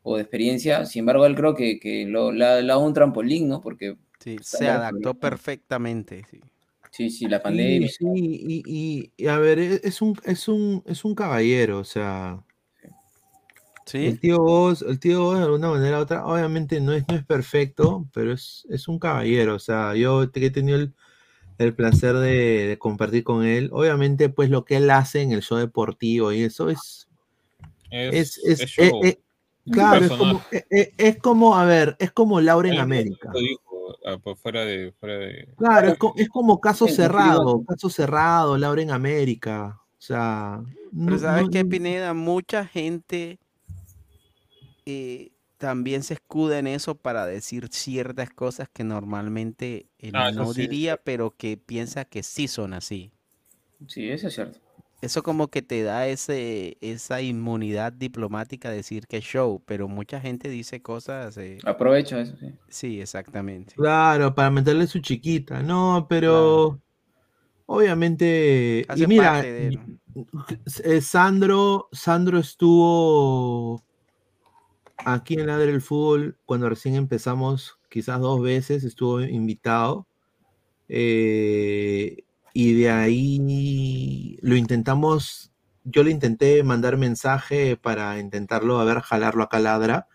o 0.03 0.17
de 0.17 0.23
experiencia. 0.23 0.85
Sin 0.87 1.01
embargo, 1.01 1.27
él 1.27 1.35
creo 1.35 1.55
que, 1.55 1.81
que 1.81 2.07
lo, 2.07 2.33
le 2.33 2.45
ha 2.45 2.63
dado 2.63 2.81
un 2.81 2.95
trampolín, 2.95 3.49
¿no? 3.49 3.61
Porque 3.61 3.97
Sí, 4.21 4.39
se 4.43 4.69
adaptó 4.69 5.15
perfectamente. 5.15 6.25
Sí. 6.31 6.41
Sí, 6.97 7.11
sí, 7.11 7.27
la 7.27 7.43
pandemia. 7.43 7.89
sí, 7.89 8.07
y, 8.15 8.63
y- 8.65 9.13
y, 9.17 9.27
a 9.27 9.39
ver, 9.39 9.59
e- 9.59 9.81
es 9.83 10.01
un, 10.01 10.17
es 10.23 10.47
un, 10.47 10.81
es 10.87 11.05
un 11.05 11.17
caballero, 11.17 11.81
o 11.81 11.85
sea. 11.85 12.41
El 14.07 14.21
tío 14.21 14.39
Vos, 14.39 14.83
el 14.83 15.01
tío 15.01 15.33
de 15.35 15.43
alguna 15.43 15.71
manera 15.71 15.99
u 15.99 16.03
otra, 16.03 16.25
obviamente 16.25 16.81
no 16.81 16.93
es, 16.93 17.05
no 17.09 17.17
es 17.17 17.25
perfecto, 17.25 18.07
pero 18.13 18.33
es, 18.33 18.65
es 18.71 18.87
un 18.87 19.01
caballero. 19.01 19.57
O 19.57 19.59
sea, 19.59 19.97
yo 19.97 20.23
he 20.23 20.51
tenido 20.51 20.79
el, 20.79 20.95
el 21.59 21.75
placer 21.75 22.15
de, 22.17 22.67
de 22.69 22.79
compartir 22.79 23.25
con 23.25 23.45
él. 23.45 23.71
Obviamente, 23.73 24.29
pues 24.29 24.49
lo 24.49 24.65
que 24.65 24.77
él 24.77 24.89
hace 24.91 25.21
en 25.23 25.33
el 25.33 25.43
show 25.43 25.59
deportivo 25.59 26.33
y 26.33 26.43
eso 26.45 26.71
es. 26.71 27.09
Es- 27.91 28.15
Es, 28.15 28.39
es, 28.45 28.61
es 28.61 28.71
show. 28.71 29.01
eh, 29.05 29.21
Un 29.67 29.73
claro, 29.73 30.05
es 30.05 30.09
como, 30.13 30.45
personaje. 30.45 30.95
es 30.97 31.19
como, 31.19 31.57
a 31.57 31.65
ver, 31.65 31.97
es 31.99 32.13
como 32.13 32.41
Laura 32.41 32.69
en 32.71 32.79
América. 32.79 33.33
Lo 33.89 34.11
dijo, 34.11 34.21
por 34.21 34.37
fuera 34.37 34.65
de, 34.65 34.93
fuera 34.99 35.17
de. 35.19 35.49
Claro, 35.57 35.89
es, 35.89 35.99
co- 35.99 36.15
es 36.17 36.29
como 36.29 36.61
caso 36.61 36.87
cerrado, 36.89 37.65
caso 37.65 37.89
cerrado, 37.91 38.57
Laura 38.59 38.83
en 38.83 38.91
América. 38.91 39.81
O 39.99 40.01
sea, 40.01 40.63
Pero 40.91 41.11
no- 41.13 41.19
sabes 41.19 41.45
no- 41.45 41.51
qué, 41.51 41.65
no- 41.65 41.71
Pineda, 41.71 42.15
mucha 42.15 42.67
gente 42.67 43.39
eh, 44.87 45.33
también 45.59 46.03
se 46.03 46.15
escuda 46.15 46.59
en 46.59 46.67
eso 46.67 46.95
para 46.95 47.25
decir 47.27 47.69
ciertas 47.71 48.31
cosas 48.31 48.69
que 48.73 48.85
normalmente 48.85 49.87
eh, 49.99 50.11
Ah, 50.13 50.31
no 50.33 50.53
sí 50.53 50.63
diría, 50.63 50.97
pero 50.99 51.31
que 51.37 51.57
piensa 51.57 52.05
que 52.05 52.23
sí 52.23 52.49
son 52.49 52.75
así. 52.75 53.13
Sí, 53.87 54.09
eso 54.11 54.29
es 54.29 54.35
cierto. 54.35 54.59
Eso 55.05 55.23
como 55.23 55.49
que 55.49 55.63
te 55.63 55.83
da 55.83 56.07
ese, 56.09 56.79
esa 56.81 57.21
inmunidad 57.21 57.93
diplomática 57.93 58.71
de 58.71 58.77
decir 58.77 59.07
que 59.07 59.19
es 59.19 59.25
show, 59.25 59.63
pero 59.67 59.87
mucha 59.87 60.21
gente 60.21 60.49
dice 60.49 60.81
cosas... 60.81 61.37
eh, 61.37 61.59
Aprovecha 61.65 62.21
eso, 62.21 62.35
sí. 62.39 62.53
Sí, 62.69 63.01
exactamente. 63.01 63.75
Claro, 63.75 64.35
para 64.35 64.51
meterle 64.51 64.87
su 64.87 65.01
chiquita. 65.01 65.63
No, 65.63 66.07
pero 66.09 66.81
obviamente. 67.67 68.87
Hace 68.89 69.05
y 69.05 69.07
mira, 69.07 69.35
parte 69.35 69.53
de 69.53 69.67
él. 69.69 69.81
eh, 70.85 71.01
Sandro, 71.01 71.89
Sandro 71.93 72.39
estuvo 72.39 73.83
aquí 74.99 75.35
en 75.35 75.47
Ladre 75.47 75.71
el 75.73 75.81
Fútbol 75.83 76.39
cuando 76.47 76.69
recién 76.69 76.95
empezamos, 76.95 77.79
quizás 77.91 78.21
dos 78.21 78.41
veces, 78.43 78.85
estuvo 78.85 79.21
invitado. 79.21 80.07
eh, 80.89 82.24
y 82.55 82.73
de 82.73 82.91
ahí 82.91 84.39
lo 84.41 84.57
intentamos. 84.57 85.53
Yo 85.85 86.03
le 86.03 86.11
intenté 86.11 86.63
mandar 86.63 86.97
mensaje 86.97 87.77
para 87.77 88.19
intentarlo, 88.19 88.81
a 88.81 88.85
ver, 88.85 89.01
jalarlo 89.03 89.47
a 89.51 89.59
Ladra 89.61 90.09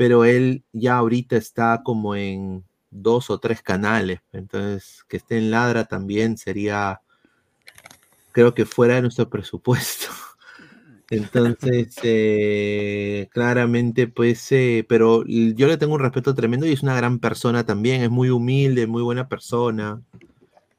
pero 0.00 0.24
él 0.24 0.64
ya 0.72 0.96
ahorita 0.96 1.36
está 1.36 1.82
como 1.84 2.16
en 2.16 2.64
dos 2.90 3.28
o 3.28 3.38
tres 3.38 3.60
canales, 3.60 4.20
entonces 4.32 5.04
que 5.06 5.18
esté 5.18 5.36
en 5.36 5.50
Ladra 5.50 5.84
también 5.84 6.38
sería, 6.38 7.02
creo 8.32 8.54
que 8.54 8.64
fuera 8.64 8.94
de 8.94 9.02
nuestro 9.02 9.28
presupuesto. 9.28 10.06
Entonces, 11.10 11.96
eh, 12.02 13.28
claramente, 13.30 14.08
pues, 14.08 14.50
eh, 14.52 14.86
pero 14.88 15.22
yo 15.26 15.66
le 15.66 15.76
tengo 15.76 15.92
un 15.92 16.00
respeto 16.00 16.34
tremendo 16.34 16.66
y 16.66 16.72
es 16.72 16.82
una 16.82 16.94
gran 16.96 17.18
persona 17.18 17.66
también, 17.66 18.00
es 18.00 18.10
muy 18.10 18.30
humilde, 18.30 18.86
muy 18.86 19.02
buena 19.02 19.28
persona, 19.28 20.00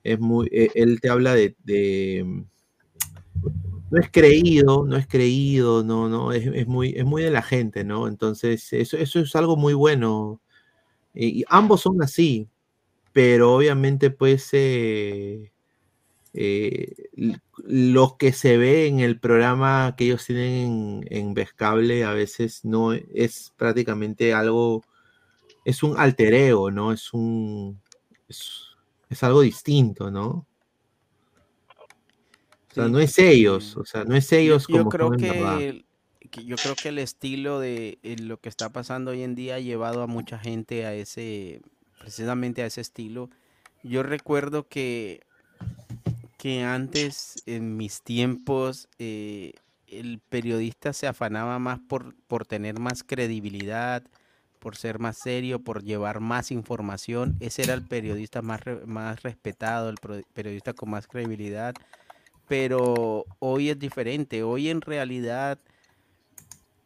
es 0.04 0.20
muy, 0.20 0.48
eh, 0.52 0.70
él 0.76 1.00
te 1.02 1.10
habla 1.10 1.36
de, 1.36 1.56
no 3.90 4.00
es 4.00 4.10
creído, 4.12 4.86
no 4.86 4.96
es 4.98 5.08
creído, 5.08 5.84
no, 5.84 6.08
no, 6.10 6.32
es, 6.32 6.46
es 6.48 6.68
muy, 6.68 6.94
es 6.96 7.06
muy 7.06 7.24
de 7.24 7.32
la 7.32 7.42
gente, 7.42 7.84
¿no? 7.84 8.08
Entonces, 8.08 8.72
eso, 8.74 8.98
eso 8.98 9.20
es 9.20 9.36
algo 9.36 9.58
muy 9.58 9.74
bueno. 9.74 10.40
Y, 11.16 11.46
ambos 11.50 11.82
son 11.82 12.02
así, 12.04 12.50
pero 13.14 13.56
obviamente, 13.56 14.12
pues, 14.12 14.50
eh, 14.54 15.52
eh, 16.34 16.94
l- 17.18 17.40
lo 17.66 18.18
que 18.18 18.34
se 18.34 18.58
ve 18.58 18.88
en 18.88 19.00
el 19.02 19.20
programa 19.20 19.96
que 19.98 20.06
ellos 20.06 20.26
tienen 20.28 21.04
en, 21.10 21.18
en 21.30 21.34
Vescable 21.36 22.04
a 22.06 22.14
veces 22.14 22.66
no 22.66 22.94
es 22.94 23.54
prácticamente 23.58 24.34
algo, 24.34 24.84
es 25.66 25.84
un 25.84 26.00
alter 26.00 26.34
ego, 26.36 26.72
¿no? 26.72 26.94
Es 26.94 27.14
un, 27.14 27.82
es 29.12 29.24
algo 29.24 29.42
distinto, 29.42 30.10
¿no? 30.10 30.48
O 32.70 32.74
sea, 32.74 32.88
no 32.88 33.00
es 33.00 33.20
ellos, 33.20 33.76
o 33.76 33.84
sea, 33.86 34.06
no 34.06 34.16
es 34.16 34.32
Yo, 34.38 34.38
ellos 34.38 34.66
yo 34.68 34.86
como 34.86 34.90
creo 34.90 35.14
en 35.14 35.22
verdad. 35.22 35.58
que, 35.60 35.86
que 36.32 36.46
yo 36.46 36.58
creo 36.58 36.76
que 36.76 36.90
el 36.90 37.00
estilo 37.00 37.60
de 37.60 38.00
eh, 38.04 38.16
lo 38.18 38.40
que 38.40 38.48
está 38.50 38.72
pasando 38.72 39.12
hoy 39.12 39.24
en 39.24 39.36
día 39.36 39.56
ha 39.56 39.60
llevado 39.60 40.02
a 40.04 40.08
mucha 40.08 40.40
gente 40.40 40.86
a 40.86 40.94
ese, 40.94 41.62
precisamente 42.00 42.64
a 42.64 42.68
ese 42.68 42.80
estilo. 42.82 43.30
Yo 43.84 44.04
recuerdo 44.04 44.68
que, 44.70 45.22
que 46.38 46.64
antes, 46.64 47.44
en 47.46 47.76
mis 47.78 48.02
tiempos, 48.02 48.88
eh, 49.00 49.54
el 49.88 50.20
periodista 50.20 50.94
se 50.94 51.08
afanaba 51.08 51.60
más 51.60 51.80
por, 51.80 52.16
por 52.28 52.46
tener 52.46 52.80
más 52.80 53.04
credibilidad, 53.04 54.04
por 54.62 54.76
ser 54.78 55.00
más 55.00 55.18
serio, 55.18 55.60
por 55.60 55.84
llevar 55.84 56.20
más 56.20 56.52
información. 56.52 57.36
Ese 57.40 57.64
era 57.64 57.74
el 57.74 57.82
periodista 57.82 58.44
más, 58.44 58.64
re- 58.64 58.86
más 58.86 59.24
respetado, 59.24 59.90
el 59.90 59.96
pro- 59.96 60.22
periodista 60.34 60.74
con 60.74 60.92
más 60.92 61.08
credibilidad. 61.08 61.74
Pero 62.48 63.26
hoy 63.40 63.70
es 63.72 63.80
diferente. 63.80 64.44
Hoy 64.44 64.70
en 64.70 64.82
realidad 64.82 65.58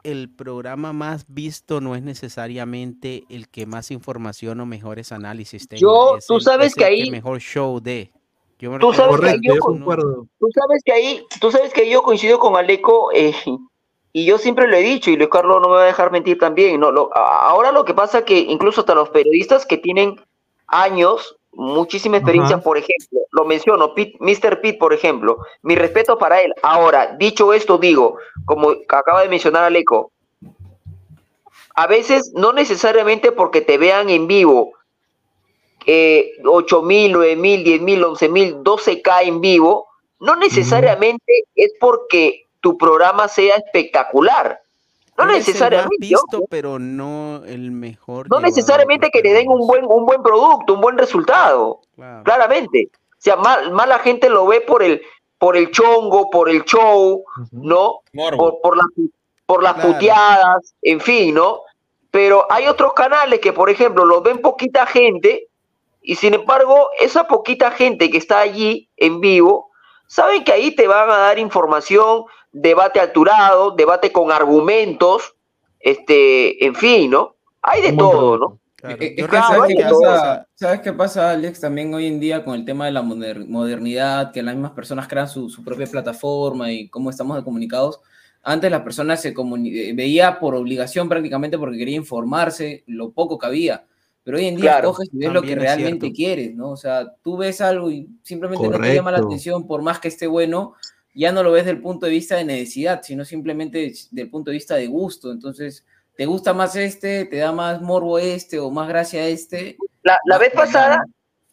el 0.04 0.30
programa 0.30 0.94
más 0.94 1.26
visto 1.28 1.82
no 1.82 1.96
es 1.96 2.02
necesariamente 2.02 3.24
el 3.30 3.50
que 3.50 3.66
más 3.66 3.92
información 3.92 4.62
o 4.62 4.66
mejores 4.66 5.12
análisis 5.12 5.68
tenga. 5.68 5.82
Yo, 5.82 6.18
es 6.18 6.26
tú 6.28 6.36
el- 6.36 6.42
sabes 6.42 6.68
es 6.68 6.76
que 6.76 6.84
el 6.86 6.90
ahí- 6.90 7.12
mejor 7.12 7.40
show 7.42 7.82
de. 7.82 8.12
Yo 8.58 8.72
me 8.72 8.80
Tú 8.80 8.92
recuerdo 8.94 9.18
sabes, 9.18 9.34
que 9.34 9.42
que 9.42 9.48
yo, 9.48 9.54
alguno- 9.56 9.86
co- 9.86 10.28
tú 10.40 10.48
sabes 10.54 10.82
que 10.86 10.92
ahí, 10.94 11.22
tú 11.42 11.52
sabes 11.52 11.74
que 11.74 11.90
yo 11.90 12.02
coincido 12.04 12.40
con 12.40 12.56
Aleco 12.56 13.12
eh, 13.14 13.34
y 14.18 14.24
yo 14.24 14.38
siempre 14.38 14.66
lo 14.70 14.78
he 14.78 14.82
dicho 14.82 15.12
y 15.12 15.18
Luis 15.18 15.28
Carlos 15.30 15.62
no 15.62 15.68
me 15.68 15.76
va 15.76 15.82
a 15.84 15.88
dejar 15.88 16.10
mentir 16.10 16.40
también. 16.40 16.80
No, 16.80 16.90
lo- 16.90 17.10
ahora 17.18 17.74
lo 17.74 17.84
que 17.84 17.94
pasa 17.94 18.24
que 18.24 18.40
incluso 18.40 18.80
hasta 18.80 18.96
los 18.96 19.10
periodistas 19.10 19.66
que 19.66 19.78
tienen 19.78 20.16
años, 20.68 21.36
muchísima 21.52 22.16
experiencia, 22.16 22.56
Ajá. 22.56 22.64
por 22.64 22.78
ejemplo, 22.78 23.20
lo 23.32 23.44
menciono, 23.44 23.94
Pete- 23.94 24.16
Mr. 24.22 24.62
Pitt, 24.62 24.78
por 24.80 24.94
ejemplo, 24.94 25.40
mi 25.64 25.76
respeto 25.76 26.18
para 26.18 26.40
él. 26.40 26.54
Ahora, 26.64 27.14
dicho 27.20 27.52
esto, 27.54 27.78
digo, 27.78 28.16
como 28.46 28.70
acaba 28.88 29.22
de 29.22 29.28
mencionar 29.28 29.66
Aleco, 29.66 30.14
a 31.76 31.86
veces 31.88 32.32
no 32.36 32.54
necesariamente 32.54 33.34
porque 33.34 33.60
te 33.60 33.78
vean 33.78 34.10
en 34.10 34.28
vivo 34.28 34.72
eh, 35.86 36.32
8 36.46 36.82
mil, 36.84 37.12
9 37.12 37.36
mil, 37.36 37.66
10 37.66 37.82
mil, 37.82 38.02
11 38.02 38.30
mil, 38.30 38.56
12K 38.64 39.24
en 39.24 39.42
vivo, 39.42 39.88
no 40.22 40.38
necesariamente 40.38 41.44
es 41.54 41.74
porque 41.82 42.45
tu 42.66 42.76
programa 42.80 43.28
sea 43.28 43.58
espectacular. 43.58 44.60
No 45.20 45.26
es 45.30 45.38
necesariamente. 45.48 45.98
visto, 46.00 46.38
ojo. 46.40 46.48
pero 46.50 46.80
no 46.80 47.44
el 47.46 47.70
mejor. 47.70 48.28
No 48.28 48.40
necesariamente 48.40 49.12
que 49.12 49.22
le 49.22 49.34
den 49.34 49.50
un 49.50 49.68
buen, 49.68 49.86
un 49.86 50.04
buen 50.04 50.24
producto, 50.24 50.74
un 50.74 50.82
buen 50.82 50.98
resultado. 50.98 51.82
Claramente. 52.24 52.90
O 52.92 53.16
sea, 53.20 53.36
más, 53.36 53.70
más 53.72 53.88
la 53.88 54.00
gente 54.00 54.30
lo 54.30 54.48
ve 54.48 54.62
por 54.62 54.82
el, 54.82 55.00
por 55.38 55.56
el 55.58 55.70
chongo, 55.70 56.32
por 56.32 56.50
el 56.50 56.64
show, 56.66 57.24
¿no? 57.52 58.00
Por, 58.36 58.60
por, 58.62 58.78
la- 58.78 58.84
por 59.46 59.62
las 59.62 59.76
Claro. 59.76 59.90
puteadas, 59.94 60.74
en 60.82 61.00
fin, 61.00 61.36
¿no? 61.36 61.60
Pero 62.10 62.48
hay 62.50 62.66
otros 62.68 62.94
canales 62.94 63.40
que, 63.42 63.54
por 63.54 63.70
ejemplo, 63.70 64.06
los 64.06 64.24
ven 64.24 64.42
poquita 64.42 64.88
gente 64.88 65.48
y 66.02 66.16
sin 66.16 66.34
embargo, 66.34 66.90
esa 67.00 67.28
poquita 67.28 67.70
gente 67.72 68.10
que 68.10 68.18
está 68.18 68.40
allí 68.40 68.90
en 68.98 69.22
vivo, 69.22 69.70
saben 70.08 70.44
que 70.44 70.52
ahí 70.52 70.76
te 70.76 70.88
van 70.88 71.10
a 71.10 71.18
dar 71.18 71.40
información, 71.40 72.26
debate 72.58 73.00
alturado, 73.02 73.72
debate 73.72 74.12
con 74.12 74.32
argumentos, 74.32 75.36
este, 75.80 76.66
en 76.66 76.74
fin, 76.74 77.12
¿no? 77.12 77.36
Hay 77.62 77.82
de 77.82 77.94
todo, 77.94 78.38
¿no? 78.38 78.60
Eh, 78.84 79.16
Es 79.18 79.18
Yo 79.18 79.28
que 79.30 79.38
¿sabes 79.38 79.62
qué, 79.68 79.76
que 79.76 79.84
pasa, 79.84 80.48
¿sabes 80.56 80.80
qué 80.82 80.94
pasa, 80.94 81.32
Alex? 81.32 81.60
También 81.60 81.94
hoy 81.94 82.08
en 82.08 82.20
día 82.20 82.46
con 82.46 82.56
el 82.56 82.64
tema 82.64 82.86
de 82.86 82.92
la 82.92 83.02
moder- 83.02 83.46
modernidad, 83.48 84.32
que 84.32 84.42
las 84.42 84.56
mismas 84.56 84.72
personas 84.72 85.08
crean 85.08 85.28
su, 85.28 85.50
su 85.50 85.64
propia 85.64 85.88
plataforma 85.88 86.72
y 86.72 86.88
cómo 86.88 87.10
estamos 87.10 87.44
comunicados. 87.44 88.00
Antes 88.42 88.72
las 88.72 88.82
personas 88.82 89.22
se 89.22 89.30
eh, 89.30 89.94
veía 89.94 90.40
por 90.40 90.56
obligación 90.56 91.10
prácticamente 91.10 91.58
porque 91.58 91.78
quería 91.78 91.96
informarse 91.98 92.84
lo 92.88 93.12
poco 93.12 93.38
que 93.38 93.48
había. 93.48 93.86
Pero 94.24 94.38
hoy 94.38 94.46
en 94.46 94.56
día 94.56 94.72
Claro, 94.74 94.90
coges 94.90 95.10
y 95.12 95.18
ves 95.18 95.34
lo 95.34 95.42
que 95.42 95.56
realmente 95.56 96.06
cierto. 96.08 96.16
quieres, 96.16 96.56
¿no? 96.56 96.70
O 96.72 96.78
sea, 96.78 97.12
tú 97.22 97.38
ves 97.38 97.60
algo 97.62 97.92
y 97.92 98.08
simplemente 98.24 98.68
no 98.68 98.80
te 98.80 98.94
llama 98.96 99.12
la 99.12 99.20
atención 99.20 99.68
por 99.68 99.82
más 99.82 100.00
que 100.00 100.08
esté 100.08 100.26
bueno, 100.28 100.74
ya 101.16 101.32
no 101.32 101.42
lo 101.44 101.52
ves 101.52 101.66
del 101.66 101.82
punto 101.82 102.06
de 102.06 102.12
vista 102.12 102.36
de 102.36 102.46
necesidad, 102.46 103.02
sino 103.02 103.26
simplemente 103.26 103.94
del 104.12 104.30
punto 104.30 104.52
de 104.52 104.56
vista 104.56 104.76
de 104.76 104.88
gusto. 104.88 105.32
Entonces, 105.32 105.86
¿te 106.16 106.26
gusta 106.26 106.54
más 106.54 106.76
este? 106.76 107.26
¿Te 107.26 107.38
da 107.38 107.52
más 107.52 107.82
morbo 107.82 108.20
este 108.20 108.60
o 108.60 108.70
más 108.70 108.88
gracia 108.88 109.28
este? 109.28 109.78
La, 110.04 110.18
la 110.26 110.38
vez 110.38 110.54
pasada, 110.54 111.04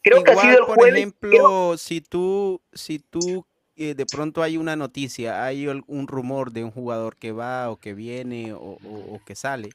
creo 0.03 0.23
que 0.23 0.31
ha 0.31 0.35
sido 0.35 0.57
el 0.59 0.65
por 0.65 0.75
jueves. 0.75 0.95
ejemplo, 0.95 1.75
si 1.77 2.01
tú, 2.01 2.61
si 2.73 2.99
tú 2.99 3.45
eh, 3.75 3.95
de 3.95 4.05
pronto 4.05 4.43
hay 4.43 4.57
una 4.57 4.75
noticia, 4.75 5.43
hay 5.43 5.67
un 5.67 6.07
rumor 6.07 6.51
de 6.51 6.63
un 6.63 6.71
jugador 6.71 7.15
que 7.17 7.31
va 7.31 7.71
o 7.71 7.77
que 7.77 7.93
viene 7.93 8.53
o, 8.53 8.59
o- 8.59 9.15
o 9.15 9.21
que 9.25 9.33
sale, 9.35 9.69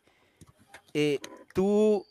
eh, 0.95 1.19
tú 1.55 2.07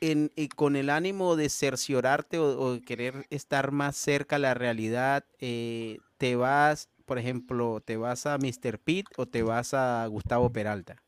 en, 0.00 0.30
eh, 0.36 0.48
con 0.48 0.76
el 0.76 0.90
ánimo 0.90 1.36
de 1.36 1.48
cerciorarte 1.48 2.38
o, 2.38 2.58
o 2.58 2.72
de 2.74 2.80
querer 2.82 3.26
estar 3.30 3.72
más 3.72 3.96
cerca 3.96 4.36
a 4.36 4.38
la 4.38 4.54
realidad, 4.54 5.24
eh, 5.40 5.98
te 6.18 6.36
vas, 6.36 6.88
por 7.08 7.18
ejemplo, 7.18 7.82
te 7.84 7.96
vas 7.96 8.26
a 8.26 8.38
Mr. 8.38 8.78
Pitt 8.78 9.06
o 9.16 9.26
te 9.26 9.42
vas 9.42 9.74
a 9.74 10.06
Gustavo 10.06 10.52
Peralta. 10.52 11.02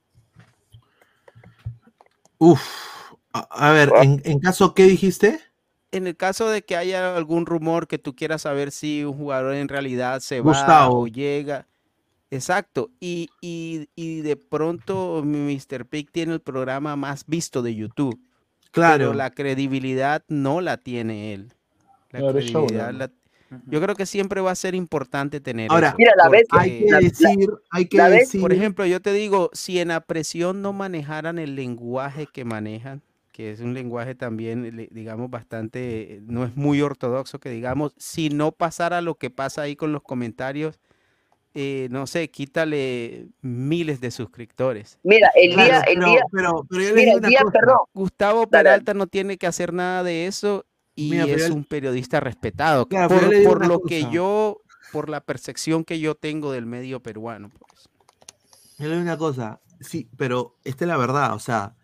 Uf. 2.39 2.61
A, 3.33 3.69
a 3.69 3.73
ver, 3.73 3.93
en, 4.03 4.21
en 4.25 4.41
caso, 4.41 4.75
¿qué 4.75 4.85
dijiste? 4.85 5.39
En 5.93 6.07
el 6.07 6.17
caso 6.17 6.49
de 6.49 6.63
que 6.63 6.77
haya 6.77 7.17
algún 7.17 7.47
rumor 7.47 7.87
que 7.87 7.99
tú 7.99 8.15
quieras 8.17 8.43
saber 8.43 8.71
si 8.73 9.05
un 9.05 9.17
jugador 9.17 9.55
en 9.55 9.69
realidad 9.69 10.21
se 10.21 10.41
va 10.41 10.53
Gustavo. 10.53 11.01
o 11.03 11.07
llega. 11.07 11.69
Exacto. 12.31 12.91
Y, 13.01 13.29
y, 13.41 13.89
y 13.95 14.21
de 14.23 14.37
pronto 14.37 15.23
Mr. 15.25 15.87
Pig 15.87 16.11
tiene 16.11 16.33
el 16.35 16.41
programa 16.41 16.97
más 16.97 17.27
visto 17.27 17.63
de 17.63 17.75
YouTube. 17.75 18.19
Claro. 18.71 18.99
Pero 18.99 19.15
la 19.15 19.31
credibilidad 19.31 20.25
no 20.29 20.61
la 20.61 20.77
tiene 20.77 21.35
él. 21.35 21.53
La 22.11 22.21
credibilidad 22.21 22.93
la- 22.95 23.11
Yo 23.67 23.81
creo 23.81 23.95
que 23.97 24.07
siempre 24.07 24.41
va 24.41 24.53
a 24.53 24.55
ser 24.55 24.75
importante 24.75 25.41
tener 25.41 25.71
Ahora, 25.71 25.89
eso, 25.89 25.97
Mira, 25.99 26.13
la 26.17 26.29
vez- 26.29 26.47
hay 26.51 26.79
que 26.85 26.91
la- 26.91 27.01
decir, 27.01 27.51
hay 27.71 27.85
que 27.87 27.97
la 27.97 28.09
vez- 28.09 28.21
decir. 28.21 28.41
por 28.41 28.53
ejemplo, 28.53 28.87
yo 28.87 29.01
te 29.01 29.13
digo, 29.13 29.51
si 29.53 29.81
en 29.81 29.89
la 29.89 30.01
presión 30.01 30.63
no 30.63 30.73
manejaran 30.73 31.39
el 31.39 31.57
lenguaje 31.57 32.27
que 32.33 32.45
manejan, 32.45 33.03
que 33.33 33.51
es 33.51 33.61
un 33.61 33.75
lenguaje 33.75 34.15
también, 34.15 34.89
digamos, 34.93 35.31
bastante, 35.31 36.21
no 36.27 36.45
es 36.45 36.55
muy 36.57 36.81
ortodoxo, 36.83 37.41
que 37.41 37.51
digamos, 37.51 37.93
si 37.97 38.29
no 38.29 38.53
pasara 38.53 39.01
lo 39.01 39.15
que 39.17 39.31
pasa 39.31 39.63
ahí 39.63 39.77
con 39.77 39.93
los 39.93 40.03
comentarios, 40.03 40.79
eh, 41.55 41.89
no 41.91 42.07
sé, 42.07 42.31
quítale 42.31 43.27
miles 43.41 44.01
de 44.01 44.13
suscriptores. 44.13 44.99
Mira, 45.03 45.31
el 45.35 45.55
Claro, 45.55 45.69
día, 45.69 45.81
el 45.81 45.95
pero, 45.95 46.07
día, 46.13 46.23
pero, 46.31 46.67
pero 46.69 46.83
yo 46.83 46.95
mira, 46.95 47.13
el 47.15 47.21
día, 47.23 47.41
perdón, 47.53 47.79
Gustavo 47.93 48.47
Dale, 48.49 48.65
Peralta 48.65 48.95
no 48.95 49.09
tiene 49.09 49.37
que 49.37 49.49
hacer 49.49 49.73
nada 49.73 50.05
de 50.05 50.27
eso 50.27 50.65
y 51.07 51.11
Mira, 51.11 51.25
es 51.25 51.51
un 51.51 51.65
periodista 51.65 52.21
respetado, 52.21 52.87
Claro, 52.87 53.09
por, 53.45 53.67
lo 53.67 53.81
que 53.83 54.07
yo, 54.13 54.61
por 54.93 55.09
la 55.09 55.21
percepción 55.21 55.85
que 55.85 55.99
yo 56.01 56.15
tengo 56.15 56.53
del 56.53 56.67
medio 56.67 57.01
peruano. 57.01 57.51
pues. 57.59 57.89
Yo 58.79 58.85
le 58.87 58.91
digo 58.91 59.03
una 59.03 59.17
cosa, 59.19 59.61
sí, 59.81 60.09
pero 60.17 60.57
esta 60.65 60.85
es 60.85 60.89
la 60.89 60.97
verdad, 60.97 61.35
o 61.35 61.39
sea, 61.39 61.75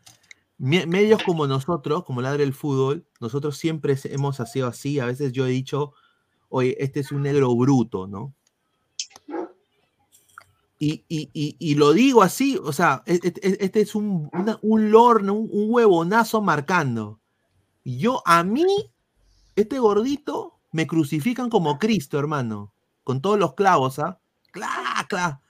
me- 0.59 0.87
medios 0.87 1.23
como 1.23 1.47
nosotros, 1.47 2.05
como 2.05 2.21
Ladre 2.23 2.43
el 2.45 2.53
Fútbol, 2.55 3.07
nosotros 3.21 3.57
siempre 3.57 3.97
hemos 4.05 4.37
sido 4.51 4.67
así, 4.69 4.99
a 4.99 5.07
veces 5.07 5.33
yo 5.33 5.47
he 5.47 5.51
dicho, 5.51 5.93
oye, 6.49 6.77
este 6.79 7.01
es 7.01 7.13
un 7.13 7.23
negro 7.23 7.55
bruto, 7.57 8.07
¿no? 8.07 8.35
Y, 10.79 11.05
y- 11.09 11.31
y- 11.33 11.57
y 11.59 11.75
lo 11.77 11.95
digo 11.95 12.23
así, 12.23 12.59
o 12.63 12.71
sea, 12.73 13.03
e- 13.07 13.15
e- 13.23 13.33
e- 13.49 13.57
este 13.61 13.81
es 13.81 13.95
un, 13.95 14.29
una- 14.35 14.59
un 14.61 14.91
lorno, 14.91 15.33
un, 15.33 15.49
un 15.51 15.73
huevonazo 15.73 16.43
marcando. 16.43 17.19
Yo, 17.85 18.21
a 18.27 18.43
mí, 18.45 18.67
este 19.57 19.79
gordito, 19.79 20.59
me 20.73 20.87
crucifican 20.87 21.49
como 21.51 21.79
Cristo, 21.79 22.19
hermano, 22.19 22.73
con 23.05 23.21
todos 23.21 23.39
los 23.39 23.55
clavos, 23.55 23.99
¿ah? 23.99 24.19
¡Cla, 24.53 25.07
cla! 25.09 25.41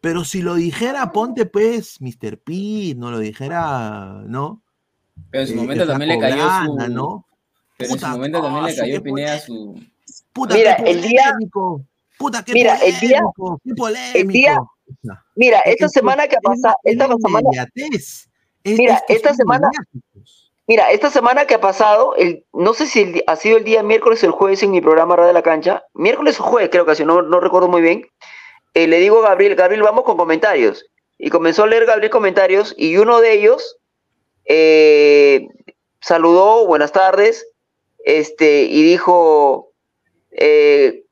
Pero 0.00 0.24
si 0.24 0.42
lo 0.42 0.54
dijera, 0.54 1.10
ponte 1.12 1.46
pues 1.46 2.00
Mr. 2.00 2.38
P, 2.38 2.94
no 2.96 3.10
lo 3.10 3.18
dijera, 3.18 4.22
¿no? 4.26 4.62
Pero 5.30 5.42
en 5.42 5.48
su 5.48 5.54
Eh, 5.54 5.56
momento 5.56 5.86
también 5.86 6.08
le 6.10 6.18
cayó 6.18 6.36
su. 6.64 6.88
¿no? 6.90 7.26
Pero 7.78 7.92
en 7.94 7.98
su 7.98 8.06
momento 8.06 8.42
también 8.42 8.64
le 8.66 8.76
cayó 8.76 9.02
Pineda 9.02 9.38
su. 9.40 9.80
Puta, 10.32 10.54
Mira, 10.54 10.76
qué 10.76 10.90
el 10.90 11.02
día- 11.02 11.24
polémico. 11.32 11.84
Puta, 12.18 12.42
qué 12.44 12.52
Mira, 12.52 12.76
el 12.76 13.00
día- 13.00 13.20
polémico, 13.34 13.60
qué 13.64 13.74
polémico. 13.74 14.18
el 14.18 14.28
día- 14.28 14.58
mira, 15.34 15.58
es- 15.60 15.72
esta 15.74 15.86
es- 15.86 15.92
semana 15.92 16.26
que 16.28 16.36
es 16.36 16.40
pasa, 16.42 16.68
una- 16.68 16.76
es 16.84 16.92
esta 16.92 17.16
semana, 17.16 17.48
Mira, 18.64 19.02
esta 19.08 19.34
semana-. 19.34 19.70
Mira, 20.66 20.90
esta 20.90 21.10
semana 21.10 21.46
que 21.46 21.54
ha 21.54 21.60
pasado, 21.60 22.14
el, 22.16 22.44
no 22.52 22.74
sé 22.74 22.86
si 22.86 23.22
ha 23.26 23.36
sido 23.36 23.58
el 23.58 23.64
día 23.64 23.82
miércoles 23.82 24.22
o 24.22 24.26
el 24.26 24.32
jueves 24.32 24.62
en 24.62 24.70
mi 24.70 24.80
programa 24.80 25.16
Radio 25.16 25.28
de 25.28 25.34
la 25.34 25.42
Cancha, 25.42 25.84
miércoles 25.94 26.40
o 26.40 26.42
jueves 26.42 26.70
creo 26.70 26.84
que 26.84 26.92
así, 26.92 27.04
no, 27.04 27.22
no 27.22 27.40
recuerdo 27.40 27.68
muy 27.68 27.82
bien, 27.82 28.06
eh, 28.74 28.86
le 28.86 28.98
digo 29.00 29.20
a 29.20 29.30
Gabriel, 29.30 29.54
Gabriel, 29.54 29.82
vamos 29.82 30.04
con 30.04 30.16
comentarios. 30.16 30.84
Y 31.18 31.30
comenzó 31.30 31.62
a 31.62 31.66
leer 31.66 31.86
Gabriel 31.86 32.10
comentarios 32.10 32.74
y 32.76 32.98
uno 32.98 33.22
de 33.22 33.32
ellos 33.32 33.78
eh, 34.44 35.48
saludó, 36.00 36.66
buenas 36.66 36.92
tardes, 36.92 37.46
este, 38.04 38.64
y 38.64 38.82
dijo, 38.82 39.72
eh, 40.32 41.05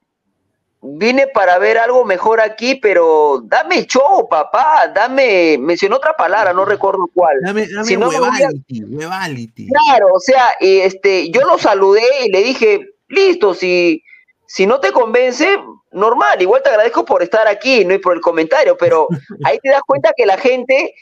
vine 0.86 1.26
para 1.28 1.58
ver 1.58 1.78
algo 1.78 2.04
mejor 2.04 2.40
aquí, 2.40 2.74
pero 2.74 3.40
dame 3.44 3.86
show, 3.86 4.28
papá, 4.28 4.88
dame, 4.94 5.56
mencionó 5.58 5.96
otra 5.96 6.14
palabra, 6.14 6.52
no 6.52 6.64
recuerdo 6.66 7.08
cuál. 7.14 7.38
Dame, 7.42 7.66
dame 7.66 7.84
Si 7.86 7.96
no 7.96 8.10
me 8.10 8.18
voy 8.18 8.26
a- 8.26 8.30
huevality, 8.30 8.84
huevality. 8.84 9.68
Claro, 9.68 10.08
o 10.12 10.20
sea, 10.20 10.54
este, 10.60 11.30
yo 11.30 11.40
lo 11.42 11.58
saludé 11.58 12.02
y 12.26 12.30
le 12.30 12.42
dije, 12.42 12.80
listo, 13.08 13.54
si, 13.54 14.02
si 14.46 14.66
no 14.66 14.78
te 14.78 14.92
convence, 14.92 15.58
normal, 15.92 16.42
igual 16.42 16.62
te 16.62 16.68
agradezco 16.68 17.04
por 17.04 17.22
estar 17.22 17.48
aquí, 17.48 17.84
no 17.86 17.94
y 17.94 17.98
por 17.98 18.14
el 18.14 18.20
comentario, 18.20 18.76
pero 18.76 19.08
ahí 19.44 19.58
te 19.62 19.70
das 19.70 19.82
cuenta 19.86 20.12
que 20.14 20.26
la 20.26 20.36
gente 20.36 20.94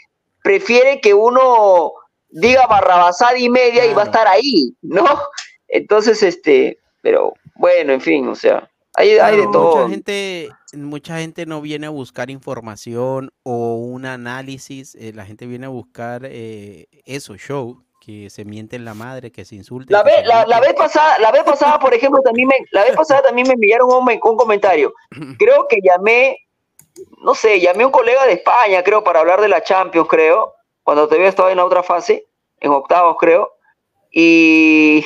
prefiere 0.45 1.01
que 1.01 1.13
uno 1.13 1.93
diga 2.29 2.67
barrabasada 2.69 3.37
y 3.37 3.49
media 3.49 3.85
y 3.85 3.95
va 3.95 4.03
a 4.03 4.07
estar 4.07 4.29
ahí, 4.29 4.75
¿no? 4.81 5.05
Entonces, 5.67 6.23
este, 6.23 6.79
pero 7.01 7.35
bueno, 7.57 7.93
en 7.93 8.01
fin, 8.01 8.29
o 8.29 8.35
sea, 8.35 8.69
hay, 8.95 9.11
hay 9.19 9.37
de 9.37 9.43
Claro, 9.43 9.51
todo. 9.51 9.77
Mucha 9.77 9.91
gente, 9.91 10.51
mucha 10.75 11.19
gente 11.19 11.47
no 11.47 11.61
viene 11.61 11.87
a 11.87 11.91
buscar 11.91 12.31
información 12.31 13.33
o 13.43 13.75
un 13.77 14.05
análisis, 14.07 14.95
eh, 14.97 15.13
la 15.15 15.25
gente 15.25 15.47
viene 15.47 15.67
a 15.67 15.71
buscar 15.71 16.23
eh, 16.25 16.89
eso, 17.05 17.37
show, 17.37 17.83
que 18.01 18.29
se 18.31 18.45
mienten 18.45 18.85
la 18.85 18.95
madre, 18.95 19.31
que 19.31 19.45
se 19.45 19.55
insulten. 19.55 19.93
La 19.93 20.03
vez, 20.03 20.27
la, 20.27 20.45
la 20.47 20.61
vez 20.61 20.75
pasada, 20.75 21.19
la 21.21 21.31
vez 21.31 21.45
pasada, 21.45 21.79
por 21.79 21.95
ejemplo, 21.95 22.21
también 22.23 22.49
me, 22.49 22.57
la 22.73 22.85
vez 22.85 22.97
pasada 22.97 23.23
también 23.23 23.47
me 23.47 23.55
enviaron 23.55 23.89
un, 23.91 24.21
un 24.23 24.37
comentario. 24.37 24.93
Creo 25.39 25.67
que 25.69 25.79
llamé, 25.83 26.37
no 27.25 27.35
sé, 27.35 27.61
llamé 27.61 27.85
a 27.85 27.87
un 27.87 27.93
colega 27.93 28.27
de 28.27 28.33
España, 28.33 28.83
creo, 28.83 29.03
para 29.03 29.21
hablar 29.21 29.41
de 29.41 29.49
la 29.49 29.63
Champions, 29.63 30.09
creo, 30.09 30.53
cuando 30.83 31.07
todavía 31.07 31.29
estaba 31.29 31.51
en 31.51 31.57
la 31.57 31.65
otra 31.65 31.83
fase, 31.83 32.27
en 32.61 32.73
octavos, 32.73 33.17
creo. 33.19 33.53
Y, 34.11 35.03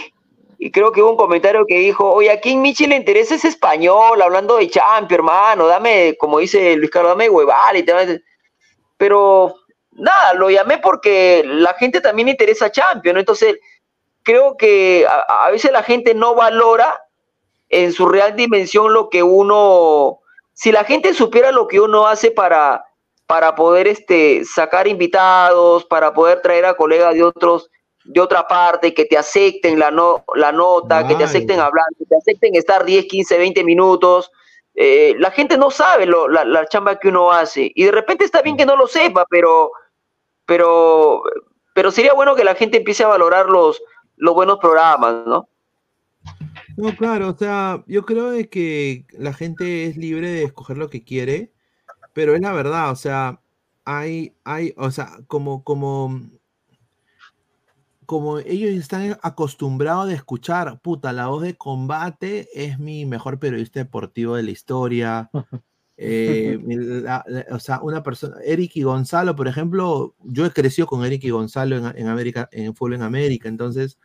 y 0.59 0.71
creo 0.71 0.93
que 0.93 1.03
hubo 1.03 1.11
un 1.11 1.17
comentario 1.17 1.67
que 1.67 1.79
dijo, 1.79 2.11
oye, 2.11 2.31
aquí 2.31 2.53
en 2.53 2.63
Michi 2.63 2.87
le 2.87 2.97
interesa 2.97 3.35
ese 3.35 3.49
español, 3.49 4.21
hablando 4.23 4.57
de 4.57 4.71
Champions, 4.71 5.13
hermano, 5.13 5.67
dame, 5.67 6.17
como 6.19 6.39
dice 6.39 6.77
Luis 6.77 6.91
Carlos, 6.91 7.13
dame 7.13 7.29
hueval 7.29 7.77
y 7.77 7.83
te 7.83 8.23
pero 8.97 9.55
nada, 9.93 10.35
lo 10.35 10.49
llamé 10.49 10.79
porque 10.79 11.43
la 11.45 11.75
gente 11.75 12.01
también 12.01 12.27
le 12.27 12.33
interesa 12.33 12.73
Champions, 12.73 13.15
¿no? 13.15 13.21
Entonces, 13.21 13.59
creo 14.23 14.57
que 14.57 15.07
a, 15.07 15.47
a 15.47 15.51
veces 15.51 15.71
la 15.73 15.83
gente 15.83 16.15
no 16.15 16.35
valora 16.35 16.99
en 17.69 17.93
su 17.93 18.09
real 18.09 18.37
dimensión 18.37 18.93
lo 18.93 19.11
que 19.11 19.23
uno, 19.23 20.21
si 20.55 20.73
la 20.73 20.85
gente 20.85 21.13
supiera 21.15 21.53
lo 21.53 21.67
que 21.69 21.81
uno 21.81 22.07
hace 22.07 22.31
para, 22.31 22.85
para 23.27 23.55
poder 23.55 23.89
este, 23.89 24.45
sacar 24.45 24.87
invitados, 24.87 25.85
para 25.85 26.15
poder 26.15 26.41
traer 26.41 26.65
a 26.65 26.75
colegas 26.75 27.15
de 27.15 27.25
otros 27.25 27.71
de 28.07 28.21
otra 28.21 28.47
parte, 28.47 28.95
que 28.95 29.05
te 29.05 29.19
acepten 29.19 29.79
la, 29.79 29.91
no, 29.91 30.25
la 30.35 30.53
nota, 30.53 31.07
que 31.07 31.15
te 31.17 31.25
acepten 31.25 31.61
hablar, 31.61 31.87
que 31.99 32.05
te 32.07 32.17
acepten 32.17 32.55
estar 32.55 32.85
10, 32.85 33.07
15, 33.07 33.39
20 33.39 33.65
minutos. 33.65 34.31
Eh, 34.75 35.15
la 35.19 35.31
gente 35.31 35.57
no 35.59 35.71
sabe 35.71 36.07
lo- 36.07 36.29
la, 36.29 36.45
la 36.45 36.67
chamba 36.67 36.99
que 36.99 37.09
uno 37.09 37.33
hace. 37.33 37.73
Y 37.75 37.85
de 37.85 37.93
repente 37.93 38.25
está 38.25 38.43
bien 38.43 38.57
que 38.57 38.67
no 38.67 38.77
lo 38.77 38.87
sepa, 38.87 39.27
pero, 39.31 39.71
pero, 40.45 41.23
pero 41.75 41.91
sería 41.91 42.15
bueno 42.15 42.35
que 42.35 42.45
la 42.45 42.55
gente 42.55 42.79
empiece 42.79 43.05
a 43.05 43.09
valorar 43.09 43.47
los, 43.47 43.83
los 44.17 44.35
buenos 44.35 44.59
programas, 44.59 45.27
¿no? 45.27 45.49
No, 46.77 46.95
claro, 46.95 47.31
o 47.31 47.37
sea, 47.37 47.83
yo 47.87 48.05
creo 48.05 48.31
de 48.31 48.49
que 48.51 49.07
la 49.13 49.33
gente 49.33 49.87
es 49.87 49.97
libre 49.97 50.29
de 50.31 50.45
escoger 50.45 50.77
lo 50.77 50.91
que 50.91 51.05
quiere, 51.05 51.53
pero 52.13 52.35
es 52.35 52.41
la 52.43 52.53
verdad, 52.53 52.91
o 52.91 52.97
sea, 52.97 53.41
hay, 53.85 54.35
hay, 54.45 54.75
o 54.77 54.91
sea, 54.91 55.11
como, 55.27 55.65
como, 55.65 56.21
como 58.07 58.39
ellos 58.39 58.71
están 58.71 59.19
acostumbrados 59.23 60.09
de 60.09 60.15
escuchar, 60.15 60.81
puta, 60.81 61.13
la 61.13 61.27
voz 61.29 61.43
de 61.43 61.57
combate 61.57 62.49
es 62.55 62.79
mi 62.79 63.05
mejor 63.07 63.39
periodista 63.39 63.81
deportivo 63.81 64.37
de 64.37 64.43
la 64.45 64.51
historia. 64.53 65.31
eh, 65.99 66.59
la- 67.05 67.25
la- 67.29 67.47
o 67.51 67.59
sea, 67.61 67.81
una 67.83 68.03
persona, 68.03 68.37
Eric 68.45 68.73
y 68.77 68.83
Gonzalo, 68.83 69.35
por 69.37 69.49
ejemplo, 69.49 70.15
yo 70.25 70.47
he 70.47 70.51
crecido 70.53 70.87
con 70.87 71.05
Eric 71.05 71.25
y 71.25 71.31
Gonzalo 71.31 71.77
en, 71.77 71.87
en 71.99 72.09
América, 72.09 72.49
en 72.53 72.75
fútbol 72.75 72.95
en 72.95 73.03
América, 73.03 73.49
entonces, 73.49 73.99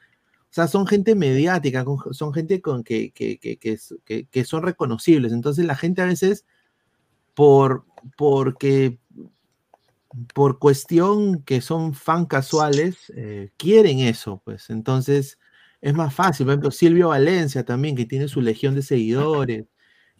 o 0.43 0.53
sea, 0.53 0.67
son 0.67 0.85
gente 0.87 1.15
mediática, 1.15 1.85
son 2.11 2.33
gente 2.33 2.61
con 2.61 2.83
que, 2.83 3.11
que, 3.11 3.37
que- 3.39 4.27
que 4.27 4.45
son 4.45 4.63
reconocibles. 4.63 5.31
Entonces 5.33 5.65
la 5.65 5.75
gente 5.75 6.01
a 6.01 6.05
veces, 6.05 6.45
por, 7.33 7.85
porque, 8.17 8.99
por 10.33 10.59
cuestión 10.59 11.43
que 11.43 11.61
son 11.61 11.93
fan 11.93 12.25
casuales, 12.25 13.11
eh, 13.15 13.51
quieren 13.57 13.99
eso, 13.99 14.41
pues. 14.45 14.69
Entonces 14.69 15.39
es 15.81 15.93
más 15.93 16.13
fácil. 16.13 16.45
Por 16.45 16.53
ejemplo, 16.53 16.71
Silvio 16.71 17.09
Valencia 17.09 17.65
también, 17.65 17.95
que 17.95 18.05
tiene 18.05 18.27
su 18.27 18.41
legión 18.41 18.75
de 18.75 18.81
seguidores, 18.83 19.65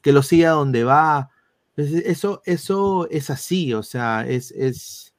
que 0.01 0.11
lo 0.13 0.23
sigue 0.23 0.47
a 0.47 0.51
donde 0.51 0.83
va. 0.83 1.29
Entonces, 1.75 2.05
eso, 2.07 2.41
eso 2.45 3.07
es 3.09 3.29
así, 3.29 3.73
o 3.73 3.83
sea, 3.83 4.25
es... 4.27 4.51
es 4.51 5.13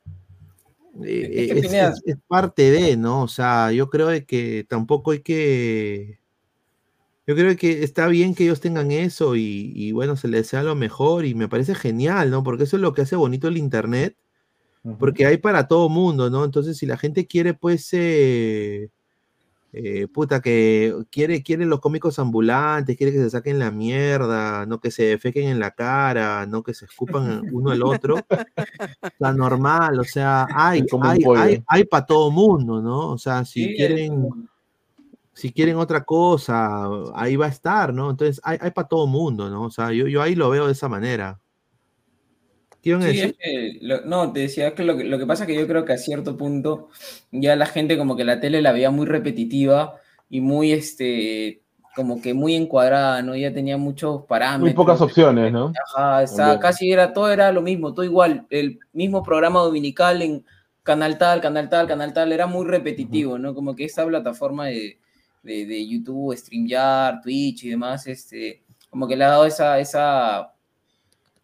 eh, 1.05 1.31
Es 1.35 1.53
que 1.53 1.59
es- 1.61 1.67
Pineda- 1.67 1.91
es- 1.93 2.03
es 2.05 2.17
parte 2.29 2.71
de, 2.71 2.97
¿no? 2.97 3.23
O 3.23 3.29
sea, 3.29 3.73
yo 3.73 3.89
creo 3.89 4.09
que 4.27 4.67
tampoco 4.69 5.13
hay 5.13 5.21
que. 5.21 6.19
Yo 7.27 7.37
creo 7.37 7.57
que 7.57 7.85
está 7.85 8.09
bien 8.09 8.35
que 8.35 8.45
ellos 8.45 8.61
tengan 8.61 8.91
eso 8.91 9.37
y, 9.37 9.73
y 9.77 9.93
bueno, 9.93 10.17
se 10.17 10.27
les 10.29 10.43
desea 10.43 10.63
lo 10.65 10.75
mejor 10.75 11.25
y 11.25 11.35
me 11.35 11.49
parece 11.49 11.75
genial, 11.77 12.31
¿no? 12.31 12.43
Porque 12.43 12.65
eso 12.65 12.77
es 12.77 12.83
lo 12.83 12.93
que 12.95 13.03
hace 13.03 13.15
bonito 13.17 13.47
el 13.49 13.59
Internet, 13.59 14.17
porque 14.99 15.27
hay 15.27 15.37
para 15.39 15.69
todo 15.69 15.89
mundo, 15.89 16.29
¿no? 16.31 16.45
Entonces, 16.45 16.77
si 16.77 16.87
la 16.87 16.97
gente 16.97 17.27
quiere, 17.27 17.55
pues, 17.55 17.89
eh, 17.93 18.91
eh, 19.75 20.07
puta, 20.09 20.41
que 20.41 20.95
quiere, 21.11 21.43
quiere 21.43 21.65
los 21.65 21.81
cómicos 21.81 22.19
ambulantes, 22.19 22.97
quiere 22.97 23.13
que 23.13 23.21
se 23.21 23.31
saquen 23.31 23.59
la 23.59 23.71
mierda, 23.71 24.67
no 24.67 24.81
que 24.81 24.91
se 24.91 25.05
defequen 25.05 25.49
en 25.49 25.61
la 25.61 25.71
cara, 25.71 26.45
no 26.47 26.63
que 26.63 26.75
se 26.75 26.85
escupan 26.85 27.43
uno 27.53 27.71
al 27.71 27.83
otro, 27.83 28.17
está 29.03 29.33
normal, 29.33 29.99
o 29.99 30.05
sea, 30.05 30.47
hay, 30.55 30.85
hay, 31.03 31.25
hay, 31.37 31.65
hay 31.67 31.85
para 31.85 32.05
todo 32.05 32.31
mundo, 32.31 32.83
¿no? 32.83 33.11
O 33.13 33.19
sea, 33.19 33.45
si 33.47 33.65
Sí, 33.65 33.75
quieren, 33.77 34.49
si 35.33 35.53
quieren 35.53 35.77
otra 35.77 36.05
cosa, 36.05 36.87
ahí 37.15 37.37
va 37.37 37.47
a 37.47 37.51
estar, 37.51 37.95
¿no? 37.95 38.11
Entonces, 38.11 38.41
hay, 38.45 38.59
hay 38.61 38.73
para 38.73 38.89
todo 38.89 39.07
mundo, 39.07 39.49
¿no? 39.49 39.63
O 39.63 39.71
sea, 39.71 39.93
yo, 39.93 40.07
yo 40.07 40.21
ahí 40.21 40.35
lo 40.35 40.51
veo 40.51 40.67
de 40.67 40.73
esa 40.73 40.89
manera. 40.89 41.41
¿Qué 42.83 42.91
iban 42.91 43.03
a 43.03 43.07
Sí, 43.07 43.11
decir? 43.11 43.25
es 43.25 43.33
que 43.39 43.79
lo- 43.83 44.01
no, 44.03 44.33
te 44.33 44.41
decía 44.41 44.75
que 44.75 44.83
lo, 44.85 44.97
que 44.97 45.05
lo 45.05 45.19
que 45.19 45.27
pasa 45.27 45.45
es 45.45 45.49
que 45.49 45.55
yo 45.57 45.67
creo 45.67 45.85
que 45.85 45.93
a 45.93 45.99
cierto 45.99 46.37
punto 46.37 46.89
ya 47.31 47.57
la 47.57 47.67
gente 47.67 47.99
como 47.99 48.17
que 48.17 48.25
la 48.25 48.41
tele 48.41 48.63
la 48.63 48.73
veía 48.73 48.91
muy 48.91 49.07
repetitiva 49.07 49.97
y 50.31 50.41
muy, 50.41 50.73
este, 50.73 51.63
como 51.97 52.21
que 52.23 52.35
muy 52.35 52.55
encuadrada, 52.55 53.23
¿no? 53.23 53.37
Ya 53.37 53.53
tenía 53.53 53.77
muchos 53.77 54.25
parámetros. 54.27 54.75
Muy 54.77 54.85
pocas 54.85 55.01
opciones, 55.01 55.53
¿no? 55.53 55.73
Ajá, 55.95 56.23
está, 56.23 56.59
casi 56.61 56.91
era, 56.93 57.13
todo 57.13 57.31
era 57.33 57.51
lo 57.53 57.63
mismo, 57.63 57.93
todo 57.95 58.05
igual, 58.05 58.47
el 58.51 58.79
mismo 58.93 59.23
programa 59.23 59.61
dominical 59.61 60.21
en 60.23 60.45
canal 60.83 61.17
tal, 61.19 61.41
canal 61.41 61.69
tal, 61.69 61.87
canal 61.89 62.13
tal, 62.13 62.33
era 62.33 62.47
muy 62.47 62.67
repetitivo, 62.67 63.39
¿no? 63.39 63.55
Como 63.55 63.75
que 63.75 63.85
esta 63.85 64.07
plataforma 64.07 64.67
de, 64.67 64.99
de, 65.43 65.67
de 65.67 65.89
YouTube, 65.89 66.37
StreamYard, 66.37 67.21
Twitch 67.23 67.65
y 67.65 67.71
demás, 67.71 68.07
este, 68.07 68.63
como 68.91 69.09
que 69.09 69.17
le 69.17 69.25
ha 69.25 69.29
dado 69.29 69.47
esa, 69.47 69.79
esa, 69.79 70.52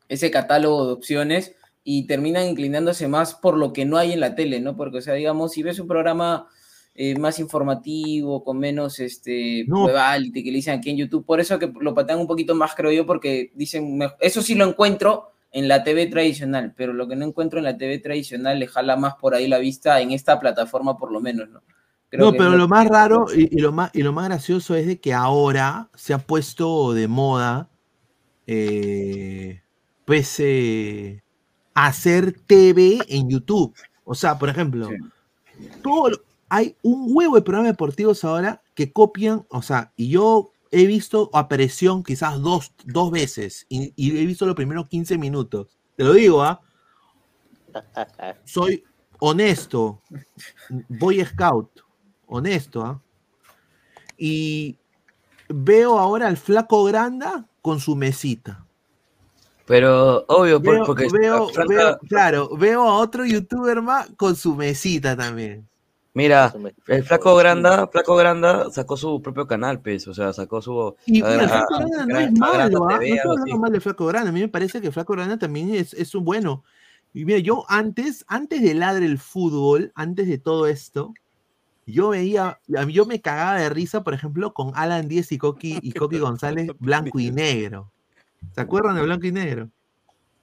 ese 0.09 0.31
catálogo 0.31 0.87
de 0.87 0.93
opciones 0.93 1.55
y 1.85 2.07
terminan 2.07 2.47
inclinándose 2.47 3.09
más 3.09 3.35
por 3.35 3.57
lo 3.57 3.73
que 3.73 3.85
no 3.85 3.97
hay 3.97 4.13
en 4.13 4.21
la 4.21 4.35
tele, 4.35 4.61
¿no? 4.61 4.77
Porque, 4.77 4.99
o 4.99 5.03
sea, 5.03 5.15
digamos, 5.15 5.53
si 5.53 5.63
ves 5.63 5.79
un 5.79 5.89
programa 5.89 6.49
eh, 6.95 7.17
más 7.19 7.39
informativo, 7.39 8.43
con 8.45 8.59
menos 8.59 8.99
este 8.99 9.65
No. 9.69 9.87
que 9.87 10.43
le 10.51 10.53
dicen 10.53 10.79
aquí 10.79 10.91
en 10.91 10.97
YouTube, 10.97 11.25
por 11.25 11.41
eso 11.41 11.59
que 11.59 11.73
lo 11.81 11.95
patean 11.95 12.19
un 12.19 12.27
poquito 12.27 12.55
más, 12.55 12.75
creo 12.75 12.91
yo, 12.93 13.07
porque 13.07 13.53
dicen, 13.55 13.97
"Me- 13.97 14.11
eso 14.21 14.43
sí 14.43 14.55
lo 14.55 14.65
encuentro 14.67 15.31
en 15.53 15.69
la 15.69 15.85
TV 15.85 16.07
tradicional, 16.07 16.75
pero 16.77 16.93
lo 16.93 17.09
que 17.09 17.17
no 17.17 17.25
encuentro 17.25 17.59
en 17.59 17.65
la 17.65 17.79
TV 17.79 17.99
tradicional 17.99 18.59
le 18.59 18.67
jala 18.67 18.97
más 18.97 19.15
por 19.15 19.35
ahí 19.35 19.49
la 19.49 19.59
vista 19.59 20.01
en 20.01 20.11
esta 20.13 20.39
plataforma 20.41 20.97
por 20.99 21.13
lo 21.13 21.21
menos, 21.21 21.49
¿no? 21.49 21.63
Creo 22.11 22.27
No, 22.27 22.33
que 22.33 22.39
pero 22.39 22.51
lo 22.57 22.69
más 22.69 22.87
raro 22.89 23.27
y, 23.35 23.49
y 23.57 23.61
lo 23.61 23.71
más, 23.73 23.91
y 23.95 24.03
lo 24.03 24.13
más 24.13 24.27
gracioso 24.29 24.75
es 24.75 24.87
de 24.87 24.99
que 25.01 25.15
ahora 25.15 25.89
se 25.95 26.13
ha 26.15 26.19
puesto 26.19 26.93
de 26.95 27.07
moda 27.09 27.71
eh, 28.47 29.63
pues 30.09 30.41
eh, 30.41 31.23
hacer 31.75 32.33
TV 32.47 32.99
en 33.09 33.29
YouTube. 33.29 33.75
O 34.05 34.15
sea, 34.15 34.39
por 34.39 34.49
ejemplo, 34.49 34.89
todo 35.83 36.23
hay 36.49 36.75
un 36.81 37.09
huevo 37.15 37.35
de 37.35 37.43
programas 37.43 37.73
deportivos 37.73 38.25
ahora 38.25 38.63
que 38.75 38.91
copian, 38.91 39.45
o 39.51 39.61
sea, 39.61 39.93
y 39.97 40.09
yo 40.09 40.51
he 40.71 40.87
visto 40.87 41.29
a 41.35 41.47
presión 41.47 42.03
quizás 42.03 42.41
dos, 42.41 42.73
dos 42.87 43.11
veces 43.11 43.67
y, 43.69 43.93
y 43.97 44.19
he 44.19 44.25
visto 44.25 44.47
los 44.47 44.55
primeros 44.57 44.89
15 44.89 45.19
minutos. 45.19 45.79
Te 45.95 46.05
lo 46.05 46.15
digo, 46.15 46.43
¿ah? 46.43 46.63
Soy 48.47 48.83
honesto, 49.19 50.01
Boy 50.89 51.23
Scout, 51.23 51.83
honesto, 52.29 52.83
¿ah? 52.83 53.03
Y 54.17 54.79
veo 55.51 55.99
ahora 55.99 56.29
al 56.29 56.39
flaco 56.39 56.83
Granda 56.85 57.47
con 57.61 57.79
su 57.79 57.95
mesita. 57.95 58.65
Pero, 59.69 60.25
obvio, 60.29 60.63
por- 60.63 60.75
Veo, 60.75 60.85
porque 60.87 61.07
veo- 61.13 61.49
Franca- 61.51 61.75
veo- 61.75 61.99
claro, 62.09 62.57
veo 62.57 62.83
a 62.89 62.97
otro 62.99 63.25
youtuber 63.27 63.83
más 63.83 64.09
con 64.17 64.35
su 64.35 64.55
mesita 64.57 65.17
también. 65.17 65.69
Mira, 66.15 66.53
el 66.89 67.05
Flaco 67.05 67.37
Granda, 67.37 67.87
Flaco 67.87 68.17
Granda 68.17 68.71
sacó 68.73 68.97
su 68.97 69.23
propio 69.23 69.47
canal, 69.47 69.81
pues, 69.81 70.09
o 70.09 70.15
sea, 70.15 70.33
sacó 70.33 70.61
su... 70.61 70.97
Y 71.07 71.23
mira, 71.23 71.49
Flaco 71.49 71.75
Granda 71.79 72.07
no 72.07 72.19
es 72.19 72.33
malo, 72.41 72.85
¿ah? 72.89 72.89
No 72.95 73.03
estoy 73.03 73.19
hablando 73.31 73.59
mal 73.59 73.73
de 73.73 73.81
Flaco 73.81 74.07
Granda, 74.07 74.31
a 74.31 74.33
mí 74.33 74.41
me 74.41 74.49
parece 74.49 74.81
que 74.81 74.91
Flaco 74.91 75.13
Granda 75.13 75.39
también 75.39 75.73
es, 75.75 75.93
es 75.95 76.15
un 76.17 76.25
bueno. 76.25 76.65
Y 77.15 77.25
mira, 77.25 77.39
yo 77.39 77.65
antes, 77.69 78.25
antes 78.27 78.63
de 78.63 78.75
ladre 78.75 79.07
el 79.07 79.19
fútbol, 79.19 79.93
antes 79.95 80.27
de 80.27 80.39
todo 80.39 80.67
esto, 80.67 81.13
yo 81.87 82.09
veía, 82.09 82.59
a 82.77 82.85
mí- 82.87 82.93
yo 82.95 83.07
me 83.07 83.21
cagaba 83.21 83.61
de 83.61 83.69
risa, 83.69 84.03
por 84.03 84.13
ejemplo, 84.15 84.53
con 84.55 84.73
Alan 84.75 85.07
Díez 85.09 85.31
y 85.31 85.39
Coqui, 85.39 85.79
y 85.83 85.93
Coqui 85.93 86.19
González, 86.67 86.71
blanco 86.81 87.21
y 87.21 87.31
negro. 87.31 87.93
¿Se 88.55 88.61
acuerdan 88.61 88.97
de 88.97 89.03
blanco 89.03 89.27
y 89.27 89.33
negro? 89.33 89.71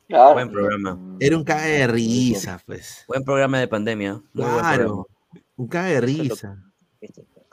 Buen 0.08 0.52
programa. 0.52 1.00
Era 1.20 1.38
un 1.38 1.44
caga 1.44 1.66
de 1.66 1.88
risa, 1.88 2.62
pues. 2.66 3.06
Buen 3.08 3.24
programa 3.24 3.60
de 3.60 3.68
pandemia. 3.68 4.22
muy 4.34 4.46
Claro. 4.46 5.08
Un 5.56 5.68
caga 5.68 5.88
de 5.88 6.02
risa. 6.02 6.62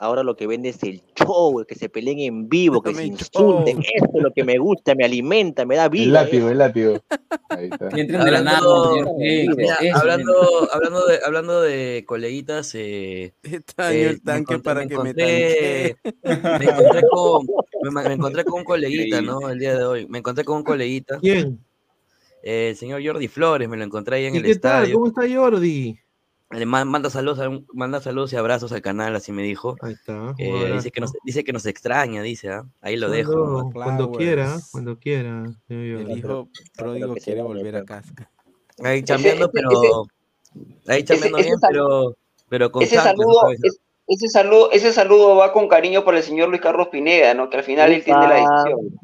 Ahora 0.03 0.21
lo 0.21 0.35
que 0.35 0.47
vende 0.47 0.67
es 0.67 0.83
el 0.83 1.01
show, 1.15 1.59
el 1.61 1.65
que 1.65 1.75
se 1.75 1.87
peleen 1.87 2.19
en 2.19 2.49
vivo, 2.49 2.81
que 2.81 2.93
se 2.93 3.05
insulten. 3.05 3.77
show. 3.81 3.91
Eso 3.95 4.11
es 4.17 4.21
lo 4.23 4.33
que 4.33 4.43
me 4.43 4.57
gusta, 4.57 4.95
me 4.95 5.05
alimenta, 5.05 5.65
me 5.65 5.77
da 5.77 5.85
El 5.85 5.91
vida. 5.91 6.23
látigo, 6.23 6.49
el 6.49 6.57
látigo. 6.57 6.99
Ahí 7.49 7.69
está. 7.71 7.87
Entren 7.97 8.25
de 8.25 8.31
la 8.31 8.41
nada, 8.41 8.57
Hablando, 8.59 9.15
mira, 9.17 9.77
hablando, 9.95 10.33
hablando 10.73 11.05
de, 11.07 11.19
hablando 11.25 11.61
de 11.61 12.03
coleguitas, 12.05 12.75
eh, 12.75 13.33
Extraño 13.43 13.95
eh, 13.97 14.09
el 14.09 14.21
tanque 14.21 14.53
me 14.55 14.59
encontré, 14.59 14.63
para 14.63 14.81
me 14.81 14.87
que 14.87 14.97
me 14.97 15.09
encontré, 15.09 15.95
me 16.59 16.65
encontré 16.65 17.01
con, 17.09 17.47
me, 17.93 18.03
me 18.09 18.13
encontré 18.13 18.43
con 18.43 18.59
un 18.59 18.65
coleguita, 18.65 19.21
¿no? 19.21 19.49
El 19.49 19.59
día 19.59 19.77
de 19.77 19.85
hoy, 19.85 20.05
me 20.07 20.17
encontré 20.17 20.43
con 20.43 20.57
un 20.57 20.63
coleguita, 20.63 21.19
¿Quién? 21.21 21.59
eh, 22.43 22.69
el 22.71 22.75
señor 22.75 23.01
Jordi 23.05 23.29
Flores, 23.29 23.69
me 23.69 23.77
lo 23.77 23.85
encontré 23.85 24.17
ahí 24.17 24.25
en 24.25 24.35
¿Y 24.35 24.37
el 24.39 24.43
qué 24.43 24.55
tal? 24.57 24.83
estadio. 24.83 24.95
¿Cómo 24.95 25.07
está 25.07 25.21
Jordi? 25.33 25.97
Le 26.53 26.65
ma- 26.65 26.85
manda 26.85 27.09
saludos, 27.09 27.39
a 27.39 27.49
un- 27.49 27.65
manda 27.73 27.99
saludos 28.01 28.31
y 28.33 28.35
abrazos 28.35 28.71
al 28.71 28.81
canal, 28.81 29.15
así 29.15 29.31
me 29.31 29.43
dijo. 29.43 29.75
Ahí 29.81 29.93
está. 29.93 30.33
Eh, 30.37 30.71
dice 30.73 30.91
que 30.91 31.01
nos, 31.01 31.11
dice 31.23 31.43
que 31.43 31.51
nos 31.53 31.65
extraña, 31.65 32.21
dice, 32.21 32.49
¿ah? 32.51 32.63
Ahí 32.81 32.95
lo 32.95 33.07
Cuando- 33.07 33.17
dejo. 33.17 33.71
Cuando 33.73 34.11
quiera, 34.11 34.57
cuando 34.71 34.97
quiera. 34.99 35.43
El 35.69 36.17
hijo 36.17 36.49
pródigo 36.77 37.15
quiere 37.15 37.41
volver 37.41 37.75
a 37.77 37.83
casa. 37.85 38.13
Ahí 38.83 39.03
chambeando, 39.03 39.49
pero 39.51 40.05
ahí 40.87 41.03
chambeando 41.03 41.37
bien, 41.39 41.55
pero 41.69 42.17
pero 42.49 42.71
con 42.71 42.83
Ese 42.83 42.97
saludo, 42.97 43.41
¿sabes? 43.41 43.59
es- 43.63 43.79
ese 44.07 44.27
saludo, 44.27 44.71
ese 44.71 44.91
saludo 44.93 45.35
va 45.35 45.53
con 45.53 45.67
cariño 45.67 46.03
para 46.03 46.17
el 46.17 46.23
señor 46.23 46.49
Luis 46.49 46.61
Carlos 46.61 46.89
Pineda, 46.89 47.33
¿no? 47.33 47.49
Que 47.49 47.57
al 47.57 47.63
final 47.63 47.91
él 47.91 48.03
tiene 48.03 48.27
la 48.27 48.35
decisión. 48.35 48.99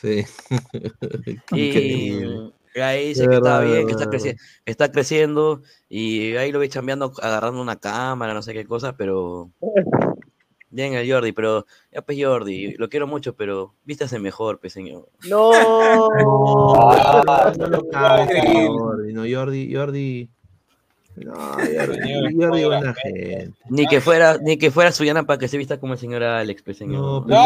Sí. 0.00 0.24
Increíble. 1.52 2.26
Y 2.36 2.52
ahí 2.82 3.08
dice 3.08 3.28
que 3.28 3.36
está 3.36 3.60
bien, 3.60 3.86
que 3.86 3.92
está, 3.92 4.10
creci- 4.10 4.36
está 4.64 4.90
creciendo 4.90 5.62
y 5.88 6.34
ahí 6.36 6.50
lo 6.50 6.58
vi 6.58 6.68
chambeando, 6.68 7.12
agarrando 7.22 7.60
una 7.62 7.76
cámara, 7.76 8.34
no 8.34 8.42
sé 8.42 8.52
qué 8.52 8.64
cosa, 8.66 8.96
pero 8.96 9.50
bien 10.70 10.94
el 10.94 11.08
Jordi, 11.10 11.30
pero 11.32 11.66
ya 11.92 12.02
pues 12.02 12.18
Jordi, 12.20 12.74
lo 12.76 12.88
quiero 12.88 13.06
mucho, 13.06 13.36
pero 13.36 13.74
vístase 13.84 14.18
mejor, 14.18 14.58
pues 14.58 14.72
señor. 14.72 15.08
No. 15.28 15.50
No, 17.56 17.68
no, 17.68 17.68
no. 17.68 18.96
No, 19.12 19.22
Jordi, 19.30 19.72
Jordi. 19.74 20.28
No, 21.16 21.32
Jordi, 21.34 22.34
Jordi 22.36 22.64
buena 22.64 22.92
gente. 22.94 23.50
Ni 23.70 23.86
que 23.86 24.00
fuera, 24.00 24.36
ni 24.42 24.56
que 24.58 24.70
fuera 24.70 24.90
Suyana 24.92 25.22
para 25.24 25.38
que 25.38 25.46
se 25.48 25.56
vista 25.56 25.78
como 25.78 25.92
el 25.92 25.98
señor 25.98 26.22
Alex, 26.24 26.62
pues 26.62 26.76
señor. 26.76 27.26
No, 27.26 27.44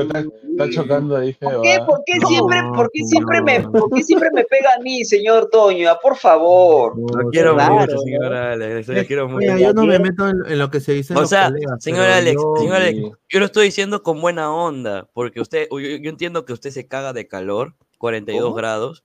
está, 0.00 0.20
está 0.20 0.70
chocando 0.70 1.16
ahí 1.16 1.32
feo. 1.32 1.50
¿Por 1.50 1.62
qué, 1.62 1.74
¿ah? 1.74 1.86
por 1.86 2.02
qué 2.06 2.20
siempre, 2.20 2.62
No, 2.62 2.72
por 2.72 2.90
qué 2.92 3.04
siempre 3.04 3.42
me, 3.42 3.56
señor. 3.56 3.72
por 3.72 3.90
qué 3.90 4.02
siempre 4.02 4.30
me 4.32 4.44
pega 4.44 4.70
a 4.78 4.80
mí, 4.82 5.04
señor 5.04 5.48
Toño? 5.50 5.90
Ah, 5.90 5.98
Por 6.00 6.16
favor. 6.16 6.94
Lo 6.96 7.30
quiero 7.30 7.54
claro, 7.54 7.74
mucho, 7.74 7.94
¿no? 7.94 8.00
señor 8.02 8.34
Alex, 8.34 8.88
lo 8.88 9.04
quiero 9.06 9.28
mucho. 9.28 9.38
Mira, 9.40 9.58
yo 9.58 9.72
no 9.72 9.84
me 9.84 9.98
meto 9.98 10.28
en, 10.28 10.36
en 10.48 10.58
lo 10.58 10.70
que 10.70 10.80
se 10.80 10.92
dice 10.92 11.14
O 11.14 11.26
sea, 11.26 11.46
colegas, 11.48 11.82
señor 11.82 12.06
Alex, 12.06 12.36
yo- 12.40 12.54
señor 12.58 12.76
Alex, 12.76 13.00
yo 13.28 13.38
lo 13.40 13.46
estoy 13.46 13.66
diciendo 13.66 14.02
con 14.02 14.20
buena 14.20 14.52
onda, 14.54 15.08
porque 15.12 15.40
usted, 15.40 15.66
yo, 15.70 15.78
yo 15.78 16.10
entiendo 16.10 16.44
que 16.44 16.52
usted 16.52 16.70
se 16.70 16.86
caga 16.86 17.12
de 17.12 17.26
calor, 17.26 17.74
42 17.98 18.42
¿Cómo? 18.42 18.54
grados, 18.54 19.04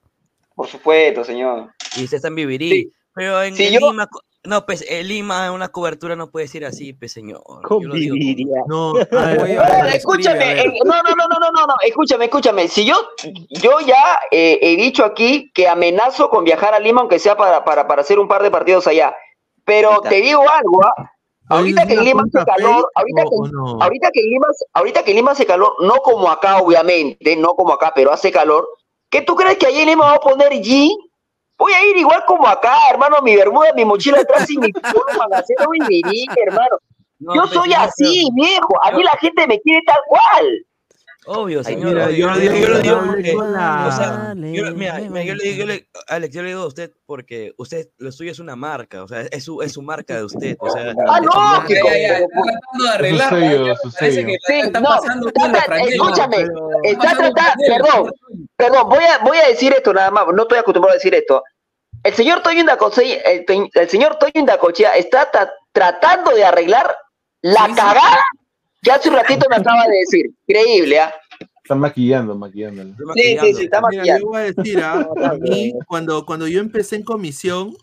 Por 0.58 0.66
supuesto, 0.66 1.22
señor. 1.22 1.70
y 1.96 2.02
usted 2.04 2.16
está 2.16 2.26
en 2.28 2.34
Vivirí, 2.34 2.92
pero 3.14 3.40
en, 3.44 3.54
Sí, 3.54 3.66
en 3.68 3.74
yo- 3.74 3.90
Lima, 3.92 4.08
no, 4.44 4.66
pues 4.66 4.84
en 4.88 5.06
Lima 5.06 5.52
una 5.52 5.68
cobertura 5.68 6.16
no 6.16 6.30
puede 6.30 6.48
ser 6.48 6.64
así, 6.64 6.92
pues 6.94 7.12
señor. 7.12 7.42
Yo 7.46 7.58
lo 7.60 7.94
digo 7.94 8.14
con- 8.14 8.18
Conviviría. 8.18 8.62
No, 8.66 8.92
escúchame, 9.86 10.60
eh, 10.60 10.64
no, 10.84 10.94
no, 11.02 11.10
no, 11.14 11.26
no, 11.28 11.38
no, 11.38 11.50
no, 11.52 11.66
no, 11.66 11.74
escúchame, 11.84 12.24
escúchame. 12.26 12.66
Si 12.68 12.84
yo, 12.84 12.96
yo 13.50 13.78
ya 13.86 14.18
eh, 14.30 14.58
he 14.60 14.76
dicho 14.76 15.04
aquí 15.04 15.50
que 15.54 15.68
amenazo 15.68 16.28
con 16.30 16.44
viajar 16.44 16.74
a 16.74 16.80
Lima, 16.80 17.00
aunque 17.02 17.18
sea 17.18 17.36
para, 17.36 17.64
para, 17.64 17.86
para 17.86 18.02
hacer 18.02 18.18
un 18.18 18.26
par 18.28 18.42
de 18.42 18.50
partidos 18.50 18.86
allá. 18.86 19.14
Pero 19.64 20.00
te 20.00 20.16
digo 20.20 20.42
algo, 20.48 20.84
¿ah? 20.84 21.12
Ahorita 21.50 21.86
que 21.86 21.94
en 21.94 22.00
¿Es 22.00 22.02
una 22.02 22.04
Lima 22.10 22.22
hace 22.34 22.44
calor, 22.46 22.90
ahorita 22.94 23.22
que, 23.22 23.52
no? 23.52 23.82
ahorita 23.82 24.10
que 24.12 24.20
en 24.20 24.30
Lima, 24.30 24.46
ahorita 24.74 25.02
que 25.02 25.10
en 25.12 25.16
Lima 25.16 25.30
hace 25.30 25.46
calor, 25.46 25.72
no 25.80 25.94
como 25.96 26.28
acá, 26.30 26.58
obviamente, 26.58 27.36
no 27.36 27.54
como 27.54 27.72
acá, 27.72 27.92
pero 27.94 28.12
hace 28.12 28.30
calor. 28.30 28.68
¿Qué 29.10 29.22
tú 29.22 29.34
crees 29.34 29.56
que 29.58 29.66
allá 29.66 29.80
en 29.80 29.88
Lima 29.88 30.04
va 30.04 30.14
a 30.14 30.20
poner 30.20 30.52
G? 30.52 30.90
Voy 31.58 31.72
a 31.72 31.84
ir 31.84 31.96
igual 31.96 32.24
como 32.26 32.46
acá, 32.46 32.76
hermano, 32.90 33.16
mi 33.22 33.34
bermuda, 33.34 33.72
mi 33.74 33.84
mochila 33.84 34.20
atrás 34.20 34.48
y 34.50 34.58
mi 34.58 34.70
magacero 35.18 35.70
y 35.74 36.02
mi 36.04 36.26
hermano. 36.46 36.78
No, 37.18 37.34
Yo 37.34 37.42
pues, 37.42 37.54
soy 37.54 37.72
así, 37.72 38.28
viejo. 38.34 38.74
A 38.84 38.92
mí 38.92 39.02
la 39.02 39.16
gente 39.20 39.46
me 39.46 39.58
quiere 39.60 39.82
tal 39.84 40.00
cual. 40.06 40.66
Obvio, 41.28 41.58
Ay, 41.58 41.64
señor. 41.64 41.92
mira, 41.92 42.06
obvio, 42.06 42.16
yo 42.16 42.26
lo 42.30 42.38
digo 42.38 42.54
yo 42.82 43.00
lo 43.00 43.06
porque, 43.06 43.34
o 43.36 43.92
sea, 43.92 44.32
yo, 44.34 44.74
mira, 44.74 44.98
mira, 45.00 45.22
yo 45.24 45.34
le 45.34 45.44
digo, 45.44 45.58
yo 45.58 45.66
le- 45.66 45.88
Alex, 46.08 46.34
yo 46.34 46.42
le 46.42 46.48
digo 46.48 46.62
a 46.62 46.66
usted 46.66 46.92
porque 47.06 47.52
usted, 47.58 47.88
lo 47.98 48.10
suyo 48.12 48.32
es 48.32 48.38
una 48.38 48.56
marca, 48.56 49.02
o 49.02 49.08
sea, 49.08 49.20
es 49.22 49.44
su, 49.44 49.60
es 49.62 49.72
su 49.72 49.82
marca 49.82 50.16
de 50.16 50.24
usted, 50.24 50.56
o 50.58 50.70
sea, 50.70 50.94
Ah, 51.06 51.20
no, 51.20 51.66
que 51.66 51.74
está 51.74 51.88
tratando 51.90 52.84
de 52.84 52.90
arreglar. 52.90 53.28
parece 53.98 54.26
que 54.26 54.36
Sí, 54.46 54.60
está 54.60 54.80
no, 54.80 54.88
pasando 54.88 55.30
trata- 55.32 55.76
escúchame, 55.80 56.36
Está 56.84 57.08
tratando, 57.16 57.64
perdón, 57.66 58.12
perdón, 58.56 58.88
voy 58.88 59.04
a, 59.04 59.18
voy 59.18 59.38
a 59.38 59.48
decir 59.48 59.72
esto 59.72 59.92
nada 59.92 60.10
más, 60.10 60.24
no 60.34 60.42
estoy 60.42 60.58
acostumbrado 60.58 60.92
a 60.92 60.96
decir 60.96 61.14
esto. 61.14 61.42
El 62.04 62.14
señor 62.14 62.42
Toyo 62.42 62.60
Indacoche, 62.60 63.20
el, 63.34 63.44
el 63.74 63.88
señor 63.88 64.16
Toyo 64.18 64.32
Indacochea 64.34 64.96
está 64.96 65.30
ta- 65.30 65.52
tratando 65.72 66.30
de 66.30 66.44
arreglar 66.44 66.96
la 67.42 67.66
Sí, 67.66 67.72
sí. 67.72 67.76
Que 68.82 68.90
hace 68.90 69.08
un 69.08 69.16
ratito 69.16 69.46
me 69.50 69.56
acaba 69.56 69.86
de 69.86 69.98
decir. 69.98 70.26
Increíble, 70.46 71.00
¿ah? 71.00 71.12
Están 71.62 71.80
maquillando, 71.80 72.34
maquillándolo. 72.34 72.90
Estoy 72.90 73.06
Sí, 73.14 73.22
sí, 73.22 73.34
maquillando. 73.36 73.58
sí, 73.58 73.64
está 73.64 73.80
Mira, 73.80 73.90
yo 73.90 73.98
maquillando. 73.98 74.26
voy 74.28 74.36
a 74.36 74.52
decir, 74.52 74.80
ah, 74.82 75.08
a 75.32 75.34
mí, 75.34 75.74
cuando, 75.86 76.24
cuando 76.24 76.48
yo 76.48 76.60
empecé 76.60 76.96
en 76.96 77.02
comisión, 77.02 77.76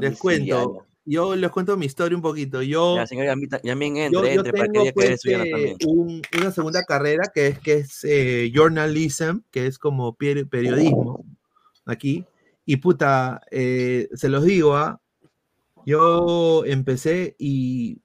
les 0.00 0.18
cuento, 0.18 0.86
yo 1.04 1.34
les 1.36 1.50
cuento 1.50 1.76
mi 1.76 1.86
historia 1.86 2.16
un 2.16 2.22
poquito. 2.22 2.62
Yo, 2.62 2.96
Ya, 2.96 3.06
señor, 3.06 3.26
ya, 3.26 3.60
ya 3.62 3.74
bien 3.74 3.96
yo, 3.96 4.02
entre, 4.02 4.34
yo 4.34 4.40
entre, 4.40 4.52
para 4.52 4.68
que 4.72 4.92
pues, 4.92 5.20
eh, 5.26 5.50
también. 5.50 5.76
un- 5.86 6.22
una 6.40 6.50
segunda 6.50 6.82
carrera 6.84 7.30
que 7.34 7.48
es, 7.48 7.58
que 7.58 7.72
es 7.74 8.04
eh, 8.04 8.50
journalism, 8.54 9.40
que 9.50 9.66
es 9.66 9.78
como 9.78 10.16
peri- 10.16 10.48
periodismo 10.48 11.24
aquí. 11.86 12.24
Y 12.66 12.76
puta, 12.76 13.40
eh, 13.50 14.08
se 14.14 14.28
los 14.28 14.44
digo, 14.44 14.76
ah, 14.76 15.00
yo 15.86 16.64
empecé 16.66 17.34
y 17.38 17.98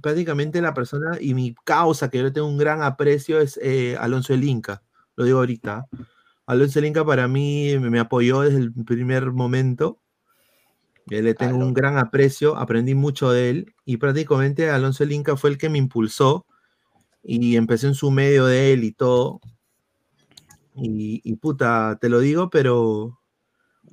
prácticamente 0.00 0.60
la 0.60 0.74
persona 0.74 1.18
y 1.20 1.34
mi 1.34 1.54
causa 1.64 2.10
que 2.10 2.18
yo 2.18 2.24
le 2.24 2.30
tengo 2.30 2.46
un 2.48 2.58
gran 2.58 2.82
aprecio 2.82 3.40
es 3.40 3.58
eh, 3.62 3.96
Alonso 3.98 4.34
el 4.34 4.44
Inca, 4.44 4.82
lo 5.16 5.24
digo 5.24 5.38
ahorita. 5.38 5.86
Alonso 6.46 6.78
el 6.78 6.86
Inca 6.86 7.04
para 7.04 7.28
mí 7.28 7.78
me, 7.78 7.98
apoyó 8.00 8.40
desde 8.42 8.58
el 8.58 8.72
primer 8.72 9.30
momento. 9.32 10.00
eh, 11.10 11.22
Le 11.22 11.34
tengo 11.34 11.58
un 11.58 11.74
gran 11.74 11.98
aprecio, 11.98 12.56
aprendí 12.56 12.94
mucho 12.94 13.30
de 13.30 13.50
él 13.50 13.74
y 13.84 13.96
prácticamente 13.98 14.70
Alonso 14.70 15.04
el 15.04 15.12
Inca 15.12 15.36
fue 15.36 15.50
el 15.50 15.58
que 15.58 15.68
me 15.68 15.78
impulsó 15.78 16.46
y 17.22 17.56
empecé 17.56 17.86
en 17.88 17.94
su 17.94 18.10
medio 18.10 18.46
de 18.46 18.72
él 18.72 18.84
y 18.84 18.92
todo. 18.92 19.40
Y, 20.74 21.20
y 21.24 21.36
puta, 21.36 21.98
te 22.00 22.08
lo 22.08 22.20
digo, 22.20 22.48
pero 22.48 23.20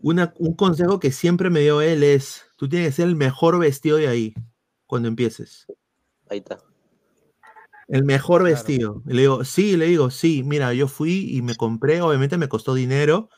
una- 0.01 0.33
un 0.37 0.53
consejo 0.55 0.99
que 0.99 1.11
siempre 1.11 1.49
me 1.49 1.61
dio 1.61 1.81
él 1.81 2.03
es, 2.03 2.43
tú 2.55 2.69
tienes 2.69 2.89
que 2.89 2.93
ser 2.93 3.07
el 3.07 3.15
mejor 3.15 3.59
vestido 3.59 3.97
de 3.97 4.07
ahí 4.07 4.33
cuando 4.85 5.07
empieces. 5.07 5.67
Ahí 6.29 6.37
está. 6.39 6.57
El 7.87 8.03
mejor 8.03 8.43
vestido. 8.43 9.01
Y 9.07 9.13
le 9.13 9.21
digo, 9.21 9.43
sí, 9.45 9.77
le 9.77 9.85
digo, 9.87 10.09
sí, 10.11 10.43
mira, 10.43 10.73
yo 10.73 10.87
fui 10.87 11.29
y 11.35 11.41
me 11.41 11.55
compré, 11.55 12.01
obviamente 12.01 12.37
me 12.37 12.49
costó 12.49 12.73
dinero, 12.73 13.29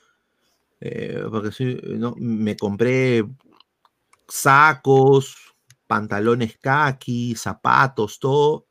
eh, 0.81 1.23
porque 1.31 1.51
soy- 1.51 1.81
no, 1.97 2.15
me 2.17 2.57
compré 2.57 3.25
sacos, 4.27 5.35
pantalones 5.87 6.57
kaki, 6.57 7.35
zapatos, 7.35 8.19
todo, 8.19 8.67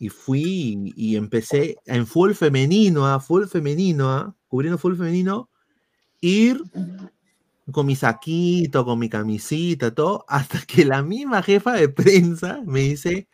y 0.00 0.10
fui 0.10 0.92
y, 0.96 1.12
y 1.14 1.16
empecé 1.16 1.76
en 1.86 2.06
full 2.06 2.32
femenino, 2.34 3.06
a 3.06 3.20
full 3.20 3.46
femenino, 3.46 4.10
ah, 4.12 4.36
cubriendo 4.48 4.78
full 4.78 4.96
femenino, 4.96 5.50
ir 6.20 6.62
con 7.72 7.86
mi 7.86 7.96
saquito, 7.96 8.84
con 8.84 8.98
mi 8.98 9.08
camisita, 9.08 9.94
todo, 9.94 10.24
hasta 10.28 10.60
que 10.62 10.84
la 10.84 11.02
misma 11.02 11.42
jefa 11.42 11.72
de 11.74 11.88
prensa 11.88 12.60
me 12.66 12.80
dice, 12.80 13.28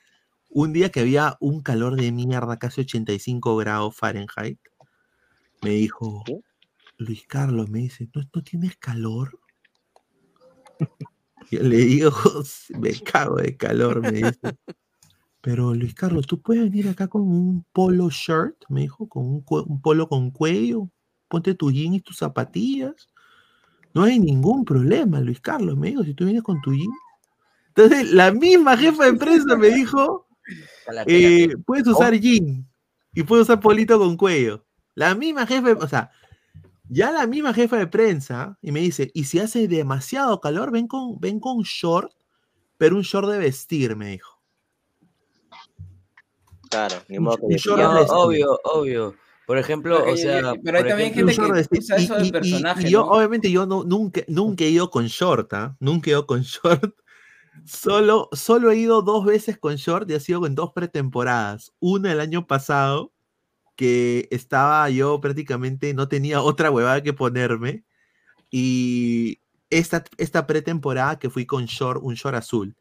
un 0.55 0.73
día 0.73 0.91
que 0.91 1.01
había 1.01 1.37
un 1.41 1.63
calor 1.63 1.97
de 1.97 2.13
mierda, 2.13 2.59
casi 2.59 2.83
85 2.83 3.57
grados 3.57 3.97
Fahrenheit, 3.97 4.59
me 5.63 5.71
dijo, 5.71 6.23
Luis 6.99 7.27
Carlos, 7.27 7.71
me 7.71 7.81
dice, 7.81 8.09
¿no, 8.15 8.23
no 8.35 8.43
tienes 8.43 8.77
calor? 8.77 9.39
Yo 11.51 11.63
le 11.63 11.77
digo, 11.79 12.13
"Sí, 12.45 12.75
me 12.75 12.93
cago 13.01 13.37
de 13.37 13.57
calor, 13.57 14.01
me 14.01 14.13
dice. 14.13 14.57
Pero 15.41 15.75
Luis 15.75 15.95
Carlos, 15.95 16.27
¿tú 16.27 16.41
puedes 16.41 16.63
venir 16.65 16.89
acá 16.89 17.09
con 17.09 17.23
un 17.23 17.65
polo 17.73 18.11
shirt? 18.11 18.57
Me 18.69 18.83
dijo, 18.83 19.09
con 19.09 19.25
un, 19.25 19.45
un 19.49 19.81
polo 19.81 20.09
con 20.09 20.31
cuello. 20.31 20.89
Ponte 21.29 21.55
tu 21.55 21.71
jean 21.73 21.95
y 21.95 22.01
tus 22.01 22.19
zapatillas. 22.19 23.09
No 23.95 24.05
hay 24.05 24.19
ningún 24.19 24.65
problema, 24.65 25.21
Luis 25.21 25.41
Carlos, 25.41 25.77
me 25.77 25.89
dijo, 25.89 26.05
si 26.05 26.15
tú 26.15 26.25
vienes 26.25 26.43
con 26.43 26.61
tu 26.61 26.73
jean. 26.73 26.91
Entonces, 27.69 28.13
la 28.13 28.33
misma 28.33 28.77
jefa 28.77 29.05
de 29.07 29.15
prensa 29.15 29.57
me 29.57 29.69
dijo, 29.69 30.27
eh, 31.07 31.49
puedes 31.67 31.87
usar 31.87 32.15
jean 32.19 32.67
y 33.15 33.23
puedes 33.23 33.45
usar 33.45 33.61
polito 33.61 33.99
con 33.99 34.17
cuello. 34.17 34.65
La 34.95 35.15
misma 35.15 35.47
jefa, 35.47 35.73
o 35.73 35.89
sea, 35.89 36.11
ya 36.89 37.11
la 37.11 37.27
misma 37.27 37.55
jefa 37.55 37.79
de 37.79 37.87
prensa 37.87 38.59
y 38.61 38.73
me 38.73 38.81
dice, 38.81 39.11
y 39.15 39.25
si 39.25 39.39
hace 39.39 39.69
demasiado 39.69 40.41
calor, 40.41 40.71
ven 40.71 40.87
con, 40.87 41.19
ven 41.21 41.41
con 41.41 41.63
short 41.63 42.13
pero 42.79 42.97
un 42.97 43.03
short 43.03 43.29
de 43.31 43.39
vestir, 43.39 43.95
me 43.95 44.09
dijo. 44.11 44.41
Claro, 46.71 46.97
ni 47.09 47.19
modo 47.19 47.37
que 47.37 47.45
un 47.47 47.53
short 47.53 47.79
de 47.79 47.85
No, 47.85 47.95
vestir. 47.95 48.13
obvio, 48.17 48.61
obvio. 48.65 49.15
Por 49.47 49.59
ejemplo, 49.59 50.05
o 50.05 50.17
sea, 50.17 50.55
pero 50.65 50.79
hay 50.79 50.85
por 50.85 50.89
también 50.91 51.11
ejemplo- 51.13 51.13
gente 51.13 51.35
que 51.35 51.41
Un 51.41 51.47
short 51.49 51.55
de 51.71 51.79
usa 51.79 51.97
eso 51.97 52.15
de 52.17 52.21
Y- 52.23 52.25
y- 52.25 52.29
y- 52.29 52.33
personaje, 52.33 52.89
y 52.89 52.91
yo, 52.91 53.01
¿no? 53.01 53.07
obviamente, 53.13 53.51
yo 53.51 53.67
no, 53.67 53.85
nunca, 53.85 54.23
nunca 54.29 54.65
he 54.65 54.71
ido 54.71 54.91
con 54.91 55.07
short, 55.07 55.53
¿ah? 55.53 55.77
Nunca 55.81 56.11
he 56.11 56.13
ido 56.13 56.27
con 56.27 56.41
short. 56.43 56.95
Solo, 57.65 58.29
solo 58.33 58.71
he 58.71 58.77
ido 58.77 59.03
dos 59.03 59.25
veces 59.25 59.59
con 59.59 59.77
short 59.77 60.11
y 60.11 60.15
ha 60.15 60.21
sido 60.21 60.47
en 60.47 60.55
dos 60.55 60.73
pretemporadas. 60.73 61.73
Una 61.81 62.13
el 62.13 62.21
año 62.21 62.47
pasado, 62.47 63.13
que 63.77 64.29
estaba 64.31 64.89
yo 64.91 65.21
prácticamente, 65.21 65.95
no 65.95 66.09
tenía 66.09 66.43
otra 66.43 66.71
huevada 66.71 67.03
que 67.03 67.13
ponerme. 67.13 67.85
Y 68.51 69.41
esta, 69.71 70.05
esta 70.19 70.47
pretemporada 70.47 71.19
que 71.19 71.31
fui 71.31 71.47
con 71.47 71.67
short, 71.67 72.03
un 72.03 72.15
short 72.15 72.37
azul. 72.37 72.75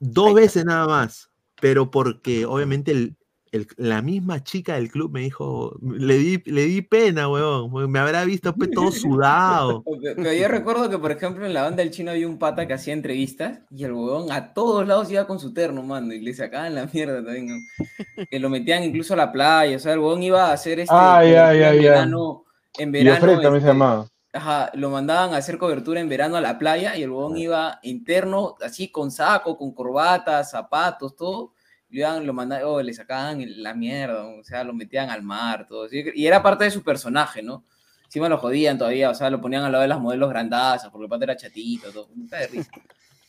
Dos 0.00 0.34
veces 0.34 0.64
nada 0.64 0.86
más, 0.86 1.30
pero 1.60 1.90
porque 1.90 2.46
obviamente 2.46 2.92
el, 2.92 3.17
el- 3.52 3.66
la 3.76 4.02
misma 4.02 4.42
chica 4.42 4.74
del 4.74 4.90
club 4.90 5.12
me 5.12 5.20
dijo, 5.20 5.76
le 5.82 6.16
di, 6.18 6.42
le 6.46 6.64
di 6.66 6.82
pena, 6.82 7.28
huevón, 7.28 7.70
porque 7.70 7.88
me 7.88 7.98
habrá 7.98 8.24
visto 8.24 8.54
pues, 8.54 8.70
todo 8.70 8.90
sudado. 8.92 9.84
Pero 10.16 10.32
yo 10.32 10.48
recuerdo 10.48 10.88
que, 10.90 10.98
por 10.98 11.10
ejemplo, 11.12 11.46
en 11.46 11.54
la 11.54 11.62
banda 11.62 11.82
del 11.82 11.90
chino 11.90 12.10
había 12.10 12.28
un 12.28 12.38
pata 12.38 12.66
que 12.66 12.74
hacía 12.74 12.92
entrevistas 12.94 13.60
y 13.70 13.84
el 13.84 13.92
huevón 13.92 14.30
a 14.32 14.52
todos 14.54 14.86
lados 14.86 15.10
iba 15.10 15.26
con 15.26 15.38
su 15.38 15.52
terno, 15.52 15.82
mano, 15.82 16.12
y 16.12 16.20
le 16.20 16.34
sacaban 16.34 16.74
la 16.74 16.86
mierda 16.92 17.24
también. 17.24 17.46
¿no? 17.48 17.56
Que 18.30 18.38
lo 18.38 18.50
metían 18.50 18.82
incluso 18.84 19.14
a 19.14 19.16
la 19.16 19.32
playa, 19.32 19.76
o 19.76 19.80
sea, 19.80 19.92
el 19.92 19.98
huevón 20.00 20.22
iba 20.22 20.46
a 20.48 20.52
hacer 20.52 20.80
este 20.80 20.94
Ay, 20.94 21.32
cobertura 21.32 21.48
ay, 21.48 21.58
en 21.58 21.64
ay, 21.64 21.78
verano, 21.78 22.44
en 22.78 22.88
Y 22.88 22.92
verano, 22.92 23.20
Fred 23.20 23.32
también 23.34 23.52
se 23.52 23.58
este, 23.58 23.68
llamaba. 23.68 24.06
ajá, 24.32 24.70
lo 24.74 24.90
mandaban 24.90 25.34
a 25.34 25.38
hacer 25.38 25.58
cobertura 25.58 26.00
en 26.00 26.08
verano 26.08 26.36
a 26.36 26.40
la 26.40 26.58
playa 26.58 26.96
y 26.96 27.02
el 27.02 27.10
huevón 27.10 27.36
iba 27.38 27.78
interno, 27.82 28.56
así 28.62 28.88
con 28.90 29.10
saco, 29.10 29.56
con 29.56 29.72
corbata, 29.72 30.44
zapatos, 30.44 31.16
todo. 31.16 31.54
Iban, 31.90 32.26
lo 32.26 32.32
mandaban, 32.34 32.64
oh, 32.66 32.82
le 32.82 32.92
sacaban 32.92 33.42
la 33.62 33.74
mierda, 33.74 34.26
o 34.26 34.44
sea, 34.44 34.62
lo 34.64 34.74
metían 34.74 35.10
al 35.10 35.22
mar, 35.22 35.66
todo. 35.66 35.84
así, 35.84 36.04
Y 36.14 36.26
era 36.26 36.42
parte 36.42 36.64
de 36.64 36.70
su 36.70 36.82
personaje, 36.82 37.42
¿no? 37.42 37.64
Encima 38.04 38.28
lo 38.28 38.38
jodían 38.38 38.78
todavía, 38.78 39.10
o 39.10 39.14
sea, 39.14 39.30
lo 39.30 39.40
ponían 39.40 39.64
al 39.64 39.72
lado 39.72 39.82
de 39.82 39.88
las 39.88 40.00
modelos 40.00 40.30
grandazas, 40.30 40.90
porque 40.90 41.04
el 41.04 41.10
pata 41.10 41.24
era 41.24 41.36
chatito, 41.36 41.90
todo. 41.92 42.08
puta 42.08 42.38
de 42.38 42.46
risa. 42.48 42.70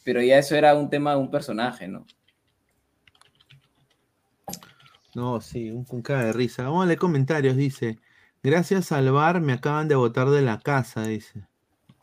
Pero 0.04 0.22
ya 0.22 0.38
eso 0.38 0.56
era 0.56 0.76
un 0.76 0.90
tema 0.90 1.12
de 1.12 1.18
un 1.18 1.30
personaje, 1.30 1.88
¿no? 1.88 2.06
No, 5.16 5.42
sí, 5.42 5.70
un, 5.72 5.86
un 5.90 6.02
caga 6.02 6.26
de 6.26 6.34
risa. 6.34 6.64
Vamos 6.64 6.84
a 6.84 6.88
leer 6.88 7.00
comentarios, 7.00 7.56
dice. 7.56 8.00
Gracias 8.42 8.92
al 8.94 9.12
bar 9.12 9.42
me 9.42 9.54
acaban 9.54 9.88
de 9.88 9.96
botar 9.96 10.30
de 10.30 10.42
la 10.42 10.60
casa, 10.60 11.04
dice. 11.04 11.46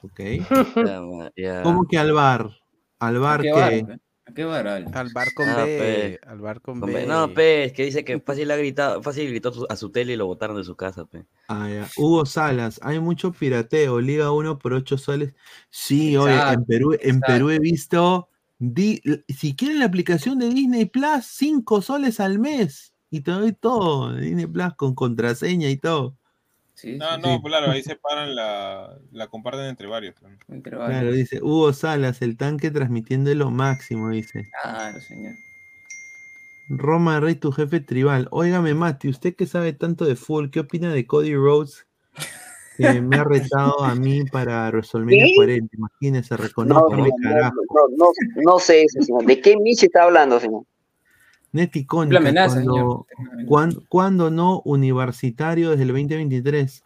Ok. 0.02 0.20
¿Cómo 1.62 1.86
que 1.88 1.98
al 1.98 2.12
bar? 2.12 2.50
Al 2.98 3.18
bar 3.18 3.42
qué 3.42 3.50
que... 3.52 4.00
qué 4.34 4.44
bar, 4.44 4.66
Ale? 4.68 4.86
Al 4.92 5.10
bar 5.10 5.32
con 5.34 5.48
Ah, 5.48 5.56
B, 5.64 6.18
pe. 6.18 6.28
al 6.28 6.38
bar 6.40 6.60
con, 6.60 6.80
Con 6.80 6.92
B. 6.92 7.00
B. 7.00 7.06
No, 7.06 7.32
pe, 7.32 7.64
es 7.64 7.72
que 7.72 7.84
dice 7.84 8.04
que 8.04 8.20
fácil 8.20 8.50
ha 8.50 8.56
gritado, 8.56 9.02
fácil 9.02 9.28
gritó 9.30 9.52
a 9.68 9.76
su 9.76 9.90
tele 9.90 10.12
y 10.14 10.16
lo 10.16 10.26
botaron 10.26 10.56
de 10.56 10.64
su 10.64 10.76
casa, 10.76 11.04
pe. 11.06 11.24
Ah, 11.48 11.68
ya. 11.70 11.88
Hugo 11.96 12.26
Salas, 12.26 12.80
hay 12.82 12.98
mucho 12.98 13.30
pirateo, 13.32 14.00
Liga 14.00 14.32
1 14.32 14.58
por 14.58 14.72
8 14.72 14.98
soles. 14.98 15.34
Sí, 15.70 16.16
oye, 16.16 16.34
en 16.34 16.42
Exacto, 16.42 16.64
Perú, 16.66 16.92
en 16.94 16.98
exacto. 16.98 17.26
Perú 17.26 17.50
he 17.50 17.58
visto, 17.60 18.28
di- 18.58 19.00
si 19.28 19.54
quieren 19.54 19.78
la 19.78 19.84
aplicación 19.86 20.38
de 20.40 20.48
Disney 20.48 20.86
Plus, 20.86 21.24
5 21.26 21.82
soles 21.82 22.18
al 22.20 22.38
mes. 22.40 22.92
Y 23.10 23.20
te 23.20 23.30
doy 23.30 23.52
todo, 23.52 24.12
Disney 24.16 24.46
Plus 24.46 24.74
con 24.76 24.94
contraseña 24.96 25.68
y 25.70 25.76
todo. 25.76 26.16
Sí, 26.76 26.98
No, 26.98 27.16
no, 27.16 27.40
pues 27.40 27.52
claro, 27.52 27.72
ahí 27.72 27.82
separan 27.82 28.34
la, 28.34 28.98
la 29.10 29.26
comparten 29.28 29.64
entre 29.64 29.86
varios. 29.86 30.14
¿no? 30.20 30.60
Claro, 30.60 31.10
dice 31.10 31.40
Hugo 31.42 31.72
Salas, 31.72 32.20
el 32.20 32.36
tanque 32.36 32.70
transmitiendo 32.70 33.34
lo 33.34 33.50
máximo, 33.50 34.10
dice. 34.10 34.50
Claro, 34.62 35.00
señor. 35.00 35.34
Roma 36.68 37.18
Rey, 37.18 37.36
tu 37.36 37.50
jefe 37.50 37.80
tribal. 37.80 38.28
Óigame, 38.30 38.74
Mati, 38.74 39.08
usted 39.08 39.34
que 39.34 39.46
sabe 39.46 39.72
tanto 39.72 40.04
de 40.04 40.16
fútbol, 40.16 40.50
¿qué 40.50 40.60
opina 40.60 40.92
de 40.92 41.06
Cody 41.06 41.34
Rhodes? 41.34 41.86
Que 42.76 43.00
me 43.00 43.16
ha 43.16 43.24
retado 43.24 43.82
a 43.82 43.94
mí 43.94 44.24
para 44.24 44.68
WrestleMania 44.68 45.24
¿Qué? 45.24 45.34
40. 45.34 45.76
Imagínese, 45.78 46.34
No, 46.34 46.42
reconozco, 46.42 46.94
no, 46.94 47.06
no, 47.06 47.52
no, 47.96 48.12
no 48.36 48.58
sé 48.58 48.82
eso, 48.82 49.00
señor. 49.00 49.24
¿De 49.24 49.40
qué 49.40 49.56
Michi 49.56 49.86
está 49.86 50.02
hablando, 50.02 50.38
señor? 50.38 50.64
Neti 51.56 51.70
Triple 51.80 51.86
Cónica, 51.86 52.18
amenaza, 52.18 52.54
cuando, 52.62 53.06
señor. 53.16 53.46
cuan- 53.46 53.84
cuando 53.88 54.30
no 54.30 54.60
universitario 54.64 55.70
desde 55.70 55.82
el 55.82 55.88
2023. 55.88 56.84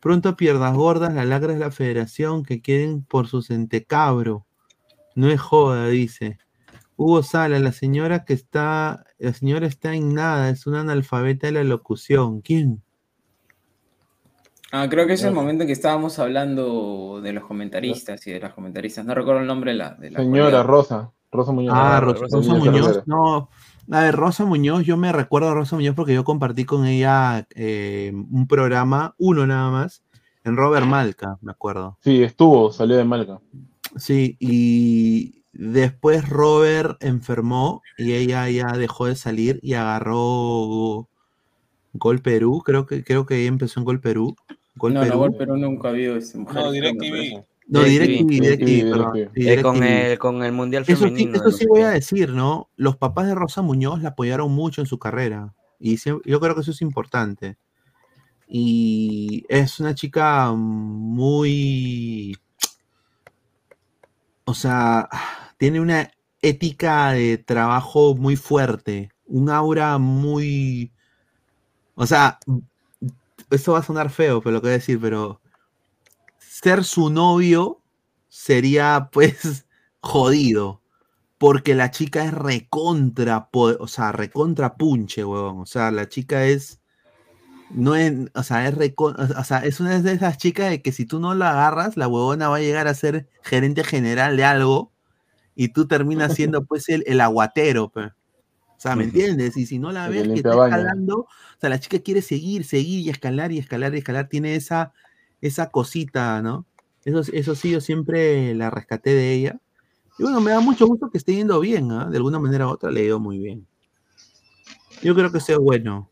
Pronto 0.00 0.36
pierdas 0.36 0.74
gordas, 0.74 1.14
la 1.14 1.24
lacra 1.24 1.52
es 1.52 1.58
la 1.58 1.70
federación 1.70 2.42
que 2.44 2.60
quieren 2.60 3.02
por 3.02 3.26
su 3.26 3.42
centecabro. 3.42 4.44
No 5.14 5.28
es 5.30 5.40
joda, 5.40 5.88
dice. 5.88 6.38
Hugo 6.96 7.22
Sala, 7.22 7.58
la 7.58 7.72
señora 7.72 8.24
que 8.24 8.34
está, 8.34 9.04
la 9.18 9.32
señora 9.32 9.66
está 9.66 9.94
en 9.94 10.14
nada, 10.14 10.50
es 10.50 10.66
una 10.66 10.80
analfabeta 10.80 11.46
de 11.48 11.52
la 11.54 11.64
locución. 11.64 12.40
¿Quién? 12.40 12.82
Ah, 14.72 14.88
creo 14.90 15.06
que 15.06 15.12
es 15.12 15.22
el 15.22 15.32
momento 15.32 15.62
en 15.62 15.68
que 15.68 15.72
estábamos 15.72 16.18
hablando 16.18 17.20
de 17.22 17.32
los 17.32 17.44
comentaristas 17.44 18.26
y 18.26 18.32
de 18.32 18.40
las 18.40 18.52
comentaristas. 18.54 19.04
No 19.04 19.14
recuerdo 19.14 19.40
el 19.40 19.46
nombre 19.46 19.70
de 19.72 19.78
la. 19.78 19.90
De 19.94 20.10
la 20.10 20.18
Señora. 20.18 20.62
Rosa, 20.64 21.12
Rosa 21.30 21.52
Muñoz. 21.52 21.74
Ah, 21.76 22.00
Rosa, 22.00 22.26
Rosa 22.30 22.54
Muñoz. 22.54 23.02
No, 23.06 23.48
a 23.90 24.00
ver, 24.00 24.14
Rosa 24.14 24.44
Muñoz, 24.44 24.84
yo 24.84 24.96
me 24.96 25.12
recuerdo 25.12 25.50
a 25.50 25.54
Rosa 25.54 25.76
Muñoz 25.76 25.94
porque 25.94 26.14
yo 26.14 26.24
compartí 26.24 26.64
con 26.64 26.86
ella 26.86 27.46
eh, 27.54 28.12
un 28.14 28.46
programa, 28.46 29.14
uno 29.18 29.46
nada 29.46 29.70
más, 29.70 30.02
en 30.44 30.56
Robert 30.56 30.86
Malca, 30.86 31.38
me 31.42 31.52
acuerdo. 31.52 31.98
Sí, 32.02 32.22
estuvo, 32.22 32.72
salió 32.72 32.96
de 32.96 33.04
Malca. 33.04 33.40
Sí, 33.96 34.36
y 34.40 35.42
después 35.52 36.28
Robert 36.28 37.02
enfermó 37.02 37.82
y 37.96 38.12
ella 38.14 38.48
ya 38.50 38.72
dejó 38.72 39.06
de 39.06 39.16
salir 39.16 39.60
y 39.62 39.74
agarró 39.74 41.08
Gol 41.92 42.20
Perú, 42.20 42.62
creo 42.64 42.86
que 42.86 43.04
creo 43.04 43.24
que 43.24 43.36
ella 43.40 43.48
empezó 43.48 43.80
en 43.80 43.84
Gol 43.84 44.00
Perú. 44.00 44.34
Gol 44.76 44.94
No, 44.94 45.00
Perú. 45.00 45.12
no, 45.12 45.18
Gol 45.18 45.34
Perú 45.36 45.56
nunca 45.56 45.88
ha 45.88 45.90
habido 45.92 46.16
este, 46.16 46.38
mujeres. 46.38 46.64
No, 46.64 46.70
DirecTV. 46.72 47.44
No, 47.66 47.82
DirecTV, 47.82 48.26
DirecTV, 48.28 48.90
perdón. 48.90 49.12
sí, 49.34 49.48
Eh, 49.48 49.62
con, 49.62 49.82
el, 49.82 50.18
con 50.18 50.42
el 50.44 50.52
Mundial 50.52 50.84
Eso 50.86 50.96
sí, 50.96 51.04
Femenino. 51.04 51.36
eso 51.36 51.44
de 51.44 51.52
sí 51.52 51.66
voy 51.66 51.80
a 51.82 51.90
decir, 51.90 52.30
¿no? 52.30 52.68
Los 52.76 52.96
papás 52.96 53.26
de 53.26 53.34
Rosa 53.34 53.62
Muñoz 53.62 54.02
la 54.02 54.10
apoyaron 54.10 54.52
mucho 54.52 54.80
en 54.82 54.86
su 54.86 54.98
carrera. 54.98 55.54
Y 55.78 55.96
yo 55.96 56.20
creo 56.40 56.54
que 56.54 56.60
eso 56.60 56.70
es 56.70 56.82
importante. 56.82 57.56
Y 58.46 59.44
es 59.48 59.80
una 59.80 59.94
chica 59.94 60.52
muy. 60.52 62.36
O 64.44 64.54
sea, 64.54 65.08
tiene 65.58 65.80
una 65.80 66.10
ética 66.42 67.12
de 67.12 67.38
trabajo 67.38 68.14
muy 68.14 68.36
fuerte. 68.36 69.10
Un 69.26 69.48
aura 69.50 69.98
muy. 69.98 70.92
O 71.94 72.06
sea, 72.06 72.38
esto 73.50 73.72
va 73.72 73.78
a 73.78 73.82
sonar 73.82 74.10
feo, 74.10 74.42
pero 74.42 74.52
lo 74.54 74.60
que 74.60 74.66
voy 74.68 74.74
a 74.74 74.78
decir, 74.78 74.98
pero. 75.00 75.40
Ser 76.64 76.82
su 76.82 77.10
novio 77.10 77.82
sería, 78.28 79.10
pues, 79.12 79.66
jodido. 80.00 80.80
Porque 81.36 81.74
la 81.74 81.90
chica 81.90 82.24
es 82.24 82.32
recontra, 82.32 83.50
o 83.52 83.86
sea, 83.86 84.12
recontra 84.12 84.76
punche, 84.76 85.24
huevón. 85.24 85.60
O 85.60 85.66
sea, 85.66 85.90
la 85.90 86.08
chica 86.08 86.46
es. 86.46 86.80
No 87.70 87.94
es, 87.94 88.14
o 88.34 88.42
sea, 88.42 88.66
es 88.66 88.74
recon- 88.74 89.16
o 89.18 89.44
sea, 89.44 89.58
es 89.58 89.78
una 89.80 90.00
de 90.00 90.12
esas 90.12 90.38
chicas 90.38 90.70
de 90.70 90.80
que 90.80 90.90
si 90.92 91.04
tú 91.04 91.20
no 91.20 91.34
la 91.34 91.50
agarras, 91.50 91.96
la 91.98 92.08
huevona 92.08 92.48
va 92.48 92.56
a 92.56 92.60
llegar 92.60 92.88
a 92.88 92.94
ser 92.94 93.28
gerente 93.42 93.84
general 93.84 94.36
de 94.36 94.44
algo 94.44 94.92
y 95.54 95.68
tú 95.68 95.86
terminas 95.86 96.32
siendo 96.36 96.64
pues 96.64 96.88
el, 96.88 97.04
el 97.06 97.20
aguatero, 97.20 97.90
pe. 97.90 98.04
O 98.06 98.80
sea, 98.84 98.96
¿me 98.96 99.04
entiendes? 99.04 99.56
Y 99.56 99.66
si 99.66 99.78
no 99.78 99.92
la 99.92 100.08
ves 100.08 100.22
que 100.28 100.34
está 100.34 100.50
escalando, 100.76 101.16
o 101.20 101.28
sea, 101.60 101.68
la 101.70 101.80
chica 101.80 101.98
quiere 101.98 102.22
seguir, 102.22 102.64
seguir 102.64 103.00
y 103.00 103.10
escalar 103.10 103.52
y 103.52 103.58
escalar 103.58 103.94
y 103.94 103.98
escalar, 103.98 104.28
tiene 104.28 104.54
esa, 104.56 104.92
esa 105.46 105.70
cosita, 105.70 106.40
¿no? 106.42 106.64
Eso, 107.04 107.20
eso 107.32 107.54
sí, 107.54 107.70
yo 107.70 107.80
siempre 107.80 108.54
la 108.54 108.70
rescaté 108.70 109.14
de 109.14 109.32
ella. 109.34 109.60
Y 110.18 110.22
bueno, 110.22 110.40
me 110.40 110.52
da 110.52 110.60
mucho 110.60 110.86
gusto 110.86 111.10
que 111.10 111.18
esté 111.18 111.34
yendo 111.34 111.60
bien, 111.60 111.90
¿ah? 111.92 112.08
De 112.10 112.16
alguna 112.16 112.38
manera 112.38 112.66
u 112.66 112.70
otra 112.70 112.90
le 112.90 113.00
ha 113.00 113.04
ido 113.04 113.20
muy 113.20 113.38
bien. 113.38 113.66
Yo 115.02 115.14
creo 115.14 115.30
que 115.30 115.40
sea 115.40 115.58
bueno. 115.58 116.10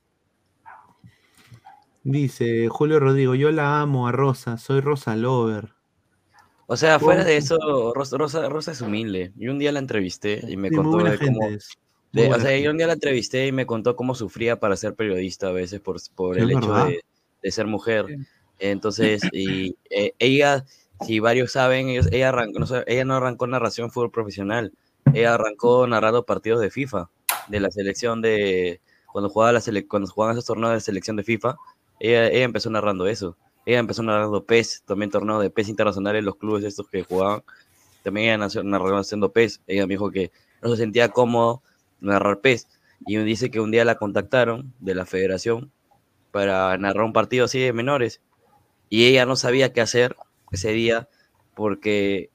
Dice 2.05 2.69
Julio 2.69 2.99
Rodrigo, 3.01 3.35
yo 3.35 3.51
la 3.53 3.81
amo 3.81 4.09
a 4.09 4.13
Rosa, 4.13 4.59
soy 4.59 4.81
Rosa 4.81 5.17
Lover. 5.17 5.73
O 6.67 6.77
sea, 6.77 6.99
fuera 6.99 7.23
de 7.25 7.37
eso, 7.37 7.93
Rosa, 7.95 8.17
Rosa, 8.19 8.49
Rosa 8.49 8.73
es 8.73 8.81
humilde. 8.81 9.33
Yo 9.37 9.53
un 9.53 9.59
día 9.59 9.73
la 9.73 9.79
entrevisté 9.79 10.43
y 10.49 10.57
me 10.57 10.69
Sí, 10.69 10.77
contó 10.77 10.99
de 10.99 11.19
cómo... 11.19 11.41
o 12.35 12.41
sea, 12.41 12.59
yo 12.59 12.71
un 12.71 12.77
día 12.77 12.87
la 12.87 12.95
entrevisté 12.95 13.47
y 13.47 13.53
me 13.53 13.67
contó 13.67 13.95
cómo 13.95 14.15
sufría 14.15 14.59
para 14.59 14.77
ser 14.77 14.95
periodista 14.95 15.49
a 15.49 15.53
veces 15.53 15.81
por, 15.81 15.97
por 16.15 16.35
Sí, 16.37 16.43
el 16.43 16.51
hecho 16.51 16.75
de, 16.75 17.01
de 17.43 17.51
ser 17.51 17.67
mujer. 17.67 18.07
Entonces, 18.71 19.23
y 19.33 19.77
eh, 19.91 20.15
ella, 20.21 20.65
si 21.01 21.19
varios 21.21 21.53
saben, 21.53 21.89
ellos- 21.89 22.09
ella, 22.13 22.29
arrancó, 22.31 22.61
no, 22.61 22.67
ella 22.87 23.05
no 23.05 23.15
arrancó 23.17 23.47
narración 23.47 23.91
fútbol 23.91 24.11
profesional. 24.13 24.73
Ella 25.13 25.35
arrancó 25.35 25.87
narrando 25.87 26.25
partidos 26.25 26.61
de 26.61 26.71
FIFA, 26.71 27.11
de 27.49 27.61
la 27.61 27.71
selección 27.71 28.23
de... 28.23 28.81
Cuando 29.13 29.29
jugaba 29.29 29.53
la 29.53 29.61
sele- 29.61 29.87
cuando 29.87 30.09
jugaban 30.11 30.37
esos 30.37 30.47
torneos 30.47 30.73
de 30.75 30.81
selección 30.81 31.17
de 31.17 31.25
FIFA, 31.25 31.57
ella, 32.01 32.29
ella 32.29 32.45
empezó 32.45 32.71
narrando 32.71 33.07
eso. 33.09 33.37
Ella 33.67 33.79
empezó 33.81 34.03
narrando 34.03 34.45
PES, 34.45 34.83
también 34.87 35.11
torneos 35.11 35.43
de 35.43 35.51
PES 35.51 35.69
internacionales, 35.69 36.25
los 36.25 36.37
clubes 36.37 36.65
estos 36.65 36.89
que 36.89 37.03
jugaban. 37.03 37.43
también 38.03 38.27
ella 38.29 38.39
nació 38.39 38.63
narrando 38.65 38.99
haciendo 38.99 39.33
PES. 39.33 39.61
Ella 39.67 39.87
me 39.87 39.95
dijo 39.95 40.11
que 40.11 40.31
no 40.63 40.71
se 40.71 40.77
sentía 40.77 41.11
cómodo 41.11 41.63
narrar 42.01 42.41
PES. 42.41 42.69
Y 43.07 43.17
dice 43.19 43.51
que 43.51 43.61
un 43.61 43.71
día 43.73 43.85
la 43.85 43.97
contactaron 43.97 44.73
de 44.81 44.95
la 44.95 45.07
federación 45.07 45.73
para 46.31 46.77
narrar 46.79 47.05
un 47.05 47.13
partido 47.13 47.45
así 47.47 47.61
de 47.61 47.73
menores. 47.73 48.21
Y 48.93 49.07
ella 49.07 49.25
no 49.25 49.37
sabía 49.37 49.73
qué 49.73 49.81
hacer 49.81 50.17
ese 50.51 50.71
día 50.73 51.09
porque 51.55 52.29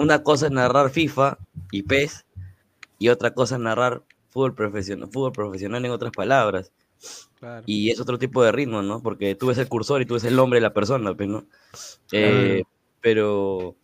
una 0.00 0.24
cosa 0.24 0.46
es 0.46 0.52
narrar 0.52 0.90
FIFA 0.90 1.38
y 1.70 1.84
PES 1.84 2.26
y 2.98 3.08
otra 3.08 3.34
cosa 3.34 3.54
es 3.54 3.60
narrar 3.60 4.02
fútbol 4.30 4.52
profesional, 4.52 5.08
fútbol 5.12 5.30
profesional 5.30 5.84
en 5.84 5.92
otras 5.92 6.10
palabras. 6.10 6.72
Claro. 7.38 7.62
Y 7.66 7.92
es 7.92 8.00
otro 8.00 8.18
tipo 8.18 8.42
de 8.42 8.50
ritmo, 8.50 8.82
¿no? 8.82 9.00
Porque 9.00 9.36
tú 9.36 9.46
ves 9.46 9.58
el 9.58 9.68
cursor 9.68 10.02
y 10.02 10.06
tú 10.06 10.14
ves 10.14 10.24
el 10.24 10.34
nombre 10.34 10.56
de 10.56 10.62
la 10.62 10.74
persona, 10.74 11.14
pues, 11.14 11.28
¿no? 11.28 11.46
Eh, 12.10 12.64
pero 13.00 13.76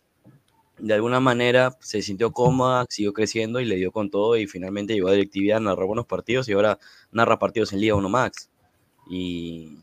de 0.77 0.93
alguna 0.93 1.21
manera 1.21 1.77
se 1.79 2.01
sintió 2.01 2.33
cómoda, 2.33 2.85
siguió 2.89 3.13
creciendo 3.13 3.61
y 3.61 3.65
le 3.65 3.77
dio 3.77 3.93
con 3.93 4.09
todo 4.09 4.35
y 4.35 4.45
finalmente 4.45 4.93
llegó 4.93 5.07
a 5.07 5.13
directividad, 5.13 5.61
narró 5.61 5.87
buenos 5.87 6.05
partidos 6.05 6.49
y 6.49 6.51
ahora 6.51 6.79
narra 7.13 7.39
partidos 7.39 7.71
en 7.71 7.79
Liga 7.79 7.95
1 7.95 8.09
Max. 8.09 8.49
Y 9.09 9.77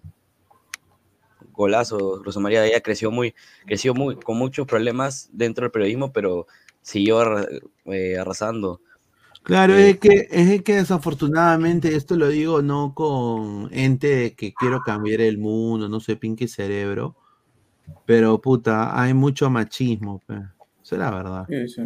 golazo, 1.56 2.22
Rosa 2.22 2.40
María 2.40 2.64
ella 2.64 2.80
creció 2.80 3.10
muy, 3.10 3.34
creció 3.66 3.94
muy, 3.94 4.16
con 4.16 4.36
muchos 4.38 4.66
problemas 4.66 5.30
dentro 5.32 5.62
del 5.62 5.72
periodismo, 5.72 6.12
pero 6.12 6.46
siguió 6.82 7.20
eh, 7.86 8.18
arrasando. 8.18 8.80
Claro, 9.42 9.74
Eh, 9.74 9.90
es 9.90 9.98
que, 9.98 10.28
es 10.30 10.62
que 10.62 10.76
desafortunadamente, 10.76 11.94
esto 11.94 12.16
lo 12.16 12.28
digo 12.28 12.62
no 12.62 12.94
con 12.94 13.68
ente 13.72 14.08
de 14.08 14.34
que 14.34 14.52
quiero 14.52 14.80
cambiar 14.80 15.20
el 15.20 15.38
mundo, 15.38 15.88
no 15.88 16.00
sé, 16.00 16.16
pinque 16.16 16.48
cerebro, 16.48 17.14
pero 18.04 18.40
puta, 18.40 19.00
hay 19.00 19.14
mucho 19.14 19.48
machismo, 19.48 20.20
pe. 20.26 20.34
Esa 20.82 20.94
es 20.96 20.98
la 20.98 21.10
verdad. 21.10 21.46
Sí, 21.48 21.68
sí. 21.68 21.82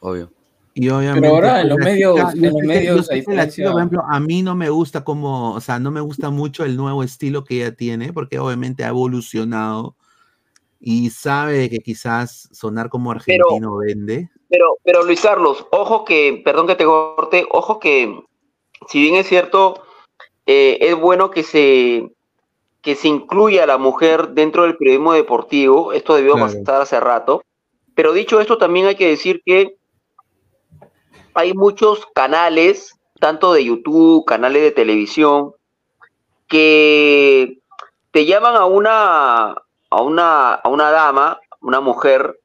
Obvio. 0.00 0.30
Y 0.78 0.90
obviamente. 0.90 1.26
ahora 1.26 1.62
en 1.62 1.70
los 1.70 1.78
medios- 1.78 2.16
chica- 2.16 2.32
en 2.34 2.52
los 2.52 3.08
que- 3.08 3.48
chica, 3.50 3.72
por 3.72 3.80
ejemplo, 3.80 4.02
a 4.06 4.20
mí 4.20 4.42
no 4.42 4.54
me 4.54 4.68
gusta 4.68 5.02
como, 5.04 5.54
o 5.54 5.60
sea, 5.62 5.78
no 5.78 5.90
me 5.90 6.02
gusta 6.02 6.28
mucho 6.28 6.66
el 6.66 6.76
nuevo 6.76 7.02
estilo 7.02 7.44
que 7.44 7.54
ella 7.62 7.74
tiene, 7.74 8.12
porque 8.12 8.38
obviamente 8.38 8.84
ha 8.84 8.88
evolucionado 8.88 9.96
y 10.78 11.08
sabe 11.08 11.70
que 11.70 11.78
quizás 11.78 12.50
sonar 12.52 12.90
como 12.90 13.10
argentino 13.10 13.78
vende. 13.78 14.28
Pero, 14.50 14.76
pero 14.84 15.02
Luis 15.02 15.22
Carlos, 15.22 15.66
ojo 15.72 16.04
que, 16.04 16.42
perdón 16.44 16.66
que 16.66 16.74
te 16.74 16.84
corte, 16.84 17.46
ojo 17.50 17.80
que, 17.80 18.14
si 18.86 19.00
bien 19.00 19.14
es 19.14 19.26
cierto, 19.26 19.82
eh, 20.44 20.76
es 20.82 20.94
bueno 20.94 21.30
que 21.30 21.42
se, 21.42 22.12
que 22.82 22.94
se 22.96 23.08
incluya 23.08 23.64
a 23.64 23.66
la 23.66 23.78
mujer 23.78 24.28
dentro 24.34 24.64
del 24.64 24.76
periodismo 24.76 25.14
deportivo, 25.14 25.94
esto 25.94 26.14
debió 26.14 26.34
Claro. 26.34 26.52
pasar 26.52 26.82
hace 26.82 27.00
rato, 27.00 27.42
pero 27.94 28.12
dicho 28.12 28.42
esto, 28.42 28.58
también 28.58 28.84
hay 28.88 28.94
que 28.96 29.08
decir 29.08 29.40
que 29.46 29.78
hay 31.36 31.52
muchos 31.52 32.06
canales, 32.14 32.98
tanto 33.20 33.52
de 33.52 33.64
YouTube, 33.64 34.24
canales 34.24 34.62
de 34.62 34.70
televisión, 34.70 35.52
que 36.48 37.58
te 38.10 38.24
llaman 38.24 38.56
a 38.56 38.64
una, 38.64 39.54
a 39.90 40.02
una, 40.02 40.54
a 40.54 40.68
una 40.68 40.90
dama, 40.90 41.38
una 41.60 41.80
mujer, 41.80 42.40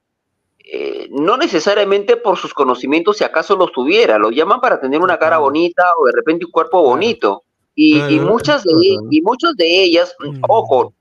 eh, 0.60 1.08
no 1.12 1.38
necesariamente 1.38 2.18
por 2.18 2.38
sus 2.38 2.54
conocimientos, 2.54 3.18
si 3.18 3.24
acaso 3.24 3.56
los 3.56 3.72
tuviera, 3.72 4.18
lo 4.18 4.30
llaman 4.30 4.60
para 4.60 4.82
tener 4.82 5.00
una 5.00 5.18
cara 5.18 5.38
bonita 5.38 5.84
o 5.98 6.06
de 6.06 6.12
repente 6.12 6.46
un 6.46 6.52
cuerpo 6.52 6.84
bonito. 6.84 7.44
Y, 7.74 8.20
muchas 8.20 8.64
de, 8.64 8.74
y 9.10 9.22
muchas 9.22 9.56
de 9.56 9.84
ellas, 9.84 10.14
ojo, 10.48 10.94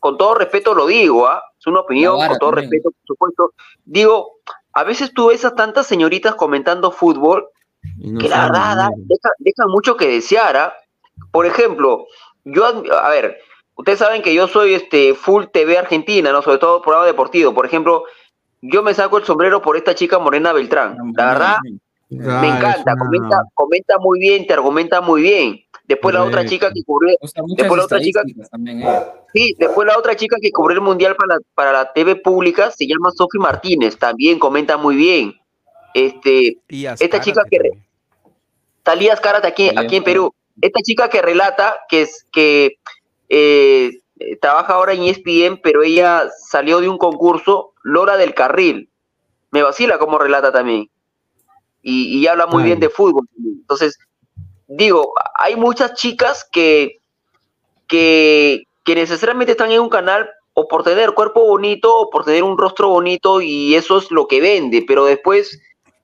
con 0.00 0.18
todo 0.18 0.34
respeto 0.34 0.74
lo 0.74 0.86
digo, 0.86 1.26
¿ah? 1.26 1.40
es 1.58 1.66
una 1.68 1.80
opinión, 1.80 2.18
con 2.18 2.38
todo 2.38 2.50
también. 2.50 2.70
respeto, 2.70 2.90
por 2.90 3.06
supuesto. 3.06 3.52
Digo, 3.84 4.40
a 4.76 4.84
veces 4.84 5.14
tú 5.14 5.28
ves 5.28 5.42
a 5.46 5.54
tantas 5.54 5.86
señoritas 5.86 6.34
comentando 6.34 6.90
fútbol 6.92 7.48
no 7.96 8.18
que 8.20 8.28
la 8.28 8.42
verdad 8.46 8.76
da- 8.76 8.90
dinero. 8.94 9.30
deja, 9.38 9.66
mucho 9.68 9.96
que 9.96 10.06
desear. 10.06 10.54
¿ah? 10.56 10.74
Por 11.30 11.46
ejemplo, 11.46 12.06
yo, 12.44 12.66
a 12.92 13.08
ver, 13.08 13.38
ustedes 13.74 13.98
saben 13.98 14.20
que 14.20 14.34
yo 14.34 14.46
soy 14.48 14.74
este 14.74 15.14
full 15.14 15.44
TV 15.50 15.78
argentina, 15.78 16.30
¿no? 16.30 16.42
Sobre 16.42 16.58
todo 16.58 16.82
programa 16.82 17.06
deportivo. 17.06 17.54
Por 17.54 17.64
ejemplo, 17.64 18.04
yo 18.60 18.82
me 18.82 18.92
saco 18.92 19.16
el 19.16 19.24
sombrero 19.24 19.62
por 19.62 19.78
esta 19.78 19.94
chica 19.94 20.18
Morena 20.18 20.52
Beltrán. 20.52 20.98
La 21.16 21.26
verdad, 21.32 21.56
me 22.10 22.48
es 22.48 22.54
encanta, 22.54 22.94
comenta 23.54 23.98
muy 23.98 24.18
bien, 24.18 24.46
te 24.46 24.52
argumenta 24.52 25.00
muy 25.00 25.22
bien. 25.22 25.64
Después 25.88 26.14
la 26.14 26.24
otra 26.24 26.44
chica 26.44 26.70
que 26.72 26.82
cubrió, 26.84 27.16
después 27.20 27.78
la 27.78 27.84
otra 27.84 28.00
chica, 28.00 28.22
también, 28.50 28.82
eh. 28.82 29.02
sí, 29.32 29.54
después 29.56 29.86
la 29.86 29.96
otra 29.96 30.16
chica 30.16 30.36
que 30.40 30.50
cubrió 30.50 30.78
el 30.78 30.84
mundial 30.84 31.14
para 31.14 31.36
la, 31.36 31.40
para 31.54 31.72
la 31.72 31.92
TV 31.92 32.16
pública 32.16 32.70
se 32.72 32.86
llama 32.88 33.10
Sofi 33.16 33.38
Martínez, 33.38 33.96
también 33.96 34.38
comenta 34.40 34.76
muy 34.76 34.96
bien. 34.96 35.34
Este, 35.94 36.58
esta 37.04 37.20
chica 37.20 37.42
que 37.48 37.58
re- 37.58 37.82
Talía 38.82 39.16
Zárate 39.16 39.46
aquí, 39.46 39.66
Talía 39.68 39.80
aquí 39.80 39.96
en 39.96 40.04
Perú. 40.04 40.34
Esta 40.60 40.80
chica 40.80 41.08
que 41.08 41.22
relata 41.22 41.76
que 41.88 42.02
es 42.02 42.26
que 42.32 42.78
eh, 43.28 44.00
trabaja 44.40 44.74
ahora 44.74 44.92
en 44.92 45.02
ESPN, 45.04 45.60
pero 45.62 45.82
ella 45.82 46.24
salió 46.48 46.80
de 46.80 46.88
un 46.88 46.98
concurso, 46.98 47.74
Lora 47.82 48.16
del 48.16 48.34
Carril. 48.34 48.88
Me 49.52 49.62
vacila 49.62 49.98
como 49.98 50.18
relata 50.18 50.50
también. 50.52 50.90
Y, 51.82 52.18
y 52.18 52.26
habla 52.26 52.46
muy 52.46 52.64
bien 52.64 52.80
de 52.80 52.88
fútbol. 52.88 53.26
Entonces, 53.38 53.96
digo, 54.66 55.12
hay 55.36 55.56
muchas 55.56 55.94
chicas 55.94 56.46
que, 56.50 56.98
que, 57.86 58.64
que 58.84 58.94
necesariamente 58.94 59.52
están 59.52 59.70
en 59.70 59.80
un 59.80 59.88
canal 59.88 60.28
o 60.54 60.66
por 60.68 60.82
tener 60.84 61.12
cuerpo 61.12 61.46
bonito 61.46 61.94
o 61.94 62.10
por 62.10 62.24
tener 62.24 62.42
un 62.42 62.56
rostro 62.58 62.88
bonito 62.88 63.40
y 63.40 63.74
eso 63.74 63.98
es 63.98 64.10
lo 64.10 64.26
que 64.26 64.40
vende, 64.40 64.84
pero 64.86 65.04
después 65.04 65.60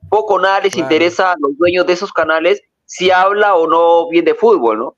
poco 0.08 0.38
nada 0.38 0.60
les 0.60 0.74
Claro. 0.74 0.84
interesa 0.86 1.32
a 1.32 1.36
los 1.38 1.56
dueños 1.56 1.86
de 1.86 1.94
esos 1.94 2.12
canales 2.12 2.60
si 2.84 3.10
habla 3.10 3.54
o 3.54 3.66
no 3.66 4.08
bien 4.10 4.24
de 4.24 4.34
fútbol, 4.34 4.78
¿no? 4.78 4.96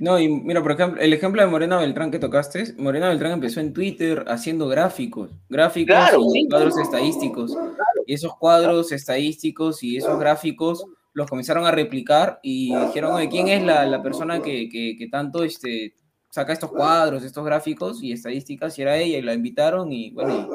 No, 0.00 0.18
y 0.18 0.28
mira, 0.28 0.62
por 0.62 0.72
ejemplo, 0.72 1.00
el 1.00 1.12
ejemplo 1.12 1.40
de 1.40 1.48
Morena 1.48 1.78
Beltrán 1.78 2.10
que 2.10 2.18
tocaste, 2.18 2.74
Morena 2.76 3.08
Beltrán 3.08 3.32
empezó 3.32 3.60
en 3.60 3.72
Twitter 3.72 4.24
haciendo 4.28 4.68
gráficos, 4.68 5.30
gráficos 5.48 5.94
Claro, 5.96 6.20
y 6.20 6.30
sí. 6.30 6.48
cuadros 6.50 6.78
estadísticos. 6.78 7.56
Y 8.06 8.14
esos 8.14 8.34
cuadros 8.36 8.92
estadísticos 8.92 9.82
y 9.82 9.96
esos 9.96 10.18
gráficos 10.18 10.84
los 11.14 11.28
comenzaron 11.28 11.64
a 11.64 11.70
replicar 11.70 12.40
y 12.42 12.74
dijeron, 12.76 13.12
oye, 13.14 13.28
¿quién 13.28 13.48
es 13.48 13.62
la, 13.62 13.86
la 13.86 14.02
persona 14.02 14.42
que, 14.42 14.68
que- 14.68 15.08
tanto 15.10 15.44
este, 15.44 15.94
saca 16.28 16.52
estos 16.52 16.70
cuadros, 16.70 17.22
estos 17.22 17.44
gráficos 17.44 18.02
y 18.02 18.12
estadísticas? 18.12 18.76
Y 18.78 18.82
era 18.82 18.96
ella, 18.98 19.18
y 19.18 19.22
la 19.22 19.32
invitaron 19.32 19.92
y 19.92 20.10
bueno, 20.10 20.50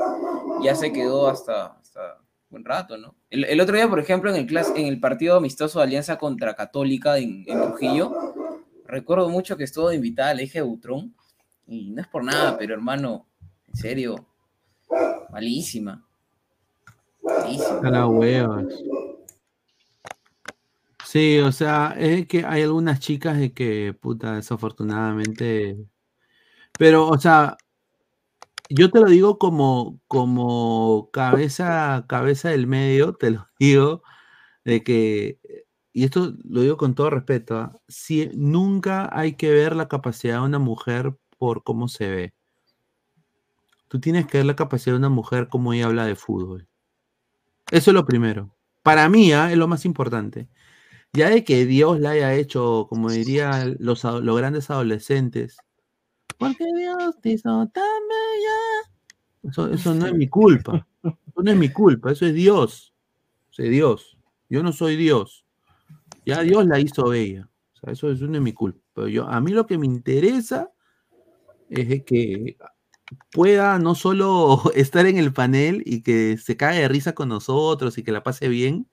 ya 0.62 0.76
se 0.76 0.92
quedó 0.92 1.30
hasta, 1.30 1.68
hasta 1.80 2.18
buen 2.50 2.66
rato, 2.66 2.98
¿no? 2.98 3.16
El, 3.30 3.60
otro 3.62 3.76
día, 3.76 3.88
por 3.88 4.00
ejemplo, 4.00 4.30
en 4.30 4.36
el, 4.36 4.48
clas- 4.48 4.74
en 4.76 4.88
el 4.88 5.00
partido 5.00 5.38
amistoso 5.38 5.80
de 5.80 5.86
Alianza 5.86 6.18
contra 6.18 6.54
Católica 6.56 7.18
en, 7.18 7.46
en 7.48 7.62
Trujillo, 7.62 8.14
recuerdo 8.86 9.30
mucho 9.30 9.56
que 9.56 9.64
estuvo 9.64 9.92
invitada 9.94 10.32
al 10.32 10.40
eje 10.42 10.62
Butrón, 10.62 11.16
y 11.68 11.92
no 11.92 12.02
es 12.02 12.08
por 12.08 12.24
nada, 12.24 12.58
pero 12.58 12.74
hermano, 12.74 13.28
en 13.68 13.76
serio, 13.76 14.16
malísima. 15.30 16.06
Malísima. 17.22 17.80
A 17.84 17.92
la 17.92 18.08
huevas. 18.08 18.66
Sí, 21.12 21.40
o 21.40 21.52
sea, 21.52 21.96
es 21.98 22.28
que 22.28 22.46
hay 22.46 22.62
algunas 22.62 23.00
chicas 23.00 23.40
de 23.40 23.52
que, 23.52 23.96
puta, 24.00 24.36
desafortunadamente. 24.36 25.76
Pero, 26.78 27.08
o 27.08 27.18
sea, 27.18 27.58
yo 28.70 28.92
te 28.92 29.00
lo 29.00 29.08
digo 29.08 29.40
como, 29.40 30.00
como 30.08 31.10
cabeza, 31.12 32.06
cabeza 32.08 32.50
del 32.50 32.68
medio, 32.68 33.14
te 33.16 33.32
lo 33.32 33.48
digo, 33.60 34.04
de 34.66 34.84
que, 34.84 35.40
y 35.94 36.06
esto 36.06 36.36
lo 36.46 36.62
digo 36.62 36.78
con 36.78 36.96
todo 36.96 37.10
respeto, 37.10 37.58
¿ah? 37.58 37.74
si, 37.88 38.30
nunca 38.36 39.10
hay 39.12 39.36
que 39.36 39.52
ver 39.52 39.76
la 39.76 39.88
capacidad 39.88 40.36
de 40.42 40.46
una 40.48 40.60
mujer 40.60 41.18
por 41.40 41.64
cómo 41.64 41.88
se 41.88 42.10
ve. 42.10 42.34
Tú 43.88 44.00
tienes 44.00 44.28
que 44.28 44.40
ver 44.40 44.46
la 44.46 44.56
capacidad 44.56 44.94
de 44.94 45.00
una 45.00 45.10
mujer 45.10 45.50
como 45.50 45.74
ella 45.74 45.88
habla 45.88 46.06
de 46.06 46.16
fútbol. 46.16 46.68
Eso 47.72 47.92
es 47.92 47.96
lo 47.96 48.06
primero. 48.06 48.56
Para 48.84 49.10
mí, 49.10 49.34
¿ah? 49.34 49.52
es 49.52 49.58
lo 49.58 49.68
más 49.68 49.86
importante. 49.86 50.50
Ya 51.14 51.30
de 51.30 51.44
que 51.44 51.66
Dios 51.66 52.00
la 52.00 52.12
haya 52.12 52.34
hecho, 52.36 52.86
como 52.90 53.10
dirían 53.10 53.78
los, 53.80 54.04
grandes 54.04 54.70
adolescentes, 54.70 55.58
porque 56.38 56.66
Dios 56.78 57.20
te 57.22 57.32
hizo 57.32 57.68
tan 57.74 57.84
bella. 58.08 59.74
Eso, 59.74 59.94
no 59.94 60.06
es 60.08 60.14
mi 60.14 60.28
culpa. 60.28 60.88
Eso 61.04 61.44
no 61.44 61.52
es 61.52 61.58
mi 61.58 61.70
culpa, 61.70 62.12
eso 62.12 62.26
es 62.26 62.34
Dios. 62.34 62.94
Es 63.58 63.70
Dios. 63.70 64.18
Yo 64.48 64.64
no 64.64 64.72
soy 64.72 64.96
Dios. 64.96 65.46
Ya 66.26 66.42
Dios 66.42 66.66
la 66.66 66.80
hizo 66.80 67.10
bella. 67.10 67.50
Eso, 67.84 68.10
eso 68.10 68.26
no 68.28 68.38
es 68.38 68.42
mi 68.42 68.54
culpa. 68.54 68.80
Pero 68.94 69.08
yo, 69.10 69.28
a 69.28 69.42
mí 69.42 69.52
lo 69.52 69.68
que 69.68 69.78
me 69.78 69.86
interesa 69.86 70.72
es 71.70 72.04
que 72.04 72.58
pueda 73.32 73.80
no 73.80 73.96
solo 73.96 74.62
estar 74.76 75.06
en 75.06 75.18
el 75.18 75.34
panel 75.34 75.84
y 75.86 76.02
que 76.02 76.38
se 76.38 76.58
cague 76.58 76.80
de 76.80 76.88
risa 76.88 77.14
con 77.14 77.30
nosotros 77.30 77.98
y 77.98 78.04
que 78.04 78.12
la 78.12 78.24
pase 78.24 78.48
bien, 78.48 78.88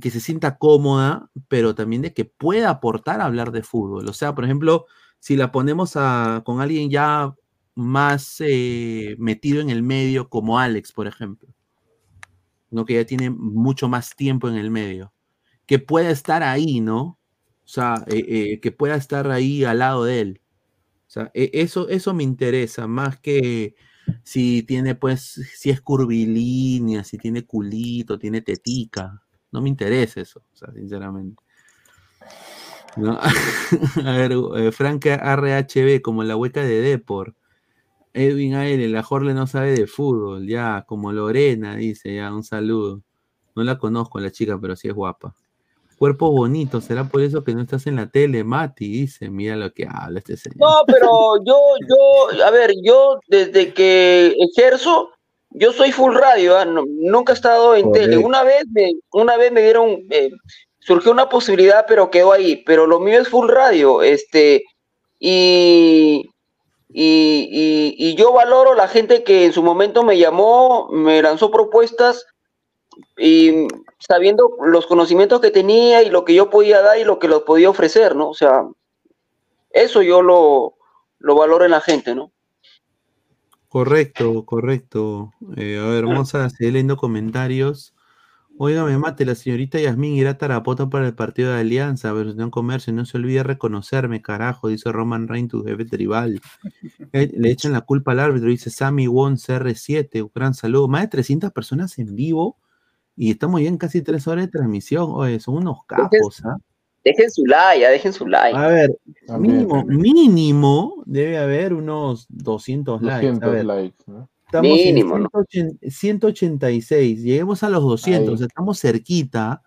que 0.00 0.10
se 0.10 0.20
sienta 0.20 0.58
cómoda, 0.58 1.30
pero 1.48 1.74
también 1.74 2.02
de 2.02 2.12
que 2.14 2.24
pueda 2.24 2.70
aportar 2.70 3.20
a 3.20 3.26
hablar 3.26 3.52
de 3.52 3.62
fútbol. 3.62 4.08
O 4.08 4.12
sea, 4.12 4.34
por 4.34 4.44
ejemplo, 4.44 4.86
si 5.18 5.36
la 5.36 5.52
ponemos 5.52 5.92
a, 5.96 6.42
con 6.44 6.60
alguien 6.60 6.90
ya 6.90 7.34
más 7.74 8.36
eh, 8.40 9.16
metido 9.18 9.60
en 9.60 9.70
el 9.70 9.82
medio, 9.82 10.28
como 10.28 10.58
Alex, 10.58 10.92
por 10.92 11.06
ejemplo. 11.06 11.48
¿no? 12.70 12.84
Que 12.84 12.94
ya 12.94 13.04
tiene 13.04 13.30
mucho 13.30 13.88
más 13.88 14.16
tiempo 14.16 14.48
en 14.48 14.56
el 14.56 14.70
medio. 14.70 15.12
Que 15.66 15.78
pueda 15.78 16.10
estar 16.10 16.42
ahí, 16.42 16.80
¿no? 16.80 17.18
O 17.64 17.68
sea, 17.68 18.04
eh, 18.08 18.24
eh, 18.28 18.60
que 18.60 18.72
pueda 18.72 18.96
estar 18.96 19.30
ahí 19.30 19.64
al 19.64 19.78
lado 19.80 20.04
de 20.04 20.20
él. 20.20 20.40
O 21.06 21.10
sea, 21.10 21.30
e- 21.34 21.50
eso, 21.54 21.88
eso 21.88 22.14
me 22.14 22.24
interesa, 22.24 22.86
más 22.86 23.18
que 23.20 23.74
si 24.24 24.62
tiene, 24.64 24.94
pues, 24.94 25.40
si 25.56 25.70
es 25.70 25.80
curvilínea, 25.80 27.04
si 27.04 27.18
tiene 27.18 27.44
culito, 27.46 28.18
tiene 28.18 28.42
tetica. 28.42 29.22
No 29.52 29.60
me 29.60 29.68
interesa 29.68 30.20
eso, 30.20 30.40
o 30.40 30.56
sea, 30.56 30.72
sinceramente. 30.72 31.42
A 34.04 34.16
ver, 34.16 34.32
eh, 34.56 34.72
Frank 34.72 35.06
RHB, 35.06 36.02
como 36.02 36.24
la 36.24 36.36
hueca 36.36 36.62
de 36.62 36.80
Depor. 36.80 37.34
Edwin 38.14 38.54
Aire, 38.54 38.88
la 38.88 39.02
Jorle 39.02 39.32
no 39.32 39.46
sabe 39.46 39.72
de 39.72 39.86
fútbol, 39.86 40.46
ya, 40.46 40.84
como 40.86 41.12
Lorena, 41.12 41.76
dice, 41.76 42.14
ya, 42.14 42.32
un 42.32 42.44
saludo. 42.44 43.02
No 43.54 43.64
la 43.64 43.78
conozco 43.78 44.20
la 44.20 44.30
chica, 44.30 44.58
pero 44.60 44.76
sí 44.76 44.88
es 44.88 44.94
guapa. 44.94 45.34
Cuerpo 45.98 46.30
bonito, 46.30 46.80
será 46.80 47.04
por 47.04 47.22
eso 47.22 47.44
que 47.44 47.54
no 47.54 47.62
estás 47.62 47.86
en 47.86 47.96
la 47.96 48.10
tele, 48.10 48.44
Mati, 48.44 48.88
dice, 48.88 49.30
mira 49.30 49.56
lo 49.56 49.72
que 49.72 49.86
habla 49.88 50.18
este 50.18 50.36
señor. 50.36 50.58
No, 50.58 50.76
pero 50.86 51.42
yo, 51.44 51.58
yo, 51.88 52.44
a 52.44 52.50
ver, 52.50 52.72
yo 52.82 53.18
desde 53.28 53.72
que 53.72 54.34
ejerzo, 54.38 55.10
yo 55.54 55.72
soy 55.72 55.92
full 55.92 56.14
radio, 56.14 56.56
¿ah? 56.58 56.64
No- 56.64 56.84
nunca 56.86 57.32
he 57.32 57.36
estado 57.36 57.74
en 57.74 57.86
tele. 57.92 58.16
Una 58.24 58.42
vez 58.42 58.64
me, 58.72 58.92
una 59.12 59.36
vez 59.36 59.52
me 59.52 59.62
dieron, 59.62 60.02
eh, 60.10 60.30
surgió 60.80 61.12
una 61.12 61.28
posibilidad, 61.28 61.84
pero 61.86 62.10
quedó 62.10 62.32
ahí. 62.32 62.62
Pero 62.64 62.86
lo 62.86 63.00
mío 63.00 63.20
es 63.20 63.28
full 63.28 63.48
radio, 63.48 64.02
este, 64.02 64.64
y, 65.18 66.28
y, 66.88 67.48
y- 67.50 67.94
y 67.98 68.14
yo 68.16 68.32
valoro 68.32 68.74
la 68.74 68.88
gente 68.88 69.22
que 69.24 69.44
en 69.44 69.52
su 69.52 69.62
momento 69.62 70.02
me 70.02 70.18
llamó, 70.18 70.88
me 70.90 71.22
lanzó 71.22 71.50
propuestas 71.50 72.26
y 73.16 73.66
sabiendo 73.98 74.50
los 74.64 74.86
conocimientos 74.86 75.40
que 75.40 75.50
tenía 75.50 76.02
y 76.02 76.10
lo 76.10 76.24
que 76.24 76.34
yo 76.34 76.50
podía 76.50 76.82
dar 76.82 76.98
y 76.98 77.04
lo 77.04 77.18
que 77.18 77.28
los 77.28 77.42
podía 77.42 77.70
ofrecer, 77.70 78.14
¿no? 78.16 78.28
O 78.30 78.34
sea, 78.34 78.64
eso 79.70 80.02
yo 80.02 80.20
lo, 80.22 80.74
lo 81.18 81.34
valoro 81.34 81.64
en 81.64 81.70
la 81.70 81.80
gente, 81.80 82.14
¿no? 82.14 82.30
Correcto, 83.72 84.44
correcto. 84.44 85.32
Eh, 85.56 85.78
a 85.78 85.86
ver, 85.86 86.04
vamos 86.04 86.34
a 86.34 86.50
seguir 86.50 86.74
leyendo 86.74 86.98
comentarios. 86.98 87.94
Óigame, 88.58 88.98
mate, 88.98 89.24
la 89.24 89.34
señorita 89.34 89.80
Yasmín 89.80 90.12
irá 90.12 90.32
a 90.32 90.36
Tarapoto 90.36 90.90
para 90.90 91.06
el 91.06 91.14
partido 91.14 91.54
de 91.54 91.60
Alianza, 91.60 92.12
versión 92.12 92.50
comercio. 92.50 92.92
No 92.92 93.06
se 93.06 93.16
olvide 93.16 93.42
reconocerme, 93.42 94.20
carajo, 94.20 94.68
dice 94.68 94.92
Roman 94.92 95.26
Reigns, 95.26 95.52
tu 95.52 95.64
jefe 95.64 95.86
tribal. 95.86 96.42
Eh, 97.14 97.30
le 97.34 97.50
echan 97.50 97.72
la 97.72 97.80
culpa 97.80 98.12
al 98.12 98.20
árbitro, 98.20 98.50
dice 98.50 98.68
Sammy 98.68 99.06
Won 99.06 99.36
CR7. 99.36 100.20
Un 100.22 100.30
gran 100.34 100.52
saludo. 100.52 100.86
Más 100.88 101.00
de 101.02 101.08
300 101.08 101.50
personas 101.52 101.98
en 101.98 102.14
vivo 102.14 102.58
y 103.16 103.30
estamos 103.30 103.62
ya 103.62 103.68
en 103.68 103.78
casi 103.78 104.02
tres 104.02 104.26
horas 104.26 104.44
de 104.44 104.50
transmisión. 104.50 105.06
Oye, 105.12 105.40
son 105.40 105.54
unos 105.56 105.78
capos, 105.86 106.44
¿ah? 106.44 106.58
Dejen 107.04 107.30
su 107.30 107.44
like, 107.46 107.80
ya, 107.80 107.90
dejen 107.90 108.12
su 108.12 108.26
like. 108.26 108.56
A 108.56 108.68
ver, 108.68 108.96
mínimo, 109.38 109.84
mínimo 109.84 111.02
debe 111.06 111.38
haber 111.38 111.74
unos 111.74 112.26
200 112.28 113.02
likes. 113.02 113.26
A 113.26 113.30
200 113.30 113.52
ver, 113.52 113.64
likes, 113.64 114.04
¿no? 114.06 114.28
Estamos 114.46 114.70
Mínimo, 114.70 115.16
en 115.16 115.22
¿no? 115.22 115.30
180 115.48 115.90
186. 115.90 117.22
Lleguemos 117.22 117.62
a 117.62 117.70
los 117.70 117.82
200. 117.82 118.40
Ahí. 118.40 118.46
Estamos 118.46 118.78
cerquita. 118.78 119.62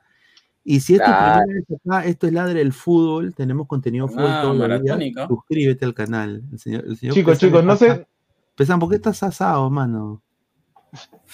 Y 0.63 0.79
si 0.79 0.93
esto 0.93 1.05
es 1.05 1.09
Claro. 1.11 1.41
primera 1.45 1.63
vez 1.67 1.79
acá, 1.85 2.05
esto 2.05 2.27
es 2.27 2.33
Ladre 2.33 2.59
del 2.59 2.71
Fútbol. 2.71 3.33
Tenemos 3.33 3.67
contenido 3.67 4.07
fútbol 4.07 4.25
Ah. 4.27 5.25
Suscríbete 5.27 5.85
al 5.85 5.93
canal. 5.95 6.43
El 6.51 6.59
señor, 6.59 6.85
el 6.87 6.97
señor 6.97 7.15
Chicos, 7.15 7.39
Pesan 7.39 7.49
chicos, 7.49 7.65
no 7.65 7.75
sé, 7.75 8.05
Pesan, 8.55 8.79
¿por 8.79 8.89
qué 8.89 8.95
estás 8.97 9.21
asado, 9.23 9.69
mano? 9.69 10.21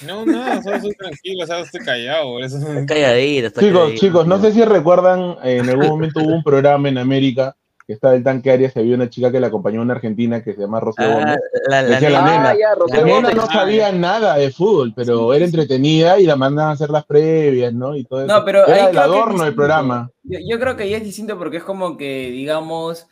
No, 0.05 0.25
no, 0.25 0.61
solo 0.63 0.75
estoy 0.77 0.93
tranquilo, 0.95 1.43
o 1.43 1.47
sea, 1.47 1.59
estoy 1.59 1.81
callado. 1.81 2.39
está 2.39 3.61
chicos, 3.61 3.93
chicos, 3.95 4.27
no 4.27 4.39
sé 4.41 4.51
si 4.51 4.63
recuerdan, 4.63 5.37
eh, 5.43 5.57
en 5.57 5.69
algún 5.69 5.87
momento 5.87 6.19
hubo 6.21 6.33
un 6.35 6.43
programa 6.43 6.89
en 6.89 6.97
América 6.97 7.55
que 7.87 7.93
estaba 7.93 8.13
el 8.13 8.23
tanque 8.23 8.51
Arias 8.51 8.73
y 8.75 8.79
había 8.79 8.95
una 8.95 9.09
chica 9.09 9.31
que 9.31 9.39
la 9.39 9.47
acompañó 9.47 9.81
una 9.81 9.95
argentina 9.95 10.43
que 10.43 10.53
se 10.53 10.61
llama 10.61 10.79
Rocío 10.79 11.03
Ah, 11.05 11.13
Gómez. 11.13 11.39
la, 11.67 11.81
la 11.81 11.89
Decía 11.89 12.09
la 12.11 12.21
nena. 12.21 12.37
nena. 12.37 12.49
Ah, 12.49 12.55
ya, 12.59 12.69
La 12.69 12.75
Rocío 12.75 13.05
nena 13.05 13.15
Gómez. 13.29 13.35
no 13.35 13.45
sabía 13.47 13.91
nada 13.91 14.37
de 14.37 14.51
fútbol, 14.51 14.93
pero 14.95 15.33
era 15.33 15.43
entretenida 15.45 16.19
y 16.19 16.25
la 16.25 16.35
mandaban 16.35 16.69
a 16.71 16.73
hacer 16.73 16.89
las 16.91 17.05
previas, 17.05 17.73
¿no? 17.73 17.95
Y 17.95 18.03
todo 18.05 18.23
eso. 18.23 18.33
No, 18.33 18.45
pero 18.45 18.65
ahí 18.67 18.71
era 18.73 18.89
el 18.91 18.97
adorno 18.97 19.43
del 19.43 19.55
programa. 19.55 20.09
Yo, 20.23 20.39
yo 20.47 20.59
creo 20.59 20.77
que 20.77 20.89
ya 20.89 20.97
es 20.97 21.03
distinto 21.03 21.37
porque 21.37 21.57
es 21.57 21.63
como 21.63 21.97
que, 21.97 22.29
digamos, 22.31 23.07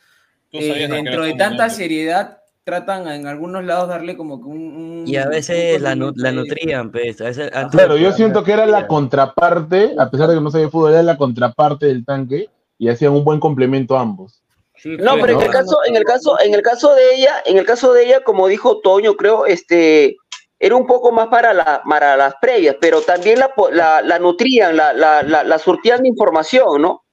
eh, 0.52 0.84
a 0.84 0.88
dentro 0.94 1.24
de 1.24 1.34
tanta 1.34 1.68
seriedad, 1.68 2.38
tratan 2.64 3.08
en 3.08 3.26
algunos 3.26 3.64
lados 3.64 3.88
darle 3.88 4.16
como 4.16 4.40
que 4.40 4.48
un... 4.48 4.58
un- 4.76 5.04
Y 5.08 5.16
a 5.16 5.24
un 5.24 5.30
veces 5.30 5.80
la, 5.80 5.94
nu- 5.94 6.12
la 6.14 6.32
nutrían, 6.32 6.90
pues. 6.90 7.20
A 7.20 7.24
veces 7.24 7.50
antes 7.54 7.72
Claro, 7.80 7.96
yo 7.96 8.12
siento 8.12 8.44
que 8.44 8.52
era 8.52 8.66
la 8.66 8.86
contraparte, 8.86 9.94
a 9.98 10.10
pesar 10.10 10.28
de 10.28 10.34
que 10.36 10.40
no 10.40 10.50
sabía 10.50 10.68
fútbol, 10.68 10.92
era 10.92 11.02
la 11.02 11.16
contraparte 11.16 11.86
del 11.86 12.04
tanque 12.04 12.48
y 12.78 12.88
hacían 12.88 13.12
un 13.12 13.24
buen 13.24 13.40
complemento 13.40 13.96
ambos. 13.98 14.42
Sí, 14.76 14.96
No, 14.98 15.12
pues, 15.12 15.22
pero 15.22 15.32
en 15.34 15.40
el 15.40 15.46
¿no? 15.46 15.52
caso, 15.52 15.78
en 15.86 15.96
el 15.96 16.04
caso, 16.04 16.40
en 16.40 16.54
el 16.54 16.62
caso 16.62 16.94
de 16.94 17.14
ella, 17.14 17.32
en 17.44 17.58
el 17.58 17.66
caso 17.66 17.92
de 17.92 18.06
ella, 18.06 18.20
como 18.22 18.46
dijo 18.48 18.80
Toño, 18.80 19.14
creo, 19.14 19.44
este, 19.46 20.16
era 20.58 20.76
un 20.76 20.86
poco 20.86 21.12
más 21.12 21.28
para 21.28 21.52
la, 21.52 21.82
para 21.88 22.16
las 22.16 22.34
previas, 22.40 22.76
pero 22.80 23.00
también 23.02 23.38
la, 23.38 23.48
po- 23.54 23.70
la, 23.70 24.00
la 24.00 24.18
nutrían, 24.18 24.76
la, 24.76 24.92
la, 24.94 25.22
la, 25.22 25.44
la 25.44 25.58
surtían 25.58 26.02
de 26.02 26.08
información, 26.08 26.80
¿no? 26.80 27.04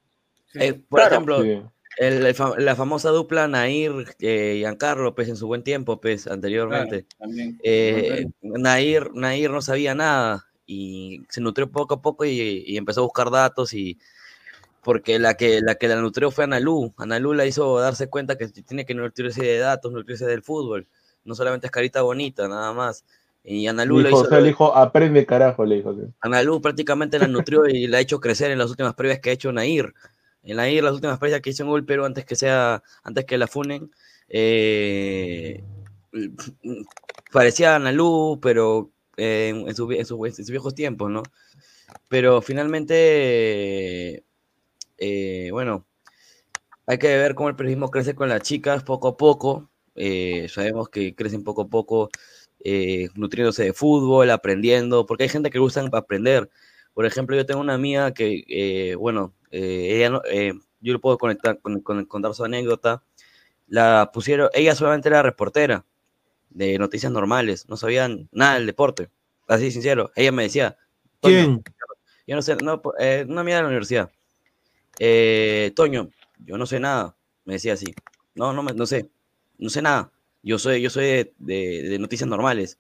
Eh, 0.56 0.74
por 0.88 1.00
Claro. 1.02 1.16
ejemplo, 1.16 1.42
Sí. 1.44 1.62
El- 2.00 2.26
el 2.26 2.36
fa- 2.36 2.58
la 2.60 2.76
famosa 2.76 3.10
dupla 3.10 3.48
Nair 3.48 4.16
eh, 4.20 4.54
y 4.58 4.60
Giancarlo, 4.60 5.16
pues 5.16 5.30
en 5.30 5.36
su 5.36 5.48
buen 5.48 5.64
tiempo, 5.64 6.00
pues 6.00 6.28
anteriormente. 6.28 7.06
Claro. 7.18 7.34
Eh, 7.64 8.28
Nair, 8.42 9.12
Nair 9.14 9.50
no 9.52 9.62
sabía 9.62 9.96
nada 9.96 10.46
y 10.66 11.22
se 11.30 11.42
nutrió 11.42 11.70
poco 11.72 11.96
a 11.96 12.02
poco 12.02 12.26
y, 12.26 12.64
y 12.66 12.78
empezó 12.78 13.02
a 13.02 13.04
buscar 13.04 13.30
datos 13.32 13.74
y 13.74 13.98
porque 14.84 15.20
la 15.20 15.34
que 15.36 15.60
la 15.62 15.76
que 15.76 15.88
la 15.88 15.96
nutrió 15.98 16.32
fue 16.32 16.46
Analú. 16.46 16.94
Analú 16.98 17.34
la 17.34 17.46
hizo 17.46 17.78
darse 17.80 18.08
cuenta 18.10 18.38
que 18.38 18.48
tiene 18.48 18.86
que 18.86 18.94
nutrirse 18.94 19.44
de 19.44 19.58
datos, 19.58 19.92
nutrirse 19.92 20.26
del 20.26 20.44
fútbol. 20.44 20.88
No 21.26 21.36
solamente 21.36 21.68
es 21.68 21.72
carita 21.72 22.02
bonita, 22.04 22.48
nada 22.48 22.72
más. 22.74 23.04
Y 23.44 23.68
Analú 23.68 23.98
Le 23.98 24.04
la 24.04 24.10
dijo, 24.10 24.20
hizo, 24.22 24.28
o 24.28 24.30
sea, 24.30 24.40
le 24.40 24.48
dijo, 24.48 24.76
aprende 24.76 25.26
carajo, 25.26 25.66
le 25.66 25.76
dijo. 25.76 25.96
Analú 26.22 26.62
prácticamente 26.62 27.18
la 27.20 27.28
nutrió 27.28 27.66
y 27.68 27.88
la 27.88 27.98
ha 27.98 28.02
hecho 28.02 28.20
crecer 28.20 28.52
en 28.52 28.58
las 28.60 28.70
últimas 28.70 28.94
previas 28.94 29.20
que 29.20 29.30
ha 29.30 29.34
hecho 29.34 29.52
Nair. 29.52 29.94
En 30.48 30.58
Nair, 30.58 30.84
las 30.84 30.94
últimas 30.94 31.20
previas 31.20 31.42
que 31.42 31.52
hizo 31.52 31.64
en 31.64 31.70
Gol 31.70 31.86
Perú 31.86 32.06
antes 32.06 32.26
que 32.26 32.36
sea, 32.36 32.84
antes 33.04 33.26
que 33.26 33.38
la 33.38 33.48
funen, 33.48 33.92
eh, 34.30 35.64
parecía 37.32 37.76
Analú, 37.76 38.40
pero 38.42 38.92
eh, 39.18 39.50
en, 39.50 39.76
su- 39.76 39.92
en 39.92 40.06
su- 40.06 40.26
en 40.26 40.34
sus 40.34 40.50
viejos 40.50 40.76
tiempos, 40.76 41.10
¿no? 41.12 41.24
Pero 42.10 42.42
finalmente, 42.42 44.26
eh, 45.00 45.50
bueno, 45.52 45.88
hay 46.86 46.98
que 46.98 47.08
ver 47.18 47.36
cómo 47.36 47.50
el 47.50 47.56
periodismo 47.56 47.90
crece 47.92 48.16
con 48.16 48.30
las 48.30 48.42
chicas 48.42 48.84
poco 48.84 49.10
a 49.10 49.18
poco. 49.18 49.70
eh, 49.96 50.48
sabemos 50.50 50.90
que 50.90 51.16
crecen 51.16 51.44
poco 51.44 51.64
a 51.64 51.68
poco 51.70 52.10
eh, 52.64 53.10
nutriéndose 53.16 53.64
de 53.64 53.74
fútbol, 53.74 54.30
aprendiendo, 54.32 55.06
porque 55.08 55.24
hay 55.24 55.30
gente 55.30 55.50
que 55.50 55.60
gusta 55.60 55.84
aprender. 55.94 56.50
Por 56.94 57.06
ejemplo, 57.06 57.36
yo 57.36 57.46
tengo 57.48 57.62
una 57.62 57.74
amiga 57.76 58.14
que, 58.14 58.44
eh, 58.48 58.96
bueno, 58.96 59.34
eh, 59.52 59.96
ella 59.96 60.10
no- 60.10 60.22
eh, 60.30 60.54
yo 60.82 60.94
le 60.94 61.00
puedo 61.00 61.18
conectar, 61.18 61.60
con- 61.60 61.82
con- 61.82 62.06
contar 62.06 62.34
su 62.34 62.44
anécdota. 62.44 63.04
La 63.68 64.12
pusieron, 64.14 64.50
ella 64.54 64.76
solamente 64.76 65.10
era 65.10 65.22
reportera 65.24 65.86
de 66.50 66.78
noticias 66.80 67.12
normales, 67.12 67.68
no 67.68 67.76
sabían 67.78 68.30
nada 68.32 68.56
del 68.56 68.66
deporte, 68.66 69.10
así 69.48 69.72
sincero. 69.72 70.12
Ella 70.16 70.32
me 70.32 70.44
decía, 70.44 70.78
¿Quién? 71.22 71.64
yo 72.26 72.36
no 72.36 72.42
sé, 72.42 72.56
no, 72.58 72.82
eh, 73.00 73.26
una 73.28 73.42
amiga 73.42 73.58
de 73.58 73.64
la 73.64 73.68
universidad. 73.70 74.12
Eh, 75.00 75.72
Toño, 75.76 76.10
yo 76.46 76.58
no 76.58 76.66
sé 76.66 76.80
nada, 76.80 77.16
me 77.46 77.54
decía 77.54 77.74
así. 77.74 77.94
No, 78.36 78.54
no, 78.54 78.64
no 78.64 78.86
sé, 78.86 79.10
no 79.58 79.70
sé 79.70 79.82
nada. 79.82 80.12
Yo 80.44 80.58
soy, 80.60 80.82
yo 80.82 80.90
soy 80.90 81.06
de, 81.06 81.34
de- 81.40 81.90
de 81.90 82.00
noticias 82.00 82.30
normales. 82.30 82.78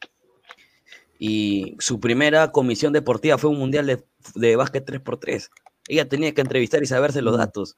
Y 1.19 1.75
su 1.79 1.99
primera 1.99 2.51
comisión 2.51 2.93
deportiva 2.93 3.37
fue 3.37 3.49
un 3.49 3.57
mundial 3.57 3.87
de, 3.87 4.03
de 4.35 4.55
básquet 4.55 4.85
3x3. 4.85 5.49
Ella 5.87 6.07
tenía 6.07 6.33
que 6.33 6.41
entrevistar 6.41 6.83
y 6.83 6.87
saberse 6.87 7.21
los 7.21 7.37
datos. 7.37 7.77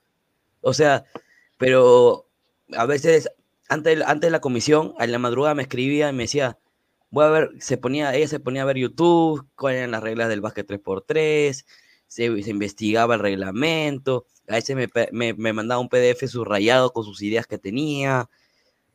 O 0.61 0.73
sea, 0.73 1.05
pero 1.57 2.27
a 2.75 2.85
veces, 2.85 3.29
antes, 3.67 4.01
antes 4.05 4.27
de 4.27 4.31
la 4.31 4.41
comisión, 4.41 4.93
a 4.99 5.07
la 5.07 5.19
madrugada 5.19 5.55
me 5.55 5.63
escribía 5.63 6.09
y 6.09 6.13
me 6.13 6.23
decía, 6.23 6.57
voy 7.11 7.25
a 7.25 7.29
ver, 7.29 7.49
se 7.59 7.77
ponía, 7.77 8.13
ella 8.15 8.27
se 8.27 8.39
ponía 8.39 8.63
a 8.63 8.65
ver 8.65 8.77
YouTube, 8.77 9.47
cuáles 9.55 9.79
eran 9.79 9.91
las 9.91 10.03
reglas 10.03 10.29
del 10.29 10.41
básquet 10.41 10.67
3x3, 10.67 11.65
se, 12.07 12.43
se 12.43 12.49
investigaba 12.49 13.15
el 13.15 13.21
reglamento, 13.21 14.25
a 14.47 14.55
veces 14.55 14.75
me, 14.75 14.89
me, 15.11 15.33
me 15.33 15.53
mandaba 15.53 15.81
un 15.81 15.89
PDF 15.89 16.27
subrayado 16.27 16.91
con 16.91 17.03
sus 17.03 17.21
ideas 17.21 17.45
que 17.45 17.57
tenía. 17.57 18.29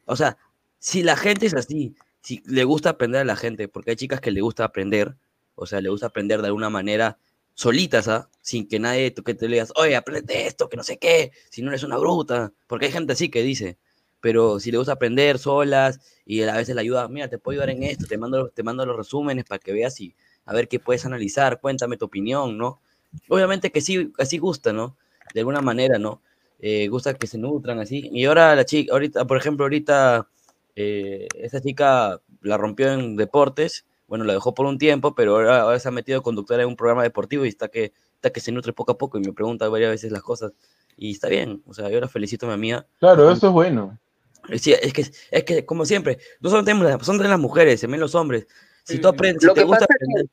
O 0.06 0.16
sea, 0.16 0.36
si 0.78 1.02
la 1.02 1.16
gente 1.16 1.46
es 1.46 1.54
así, 1.54 1.94
si 2.20 2.42
le 2.46 2.64
gusta 2.64 2.90
aprender 2.90 3.20
a 3.20 3.24
la 3.24 3.36
gente, 3.36 3.68
porque 3.68 3.90
hay 3.90 3.96
chicas 3.96 4.20
que 4.20 4.30
le 4.32 4.40
gusta 4.40 4.64
aprender, 4.64 5.16
o 5.54 5.66
sea, 5.66 5.80
le 5.80 5.90
gusta 5.90 6.06
aprender 6.06 6.40
de 6.40 6.48
alguna 6.48 6.70
manera 6.70 7.18
solitas, 7.54 8.08
¿ah? 8.08 8.28
Sin 8.40 8.68
que 8.68 8.78
nadie 8.78 9.14
que 9.14 9.34
te 9.34 9.48
le 9.48 9.56
digas, 9.56 9.72
oye, 9.76 9.96
aprende 9.96 10.46
esto, 10.46 10.68
que 10.68 10.76
no 10.76 10.82
sé 10.82 10.98
qué, 10.98 11.32
si 11.50 11.62
no 11.62 11.70
eres 11.70 11.82
una 11.82 11.96
bruta, 11.96 12.52
porque 12.66 12.86
hay 12.86 12.92
gente 12.92 13.12
así 13.14 13.30
que 13.30 13.42
dice, 13.42 13.78
pero 14.20 14.60
si 14.60 14.70
le 14.70 14.78
gusta 14.78 14.92
aprender 14.92 15.38
solas 15.38 16.00
y 16.26 16.42
a 16.42 16.54
veces 16.56 16.74
le 16.74 16.80
ayuda, 16.80 17.08
mira, 17.08 17.28
te 17.28 17.38
puedo 17.38 17.60
ayudar 17.60 17.76
en 17.76 17.82
esto, 17.84 18.06
te 18.06 18.18
mando, 18.18 18.48
te 18.48 18.62
mando 18.62 18.84
los 18.86 18.96
resúmenes 18.96 19.44
para 19.44 19.58
que 19.58 19.72
veas 19.72 19.94
si, 19.94 20.14
a 20.44 20.54
ver 20.54 20.68
qué 20.68 20.80
puedes 20.80 21.04
analizar, 21.06 21.60
cuéntame 21.60 21.96
tu 21.96 22.06
opinión, 22.06 22.58
¿no? 22.58 22.80
Obviamente 23.28 23.70
que 23.70 23.80
sí, 23.80 24.12
así 24.18 24.38
gusta, 24.38 24.72
¿no? 24.72 24.96
De 25.32 25.40
alguna 25.40 25.60
manera, 25.60 25.98
¿no? 25.98 26.22
Eh, 26.60 26.88
gusta 26.88 27.14
que 27.14 27.26
se 27.26 27.38
nutran 27.38 27.78
así. 27.78 28.08
Y 28.12 28.24
ahora 28.24 28.54
la 28.56 28.64
chica, 28.64 28.92
ahorita, 28.92 29.26
por 29.26 29.36
ejemplo, 29.36 29.64
ahorita 29.66 30.28
eh, 30.76 31.28
esta 31.38 31.60
chica 31.60 32.20
la 32.40 32.56
rompió 32.56 32.92
en 32.92 33.16
deportes, 33.16 33.84
bueno, 34.06 34.24
la 34.24 34.32
dejó 34.34 34.54
por 34.54 34.66
un 34.66 34.78
tiempo, 34.78 35.14
pero 35.14 35.36
ahora, 35.36 35.60
ahora 35.62 35.78
se 35.78 35.88
ha 35.88 35.90
metido 35.90 36.22
conductora 36.22 36.62
en 36.62 36.68
un 36.68 36.76
programa 36.76 37.02
deportivo 37.02 37.44
y 37.44 37.48
está 37.48 37.68
que, 37.68 37.92
está 38.16 38.30
que 38.30 38.40
se 38.40 38.52
nutre 38.52 38.72
poco 38.72 38.92
a 38.92 38.98
poco 38.98 39.18
y 39.18 39.22
me 39.22 39.32
pregunta 39.32 39.68
varias 39.68 39.90
veces 39.90 40.12
las 40.12 40.22
cosas. 40.22 40.52
Y 40.96 41.12
está 41.12 41.28
bien, 41.28 41.62
o 41.66 41.74
sea, 41.74 41.88
yo 41.88 41.96
ahora 41.96 42.08
felicito 42.08 42.46
a 42.46 42.50
mi 42.50 42.54
amiga. 42.54 42.86
Claro, 43.00 43.30
eso 43.30 43.46
es 43.48 43.52
bueno. 43.52 43.98
Sí, 44.56 44.72
es 44.74 44.92
que, 44.92 45.06
es 45.30 45.44
que 45.44 45.64
como 45.64 45.86
siempre, 45.86 46.18
no 46.40 46.50
solo 46.50 46.62
tenemos 46.64 46.86
las, 46.88 47.04
son 47.04 47.16
de 47.18 47.26
las 47.28 47.38
mujeres, 47.38 47.80
también 47.80 48.00
los 48.00 48.14
hombres. 48.14 48.46
Si 48.84 48.98
tú 48.98 49.08
aprendes, 49.08 49.40
si 49.40 49.46
Lo 49.46 49.54
te 49.54 49.60
que 49.60 49.64
gusta 49.66 49.86
pasa 49.86 49.94
es 49.94 49.98
que- 49.98 50.04
aprender, 50.04 50.26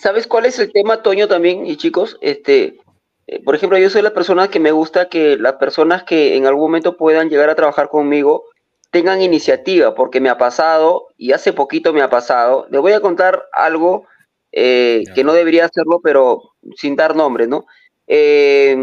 ¿Sabes 0.00 0.26
cuál 0.26 0.46
es 0.46 0.58
el 0.58 0.72
tema, 0.72 1.02
Toño, 1.02 1.28
también? 1.28 1.66
Y 1.66 1.76
chicos, 1.76 2.16
este, 2.22 2.78
eh, 3.28 3.42
por 3.44 3.54
ejemplo, 3.54 3.78
yo 3.78 3.88
soy 3.90 4.02
la 4.02 4.12
persona 4.14 4.48
que 4.48 4.58
me 4.58 4.72
gusta 4.72 5.08
que 5.08 5.36
las 5.36 5.54
personas 5.54 6.02
que 6.04 6.36
en 6.36 6.46
algún 6.46 6.62
momento 6.64 6.96
puedan 6.96 7.28
llegar 7.28 7.50
a 7.50 7.54
trabajar 7.54 7.88
conmigo 7.88 8.44
tengan 8.92 9.22
iniciativa, 9.22 9.94
porque 9.94 10.20
me 10.20 10.28
ha 10.28 10.38
pasado, 10.38 11.08
y 11.16 11.32
hace 11.32 11.52
poquito 11.52 11.92
me 11.94 12.02
ha 12.02 12.10
pasado, 12.10 12.66
les 12.70 12.80
voy 12.80 12.92
a 12.92 13.00
contar 13.00 13.44
algo 13.52 14.06
eh, 14.52 15.04
que 15.14 15.24
no 15.24 15.32
debería 15.32 15.64
hacerlo, 15.64 16.00
pero 16.04 16.42
sin 16.76 16.94
dar 16.94 17.16
nombres, 17.16 17.48
¿no? 17.48 17.64
Eh, 18.06 18.76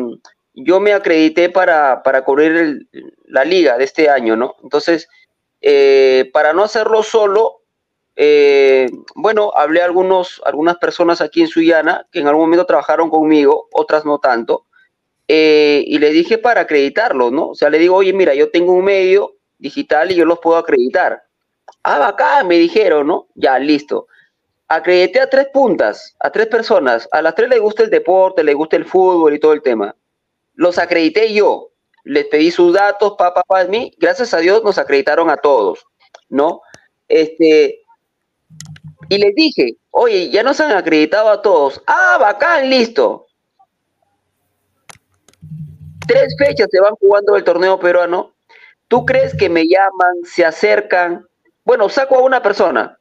yo 0.55 0.79
me 0.79 0.93
acredité 0.93 1.49
para, 1.49 2.01
para 2.03 2.23
cubrir 2.23 2.55
el- 2.57 2.89
la 3.27 3.45
liga 3.45 3.77
de 3.77 3.83
este 3.83 4.09
año, 4.09 4.35
¿no? 4.35 4.55
Entonces, 4.63 5.07
eh, 5.61 6.29
para 6.33 6.53
no 6.53 6.63
hacerlo 6.63 7.03
solo, 7.03 7.61
eh, 8.15 8.87
bueno, 9.15 9.51
hablé 9.55 9.81
a 9.81 9.85
algunos, 9.85 10.41
algunas 10.43 10.77
personas 10.77 11.21
aquí 11.21 11.41
en 11.41 11.47
Sullana 11.47 12.07
que 12.11 12.19
en 12.19 12.27
algún 12.27 12.45
momento 12.45 12.65
trabajaron 12.65 13.09
conmigo, 13.11 13.67
otras 13.71 14.05
no 14.05 14.17
tanto, 14.19 14.65
eh, 15.27 15.83
y 15.85 15.99
le 15.99 16.09
dije 16.11 16.39
para 16.39 16.61
acreditarlos, 16.61 17.31
¿no? 17.31 17.49
O 17.49 17.55
sea, 17.55 17.69
le 17.69 17.77
digo, 17.79 17.95
oye, 17.95 18.13
mira, 18.13 18.33
yo 18.33 18.49
tengo 18.49 18.73
un 18.73 18.85
medio 18.85 19.35
digital 19.59 20.11
y 20.11 20.15
yo 20.15 20.25
los 20.25 20.39
puedo 20.39 20.57
acreditar. 20.57 21.21
Ah, 21.83 21.99
bacán, 21.99 22.47
me 22.47 22.57
dijeron, 22.57 23.07
¿no? 23.07 23.27
Ya, 23.35 23.59
listo. 23.59 24.07
Acredité 24.67 25.21
a 25.21 25.29
tres 25.29 25.47
puntas, 25.53 26.15
a 26.19 26.31
tres 26.31 26.47
personas. 26.47 27.07
A 27.11 27.21
las 27.21 27.35
tres 27.35 27.49
les 27.49 27.59
gusta 27.59 27.83
el 27.83 27.89
deporte, 27.89 28.43
les 28.43 28.55
gusta 28.55 28.75
el 28.75 28.85
fútbol 28.85 29.33
y 29.33 29.39
todo 29.39 29.53
el 29.53 29.61
tema. 29.61 29.95
Los 30.55 30.77
acredité 30.77 31.33
yo. 31.33 31.71
Les 32.03 32.25
pedí 32.25 32.49
sus 32.51 32.73
datos, 32.73 33.15
papá, 33.17 33.43
papá, 33.47 33.65
mí. 33.65 33.93
Gracias 33.97 34.33
a 34.33 34.37
Dios 34.37 34.63
nos 34.63 34.77
acreditaron 34.77 35.29
a 35.29 35.37
todos, 35.37 35.85
¿no? 36.29 36.61
Este, 37.07 37.81
y 39.09 39.17
les 39.17 39.35
dije, 39.35 39.77
oye, 39.91 40.29
ya 40.29 40.43
nos 40.43 40.59
han 40.59 40.71
acreditado 40.71 41.29
a 41.29 41.41
todos. 41.41 41.81
Ah, 41.87 42.17
bacán, 42.19 42.69
listo. 42.69 43.27
Tres 46.07 46.35
fechas 46.37 46.67
se 46.71 46.79
van 46.79 46.95
jugando 46.95 47.35
el 47.35 47.43
torneo 47.43 47.79
peruano. 47.79 48.33
¿Tú 48.89 49.05
crees 49.05 49.33
que 49.35 49.47
me 49.47 49.67
llaman, 49.67 50.15
se 50.25 50.43
acercan? 50.43 51.25
Bueno, 51.63 51.87
saco 51.87 52.15
a 52.15 52.23
una 52.23 52.41
persona. 52.41 52.97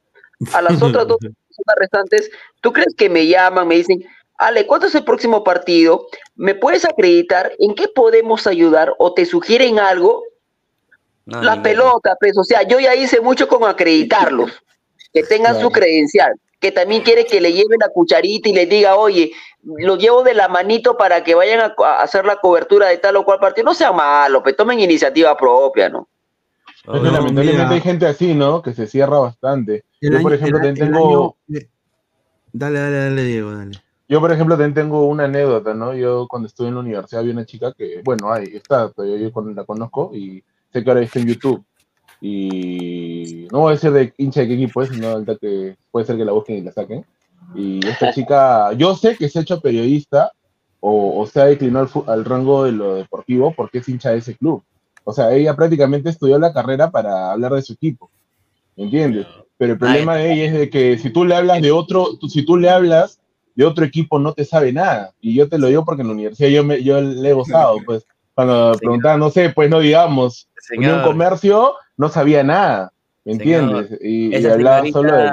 A 0.53 0.61
las 0.61 0.81
otras 0.81 1.07
dos 1.07 1.17
personas 1.19 1.75
restantes, 1.77 2.31
¿tú 2.61 2.71
crees 2.71 2.95
que 2.95 3.09
me 3.09 3.27
llaman, 3.27 3.67
me 3.67 3.75
dicen, 3.75 4.05
Ale, 4.37 4.65
¿cuándo 4.65 4.87
es 4.87 4.95
el 4.95 5.03
próximo 5.03 5.43
partido? 5.43 6.07
¿Me 6.35 6.55
puedes 6.55 6.85
acreditar? 6.85 7.51
¿En 7.59 7.75
qué 7.75 7.89
podemos 7.89 8.47
ayudar? 8.47 8.93
¿O 8.97 9.13
te 9.13 9.25
sugieren 9.25 9.79
algo? 9.79 10.23
No, 11.25 11.41
la 11.41 11.61
pelota, 11.61 12.15
pues, 12.19 12.37
o 12.37 12.43
sea, 12.43 12.63
yo 12.63 12.79
ya 12.79 12.95
hice 12.95 13.19
mucho 13.19 13.47
con 13.47 13.67
acreditarlos, 13.67 14.51
que 15.13 15.23
tengan 15.23 15.59
su 15.59 15.69
credencial, 15.71 16.33
que 16.59 16.71
también 16.71 17.01
quiere 17.01 17.25
que 17.25 17.41
le 17.41 17.51
lleve 17.51 17.75
la 17.79 17.89
cucharita 17.89 18.47
y 18.47 18.53
le 18.53 18.65
diga, 18.65 18.95
oye, 18.95 19.31
lo 19.63 19.97
llevo 19.97 20.23
de 20.23 20.33
la 20.33 20.47
manito 20.47 20.95
para 20.97 21.23
que 21.23 21.35
vayan 21.35 21.59
a, 21.59 21.73
a 21.85 22.01
hacer 22.01 22.25
la 22.25 22.37
cobertura 22.37 22.87
de 22.87 22.97
tal 22.97 23.15
o 23.17 23.25
cual 23.25 23.39
partido. 23.39 23.65
No 23.65 23.73
sea 23.73 23.91
malo, 23.91 24.41
pues 24.41 24.55
tomen 24.55 24.79
iniciativa 24.79 25.35
propia, 25.37 25.89
¿no? 25.89 26.07
Es 26.85 27.01
que 27.01 27.11
lamentablemente 27.11 27.53
mira. 27.53 27.69
hay 27.69 27.81
gente 27.81 28.07
así, 28.07 28.33
¿no? 28.33 28.61
Que 28.61 28.73
se 28.73 28.87
cierra 28.87 29.19
bastante. 29.19 29.83
El 30.01 30.13
Yo, 30.13 30.21
por 30.21 30.31
año- 30.33 30.41
ejemplo, 30.41 30.67
el- 30.67 30.73
tengo... 30.77 31.35
año- 31.49 31.59
Dale, 32.51 32.79
dale, 32.79 32.97
dale, 32.97 33.23
Diego, 33.23 33.51
dale. 33.51 33.71
Yo, 34.07 34.19
por 34.21 34.31
ejemplo, 34.31 34.55
también 34.55 34.73
tengo 34.73 35.05
una 35.07 35.25
anécdota, 35.25 35.73
¿no? 35.75 35.93
Yo 35.93 36.25
cuando 36.27 36.47
estuve 36.47 36.69
en 36.69 36.73
la 36.75 36.79
universidad 36.79 37.21
había 37.21 37.33
una 37.33 37.45
chica 37.45 37.73
que, 37.77 38.01
bueno, 38.03 38.31
ahí 38.31 38.45
está, 38.55 38.89
todavía 38.89 39.17
yo 39.17 39.31
con- 39.31 39.53
la 39.55 39.65
conozco 39.65 40.09
y 40.15 40.43
sé 40.73 40.83
que 40.83 40.89
ahora 40.89 41.01
está 41.03 41.19
en 41.19 41.27
YouTube. 41.27 41.63
Y 42.21 43.47
no 43.51 43.59
voy 43.59 43.69
a 43.71 43.75
decir 43.75 43.91
de 43.91 44.13
hincha 44.17 44.41
de 44.41 44.47
qué 44.47 44.53
equipo 44.55 44.81
es, 44.81 44.89
que 44.89 45.77
puede 45.91 46.05
ser 46.05 46.17
que 46.17 46.25
la 46.25 46.31
busquen 46.31 46.57
y 46.57 46.61
la 46.61 46.71
saquen. 46.71 47.05
Y 47.53 47.79
esta 47.87 48.13
chica, 48.13 48.73
yo 48.73 48.95
sé 48.95 49.15
que 49.17 49.27
se 49.29 49.39
ha 49.39 49.41
hecho 49.41 49.59
periodista 49.59 50.31
o, 50.79 51.19
o 51.19 51.27
se 51.27 51.41
ha 51.41 51.45
declinado 51.45 52.03
al, 52.07 52.25
rango 52.25 52.63
de 52.63 52.71
lo 52.71 52.95
deportivo 52.95 53.53
porque 53.55 53.79
es 53.79 53.89
hincha 53.89 54.11
de 54.11 54.19
ese 54.19 54.35
club. 54.35 54.63
O 55.03 55.13
sea, 55.13 55.31
ella 55.33 55.55
prácticamente 55.55 56.09
estudió 56.09 56.37
la 56.37 56.53
carrera 56.53 56.91
para 56.91 57.31
hablar 57.31 57.53
de 57.53 57.61
su 57.61 57.73
equipo. 57.73 58.09
¿Me 58.75 58.83
entiendes? 58.85 59.27
Pero 59.57 59.73
el 59.73 59.79
problema 59.79 60.15
de 60.15 60.31
ella 60.31 60.45
es 60.45 60.53
de 60.53 60.69
que 60.69 60.97
si 60.97 61.09
tú 61.09 61.25
le 61.25 61.35
hablas 61.35 61.61
de 61.61 61.71
otro, 61.71 62.17
tú- 62.17 62.29
si 62.29 62.45
tú 62.45 62.55
le 62.55 62.69
hablas 62.69 63.19
de 63.55 63.65
otro 63.65 63.83
equipo, 63.83 64.19
no 64.19 64.33
te 64.33 64.45
sabe 64.45 64.71
nada. 64.71 65.11
Y 65.19 65.35
yo 65.35 65.49
te 65.49 65.57
lo 65.57 65.67
digo 65.67 65.83
porque 65.83 66.01
en 66.01 66.07
la 66.07 66.13
universidad 66.13 66.49
yo, 66.49 66.63
me, 66.63 66.81
yo 66.81 67.01
le 67.01 67.29
he 67.29 67.33
gozado, 67.33 67.77
pues, 67.85 68.05
cuando 68.33 68.77
preguntaba, 68.79 69.17
no 69.17 69.29
sé, 69.31 69.49
pues 69.49 69.69
no 69.69 69.79
digamos, 69.79 70.47
Señor. 70.55 70.97
un 70.99 71.01
comercio, 71.03 71.73
no 71.97 72.07
sabía 72.07 72.41
nada. 72.41 72.93
¿Me 73.25 73.35
Señor, 73.35 73.63
entiendes? 73.63 73.99
Y, 74.01 74.33
y 74.37 74.45
hablaba 74.45 74.85
solo 74.91 75.11
de... 75.17 75.31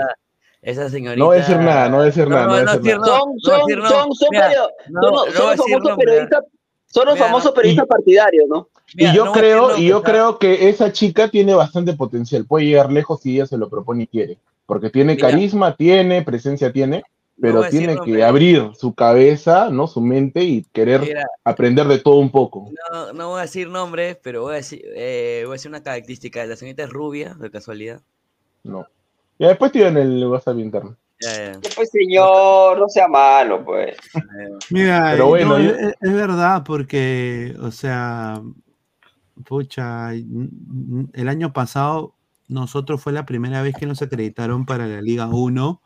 esa 0.67 0.91
señorita. 0.91 1.19
No 1.21 1.27
voy 1.27 1.37
a 1.37 1.41
decir 1.41 1.59
nada, 1.59 1.89
no 1.89 1.97
voy 1.97 2.03
a 2.03 2.07
decir 2.07 2.29
nada, 2.29 2.47
no 2.47 2.55
decir 2.57 2.79
decir 2.83 2.99
nada. 2.99 3.07
no, 3.07 3.17
Son, 3.17 3.41
son, 3.41 3.79
no. 3.79 3.89
son, 3.89 4.15
son, 4.15 4.29
Mira, 4.31 4.49
perio- 4.49 4.71
no, 4.89 5.03
son- 5.03 5.13
no 5.13 5.33
son 5.33 5.57
famosos 5.57 5.97
periodistas, 5.97 6.45
son 6.87 7.05
los 7.07 7.15
Mira, 7.15 7.27
famosos 7.27 7.53
periodistas 7.53 7.87
partidarios, 7.87 8.45
¿no? 8.49 8.69
Mira, 8.95 9.13
y 9.13 9.17
yo 9.17 9.33
creo, 9.33 9.79
y 9.79 9.87
yo 9.87 10.03
creo 10.03 10.39
que 10.39 10.69
esa 10.69 10.91
chica 10.93 11.29
tiene 11.29 11.55
bastante 11.55 11.93
potencial, 11.95 12.47
puede 12.47 12.67
llegar 12.67 12.91
lejos 12.91 13.21
si 13.21 13.37
ella 13.37 13.47
se 13.47 13.57
lo 13.59 13.69
propone 13.71 14.03
y 14.03 14.07
quiere, 14.09 14.39
porque 14.67 14.91
tiene 14.91 15.15
Mira. 15.15 15.31
carisma, 15.31 15.77
tiene 15.77 16.23
presencia, 16.23 16.73
tiene, 16.73 17.05
pero 17.41 17.63
decir 17.63 17.81
tiene 17.87 18.01
que 18.03 18.25
abrir 18.25 18.71
su 18.75 18.93
cabeza, 18.95 19.69
no, 19.71 19.87
su 19.87 20.01
mente 20.01 20.43
y 20.43 20.65
querer 20.73 21.03
Mira. 21.03 21.27
aprender 21.45 21.87
de 21.87 21.99
todo 21.99 22.17
un 22.17 22.31
poco. 22.31 22.71
No, 22.93 23.13
no 23.13 23.29
voy 23.29 23.39
a 23.39 23.43
decir 23.43 23.69
nombres, 23.69 24.19
pero 24.23 24.43
voy 24.43 24.55
a 24.55 24.57
decir, 24.57 24.83
eh, 24.97 25.43
voy 25.45 25.53
a 25.53 25.57
decir 25.57 25.69
una 25.71 25.83
característica. 25.83 26.45
La 26.47 26.57
señorita 26.57 26.83
es 26.85 26.91
rubia, 26.91 27.35
de 27.35 27.51
casualidad. 27.51 28.01
No. 28.65 28.87
Y 29.39 29.45
después 29.45 29.75
en 29.75 29.97
el 29.97 30.27
WhatsApp 30.27 30.59
interno. 30.59 30.97
Ya, 31.21 31.53
ya. 31.53 31.61
Pues 31.75 31.91
señor, 31.91 32.79
no 32.79 32.89
sea 32.89 33.09
malo, 33.09 33.65
pues. 33.65 33.97
Mira, 34.71 35.09
Pero 35.13 35.29
bueno, 35.29 35.59
no, 35.59 35.65
yo- 35.65 35.71
es, 35.71 35.95
es 36.01 36.13
verdad, 36.13 36.63
porque, 36.65 37.57
o 37.61 37.71
sea, 37.71 38.43
pucha, 39.45 40.13
el 40.13 41.29
año 41.29 41.53
pasado 41.53 42.15
nosotros 42.49 43.03
fue 43.03 43.13
la 43.13 43.27
primera 43.27 43.63
vez 43.63 43.75
que 43.77 43.87
nos 43.87 44.03
acreditaron 44.03 44.67
para 44.67 44.87
la 44.87 45.01
Liga 45.01 45.27
1 45.27 45.81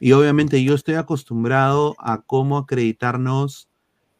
y 0.00 0.12
obviamente 0.12 0.62
yo 0.62 0.74
estoy 0.74 0.96
acostumbrado 0.96 1.94
a 1.98 2.22
cómo 2.22 2.58
acreditarnos 2.58 3.68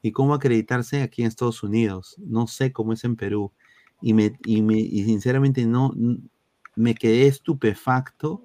y 0.02 0.12
cómo 0.12 0.34
acreditarse 0.34 1.02
aquí 1.02 1.22
en 1.22 1.28
Estados 1.28 1.62
Unidos. 1.62 2.16
No 2.18 2.46
sé 2.46 2.72
cómo 2.72 2.92
es 2.92 3.04
en 3.04 3.16
Perú. 3.16 3.52
Y, 4.00 4.12
me, 4.12 4.38
y, 4.44 4.62
me, 4.62 4.78
y 4.78 5.04
sinceramente 5.04 5.64
no, 5.66 5.92
me 6.76 6.94
quedé 6.94 7.26
estupefacto 7.26 8.42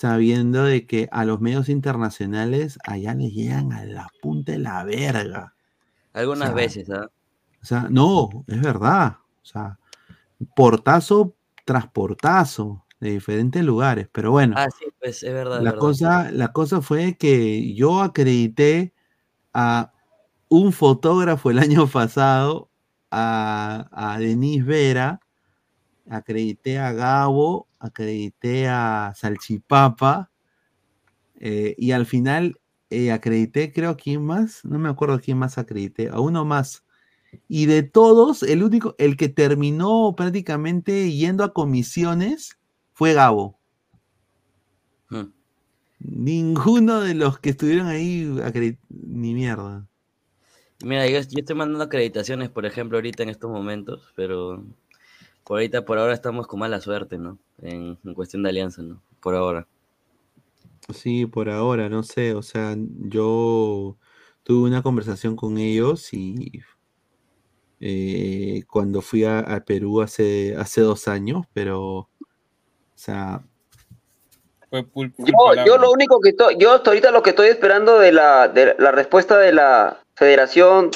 sabiendo 0.00 0.64
de 0.64 0.86
que 0.86 1.08
a 1.12 1.24
los 1.26 1.40
medios 1.42 1.68
internacionales 1.68 2.78
allá 2.86 3.14
les 3.14 3.32
llegan 3.34 3.72
a 3.72 3.84
la 3.84 4.08
punta 4.22 4.52
de 4.52 4.58
la 4.58 4.82
verga. 4.84 5.54
Algunas 6.14 6.50
O 6.50 6.54
sea, 6.54 6.54
veces, 6.54 6.90
¿ah? 6.90 7.10
O 7.62 7.66
sea, 7.66 7.88
no, 7.90 8.30
es 8.48 8.60
verdad. 8.62 9.18
O 9.42 9.44
sea, 9.46 9.78
portazo 10.56 11.34
tras 11.66 11.86
portazo 11.88 12.84
de 13.00 13.10
diferentes 13.12 13.62
lugares. 13.64 14.08
Pero 14.12 14.30
bueno, 14.32 14.56
Ah, 14.56 14.68
sí, 14.70 14.86
pues 15.00 15.22
es 15.22 15.32
verdad. 15.32 15.58
es 15.58 15.64
la 15.64 15.72
verdad. 15.72 15.80
cosa, 15.80 16.30
la 16.32 16.52
cosa 16.52 16.80
fue 16.82 17.16
que 17.16 17.74
yo 17.74 18.00
acredité 18.02 18.94
a 19.54 19.92
un 20.48 20.72
fotógrafo 20.72 21.50
el 21.50 21.58
año 21.60 21.86
pasado, 21.88 22.70
a, 23.10 23.88
a 23.92 24.18
Denise 24.18 24.64
Vera, 24.64 25.20
acredité 26.08 26.78
a 26.78 26.92
Gabo, 26.92 27.68
acredité 27.80 28.68
a 28.68 29.12
Salchipapa, 29.16 30.30
eh, 31.40 31.74
y 31.78 31.92
al 31.92 32.06
final 32.06 32.60
eh, 32.90 33.10
acredité, 33.10 33.72
creo, 33.72 33.90
¿a 33.90 33.96
quién 33.96 34.24
más? 34.24 34.64
No 34.64 34.78
me 34.78 34.88
acuerdo 34.88 35.20
quién 35.20 35.38
más 35.38 35.58
acredité, 35.58 36.08
a 36.08 36.20
uno 36.20 36.44
más. 36.44 36.84
Y 37.48 37.66
de 37.66 37.82
todos, 37.82 38.42
el 38.42 38.62
único, 38.62 38.94
el 38.98 39.16
que 39.16 39.28
terminó 39.28 40.14
prácticamente 40.16 41.10
yendo 41.12 41.44
a 41.44 41.52
comisiones 41.52 42.58
fue 42.92 43.14
Gabo. 43.14 43.58
Hmm. 45.08 45.32
Ninguno 46.00 47.00
de 47.00 47.14
los 47.14 47.38
que 47.38 47.50
estuvieron 47.50 47.86
ahí 47.86 48.28
ni 48.88 49.34
mierda. 49.34 49.86
Mira, 50.82 51.06
yo, 51.06 51.20
yo 51.20 51.40
estoy 51.40 51.56
mandando 51.56 51.84
acreditaciones, 51.84 52.48
por 52.48 52.66
ejemplo, 52.66 52.98
ahorita 52.98 53.22
en 53.22 53.28
estos 53.28 53.50
momentos, 53.50 54.12
pero 54.16 54.64
por 55.50 55.58
ahorita, 55.58 55.84
por 55.84 55.98
ahora 55.98 56.14
estamos 56.14 56.46
con 56.46 56.60
mala 56.60 56.80
suerte, 56.80 57.18
¿no? 57.18 57.36
En, 57.60 57.98
en 58.04 58.14
cuestión 58.14 58.44
de 58.44 58.50
alianza, 58.50 58.82
¿no? 58.82 59.02
Por 59.20 59.34
ahora. 59.34 59.66
Sí, 60.94 61.26
por 61.26 61.50
ahora, 61.50 61.88
no 61.88 62.04
sé, 62.04 62.34
o 62.34 62.42
sea, 62.42 62.76
yo 62.78 63.96
tuve 64.44 64.68
una 64.68 64.80
conversación 64.80 65.34
con 65.34 65.58
ellos 65.58 66.14
y 66.14 66.60
eh, 67.80 68.62
cuando 68.68 69.00
fui 69.00 69.24
a, 69.24 69.40
a 69.40 69.64
Perú 69.64 70.02
hace, 70.02 70.54
hace 70.56 70.82
dos 70.82 71.08
años, 71.08 71.46
pero, 71.52 71.82
o 71.82 72.08
sea, 72.94 73.42
Fue 74.70 74.86
Yo, 74.94 75.64
yo 75.66 75.78
lo 75.78 75.90
único 75.90 76.20
que 76.20 76.28
estoy, 76.28 76.58
yo 76.60 76.74
hasta 76.74 76.90
ahorita 76.90 77.10
lo 77.10 77.24
que 77.24 77.30
estoy 77.30 77.48
esperando 77.48 77.98
de 77.98 78.12
la, 78.12 78.46
de 78.46 78.76
la 78.78 78.92
respuesta 78.92 79.36
de 79.36 79.52
la 79.52 80.00
federación, 80.14 80.92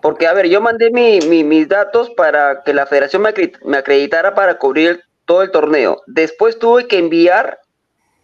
porque 0.00 0.26
a 0.26 0.32
ver, 0.32 0.48
yo 0.48 0.60
mandé 0.60 0.90
mi- 0.90 1.20
mi- 1.20 1.44
mis 1.44 1.68
datos 1.68 2.10
para 2.16 2.62
que 2.62 2.72
la 2.74 2.86
federación 2.86 3.22
me, 3.22 3.34
me 3.64 3.76
acreditara 3.78 4.34
para 4.34 4.58
cubrir 4.58 5.02
todo 5.24 5.42
el 5.42 5.50
torneo. 5.50 6.02
Después 6.06 6.58
tuve 6.58 6.86
que 6.86 6.98
enviar 6.98 7.58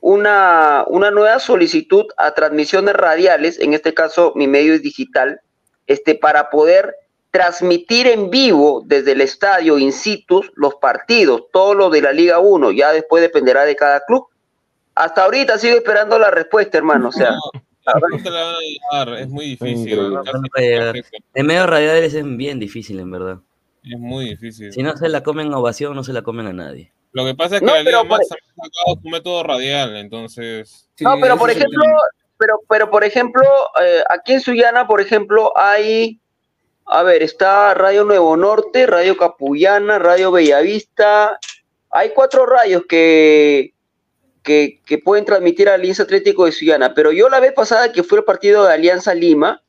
una, 0.00 0.84
una 0.88 1.10
nueva 1.10 1.38
solicitud 1.38 2.04
a 2.16 2.32
transmisiones 2.34 2.94
radiales, 2.94 3.58
en 3.58 3.74
este 3.74 3.94
caso 3.94 4.32
mi 4.34 4.46
medio 4.46 4.74
es 4.74 4.82
digital, 4.82 5.40
este, 5.86 6.14
para 6.14 6.50
poder 6.50 6.94
transmitir 7.30 8.06
en 8.06 8.30
vivo 8.30 8.82
desde 8.86 9.12
el 9.12 9.20
estadio 9.20 9.78
in 9.78 9.92
situ 9.92 10.42
los 10.54 10.76
partidos, 10.76 11.44
todo 11.52 11.74
lo 11.74 11.90
de 11.90 12.02
la 12.02 12.12
Liga 12.12 12.38
1, 12.38 12.70
ya 12.70 12.92
después 12.92 13.22
dependerá 13.22 13.64
de 13.64 13.74
cada 13.76 14.00
club. 14.04 14.26
Hasta 14.94 15.24
ahorita 15.24 15.58
sigo 15.58 15.76
esperando 15.76 16.18
la 16.18 16.30
respuesta, 16.30 16.78
hermano. 16.78 17.08
O 17.08 17.12
sea, 17.12 17.30
te 17.84 18.30
la 18.30 18.44
van 18.44 18.54
a 18.92 18.96
dar, 18.96 19.18
es 19.20 19.28
muy 19.28 19.44
difícil. 19.46 19.96
No, 19.96 20.22
no. 20.22 20.22
En 21.34 21.46
medios 21.46 21.68
radiales 21.68 22.14
es 22.14 22.36
bien 22.36 22.58
difícil, 22.58 22.98
en 23.00 23.10
verdad. 23.10 23.38
Es 23.82 23.98
muy 23.98 24.30
difícil. 24.30 24.72
Si 24.72 24.82
no 24.82 24.96
se 24.96 25.08
la 25.08 25.22
comen 25.22 25.52
a 25.52 25.58
ovación, 25.58 25.94
no 25.94 26.04
se 26.04 26.12
la 26.12 26.22
comen 26.22 26.46
a 26.46 26.52
nadie. 26.52 26.92
Lo 27.12 27.24
que 27.24 27.34
pasa 27.34 27.56
es 27.56 27.60
que 27.60 27.66
No, 27.66 27.74
la 27.74 27.82
Liga 27.82 28.02
Max 28.02 28.26
ha 28.30 28.64
sacado 28.64 29.00
su 29.02 29.08
método 29.08 29.42
radial, 29.42 29.96
entonces. 29.96 30.88
no, 31.00 31.18
pero 31.20 31.36
por 31.36 31.50
ejemplo, 31.50 31.84
pero, 32.38 32.60
pero 32.68 32.90
por 32.90 33.04
ejemplo, 33.04 33.42
eh, 33.82 34.02
aquí 34.08 34.32
en 34.32 34.40
Sullana, 34.40 34.86
por 34.86 35.00
ejemplo, 35.00 35.52
hay, 35.56 36.18
a 36.86 37.02
ver, 37.02 37.22
está 37.22 37.74
Radio 37.74 38.04
Nuevo 38.04 38.36
Norte, 38.36 38.86
Radio 38.86 39.16
Capullana, 39.16 39.98
Radio 39.98 40.32
Bellavista, 40.32 41.38
hay 41.90 42.10
cuatro 42.10 42.46
radios 42.46 42.84
que, 42.88 43.73
que, 44.44 45.00
pueden 45.02 45.24
transmitir 45.24 45.68
a 45.68 45.74
Alianza 45.74 46.02
Atlético 46.02 46.44
de 46.44 46.52
Sullana, 46.52 46.94
pero 46.94 47.10
yo 47.10 47.28
la 47.28 47.40
vez 47.40 47.52
pasada 47.52 47.90
que 47.92 48.02
fue 48.02 48.18
el 48.18 48.24
partido 48.24 48.64
de 48.64 48.74
Alianza 48.74 49.14
Lima, 49.14 49.62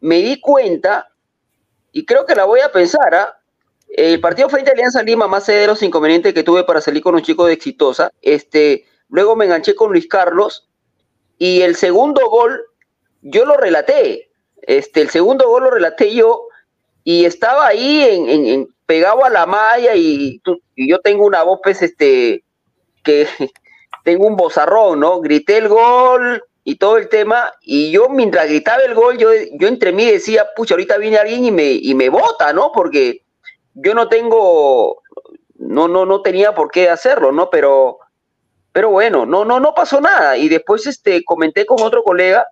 me 0.00 0.16
di 0.16 0.38
cuenta, 0.38 1.10
y 1.90 2.04
creo 2.04 2.26
que 2.26 2.34
la 2.34 2.44
voy 2.44 2.60
a 2.60 2.70
pensar, 2.70 3.14
¿ah? 3.14 3.36
El 3.88 4.20
partido 4.20 4.48
frente 4.48 4.70
a 4.70 4.74
Alianza 4.74 5.02
Lima, 5.02 5.26
más 5.26 5.48
allá 5.48 5.60
de 5.60 5.66
los 5.66 5.82
inconvenientes 5.82 6.32
que 6.32 6.44
tuve 6.44 6.62
para 6.62 6.80
salir 6.80 7.02
con 7.02 7.14
un 7.14 7.22
chico 7.22 7.46
de 7.46 7.54
exitosa, 7.54 8.12
este, 8.22 8.84
luego 9.08 9.34
me 9.34 9.46
enganché 9.46 9.74
con 9.74 9.90
Luis 9.90 10.06
Carlos 10.06 10.68
y 11.38 11.62
el 11.62 11.74
segundo 11.74 12.28
gol 12.28 12.60
yo 13.22 13.44
lo 13.44 13.56
relaté. 13.56 14.30
Este, 14.62 15.00
el 15.00 15.10
segundo 15.10 15.48
gol 15.48 15.64
lo 15.64 15.70
relaté 15.70 16.14
yo 16.14 16.46
y 17.02 17.24
estaba 17.24 17.66
ahí 17.66 18.04
en, 18.04 18.68
pegado 18.86 19.24
a 19.24 19.30
la 19.30 19.46
malla 19.46 19.96
y, 19.96 20.40
y 20.76 20.88
yo 20.88 21.00
tengo 21.00 21.26
una 21.26 21.42
voz, 21.42 21.58
pues, 21.64 21.82
este, 21.82 22.44
que 23.02 23.26
tengo 24.04 24.26
un 24.26 24.36
bozarrón, 24.36 25.00
¿no? 25.00 25.20
Grité 25.20 25.58
el 25.58 25.68
gol 25.68 26.42
y 26.64 26.76
todo 26.76 26.98
el 26.98 27.08
tema 27.08 27.52
y 27.62 27.90
yo 27.90 28.08
mientras 28.08 28.46
gritaba 28.46 28.82
el 28.82 28.94
gol, 28.94 29.18
yo, 29.18 29.30
yo 29.54 29.68
entre 29.68 29.92
mí 29.92 30.04
decía, 30.06 30.48
pucha, 30.54 30.74
ahorita 30.74 30.98
viene 30.98 31.18
alguien 31.18 31.44
y 31.44 31.50
me, 31.50 31.72
y 31.72 31.94
me 31.94 32.08
bota, 32.08 32.52
¿no? 32.52 32.72
Porque 32.72 33.22
yo 33.74 33.94
no 33.94 34.08
tengo, 34.08 35.02
no, 35.56 35.88
no, 35.88 36.06
no 36.06 36.22
tenía 36.22 36.54
por 36.54 36.70
qué 36.70 36.88
hacerlo, 36.88 37.32
¿no? 37.32 37.50
Pero, 37.50 37.98
pero 38.72 38.90
bueno, 38.90 39.26
no, 39.26 39.44
no, 39.44 39.60
no 39.60 39.74
pasó 39.74 40.00
nada. 40.00 40.36
Y 40.36 40.48
después 40.48 40.86
este, 40.86 41.24
comenté 41.24 41.66
con 41.66 41.82
otro 41.82 42.02
colega 42.02 42.46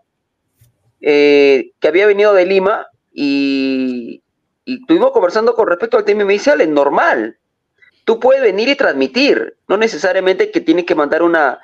eh, 1.00 1.72
que 1.78 1.88
había 1.88 2.06
venido 2.06 2.34
de 2.34 2.46
Lima 2.46 2.86
y, 3.12 4.22
y 4.64 4.80
estuvimos 4.80 5.12
conversando 5.12 5.54
con 5.54 5.68
respecto 5.68 5.96
al 5.96 6.04
tema 6.04 6.22
y 6.22 6.26
me 6.26 6.32
dice, 6.34 6.50
Ale, 6.50 6.66
normal. 6.66 7.38
Tú 8.08 8.18
puedes 8.18 8.40
venir 8.40 8.70
y 8.70 8.74
transmitir, 8.74 9.58
no 9.68 9.76
necesariamente 9.76 10.50
que 10.50 10.62
tienes 10.62 10.86
que 10.86 10.94
mandar 10.94 11.22
una, 11.22 11.58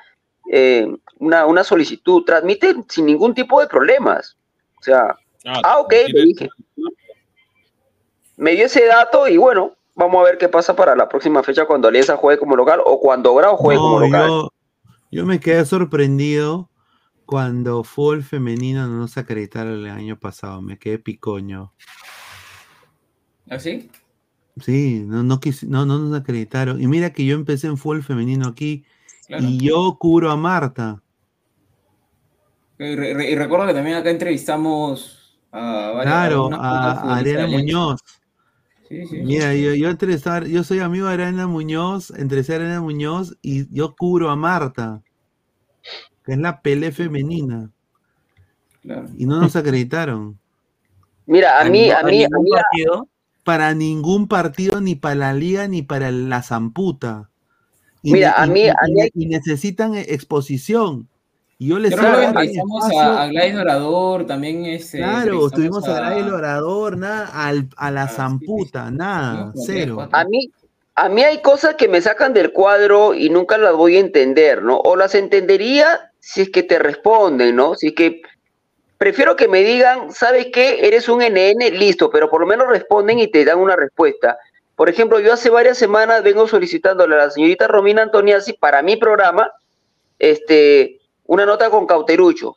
eh, 0.53 0.87
una, 1.19 1.47
una 1.47 1.65
solicitud, 1.65 2.23
transmite 2.25 2.75
sin 2.87 3.07
ningún 3.07 3.33
tipo 3.33 3.63
de 3.63 3.67
problemas. 3.67 4.37
O 4.79 4.83
sea, 4.83 5.17
ah, 5.47 5.79
ok, 5.79 5.95
le 6.09 6.23
dije. 6.27 6.51
Me 8.37 8.51
dio 8.51 8.67
ese 8.67 8.85
dato 8.85 9.27
y 9.27 9.39
bueno, 9.39 9.75
vamos 9.95 10.21
a 10.21 10.25
ver 10.25 10.37
qué 10.37 10.51
pasa 10.51 10.77
para 10.77 10.95
la 10.95 11.09
próxima 11.09 11.43
fecha 11.43 11.65
cuando 11.65 11.89
Alianza 11.89 12.19
juegue 12.19 12.39
como 12.39 12.57
local 12.57 12.83
o 12.85 13.01
cuando 13.01 13.35
Grau 13.35 13.57
juegue 13.57 13.81
como 13.81 14.01
local. 14.01 14.29
yo, 14.29 14.51
yo 15.11 15.25
me 15.25 15.41
quedé 15.41 15.65
sorprendido 15.65 16.69
cuando 17.25 17.85
fue 17.85 18.17
el 18.17 18.23
femenino 18.23 18.87
no 18.87 18.99
nos 18.99 19.17
acreditaron 19.17 19.87
el 19.87 19.87
año 19.87 20.21
pasado. 20.21 20.61
Me 20.61 20.79
quedé 20.79 20.99
picoño. 20.99 21.73
¿Así? 23.49 23.91
Sí, 24.61 25.03
no, 25.07 25.23
no, 25.23 25.41
quis- 25.41 25.67
no, 25.67 25.85
no 25.85 25.99
nos 25.99 26.21
acreditaron. 26.21 26.81
Y 26.81 26.87
mira 26.87 27.13
que 27.13 27.25
yo 27.25 27.35
empecé 27.35 27.67
en 27.67 27.77
fútbol 27.77 28.03
femenino 28.05 28.47
aquí 28.49 28.85
y 29.29 29.59
yo 29.59 29.97
cubro 29.99 30.31
a 30.31 30.37
Marta. 30.37 31.03
Y, 32.79 32.95
re- 32.95 33.15
re- 33.15 33.31
y 33.31 33.35
recuerdo 33.37 33.67
que 33.67 33.75
también 33.75 33.97
acá 33.97 34.11
entrevistamos 34.11 35.39
a 35.51 35.91
varias 35.95 36.03
Claro, 36.05 36.51
a, 36.53 37.17
Ariana. 37.17 37.47
Muñoz. 37.49 38.01
Sí, 38.89 39.07
sí, 39.07 39.17
Mira, 39.23 39.55
yo, 39.55 39.75
yo, 39.75 39.89
entrevistar- 39.89 40.47
yo 40.47 40.63
soy 40.63 40.79
amigo 40.81 41.07
de 41.09 41.15
Ariana 41.15 41.47
Muñoz, 41.47 42.11
entrevisté 42.11 42.53
a 42.53 42.57
Ariana 42.57 42.81
Muñoz 42.81 43.37
y 43.43 43.73
yo 43.75 43.97
cubro 43.97 44.31
a 44.31 44.37
Marta, 44.37 45.03
que 46.25 46.33
es 46.33 46.39
la 46.39 46.61
pelea 46.61 46.93
femenina. 46.93 47.71
Y 49.17 49.25
no 49.27 49.41
nos 49.41 49.57
acreditaron. 49.57 50.39
Mira, 51.27 51.59
a 51.61 51.65
mí, 51.65 51.91
a 51.91 52.03
mí, 52.03 52.23
a 52.25 52.29
mí, 52.29 52.85
Para 53.45 53.75
ningún 53.75 54.27
partido, 54.27 54.81
ni 54.81 54.95
para 54.95 55.15
la 55.15 55.35
liga, 55.35 55.69
ni 55.69 55.83
para 55.83 56.11
la 56.11 56.43
zamputa. 56.43 57.29
Y 58.03 58.13
Mira, 58.13 58.33
a 58.33 58.47
mí- 58.47 58.63
y- 58.63 58.69
a 58.69 58.75
y 58.89 58.93
mí- 58.93 59.01
ne- 59.03 59.11
y 59.15 59.27
necesitan 59.27 59.95
eh, 59.95 60.07
exposición. 60.09 61.09
Y 61.59 61.69
yo 61.69 61.79
les 61.79 61.93
a 61.97 62.03
dar 62.03 62.25
entrevistamos 62.25 62.91
a, 62.97 63.23
a 63.23 63.27
Gladys 63.29 63.55
Dorador, 63.55 64.27
también 64.27 64.65
este, 64.67 64.99
Claro, 64.99 65.47
estuvimos 65.47 65.87
a 65.89 66.01
Gladys 66.01 66.27
el 66.27 66.33
orador, 66.35 66.97
nada, 66.99 67.27
al- 67.33 67.69
a 67.77 67.91
la 67.91 68.09
zamputa, 68.09 68.91
nada, 68.91 69.53
cero. 69.55 70.09
a 70.11 70.25
mí, 70.25 70.51
a 70.97 71.09
mí 71.09 71.23
hay 71.23 71.41
cosas 71.43 71.77
que 71.77 71.89
me 71.89 72.01
sacan 72.01 72.35
del 72.35 72.53
cuadro 72.53 73.15
y 73.15 73.31
nunca 73.31 73.57
las 73.57 73.75
voy 73.75 73.97
a 73.97 74.01
entender, 74.01 74.63
¿no? 74.63 74.79
O 74.79 74.97
las 74.97 75.15
entendería 75.15 76.11
si 76.19 76.43
es 76.43 76.51
que 76.51 76.63
te 76.63 76.79
responden, 76.79 77.55
¿no? 77.57 77.75
Si 77.77 77.89
es 77.89 77.95
que 77.95 78.23
prefiero 78.99 79.37
que 79.37 79.49
me 79.49 79.63
digan, 79.63 80.13
¿sabes 80.13 80.49
qué? 80.53 80.87
Eres 80.87 81.09
un 81.09 81.21
NN, 81.21 81.79
listo, 81.79 82.11
pero 82.11 82.31
por 82.31 82.41
lo 82.41 82.47
menos 82.47 82.69
responden 82.69 83.19
y 83.19 83.29
te 83.29 83.45
dan 83.45 83.59
una 83.59 83.77
respuesta. 83.77 84.39
Por 84.77 84.89
ejemplo, 84.89 85.21
yo 85.21 85.33
hace 85.33 85.51
varias 85.51 85.79
semanas 85.79 86.23
vengo 86.23 86.49
solicitándole 86.49 87.15
a 87.15 87.19
la 87.19 87.31
señorita 87.31 87.69
Romina 87.69 88.03
Antoniazzi 88.03 88.55
para 88.55 88.83
mi 88.83 88.97
programa, 88.97 89.53
este, 90.19 91.01
una 91.27 91.47
nota 91.47 91.71
con 91.71 91.87
Cauterucho. 91.87 92.57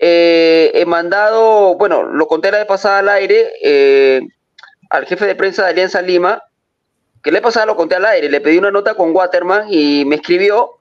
Eh, 0.00 0.72
he 0.74 0.84
mandado, 0.84 1.76
bueno, 1.76 2.02
lo 2.04 2.26
conté 2.26 2.50
la 2.50 2.58
vez 2.58 2.66
pasada 2.66 2.98
al 2.98 3.08
aire, 3.08 3.52
eh, 3.62 4.20
al 4.90 5.06
jefe 5.06 5.26
de 5.26 5.36
prensa 5.36 5.64
de 5.64 5.70
Alianza 5.70 6.02
Lima, 6.02 6.42
que 7.22 7.30
la 7.30 7.36
vez 7.36 7.44
pasada 7.44 7.66
lo 7.66 7.76
conté 7.76 7.94
al 7.94 8.04
aire, 8.04 8.28
le 8.28 8.40
pedí 8.40 8.58
una 8.58 8.70
nota 8.70 8.94
con 8.94 9.14
Waterman 9.14 9.66
y 9.70 10.04
me 10.04 10.16
escribió 10.16 10.80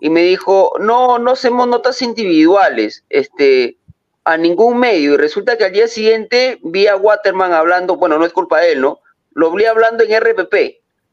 y 0.00 0.10
me 0.10 0.22
dijo, 0.22 0.72
no, 0.80 1.18
no 1.18 1.32
hacemos 1.32 1.68
notas 1.68 2.02
individuales, 2.02 3.04
este, 3.10 3.76
a 4.24 4.36
ningún 4.36 4.78
medio. 4.78 5.14
Y 5.14 5.16
resulta 5.16 5.56
que 5.56 5.64
al 5.64 5.72
día 5.72 5.88
siguiente 5.88 6.58
vi 6.62 6.86
a 6.86 6.96
Waterman 6.96 7.52
hablando, 7.52 7.96
bueno, 7.96 8.18
no 8.18 8.24
es 8.24 8.32
culpa 8.32 8.60
de 8.60 8.72
él, 8.72 8.80
¿no? 8.80 9.00
Lo 9.32 9.50
vi 9.52 9.64
hablando 9.64 10.04
en 10.04 10.20
RPP. 10.20 10.54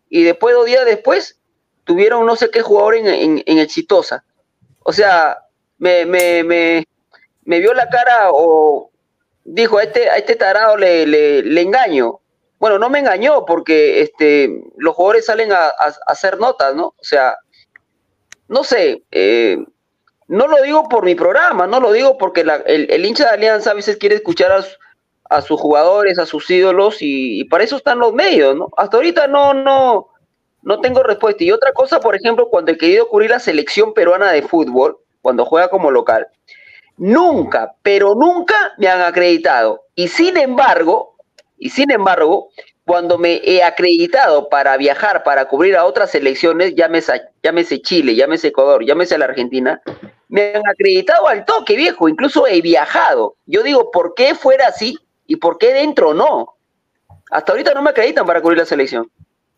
Y 0.10 0.24
después, 0.24 0.56
dos 0.56 0.66
días 0.66 0.86
después, 0.86 1.40
tuvieron 1.84 2.26
no 2.26 2.36
sé 2.36 2.50
qué 2.50 2.62
jugador 2.62 2.96
en, 2.96 3.08
en, 3.08 3.44
en 3.46 3.58
Exitosa. 3.60 4.24
O 4.84 4.94
sea, 4.94 5.40
me, 5.78 6.06
me, 6.06 6.44
me, 6.44 6.88
me 7.44 7.60
vio 7.60 7.74
la 7.74 7.90
cara 7.90 8.30
o 8.32 8.92
dijo, 9.44 9.78
a 9.78 9.84
este, 9.84 10.10
a 10.10 10.18
este 10.18 10.36
tarado 10.36 10.78
le, 10.78 11.06
le, 11.06 11.62
engaño. 11.62 12.20
Bueno, 12.60 12.78
no 12.78 12.90
me 12.90 13.00
engañó 13.00 13.46
porque 13.46 14.02
este, 14.02 14.64
los 14.78 14.96
jugadores 14.96 15.26
salen 15.26 15.52
a 15.52 15.72
hacer 16.06 16.40
notas, 16.40 16.76
¿no? 16.76 16.88
O 16.88 17.04
sea, 17.04 17.36
no 18.48 18.64
sé, 18.64 19.04
eh, 19.12 19.58
no 20.32 20.48
lo 20.48 20.62
digo 20.64 20.88
por 20.88 21.04
mi 21.04 21.14
programa, 21.14 21.68
no 21.68 21.82
lo 21.82 21.92
digo 21.92 22.18
porque 22.18 22.46
el, 22.66 23.06
hincha 23.06 23.26
de 23.26 23.32
Alianza 23.32 23.72
a 23.72 23.74
veces 23.74 23.98
quiere 23.98 24.16
escuchar 24.16 24.50
a, 24.54 24.62
su- 24.62 24.78
a 25.30 25.42
sus 25.42 25.60
jugadores, 25.60 26.18
a 26.20 26.26
sus 26.26 26.50
ídolos 26.50 27.02
y, 27.02 27.42
y 27.42 27.44
para 27.44 27.66
eso 27.66 27.76
están 27.76 28.00
los 28.00 28.14
medios, 28.14 28.56
¿no? 28.56 28.70
Hasta 28.78 28.96
ahorita 28.96 29.28
no, 29.28 29.54
no, 29.54 30.08
no 30.62 30.80
tengo 30.80 31.04
respuesta. 31.04 31.44
Y 31.44 31.52
otra 31.52 31.74
cosa, 31.74 32.00
por 32.00 32.16
ejemplo, 32.16 32.48
cuando 32.50 32.72
he 32.72 32.78
querido 32.78 33.10
cubrir 33.10 33.30
la 33.30 33.40
selección 33.40 33.94
peruana 33.94 34.32
de 34.32 34.42
fútbol, 34.42 35.00
cuando 35.22 35.44
juega 35.44 35.68
como 35.68 35.92
local, 35.92 36.26
nunca, 36.98 37.76
pero 37.84 38.16
nunca 38.16 38.56
me 38.78 38.88
han 38.88 39.02
acreditado. 39.02 39.84
Y 39.96 40.08
sin 40.08 40.38
embargo, 40.38 41.16
y 41.58 41.70
sin 41.72 41.92
embargo, 41.92 42.50
cuando 42.86 43.18
me 43.18 43.42
he 43.44 43.64
acreditado 43.64 44.48
para 44.50 44.78
viajar, 44.78 45.24
para 45.24 45.46
cubrir 45.50 45.76
a 45.76 45.84
otras 45.86 46.12
selecciones, 46.12 46.74
llámese, 46.76 47.22
llámese 47.44 47.82
Chile, 47.82 48.16
llámese 48.16 48.48
Ecuador, 48.48 48.84
llámese 48.86 49.18
la 49.18 49.26
Argentina, 49.26 49.82
me 50.32 50.56
han 50.56 50.64
acreditado 50.68 51.28
al 51.28 51.44
toque, 51.46 51.76
viejo, 51.76 52.08
incluso 52.08 52.48
he 52.48 52.62
viajado. 52.62 53.36
Yo 53.46 53.62
digo, 53.64 53.92
¿por 53.92 54.14
qué 54.16 54.34
fuera 54.34 54.68
así 54.68 54.98
y 55.28 55.36
por 55.36 55.58
qué 55.58 55.74
dentro 55.74 56.14
no? 56.14 56.56
Hasta 57.30 57.52
ahorita 57.52 57.74
no 57.74 57.82
me 57.82 57.90
acreditan 57.90 58.26
para 58.26 58.42
cubrir 58.42 58.58
la 58.58 58.66
selección. 58.66 59.12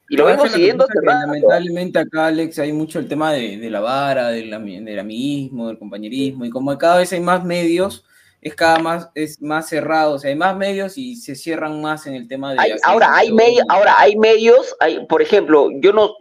Y 0.09 0.17
lo 0.17 0.25
vengo 0.25 0.47
siguiendo. 0.47 0.85
Lamentablemente 1.01 1.99
acá, 1.99 2.25
Alex, 2.25 2.57
hay 2.59 2.73
mucho 2.73 2.99
el 2.99 3.07
tema 3.07 3.31
de, 3.31 3.57
de 3.57 3.69
la 3.69 3.79
vara, 3.81 4.29
del, 4.29 4.49
del 4.83 4.99
amiguismo, 4.99 5.67
del 5.67 5.77
compañerismo, 5.77 6.43
y 6.43 6.49
como 6.49 6.75
cada 6.77 6.97
vez 6.97 7.13
hay 7.13 7.19
más 7.21 7.43
medios, 7.45 8.03
es 8.41 8.55
cada 8.55 8.79
más, 8.79 9.09
es 9.15 9.41
más 9.41 9.69
cerrado, 9.69 10.15
o 10.15 10.19
sea, 10.19 10.29
hay 10.29 10.35
más 10.35 10.57
medios 10.57 10.97
y 10.97 11.15
se 11.15 11.35
cierran 11.35 11.81
más 11.81 12.07
en 12.07 12.15
el 12.15 12.27
tema 12.27 12.51
de... 12.53 12.59
Hay- 12.59 12.73
ahora 12.83 13.15
hay 13.15 13.27
show. 13.29 13.37
medios, 13.37 13.65
ahora 13.69 13.95
hay 13.97 14.17
medios, 14.17 14.75
hay, 14.79 15.05
por 15.05 15.21
ejemplo, 15.21 15.69
yo 15.79 15.93
no, 15.93 16.11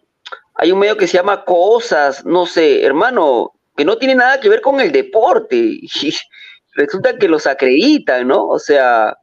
hay 0.55 0.71
un 0.73 0.79
medio 0.79 0.97
que 0.97 1.09
se 1.09 1.17
llama 1.17 1.45
Cosas, 1.45 2.25
no 2.25 2.47
sé, 2.47 2.85
hermano, 2.85 3.53
que 3.77 3.85
no 3.85 3.97
tiene 3.97 4.15
nada 4.15 4.41
que 4.41 4.49
ver 4.49 4.61
con 4.61 4.81
el 4.81 4.93
deporte. 4.93 5.57
Y 5.57 5.89
resulta 6.75 7.17
que 7.19 7.29
los 7.29 7.47
acreditan, 7.47 8.29
¿no? 8.29 8.47
O 8.47 8.59
sea, 8.59 9.17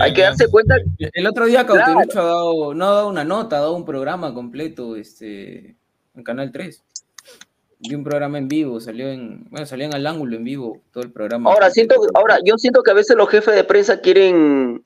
hay 0.00 0.12
que 0.12 0.22
darse 0.22 0.48
cuenta. 0.48 0.76
El 0.98 1.26
otro 1.26 1.46
día 1.46 1.66
Claro. 1.66 1.84
Cauterucho 1.84 2.20
ha 2.20 2.24
dado, 2.24 2.74
no 2.74 2.84
ha 2.84 2.90
dado 2.92 3.08
una 3.08 3.24
nota, 3.24 3.56
ha 3.56 3.60
dado 3.60 3.76
un 3.76 3.84
programa 3.84 4.34
completo 4.34 4.96
este, 4.96 5.76
en 6.14 6.22
Canal 6.24 6.52
3. 6.52 6.84
Vi 7.80 7.94
un 7.94 8.02
programa 8.02 8.38
en 8.38 8.48
vivo, 8.48 8.80
salió 8.80 9.08
en, 9.08 9.46
bueno, 9.50 9.64
salían 9.64 9.94
al 9.94 10.06
ángulo 10.06 10.36
en 10.36 10.44
vivo 10.44 10.80
todo 10.92 11.04
el 11.04 11.12
programa. 11.12 11.50
Ahora 11.50 11.70
siento, 11.70 11.94
ahora 12.14 12.38
yo 12.44 12.58
siento 12.58 12.82
que 12.82 12.90
a 12.90 12.94
veces 12.94 13.16
los 13.16 13.28
jefes 13.28 13.54
de 13.54 13.62
prensa 13.62 14.00
quieren, 14.00 14.84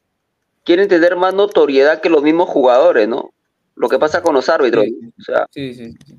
quieren 0.62 0.88
tener 0.88 1.16
más 1.16 1.32
notoriedad 1.32 2.02
que 2.02 2.10
los 2.10 2.22
mismos 2.22 2.50
jugadores, 2.50 3.08
¿no? 3.08 3.32
Lo 3.76 3.88
que 3.88 3.98
pasa 3.98 4.20
con 4.22 4.34
los 4.34 4.48
árbitros. 4.50 4.84
O 5.18 5.22
sea, 5.22 5.46
Sí, 5.50 5.72
sí, 5.72 5.94
sí. 6.06 6.18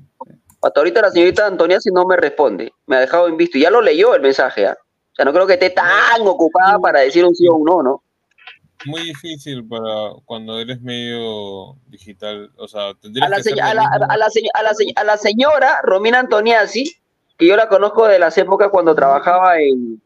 Hasta 0.66 0.80
ahorita 0.80 1.00
la 1.02 1.10
señorita 1.10 1.46
Antonia 1.46 1.80
si 1.80 1.90
no 1.90 2.04
me 2.06 2.16
responde, 2.16 2.72
me 2.86 2.96
ha 2.96 3.00
dejado 3.00 3.28
en 3.28 3.36
visto. 3.36 3.58
Ya 3.58 3.70
lo 3.70 3.80
leyó 3.80 4.14
el 4.14 4.22
mensaje, 4.22 4.66
¿ah? 4.66 4.76
O 4.80 5.14
sea, 5.14 5.24
no 5.24 5.32
creo 5.32 5.46
que 5.46 5.52
esté 5.54 5.70
tan 5.70 6.22
ocupada 6.26 6.78
para 6.78 7.00
decir 7.00 7.24
un 7.24 7.34
sí 7.34 7.46
o 7.46 7.54
un 7.54 7.64
no, 7.64 7.82
¿no? 7.82 8.02
Muy 8.86 9.00
difícil 9.02 9.66
para 9.66 10.10
cuando 10.24 10.60
eres 10.60 10.80
medio 10.82 11.76
digital, 11.86 12.50
o 12.56 12.66
sea, 12.68 12.92
tendrías 13.00 13.26
a 13.26 13.30
la, 13.30 13.42
que 13.42 13.52
a 13.60 13.74
la- 13.74 13.82
mismo- 13.82 14.06
a 14.10 14.16
la 14.16 14.26
señ- 14.26 14.50
a 14.52 14.62
la 14.62 14.72
señ- 14.72 14.92
a 14.96 15.04
la 15.04 15.16
señora 15.16 15.80
Romina 15.82 16.18
Antoniazzi, 16.18 16.92
que 17.38 17.46
yo 17.46 17.56
la 17.56 17.68
conozco 17.68 18.06
de 18.06 18.18
las 18.18 18.36
épocas 18.36 18.68
cuando 18.70 18.94
trabajaba 18.94 19.58
en, 19.60 20.02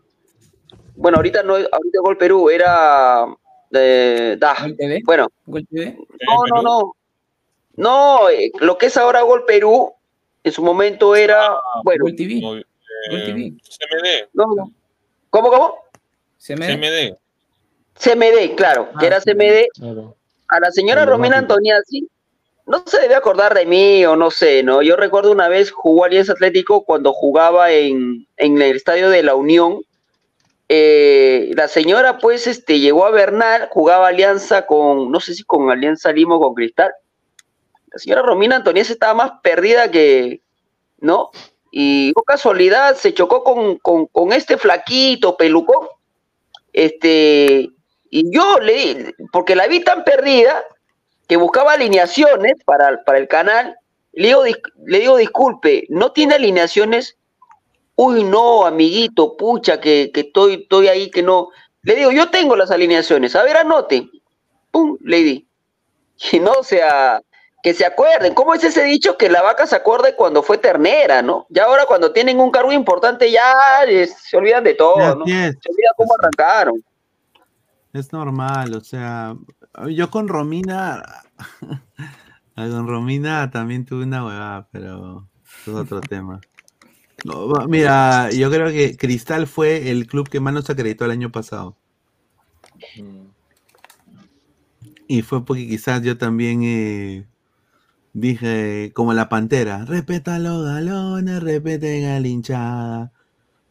bueno, 0.94 1.16
ahorita 1.16 1.42
no, 1.42 1.54
ahorita 1.54 2.00
Gol 2.02 2.18
Perú, 2.18 2.50
era 2.50 3.24
de, 3.70 4.36
da, 4.38 4.54
bueno, 5.04 5.28
no, 5.46 6.46
no, 6.46 6.62
no, 6.62 6.92
no, 7.76 8.28
eh, 8.30 8.50
lo 8.60 8.78
que 8.78 8.86
es 8.86 8.96
ahora 8.96 9.22
Gol 9.22 9.44
Perú, 9.44 9.92
en 10.48 10.52
su 10.52 10.62
momento 10.62 11.14
era, 11.16 11.50
bueno, 11.84 12.04
Movi- 12.42 12.64
eh, 13.10 13.52
CMD. 13.62 14.28
no, 14.32 14.46
no. 14.56 14.72
¿cómo, 15.30 15.50
cómo? 15.50 15.74
CMD. 16.38 17.16
CMD, 17.94 18.54
claro, 18.56 18.90
que 18.98 19.06
era 19.06 19.20
CMD, 19.20 19.66
a 20.48 20.60
la 20.60 20.70
señora 20.70 21.04
Romina 21.04 21.36
Antoniazzi, 21.38 22.08
no 22.66 22.82
se 22.86 23.00
debe 23.00 23.14
acordar 23.14 23.54
de 23.54 23.66
mí 23.66 24.04
o 24.06 24.14
no 24.16 24.30
sé, 24.30 24.62
¿no? 24.62 24.82
Yo 24.82 24.96
recuerdo 24.96 25.32
una 25.32 25.48
vez 25.48 25.70
jugó 25.70 26.04
Alianza 26.04 26.32
Atlético 26.32 26.84
cuando 26.84 27.12
jugaba 27.12 27.70
en, 27.72 28.26
en 28.36 28.60
el 28.62 28.76
estadio 28.76 29.08
de 29.10 29.22
la 29.22 29.34
Unión. 29.34 29.80
Eh, 30.68 31.50
la 31.56 31.66
señora, 31.66 32.18
pues, 32.18 32.46
este, 32.46 32.78
llegó 32.78 33.06
a 33.06 33.10
Bernal, 33.10 33.68
jugaba 33.70 34.08
Alianza 34.08 34.66
con, 34.66 35.10
no 35.10 35.18
sé 35.18 35.34
si 35.34 35.42
con 35.44 35.70
Alianza 35.70 36.12
Lima 36.12 36.36
o 36.36 36.40
con 36.40 36.54
Cristal. 36.54 36.92
La 37.92 37.98
señora 37.98 38.22
Romina 38.22 38.56
Antoniazzi 38.56 38.92
estaba 38.92 39.14
más 39.14 39.32
perdida 39.42 39.90
que, 39.90 40.42
¿no? 40.98 41.30
Y 41.70 42.12
por 42.12 42.24
casualidad 42.24 42.96
se 42.96 43.14
chocó 43.14 43.44
con, 43.44 43.78
con, 43.78 44.32
este 44.32 44.56
flaquito, 44.56 45.36
pelucón. 45.36 45.86
Este, 46.72 47.70
y 48.10 48.34
yo 48.34 48.58
le 48.60 48.72
di, 48.72 49.14
porque 49.32 49.54
la 49.54 49.66
vi 49.66 49.80
tan 49.80 50.04
perdida, 50.04 50.64
que 51.28 51.36
buscaba 51.36 51.72
alineaciones 51.72 52.54
para, 52.64 53.04
para 53.04 53.18
el 53.18 53.28
canal, 53.28 53.76
le 54.12 54.28
digo, 54.28 54.44
le 54.86 54.98
digo, 54.98 55.16
disculpe, 55.16 55.86
¿no 55.90 56.12
tiene 56.12 56.34
alineaciones? 56.34 57.18
Uy, 57.94 58.24
no, 58.24 58.64
amiguito, 58.64 59.36
pucha, 59.36 59.80
que, 59.80 60.10
que 60.12 60.20
estoy, 60.20 60.54
estoy 60.62 60.88
ahí, 60.88 61.10
que 61.10 61.22
no. 61.22 61.50
Le 61.82 61.96
digo, 61.96 62.10
yo 62.12 62.30
tengo 62.30 62.56
las 62.56 62.70
alineaciones, 62.70 63.36
a 63.36 63.42
ver, 63.42 63.58
anote. 63.58 64.08
Pum, 64.70 64.96
le 65.02 65.18
di. 65.18 65.44
Y 66.32 66.40
no, 66.40 66.52
o 66.52 66.62
sea, 66.64 67.22
que 67.62 67.74
se 67.74 67.84
acuerden. 67.84 68.34
¿Cómo 68.34 68.54
es 68.54 68.64
ese 68.64 68.84
dicho 68.84 69.16
que 69.16 69.28
la 69.28 69.42
vaca 69.42 69.66
se 69.66 69.76
acuerde 69.76 70.14
cuando 70.14 70.42
fue 70.42 70.58
ternera, 70.58 71.22
no? 71.22 71.46
Ya 71.48 71.64
ahora 71.64 71.86
cuando 71.86 72.12
tienen 72.12 72.40
un 72.40 72.50
cargo 72.50 72.72
importante 72.72 73.30
ya 73.30 73.52
se 73.86 74.36
olvidan 74.36 74.64
de 74.64 74.74
todo, 74.74 75.16
¿no? 75.16 75.24
Se 75.26 75.32
olvidan 75.32 75.94
cómo 75.96 76.14
arrancaron. 76.18 76.84
Es 77.92 78.12
normal, 78.12 78.74
o 78.74 78.80
sea, 78.80 79.34
yo 79.88 80.10
con 80.10 80.28
Romina, 80.28 81.02
con 82.54 82.86
Romina 82.86 83.50
también 83.50 83.84
tuve 83.86 84.04
una 84.04 84.24
huevada, 84.24 84.68
pero 84.70 85.28
eso 85.62 85.72
es 85.72 85.76
otro 85.76 86.00
tema. 86.00 86.40
No, 87.24 87.48
mira, 87.66 88.30
yo 88.30 88.50
creo 88.50 88.68
que 88.68 88.96
Cristal 88.96 89.48
fue 89.48 89.90
el 89.90 90.06
club 90.06 90.28
que 90.28 90.38
más 90.38 90.54
nos 90.54 90.70
acreditó 90.70 91.04
el 91.04 91.10
año 91.10 91.32
pasado. 91.32 91.76
Y 95.08 95.22
fue 95.22 95.44
porque 95.44 95.66
quizás 95.66 96.02
yo 96.02 96.16
también 96.16 96.62
eh, 96.62 97.26
dije, 98.20 98.92
como 98.94 99.12
la 99.14 99.28
pantera, 99.28 99.84
respeta 99.84 100.38
los 100.38 100.64
galones, 100.64 101.42
respeten 101.42 102.04
a 102.06 102.20
la 102.20 102.28
hinchada. 102.28 103.12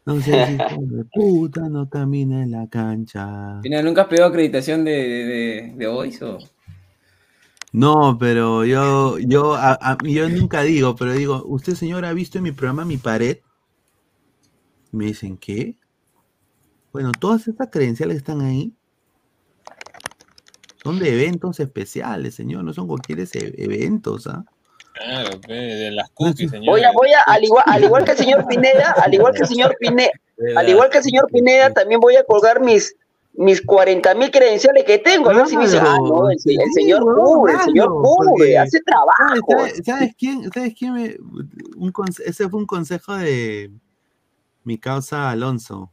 No 0.06 0.22
sé 0.22 0.43
si 0.45 0.58
de 0.69 1.06
puta 1.06 1.69
no 1.69 1.90
camina 1.90 2.43
en 2.43 2.51
la 2.51 2.67
cancha. 2.69 3.61
Final, 3.61 3.85
¿Nunca 3.85 4.01
has 4.01 4.08
pedido 4.08 4.26
acreditación 4.26 4.84
de, 4.84 4.92
de, 4.92 5.26
de, 5.26 5.74
de 5.76 5.88
Voice 5.88 6.24
o...? 6.26 6.40
No, 7.72 8.17
pero 8.19 8.66
yo, 8.66 9.17
yo, 9.19 9.53
a- 9.56 9.77
a- 9.80 9.98
yo 10.03 10.30
nunca 10.30 10.64
digo, 10.64 10.95
pero 10.95 11.14
digo, 11.14 11.43
¿usted 11.45 11.76
señor 11.76 12.06
ha 12.06 12.14
visto 12.14 12.38
en 12.38 12.45
mi 12.45 12.51
programa 12.51 12.85
mi 12.85 12.98
pared? 12.98 13.38
Y 14.92 14.98
me 14.98 15.06
dicen, 15.06 15.38
¿qué? 15.38 15.77
Bueno, 16.92 17.11
todas 17.17 17.48
estas 17.48 17.69
credenciales 17.69 18.16
que 18.16 18.19
están 18.19 18.42
ahí 18.42 18.76
son 20.91 20.99
de 20.99 21.14
eventos 21.14 21.59
especiales, 21.59 22.35
señor, 22.35 22.64
no 22.64 22.74
son 22.74 22.88
cualquier 22.88 23.19
ese- 23.22 23.53
eventos, 23.57 24.27
¿ah? 24.27 24.43
Claro, 24.93 25.38
de 25.48 25.91
las 25.91 26.09
cookies, 26.11 26.49
señor. 26.49 26.74
Voy 26.74 26.83
a, 26.83 26.91
voy 26.91 27.09
a, 27.14 27.22
al 27.32 27.43
igual, 27.43 27.64
al 27.67 27.83
igual 27.83 28.03
que 28.03 28.11
el 28.11 28.17
señor 28.17 28.48
Pineda, 28.48 28.95
al 29.03 29.14
igual 29.14 29.33
que 29.33 29.41
el 29.43 29.48
señor 29.48 29.75
Pineda, 29.80 30.09
al 30.56 30.67
igual 30.69 30.90
que 30.90 30.98
el 30.98 31.03
señor 31.03 31.27
Pineda, 31.32 31.72
también 31.72 31.99
voy 31.99 32.16
a 32.16 32.24
colgar 32.24 32.61
mis 32.61 32.95
mis 33.40 33.61
40 33.61 34.16
mil 34.16 34.32
credenciales 34.32 34.83
que 34.83 34.98
tengo. 34.98 35.30
A 35.30 35.33
ver 35.33 35.45
si 35.48 35.56
me 35.56 35.66
dice, 35.66 35.77
ah, 35.80 35.98
no, 36.01 36.27
el, 36.32 36.38
el 36.43 36.72
señor 36.74 37.01
cubre, 37.03 37.53
el 37.53 37.59
señor 37.59 37.90
cubre, 38.01 38.57
hace 38.57 38.80
trabajo. 38.82 39.45
¿Sabes, 39.51 39.82
sabes 39.85 40.16
quién? 40.17 40.51
¿Sabes 40.51 40.74
quién 40.75 40.93
me- 40.95 41.17
un 41.75 41.93
conse- 41.93 42.24
ese 42.25 42.49
fue 42.49 42.59
un 42.59 42.66
consejo 42.66 43.14
de 43.16 43.69
mi 44.64 44.80
causa 44.80 45.30
Alonso. 45.30 45.91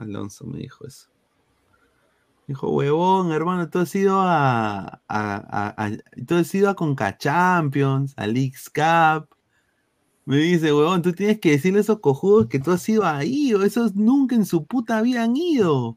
Alonso 0.00 0.44
me 0.46 0.58
dijo 0.58 0.84
eso. 0.84 1.09
Dijo, 2.50 2.68
huevón, 2.68 3.30
hermano, 3.30 3.70
tú 3.70 3.78
has 3.78 3.94
ido 3.94 4.18
a, 4.20 5.00
tú 6.26 6.34
has 6.34 6.52
ido 6.52 6.68
a 6.68 6.74
Conca 6.74 7.16
Champions, 7.16 8.12
a 8.16 8.26
Leagues 8.26 8.68
Cup. 8.68 9.28
Me 10.24 10.38
dice, 10.38 10.72
huevón, 10.72 11.00
tú 11.00 11.12
tienes 11.12 11.38
que 11.38 11.52
decirle 11.52 11.78
a 11.78 11.82
esos 11.82 12.00
cojudos 12.00 12.48
que 12.48 12.58
tú 12.58 12.72
has 12.72 12.88
ido 12.88 13.04
ahí, 13.04 13.54
o 13.54 13.62
esos 13.62 13.94
nunca 13.94 14.34
en 14.34 14.44
su 14.44 14.66
puta 14.66 14.98
habían 14.98 15.36
ido. 15.36 15.96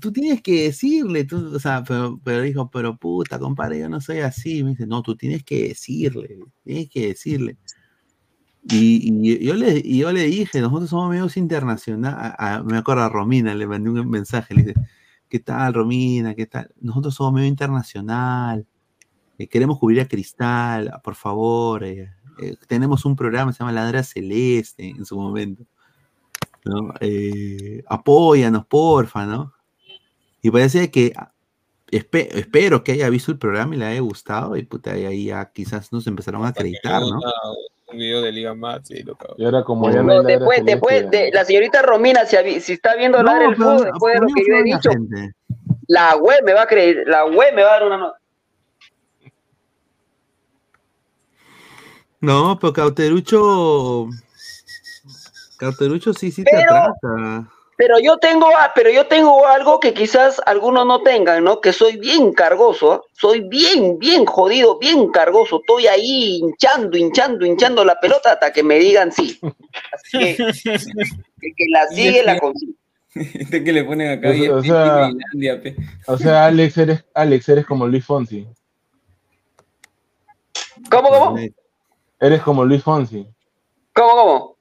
Tú 0.00 0.10
tienes 0.10 0.42
que 0.42 0.64
decirle, 0.64 1.24
tú, 1.24 1.54
o 1.54 1.60
sea, 1.60 1.84
pero, 1.86 2.18
pero 2.24 2.42
dijo, 2.42 2.68
pero 2.68 2.96
puta, 2.96 3.38
compadre, 3.38 3.78
yo 3.78 3.88
no 3.88 4.00
soy 4.00 4.18
así. 4.18 4.64
Me 4.64 4.70
dice, 4.70 4.88
no, 4.88 5.00
tú 5.02 5.14
tienes 5.14 5.44
que 5.44 5.68
decirle, 5.68 6.40
tienes 6.64 6.90
que 6.90 7.06
decirle. 7.06 7.56
Y, 8.68 9.28
y 9.28 9.44
yo, 9.44 9.54
le, 9.54 9.80
y 9.84 9.98
yo 9.98 10.10
le 10.10 10.24
dije, 10.24 10.60
nosotros 10.60 10.90
somos 10.90 11.10
medios 11.10 11.36
internacionales. 11.36 12.34
me 12.64 12.78
acuerdo 12.78 13.02
a 13.04 13.08
Romina, 13.08 13.54
le 13.54 13.68
mandé 13.68 13.90
un 13.90 14.10
mensaje, 14.10 14.54
le 14.54 14.62
dije, 14.64 14.74
¿qué 15.34 15.40
tal, 15.40 15.74
Romina? 15.74 16.32
¿Qué 16.36 16.46
tal? 16.46 16.70
Nosotros 16.80 17.12
somos 17.12 17.32
medio 17.32 17.48
internacional. 17.48 18.64
eh, 19.36 19.48
queremos 19.48 19.80
cubrir 19.80 20.00
a 20.00 20.06
Cristal, 20.06 20.92
ah, 20.94 21.02
por 21.02 21.16
favor. 21.16 21.82
eh, 21.82 22.08
eh, 22.40 22.54
tenemos 22.68 23.04
un 23.04 23.16
programa 23.16 23.52
se 23.52 23.58
llama 23.58 23.72
Ladra 23.72 24.04
Celeste 24.04 24.90
en 24.90 25.04
su 25.04 25.16
momento. 25.18 25.64
¿no? 26.64 26.94
Apóyanos, 27.88 28.64
porfa, 28.66 29.26
¿no? 29.26 29.52
Y 30.40 30.52
parece 30.52 30.88
que 30.92 31.12
ah, 31.16 31.32
espe- 31.90 32.28
espero 32.32 32.84
que 32.84 32.92
haya 32.92 33.10
visto 33.10 33.32
el 33.32 33.38
programa 33.38 33.74
y 33.74 33.78
le 33.78 33.86
haya 33.86 34.00
gustado. 34.02 34.56
Y 34.56 34.62
puta, 34.62 34.96
y 34.96 35.04
ahí 35.04 35.24
ya 35.26 35.50
quizás 35.50 35.92
nos 35.92 36.06
empezaron 36.06 36.44
a 36.44 36.48
acreditar, 36.50 37.00
¿no? 37.02 37.18
Un 37.94 37.98
video 37.98 38.22
de 38.22 38.32
Liga 38.32 38.54
Max 38.54 38.90
y 38.90 39.02
lo 39.02 39.14
cago. 39.14 39.34
Y 39.38 39.44
ahora 39.44 39.62
como 39.62 39.90
ya 39.90 40.02
no 40.02 40.14
No, 40.14 40.22
después, 40.22 40.64
después 40.64 41.10
de 41.10 41.30
la 41.32 41.44
señorita 41.44 41.82
Romina, 41.82 42.26
si, 42.26 42.60
si 42.60 42.72
está 42.74 42.94
viendo 42.96 43.18
No, 43.18 43.24
Ladra 43.24 43.48
el 43.48 43.56
fútbol, 43.56 43.84
después 43.84 44.14
de 44.14 44.20
lo 44.20 44.26
que 44.26 44.42
yo 44.46 44.54
he 44.56 44.62
dicho, 44.62 44.90
gente. 44.90 45.32
la 45.86 46.16
web 46.16 46.42
me 46.44 46.52
va 46.52 46.62
a 46.62 46.66
creer, 46.66 47.04
la 47.06 47.24
web 47.24 47.54
me 47.54 47.62
va 47.62 47.68
a 47.68 47.72
dar 47.72 47.86
una 47.86 47.96
nota. 47.96 48.18
No, 52.20 52.58
pero 52.58 52.72
Cauterucho. 52.72 54.08
Carterucho 55.58 56.12
sí, 56.14 56.30
sí 56.30 56.42
te 56.42 56.56
atrasa. 56.56 57.48
Pero 57.76 57.98
yo 57.98 58.18
tengo, 58.18 58.46
ah, 58.56 58.70
pero 58.74 58.90
yo 58.90 59.06
tengo 59.06 59.46
algo 59.46 59.80
que 59.80 59.92
quizás 59.92 60.40
algunos 60.46 60.86
no 60.86 61.02
tengan, 61.02 61.42
¿no? 61.42 61.60
Que 61.60 61.72
soy 61.72 61.96
bien 61.96 62.32
cargoso, 62.32 63.06
soy 63.12 63.40
bien, 63.40 63.98
bien 63.98 64.24
jodido, 64.26 64.78
bien 64.78 65.08
cargoso. 65.08 65.60
Estoy 65.60 65.88
ahí 65.88 66.36
hinchando, 66.36 66.96
hinchando, 66.96 67.44
hinchando 67.44 67.84
la 67.84 67.98
pelota 67.98 68.32
hasta 68.32 68.52
que 68.52 68.62
me 68.62 68.78
digan 68.78 69.10
sí. 69.10 69.40
Así 69.92 70.36
que 70.36 71.64
la 71.70 71.86
sigue 71.88 72.22
la 72.22 72.38
consigue. 72.38 72.74
Este 73.14 73.62
que 73.64 73.72
le 73.72 73.84
ponen 73.84 74.18
acá 74.18 74.30
O 74.30 74.56
o 74.58 74.62
sea- 74.62 75.08
Finlandia, 75.08 75.62
pe. 75.62 75.76
O 76.06 76.18
sea, 76.18 76.46
Alex 76.46 76.78
eres, 76.78 77.04
Alex, 77.14 77.48
eres 77.48 77.66
como 77.66 77.86
Luis 77.86 78.04
Fonsi. 78.04 78.46
¿Cómo, 80.90 81.08
cómo? 81.08 81.38
Eres 82.20 82.42
como 82.42 82.64
Luis 82.64 82.82
Fonsi. 82.82 83.26
¿Cómo, 83.94 84.10
cómo? 84.12 84.56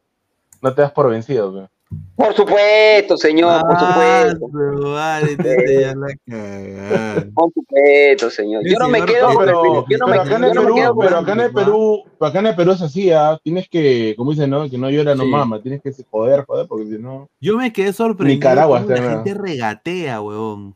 No 0.61 0.73
te 0.73 0.81
das 0.81 0.91
por 0.91 1.09
vencido, 1.09 1.53
pe. 1.53 1.72
Por 2.15 2.35
supuesto, 2.35 3.17
señor, 3.17 3.61
por 3.65 3.75
Ah, 3.75 3.79
supuesto. 3.79 4.45
pero 4.53 4.91
vale, 4.93 5.35
te 5.35 5.81
ya 5.81 5.95
la 5.95 6.15
cagada. 6.27 7.25
Por 7.33 7.51
supuesto, 7.53 8.29
señor. 8.29 8.63
Yo 8.65 8.77
no 8.77 8.87
me 8.87 9.03
quedo, 9.03 9.29
pero, 9.37 9.85
yo 9.89 9.97
no 9.97 10.05
pero 10.05 10.17
me, 10.17 10.17
acá 10.17 10.35
en 10.35 10.43
el 10.43 10.49
me 10.51 10.61
Perú, 10.61 10.97
pero 10.99 11.17
acá 11.17 11.33
en 11.33 11.39
el 11.39 11.53
Perú, 11.53 12.03
pero 12.19 12.29
acá 12.29 12.39
en 12.39 12.47
el 12.47 12.55
Perú 12.55 12.71
es 12.71 12.81
así, 12.83 13.11
¿ah? 13.11 13.39
Tienes 13.43 13.67
que, 13.67 14.13
como 14.15 14.31
dicen, 14.31 14.51
¿no? 14.51 14.69
Que 14.69 14.77
no 14.77 14.91
llora, 14.91 15.15
no 15.15 15.23
Sí. 15.23 15.29
mama. 15.31 15.61
Tienes 15.61 15.81
que 15.81 15.91
joder, 16.09 16.45
joder, 16.45 16.67
porque 16.67 16.85
si 16.85 16.97
no. 16.99 17.29
Yo 17.41 17.57
me 17.57 17.73
quedé 17.73 17.93
sorprendido. 17.93 18.35
Nicaragua 18.35 18.81
cómo 18.83 18.89
la 18.91 18.95
está, 18.99 19.09
gente 19.09 19.33
regatea, 19.33 20.21
huevón. 20.21 20.75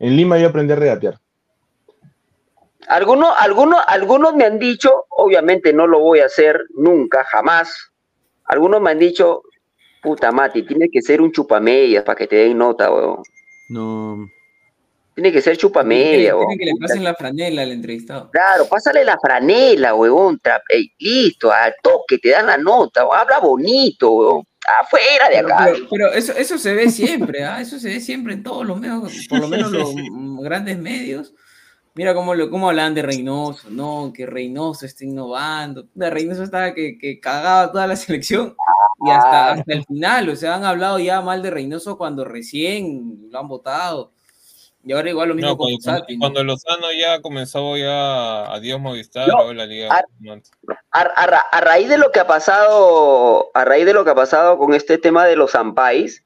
En 0.00 0.16
Lima 0.16 0.38
yo 0.38 0.48
aprendí 0.48 0.72
a 0.72 0.76
regatear. 0.76 1.20
Algunos, 2.88 3.32
algunos, 3.38 3.80
algunos 3.86 4.34
me 4.34 4.44
han 4.44 4.58
dicho, 4.58 5.04
obviamente 5.10 5.72
no 5.72 5.86
lo 5.86 6.00
voy 6.00 6.18
a 6.20 6.24
hacer 6.26 6.64
nunca, 6.74 7.22
jamás. 7.24 7.89
Algunos 8.50 8.80
me 8.80 8.90
han 8.90 8.98
dicho, 8.98 9.42
puta 10.02 10.32
Mati, 10.32 10.62
tiene 10.64 10.88
que 10.90 11.00
ser 11.02 11.20
un 11.20 11.30
chupamedias 11.30 12.02
para 12.04 12.16
que 12.16 12.26
te 12.26 12.36
den 12.36 12.58
nota, 12.58 12.92
weón. 12.92 13.22
No. 13.68 14.28
Tiene 15.14 15.32
que 15.32 15.40
ser 15.42 15.56
chupamedia, 15.56 16.34
weón. 16.34 16.48
tiene 16.48 16.64
que 16.64 16.70
le 16.72 16.76
pasen 16.80 17.04
la 17.04 17.14
franela 17.14 17.62
al 17.62 17.72
entrevistado. 17.72 18.30
Claro, 18.30 18.66
pásale 18.66 19.04
la 19.04 19.18
franela, 19.20 19.94
ey, 20.68 20.90
listo, 20.98 21.52
al 21.52 21.74
toque, 21.82 22.18
te 22.18 22.30
dan 22.30 22.46
la 22.46 22.56
nota, 22.58 23.04
weón, 23.06 23.18
habla 23.20 23.38
bonito, 23.38 24.10
weón. 24.12 24.44
Afuera 24.82 25.28
de 25.30 25.38
acá. 25.38 25.70
pero- 25.72 25.86
pero 25.90 26.12
eso, 26.12 26.32
eso 26.36 26.58
se 26.58 26.74
ve 26.74 26.90
siempre, 26.90 27.44
¿ah? 27.44 27.60
Eso 27.60 27.78
se 27.78 27.88
ve 27.88 28.00
siempre 28.00 28.34
en 28.34 28.42
todos 28.42 28.66
los 28.66 28.78
medios, 28.78 29.26
por 29.28 29.40
lo 29.40 29.48
menos 29.48 29.70
los 29.70 29.94
grandes 30.42 30.78
medios. 30.78 31.34
Mira 31.94 32.14
cómo, 32.14 32.34
lo, 32.34 32.50
cómo 32.50 32.68
hablan 32.68 32.94
de 32.94 33.02
Reynoso, 33.02 33.68
¿no? 33.70 34.12
Que 34.14 34.24
Reynoso 34.26 34.86
está 34.86 35.04
innovando. 35.04 35.86
De 35.94 36.08
Reynoso 36.08 36.42
estaba 36.44 36.72
que, 36.72 36.96
que 36.98 37.18
cagaba 37.20 37.70
toda 37.72 37.86
la 37.86 37.96
selección 37.96 38.54
y 39.04 39.10
hasta, 39.10 39.52
hasta 39.52 39.72
el 39.72 39.84
final. 39.84 40.28
O 40.28 40.36
sea, 40.36 40.54
han 40.54 40.64
hablado 40.64 40.98
ya 40.98 41.20
mal 41.20 41.42
de 41.42 41.50
Reynoso 41.50 41.98
cuando 41.98 42.24
recién 42.24 43.28
lo 43.30 43.38
han 43.40 43.48
votado. 43.48 44.12
Y 44.82 44.92
ahora 44.92 45.10
igual 45.10 45.28
lo 45.28 45.34
mismo 45.34 45.50
No, 45.50 45.56
con 45.58 45.68
cuando, 45.84 46.00
¿no? 46.08 46.18
cuando 46.20 46.44
Lozano 46.44 46.86
ya 46.98 47.20
comenzó 47.20 47.76
ya 47.76 48.44
adiós 48.50 48.80
Movistar, 48.80 49.28
No, 49.28 49.34
luego 49.36 49.52
la 49.52 49.66
liga. 49.66 49.92
a- 49.94 50.04
no. 50.20 50.40
a, 50.92 51.00
a 51.00 51.26
ra- 51.26 51.44
a 51.52 51.60
raíz 51.60 51.88
de 51.90 51.98
lo 51.98 52.10
que 52.12 52.20
ha 52.20 52.26
pasado, 52.26 53.50
a 53.52 53.64
raíz 53.66 53.84
de 53.84 53.92
lo 53.92 54.04
que 54.04 54.10
ha 54.10 54.14
pasado 54.14 54.56
con 54.56 54.72
este 54.72 54.96
tema 54.96 55.26
de 55.26 55.36
los 55.36 55.54
Ampais, 55.54 56.24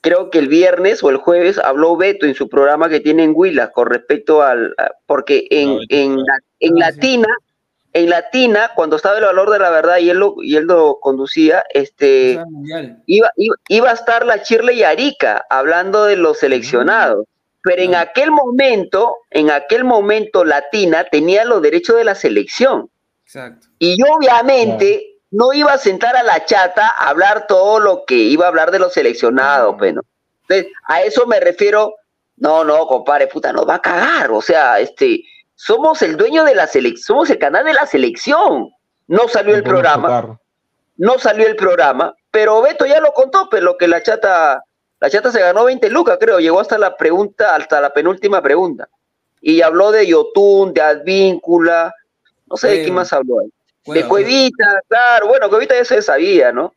creo 0.00 0.30
que 0.30 0.38
el 0.38 0.48
viernes 0.48 1.02
o 1.02 1.10
el 1.10 1.16
jueves 1.16 1.58
habló 1.58 1.96
Beto 1.96 2.26
en 2.26 2.34
su 2.34 2.48
programa 2.48 2.88
que 2.88 3.00
tiene 3.00 3.24
en 3.24 3.32
Huila 3.34 3.70
con 3.72 3.88
respecto 3.88 4.42
al, 4.42 4.74
porque 5.06 5.46
en, 5.50 5.78
en, 5.88 6.16
la- 6.16 6.38
en 6.60 6.74
Latina, 6.78 7.28
en 7.92 8.10
Latina, 8.10 8.70
cuando 8.76 8.96
estaba 8.96 9.18
el 9.18 9.24
valor 9.24 9.50
de 9.50 9.58
la 9.58 9.70
verdad 9.70 9.98
y 9.98 10.10
él 10.10 10.18
lo, 10.18 10.36
y 10.42 10.56
él 10.56 10.64
lo 10.64 10.98
conducía, 11.00 11.64
este 11.74 12.38
iba, 13.06 13.30
iba, 13.36 13.56
iba 13.68 13.90
a 13.90 13.94
estar 13.94 14.24
la 14.26 14.42
Chirle 14.42 14.74
y 14.74 14.82
Arica 14.82 15.44
hablando 15.50 16.04
de 16.04 16.16
los 16.16 16.38
seleccionados. 16.38 17.24
Pero 17.62 17.82
en 17.82 17.96
aquel 17.96 18.30
momento, 18.30 19.16
en 19.30 19.50
aquel 19.50 19.82
momento 19.84 20.44
Latina 20.44 21.04
tenía 21.10 21.44
los 21.44 21.60
derechos 21.60 21.96
de 21.96 22.04
la 22.04 22.14
selección. 22.14 22.88
Exacto. 23.24 23.66
Y 23.80 23.96
obviamente 24.02 25.17
no 25.30 25.52
iba 25.52 25.72
a 25.72 25.78
sentar 25.78 26.16
a 26.16 26.22
la 26.22 26.44
chata 26.44 26.88
a 26.88 27.10
hablar 27.10 27.46
todo 27.46 27.80
lo 27.80 28.04
que 28.04 28.14
iba 28.14 28.46
a 28.46 28.48
hablar 28.48 28.70
de 28.70 28.78
los 28.78 28.92
seleccionados, 28.92 29.76
pues, 29.78 29.94
¿no? 29.94 30.02
Entonces, 30.48 30.72
a 30.88 31.02
eso 31.02 31.26
me 31.26 31.40
refiero, 31.40 31.94
no, 32.36 32.64
no, 32.64 32.86
compadre, 32.86 33.26
puta, 33.26 33.52
nos 33.52 33.68
va 33.68 33.74
a 33.74 33.82
cagar, 33.82 34.30
o 34.30 34.40
sea, 34.40 34.80
este, 34.80 35.22
somos 35.54 36.00
el 36.02 36.16
dueño 36.16 36.44
de 36.44 36.54
la 36.54 36.66
selección, 36.66 37.04
somos 37.04 37.30
el 37.30 37.38
canal 37.38 37.64
de 37.64 37.74
la 37.74 37.86
selección. 37.86 38.70
No 39.08 39.26
salió 39.28 39.54
el 39.54 39.62
programa, 39.62 40.08
tocar. 40.08 40.38
no 40.96 41.18
salió 41.18 41.46
el 41.46 41.56
programa, 41.56 42.14
pero 42.30 42.62
Beto 42.62 42.86
ya 42.86 43.00
lo 43.00 43.12
contó, 43.12 43.48
pero 43.50 43.64
lo 43.64 43.76
que 43.76 43.88
la 43.88 44.02
chata, 44.02 44.62
la 45.00 45.10
chata 45.10 45.30
se 45.30 45.40
ganó 45.40 45.64
20 45.64 45.90
lucas, 45.90 46.18
creo, 46.20 46.38
llegó 46.38 46.60
hasta 46.60 46.78
la 46.78 46.96
pregunta, 46.96 47.56
hasta 47.56 47.80
la 47.80 47.92
penúltima 47.92 48.40
pregunta. 48.42 48.88
Y 49.40 49.62
habló 49.62 49.90
de 49.90 50.06
Yotun, 50.06 50.72
de 50.72 50.80
Advíncula, 50.80 51.94
no 52.46 52.56
sé 52.56 52.68
de 52.68 52.74
quién 52.74 52.88
Cueva. 52.88 53.00
más 53.00 53.12
habló 53.12 53.40
ahí. 53.40 53.52
Cueva, 53.84 54.02
de 54.02 54.08
Cuevita, 54.08 54.80
claro, 54.88 55.28
bueno, 55.28 55.48
Cuevita 55.48 55.74
ya 55.74 55.84
se 55.84 56.02
sabía, 56.02 56.52
¿no? 56.52 56.74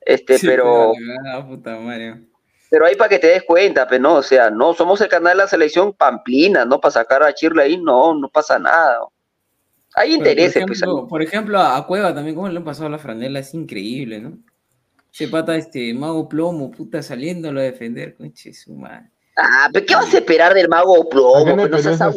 Este, 0.00 0.38
Sí, 0.38 0.46
pero, 0.46 0.92
Ah, 1.32 1.44
puta 1.46 1.76
madre. 1.78 2.22
pero 2.70 2.86
ahí 2.86 2.94
para 2.96 3.08
que 3.10 3.18
te 3.18 3.26
des 3.28 3.42
cuenta, 3.42 3.86
pues 3.88 4.00
no, 4.00 4.14
o 4.16 4.22
sea, 4.22 4.50
no 4.50 4.72
somos 4.74 5.00
el 5.00 5.08
canal 5.08 5.36
de 5.36 5.44
la 5.44 5.48
selección 5.48 5.92
Pamplina, 5.92 6.64
no 6.64 6.80
para 6.80 6.92
sacar 6.92 7.22
a 7.22 7.34
Chirle 7.34 7.62
ahí, 7.64 7.76
no, 7.76 8.14
no 8.14 8.28
pasa 8.28 8.58
nada. 8.58 9.00
Hay 9.94 10.10
Pero, 10.10 10.18
intereses, 10.18 10.62
por 10.62 10.66
pues. 10.68 10.78
ejemplo, 10.82 11.08
por 11.08 11.22
ejemplo, 11.22 11.58
a 11.58 11.76
a 11.76 11.86
Cueva 11.86 12.14
también, 12.14 12.36
cómo 12.36 12.48
le 12.48 12.58
han 12.58 12.64
pasado 12.64 12.88
la 12.88 12.98
franela, 12.98 13.40
es 13.40 13.52
increíble, 13.54 14.20
¿no? 14.20 14.38
Ese 15.12 15.26
pata, 15.28 15.56
este, 15.56 15.92
mago 15.94 16.28
plomo, 16.28 16.70
puta, 16.70 17.02
saliéndolo 17.02 17.58
a 17.60 17.64
defender, 17.64 18.14
conche 18.14 18.52
su 18.52 18.74
madre. 18.76 19.10
Ah, 19.40 19.68
pero 19.72 19.86
¿qué 19.86 19.94
vas 19.94 20.12
a 20.12 20.18
esperar 20.18 20.52
del 20.52 20.68
mago 20.68 21.08
plomo? 21.08 21.44
Pues 21.44 21.56
no 21.56 21.62
Perú 21.62 21.78
seas. 21.78 22.14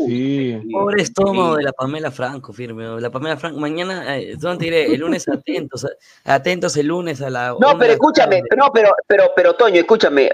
Pobre 0.72 1.03
estómago 1.03 1.56
de 1.56 1.64
la 1.64 1.72
Pamela 1.72 2.09
Franco, 2.09 2.51
firme. 2.51 3.00
La 3.00 3.11
Pamela 3.11 3.38
Franco, 3.38 3.59
mañana, 3.59 4.17
eh, 4.17 4.35
¿dónde 4.40 4.58
te 4.58 4.66
diré? 4.66 4.93
El 4.93 5.01
lunes 5.01 5.27
atentos, 5.27 5.85
atentos 6.24 6.75
el 6.77 6.88
lunes 6.88 7.22
a 7.22 7.30
la. 7.30 7.56
No, 7.59 7.77
pero 7.77 7.93
escúchame, 7.93 8.41
no, 8.58 8.72
pero, 8.74 8.95
pero, 9.06 9.32
pero, 9.35 9.53
Toño, 9.53 9.80
escúchame. 9.80 10.32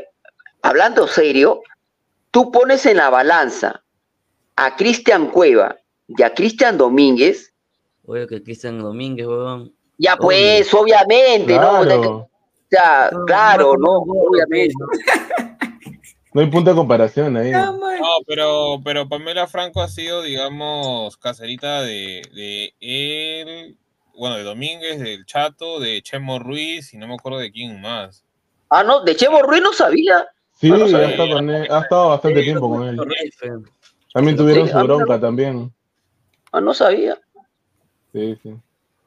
Hablando 0.62 1.08
serio, 1.08 1.62
tú 2.32 2.52
pones 2.52 2.86
en 2.86 2.98
la 2.98 3.10
balanza 3.10 3.84
a 4.56 4.76
Cristian 4.78 5.28
Cueva 5.28 5.76
y 6.08 6.24
a 6.24 6.34
Cristian 6.34 6.78
Domínguez, 6.78 7.54
Oye, 8.06 8.26
que 8.28 8.42
Cristian 8.42 8.80
Domínguez, 8.80 9.28
weón. 9.28 9.74
ya 9.98 10.16
pues, 10.16 10.74
obviamente, 10.74 11.54
¿no? 11.54 11.82
O 11.82 12.30
sea, 12.70 13.12
claro, 13.26 13.76
¿no? 13.78 13.98
Obviamente. 13.98 14.74
No 16.38 16.44
hay 16.44 16.52
punto 16.52 16.70
de 16.70 16.76
comparación 16.76 17.36
ahí. 17.36 17.50
No, 17.50 17.80
pero, 18.28 18.80
pero 18.86 19.10
Pamela 19.10 19.48
Franco 19.48 19.82
ha 19.82 19.88
sido, 19.88 20.22
digamos, 20.22 21.18
caserita 21.18 21.82
de, 21.82 22.22
de 22.32 22.76
él, 22.80 23.76
bueno, 24.16 24.36
de 24.36 24.44
Domínguez, 24.44 25.00
del 25.00 25.26
Chato, 25.26 25.80
de 25.80 26.00
Chemo 26.04 26.38
Ruiz 26.38 26.94
y 26.94 26.98
no 26.98 27.08
me 27.08 27.16
acuerdo 27.16 27.40
de 27.40 27.52
quién 27.52 27.82
más. 27.82 28.24
Ah, 28.70 28.84
no, 28.84 29.04
de 29.04 29.16
Chevo 29.16 29.42
Ruiz 29.42 29.64
no 29.64 29.74
sabía. 29.74 30.28
Sí, 30.52 30.70
No, 30.70 30.78
no 30.78 30.86
ha, 30.86 31.10
estado 31.10 31.34
con 31.34 31.50
él- 31.50 31.68
ha 31.72 31.80
estado 31.80 32.10
bastante 32.10 32.44
tiempo 32.44 32.70
con 32.70 32.88
él. 32.88 33.00
También 34.14 34.38
tuvieron 34.38 34.70
ah, 34.70 34.72
su 34.74 34.86
bronca 34.86 35.20
también. 35.20 35.74
Ah, 36.52 36.62
no 36.62 36.76
sabía. 36.76 37.20
Sí, 38.14 38.38
sí. 38.44 38.56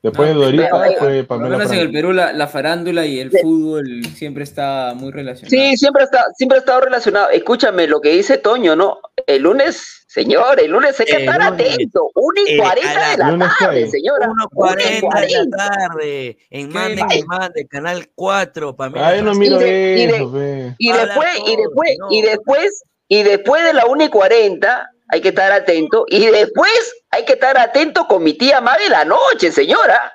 Después 0.03 0.31
de 0.31 0.35
Dorita 0.35 0.69
pero- 0.83 0.99
fue 0.99 1.25
Pamela 1.25 1.59
menos 1.59 1.73
en 1.73 1.79
el. 1.79 1.93
Perú 1.93 2.13
la, 2.13 2.33
la 2.33 2.47
farándula 2.49 3.05
y 3.05 3.21
el 3.21 3.31
fútbol 3.31 4.03
siempre 4.17 4.45
está 4.45 4.95
muy 4.97 5.13
relacionado. 5.13 5.51
Sí, 5.51 5.77
siempre 5.77 6.05
está, 6.05 6.25
siempre 6.37 6.57
ha 6.57 6.61
estado 6.61 6.81
relacionado. 6.81 7.29
Escúchame 7.29 7.87
lo 7.87 8.01
que 8.01 8.11
dice 8.13 8.39
Toño, 8.39 8.75
¿no? 8.75 9.01
El 9.27 9.43
lunes, 9.43 10.05
señor, 10.07 10.59
el 10.59 10.71
lunes 10.71 10.99
hay 10.99 11.05
que 11.07 11.13
El 11.17 11.21
estar 11.29 11.51
lunes. 11.51 11.75
atento. 11.75 12.11
1 12.15 12.41
y 12.47 12.53
Eh, 12.55 12.57
40 12.57 12.91
a 12.91 13.11
de 13.11 13.17
la- 13.19 13.39
tarde, 13.39 13.55
cae. 13.59 13.91
señora. 13.91 14.27
1.40 14.29 14.77
de 14.91 15.01
1:40. 15.03 15.57
la 15.59 15.69
tarde. 15.69 16.39
En 16.49 16.73
Mande 16.73 17.03
que 17.11 17.25
Mande, 17.27 17.67
Canal 17.67 18.09
4. 18.15 18.75
Pamela 18.77 19.09
Ay, 19.09 19.21
no 19.23 19.35
miro 19.35 19.61
Y 19.61 19.65
de- 19.65 19.97
y 19.99 20.07
de- 20.07 20.17
eso, 20.17 20.33
fe. 20.33 20.75
Y 20.79 20.93
después, 20.93 21.29
y 21.47 21.57
después, 21.57 21.91
no. 21.99 22.07
y 22.11 22.23
después, 22.23 22.83
y 23.07 23.23
después 23.23 23.65
de 23.65 23.75
la 23.75 23.85
1 23.85 24.05
y 24.05 24.09
40, 24.09 24.89
hay 25.09 25.21
que 25.21 25.29
estar 25.29 25.53
atento. 25.53 26.07
Y 26.09 26.25
después 26.27 26.71
hay 27.11 27.25
que 27.25 27.33
estar 27.35 27.59
atento 27.59 28.07
con 28.07 28.23
mi 28.23 28.35
tía 28.35 28.61
Maga 28.61 28.85
en 28.85 28.93
la 28.93 29.05
noche, 29.05 29.51
señora. 29.53 30.15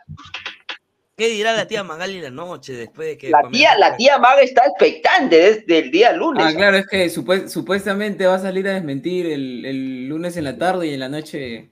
¿Qué 1.17 1.29
dirá 1.29 1.53
la 1.53 1.65
tía 1.65 1.81
Magali 1.81 2.19
la 2.19 2.29
noche 2.29 2.73
después 2.73 3.07
de 3.07 3.17
que 3.17 3.29
La 3.29 3.41
tía, 3.49 3.77
la 3.77 3.95
tía 3.95 4.17
Maga 4.17 4.41
está 4.41 4.63
expectante 4.65 5.37
desde 5.37 5.79
el 5.79 5.89
día 5.91 6.11
lunes. 6.11 6.45
Ah, 6.45 6.53
claro, 6.53 6.75
es 6.75 6.87
que 6.87 7.05
supue- 7.09 7.47
supuestamente 7.47 8.25
va 8.25 8.35
a 8.35 8.39
salir 8.39 8.67
a 8.67 8.73
desmentir 8.73 9.25
el, 9.27 9.65
el 9.65 10.07
lunes 10.09 10.35
en 10.35 10.43
la 10.43 10.57
tarde 10.57 10.87
y 10.87 10.93
en 10.93 10.99
la 10.99 11.07
noche. 11.07 11.69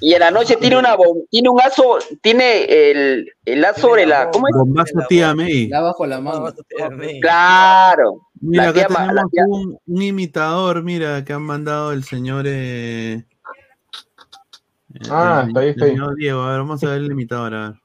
Y 0.00 0.12
en 0.14 0.20
la 0.20 0.30
noche 0.32 0.56
tiene 0.56 0.76
una 0.76 0.96
tiene 1.30 1.48
un 1.48 1.60
aso, 1.60 1.98
tiene 2.20 2.64
el, 2.90 3.32
el 3.44 3.64
as 3.64 3.80
sobre 3.80 4.04
la, 4.04 4.30
¿cómo 4.30 4.48
es? 4.48 4.54
Bombazo 4.56 4.98
tía 5.08 5.32
May. 5.32 5.68
La 5.68 5.80
bajo 5.82 6.04
la 6.04 6.20
mano. 6.20 6.52
Claro. 7.22 8.20
Mira, 8.40 8.64
La 8.64 8.70
acá 8.70 8.86
tía 8.88 8.88
la 8.88 9.06
tenemos 9.06 9.30
tía- 9.30 9.44
un, 9.46 9.78
un 9.86 10.02
imitador, 10.02 10.82
mira, 10.82 11.24
que 11.24 11.32
han 11.32 11.42
mandado 11.42 11.92
el 11.92 12.02
señor. 12.04 12.46
Eh, 12.48 13.22
Ah, 15.10 15.40
el- 15.42 15.48
está 15.48 15.60
ahí, 15.60 15.68
está 15.70 15.84
el 15.86 15.90
ahí. 15.92 15.98
Diego. 16.16 16.42
A 16.42 16.50
ver, 16.50 16.58
vamos 16.58 16.82
a 16.84 16.88
ver 16.90 16.98
el 16.98 17.10
imitador. 17.10 17.54
A 17.54 17.68
ver. 17.68 17.76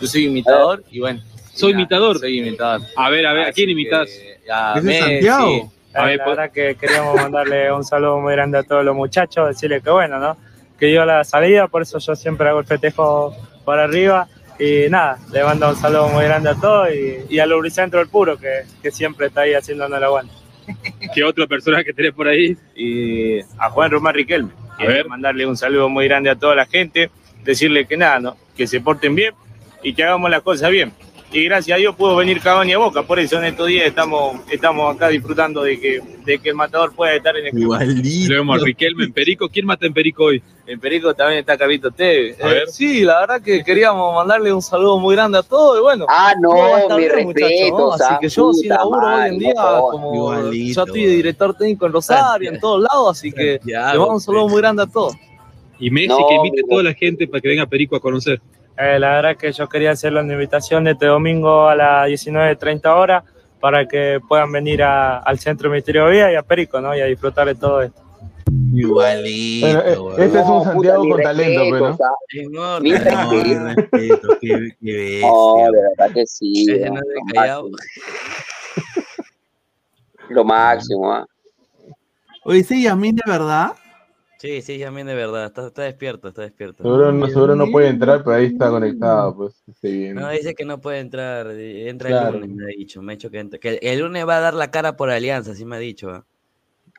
Yo 0.00 0.06
soy 0.06 0.24
imitador 0.26 0.84
y 0.90 1.00
bueno. 1.00 1.20
¿Soy 1.54 1.72
imitador? 1.72 2.18
Soy 2.18 2.38
imitador. 2.38 2.80
A 2.96 3.10
ver, 3.10 3.26
a 3.26 3.32
ver, 3.32 3.48
¿a 3.48 3.52
quién 3.52 3.70
imitas? 3.70 4.08
A 4.52 4.74
¿Ese 4.76 4.78
es 4.78 4.84
Messi. 4.84 5.00
Santiago? 5.26 5.72
A 5.94 6.04
ver, 6.04 6.18
La 6.18 6.24
pues- 6.24 6.36
verdad 6.36 6.52
que 6.52 6.74
queríamos 6.76 7.16
mandarle 7.16 7.72
un 7.72 7.84
saludo 7.84 8.20
muy 8.20 8.32
grande 8.34 8.58
a 8.58 8.62
todos 8.62 8.84
los 8.84 8.94
muchachos, 8.94 9.48
decirles 9.48 9.82
que 9.82 9.90
bueno, 9.90 10.18
¿no? 10.20 10.36
Que 10.78 10.86
dio 10.86 11.04
la 11.04 11.24
salida, 11.24 11.66
por 11.66 11.82
eso 11.82 11.98
yo 11.98 12.14
siempre 12.14 12.48
hago 12.48 12.60
el 12.60 12.66
festejo 12.66 13.34
por 13.64 13.78
arriba. 13.80 14.28
Y 14.60 14.88
nada, 14.90 15.18
le 15.32 15.42
mando 15.44 15.68
un 15.70 15.76
saludo 15.76 16.08
muy 16.08 16.24
grande 16.24 16.50
a 16.50 16.54
todos 16.54 16.88
y, 16.92 17.34
y 17.34 17.38
a 17.40 17.46
Lubricentro 17.46 17.98
del 18.00 18.08
Puro, 18.08 18.36
que, 18.36 18.62
que 18.82 18.90
siempre 18.90 19.26
está 19.28 19.40
ahí 19.42 19.54
haciéndonos 19.54 19.98
la 20.00 20.06
aguante. 20.06 20.32
¿Qué 21.14 21.24
otra 21.24 21.46
persona 21.46 21.82
que 21.82 21.92
tenés 21.92 22.12
por 22.12 22.28
ahí? 22.28 22.56
Y 22.76 23.40
a 23.58 23.70
Juan 23.70 23.90
Román 23.90 24.14
Riquelme. 24.14 24.50
Quiero 24.78 25.08
mandarle 25.08 25.46
un 25.46 25.56
saludo 25.56 25.88
muy 25.88 26.06
grande 26.06 26.30
a 26.30 26.36
toda 26.36 26.54
la 26.54 26.66
gente, 26.66 27.10
decirle 27.44 27.86
que 27.86 27.96
nada, 27.96 28.20
¿no? 28.20 28.36
Que 28.56 28.66
se 28.66 28.80
porten 28.80 29.14
bien 29.14 29.34
y 29.82 29.92
que 29.92 30.04
hagamos 30.04 30.30
las 30.30 30.42
cosas 30.42 30.70
bien. 30.70 30.92
Y 31.30 31.44
gracias 31.44 31.76
a 31.76 31.78
Dios 31.78 31.94
pudo 31.94 32.16
venir 32.16 32.40
Cavani 32.40 32.72
a 32.72 32.78
Boca, 32.78 33.02
por 33.02 33.18
eso 33.18 33.36
en 33.36 33.44
estos 33.44 33.66
días 33.66 33.86
estamos, 33.86 34.40
estamos 34.50 34.96
acá 34.96 35.08
disfrutando 35.08 35.62
de 35.62 35.78
que, 35.78 36.00
de 36.24 36.38
que 36.38 36.48
el 36.48 36.54
matador 36.54 36.94
pueda 36.94 37.14
estar 37.14 37.36
en 37.36 37.46
el 37.46 37.50
club. 37.50 37.62
Igualito. 37.64 38.28
Le 38.30 38.34
vemos 38.36 38.62
a 38.62 38.64
Riquelme 38.64 39.04
en 39.04 39.12
Perico. 39.12 39.46
¿Quién 39.50 39.66
mata 39.66 39.84
en 39.84 39.92
Perico 39.92 40.24
hoy? 40.24 40.42
En 40.66 40.80
Perico 40.80 41.12
también 41.12 41.40
está 41.40 41.58
Carlito 41.58 41.90
Tevez. 41.90 42.42
A 42.42 42.50
Eh, 42.50 42.62
sí, 42.68 43.02
la 43.02 43.20
verdad 43.20 43.42
que 43.42 43.62
queríamos 43.62 44.14
mandarle 44.14 44.54
un 44.54 44.62
saludo 44.62 44.98
muy 44.98 45.14
grande 45.16 45.36
a 45.36 45.42
todos 45.42 45.78
y 45.78 45.82
bueno. 45.82 46.06
Ah, 46.08 46.32
no, 46.40 46.48
todo 46.48 46.58
va 46.60 46.76
a 46.76 46.80
estar 46.80 46.96
mi 46.96 47.04
bien, 47.04 47.14
respeto, 47.14 47.34
muchachos, 47.34 47.70
¿no? 47.78 47.92
Así 47.92 48.14
que 48.22 48.28
yo 48.30 48.52
sí 48.54 48.62
puta 48.62 48.74
laburo 48.76 49.06
hoy 49.06 49.28
en 49.28 49.38
día 49.38 49.54
favor. 49.54 49.90
como 49.92 50.14
Igualito, 50.14 50.74
ya 50.74 50.82
estoy 50.82 51.04
de 51.04 51.12
director 51.12 51.54
técnico 51.54 51.86
en 51.86 51.92
Rosario, 51.92 52.50
en 52.50 52.58
todos 52.60 52.82
lados, 52.90 53.18
así 53.18 53.32
que 53.32 53.60
le 53.64 53.78
mando 53.78 54.14
un 54.14 54.20
saludo 54.20 54.48
muy 54.48 54.62
grande 54.62 54.82
a 54.82 54.86
todos. 54.86 55.14
Y 55.78 55.90
Messi, 55.90 56.08
No, 56.08 56.26
que 56.26 56.34
invite 56.36 56.62
a 56.64 56.68
toda 56.70 56.82
la 56.82 56.94
gente 56.94 57.28
para 57.28 57.40
que 57.42 57.48
venga 57.48 57.64
a 57.64 57.66
Perico 57.66 57.96
a 57.96 58.00
conocer. 58.00 58.40
Eh, 58.80 58.98
la 58.98 59.10
verdad 59.16 59.36
que 59.36 59.50
yo 59.52 59.68
quería 59.68 59.90
hacerle 59.92 60.20
una 60.20 60.32
invitación 60.34 60.86
este 60.86 61.06
domingo 61.06 61.68
a 61.68 61.74
las 61.74 62.06
19.30 62.08 62.94
horas 62.94 63.24
para 63.60 63.86
que 63.88 64.20
puedan 64.28 64.52
venir 64.52 64.82
a- 64.84 65.18
al 65.18 65.38
Centro 65.40 65.68
Misterio 65.70 66.08
Vía 66.08 66.32
y 66.32 66.36
a 66.36 66.42
Perico, 66.42 66.80
¿no? 66.80 66.96
Y 66.96 67.00
a 67.00 67.06
disfrutar 67.06 67.46
de 67.48 67.56
todo 67.56 67.82
esto. 67.82 68.00
Igualito. 68.72 69.66
Bueno, 69.66 69.80
eh, 70.20 70.24
este 70.26 70.38
es 70.38 70.44
un 70.46 70.50
No, 70.52 70.58
puta, 70.58 70.72
Santiago 70.72 71.08
con 71.08 71.22
talento, 71.22 71.60
respeto, 71.60 71.70
pero 71.72 71.86
o 71.92 71.96
sea, 71.96 72.06
Señor, 72.30 72.82
mi 72.82 72.90
No, 72.92 72.98
respeto. 73.74 74.28
qué, 74.40 74.68
qué 74.80 74.92
bestia. 74.96 75.28
No, 75.28 75.72
de 75.72 75.80
verdad 75.82 76.14
que 76.14 76.26
sí. 76.26 76.66
Ese 76.70 76.88
¿no? 76.88 76.94
no 76.94 77.00
es 77.00 77.06
Lo 77.08 77.24
máximo. 77.34 77.76
Lo 80.30 80.44
máximo, 80.44 81.12
¿ah? 81.12 81.26
Oye, 82.44 82.62
¿sí, 82.62 82.82
Yasmín 82.84 83.16
de 83.16 83.22
verdad? 83.26 83.72
Sí, 84.38 84.62
sí, 84.62 84.78
también 84.78 85.06
de 85.08 85.14
verdad. 85.16 85.46
Está, 85.46 85.66
está 85.66 85.82
despierto, 85.82 86.28
está 86.28 86.42
despierto. 86.42 86.84
seguro 86.84 87.10
no, 87.12 87.26
seguro 87.26 87.56
no 87.56 87.66
puede 87.72 87.88
entrar, 87.88 88.22
pero 88.22 88.36
ahí 88.36 88.46
está 88.46 88.70
conectado, 88.70 89.36
pues. 89.36 89.62
esté 89.66 89.90
bien. 89.90 90.14
No, 90.14 90.30
dice 90.30 90.54
que 90.54 90.64
no 90.64 90.80
puede 90.80 91.00
entrar. 91.00 91.50
Entra 91.50 92.08
Claro. 92.10 92.36
el 92.36 92.42
lunes, 92.42 92.50
me 92.56 92.64
ha 92.64 92.66
dicho. 92.68 93.02
Me 93.02 93.12
ha 93.12 93.16
dicho 93.16 93.30
que, 93.30 93.40
entra- 93.40 93.58
que 93.58 93.78
el 93.82 93.98
lunes 93.98 94.26
va 94.28 94.36
a 94.36 94.40
dar 94.40 94.54
la 94.54 94.70
cara 94.70 94.96
por 94.96 95.10
Alianza, 95.10 95.50
así 95.52 95.64
me 95.64 95.74
ha 95.74 95.80
dicho. 95.80 96.10
¿ah? 96.10 96.24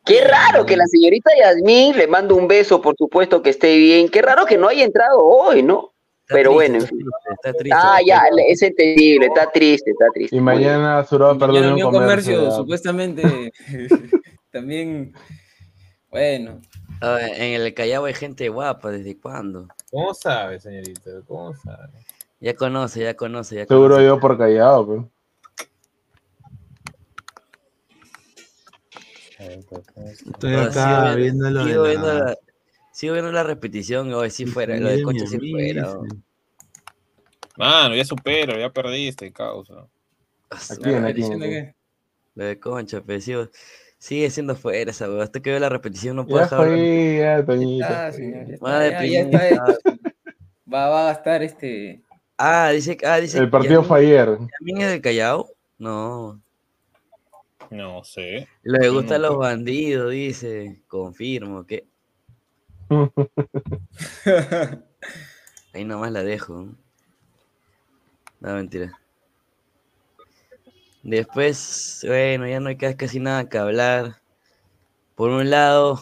Qué 0.04 0.22
raro 0.22 0.66
que 0.66 0.76
la 0.76 0.86
señorita 0.88 1.32
Yasmín 1.40 1.96
le 1.96 2.08
mando 2.08 2.36
un 2.36 2.48
beso, 2.48 2.82
por 2.82 2.96
supuesto 2.98 3.42
que 3.42 3.52
esté 3.52 3.78
bien. 3.78 4.10
Qué 4.10 4.22
raro 4.22 4.46
que 4.46 4.58
no 4.58 4.68
haya 4.68 4.84
entrado 4.84 5.20
hoy, 5.24 5.64
¿no? 5.64 5.94
Está 6.24 6.36
Pero 6.36 6.52
triste, 6.58 6.72
bueno, 6.72 6.76
en 6.76 6.82
está 6.82 6.90
fin. 6.90 6.98
triste, 7.00 7.34
está 7.34 7.54
triste. 7.54 7.78
Ah, 7.82 7.98
ya, 8.06 8.22
es 8.50 8.62
entendible, 8.62 9.26
está 9.28 9.50
triste, 9.50 9.92
está 9.92 10.06
triste. 10.14 10.36
Y 10.36 10.42
mañana 10.42 11.06
Suro 11.06 11.26
va 11.28 11.32
a 11.32 11.38
perder 11.38 11.62
Mañana 11.72 11.76
un 11.88 11.94
comercio. 11.94 12.34
Comercio, 12.36 12.52
supuestamente, 12.58 13.52
también, 14.52 15.14
bueno. 16.10 16.60
Ah, 17.02 17.20
en 17.22 17.62
el 17.62 17.74
Callao 17.74 18.06
hay 18.06 18.14
gente 18.14 18.50
guapa, 18.50 18.92
¿desde 18.92 19.18
cuándo? 19.18 19.68
¿Cómo 19.92 20.14
sabe, 20.14 20.60
señorita? 20.60 21.10
¿Cómo 21.28 21.56
sabe? 21.56 22.06
Ya 22.42 22.56
conoce, 22.56 23.02
ya 23.02 23.16
conoce, 23.16 23.56
ya 23.56 23.66
Seguro 23.66 23.96
conoce. 23.96 24.06
yo 24.08 24.20
por 24.20 24.38
callado, 24.38 24.86
pues. 24.86 25.02
Estoy 29.38 30.54
Ah, 30.56 30.64
acá 30.64 31.12
sigo 31.14 31.16
viendo 31.16 31.50
lo 31.50 31.66
de 31.66 31.72
sigo 31.72 31.84
la- 31.84 31.90
viendo 31.90 32.14
la, 32.14 32.38
sigo 32.92 33.14
viendo 33.14 33.32
la 33.32 33.44
repetición, 33.44 34.14
hoy 34.14 34.30
sí 34.30 34.46
fuera, 34.46 34.78
lo 34.78 34.90
de 34.90 35.02
Concha 35.04 35.26
sí 35.28 35.40
fuera. 35.52 35.98
Mano, 37.58 37.96
ya 37.96 38.06
supero, 38.06 38.58
ya 38.58 38.70
perdiste, 38.70 39.32
causa. 39.32 39.88
Aquí, 40.50 40.90
en 40.90 41.06
aquí. 41.06 41.22
en 41.24 41.44
aquí. 41.44 41.76
Lo 42.36 42.46
de 42.46 42.60
Concha, 42.60 43.02
pero 43.06 43.20
sigo- 43.22 43.50
sigue 44.00 44.30
siendo 44.32 44.56
fuera 44.56 44.90
esa 44.90 45.08
hueva. 45.08 45.24
Hasta 45.24 45.40
que 45.40 45.52
veo 45.52 45.60
la 45.60 45.70
repetición 45.70 46.16
no 46.16 46.26
puedo 46.26 46.42
dejar. 46.42 46.68
ya, 46.70 47.40
ya 47.40 48.58
Madre 48.60 48.88
está, 48.88 49.06
ya, 49.06 49.12
ya 49.12 49.22
está, 49.22 49.66
primita. 49.66 49.78
Va, 50.74 50.90
va 50.90 51.02
a 51.02 51.14
gastar 51.14 51.44
este. 51.44 52.02
Ah, 52.38 52.70
dice, 52.70 52.98
ah, 53.04 53.18
dice 53.18 53.38
El 53.38 53.50
partido 53.50 53.84
fue 53.84 54.00
ayer. 54.00 54.30
¿Yasmín 54.30 54.82
es 54.82 54.92
del 54.92 55.02
Callao? 55.02 55.50
No. 55.78 56.42
No 57.70 58.04
sé. 58.04 58.48
Le 58.64 58.90
gustan 58.90 59.22
no, 59.22 59.30
los 59.30 59.38
bandidos, 59.38 60.12
dice. 60.12 60.82
Confirmo 60.88 61.66
que. 61.66 61.86
Ahí 65.74 65.86
nomás 65.86 66.12
la 66.12 66.24
dejo. 66.24 66.68
No, 68.40 68.54
mentira. 68.56 68.98
Después, 71.04 72.04
bueno, 72.06 72.48
ya 72.48 72.60
no 72.60 72.70
hay 72.70 72.76
ca- 72.78 72.98
casi 72.98 73.20
nada 73.20 73.48
que 73.48 73.58
hablar. 73.58 74.16
Por 75.16 75.30
un 75.32 75.50
lado, 75.50 76.00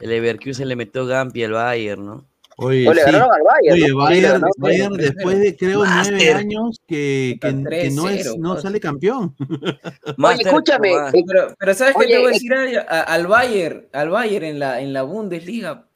el 0.00 0.10
Leverkusen 0.10 0.68
le 0.68 0.76
metió 0.76 1.06
Gampi 1.06 1.44
al 1.44 1.52
Bayern, 1.52 2.04
¿no? 2.04 2.24
Oye, 2.60 2.88
O 2.88 2.92
le 2.92 3.02
sí. 3.02 3.06
ganaron 3.12 3.30
al 3.32 3.42
Bayern, 3.44 3.74
Oye, 3.74 3.88
¿no? 3.88 3.98
Bayern, 3.98 4.40
Sí, 4.40 4.50
Bayern 4.58 4.94
después 4.96 5.38
de 5.38 5.56
creo 5.56 5.84
nueve 5.86 6.32
años 6.32 6.80
que, 6.88 7.38
que, 7.40 7.52
no, 7.52 8.08
es, 8.08 8.26
3-0, 8.26 8.36
no 8.38 8.60
sale 8.60 8.80
campeón. 8.80 9.36
Oye, 10.18 10.42
escúchame, 10.42 10.90
eh, 10.92 11.22
Pero, 11.24 11.54
pero 11.56 11.74
¿sabes 11.74 11.94
qué 11.96 12.06
te 12.06 12.18
voy 12.18 12.26
a 12.26 12.30
decir? 12.32 12.52
A- 12.54 12.80
a- 12.82 13.02
al 13.02 13.28
Bayern, 13.28 13.86
al 13.92 14.10
Bayern 14.10 14.44
en 14.46 14.58
la, 14.58 14.80
en 14.80 14.92
la 14.92 15.02
Bundesliga, 15.04 15.86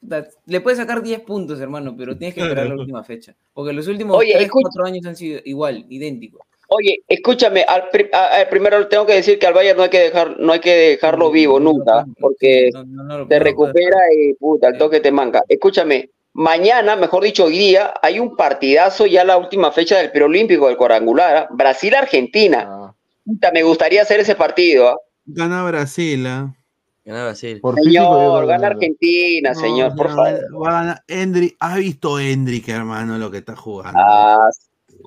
le 0.45 0.61
puedes 0.61 0.79
sacar 0.79 1.03
10 1.03 1.19
puntos, 1.19 1.59
hermano, 1.59 1.95
pero 1.97 2.17
tienes 2.17 2.33
que 2.33 2.41
esperar 2.41 2.67
la 2.67 2.75
última 2.81 3.03
fecha. 3.03 3.35
Porque 3.53 3.73
los 3.73 3.87
últimos 3.89 4.15
Oye, 4.17 4.31
3, 4.31 4.45
escucha- 4.45 4.69
4 4.71 4.85
años 4.85 5.05
han 5.05 5.17
sido 5.17 5.41
igual, 5.43 5.85
idénticos. 5.89 6.41
Oye, 6.75 7.03
escúchame, 7.07 7.63
al, 7.63 7.89
pri- 7.89 8.09
primero 8.49 8.87
tengo 8.87 9.05
que 9.05 9.13
decir 9.13 9.37
que 9.37 9.45
al 9.45 9.53
Bayern 9.53 9.77
no 9.77 9.83
hay 9.83 9.89
que 9.89 9.99
dejar, 9.99 10.39
no 10.39 10.53
hay 10.53 10.59
que 10.59 10.73
dejarlo 10.73 11.29
vivo 11.29 11.59
nunca, 11.59 12.05
porque 12.19 12.71
No, 12.85 13.25
recupera 13.25 13.97
y 14.17 14.33
puta, 14.33 14.69
el 14.69 14.77
toque 14.77 14.99
te 14.99 15.11
manca. 15.11 15.43
Escúchame, 15.47 16.09
mañana, 16.33 16.95
mejor 16.95 17.23
dicho, 17.23 17.45
hoy 17.45 17.57
día, 17.57 17.93
hay 18.01 18.19
un 18.19 18.35
partidazo 18.35 19.05
ya 19.05 19.23
la 19.23 19.37
última 19.37 19.71
fecha 19.71 19.97
del 19.97 20.11
preolímpico 20.11 20.67
del 20.67 20.77
cuadrangular, 20.77 21.35
¿ah? 21.37 21.47
Brasil-Argentina. 21.51 22.93
Puta, 23.23 23.51
me 23.51 23.61
gustaría 23.63 24.01
hacer 24.01 24.19
ese 24.19 24.35
partido, 24.35 24.89
¿ah? 24.89 24.97
Gana 25.25 25.63
Brasil, 25.63 26.25
¿ah? 26.25 26.53
Gana 27.05 27.25
Brasil. 27.25 27.59
Por 27.61 27.75
Señor, 27.75 28.47
gana. 28.47 28.67
Argentina, 28.67 29.53
señor, 29.53 29.95
por 29.95 30.09
favor. 30.09 30.39
Va 30.61 30.69
a 30.69 30.73
ganar. 30.83 31.03
¿Has 31.59 31.77
visto 31.77 32.19
Endrick, 32.19 32.69
hermano, 32.69 33.17
lo 33.17 33.29
que 33.29 33.37
está 33.39 33.55
jugando? 33.55 33.99
Ah, 34.01 34.49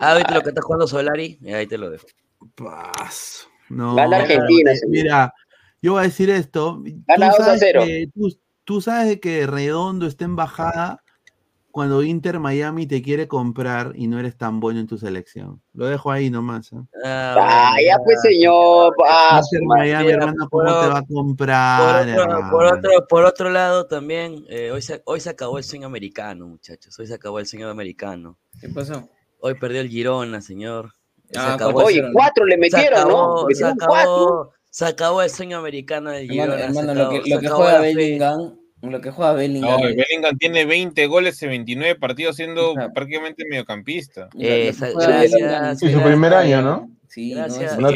Ah, 0.00 0.14
¿viste 0.14 0.34
lo 0.34 0.42
que 0.42 0.48
está 0.50 0.62
jugando 0.62 0.86
Solari? 0.86 1.38
Y 1.40 1.52
ahí 1.52 1.66
te 1.66 1.78
lo 1.78 1.90
dejo. 1.90 2.06
Paso. 2.54 3.48
No, 3.68 3.94
Gana 3.96 4.18
Argentina, 4.18 4.72
eh. 4.72 4.80
Mira, 4.88 5.34
yo 5.82 5.92
voy 5.92 6.00
a 6.00 6.04
decir 6.04 6.30
esto. 6.30 6.82
Gana 7.06 7.30
tú 7.30 7.36
2 7.38 7.40
a 7.40 7.44
sabes 7.44 7.60
0. 7.60 7.82
que- 7.84 8.08
tú, 8.14 8.28
tú 8.64 8.80
sabes 8.80 9.08
de 9.08 9.20
que 9.20 9.46
Redondo 9.46 10.06
está 10.06 10.24
en 10.24 10.36
bajada 10.36 11.02
cuando 11.70 12.02
Inter 12.02 12.38
Miami 12.40 12.86
te 12.86 13.02
quiere 13.02 13.28
comprar 13.28 13.92
y 13.96 14.06
no 14.06 14.18
eres 14.18 14.36
tan 14.38 14.60
bueno 14.60 14.80
en 14.80 14.86
tu 14.86 14.96
selección. 14.96 15.60
Lo 15.74 15.86
dejo 15.86 16.10
ahí 16.10 16.30
nomás. 16.30 16.72
¿eh? 16.72 16.76
Ah, 17.04 17.76
ya 17.84 17.98
pues, 18.02 18.20
señor. 18.22 18.94
ah, 19.06 19.40
Inter. 19.42 19.66
Miami, 19.66 20.10
hermano, 20.10 20.48
¿cómo 20.48 20.64
por- 20.64 20.80
te 20.80 20.86
va 20.88 20.98
a 20.98 21.02
Por 21.02 21.14
comprar? 21.14 22.08
otro, 22.08 22.50
por 22.50 22.64
otro, 22.66 22.90
por 23.08 23.24
otro 23.24 23.50
lado, 23.50 23.86
también, 23.86 24.44
eh, 24.48 24.70
hoy, 24.70 24.80
se, 24.80 25.02
hoy 25.04 25.20
se 25.20 25.28
acabó 25.30 25.58
el 25.58 25.64
sueño 25.64 25.86
americano, 25.86 26.46
muchachos. 26.46 26.98
Hoy 26.98 27.06
se 27.08 27.14
acabó 27.14 27.40
el 27.40 27.46
sueño 27.46 27.68
americano. 27.68 28.38
¿Qué 28.60 28.68
pasó? 28.70 29.08
Hoy 29.40 29.54
perdió 29.54 29.80
el 29.80 29.88
Girona, 29.88 30.40
señor. 30.40 30.92
Se 31.30 31.38
Ah, 31.38 31.54
acabó 31.54 31.72
cuatro 31.74 31.90
el- 31.90 32.04
Oye, 32.04 32.12
cuatro 32.12 32.44
le 32.46 32.56
metieron, 32.56 33.08
¿no? 33.08 33.08
acabó, 33.40 33.48
se 33.52 33.62
cuatro. 33.62 33.84
acabó, 33.84 34.52
se 34.70 34.84
acabó 34.86 35.22
el 35.22 35.30
sueño 35.30 35.58
americano 35.58 36.10
del 36.10 36.30
Hermano, 36.30 36.42
Girona. 36.52 36.58
se 36.58 36.64
hermano, 36.80 36.94
lo 36.94 37.10
que, 37.10 37.30
lo 37.30 37.56
juega. 37.56 37.80
Bellingham, 37.80 38.58
lo 38.82 39.00
que 39.00 39.10
juega 39.10 39.32
Bellingham. 39.32 39.80
No, 39.80 39.88
es- 39.88 39.96
Bellingham 39.96 40.38
tiene 40.38 40.64
20 40.64 41.06
goles 41.06 41.42
en 41.42 41.50
29 41.50 41.96
partidos 41.96 42.36
siendo 42.36 42.74
prácticamente 42.94 43.44
mediocampista. 43.48 44.28
gracias. 44.34 45.78
Sí, 45.80 45.92
su 45.92 46.00
primer 46.02 46.34
año, 46.34 46.62
¿no? 46.62 46.90
Sí, 47.08 47.32
Gracias. 47.34 47.78
no, 47.78 47.88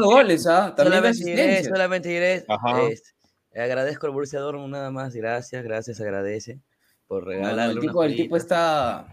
goles, 0.00 0.46
¿ah? 0.46 0.72
También 0.76 0.98
Solamente 1.02 1.24
diré, 1.24 1.64
solamente 1.64 2.08
diré, 2.08 2.44
es- 2.90 3.14
agradezco 3.54 4.06
al 4.06 4.12
Borussia 4.12 4.38
Dortmund 4.38 4.72
nada 4.72 4.90
más, 4.92 5.14
gracias, 5.14 5.64
gracias, 5.64 6.00
agradece 6.00 6.60
por 7.08 7.26
regalarle 7.26 7.74
el 7.74 7.80
tipo, 7.80 8.04
el 8.04 8.14
tipo 8.14 8.36
está. 8.36 9.08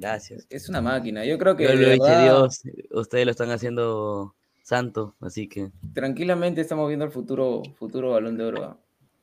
Gracias. 0.00 0.46
Es 0.50 0.68
una 0.68 0.80
máquina. 0.80 1.24
Yo 1.24 1.38
creo 1.38 1.56
que 1.56 1.64
Yo 1.64 1.74
lo 1.74 1.80
hice 1.80 1.88
verdad, 2.00 2.22
Dios, 2.24 2.62
ustedes 2.92 3.24
lo 3.26 3.30
están 3.32 3.50
haciendo 3.50 4.34
santo, 4.62 5.14
así 5.20 5.46
que 5.48 5.70
tranquilamente 5.92 6.60
estamos 6.60 6.88
viendo 6.88 7.04
el 7.04 7.10
futuro, 7.10 7.62
futuro 7.76 8.10
balón 8.12 8.36
de 8.36 8.44
oro. 8.44 8.78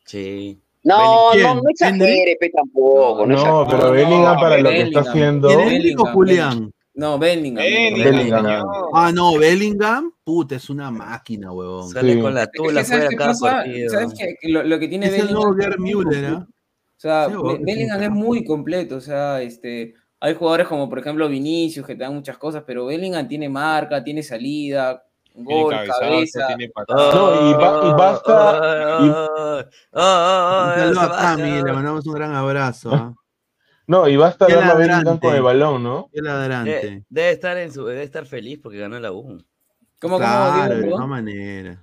sí. 0.05 0.59
No, 0.83 1.29
¿Quién? 1.33 1.43
no, 1.43 1.55
no 1.55 1.69
exagere, 1.69 2.37
tampoco. 2.55 3.25
No, 3.25 3.35
No, 3.35 3.61
exagere. 3.63 3.77
pero 3.77 3.91
Bellingham 3.91 4.39
para 4.39 4.57
lo 4.59 4.69
que 4.69 4.75
está 4.83 4.83
Bellingham. 5.01 5.07
haciendo. 5.07 5.47
¿Quién 5.49 5.59
Endrick 5.59 5.99
o 5.99 6.03
Bellingham, 6.03 6.13
Julián? 6.13 6.71
No, 6.93 7.19
Bellingham. 7.19 7.65
Bellingham. 7.65 8.45
Ah, 8.93 9.11
no, 9.13 9.37
Bellingham, 9.37 10.13
puta, 10.23 10.55
es 10.55 10.69
una 10.69 10.89
máquina, 10.89 11.51
huevón. 11.51 11.89
Sale 11.89 12.21
con 12.21 12.33
la 12.33 12.47
tula 12.47 12.81
Es 12.81 12.87
que, 12.89 12.95
¿sabes 12.95 13.05
fuera 13.15 13.17
cada 13.17 13.39
partido. 13.39 13.89
¿Sabes 13.89 14.13
qué? 14.17 14.35
Que 14.39 14.47
Lo, 14.49 14.63
lo 14.63 14.79
que 14.79 14.87
tiene 14.87 15.07
Es 15.07 15.13
el 15.13 15.17
Bellingham. 15.23 15.43
nuevo 15.43 15.57
Gerd 15.61 15.79
Müller, 15.79 16.25
¿ah? 16.25 16.47
O 16.49 16.99
sea, 16.99 17.27
Sí, 17.27 17.33
Bellingham 17.63 18.01
es 18.03 18.11
muy 18.11 18.45
completo. 18.45 18.95
O 18.95 19.01
sea, 19.01 19.41
este, 19.41 19.93
hay 20.19 20.33
jugadores 20.35 20.67
como, 20.67 20.89
por 20.89 20.99
ejemplo, 20.99 21.27
Vinicius, 21.29 21.85
que 21.85 21.95
te 21.95 22.03
dan 22.03 22.13
muchas 22.15 22.37
cosas, 22.37 22.63
pero 22.65 22.85
Bellingham 22.85 23.27
tiene 23.27 23.49
marca, 23.49 24.03
tiene 24.03 24.23
salida, 24.23 25.03
gol, 25.35 25.71
cabezazo, 25.73 25.99
cabeza. 25.99 26.47
tiene 26.47 26.69
patada. 26.69 27.13
No, 27.13 27.49
y, 27.49 27.53
ba- 27.53 27.81
y 27.83 27.91
basta. 27.91 28.97
y- 29.01 29.67
Ah, 29.93 30.73
Un 30.73 30.79
saludo 30.81 31.01
a 31.01 31.17
Cami, 31.21 31.61
le 31.63 31.73
mandamos 31.73 32.05
un 32.07 32.13
gran 32.13 32.33
abrazo. 32.35 32.91
¿ah? 32.93 33.13
no, 33.87 34.07
y 34.07 34.15
basta 34.17 34.47
verlo 34.47 34.71
a 34.71 34.75
Bellingham 34.75 35.19
con 35.19 35.35
el 35.35 35.41
balón, 35.41 35.83
¿no? 35.83 36.09
Qué 36.13 36.21
ladrante. 36.21 36.71
De- 36.71 37.03
debe 37.09 37.31
estar 37.31 37.57
en 37.57 37.71
su, 37.71 37.85
debe 37.85 38.03
estar 38.03 38.25
feliz 38.25 38.59
porque 38.61 38.79
ganó 38.79 38.99
la 38.99 39.11
U. 39.11 39.43
¿Cómo, 39.99 40.17
Claro, 40.17 40.51
cómo, 40.53 40.63
de 40.69 40.75
Diego, 40.75 40.91
perdón? 40.97 41.09
maneras. 41.09 41.79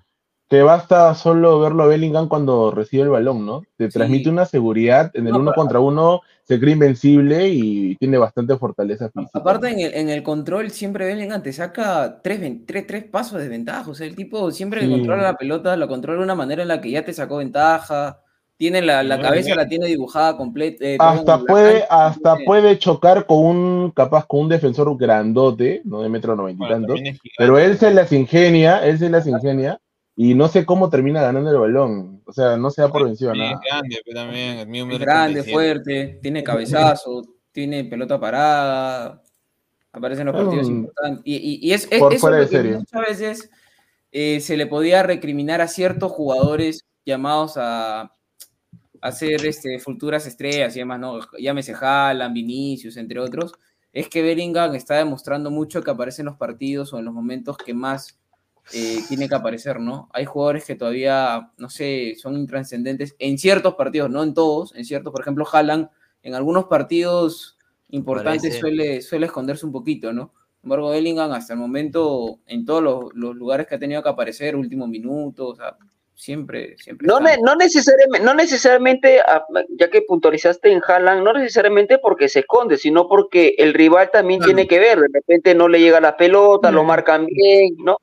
Que 0.48 0.62
basta 0.62 1.14
solo 1.14 1.58
verlo 1.60 1.84
a 1.84 1.86
Bellingham 1.86 2.28
cuando 2.28 2.70
recibe 2.70 3.05
el 3.05 3.08
balón, 3.08 3.47
¿no? 3.47 3.62
Te 3.76 3.89
transmite 3.89 4.28
una 4.28 4.44
seguridad 4.44 5.10
en 5.14 5.26
el 5.26 5.32
No, 5.32 5.39
uno 5.40 5.52
contra 5.55 5.81
uno, 5.81 6.20
se 6.44 6.60
cree 6.60 6.74
invencible 6.74 7.48
y 7.48 7.97
tiene 7.97 8.18
bastante 8.18 8.56
fortaleza 8.58 9.08
física. 9.08 9.39
Aparte, 9.39 9.70
en 9.70 9.81
el, 9.81 9.94
en 9.94 10.08
el 10.10 10.23
control, 10.23 10.70
siempre 10.70 11.06
Bellingham 11.06 11.42
te 11.42 11.52
saca 11.52 12.20
tres, 12.23 12.40
tres, 12.66 12.86
tres 12.86 13.05
pasos 13.05 13.40
de 13.40 13.48
ventaja. 13.48 13.90
O 13.90 13.94
sea, 13.94 14.06
el 14.06 14.14
tipo 14.14 14.50
siempre 14.50 14.81
que 14.81 14.86
Sí. 14.86 14.92
controla 14.92 15.23
la 15.23 15.36
pelota, 15.36 15.76
lo 15.76 15.89
controla 15.89 16.18
de 16.18 16.24
una 16.24 16.34
manera 16.34 16.60
en 16.62 16.68
la 16.68 16.81
que 16.81 16.90
ya 16.90 17.05
te 17.05 17.14
sacó 17.14 17.39
ventaja. 17.39 18.20
Tiene 18.56 18.82
la, 18.82 19.02
la 19.02 19.20
cabeza, 19.20 19.55
la 19.56 19.66
tiene 19.66 19.86
dibujada 19.86 20.36
completa. 20.36 20.84
eh, 20.84 20.97
hasta 21.00 21.39
la 21.39 21.44
puede, 21.44 21.81
cancha 21.81 22.06
hasta 22.06 22.32
tiene- 22.34 22.47
puede 22.47 22.78
chocar 22.78 23.26
con 23.26 23.39
un, 23.39 23.90
capaz 23.90 24.26
con 24.26 24.40
un 24.40 24.48
defensor 24.50 24.97
grandote, 24.97 25.81
no 25.84 26.02
de 26.02 26.08
metro 26.10 26.36
noventa 26.36 26.62
y 26.64 26.66
Bueno, 26.68 26.86
tantos, 26.86 27.00
pero 27.36 27.58
él 27.58 27.78
se 27.78 27.92
las 27.92 28.12
ingenia, 28.12 28.84
él 28.86 28.98
se 28.98 29.10
las 29.10 29.26
ingenia, 29.26 29.81
y 30.17 30.34
no 30.34 30.49
sé 30.49 30.65
cómo 30.65 30.89
termina 30.91 31.20
ganando 31.23 31.51
el 31.51 31.59
balón. 31.59 32.23
O 32.25 32.33
sea, 32.33 32.57
no 32.57 32.70
se 32.70 32.83
da 32.83 32.89
por 32.89 33.05
vencido 33.05 33.34
nada. 33.34 33.52
es 33.52 33.59
grande, 33.70 34.01
pero 34.05 34.20
también 34.20 34.59
el 34.59 34.68
mío 34.68 34.84
Es 34.91 34.99
grande, 34.99 35.43
37. 35.43 35.52
fuerte, 35.52 36.18
tiene 36.23 36.43
cabezazo, 36.44 37.23
tiene 37.52 37.84
pelota 37.84 38.18
parada, 38.20 39.23
aparece 39.93 40.20
en 40.23 40.26
los 40.28 40.36
Es 40.36 40.43
partidos 40.43 40.67
un- 40.68 40.75
importantes. 40.76 41.23
Y, 41.25 41.34
y- 41.36 41.68
y 41.68 41.73
es, 41.73 41.89
es- 41.91 41.99
por 42.01 42.12
eso 42.15 42.31
de 42.31 42.47
serie. 42.49 42.76
muchas 42.78 43.01
veces 43.01 43.51
eh, 44.12 44.39
se 44.41 44.57
le 44.57 44.67
podía 44.67 45.02
recriminar 45.02 45.60
a 45.60 45.67
ciertos 45.68 46.12
jugadores 46.12 46.84
llamados 47.05 47.55
a, 47.57 48.12
ser 49.12 49.44
este, 49.44 49.78
futuras 49.81 50.26
estrellas 50.26 50.75
y 50.76 50.78
demás, 50.78 50.99
¿no? 51.01 51.18
Llámese 51.39 51.75
Haaland, 51.78 52.33
Vinicius, 52.34 52.97
entre 52.97 53.20
otros. 53.20 53.52
Es 53.93 54.09
que 54.09 54.23
Bellingham 54.23 54.75
está 54.75 54.97
demostrando 54.97 55.51
mucho 55.51 55.83
que 55.83 55.91
aparece 55.91 56.23
en 56.23 56.26
los 56.26 56.36
partidos 56.36 56.93
o 56.93 56.99
en 56.99 57.05
los 57.05 57.12
momentos 57.12 57.57
que 57.59 57.75
más 57.75 58.18
eh, 58.73 59.01
tiene 59.09 59.28
que 59.28 59.34
aparecer, 59.34 59.78
¿no? 59.81 60.09
Hay 60.12 60.25
jugadores 60.25 60.65
que 60.65 60.75
todavía, 60.75 61.51
no 61.59 61.68
sé, 61.68 62.15
son 62.17 62.36
intranscendentes 62.36 63.15
en 63.18 63.36
ciertos 63.39 63.75
partidos, 63.75 64.10
no 64.10 64.23
en 64.23 64.33
todos, 64.34 64.75
en 64.75 64.84
ciertos, 64.84 65.12
por 65.12 65.20
ejemplo, 65.20 65.47
Haaland, 65.51 65.89
en 66.23 66.34
algunos 66.34 66.65
partidos 66.65 67.59
importantes 67.91 68.59
suele, 68.59 69.02
suele 69.02 69.26
esconderse 69.26 69.67
un 69.67 69.73
poquito, 69.73 70.12
¿no? 70.12 70.33
Sin 70.60 70.67
embargo, 70.68 70.91
Bellingham 70.91 71.33
hasta 71.33 71.52
el 71.52 71.59
momento, 71.59 72.39
en 72.47 72.65
todos 72.65 72.83
los, 72.83 73.15
los 73.15 73.36
lugares 73.36 73.67
que 73.67 73.75
ha 73.75 73.78
tenido 73.78 74.02
que 74.02 74.09
aparecer, 74.09 74.57
último 74.57 74.86
minuto, 74.86 75.49
o 75.49 75.55
sea, 75.55 75.76
siempre, 76.15 76.78
siempre. 76.78 77.07
No, 77.07 77.20
ne- 77.20 77.36
no, 77.44 77.55
necesariamente, 77.55 78.25
no 78.25 78.33
necesariamente, 78.34 79.20
ah, 79.20 79.44
ya 79.78 79.91
que 79.91 80.02
puntualizaste 80.02 80.73
en 80.73 80.81
Haaland, 80.86 81.23
no 81.23 81.34
necesariamente 81.34 81.99
porque 81.99 82.28
se 82.31 82.41
esconde, 82.41 82.78
sino 82.78 83.07
porque 83.09 83.55
el 83.59 83.75
rival 83.75 84.10
también 84.10 84.41
Claro. 84.41 84.55
tiene 84.55 84.67
que 84.68 84.78
ver. 84.78 85.01
De 85.01 85.09
repente 85.12 85.55
no 85.55 85.68
le 85.68 85.81
llega 85.81 86.01
la 86.01 86.17
pelota, 86.17 86.70
lo 86.70 86.84
marcan 86.84 87.26
bien, 87.26 87.76
¿no? 87.84 87.99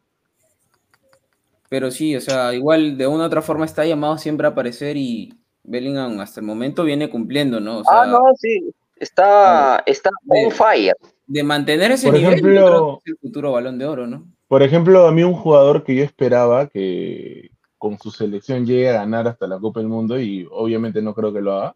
Pero 1.71 1.89
sí, 1.89 2.17
o 2.17 2.19
sea, 2.19 2.53
igual 2.53 2.97
de 2.97 3.07
una 3.07 3.23
u 3.23 3.27
otra 3.27 3.41
forma 3.41 3.63
está 3.63 3.85
llamado 3.85 4.17
siempre 4.17 4.45
a 4.45 4.49
aparecer 4.49 4.97
y 4.97 5.33
Bellingham 5.63 6.19
hasta 6.19 6.41
el 6.41 6.45
momento 6.45 6.83
viene 6.83 7.09
cumpliendo, 7.09 7.61
¿no? 7.61 7.77
O 7.77 7.83
sea, 7.85 8.01
ah, 8.01 8.07
no, 8.07 8.19
sí, 8.37 8.73
está, 8.97 9.81
está 9.85 10.09
on 10.27 10.51
fire. 10.51 10.97
de 11.27 11.43
mantener 11.43 11.91
ese 11.91 12.07
Por 12.09 12.17
nivel, 12.17 12.31
yo 12.31 12.37
ejemplo- 12.39 12.65
creo 12.67 13.01
que 13.05 13.11
es 13.11 13.13
el 13.13 13.17
futuro 13.21 13.53
balón 13.53 13.77
de 13.77 13.85
oro, 13.85 14.05
¿no? 14.05 14.25
Por 14.49 14.63
ejemplo, 14.63 15.07
a 15.07 15.13
mí 15.13 15.23
un 15.23 15.33
jugador 15.33 15.85
que 15.85 15.95
yo 15.95 16.03
esperaba 16.03 16.67
que 16.67 17.51
con 17.77 17.97
su 17.97 18.11
selección 18.11 18.65
llegue 18.65 18.89
a 18.89 18.93
ganar 18.93 19.29
hasta 19.29 19.47
la 19.47 19.57
Copa 19.57 19.79
del 19.79 19.87
Mundo, 19.87 20.19
y 20.19 20.45
obviamente 20.51 21.01
no 21.01 21.13
creo 21.15 21.31
que 21.31 21.39
lo 21.39 21.53
haga, 21.53 21.75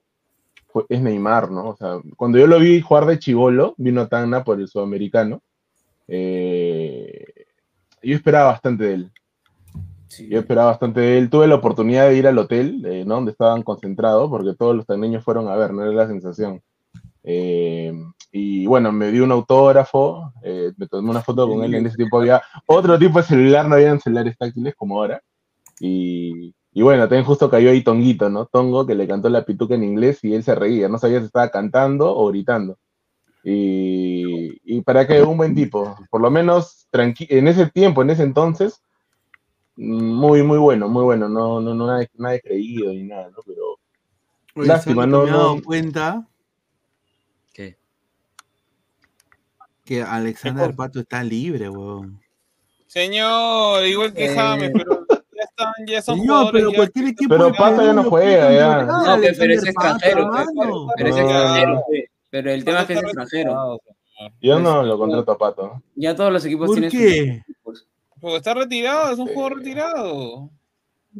es 0.90 1.00
Neymar, 1.02 1.50
¿no? 1.52 1.70
O 1.70 1.78
sea, 1.78 2.00
cuando 2.18 2.38
yo 2.38 2.48
lo 2.48 2.60
vi 2.60 2.82
jugar 2.82 3.06
de 3.06 3.18
chivolo, 3.18 3.76
vino 3.78 4.02
a 4.02 4.10
Tacna 4.10 4.44
por 4.44 4.60
el 4.60 4.68
sudamericano, 4.68 5.42
eh, 6.10 7.46
yo 8.04 8.14
esperaba 8.14 8.52
bastante 8.52 8.84
de 8.84 8.94
él. 8.96 9.12
Yo 10.20 10.40
esperaba 10.40 10.72
bastante 10.72 11.18
él. 11.18 11.30
Tuve 11.30 11.48
la 11.48 11.56
oportunidad 11.56 12.10
de 12.10 12.18
ir 12.18 12.28
al 12.28 12.38
hotel, 12.38 12.86
eh, 12.86 13.04
¿no? 13.06 13.16
Donde 13.16 13.32
estaban 13.32 13.64
concentrados, 13.64 14.30
porque 14.30 14.54
todos 14.54 14.76
los 14.76 14.86
tagneños 14.86 15.24
fueron 15.24 15.48
a 15.48 15.56
ver, 15.56 15.74
no 15.74 15.84
era 15.84 15.92
la 15.92 16.08
sensación. 16.08 16.62
Eh, 17.24 17.94
y 18.32 18.66
bueno, 18.66 18.92
me 18.92 19.12
dio 19.12 19.24
un 19.24 19.32
autógrafo, 19.32 20.34
eh, 20.44 20.72
me 20.78 20.88
tomé 20.88 21.10
una 21.10 21.22
foto 21.22 21.48
con 21.48 21.64
él. 21.64 21.74
En 21.74 21.86
ese 21.86 21.98
tiempo 21.98 22.20
había 22.20 22.42
otro 22.66 23.00
tipo 23.00 23.20
de 23.20 23.26
celular, 23.26 23.68
no 23.68 23.76
habían 23.76 24.00
celulares 24.00 24.38
táctiles 24.38 24.76
como 24.76 25.00
ahora. 25.00 25.22
Y, 25.80 26.54
y 26.72 26.82
bueno, 26.82 27.04
también 27.04 27.26
justo 27.26 27.50
cayó 27.50 27.70
ahí 27.70 27.84
Tonguito, 27.84 28.30
¿no? 28.30 28.46
Tongo, 28.46 28.86
que 28.86 28.96
le 28.96 29.08
cantó 29.08 29.30
la 29.30 29.46
pituca 29.46 29.76
en 29.76 29.84
inglés 29.84 30.24
y 30.24 30.34
él 30.34 30.44
se 30.44 30.56
reía, 30.56 30.90
no 30.90 30.98
sabía 30.98 31.20
si 31.20 31.26
estaba 31.26 31.50
cantando 31.50 32.16
o 32.16 32.28
gritando. 32.28 32.78
Y, 33.44 34.58
y 34.64 34.82
para 34.82 35.06
que 35.06 35.22
un 35.22 35.38
buen 35.38 35.54
tipo, 35.54 35.96
por 36.10 36.20
lo 36.20 36.32
menos 36.32 36.88
en 36.92 37.48
ese 37.48 37.68
tiempo, 37.68 38.02
en 38.02 38.10
ese 38.10 38.24
entonces, 38.24 38.82
muy, 39.78 40.44
muy 40.44 40.58
bueno, 40.58 40.88
muy 40.90 41.04
bueno, 41.04 41.28
no, 41.30 41.60
no, 41.62 41.74
no 41.74 41.88
nada, 41.88 42.08
nada 42.16 42.40
creído 42.40 42.92
ni 42.92 43.04
nada, 43.04 43.30
¿no? 43.30 43.38
Pero 43.46 43.80
Oye, 44.56 44.68
lástima, 44.68 45.04
¿saben 45.04 45.12
no, 45.12 45.24
me 45.24 45.30
he 45.30 45.32
dado 45.32 45.56
no, 45.58 45.62
cuenta 45.64 46.28
¿Qué? 47.54 47.78
que 49.84 50.02
Alexander 50.02 50.74
Pato 50.76 51.00
está 51.02 51.24
libre, 51.24 51.70
weón. 51.70 52.20
Señor, 52.88 53.86
igual 53.86 54.14
que 54.14 54.26
Eh, 54.26 54.36
James, 54.36 54.72
pero 54.74 55.06
ya 55.10 55.44
están, 55.44 55.74
ya 55.86 56.02
son 56.02 56.20
Señor, 56.20 56.50
pero 56.54 56.72
ya- 56.72 56.78
cualquier 56.78 57.08
equipo 57.08 57.36
Pero 57.36 57.52
Pato 57.54 57.82
ya 57.84 57.94
no 57.94 58.04
juega, 58.06 58.52
ya. 58.54 58.84
No, 58.84 59.20
pe- 59.22 59.34
pero 59.38 59.54
es 59.54 59.64
extranjero, 59.66 60.20
hermano. 60.22 60.88
pero 60.96 61.10
es 61.10 61.18
extranjero. 61.18 61.84
Pero 62.32 62.52
el 62.52 62.64
tema 62.66 62.82
es 62.82 62.88
que 62.88 62.94
es 62.94 63.04
extranjero. 63.04 63.80
yo 64.42 64.60
no 64.60 64.84
lo 64.84 64.98
contrato 64.98 65.32
a 65.34 65.38
Pato. 65.38 65.82
Ya 65.96 66.16
todos 66.16 66.32
los 66.32 66.46
equipos 66.46 66.68
¿Por 66.68 66.76
tienen 66.76 66.92
sus 66.92 67.00
qué? 67.00 67.20
equipos. 67.46 67.88
Porque 68.20 68.38
está 68.38 68.54
retirado, 68.54 69.12
es 69.14 69.20
un 69.20 69.28
jugador 69.28 69.58
retirado. 69.58 70.50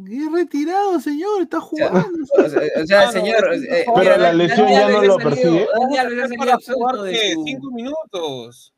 ¿Qué 0.06 0.28
retirado, 0.32 1.00
señor? 1.00 1.42
Está 1.42 1.60
jugando. 1.60 2.00
O 2.36 2.48
sea, 2.86 3.02
Ah, 3.08 3.12
señor, 3.12 3.54
eh. 3.54 3.84
Pero 3.94 4.16
la 4.18 4.32
lesión 4.32 4.68
ya 4.68 4.88
no 4.90 5.02
lo 5.02 5.16
persigue. 5.18 5.66
Cinco 7.44 7.70
minutos. 7.70 8.72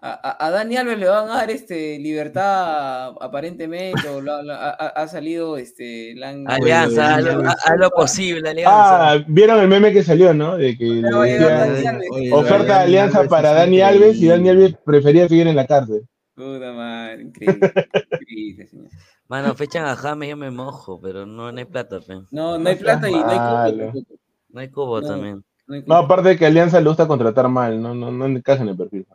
A, 0.00 0.10
a- 0.12 0.46
a 0.46 0.50
Dani 0.50 0.76
Alves 0.76 0.98
le 0.98 1.08
van 1.08 1.28
a 1.30 1.34
dar 1.36 1.50
este, 1.50 1.98
libertad 1.98 3.14
aparentemente, 3.20 4.06
o 4.08 4.20
lo- 4.20 4.42
lo- 4.42 4.52
ha, 4.54 5.08
salido 5.08 5.56
este, 5.56 6.14
Alianza, 6.46 7.14
haz 7.16 7.24
lo, 7.78 7.90
posible, 7.90 8.50
Alianza. 8.50 9.12
Ah, 9.12 9.24
¿vieron 9.26 9.58
el 9.60 9.68
meme 9.68 9.92
que 9.92 10.04
salió, 10.04 10.34
no? 10.34 10.56
De 10.58 10.76
que 10.76 11.00
oferta 12.32 12.64
de 12.78 12.84
alianza 12.84 13.24
para 13.24 13.52
Dani 13.52 13.80
Alves 13.80 14.16
y 14.18 14.26
Dani. 14.28 14.48
Alves 14.50 14.74
prefería 14.84 15.28
seguir 15.28 15.46
en 15.48 15.56
la 15.56 15.66
cárcel. 15.66 16.02
Puta 16.36 16.72
madre, 16.72 17.22
increíble. 17.22 17.72
increíble, 18.20 18.66
señor. 18.66 18.88
Mano, 19.28 19.54
fechan 19.54 19.86
a 19.86 19.96
James, 19.96 20.28
yo 20.28 20.36
me 20.36 20.50
mojo, 20.50 21.00
pero 21.00 21.26
no, 21.26 21.50
no 21.50 21.58
hay 21.58 21.64
plata, 21.64 21.98
pe. 22.00 22.20
No, 22.30 22.58
no 22.58 22.68
hay 22.68 22.76
plata 22.76 23.08
y 23.08 23.12
no 23.12 23.26
hay 23.28 23.38
tampoco. 23.38 24.06
No 24.50 24.60
hay 24.60 24.68
cubo 24.70 25.00
No. 25.00 25.06
también. 25.08 25.44
No, 25.66 25.74
hay 25.74 25.80
No, 25.80 25.84
cupo. 25.86 25.94
aparte 25.96 26.28
de 26.28 26.36
que 26.38 26.46
Alianza 26.46 26.80
le 26.80 26.88
gusta 26.88 27.08
contratar 27.08 27.48
mal, 27.48 27.80
no, 27.82 27.94
no, 27.94 28.10
no 28.12 28.26
encaja 28.26 28.62
en 28.62 28.68
el 28.68 28.76
perfil. 28.76 29.06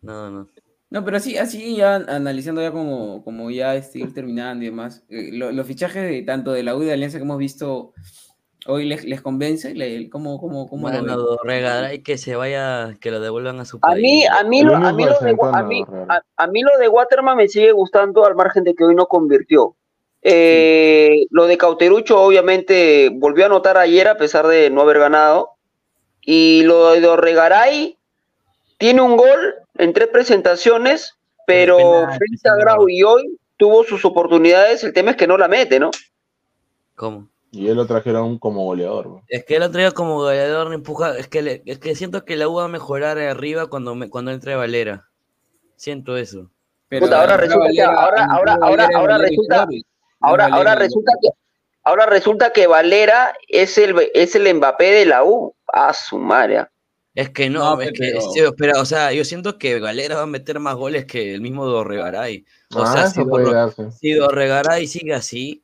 No, 0.00 0.30
no. 0.30 0.48
No, 0.92 1.04
pero 1.04 1.18
así, 1.18 1.36
así 1.38 1.76
ya 1.76 1.96
analizando 1.96 2.60
ya 2.62 2.72
como, 2.72 3.22
como 3.22 3.50
ya 3.50 3.76
este, 3.76 4.00
ir 4.00 4.12
terminando 4.14 4.64
y 4.64 4.68
demás, 4.68 5.04
eh, 5.08 5.30
lo- 5.32 5.52
los 5.52 5.66
fichajes 5.66 6.02
de 6.02 6.22
tanto 6.22 6.50
de 6.52 6.62
la 6.64 6.74
U 6.74 6.82
y 6.82 6.86
de 6.86 6.94
Alianza 6.94 7.18
que 7.18 7.22
hemos 7.24 7.38
visto 7.38 7.92
hoy 8.66 8.84
les, 8.84 9.04
les 9.04 9.20
convence, 9.20 9.74
Le- 9.74 10.08
¿cómo, 10.10 10.38
cómo, 10.40 10.68
lo 10.90 11.38
Regaray 11.44 12.02
que 12.02 12.18
se 12.18 12.36
vaya, 12.36 12.96
que 13.00 13.10
lo 13.10 13.20
devuelvan 13.20 13.60
a 13.60 13.64
su 13.64 13.78
A 13.78 13.90
país. 13.92 14.02
mí, 14.02 14.24
a 14.26 14.42
mí, 14.44 14.62
lo, 14.62 14.76
a 14.76 14.92
mí, 14.92 15.04
lo 15.04 15.18
de, 15.18 15.36
a, 15.52 15.62
mí, 15.62 15.84
Herrera. 15.86 16.22
a, 16.36 16.44
a 16.44 16.46
mí 16.46 16.62
lo 16.62 16.76
de 16.78 16.88
Waterman 16.88 17.36
me 17.36 17.48
sigue 17.48 17.72
gustando 17.72 18.24
al 18.24 18.34
margen 18.34 18.64
de 18.64 18.74
que 18.74 18.84
hoy 18.84 18.94
no 18.94 19.06
convirtió. 19.06 19.74
Eh, 20.22 21.26
Lo 21.30 21.46
de 21.46 21.56
Cauterucho 21.56 22.20
obviamente 22.20 23.08
volvió 23.10 23.44
a 23.44 23.46
anotar 23.46 23.78
ayer 23.78 24.06
a 24.06 24.18
pesar 24.18 24.46
de 24.46 24.68
no 24.68 24.82
haber 24.82 24.98
ganado. 24.98 25.52
Y 26.20 26.62
lo 26.64 26.90
de 26.92 27.06
Orregaray 27.06 27.96
tiene 28.76 29.00
un 29.00 29.16
gol 29.16 29.54
en 29.78 29.94
tres 29.94 30.08
presentaciones, 30.08 31.16
pero 31.46 31.78
penal, 31.78 32.18
frente 32.18 32.48
a 32.48 32.52
penal. 32.52 32.58
Grau 32.60 32.88
y 32.90 33.02
hoy 33.02 33.38
tuvo 33.56 33.82
sus 33.84 34.04
oportunidades. 34.04 34.84
El 34.84 34.92
tema 34.92 35.12
es 35.12 35.16
que 35.16 35.26
no 35.26 35.38
la 35.38 35.48
mete, 35.48 35.80
¿no? 35.80 35.90
¿Cómo? 36.94 37.26
Y 37.52 37.68
él 37.68 37.76
lo 37.76 37.86
trajeron 37.86 38.38
como 38.38 38.64
goleador. 38.64 39.08
bro. 39.08 39.22
Es 39.28 39.44
que 39.44 39.56
el 39.56 39.62
otro 39.62 39.80
día 39.80 39.90
como 39.90 40.14
goleador 40.16 40.68
no 40.68 40.74
empuja, 40.74 41.18
es 41.18 41.26
que, 41.28 41.42
le- 41.42 41.62
es 41.66 41.78
que 41.78 41.94
siento 41.96 42.24
que 42.24 42.36
la 42.36 42.48
U 42.48 42.54
va 42.54 42.64
a 42.64 42.68
mejorar 42.68 43.18
arriba 43.18 43.66
cuando, 43.68 43.94
me- 43.94 44.08
cuando 44.08 44.30
entre 44.30 44.54
Valera. 44.54 45.08
Siento 45.76 46.16
eso. 46.16 46.50
Puta, 46.88 47.20
ahora 47.20 47.36
resulta 47.36 47.68
que 47.72 47.82
ahora, 47.82 48.26
ahora, 48.30 48.58
ahora, 48.62 48.88
ahora 48.94 49.18
resulta, 49.18 49.66
ahora, 50.20 50.46
ahora 50.46 50.74
resulta 50.74 51.12
que 51.22 51.28
ahora 51.84 52.06
resulta 52.06 52.52
que 52.52 52.66
Valera 52.66 53.32
es 53.48 53.78
el 53.78 53.94
es 54.14 54.34
el 54.34 54.52
Mbappé 54.54 54.90
de 54.92 55.06
la 55.06 55.24
U. 55.24 55.54
A 55.72 55.92
su 55.94 56.18
madre. 56.18 56.66
Es 57.14 57.30
que 57.30 57.48
no, 57.48 57.80
es 57.80 57.92
que, 57.92 58.20
sí, 58.20 58.40
pero, 58.58 58.80
o 58.80 58.84
sea, 58.84 59.12
yo 59.12 59.24
siento 59.24 59.56
que 59.56 59.78
Valera 59.78 60.16
va 60.16 60.22
a 60.22 60.26
meter 60.26 60.58
más 60.58 60.74
goles 60.74 61.04
que 61.06 61.32
el 61.34 61.40
mismo 61.40 61.64
Dorregaray. 61.66 62.44
O 62.74 62.82
Ah, 62.82 63.06
sea, 63.08 63.22
lo- 63.24 63.52
darse. 63.52 63.90
si 63.92 64.12
Dorregaray 64.14 64.88
sigue 64.88 65.14
así, 65.14 65.62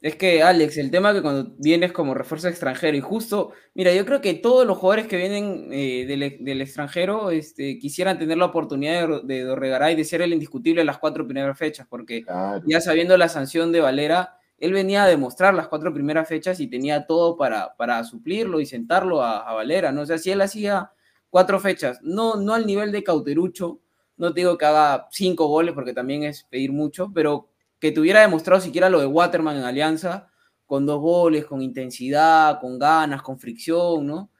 Es 0.00 0.14
que, 0.14 0.44
Alex, 0.44 0.76
el 0.76 0.92
tema 0.92 1.12
que 1.12 1.22
cuando 1.22 1.56
vienes 1.58 1.90
como 1.90 2.14
refuerzo 2.14 2.46
extranjero 2.48 2.96
y 2.96 3.00
justo, 3.00 3.50
mira, 3.74 3.92
yo 3.92 4.06
creo 4.06 4.20
que 4.20 4.34
todos 4.34 4.64
los 4.64 4.78
jugadores 4.78 5.08
que 5.08 5.16
vienen 5.16 5.70
eh, 5.72 6.06
del, 6.06 6.44
del 6.44 6.60
extranjero 6.62 7.30
este, 7.30 7.80
quisieran 7.80 8.16
tener 8.16 8.38
la 8.38 8.44
oportunidad 8.44 9.08
de, 9.08 9.20
de 9.24 9.42
Dorregaray 9.42 9.96
de 9.96 10.04
ser 10.04 10.22
el 10.22 10.32
indiscutible 10.32 10.82
en 10.82 10.86
las 10.86 10.98
cuatro 10.98 11.26
primeras 11.26 11.58
fechas, 11.58 11.88
porque 11.90 12.24
ya 12.66 12.80
sabiendo 12.80 13.16
la 13.16 13.28
sanción 13.28 13.72
de 13.72 13.80
Valera, 13.80 14.36
él 14.58 14.72
venía 14.72 15.02
a 15.02 15.08
demostrar 15.08 15.54
las 15.54 15.66
cuatro 15.66 15.92
primeras 15.92 16.28
fechas 16.28 16.60
y 16.60 16.68
tenía 16.68 17.04
todo 17.06 17.36
para, 17.36 17.74
para 17.76 18.02
suplirlo 18.04 18.60
y 18.60 18.66
sentarlo 18.66 19.22
a, 19.22 19.38
a 19.38 19.54
Valera, 19.54 19.90
¿no? 19.90 20.02
O 20.02 20.06
sea, 20.06 20.18
si 20.18 20.30
él 20.30 20.40
hacía 20.40 20.92
cuatro 21.28 21.58
fechas, 21.58 21.98
no, 22.02 22.36
no 22.36 22.54
al 22.54 22.66
nivel 22.66 22.92
de 22.92 23.02
Cauterucho, 23.02 23.80
no 24.16 24.32
te 24.32 24.40
digo 24.40 24.56
que 24.58 24.64
haga 24.64 25.08
cinco 25.10 25.48
goles 25.48 25.74
porque 25.74 25.92
también 25.92 26.22
es 26.22 26.44
pedir 26.44 26.72
mucho, 26.72 27.10
pero 27.12 27.48
que 27.78 27.92
te 27.92 28.00
hubiera 28.00 28.20
demostrado 28.20 28.60
siquiera 28.60 28.88
lo 28.90 29.00
de 29.00 29.06
Waterman 29.06 29.56
en 29.56 29.62
Alianza, 29.64 30.28
con 30.66 30.84
dos 30.86 31.00
goles, 31.00 31.46
con 31.46 31.62
intensidad, 31.62 32.60
con 32.60 32.78
ganas, 32.78 33.22
con 33.22 33.38
fricción, 33.38 34.06
¿no? 34.06 34.30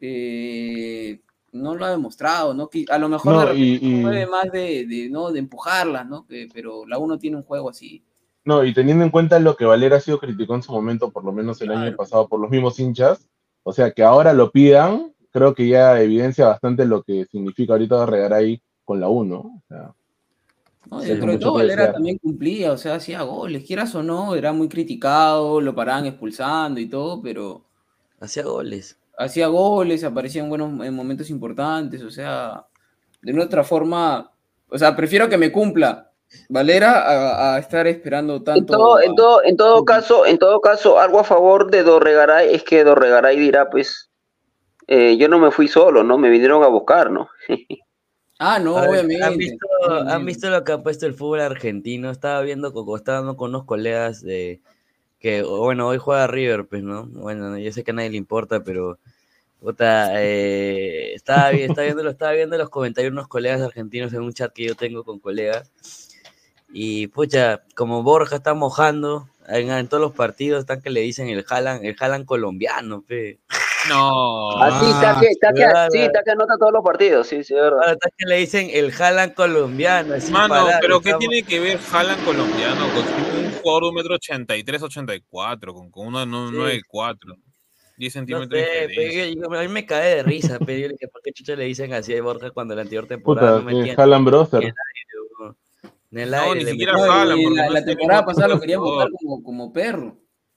Eh, 0.00 1.20
no 1.52 1.74
lo 1.74 1.84
ha 1.84 1.90
demostrado, 1.90 2.52
¿no? 2.54 2.68
A 2.90 2.98
lo 2.98 3.08
mejor 3.08 3.32
No, 3.32 3.40
de 3.40 3.46
repente 3.46 3.86
y- 3.86 3.98
y- 3.98 4.02
puede 4.02 4.26
más 4.26 4.50
de, 4.52 4.86
de, 4.86 5.08
¿no? 5.10 5.30
de 5.32 5.38
empujarlas, 5.38 6.06
¿no? 6.06 6.26
Que- 6.26 6.48
pero 6.52 6.86
la 6.86 6.98
uno 6.98 7.18
tiene 7.18 7.36
un 7.36 7.42
juego 7.42 7.70
así. 7.70 8.04
No, 8.44 8.62
y 8.64 8.72
teniendo 8.74 9.04
en 9.04 9.10
cuenta 9.10 9.38
lo 9.40 9.56
que 9.56 9.64
Valera 9.64 9.96
ha 9.96 10.00
sido 10.00 10.20
criticó 10.20 10.54
en 10.54 10.62
su 10.62 10.72
momento, 10.72 11.10
por 11.10 11.24
lo 11.24 11.32
menos 11.32 11.60
el 11.62 11.72
año 11.72 11.96
pasado, 11.96 12.28
por 12.28 12.40
los 12.40 12.50
mismos 12.50 12.78
hinchas, 12.78 13.28
o 13.64 13.72
sea, 13.72 13.90
que 13.90 14.04
ahora 14.04 14.32
lo 14.32 14.52
pidan, 14.52 15.12
creo 15.32 15.54
que 15.54 15.66
ya 15.66 16.00
evidencia 16.00 16.46
bastante 16.46 16.84
lo 16.84 17.02
que 17.02 17.26
significa 17.26 17.72
ahorita 17.72 18.06
Regaray 18.06 18.62
con 18.84 19.00
la 19.00 19.08
1. 19.08 19.36
O 19.36 19.62
sea, 19.68 19.92
¿no? 20.90 21.00
Sí, 21.00 21.08
Dentro 21.08 21.30
de 21.32 21.38
todo, 21.38 21.54
Valera 21.54 21.92
también 21.92 22.18
cumplía, 22.18 22.72
o 22.72 22.78
sea, 22.78 22.96
hacía 22.96 23.22
goles, 23.22 23.64
quieras 23.66 23.94
o 23.94 24.02
no, 24.02 24.34
era 24.34 24.52
muy 24.52 24.68
criticado, 24.68 25.60
lo 25.60 25.74
paraban 25.74 26.06
expulsando 26.06 26.80
y 26.80 26.88
todo, 26.88 27.20
pero 27.22 27.64
hacía 28.20 28.44
goles. 28.44 28.98
Hacía 29.18 29.46
goles, 29.48 30.04
aparecía 30.04 30.42
en 30.42 30.48
buenos 30.48 30.86
en 30.86 30.94
momentos 30.94 31.30
importantes, 31.30 32.02
o 32.02 32.10
sea, 32.10 32.66
de 33.22 33.32
una 33.32 33.44
otra 33.44 33.64
forma, 33.64 34.32
o 34.68 34.78
sea, 34.78 34.94
prefiero 34.96 35.28
que 35.28 35.38
me 35.38 35.52
cumpla 35.52 36.10
Valera 36.48 37.02
a, 37.02 37.54
a 37.54 37.58
estar 37.58 37.86
esperando 37.86 38.36
En 38.36 38.44
tanto. 38.44 38.74
todo, 38.76 39.00
en 39.00 39.14
todo, 39.14 39.44
en 39.44 39.56
todo 39.56 39.84
caso, 39.84 40.26
en 40.26 40.38
todo 40.38 40.60
caso, 40.60 40.98
algo 40.98 41.20
a 41.20 41.24
favor 41.24 41.70
de 41.70 41.82
Dorregaray 41.82 42.54
es 42.54 42.64
que 42.64 42.84
Dorregaray 42.84 43.38
dirá, 43.38 43.70
pues, 43.70 44.10
eh, 44.88 45.16
yo 45.18 45.28
no 45.28 45.38
me 45.38 45.50
fui 45.50 45.68
solo, 45.68 46.02
¿no? 46.02 46.18
Me 46.18 46.30
vinieron 46.30 46.62
a 46.64 46.68
buscar, 46.68 47.10
¿no? 47.10 47.28
Ah, 48.38 48.58
no, 48.58 48.74
ver, 48.74 48.90
obviamente. 48.90 49.24
¿Han 49.24 49.38
visto, 49.38 49.66
han 50.08 50.24
visto 50.26 50.50
lo 50.50 50.62
que 50.64 50.72
ha 50.72 50.82
puesto 50.82 51.06
el 51.06 51.14
fútbol 51.14 51.40
argentino? 51.40 52.10
Estaba 52.10 52.42
viendo, 52.42 52.68
estaba 52.96 53.18
hablando 53.18 53.36
con 53.36 53.50
unos 53.50 53.64
colegas 53.64 54.20
de 54.22 54.60
que, 55.20 55.42
bueno, 55.42 55.88
hoy 55.88 55.98
juega 55.98 56.26
River, 56.26 56.66
pues, 56.66 56.82
¿no? 56.82 57.06
Bueno, 57.06 57.56
yo 57.58 57.72
sé 57.72 57.82
que 57.84 57.92
a 57.92 57.94
nadie 57.94 58.10
le 58.10 58.18
importa, 58.18 58.62
pero 58.62 58.98
puta, 59.60 60.22
eh, 60.22 61.14
estaba, 61.14 61.50
vi- 61.50 61.62
estaba 61.62 61.84
viendo, 61.86 62.08
estaba 62.10 62.32
viendo 62.32 62.58
los 62.58 62.70
comentarios 62.70 63.10
de 63.12 63.14
unos 63.18 63.28
colegas 63.28 63.62
argentinos 63.62 64.12
en 64.12 64.20
un 64.22 64.32
chat 64.34 64.52
que 64.52 64.64
yo 64.66 64.74
tengo 64.74 65.04
con 65.04 65.18
colegas. 65.18 65.70
Y 66.72 67.06
pucha, 67.08 67.62
como 67.74 68.02
Borja 68.02 68.36
está 68.36 68.52
mojando, 68.54 69.28
en, 69.48 69.70
en 69.70 69.88
todos 69.88 70.00
los 70.02 70.12
partidos 70.12 70.60
están 70.60 70.82
que 70.82 70.90
le 70.90 71.00
dicen 71.00 71.28
el 71.28 71.44
Jalan, 71.44 71.84
el 71.84 71.96
Jalan 71.96 72.24
colombiano, 72.24 73.02
pe. 73.02 73.38
No. 73.88 74.50
Así 74.62 74.86
está 74.90 75.20
que, 75.20 75.26
está 75.28 75.52
que, 75.52 75.60
verdad, 75.60 75.88
sí, 75.90 75.98
está 75.98 76.22
que 76.24 76.30
anota 76.32 76.54
todos 76.58 76.72
los 76.72 76.82
partidos, 76.84 77.26
sí, 77.26 77.44
sí, 77.44 77.54
es 77.54 77.60
verdad. 77.60 77.78
Ahora 77.80 77.92
está 77.92 78.08
que 78.16 78.26
le 78.26 78.36
dicen 78.38 78.68
el 78.72 78.90
Jalan 78.92 79.30
colombiano. 79.30 80.14
Mano, 80.30 80.48
parado, 80.48 80.70
pero 80.80 81.00
¿qué 81.00 81.10
estamos- 81.10 81.28
tiene 81.28 81.42
que 81.42 81.60
ver 81.60 81.78
Haaland 81.92 82.24
colombiano 82.24 82.86
con 82.94 83.04
un 83.44 83.52
jugador 83.52 83.82
de 83.84 83.88
un 83.90 83.94
metro 83.94 84.14
ochenta 84.14 84.56
y 84.56 84.64
tres, 84.64 84.82
ochenta 84.82 85.14
y 85.14 85.20
cuatro, 85.28 85.74
con, 85.74 85.90
con 85.90 86.06
uno 86.08 86.20
de 86.20 86.26
nu- 86.26 86.48
Sí. 86.48 86.54
nueve 86.56 86.74
y 86.76 86.80
cuatro? 86.82 87.34
10 87.98 88.14
No 88.14 88.18
centímetros 88.20 88.50
de 88.50 88.62
sé, 88.62 88.88
pero 88.94 89.12
yo- 89.12 89.48
yo- 89.50 89.58
a 89.58 89.62
mí 89.62 89.68
me 89.68 89.86
cae 89.86 90.16
de 90.16 90.22
risa, 90.22 90.58
pero 90.58 90.78
yo 90.78 90.86
le 90.88 90.92
dije, 90.94 91.08
¿por 91.08 91.22
qué 91.22 91.32
chucha 91.32 91.56
le 91.56 91.64
dicen 91.64 91.94
así 91.94 92.14
a 92.14 92.22
Borja 92.22 92.50
cuando 92.50 92.74
la 92.74 92.82
anterior 92.82 93.06
temporada 93.06 93.58
puta, 93.60 93.70
no 93.72 93.78
metían 93.78 93.98
Haaland 93.98 94.26
Brother. 94.26 94.62
en 94.62 94.68
el 94.68 94.74
aire, 94.96 95.28
weón? 95.40 95.56
En 96.12 96.18
el 96.18 96.30
No, 96.30 96.36
aire 96.36 96.54
ni 96.58 96.64
le 96.64 96.70
siquiera 96.72 96.92
porque 96.92 97.08
la, 97.08 97.24
no 97.24 97.70
la 97.72 97.84
temporada 97.84 98.24
pasada 98.26 98.48
lo 98.48 98.60
querían 98.60 98.80
votar 98.80 99.08
como, 99.18 99.42
como 99.42 99.72
perro. 99.72 100.16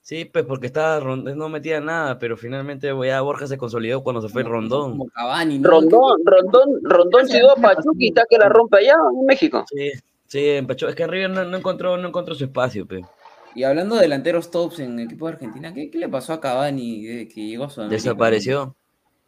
Sí, 0.09 0.25
pues 0.25 0.43
porque 0.43 0.65
estaba 0.65 0.99
Rondón, 0.99 1.37
no 1.37 1.49
metía 1.49 1.79
nada, 1.79 2.17
pero 2.17 2.35
finalmente 2.35 2.91
ya 3.05 3.21
Borja 3.21 3.45
se 3.45 3.59
consolidó 3.59 4.01
cuando 4.01 4.23
se 4.23 4.29
fue 4.29 4.41
Rondón. 4.41 4.93
Como 4.93 5.07
Cavani, 5.09 5.59
¿no? 5.59 5.69
Rondón, 5.69 6.21
Rondón, 6.25 6.79
Rondón 6.81 7.27
llegó 7.27 7.51
a 7.51 7.55
Pachuca 7.55 7.95
y 7.99 8.07
está 8.07 8.23
que 8.27 8.39
la 8.39 8.49
rompe 8.49 8.77
allá 8.79 8.95
en 9.19 9.25
México. 9.27 9.63
Sí, 9.69 9.91
sí, 10.25 10.47
en 10.47 10.65
Pacho- 10.65 10.87
es 10.87 10.95
que 10.95 11.03
en 11.03 11.09
River 11.09 11.29
no, 11.29 11.45
no 11.45 11.57
encontró, 11.57 11.95
no 11.95 12.07
encontró 12.07 12.33
su 12.33 12.45
espacio, 12.45 12.87
pe. 12.87 13.05
Y 13.53 13.61
hablando 13.61 13.97
de 13.97 14.01
delanteros 14.01 14.49
tops 14.49 14.79
en 14.79 14.97
el 14.97 15.05
equipo 15.05 15.27
de 15.27 15.33
Argentina, 15.33 15.71
¿qué, 15.75 15.91
qué 15.91 15.99
le 15.99 16.09
pasó 16.09 16.33
a 16.33 16.41
Cavani 16.41 17.05
desde 17.05 17.27
que 17.27 17.45
llegó 17.45 17.65
a 17.65 17.69
Sudamérica? 17.69 18.01
Desapareció. 18.01 18.75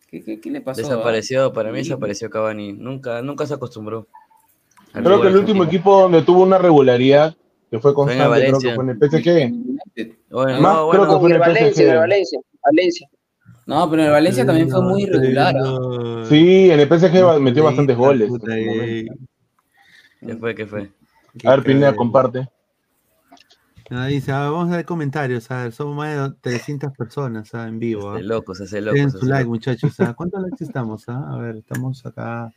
¿Qué, 0.10 0.24
qué, 0.24 0.42
qué 0.42 0.50
le 0.50 0.62
pasó? 0.62 0.82
Desapareció, 0.82 1.54
para 1.54 1.72
mí 1.72 1.78
desapareció 1.78 2.28
Cavani. 2.32 2.74
Nunca, 2.74 3.22
nunca 3.22 3.46
se 3.46 3.54
acostumbró. 3.54 4.08
Creo 4.94 5.22
que 5.22 5.28
el 5.28 5.38
último 5.38 5.64
equipo 5.64 6.02
donde 6.02 6.24
tuvo 6.24 6.42
una 6.42 6.58
regularidad 6.58 7.36
que 7.72 7.80
fue 7.80 7.94
Fue 7.94 7.94
constante, 7.96 8.20
creo 8.20 8.30
Valencia. 8.30 8.70
que 8.70 8.76
fue 8.76 8.84
en 8.84 8.90
el 8.90 8.98
PSG. 8.98 10.26
Bueno, 10.30 10.62
Más 10.62 10.76
no, 10.76 10.90
creo 10.90 11.00
bueno, 11.00 11.14
que 11.14 11.20
fue 11.20 11.30
en 11.30 11.36
el 11.36 11.40
Valencia, 11.40 11.84
en 11.84 11.90
el 11.90 11.96
PSG. 11.96 12.00
Valencia, 12.00 12.40
Valencia. 12.66 13.10
No, 13.66 13.90
pero 13.90 14.02
en 14.02 14.08
el 14.08 14.12
Valencia 14.12 14.46
también 14.46 14.70
fue 14.70 14.82
muy 14.82 15.04
irregular. 15.04 15.56
Sí, 16.28 16.70
en 16.70 16.80
el 16.82 16.88
PSG 16.88 17.40
metió 17.40 17.64
bastantes 17.64 17.96
goles. 17.96 18.30
¿Qué 20.20 20.36
fue? 20.38 20.54
¿Qué 20.54 20.68
fue? 20.68 20.92
A 21.46 21.52
ver, 21.52 21.64
Pineda, 21.64 21.96
comparte. 21.96 22.50
Dice, 24.08 24.32
vamos 24.32 24.72
a 24.72 24.78
ver 24.78 24.86
comentarios, 24.86 25.52
a 25.52 25.64
ver, 25.64 25.74
somos 25.74 25.98
más 25.98 26.32
de 26.32 26.36
300 26.40 26.94
personas 26.96 27.54
en 27.54 27.78
vivo. 27.78 28.04
Se 28.04 28.08
hace 28.10 28.20
ah. 28.20 28.28
loco, 28.28 28.56
se 28.56 28.64
hace 28.64 28.82
Den 28.82 28.86
loco. 28.86 29.10
se 29.12 29.18
su 29.18 29.26
like, 29.26 29.46
muchachos. 29.50 30.00
ah. 30.00 30.14
¿Cuántos 30.16 30.42
likes 30.42 30.64
estamos? 30.64 31.10
ah? 31.10 31.26
A 31.30 31.38
ver, 31.38 31.58
estamos 31.58 32.06
acá. 32.06 32.54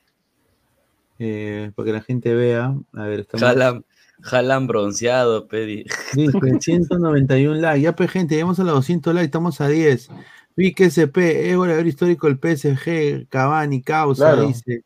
Eh, 1.18 1.72
para 1.74 1.86
que 1.86 1.92
la 1.92 2.02
gente 2.02 2.34
vea. 2.34 2.74
A 2.92 3.02
ver, 3.04 3.20
estamos. 3.20 3.42
Jalan, 3.42 3.84
jalan 4.24 4.66
bronceado, 4.66 5.46
pedi. 5.48 5.84
Dice, 6.14 6.38
191 6.60 7.54
likes. 7.60 7.80
Ya, 7.82 7.94
pues, 7.94 8.10
gente, 8.10 8.34
llegamos 8.34 8.58
a 8.58 8.64
los 8.64 8.74
200 8.74 9.14
likes, 9.14 9.26
estamos 9.26 9.60
a 9.60 9.68
10. 9.68 10.08
Vic 10.56 10.80
SP, 10.86 11.50
es 11.50 11.56
goleador 11.56 11.86
histórico 11.86 12.26
del 12.28 12.38
PSG, 12.38 13.28
Cavani, 13.28 13.82
causa, 13.82 14.32
Claro. 14.32 14.46
dice. 14.48 14.82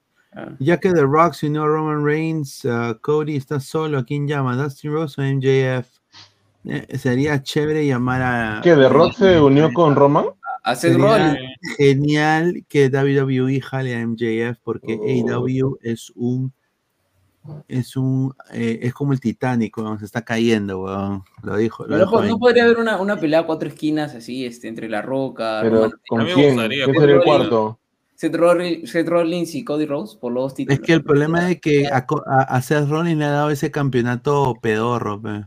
Ya 0.60 0.78
que 0.78 0.92
The 0.92 1.02
Rock 1.02 1.34
se 1.34 1.49
unió 1.49 1.62
a 1.65 1.67
Roman 1.67 2.05
Reigns, 2.05 2.65
uh, 2.65 2.97
Cody 3.00 3.34
está 3.36 3.58
solo, 3.58 3.99
¿a 3.99 4.05
quién 4.05 4.28
llama? 4.28 4.57
¿Dustin 4.57 4.92
Rose 4.92 5.20
o 5.20 5.25
MJF? 5.25 5.89
Eh, 6.65 6.99
sería 6.99 7.42
chévere 7.42 7.84
llamar 7.86 8.23
a... 8.23 8.60
¿Que 8.62 8.75
The 8.75 8.89
Rock 8.89 9.15
se 9.15 9.41
unió 9.41 9.73
con 9.73 9.97
Roman? 9.97 10.26
A 10.62 10.75
Seth 10.76 10.92
Sería 10.92 11.07
Rollins. 11.34 11.39
Genial 11.76 12.65
que 12.68 12.89
WWE 12.89 13.60
jale 13.60 13.97
a 13.97 14.07
MJF 14.07 14.58
porque 14.62 14.99
Oh. 15.00 15.05
AEW 15.05 15.78
es 15.83 16.12
un 16.15 16.52
es 17.68 17.97
un 17.97 18.35
eh, 18.52 18.78
es 18.83 18.94
como 18.94 19.12
el 19.12 19.20
Titanic, 19.20 19.77
weón, 19.78 19.99
se 19.99 20.05
está 20.05 20.23
cayendo, 20.25 20.81
weón. 20.83 21.23
Lo 21.43 21.57
dijo, 21.57 21.85
lo 21.85 21.91
Pero, 21.91 22.01
dijo 22.01 22.15
ojo, 22.17 22.23
ahí. 22.23 22.28
no 22.31 22.39
podría 22.39 22.65
haber 22.65 22.78
una, 22.78 23.01
una 23.01 23.18
pelea 23.18 23.41
a 23.41 23.47
cuatro 23.47 23.68
esquinas 23.68 24.15
así, 24.15 24.44
este, 24.47 24.68
entre 24.68 24.89
La 24.89 25.02
Roca, 25.02 25.60
Pero, 25.62 25.77
Roman 25.77 25.93
¿con 26.09 26.20
A 26.20 26.25
mí 26.25 26.28
me 26.31 26.35
quién? 26.35 26.55
gustaría, 26.55 26.85
¿Quién 26.85 26.94
con 26.94 27.02
sería 27.02 27.15
el 27.17 27.20
Rollins. 27.23 27.49
cuarto? 27.49 27.78
Seth 28.15 28.35
Rollins, 28.35 28.91
Seth 28.91 29.09
Rollins 29.09 29.55
y 29.55 29.65
Cody 29.65 29.86
Rhodes 29.86 30.17
por 30.17 30.33
los 30.33 30.44
dos 30.44 30.55
títulos. 30.55 30.81
Es 30.81 30.85
que 30.85 30.93
el 30.93 31.05
problema 31.05 31.51
es 31.51 31.60
que 31.60 31.86
a, 31.86 32.05
a, 32.27 32.43
a 32.43 32.62
Seth 32.62 32.89
Rollins 32.89 33.17
le 33.18 33.25
ha 33.27 33.31
dado 33.31 33.51
ese 33.51 33.70
campeonato 33.70 34.55
pedorro, 34.60 35.23
pe. 35.23 35.44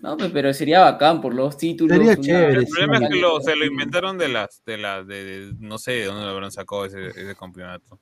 No, 0.00 0.16
pe- 0.16 0.30
pero 0.30 0.54
sería 0.54 0.80
bacán 0.80 1.20
por 1.20 1.34
los 1.34 1.46
dos 1.48 1.56
títulos. 1.58 1.94
Sería 1.98 2.16
chévere, 2.16 2.60
El 2.60 2.66
sí. 2.66 2.72
problema 2.72 3.04
es 3.04 3.10
que 3.12 3.20
lo, 3.20 3.38
se 3.42 3.54
lo 3.54 3.66
inventaron 3.66 4.16
de 4.16 4.28
las, 4.28 4.62
de 4.64 4.78
las, 4.78 5.06
de, 5.06 5.24
de- 5.24 5.54
no 5.58 5.76
sé 5.76 5.92
de 5.92 6.04
dónde 6.06 6.22
lo 6.24 6.30
habrán 6.30 6.50
sacado 6.50 6.86
ese, 6.86 7.08
ese 7.08 7.36
campeonato. 7.38 7.98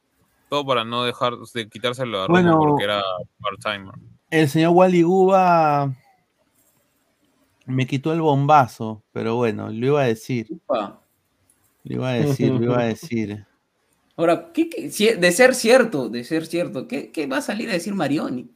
Todo 0.48 0.64
para 0.66 0.84
no 0.84 1.04
dejar, 1.04 1.34
de 1.36 1.68
quitárselo 1.68 2.22
a 2.22 2.26
Roman 2.26 2.42
Bueno. 2.44 2.58
porque 2.60 2.84
era 2.84 3.02
part-timer. 3.40 3.94
El 4.30 4.48
señor 4.48 4.70
Wally 4.74 5.02
Guba 5.02 5.94
me 7.66 7.86
quitó 7.86 8.12
el 8.12 8.20
bombazo, 8.22 9.02
pero 9.12 9.36
bueno, 9.36 9.68
lo 9.70 9.86
iba 9.86 10.02
a 10.02 10.06
decir. 10.06 10.46
Upa. 10.50 11.00
Lo 11.84 11.94
iba 11.94 12.08
a 12.08 12.12
decir, 12.14 12.52
lo 12.52 12.62
iba 12.64 12.80
a 12.80 12.84
decir. 12.84 13.46
Ahora, 14.16 14.50
¿qué, 14.52 14.68
qué- 14.68 14.90
si- 14.90 15.12
de 15.14 15.32
ser 15.32 15.54
cierto, 15.54 16.08
de 16.08 16.24
ser 16.24 16.46
cierto, 16.46 16.88
¿qué, 16.88 17.10
qué 17.12 17.26
va 17.26 17.38
a 17.38 17.42
salir 17.42 17.68
a 17.70 17.74
decir 17.74 17.94
Marioni? 17.94 18.50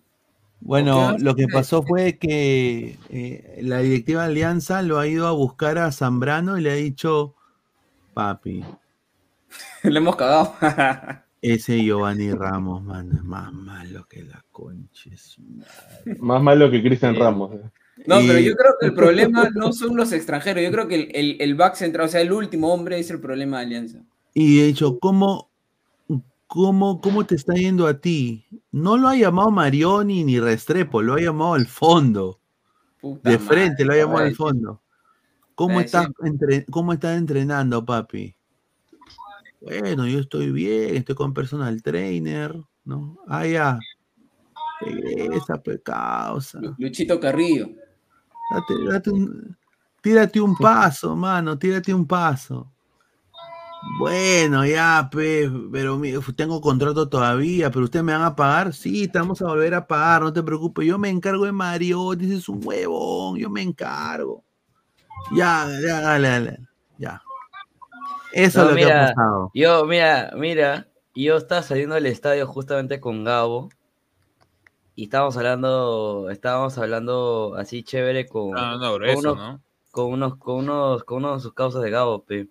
Bueno, 0.61 1.17
lo 1.19 1.35
que 1.35 1.49
pasó 1.49 1.83
fue 1.83 2.19
que 2.19 2.97
eh, 3.11 3.59
la 3.63 3.79
directiva 3.79 4.23
de 4.23 4.29
Alianza 4.29 4.81
lo 4.83 4.99
ha 4.99 5.07
ido 5.09 5.27
a 5.27 5.33
buscar 5.33 5.77
a 5.79 5.91
Zambrano 5.91 6.57
y 6.57 6.63
le 6.63 6.71
ha 6.71 6.75
dicho, 6.75 7.35
papi, 8.15 8.65
Le 9.83 9.99
hemos 9.99 10.17
cagado. 10.17 10.55
Ese 11.43 11.83
Giovanni 11.83 12.31
Ramos, 12.33 12.83
mano, 12.85 13.15
es 13.17 13.25
más 13.25 13.53
malo 13.53 14.07
que 14.09 14.23
la 14.23 14.43
madre. 14.53 16.17
Más 16.21 16.41
malo 16.43 16.71
que 16.71 16.81
Cristian 16.83 17.17
Ramos. 17.17 17.53
eh. 17.55 17.61
No, 18.07 18.17
pero 18.21 18.39
yo 18.39 18.55
creo 18.57 18.73
que 18.81 18.87
el 18.87 18.95
problema 18.95 19.51
no 19.55 19.73
son 19.73 19.97
los 19.97 20.13
extranjeros. 20.13 20.63
Yo 20.63 20.71
creo 20.71 20.89
que 20.89 20.95
el, 20.95 21.09
el, 21.15 21.37
el 21.41 21.55
back 21.57 21.75
central, 21.75 22.07
o 22.07 22.09
sea, 22.09 22.21
el 22.21 22.33
último 22.33 22.73
hombre 22.73 22.99
es 22.99 23.11
el 23.11 23.21
problema 23.21 23.59
de 23.59 23.65
Alianza. 23.67 23.99
Y 24.35 24.59
de 24.59 24.69
hecho, 24.69 24.99
¿cómo, 24.99 25.51
cómo, 26.47 27.01
¿cómo 27.01 27.27
te 27.27 27.35
está 27.35 27.55
yendo 27.55 27.87
a 27.87 28.01
ti? 28.01 28.47
No 28.71 28.97
lo 28.97 29.09
ha 29.09 29.17
llamado 29.17 29.51
Marioni 29.51 30.25
ni 30.25 30.39
Restrepo, 30.41 31.03
lo 31.03 31.15
ha 31.15 31.21
llamado 31.21 31.55
al 31.55 31.67
fondo. 31.67 32.39
Puta 33.01 33.31
De 33.31 33.39
madre, 33.39 33.47
frente, 33.57 33.85
lo 33.85 33.93
ha 33.93 33.97
llamado 33.97 34.19
al 34.19 34.35
fondo. 34.37 34.81
¿Cómo 35.55 35.81
estás, 35.81 36.07
entre- 36.25 36.65
¿Cómo 36.67 36.93
estás 36.93 37.19
entrenando, 37.19 37.85
papi? 37.85 38.35
Bueno, 39.63 40.07
yo 40.07 40.19
estoy 40.19 40.51
bien, 40.51 40.97
estoy 40.97 41.15
con 41.15 41.33
personal 41.33 41.81
trainer, 41.83 42.55
¿no? 42.85 43.19
Ah, 43.29 43.47
ya. 43.47 43.79
Regresa, 44.81 45.63
pues, 45.63 45.81
causa. 45.85 46.61
Luchito 46.79 47.21
Carrillo. 47.21 47.69
Date, 48.51 48.75
date 48.89 49.11
un, 49.11 49.57
tírate 50.03 50.41
un 50.41 50.57
paso, 50.57 51.15
mano, 51.15 51.57
tírate 51.57 51.95
un 51.95 52.07
paso. 52.07 52.69
Bueno, 53.99 54.65
ya, 54.67 55.09
pe, 55.11 55.51
pero 55.71 55.97
mi- 55.97 56.13
tengo 56.37 56.61
contrato 56.61 57.09
todavía, 57.09 57.71
pero 57.71 57.85
ustedes 57.85 58.05
me 58.05 58.13
van 58.13 58.23
a 58.23 58.35
pagar. 58.35 58.73
Sí, 58.73 59.09
te 59.09 59.19
vamos 59.19 59.41
a 59.43 59.47
volver 59.47 59.75
a 59.75 59.87
pagar, 59.87 60.23
no 60.23 60.33
te 60.33 60.43
preocupes. 60.43 60.87
Yo 60.87 60.99
me 60.99 61.09
encargo 61.09 61.45
de 61.45 61.53
Mario, 61.53 62.15
dices 62.15 62.49
un 62.49 62.61
huevón, 62.65 63.39
yo 63.39 63.49
me 63.51 63.63
encargo. 63.63 64.45
Ya, 65.35 65.69
ya, 65.87 66.01
dale, 66.01 66.29
dale, 66.29 66.59
ya. 66.99 67.23
Eso 68.33 68.61
No, 68.61 68.65
es 68.65 68.71
lo 68.71 68.77
que 68.77 68.83
ha 68.83 68.87
mira, 68.87 69.15
pasado. 69.15 69.51
Yo, 69.55 69.85
mira, 69.87 70.33
mira, 70.37 70.89
yo 71.15 71.37
estaba 71.37 71.63
saliendo 71.63 71.95
del 71.95 72.07
estadio 72.07 72.47
justamente 72.47 73.01
con 73.01 73.25
Gabo 73.25 73.69
y 74.95 75.05
estábamos 75.05 75.37
hablando, 75.37 76.29
estábamos 76.31 76.77
hablando 76.79 77.55
así 77.57 77.83
chévere 77.83 78.27
con, 78.27 78.57
Ah, 78.57 78.77
no, 78.81 78.93
con 78.93 79.17
unos, 79.17 79.37
¿no? 79.37 79.61
con 79.91 80.13
unos, 80.13 80.37
con 80.37 80.57
unos, 80.57 81.05
con 81.05 81.19
unos 81.19 81.37
de 81.37 81.43
sus 81.43 81.55
causas 81.55 81.83
de 81.83 81.91
Gabo, 81.91 82.23
pe. 82.25 82.49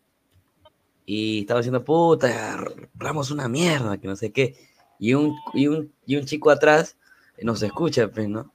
Y 1.05 1.41
estaba 1.41 1.59
diciendo, 1.59 1.83
puta, 1.83 2.63
Ramos 2.95 3.31
una 3.31 3.47
mierda, 3.47 3.97
que 3.97 4.07
no 4.07 4.15
sé 4.15 4.31
qué. 4.31 4.55
Y 4.99 5.15
un, 5.15 5.35
y 5.53 5.67
un, 5.67 5.91
y 6.05 6.15
un 6.15 6.25
chico 6.25 6.51
atrás 6.51 6.97
nos 7.41 7.63
escucha, 7.63 8.07
pues, 8.07 8.29
¿no? 8.29 8.53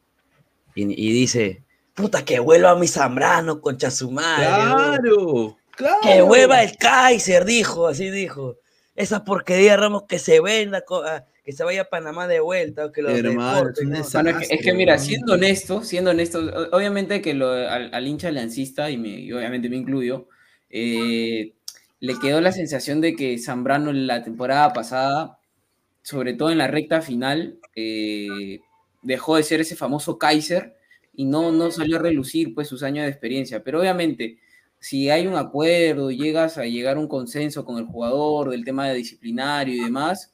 Y, 0.74 0.84
y 0.84 1.12
dice, 1.12 1.64
puta, 1.94 2.24
que 2.24 2.38
vuelva 2.38 2.76
mi 2.76 2.86
Zambrano, 2.86 3.60
concha 3.60 3.90
su 3.90 4.10
madre. 4.10 4.46
Claro, 4.46 5.56
claro. 5.76 5.98
Que 6.02 6.22
vuelva 6.22 6.62
el 6.62 6.76
Kaiser, 6.76 7.44
dijo, 7.44 7.86
así 7.86 8.10
dijo. 8.10 8.56
Esa 8.94 9.24
porquería 9.24 9.76
Ramos 9.76 10.04
que 10.08 10.18
se 10.18 10.40
venda, 10.40 10.82
ah, 11.04 11.24
que 11.44 11.52
se 11.52 11.62
vaya 11.64 11.82
a 11.82 11.88
Panamá 11.90 12.26
de 12.26 12.40
vuelta, 12.40 12.90
que 12.90 13.02
lo 13.02 13.10
Hermano, 13.10 13.56
deporten, 13.58 13.90
¿no? 13.90 13.98
Mano, 14.14 14.30
es, 14.30 14.48
que, 14.48 14.54
es 14.54 14.62
que 14.62 14.72
mira, 14.72 14.98
siendo 14.98 15.34
honesto, 15.34 15.84
siendo 15.84 16.10
honesto, 16.10 16.40
obviamente 16.72 17.20
que 17.20 17.34
lo, 17.34 17.50
al, 17.50 17.94
al 17.94 18.06
hincha 18.06 18.28
aliancista, 18.28 18.90
y, 18.90 18.96
me, 18.96 19.10
y 19.20 19.32
obviamente 19.32 19.68
me 19.68 19.76
incluyo, 19.76 20.28
eh, 20.70 21.54
le 22.00 22.18
quedó 22.18 22.40
la 22.40 22.52
sensación 22.52 23.00
de 23.00 23.14
que 23.14 23.38
Zambrano 23.38 23.92
la 23.92 24.22
temporada 24.22 24.72
pasada, 24.72 25.38
sobre 26.02 26.34
todo 26.34 26.50
en 26.50 26.58
la 26.58 26.68
recta 26.68 27.02
final, 27.02 27.58
eh, 27.74 28.60
dejó 29.02 29.36
de 29.36 29.42
ser 29.42 29.60
ese 29.60 29.76
famoso 29.76 30.18
Kaiser 30.18 30.76
y 31.14 31.24
no, 31.24 31.52
no 31.52 31.70
salió 31.70 31.96
a 31.96 32.02
relucir 32.02 32.54
pues 32.54 32.68
sus 32.68 32.82
años 32.82 33.04
de 33.04 33.10
experiencia. 33.10 33.62
Pero 33.62 33.80
obviamente, 33.80 34.38
si 34.86 35.10
hay 35.10 35.26
un 35.26 35.34
acuerdo, 35.34 36.12
llegas 36.12 36.58
a 36.58 36.64
llegar 36.64 36.96
a 36.96 37.00
un 37.00 37.08
consenso 37.08 37.64
con 37.64 37.78
el 37.78 37.86
jugador 37.86 38.50
del 38.50 38.64
tema 38.64 38.86
de 38.86 38.94
disciplinario 38.94 39.74
y 39.74 39.80
demás, 39.80 40.32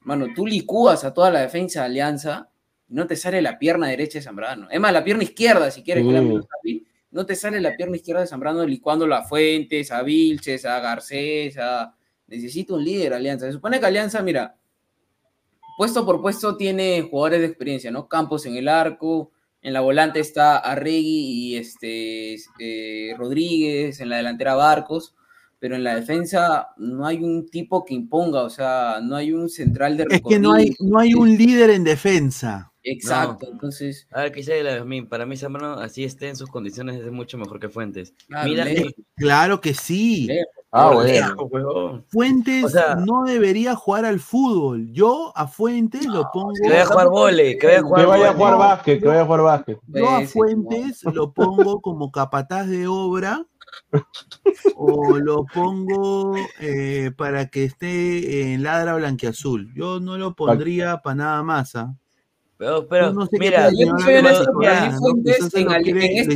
mano, 0.00 0.26
tú 0.34 0.44
licúas 0.44 1.04
a 1.04 1.14
toda 1.14 1.30
la 1.30 1.42
defensa 1.42 1.78
de 1.78 1.86
Alianza 1.86 2.50
y 2.88 2.94
no 2.94 3.06
te 3.06 3.14
sale 3.14 3.40
la 3.40 3.60
pierna 3.60 3.86
derecha 3.86 4.18
de 4.18 4.24
Zambrano. 4.24 4.68
Es 4.72 4.80
más, 4.80 4.92
la 4.92 5.04
pierna 5.04 5.22
izquierda, 5.22 5.70
si 5.70 5.84
quieres 5.84 6.04
que 6.04 6.10
la 6.10 6.18
pelota 6.18 6.48
ahí, 6.64 6.84
no 7.12 7.24
te 7.24 7.36
sale 7.36 7.60
la 7.60 7.76
pierna 7.76 7.94
izquierda 7.94 8.22
de 8.22 8.26
Zambrano 8.26 8.66
licuando 8.66 9.04
a 9.14 9.22
Fuentes, 9.22 9.92
a 9.92 10.02
Vilches, 10.02 10.64
a 10.64 10.80
Garcés, 10.80 11.56
a... 11.58 11.94
Necesita 12.26 12.74
un 12.74 12.84
líder 12.84 13.14
Alianza. 13.14 13.46
Se 13.46 13.52
supone 13.52 13.78
que 13.78 13.86
Alianza, 13.86 14.20
mira, 14.20 14.56
puesto 15.78 16.04
por 16.04 16.20
puesto 16.20 16.56
tiene 16.56 17.02
jugadores 17.02 17.38
de 17.38 17.46
experiencia, 17.46 17.92
¿no? 17.92 18.08
Campos 18.08 18.46
en 18.46 18.56
el 18.56 18.66
arco, 18.66 19.30
en 19.62 19.72
la 19.72 19.80
volante 19.80 20.20
está 20.20 20.58
Arregui 20.58 21.52
y 21.52 21.56
este, 21.56 22.34
eh, 22.58 23.14
Rodríguez, 23.16 24.00
en 24.00 24.08
la 24.08 24.16
delantera 24.16 24.54
Barcos, 24.56 25.14
pero 25.60 25.76
en 25.76 25.84
la 25.84 25.94
defensa 25.94 26.70
no 26.76 27.06
hay 27.06 27.22
un 27.22 27.48
tipo 27.48 27.84
que 27.84 27.94
imponga, 27.94 28.42
o 28.42 28.50
sea, 28.50 28.98
no 29.00 29.14
hay 29.14 29.32
un 29.32 29.48
central 29.48 29.96
de 29.96 30.06
Es 30.10 30.22
que 30.28 30.40
no 30.40 30.52
hay, 30.52 30.74
no 30.80 30.98
hay 30.98 31.14
un 31.14 31.36
líder 31.36 31.70
en 31.70 31.84
defensa. 31.84 32.72
Exacto, 32.82 33.46
No. 33.46 33.52
entonces... 33.52 34.08
A 34.10 34.22
ver, 34.22 34.32
quise 34.32 34.60
la 34.64 34.84
mí, 34.84 35.02
para 35.02 35.24
mí 35.24 35.36
Zambrano 35.36 35.74
así 35.74 36.02
esté 36.02 36.28
en 36.28 36.36
sus 36.36 36.50
condiciones 36.50 37.00
es 37.00 37.12
mucho 37.12 37.38
mejor 37.38 37.60
que 37.60 37.68
Fuentes. 37.68 38.12
Claro, 38.26 38.48
Mira, 38.48 38.66
Claro 39.14 39.60
que 39.60 39.72
sí. 39.72 40.28
Ah, 40.74 40.90
bueno. 41.50 42.02
Fuentes 42.08 42.64
O 42.64 42.68
sea- 42.70 42.94
no 42.96 43.24
debería 43.24 43.76
jugar 43.76 44.06
al 44.06 44.20
fútbol. 44.20 44.90
Yo 44.90 45.30
a 45.36 45.46
Fuentes 45.46 46.06
lo 46.06 46.30
pongo. 46.32 46.52
Que 46.62 46.68
vaya 46.70 46.82
a 46.82 46.86
jugar 46.86 47.08
vole, 47.08 47.58
que 47.58 47.66
vaya 47.66 47.78
a 47.80 47.82
jugar 47.82 48.00
Que 48.00 48.06
vaya 48.06 48.30
a 48.30 48.34
jugar 48.34 48.58
básquet, 48.58 49.00
que 49.00 49.06
vaya 49.08 49.20
a 49.20 49.24
jugar 49.26 49.42
básquet. 49.42 49.78
Yo 49.86 50.08
a 50.08 50.20
Fuentes 50.26 51.04
lo 51.04 51.32
pongo 51.32 51.80
como 51.82 52.10
capataz 52.10 52.68
de 52.68 52.86
obra 52.86 53.44
o 54.76 55.18
lo 55.18 55.44
pongo 55.44 56.34
eh, 56.60 57.10
para 57.16 57.48
que 57.48 57.64
esté 57.64 58.52
en 58.52 58.62
ladra 58.62 58.94
blanquiazul. 58.94 59.72
Yo 59.74 60.00
no 60.00 60.16
lo 60.16 60.34
pondría 60.34 61.02
para 61.02 61.16
nada 61.16 61.42
más. 61.42 61.76
¿ah? 61.76 61.94
Pero, 62.62 62.86
pero, 62.86 63.12
no 63.12 63.26
sé 63.26 63.38
mira, 63.40 63.68
en 63.70 63.74
esta 63.80 63.98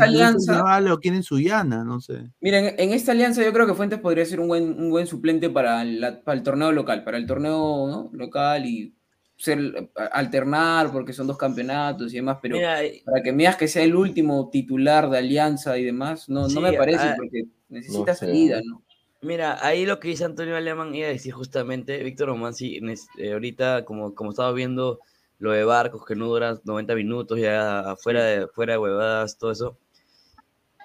alianza- 0.05 0.81
lo 0.81 0.99
quieren 0.99 1.23
Suyana, 1.23 1.85
no 1.85 2.01
sé. 2.01 2.33
Miren, 2.41 2.75
en 2.79 2.91
esta 2.91 3.13
alianza 3.13 3.45
yo 3.45 3.53
creo 3.53 3.65
que 3.65 3.75
Fuentes 3.75 4.01
podría 4.01 4.25
ser 4.25 4.41
un 4.41 4.49
buen, 4.49 4.65
un 4.77 4.91
buen 4.91 5.07
suplente 5.07 5.51
para, 5.51 5.85
la- 5.85 6.21
para 6.23 6.37
el 6.37 6.43
torneo 6.43 6.73
local, 6.73 7.05
para 7.05 7.17
el 7.17 7.27
torneo 7.29 7.87
¿no? 7.87 8.11
local 8.13 8.67
y 8.67 8.93
ser 9.37 9.89
alternar 10.11 10.91
porque 10.91 11.13
son 11.13 11.29
dos 11.29 11.39
campeonatos 11.39 12.13
y 12.13 12.17
demás, 12.17 12.39
pero 12.43 12.57
Mira, 12.57 12.83
eh, 12.83 13.03
para 13.05 13.23
que 13.23 13.31
digas 13.33 13.55
que 13.55 13.69
sea 13.69 13.85
el 13.85 13.95
último 13.95 14.49
titular 14.51 15.09
de 15.09 15.19
alianza 15.19 15.79
y 15.79 15.85
demás, 15.85 16.29
no, 16.29 16.49
no 16.49 16.61
me 16.61 16.71
Sí, 16.71 16.77
parece 16.77 17.05
ah, 17.05 17.15
porque 17.17 17.45
necesita 17.69 18.13
no 18.13 18.15
sé. 18.17 18.27
salida, 18.27 18.61
¿no? 18.65 18.83
Mira, 19.23 19.65
ahí 19.65 19.87
lo 19.87 20.01
que 20.01 20.09
dice 20.09 20.25
Antonio 20.25 20.57
Alemán 20.57 20.93
iba 20.93 21.07
a 21.07 21.11
decir 21.11 21.33
justamente, 21.35 22.03
Víctor 22.03 22.29
Romanzi, 22.29 22.81
nes- 22.81 23.07
eh, 23.17 23.33
ahorita 23.33 23.85
como, 23.85 24.13
como 24.13 24.31
estaba 24.31 24.51
viendo 24.53 24.99
lo 25.39 25.53
de 25.53 25.65
barcos 25.65 26.05
que 26.07 26.15
no 26.17 26.27
duran 26.27 26.61
90 26.65 26.95
minutos, 26.95 27.39
ya 27.39 27.81
afuera 27.91 28.23
de, 28.25 28.47
fuera 28.49 28.75
de 28.75 28.79
huevadas, 28.79 29.37
todo 29.39 29.51
eso. 29.51 29.77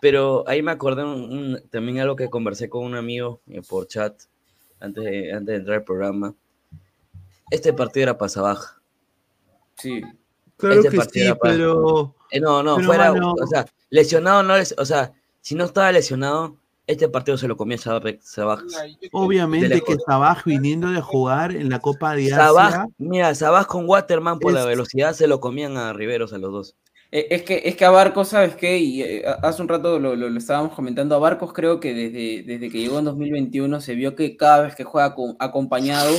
Pero 0.01 0.43
ahí 0.47 0.61
me 0.61 0.71
acordé 0.71 1.03
un- 1.03 1.31
un- 1.31 1.61
también 1.69 1.99
algo 1.99 2.15
que 2.15 2.29
conversé 2.29 2.69
con 2.69 2.83
un 2.83 2.95
amigo 2.95 3.39
eh, 3.47 3.61
por 3.67 3.87
chat 3.87 4.19
antes 4.79 5.03
de, 5.03 5.31
antes 5.31 5.47
de 5.53 5.55
entrar 5.57 5.77
al 5.77 5.83
programa. 5.83 6.33
Este 7.49 7.71
partido 7.73 8.03
era 8.03 8.17
pasa 8.17 8.41
baja. 8.41 8.81
Sí. 9.77 10.01
Claro 10.57 10.75
Este 10.75 10.89
que 10.89 10.97
partido 10.97 11.23
sí, 11.25 11.29
era 11.31 11.37
pero. 11.41 12.15
Eh, 12.31 12.39
no, 12.39 12.63
no, 12.63 12.75
pero, 12.77 12.87
fuera, 12.87 13.11
mano, 13.13 13.33
o 13.33 13.47
sea, 13.47 13.65
lesionado 13.89 14.41
no 14.43 14.55
es, 14.55 14.73
o 14.77 14.85
sea, 14.85 15.11
si 15.41 15.53
no 15.55 15.65
estaba 15.65 15.91
lesionado, 15.91 16.55
este 16.91 17.09
partido 17.09 17.37
se 17.37 17.47
lo 17.47 17.57
comía 17.57 17.77
Sabaj. 17.77 18.59
Obviamente 19.11 19.81
que 19.81 19.95
Sabaj 20.05 20.43
viniendo 20.45 20.89
de 20.89 21.01
jugar 21.01 21.55
en 21.55 21.69
la 21.69 21.79
Copa 21.79 22.15
de 22.15 22.25
Asia. 22.25 22.37
Sabaj, 22.37 22.85
mira, 22.97 23.33
Sabaj 23.35 23.67
con 23.67 23.87
Waterman 23.87 24.39
por 24.39 24.53
la 24.53 24.65
velocidad 24.65 25.13
se 25.13 25.27
lo 25.27 25.39
comían 25.39 25.77
a 25.77 25.93
Riveros 25.93 26.33
a 26.33 26.37
los 26.37 26.51
dos. 26.51 26.75
Eh, 27.11 27.27
Es 27.29 27.43
que, 27.43 27.61
es 27.65 27.75
que 27.75 27.83
a 27.85 27.89
Barcos, 27.89 28.29
¿sabes 28.29 28.55
qué? 28.55 28.77
Y 28.77 29.01
eh, 29.01 29.23
hace 29.41 29.61
un 29.61 29.67
rato 29.67 29.99
lo, 29.99 30.15
lo- 30.15 30.29
lo 30.29 30.37
estábamos 30.37 30.73
comentando, 30.73 31.13
a 31.15 31.19
Barcos 31.19 31.51
creo 31.53 31.79
que 31.79 31.93
desde, 31.93 32.43
desde 32.43 32.69
que 32.69 32.79
llegó 32.79 32.99
en 32.99 33.05
2021 33.05 33.81
se 33.81 33.95
vio 33.95 34.15
que 34.15 34.37
cada 34.37 34.61
vez 34.61 34.75
que 34.75 34.83
juega 34.85 35.13
con- 35.13 35.35
acompañado 35.39 36.09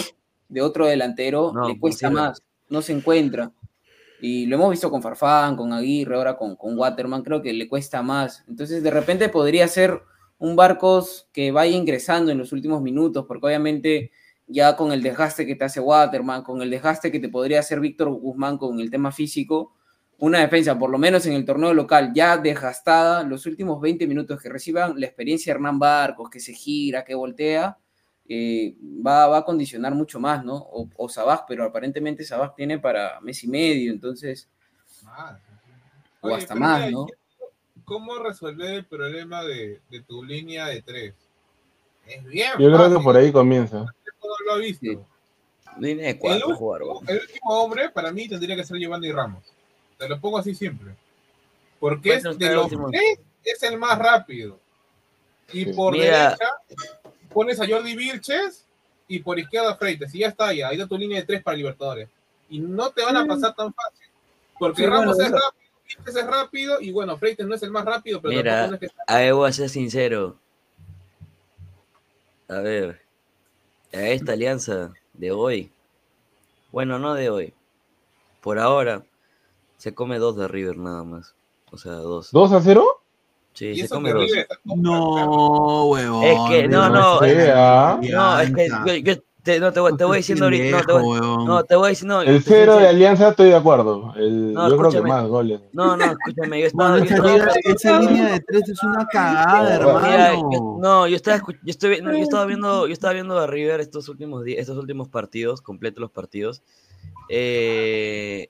de 0.49 0.61
otro 0.61 0.87
delantero 0.87 1.51
No, 1.55 1.67
le 1.69 1.79
cuesta 1.79 2.09
más, 2.11 2.43
no 2.69 2.83
se 2.83 2.93
encuentra. 2.93 3.53
Y 4.21 4.47
lo 4.47 4.55
hemos 4.57 4.71
visto 4.71 4.91
con 4.91 5.03
Farfán, 5.03 5.57
con 5.57 5.73
Aguirre, 5.73 6.15
ahora 6.15 6.37
con, 6.37 6.55
con 6.57 6.79
Waterman, 6.79 7.23
creo 7.23 7.43
que 7.43 7.53
le 7.53 7.67
cuesta 7.69 8.03
más. 8.03 8.45
Entonces 8.47 8.83
de 8.83 8.91
repente 8.91 9.29
podría 9.31 9.67
ser 9.67 10.01
un 10.43 10.57
Barcos 10.57 11.29
que 11.33 11.53
vaya 11.53 11.77
ingresando 11.77 12.33
en 12.33 12.39
los 12.39 12.51
últimos 12.51 12.83
minutos, 12.83 13.27
porque 13.29 13.47
obviamente 13.47 14.11
ya 14.49 14.75
con 14.75 14.91
el 14.91 15.01
desgaste 15.01 15.47
que 15.47 15.55
te 15.55 15.65
hace 15.65 15.79
Waterman, 15.79 16.43
con 16.43 16.61
el 16.63 16.69
desgaste 16.69 17.13
que 17.13 17.21
te 17.21 17.29
podría 17.29 17.61
hacer 17.61 17.79
Víctor 17.79 18.11
Guzmán 18.11 18.59
con 18.59 18.81
el 18.81 18.91
tema 18.91 19.13
físico, 19.13 19.73
una 20.19 20.41
defensa, 20.41 20.77
por 20.77 20.91
lo 20.91 20.99
menos 20.99 21.27
en 21.27 21.35
el 21.35 21.45
torneo 21.45 21.73
local, 21.73 22.11
ya 22.13 22.37
desgastada, 22.37 23.23
los 23.23 23.47
últimos 23.47 23.81
20 23.81 24.05
minutos 24.09 24.43
que 24.43 24.49
reciban 24.49 24.99
la 24.99 25.07
experiencia 25.07 25.53
de 25.53 25.59
Hernán 25.59 25.79
Barcos, 25.79 26.29
que 26.29 26.41
se 26.41 26.53
gira, 26.53 27.05
que 27.05 27.15
voltea, 27.15 27.79
eh, 28.29 28.75
va, 29.07 29.29
va 29.29 29.39
a 29.39 29.45
condicionar 29.45 29.95
mucho 29.95 30.19
más, 30.19 30.45
¿no? 30.45 30.57
O, 30.57 30.89
o 30.97 31.09
Sabaj, 31.09 31.45
pero 31.47 31.63
aparentemente 31.65 32.25
Sabaj 32.25 32.57
tiene 32.57 32.81
para 32.81 33.21
mes 33.21 33.45
y 33.45 33.49
medio, 33.49 33.93
entonces, 33.93 34.49
o 36.21 36.27
Oye, 36.27 36.35
hasta 36.35 36.57
más, 36.57 36.91
¿no? 36.91 37.07
¿Cómo 37.85 38.19
resolver 38.19 38.75
el 38.75 38.85
problema 38.85 39.43
de, 39.43 39.81
de 39.91 40.01
tu 40.03 40.23
línea 40.25 40.67
de 40.67 40.83
tres? 40.83 41.15
Es 42.07 42.25
bien 42.25 42.53
Yo 42.59 42.73
creo 42.73 42.91
que 42.99 43.03
por 43.05 43.17
ahí 43.17 43.31
comienza. 43.33 43.87
¿Cómo 44.19 44.35
lo 44.47 44.53
ha 44.55 44.57
visto? 44.59 45.07
Línea 45.79 46.07
de 46.07 46.11
El 46.13 46.19
cuatro, 46.19 46.49
último, 46.49 46.59
jugar. 46.59 46.83
el 47.09 47.21
último 47.21 47.51
hombre 47.63 47.89
para 47.91 48.13
mí 48.13 48.29
tendría 48.29 48.57
que 48.57 48.65
ser 48.65 48.77
Giovanni 48.79 49.11
Ramos. 49.11 49.45
Te 49.99 50.09
lo 50.09 50.21
pongo 50.21 50.39
así 50.39 50.55
siempre. 50.55 50.95
Porque 51.81 52.15
es 52.15 52.23
de 52.23 52.47
el 52.47 52.55
los 52.55 52.65
último. 52.65 52.91
tres 52.91 53.19
es 53.45 53.63
el 53.63 53.79
más 53.79 53.99
rápido. 53.99 54.59
Y 55.53 55.73
por 55.73 55.93
Mira. 55.95 56.31
derecha 56.31 56.51
pones 57.33 57.61
a 57.61 57.67
Jordi 57.67 57.97
Vilches 57.97 58.67
y 59.09 59.19
por 59.21 59.39
izquierda 59.39 59.77
Freites. 59.77 60.15
Y 60.15 60.19
ya 60.21 60.29
está, 60.29 60.53
ya. 60.53 60.69
Ahí 60.69 60.77
está 60.77 60.87
tu 60.87 60.99
línea 60.99 61.21
de 61.21 61.27
tres 61.27 61.43
para 61.43 61.57
Libertadores. 61.57 62.09
Y 62.51 62.61
no 62.61 62.91
te 62.91 63.03
van 63.05 63.17
a 63.17 63.27
pasar 63.27 63.55
tan 63.55 63.73
fácil. 63.73 64.07
Porque 64.59 64.83
Sí, 64.83 64.87
Ramos 64.89 65.17
bueno, 65.17 65.23
es 65.25 65.31
rápido, 65.33 65.62
Vilches 65.99 66.17
es 66.17 66.27
rápido 66.27 66.81
y 66.81 66.91
bueno, 66.93 67.17
Freites 67.17 67.47
no 67.47 67.55
es 67.55 67.63
el 67.63 67.71
más 67.71 67.85
rápido, 67.85 68.21
pero 68.21 68.35
Mira, 68.35 68.67
es 68.67 68.79
que 68.79 68.89
a 69.07 69.17
ver, 69.19 69.35
voy 69.35 69.49
a 69.49 69.53
ser 69.53 69.69
sincero. 69.69 70.37
A 72.49 72.61
ver, 72.61 73.01
a 73.93 74.01
esta 74.01 74.33
alianza 74.33 74.93
de 75.13 75.33
hoy, 75.33 75.71
bueno, 76.71 76.99
no 76.99 77.15
de 77.15 77.31
hoy, 77.31 77.55
por 78.41 78.59
ahora, 78.59 79.03
se 79.79 79.95
come 79.95 80.19
dos 80.19 80.37
de 80.37 80.49
River 80.49 80.77
nada 80.77 81.05
más. 81.05 81.35
O 81.71 81.79
sea, 81.79 81.93
dos. 81.93 82.33
¿2 82.33 82.53
a 82.53 82.61
0? 82.61 82.87
Sí, 83.55 83.75
se 83.77 83.89
come 83.89 84.13
dos. 84.13 84.31
No, 84.65 85.87
huevón. 85.87 86.25
Es 86.25 86.39
que, 86.49 86.69
no, 86.69 86.89
no, 86.89 87.21
no 87.21 88.41
es 88.41 88.53
que 88.53 88.69
yo, 88.69 88.95
yo 88.97 89.23
te, 89.43 89.59
no, 89.61 89.73
te, 89.73 89.81
voy- 89.81 89.97
te 89.97 90.05
voy 90.05 90.19
diciendo 90.19 90.45
ahorita, 90.45 90.79
no, 90.81 90.85
te 90.87 90.93
voy, 90.93 91.21
no, 91.21 91.65
te 91.65 91.77
voy 91.77 91.91
diciendo, 91.91 92.23
El 92.23 92.43
cero 92.43 92.77
de. 92.79 92.89
Alianza 92.89 93.29
estoy 93.31 93.49
de 93.49 93.57
acuerdo. 93.57 94.15
El, 94.17 94.53
No, 94.53 94.69
yo 94.69 94.77
creo 94.77 94.91
que 94.91 95.01
más 95.03 95.27
goles. 95.27 95.61
No, 95.73 95.97
no, 95.97 96.05
escúchame, 96.05 96.61
yo 96.61 96.67
estaba, 96.67 96.99
yo 96.99 97.05
esa, 97.05 97.15
estaba- 97.65 98.01
línea 98.01 98.33
de 98.33 98.41
tres 98.41 98.69
es 98.69 98.83
una 98.85 99.07
cagada, 99.07 99.63
Mira, 99.63 99.75
hermano. 100.33 100.51
yo- 100.53 100.77
no, 100.81 101.07
yo 101.09 101.17
estaba, 101.17 101.39
escu- 101.39 101.59
yo, 101.63 101.71
estoy, 101.71 102.01
no, 102.01 102.13
yo 102.13 102.23
estaba 102.23 102.45
viendo, 102.47 102.87
yo 102.87 102.93
estaba 102.93 103.13
viendo 103.15 103.39
a 103.39 103.47
River 103.47 103.81
estos 103.81 104.09
últimos 104.09 104.45
días, 104.45 104.61
estos 104.61 104.79
últimos 104.79 105.09
partidos, 105.09 105.61
completos 105.61 106.01
los 106.01 106.11
partidos. 106.11 106.63
Eh, 107.29 108.49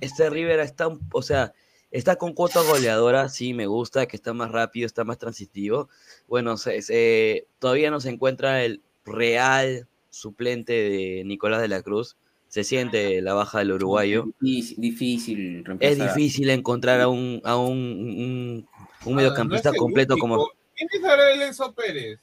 este 0.00 0.30
River 0.30 0.60
está, 0.60 0.88
o 1.12 1.22
sea, 1.22 1.52
está 1.90 2.16
con 2.16 2.34
cuota 2.34 2.60
goleadora, 2.62 3.28
sí, 3.28 3.54
me 3.54 3.66
gusta, 3.66 4.06
que 4.06 4.16
está 4.16 4.32
más 4.32 4.52
rápido, 4.52 4.86
está 4.86 5.04
más 5.04 5.18
transitivo. 5.18 5.88
Bueno, 6.28 6.56
se- 6.56 6.82
se- 6.82 7.46
todavía 7.58 7.90
no 7.90 7.98
se 7.98 8.10
encuentra 8.10 8.62
el 8.62 8.82
real 9.04 9.88
suplente 10.10 10.72
de 10.72 11.22
Nicolás 11.24 11.60
de 11.62 11.68
la 11.68 11.82
Cruz. 11.82 12.16
Se 12.48 12.64
siente 12.64 13.22
la 13.22 13.32
baja 13.34 13.60
del 13.60 13.72
uruguayo. 13.72 14.26
Difícil, 14.40 14.76
difícil 14.80 15.64
Es 15.78 15.96
difícil 15.96 16.50
encontrar 16.50 17.00
a 17.00 17.08
un, 17.08 17.40
a 17.44 17.56
un, 17.56 17.78
un, 17.78 18.68
un 19.04 19.14
mediocampista 19.14 19.68
Ah, 19.68 19.72
no 19.72 19.76
el 19.76 19.78
completo 19.78 20.14
único. 20.14 20.26
como, 20.26 20.48
¿Quién 20.76 20.88
es 20.92 21.04
ahora 21.08 21.32
el 21.32 21.42
Enzo 21.42 21.72
Pérez? 21.72 22.18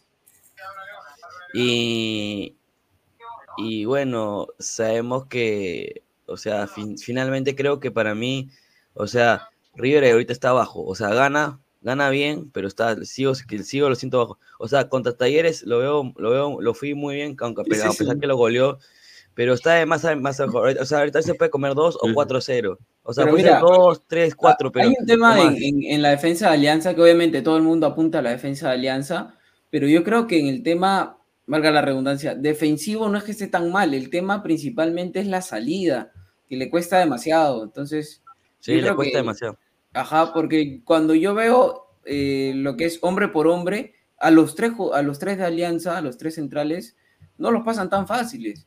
Y, 1.54 2.56
y 3.58 3.86
bueno, 3.86 4.48
sabemos 4.60 5.28
que, 5.28 6.04
o 6.26 6.38
sea, 6.38 6.68
fin- 6.68 6.98
finalmente 6.98 7.56
creo 7.56 7.80
que 7.80 7.90
para 7.90 8.14
mí, 8.14 8.50
o 8.94 9.08
sea, 9.08 9.50
River 9.76 10.12
ahorita 10.12 10.34
está 10.34 10.50
abajo, 10.50 10.84
o 10.84 10.94
sea, 10.94 11.10
gana, 11.14 11.60
gana 11.88 12.10
bien, 12.12 12.52
pero 12.52 12.68
está, 12.68 12.96
sigo, 13.06 13.34
sigo 13.34 13.90
lo 13.90 13.96
siento 13.96 14.20
bajo. 14.20 14.40
O 14.60 14.68
sea, 14.68 14.90
contra 14.90 15.14
Talleres 15.18 15.64
lo 15.64 15.80
veo, 15.80 16.14
lo 16.18 16.30
veo, 16.30 16.62
lo 16.62 16.74
fui 16.76 16.94
muy 16.94 17.16
bien, 17.16 17.36
aunque 17.40 17.62
a 17.62 17.64
Sí, 17.64 17.70
pesar, 17.72 17.88
a 17.88 17.94
pesar 17.94 18.14
sí. 18.16 18.20
que 18.20 18.28
lo 18.28 18.38
goleó, 18.38 18.78
pero 19.34 19.54
está 19.54 19.76
de 19.76 19.86
más, 19.86 20.04
más 20.18 20.40
abajo. 20.40 20.60
O 20.82 20.86
sea, 20.86 21.00
ahorita 21.00 21.22
se 21.22 21.34
puede 21.36 21.50
comer 21.50 21.74
2 21.76 21.98
o 22.02 22.08
4-0. 22.10 22.78
O 23.04 23.14
sea, 23.14 23.26
puede 23.28 23.44
ser 23.44 23.60
2, 23.62 24.04
3, 24.08 24.36
4, 24.36 24.72
pero 24.72 24.90
Hay 24.90 24.96
un 25.00 25.06
tema 25.06 25.40
en, 25.40 25.46
más. 25.46 25.56
en- 25.62 25.84
en 25.84 26.02
la 26.02 26.10
defensa 26.10 26.48
de 26.50 26.54
Alianza 26.56 26.94
que 26.94 27.02
obviamente 27.02 27.42
todo 27.42 27.58
el 27.58 27.64
mundo 27.64 27.88
apunta 27.88 28.20
a 28.20 28.22
la 28.22 28.32
defensa 28.32 28.68
de 28.68 28.74
Alianza, 28.74 29.36
pero 29.70 29.88
yo 29.88 30.04
creo 30.04 30.28
que 30.28 30.40
en 30.40 30.48
el 30.48 30.64
tema, 30.64 31.18
valga 31.46 31.72
la 31.72 31.82
redundancia, 31.82 32.36
defensivo 32.36 33.08
no 33.10 33.18
es 33.18 33.24
que 33.24 33.32
esté 33.32 33.48
tan 33.48 33.72
mal, 33.72 33.94
el 33.94 34.10
tema 34.10 34.44
principalmente 34.44 35.20
es 35.22 35.28
la 35.28 35.42
salida, 35.42 36.12
que 36.50 36.58
le 36.58 36.70
cuesta 36.70 37.00
demasiado. 37.00 37.64
Entonces, 37.64 38.22
Sí, 38.60 38.82
le 38.82 38.94
cuesta 38.96 39.12
que- 39.12 39.18
demasiado. 39.18 39.58
Ajá, 39.94 40.34
porque 40.34 40.82
cuando 40.84 41.16
yo 41.16 41.34
veo 41.34 41.88
eh, 42.06 42.54
lo 42.56 42.78
que 42.78 42.86
es 42.86 43.00
hombre 43.02 43.28
por 43.28 43.48
hombre, 43.48 43.96
a 44.20 44.32
los, 44.32 44.56
tres, 44.56 44.74
a 44.94 45.02
los 45.02 45.20
tres 45.20 45.38
de 45.38 45.46
Alianza, 45.46 45.98
a 45.98 46.02
los 46.02 46.18
tres 46.18 46.36
centrales, 46.36 46.96
no 47.38 47.52
los 47.52 47.64
pasan 47.64 47.90
tan 47.90 48.08
fáciles. 48.08 48.66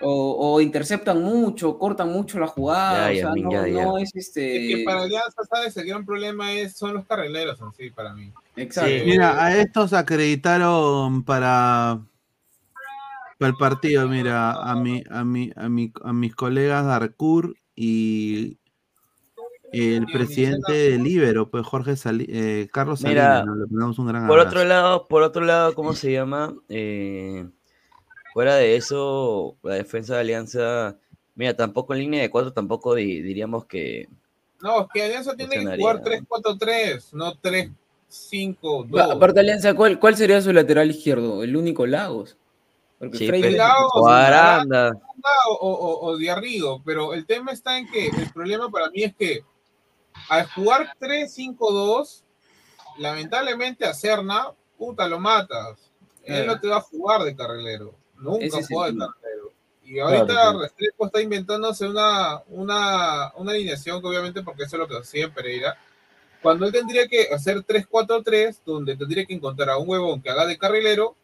O, 0.00 0.54
o 0.54 0.60
interceptan 0.60 1.20
mucho, 1.20 1.78
cortan 1.78 2.08
mucho 2.08 2.38
la 2.38 2.46
jugada. 2.46 3.12
Ya, 3.12 3.12
o 3.12 3.14
sea, 3.14 3.22
Yasmin, 3.22 3.44
no, 3.44 3.50
ya, 3.50 3.66
ya. 3.66 3.84
no 3.84 3.98
es 3.98 4.14
este. 4.14 4.70
Es 4.70 4.76
que 4.76 4.84
para 4.84 5.02
Alianza, 5.02 5.42
¿sabes? 5.50 5.76
El 5.76 5.86
gran 5.86 6.06
problema 6.06 6.52
es, 6.52 6.76
son 6.76 6.94
los 6.94 7.04
carrileros 7.06 7.60
en 7.60 7.72
sí, 7.72 7.90
para 7.90 8.12
mí. 8.12 8.32
Exacto. 8.54 9.04
Mira, 9.04 9.44
a 9.44 9.56
estos 9.56 9.92
acreditaron 9.92 11.24
para, 11.24 12.00
para 13.38 13.50
el 13.50 13.56
partido, 13.56 14.08
mira, 14.08 14.52
a 14.52 14.76
mi, 14.76 15.02
a 15.10 15.24
mi, 15.24 15.50
a 15.56 15.68
mi, 15.68 15.92
a 16.04 16.12
mis 16.12 16.36
colegas 16.36 16.86
Darkur 16.86 17.56
y 17.74 18.58
el 19.80 20.06
presidente 20.06 20.72
del 20.72 21.02
Libero, 21.02 21.50
pues 21.50 21.66
Jorge 21.66 21.96
Sali- 21.96 22.26
eh, 22.28 22.68
Carlos 22.72 23.02
Mira, 23.02 23.38
Salinas, 23.38 23.46
¿no? 23.46 23.54
le 23.56 23.66
mandamos 23.70 23.98
un 23.98 24.06
gran 24.08 24.26
Por 24.26 24.38
abrazo. 24.40 24.56
otro 24.56 24.68
lado, 24.68 25.08
por 25.08 25.22
otro 25.22 25.44
lado, 25.44 25.74
¿cómo 25.74 25.92
se 25.94 26.12
llama? 26.12 26.54
Eh, 26.68 27.46
fuera 28.32 28.56
de 28.56 28.76
eso, 28.76 29.56
la 29.62 29.74
defensa 29.74 30.14
de 30.14 30.20
Alianza, 30.20 30.96
mira, 31.34 31.54
tampoco 31.56 31.94
en 31.94 32.00
línea 32.00 32.22
de 32.22 32.30
cuatro, 32.30 32.52
tampoco 32.52 32.94
di- 32.94 33.22
diríamos 33.22 33.64
que 33.66 34.08
No, 34.62 34.82
es 34.82 34.86
que 34.94 35.02
Alianza 35.04 35.36
tiene 35.36 35.56
que 35.58 35.76
jugar 35.76 36.02
3-4-3, 36.02 37.12
no 37.12 37.34
3-5-2. 38.08 38.96
Va, 38.96 39.12
Aparte 39.12 39.40
Alianza, 39.40 39.74
¿cuál, 39.74 39.98
¿cuál 39.98 40.16
sería 40.16 40.40
su 40.40 40.52
lateral 40.52 40.90
izquierdo? 40.90 41.42
El 41.42 41.56
único 41.56 41.86
Lagos. 41.86 42.36
Porque 42.98 43.18
Sí, 43.18 43.26
Freire- 43.26 43.48
pero- 43.50 43.58
Lagos, 43.58 43.90
o 43.94 44.08
Aranda. 44.08 44.92
o, 45.60 45.66
o, 45.68 46.06
o 46.06 46.16
de 46.16 46.30
Arrigo, 46.30 46.80
pero 46.84 47.12
el 47.12 47.26
tema 47.26 47.52
está 47.52 47.76
en 47.78 47.86
que 47.90 48.06
el 48.06 48.32
problema 48.32 48.70
para 48.70 48.88
mí 48.90 49.02
es 49.02 49.14
que 49.14 49.42
al 50.28 50.46
jugar 50.50 50.94
3-5-2, 51.00 52.22
lamentablemente 52.98 53.84
a 53.84 53.94
Serna, 53.94 54.48
puta, 54.78 55.06
lo 55.08 55.18
matas. 55.20 55.90
Él 56.24 56.36
Claro. 56.44 56.52
no 56.54 56.60
te 56.60 56.68
va 56.68 56.76
a 56.78 56.80
jugar 56.80 57.22
de 57.22 57.36
carrilero. 57.36 57.94
Nunca 58.16 58.58
juega 58.68 58.90
de 58.92 58.98
carrilero. 58.98 59.52
Y 59.84 59.98
ahorita 59.98 60.26
Claro. 60.26 60.60
Restrepo 60.60 61.06
está 61.06 61.20
inventándose 61.20 61.86
una, 61.86 62.42
una, 62.48 63.32
una 63.36 63.52
alineación 63.52 64.00
que 64.00 64.08
obviamente 64.08 64.42
porque 64.42 64.62
eso 64.64 64.76
es 64.76 64.80
lo 64.80 64.88
que 64.88 64.96
hacía 64.96 65.24
en 65.24 65.34
Pereira. 65.34 65.76
Cuando 66.40 66.66
él 66.66 66.72
tendría 66.72 67.06
que 67.08 67.28
hacer 67.34 67.58
3-4-3, 67.64 68.60
donde 68.64 68.96
tendría 68.96 69.24
que 69.26 69.34
encontrar 69.34 69.70
a 69.70 69.78
un 69.78 69.88
huevón 69.88 70.22
que 70.22 70.30
haga 70.30 70.46
de 70.46 70.56
carrilero, 70.58 71.16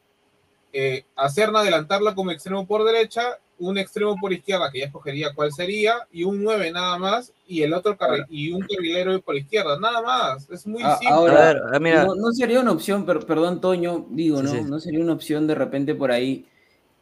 eh, 0.72 1.04
a 1.16 1.28
Serna 1.30 1.60
adelantarla 1.60 2.14
como 2.14 2.30
extremo 2.30 2.66
por 2.66 2.84
derecha, 2.84 3.38
un 3.60 3.78
extremo 3.78 4.16
por 4.20 4.32
izquierda, 4.32 4.70
que 4.72 4.80
ya 4.80 4.86
escogería 4.86 5.32
cuál 5.34 5.52
sería, 5.52 5.94
y 6.10 6.24
un 6.24 6.42
9 6.42 6.72
nada 6.72 6.98
más, 6.98 7.32
y 7.46 7.62
el 7.62 7.72
otro 7.74 7.96
carri- 7.96 8.24
y 8.28 8.50
un 8.52 8.62
carrilero 8.62 9.20
por 9.20 9.36
izquierda, 9.36 9.78
nada 9.78 10.02
más. 10.02 10.48
Es 10.50 10.66
muy 10.66 10.82
A- 10.82 10.96
simple. 10.96 11.14
ahora, 11.14 11.34
A 11.50 11.52
ver, 11.52 11.62
ah, 11.74 11.78
mira. 11.78 12.04
no, 12.04 12.14
no 12.14 12.32
sería 12.32 12.60
una 12.60 12.72
opción, 12.72 13.04
per- 13.06 13.26
perdón, 13.26 13.60
Toño, 13.60 14.06
digo, 14.10 14.38
Sí, 14.38 14.44
¿no? 14.44 14.50
sí. 14.52 14.60
No 14.64 14.80
sería 14.80 15.00
una 15.00 15.12
opción 15.12 15.46
de 15.46 15.54
repente 15.54 15.94
por 15.94 16.10
ahí 16.10 16.46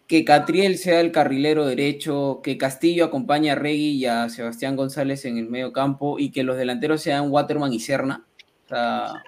que 0.08 0.24
Catriel 0.24 0.78
sea 0.78 1.00
el 1.00 1.12
carrilero 1.12 1.66
derecho, 1.66 2.40
que 2.42 2.56
Castillo 2.58 3.04
acompañe 3.04 3.50
a 3.50 3.54
Regui 3.54 3.90
y 3.90 4.06
a 4.06 4.28
Sebastián 4.30 4.74
González 4.74 5.24
en 5.26 5.36
el 5.38 5.48
medio 5.48 5.72
campo 5.72 6.18
y 6.18 6.30
que 6.30 6.42
los 6.42 6.56
delanteros 6.56 7.02
sean 7.02 7.30
Waterman 7.30 7.72
y 7.72 7.78
Serna. 7.80 8.24
O 8.64 8.68
sea, 8.68 9.22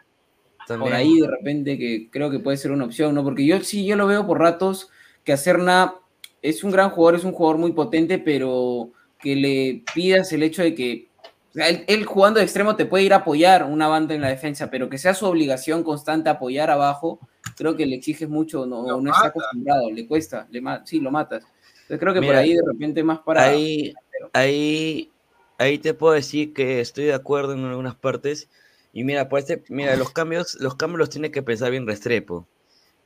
por 0.79 0.93
ahí 0.95 1.21
de 1.21 1.29
repente 1.29 1.77
que 1.79 2.09
creo 2.11 2.31
que 2.31 2.39
puede 2.39 2.57
ser 2.57 2.71
una 2.73 2.87
opción, 2.87 3.15
¿no? 3.15 3.23
Porque 3.23 3.45
yo 3.45 3.61
sí, 3.61 3.85
yo 3.85 3.95
lo 3.97 4.07
veo 4.07 4.27
por 4.27 4.39
ratos 4.41 4.89
que 5.23 5.33
a 5.35 5.37
Serna 5.37 5.95
es 6.43 6.65
un 6.65 6.71
gran 6.71 6.91
jugador, 6.91 7.19
es 7.19 7.25
un 7.25 7.33
jugador 7.33 7.59
muy 7.59 7.73
potente, 7.73 8.19
pero 8.19 8.91
que 9.19 9.37
le 9.37 9.85
pidas 9.95 10.33
el 10.33 10.43
hecho 10.43 10.63
de 10.63 10.75
que 10.75 11.11
o 11.51 11.53
sea, 11.53 11.69
él, 11.69 11.85
él 11.89 12.05
jugando 12.05 12.39
de 12.39 12.45
extremo 12.45 12.77
te 12.77 12.87
puede 12.87 13.05
ir 13.05 13.13
a 13.13 13.17
apoyar 13.17 13.65
una 13.65 13.89
banda 13.89 14.15
en 14.15 14.21
la 14.21 14.29
defensa, 14.29 14.71
pero 14.71 14.89
que 14.89 14.99
sea 14.99 15.15
su 15.15 15.27
obligación 15.27 15.83
constante 15.83 16.31
apoyar 16.31 16.71
abajo, 16.71 17.19
creo 17.57 17.77
que 17.77 17.87
le 17.87 17.97
exiges 17.97 18.29
mucho, 18.29 18.67
no, 18.67 18.85
no 19.01 19.11
está 19.11 19.29
acostumbrado, 19.29 19.91
le 19.91 20.07
cuesta, 20.07 20.47
le 20.51 20.63
sí, 20.85 21.01
lo 21.01 21.11
matas. 21.11 21.45
Entonces 21.83 21.99
creo 21.99 22.15
que 22.15 22.23
por 22.23 22.37
ahí 22.37 22.55
de 22.55 22.63
repente 22.65 23.03
más 23.03 23.19
para... 23.21 23.43
Ahí, 23.43 23.93
ahí, 24.33 25.11
ahí 25.59 25.79
te 25.79 25.93
puedo 25.93 26.15
decir 26.15 26.53
que 26.53 26.81
estoy 26.81 27.07
de 27.07 27.15
acuerdo 27.15 27.55
en 27.55 27.65
algunas 27.65 27.97
partes. 27.97 28.49
Y 28.93 29.03
mira, 29.03 29.29
por 29.29 29.41
este, 29.41 29.63
mira, 29.69 29.97
los 29.97 30.11
cambios, 30.11 30.57
los 30.61 30.77
cambios 30.77 31.01
los 31.01 31.11
tiene 31.11 31.33
que 31.33 31.43
pensar 31.43 31.73
bien 31.73 31.87
Restrepo. 31.87 32.47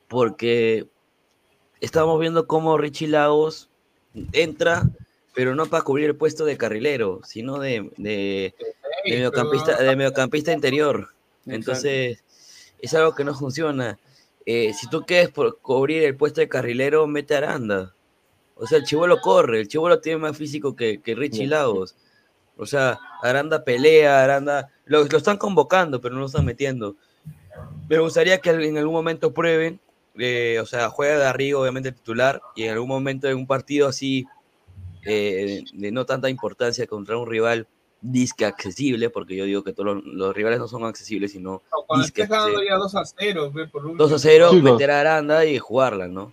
Porque 0.06 0.86
estamos 1.84 2.18
viendo 2.18 2.46
cómo 2.46 2.78
Richie 2.78 3.08
Lagos 3.08 3.68
entra, 4.32 4.88
pero 5.34 5.54
no 5.54 5.66
para 5.66 5.84
cubrir 5.84 6.06
el 6.06 6.16
puesto 6.16 6.44
de 6.44 6.56
carrilero, 6.56 7.20
sino 7.24 7.58
de, 7.58 7.90
de, 7.96 8.54
de 9.04 9.10
mediocampista, 9.10 9.76
de 9.76 9.96
mediocampista 9.96 10.52
interior. 10.52 11.08
Entonces, 11.46 12.22
es 12.80 12.94
algo 12.94 13.14
que 13.14 13.24
no 13.24 13.34
funciona. 13.34 13.98
Eh, 14.46 14.72
si 14.74 14.88
tú 14.88 15.04
quieres 15.06 15.30
por 15.30 15.58
cubrir 15.58 16.04
el 16.04 16.16
puesto 16.16 16.40
de 16.40 16.48
carrilero, 16.48 17.06
mete 17.06 17.34
a 17.34 17.38
Aranda. 17.38 17.94
O 18.56 18.66
sea, 18.66 18.78
el 18.78 18.84
chivolo 18.84 19.20
corre, 19.20 19.60
el 19.60 19.68
chivolo 19.68 20.00
tiene 20.00 20.18
más 20.18 20.36
físico 20.36 20.76
que, 20.76 21.00
que 21.02 21.14
Richie 21.14 21.46
Lagos. 21.46 21.96
O 22.56 22.66
sea, 22.66 22.98
Aranda 23.22 23.64
pelea, 23.64 24.22
Aranda. 24.22 24.70
Lo, 24.84 25.04
lo 25.04 25.18
están 25.18 25.38
convocando, 25.38 26.00
pero 26.00 26.14
no 26.14 26.20
lo 26.20 26.26
están 26.26 26.44
metiendo. 26.44 26.94
Me 27.88 27.98
gustaría 27.98 28.38
que 28.38 28.50
en 28.50 28.78
algún 28.78 28.94
momento 28.94 29.34
prueben 29.34 29.80
eh, 30.18 30.58
o 30.60 30.66
sea, 30.66 30.90
juega 30.90 31.18
de 31.18 31.26
arriba, 31.26 31.60
obviamente 31.60 31.92
titular, 31.92 32.40
y 32.54 32.64
en 32.64 32.72
algún 32.72 32.88
momento 32.88 33.28
en 33.28 33.36
un 33.36 33.46
partido 33.46 33.88
así, 33.88 34.26
eh, 35.04 35.64
de 35.72 35.92
no 35.92 36.06
tanta 36.06 36.30
importancia 36.30 36.86
contra 36.86 37.18
un 37.18 37.26
rival 37.26 37.66
disque 38.00 38.44
accesible, 38.44 39.10
porque 39.10 39.36
yo 39.36 39.44
digo 39.44 39.64
que 39.64 39.72
todos 39.72 39.96
los, 39.96 40.04
los 40.04 40.34
rivales 40.34 40.58
no 40.58 40.68
son 40.68 40.84
accesibles, 40.84 41.32
sino 41.32 41.62
Cuando 41.86 42.04
disque 42.04 42.22
estés 42.22 42.30
ganando 42.30 42.58
accesibles. 42.58 42.70
ya 42.70 42.76
2 42.76 42.94
a 42.94 43.04
0, 43.04 43.52
ve, 43.52 43.66
por 43.68 43.86
último. 43.86 43.98
2 43.98 44.12
a 44.12 44.18
0, 44.18 44.48
Chicos. 44.50 44.72
meter 44.72 44.90
a 44.90 45.00
Aranda 45.00 45.44
y 45.46 45.58
jugarla, 45.58 46.06
¿no? 46.06 46.32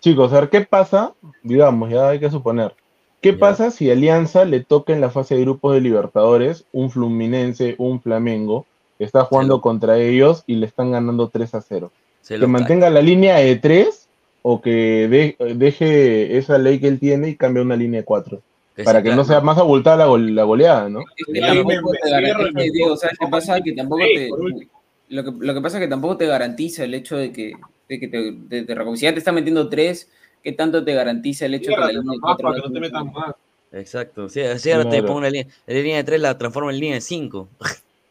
Chicos, 0.00 0.32
a 0.32 0.40
ver, 0.40 0.50
¿qué 0.50 0.60
pasa? 0.60 1.14
Digamos, 1.42 1.90
ya 1.90 2.10
hay 2.10 2.20
que 2.20 2.30
suponer. 2.30 2.74
¿Qué 3.20 3.32
pasa 3.32 3.70
si 3.70 3.90
Alianza 3.90 4.44
le 4.44 4.60
toca 4.60 4.92
en 4.92 5.00
la 5.00 5.08
fase 5.08 5.34
de 5.34 5.40
grupos 5.40 5.72
de 5.72 5.80
Libertadores 5.80 6.66
un 6.72 6.90
Fluminense, 6.90 7.74
un 7.78 8.02
Flamengo, 8.02 8.66
está 8.98 9.24
jugando 9.24 9.62
contra 9.62 9.98
ellos 9.98 10.44
y 10.46 10.56
le 10.56 10.66
están 10.66 10.92
ganando 10.92 11.28
3 11.28 11.54
a 11.54 11.62
0? 11.62 11.90
Se 12.24 12.38
¿Que 12.38 12.46
mantenga 12.46 12.88
la 12.88 13.02
línea 13.02 13.36
de 13.36 13.56
3 13.56 14.08
o 14.40 14.62
que 14.62 15.06
de- 15.38 15.54
deje 15.56 16.38
esa 16.38 16.56
ley 16.56 16.78
que 16.80 16.88
él 16.88 16.98
tiene 16.98 17.28
y 17.28 17.36
cambie 17.36 17.60
a 17.60 17.64
una 17.66 17.76
línea 17.76 18.00
de 18.00 18.04
4? 18.06 18.40
Que 18.74 18.82
Para 18.82 19.02
que 19.02 19.14
no 19.14 19.24
sea 19.24 19.40
más 19.42 19.58
abultada 19.58 20.06
la, 20.06 20.18
la 20.18 20.42
goleada, 20.44 20.88
¿no? 20.88 21.00
Es 21.00 21.26
que 21.26 21.40
tampoco 21.40 21.92
te 22.02 22.10
garantiza, 22.10 22.72
Diego, 22.72 22.96
¿sabes 22.96 23.18
qué 23.20 23.26
pasa? 23.30 23.60
Que 23.60 23.72
tampoco 23.72 24.02
te, 24.02 24.28
lo, 25.10 25.22
que, 25.24 25.32
lo 25.38 25.54
que 25.54 25.60
pasa 25.60 25.76
es 25.78 25.84
que 25.84 25.88
tampoco 25.90 26.16
te 26.16 26.26
garantiza 26.26 26.84
el 26.84 26.94
hecho 26.94 27.16
de 27.18 27.30
que, 27.30 27.52
de 27.90 28.00
que 28.00 28.08
te, 28.08 28.32
de, 28.32 28.62
de- 28.64 28.96
si 28.96 29.02
ya 29.02 29.12
te 29.12 29.18
está 29.18 29.30
metiendo 29.32 29.68
tres, 29.68 30.08
¿qué 30.42 30.52
tanto 30.52 30.82
te 30.82 30.94
garantiza 30.94 31.44
el 31.44 31.54
hecho 31.54 31.70
de 31.70 31.76
que 31.76 31.80
la 31.82 31.86
línea 31.88 32.00
de 32.00 32.04
nomás 32.06 32.20
cuatro 32.22 32.48
para 32.48 32.54
que 32.56 32.60
no 32.62 32.68
no 32.68 32.74
te 32.74 32.80
metan 32.80 33.12
más. 33.12 33.34
Exacto. 33.70 34.28
Sí, 34.30 34.40
así 34.40 34.70
ahora 34.70 34.88
te 34.88 35.02
pongo 35.02 35.18
una 35.18 35.30
línea, 35.30 35.46
la 35.66 35.74
línea 35.74 35.96
de 35.98 36.04
3 36.04 36.20
la 36.20 36.38
transforma 36.38 36.70
en 36.72 36.80
línea 36.80 36.94
de 36.94 37.00
5. 37.02 37.48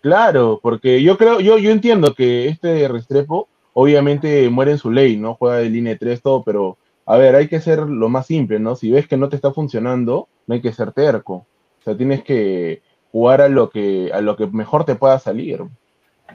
Claro, 0.02 0.60
porque 0.62 1.02
yo 1.02 1.18
creo, 1.18 1.40
yo, 1.40 1.58
yo 1.58 1.72
entiendo 1.72 2.14
que 2.14 2.48
este 2.50 2.88
Restrepo 2.88 3.48
obviamente 3.74 4.50
muere 4.50 4.72
en 4.72 4.78
su 4.78 4.92
ley, 4.92 5.18
¿no? 5.18 5.36
Juega 5.36 5.58
de 5.58 5.70
línea 5.70 5.94
de 5.94 6.00
3, 6.00 6.22
todo, 6.22 6.44
pero 6.44 6.78
a 7.06 7.18
ver, 7.18 7.36
hay 7.36 7.48
que 7.48 7.62
ser 7.62 7.80
lo 7.80 8.10
más 8.10 8.28
simple, 8.28 8.60
¿no? 8.60 8.76
Si 8.76 8.92
ves 8.92 9.08
que 9.08 9.18
no 9.18 9.30
te 9.30 9.36
está 9.36 9.52
funcionando, 9.54 10.28
no 10.48 10.56
hay 10.56 10.62
que 10.62 10.72
ser 10.74 10.92
terco. 10.94 11.34
O 11.82 11.84
sea, 11.84 11.98
tienes 11.98 12.24
que 12.24 12.82
jugar 13.12 13.42
a 13.42 13.50
lo 13.50 13.70
que, 13.70 14.12
a 14.14 14.22
lo 14.22 14.36
que 14.38 14.48
mejor 14.48 14.86
te 14.86 14.96
pueda 14.96 15.20
salir, 15.20 15.62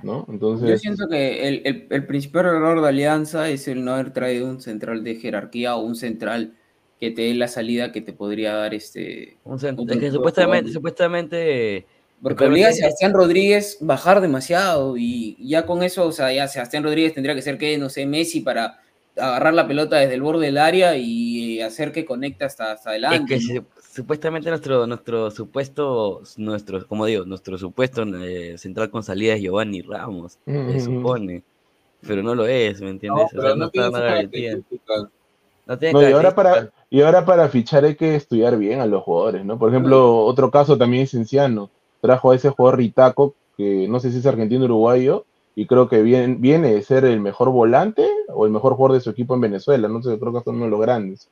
¿no? 0.03 0.27
Yo 0.27 0.33
Entonces, 0.33 0.81
siento 0.81 1.09
que 1.09 1.49
el, 1.49 1.63
el, 1.65 1.87
el 1.91 2.07
principal 2.07 2.47
error 2.47 2.81
de 2.83 2.89
Alianza 2.89 3.49
es 3.49 3.69
el 3.69 3.85
no 3.85 3.95
haber 3.95 4.13
traído 4.13 4.47
un 4.49 4.61
central 4.61 5.05
de 5.05 5.15
jerarquía 5.17 5.77
o 5.77 5.83
un 5.83 5.95
central 5.95 6.57
que 6.99 7.11
te 7.13 7.23
dé 7.23 7.35
la 7.35 7.49
salida 7.49 7.93
que 7.93 8.01
te 8.01 8.13
podría 8.13 8.55
dar 8.55 8.75
este. 8.75 9.37
Un 9.45 9.59
cent- 9.59 9.79
otro 9.81 9.95
es 9.95 10.01
que 10.01 10.07
tipo 10.07 10.07
de 10.07 10.15
supuestamente, 10.17 10.71
jugador. 10.71 10.73
supuestamente. 10.73 11.87
Porque 12.23 12.47
obliga 12.47 12.69
a 12.69 12.73
Sebastián 12.73 13.13
Rodríguez 13.15 13.79
bajar 13.81 14.21
demasiado 14.21 14.97
y 14.97 15.37
ya 15.47 15.67
con 15.67 15.83
eso, 15.83 16.07
o 16.07 16.13
sea, 16.13 16.33
ya 16.33 16.49
Sebastián 16.49 16.83
Rodríguez 16.83 17.15
tendría 17.15 17.35
que 17.35 17.43
ser 17.43 17.59
que, 17.59 17.79
no 17.79 17.89
sé, 17.89 18.07
Messi 18.07 18.41
para 18.41 18.81
agarrar 19.17 19.55
la 19.55 19.67
pelota 19.69 19.97
desde 19.99 20.15
el 20.15 20.23
borde 20.23 20.47
del 20.47 20.59
área 20.59 20.97
y 20.97 21.61
hacer 21.61 21.93
que 21.93 22.05
conecte 22.05 22.45
hasta, 22.45 22.73
hasta 22.73 22.91
Es 22.91 23.05
adelante. 23.05 23.35
que 23.35 23.41
¿no? 23.41 23.41
si- 23.81 23.93
supuestamente 23.95 24.49
nuestro, 24.51 24.87
nuestro 24.87 25.31
supuesto, 25.31 26.23
nuestro, 26.37 26.87
como 26.87 27.07
digo, 27.07 27.25
nuestro 27.25 27.57
supuesto 27.59 28.03
eh, 28.25 28.57
central 28.59 28.91
con 28.91 29.03
salida 29.03 29.35
es 29.35 29.41
Giovanni 29.43 29.83
Ramos, 29.83 30.39
se 30.45 30.81
supone. 30.81 31.43
Pero 32.07 32.23
no 32.23 32.35
lo 32.35 32.47
es, 32.47 32.81
¿me 32.81 32.91
entiendes? 32.91 33.23
No, 33.23 33.27
o 33.27 33.29
sea, 33.29 33.41
pero 33.41 33.57
no 33.57 33.65
no 33.65 33.67
está 33.67 34.29
tiene. 34.31 34.63
No 35.67 35.79
tiene 35.79 35.93
no, 35.93 36.09
y 36.09 36.13
ahora 36.13 36.35
para, 36.35 36.71
y 36.89 37.01
ahora 37.03 37.25
para 37.25 37.49
fichar 37.49 37.85
hay 37.85 37.97
que 37.97 38.15
estudiar 38.15 38.57
bien 38.57 38.81
a 38.81 38.87
los 38.87 39.03
jugadores, 39.03 39.45
¿no? 39.45 39.59
Por 39.59 39.71
ejemplo, 39.71 40.25
otro 40.25 40.51
caso 40.51 40.79
también 40.79 41.03
es 41.05 41.11
Cienciano. 41.11 41.71
Trajo 42.01 42.31
a 42.31 42.37
ese 42.37 42.51
jugador 42.51 42.79
Ritaco, 42.79 43.35
que 43.57 43.89
no 43.89 44.01
sé 44.01 44.13
si 44.13 44.19
es 44.19 44.27
argentino 44.27 44.65
uruguayo, 44.65 45.25
y 45.55 45.67
creo 45.67 45.89
que 45.89 46.03
viene, 46.03 46.37
viene 46.39 46.73
de 46.73 46.83
ser 46.83 47.05
el 47.05 47.21
mejor 47.21 47.51
volante 47.51 48.07
o 48.29 48.47
el 48.47 48.53
mejor 48.53 48.75
jugador 48.75 48.97
de 48.97 49.01
su 49.03 49.11
equipo 49.11 49.35
en 49.35 49.41
Venezuela, 49.41 49.89
no 49.89 50.03
sé, 50.03 50.19
creo 50.19 50.33
que 50.33 50.45
son 50.45 50.57
uno 50.57 50.67
de 50.67 50.71
los 50.71 50.81
grandes. 50.81 51.29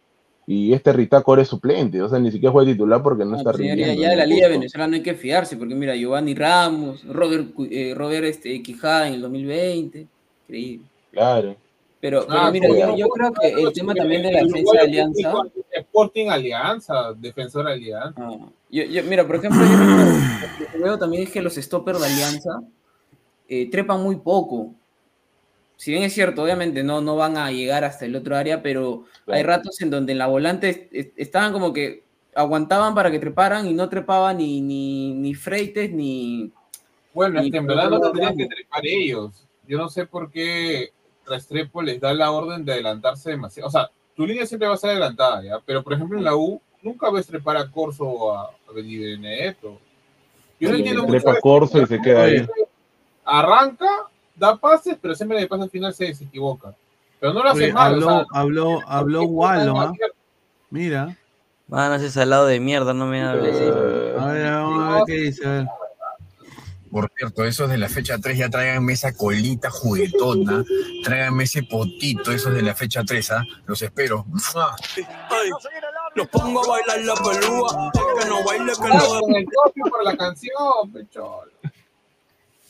Y 0.48 0.72
este 0.72 0.92
Ritaco 0.92 1.36
es 1.36 1.48
suplente, 1.48 2.00
o 2.00 2.08
sea, 2.08 2.18
ni 2.18 2.30
siquiera 2.30 2.52
juega 2.52 2.70
titular 2.70 3.02
porque 3.02 3.24
no 3.24 3.36
está 3.36 3.50
pues, 3.50 3.58
señor, 3.58 3.78
ya, 3.78 3.86
rindiendo. 3.86 4.02
ya 4.02 4.10
de 4.10 4.16
la 4.16 4.26
Liga. 4.26 4.48
Venezolana 4.48 4.90
no 4.90 4.96
hay 4.96 5.02
que 5.02 5.14
fiarse, 5.14 5.56
porque 5.56 5.74
mira, 5.74 5.96
Giovanni 5.96 6.34
Ramos, 6.34 7.04
Robert, 7.04 7.48
eh, 7.70 7.94
Robert 7.96 8.24
este, 8.24 8.62
Quijada 8.62 9.08
en 9.08 9.14
el 9.14 9.22
2020, 9.22 10.06
increíble. 10.44 10.86
Claro. 11.10 11.56
Pero, 12.00 12.26
pero 12.26 12.38
Ah, 12.38 12.50
mira, 12.50 12.68
yo, 12.96 13.08
creo 13.08 13.32
que 13.32 13.48
el 13.48 13.72
tema 13.72 13.94
también 13.94 14.22
de 14.22 14.32
la 14.32 14.42
defensa 14.42 14.72
de 14.72 14.78
Alianza. 14.80 15.32
Sporting 15.72 16.28
Alianza, 16.28 17.12
defensor 17.14 17.66
Alianza. 17.66 18.14
Ah, 18.22 18.36
yo, 18.70 18.84
yo- 18.84 19.02
mira, 19.04 19.26
por 19.26 19.36
ejemplo, 19.36 19.60
yo 19.64 19.76
lo 19.76 20.72
que- 20.72 20.78
veo 20.78 20.98
también 20.98 21.22
es 21.24 21.30
que 21.30 21.40
los 21.42 21.54
stoppers 21.54 22.00
de 22.00 22.06
Alianza 22.06 22.60
eh, 23.48 23.70
trepan 23.70 24.02
muy 24.02 24.16
poco. 24.16 24.74
Si 25.76 25.90
bien 25.90 26.02
es 26.02 26.12
cierto, 26.14 26.42
obviamente 26.42 26.82
no, 26.82 27.00
no 27.00 27.16
van 27.16 27.36
a 27.36 27.50
llegar 27.50 27.84
hasta 27.84 28.04
el 28.06 28.16
otro 28.16 28.36
área, 28.36 28.62
pero 28.62 29.04
hay 29.26 29.42
ratos 29.42 29.80
en 29.82 29.90
donde 29.90 30.12
en 30.12 30.18
la 30.18 30.26
volante 30.26 30.68
est- 30.68 30.92
est- 30.94 31.12
estaban 31.16 31.52
como 31.52 31.72
que 31.72 32.02
aguantaban 32.34 32.94
para 32.94 33.10
que 33.10 33.18
treparan 33.18 33.66
y 33.66 33.72
no 33.72 33.88
trepaban 33.88 34.38
ni, 34.38 34.60
ni, 34.60 35.14
ni 35.14 35.34
Freites 35.34 35.92
ni. 35.92 36.50
Bueno, 37.14 37.40
ni 37.40 37.50
en 37.56 37.66
verdad 37.66 37.88
no 37.88 38.00
tendrían 38.00 38.36
que 38.36 38.46
trepar 38.46 38.80
ellos. 38.84 39.46
Yo 39.66 39.78
no 39.78 39.88
sé 39.88 40.06
por 40.06 40.30
qué 40.30 40.90
Restrepo 41.26 41.82
les 41.82 42.00
da 42.00 42.14
la 42.14 42.30
orden 42.30 42.64
de 42.64 42.72
adelantarse 42.72 43.30
demasiado. 43.30 43.68
O 43.68 43.70
sea, 43.70 43.90
tu 44.14 44.26
línea 44.26 44.46
siempre 44.46 44.68
va 44.68 44.74
a 44.74 44.78
ser 44.78 44.90
adelantada, 44.90 45.42
¿ya? 45.42 45.60
Pero, 45.64 45.82
por 45.82 45.92
ejemplo, 45.92 46.16
en 46.18 46.24
la 46.24 46.36
U, 46.36 46.60
nunca 46.82 47.10
ves 47.10 47.26
trepar 47.26 47.56
a 47.56 47.70
Corso 47.70 48.04
o 48.04 48.32
a, 48.32 48.44
a 48.44 48.72
Benedetto. 48.74 49.78
Yo 50.58 50.70
no 50.70 50.76
entiendo 50.76 51.04
trepa 51.06 51.30
mucho. 51.30 51.40
Corso 51.42 51.82
y 51.82 51.86
se 51.86 52.00
queda 52.00 52.22
ahí. 52.24 52.46
Arranca, 53.24 53.88
da 54.34 54.56
pases, 54.56 54.96
pero 55.00 55.14
siempre 55.14 55.38
de 55.38 55.46
pase 55.46 55.64
al 55.64 55.70
final 55.70 55.92
se, 55.92 56.14
se 56.14 56.24
equivoca. 56.24 56.74
Pero 57.20 57.32
no 57.32 57.42
lo 57.42 57.50
hace 57.50 57.64
Oye, 57.64 57.72
mal. 57.72 57.94
habló, 57.94 58.06
o 58.06 58.10
sea, 58.10 58.26
habló, 58.32 58.80
habló 58.86 59.22
está 59.22 59.82
¿ah? 59.82 59.92
Mira. 60.70 61.16
Mano, 61.68 61.96
ese 61.96 62.10
salado 62.10 62.46
de 62.46 62.60
mierda, 62.60 62.94
no 62.94 63.06
me 63.06 63.22
hables. 63.22 63.56
A 63.60 64.26
ver, 64.32 64.52
vamos 64.52 64.84
a 64.84 64.94
ver 64.96 65.02
qué 65.06 65.14
dice. 65.14 65.46
a 65.46 65.50
ver. 65.50 65.66
Por 66.96 67.12
cierto, 67.14 67.44
esos 67.44 67.68
de 67.68 67.76
la 67.76 67.90
fecha 67.90 68.16
3 68.16 68.38
ya 68.38 68.48
tráiganme 68.48 68.94
esa 68.94 69.14
colita 69.14 69.68
juguetona, 69.68 70.64
tráiganme 71.04 71.44
ese 71.44 71.62
potito, 71.62 72.32
esos 72.32 72.54
de 72.54 72.62
la 72.62 72.74
fecha 72.74 73.04
3, 73.04 73.30
¿ah? 73.32 73.44
Los 73.66 73.82
espero. 73.82 74.24
¡Mua! 74.28 74.74
Los 76.14 76.26
pongo 76.28 76.64
a 76.64 76.68
bailar 76.68 77.00
la 77.04 77.14
pelúa, 77.16 77.92
que 77.92 78.26
no 78.26 78.42
baile, 78.44 78.72
que 78.72 78.88
no 78.88 79.20
con 79.20 79.36
el 79.36 79.44
copio 79.44 79.84
para 79.90 80.04
la 80.04 80.16
canción, 80.16 80.90
pechol. 80.90 81.52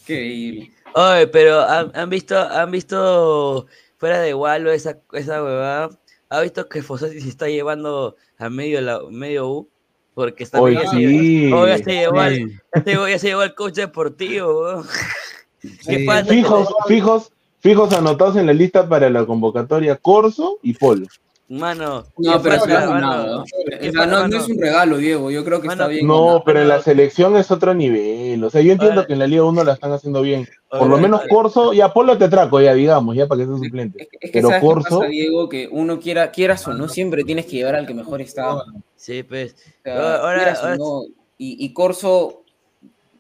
Qué 0.05 0.73
Oye, 0.95 1.29
pero 1.29 1.61
¿han, 1.61 1.93
han 1.95 2.11
visto, 2.11 2.37
han 2.37 2.73
visto 2.73 3.69
fuera 3.97 4.19
de 4.19 4.35
Walo 4.35 4.73
esa, 4.73 4.99
esa 5.13 5.41
huevada? 5.41 5.91
¿Ha 6.31 6.41
visto 6.41 6.69
que 6.69 6.83
Fossati 6.83 7.21
se 7.21 7.29
está 7.29 7.47
llevando 7.47 8.17
a 8.39 8.51
medio, 8.51 8.81
la, 8.81 9.03
medio 9.09 9.49
U? 9.49 9.71
Porque 10.17 10.45
está 10.45 10.61
se- 10.61 10.87
sí, 10.91 11.53
oh, 11.53 11.67
ya 11.67 11.77
se 11.77 11.93
llevó 11.93 12.21
al, 12.21 12.39
ya 12.75 12.83
se 12.83 12.91
llevó, 12.91 13.07
ya 13.09 13.19
se 13.19 13.27
llevó 13.29 13.41
al 13.43 13.55
coach 13.55 13.75
deportivo. 13.75 14.83
Fijos, 16.27 16.69
fijos, 16.89 17.33
fijos 17.61 17.93
anotados 17.93 18.37
en 18.37 18.47
la 18.47 18.55
lista 18.55 18.89
para 18.89 19.11
la 19.11 19.27
convocatoria 19.27 19.97
Corso 19.97 20.59
y 20.63 20.73
Polo. 20.73 21.07
Mano, 21.49 22.05
No, 22.19 22.33
¿qué 22.33 22.39
pero 22.43 22.57
pasa, 22.57 22.67
mano? 22.67 22.91
ganado, 22.91 23.37
¿no? 23.39 23.45
¿Qué 23.45 23.89
O 23.91 23.93
sea, 23.93 24.27
es 24.27 24.49
un 24.49 24.59
regalo, 24.61 24.97
Diego. 24.99 25.31
Yo 25.31 25.45
creo 25.45 25.61
que 25.61 25.69
está 25.69 25.87
bien. 25.87 26.05
No, 26.05 26.43
pero 26.45 26.61
en 26.61 26.67
la 26.69 26.83
selección 26.83 27.37
es 27.37 27.53
otro 27.53 27.73
nivel. 27.73 28.43
O 28.43 28.51
sea, 28.51 28.63
yo 28.63 28.73
entiendo 28.73 29.07
que 29.07 29.13
en 29.13 29.21
la 29.21 29.29
Liga 29.29 29.45
1 29.45 29.63
la 29.63 29.75
están 29.75 29.93
haciendo 29.93 30.23
bien. 30.23 30.49
Por 30.69 30.89
lo 30.89 30.99
menos 30.99 31.21
ahora. 31.21 31.31
Corso, 31.33 31.73
ya 31.73 31.93
Polo 31.93 32.19
te 32.19 32.29
traco, 32.29 32.61
ya 32.61 32.75
digamos, 32.75 33.15
ya 33.15 33.29
para 33.29 33.43
que 33.43 33.47
sea 33.47 33.57
suplente. 33.59 34.09
Es 34.21 34.31
que 34.31 34.31
Pero 34.33 34.49
sabes 34.49 34.61
qué 34.61 34.67
Corso, 34.67 34.99
pasa, 34.99 35.09
Diego, 35.11 35.49
que 35.49 35.69
uno 35.71 36.01
quiera, 36.01 36.33
quieras 36.33 36.67
o 36.67 36.75
no, 36.75 36.89
siempre 36.89 37.23
tienes 37.23 37.47
que 37.47 37.53
llevar 37.59 37.77
al 37.77 37.87
que 37.87 37.95
mejor 37.95 38.21
está. 38.21 38.57
Sí, 38.97 39.23
pues. 39.23 39.53
O 39.55 39.83
sea, 39.85 39.95
Ahora- 40.17 40.21
o 40.23 40.27
ahora- 40.65 40.77
no. 40.77 41.03
Y, 41.39 41.65
y 41.65 41.73
Corso, 41.75 42.43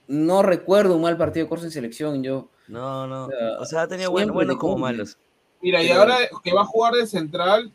no 0.09 0.43
recuerdo 0.43 0.97
un 0.97 1.03
mal 1.03 1.17
partido 1.17 1.45
de 1.47 1.49
Corso 1.49 1.65
en 1.67 1.71
selección. 1.71 2.25
Yo, 2.25 2.49
No, 2.67 3.07
no. 3.07 3.29
O 3.61 3.65
sea, 3.67 3.83
ha 3.83 3.87
tenido 3.89 4.11
buenos 4.11 4.57
como 4.57 4.77
malos. 4.79 5.17
Mira, 5.63 5.81
y 5.81 5.91
ahora 5.91 6.17
que 6.43 6.53
va 6.53 6.63
a 6.63 6.67
jugar 6.67 6.95
de 6.95 7.07
central, 7.07 7.73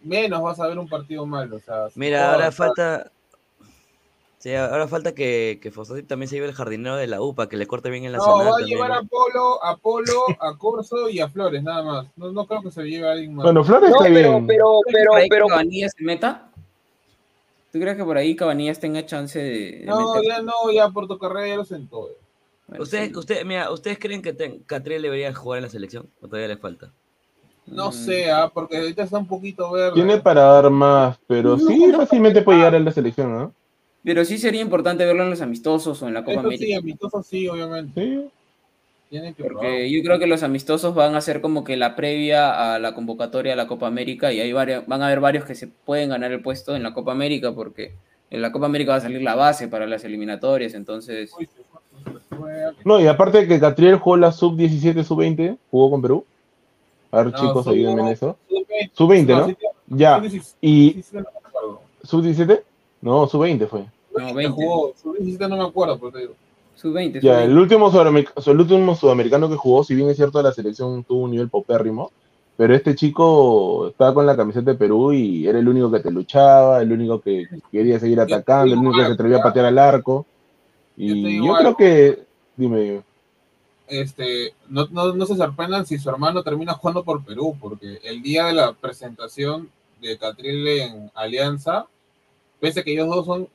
menos 0.00 0.42
vas 0.42 0.60
a 0.60 0.66
ver 0.66 0.78
un 0.78 0.88
partido 0.88 1.26
malo. 1.26 1.56
O 1.56 1.60
sea, 1.60 1.88
Mira, 1.94 2.32
ahora 2.32 2.50
falta. 2.52 3.10
Sí, 4.38 4.54
ahora 4.54 4.86
falta 4.86 5.16
que, 5.16 5.58
que 5.60 5.72
Fossati 5.72 6.04
también 6.04 6.28
se 6.28 6.36
lleve 6.36 6.46
el 6.46 6.54
jardinero 6.54 6.94
de 6.94 7.08
la 7.08 7.20
UPA, 7.20 7.48
que 7.48 7.56
le 7.56 7.66
corte 7.66 7.90
bien 7.90 8.04
el 8.04 8.12
No, 8.12 8.18
nacional. 8.18 8.46
va 8.46 8.50
a 8.50 8.58
también, 8.58 8.76
llevar 8.76 8.90
¿no? 8.90 8.96
a 8.98 9.02
Polo, 9.02 9.64
a 9.64 9.76
Polo, 9.76 10.22
a 10.40 10.56
Corso 10.56 11.08
y 11.08 11.18
a 11.18 11.28
Flores, 11.28 11.60
nada 11.60 11.82
más. 11.82 12.06
No, 12.14 12.30
no 12.30 12.46
creo 12.46 12.62
que 12.62 12.70
se 12.70 12.84
lleve 12.84 13.08
a 13.08 13.12
alguien 13.12 13.34
más. 13.34 13.42
Bueno, 13.42 13.64
Flores 13.64 13.90
está 13.90 14.08
bien. 14.08 14.46
¿Tú 14.46 14.52
crees 14.86 15.02
que 15.02 15.08
por 15.08 15.16
ahí 15.18 15.28
Cabanillas 15.28 15.92
se 15.96 16.04
meta? 16.04 16.50
¿Tú 17.72 17.80
crees 17.80 17.96
que 17.96 18.04
por 18.04 18.16
ahí 18.16 18.36
Cabanillas 18.36 18.78
tenga 18.78 19.04
chance 19.04 19.40
de, 19.40 19.78
de 19.80 19.86
No, 19.86 20.14
meter? 20.14 20.28
ya 20.30 20.40
no, 20.40 20.52
ya 20.72 20.88
Portocarrera 20.88 21.48
ya 21.48 21.56
lo 21.56 21.64
sentó. 21.64 22.08
¿Ustedes, 22.78 23.16
usted, 23.16 23.44
mira, 23.44 23.70
¿Ustedes 23.72 23.98
creen 23.98 24.22
que 24.22 24.62
Catriel 24.66 25.02
debería 25.02 25.34
jugar 25.34 25.58
en 25.58 25.64
la 25.64 25.70
selección? 25.70 26.08
¿O 26.20 26.28
todavía 26.28 26.48
le 26.48 26.58
falta? 26.58 26.92
No 27.70 27.92
sé, 27.92 28.30
ah, 28.30 28.50
porque 28.52 28.78
ahorita 28.78 29.02
está 29.02 29.18
un 29.18 29.26
poquito 29.26 29.70
verde. 29.72 29.94
tiene 29.94 30.18
para 30.18 30.42
dar 30.42 30.70
más, 30.70 31.18
pero 31.26 31.58
sí, 31.58 31.92
fácilmente 31.96 32.42
puede 32.42 32.58
llegar 32.58 32.74
a 32.74 32.80
la 32.80 32.92
selección, 32.92 33.32
¿no? 33.32 33.52
Pero 34.04 34.24
sí 34.24 34.38
sería 34.38 34.60
importante 34.60 35.04
verlo 35.04 35.24
en 35.24 35.30
los 35.30 35.40
amistosos 35.40 36.00
o 36.02 36.08
en 36.08 36.14
la 36.14 36.24
Copa 36.24 36.40
Eso 36.40 36.50
sí, 36.50 36.56
América. 36.56 36.78
amistoso 36.78 37.22
sí, 37.22 37.48
obviamente. 37.48 38.00
Sí. 38.00 38.30
Tienen 39.10 39.34
que 39.34 39.42
Porque 39.42 39.90
yo 39.90 40.02
creo 40.02 40.18
que 40.18 40.26
los 40.26 40.42
amistosos 40.42 40.94
van 40.94 41.14
a 41.14 41.20
ser 41.20 41.40
como 41.40 41.64
que 41.64 41.76
la 41.76 41.96
previa 41.96 42.74
a 42.74 42.78
la 42.78 42.94
convocatoria 42.94 43.54
a 43.54 43.56
la 43.56 43.66
Copa 43.66 43.86
América 43.86 44.32
y 44.32 44.40
hay 44.40 44.52
varios, 44.52 44.86
van 44.86 45.02
a 45.02 45.06
haber 45.06 45.20
varios 45.20 45.44
que 45.44 45.54
se 45.54 45.66
pueden 45.66 46.10
ganar 46.10 46.30
el 46.30 46.42
puesto 46.42 46.76
en 46.76 46.82
la 46.82 46.92
Copa 46.92 47.12
América 47.12 47.52
porque 47.52 47.92
en 48.30 48.42
la 48.42 48.52
Copa 48.52 48.66
América 48.66 48.92
va 48.92 48.98
a 48.98 49.02
salir 49.02 49.22
la 49.22 49.34
base 49.34 49.68
para 49.68 49.86
las 49.86 50.04
eliminatorias, 50.04 50.74
entonces 50.74 51.32
No, 52.84 53.00
y 53.00 53.06
aparte 53.06 53.38
de 53.38 53.48
que 53.48 53.60
Catriel 53.60 53.96
jugó 53.96 54.18
la 54.18 54.30
sub-17, 54.30 55.02
sub-20, 55.02 55.56
jugó 55.70 55.90
con 55.90 56.02
Perú. 56.02 56.24
A 57.10 57.22
ver, 57.22 57.32
No, 57.32 57.38
chicos, 57.38 57.64
sub- 57.64 57.72
ayúdenme 57.72 58.02
en 58.02 58.08
eso. 58.08 58.36
sub-20, 58.48 58.90
Sub-20, 58.94 59.26
no, 59.36 59.46
sí, 59.46 59.56
Ya. 59.88 60.16
sub-17, 60.18 60.56
Y 60.60 61.04
no 61.12 61.20
me 61.20 61.26
acuerdo. 61.48 61.80
sub-17? 62.02 62.62
No, 63.00 63.26
sub-20 63.26 63.66
fue. 63.68 63.86
no, 64.16 64.34
Que 64.36 64.48
jugó, 64.48 64.92
sub-17 65.02 65.48
no 65.48 65.56
me 65.56 65.64
acuerdo, 65.64 65.98
pero 65.98 66.12
te 66.12 66.18
digo. 66.20 66.34
sub-20. 66.74 67.20
Ya, 67.22 67.42
el 67.44 67.56
último, 67.58 67.90
sudameric- 67.90 68.32
el 68.46 68.60
último 68.60 68.94
sudamericano 68.94 69.48
que 69.48 69.56
jugó, 69.56 69.82
si 69.84 69.94
bien 69.94 70.08
es 70.10 70.16
cierto, 70.16 70.40
la 70.42 70.52
selección 70.52 71.02
tuvo 71.04 71.22
un 71.22 71.30
nivel 71.32 71.48
popérrimo, 71.48 72.12
pero 72.56 72.74
este 72.74 72.94
chico 72.94 73.88
estaba 73.88 74.12
con 74.14 74.26
la 74.26 74.36
camiseta 74.36 74.72
de 74.72 74.76
Perú 74.76 75.12
y 75.12 75.46
era 75.48 75.58
el 75.58 75.68
único 75.68 75.90
que 75.90 76.00
te 76.00 76.10
luchaba, 76.10 76.82
el 76.82 76.92
único 76.92 77.20
que 77.20 77.46
quería 77.72 77.98
seguir 77.98 78.20
atacando, 78.20 78.72
el 78.74 78.78
único 78.78 78.96
que 78.98 79.06
se 79.06 79.12
atrevía 79.12 79.38
a 79.38 79.42
patear 79.42 79.66
al 79.66 79.78
arco. 79.78 80.26
Y 80.96 81.22
digo 81.24 81.46
yo 81.46 81.54
creo 81.56 81.76
que, 81.76 82.18
dime, 82.56 83.02
este, 83.88 84.54
no, 84.68 84.86
no, 84.90 85.14
no 85.14 85.26
se 85.26 85.36
sorprendan 85.36 85.86
si 85.86 85.98
su 85.98 86.08
hermano 86.10 86.42
termina 86.42 86.74
jugando 86.74 87.04
por 87.04 87.24
Perú, 87.24 87.56
porque 87.60 88.00
el 88.04 88.22
día 88.22 88.46
de 88.46 88.54
la 88.54 88.72
presentación 88.72 89.70
de 90.00 90.18
Catriel 90.18 90.66
en 90.68 91.10
Alianza, 91.14 91.86
pese 92.60 92.80
a 92.80 92.82
que 92.82 92.92
ellos 92.92 93.08
dos 93.08 93.26
son, 93.26 93.48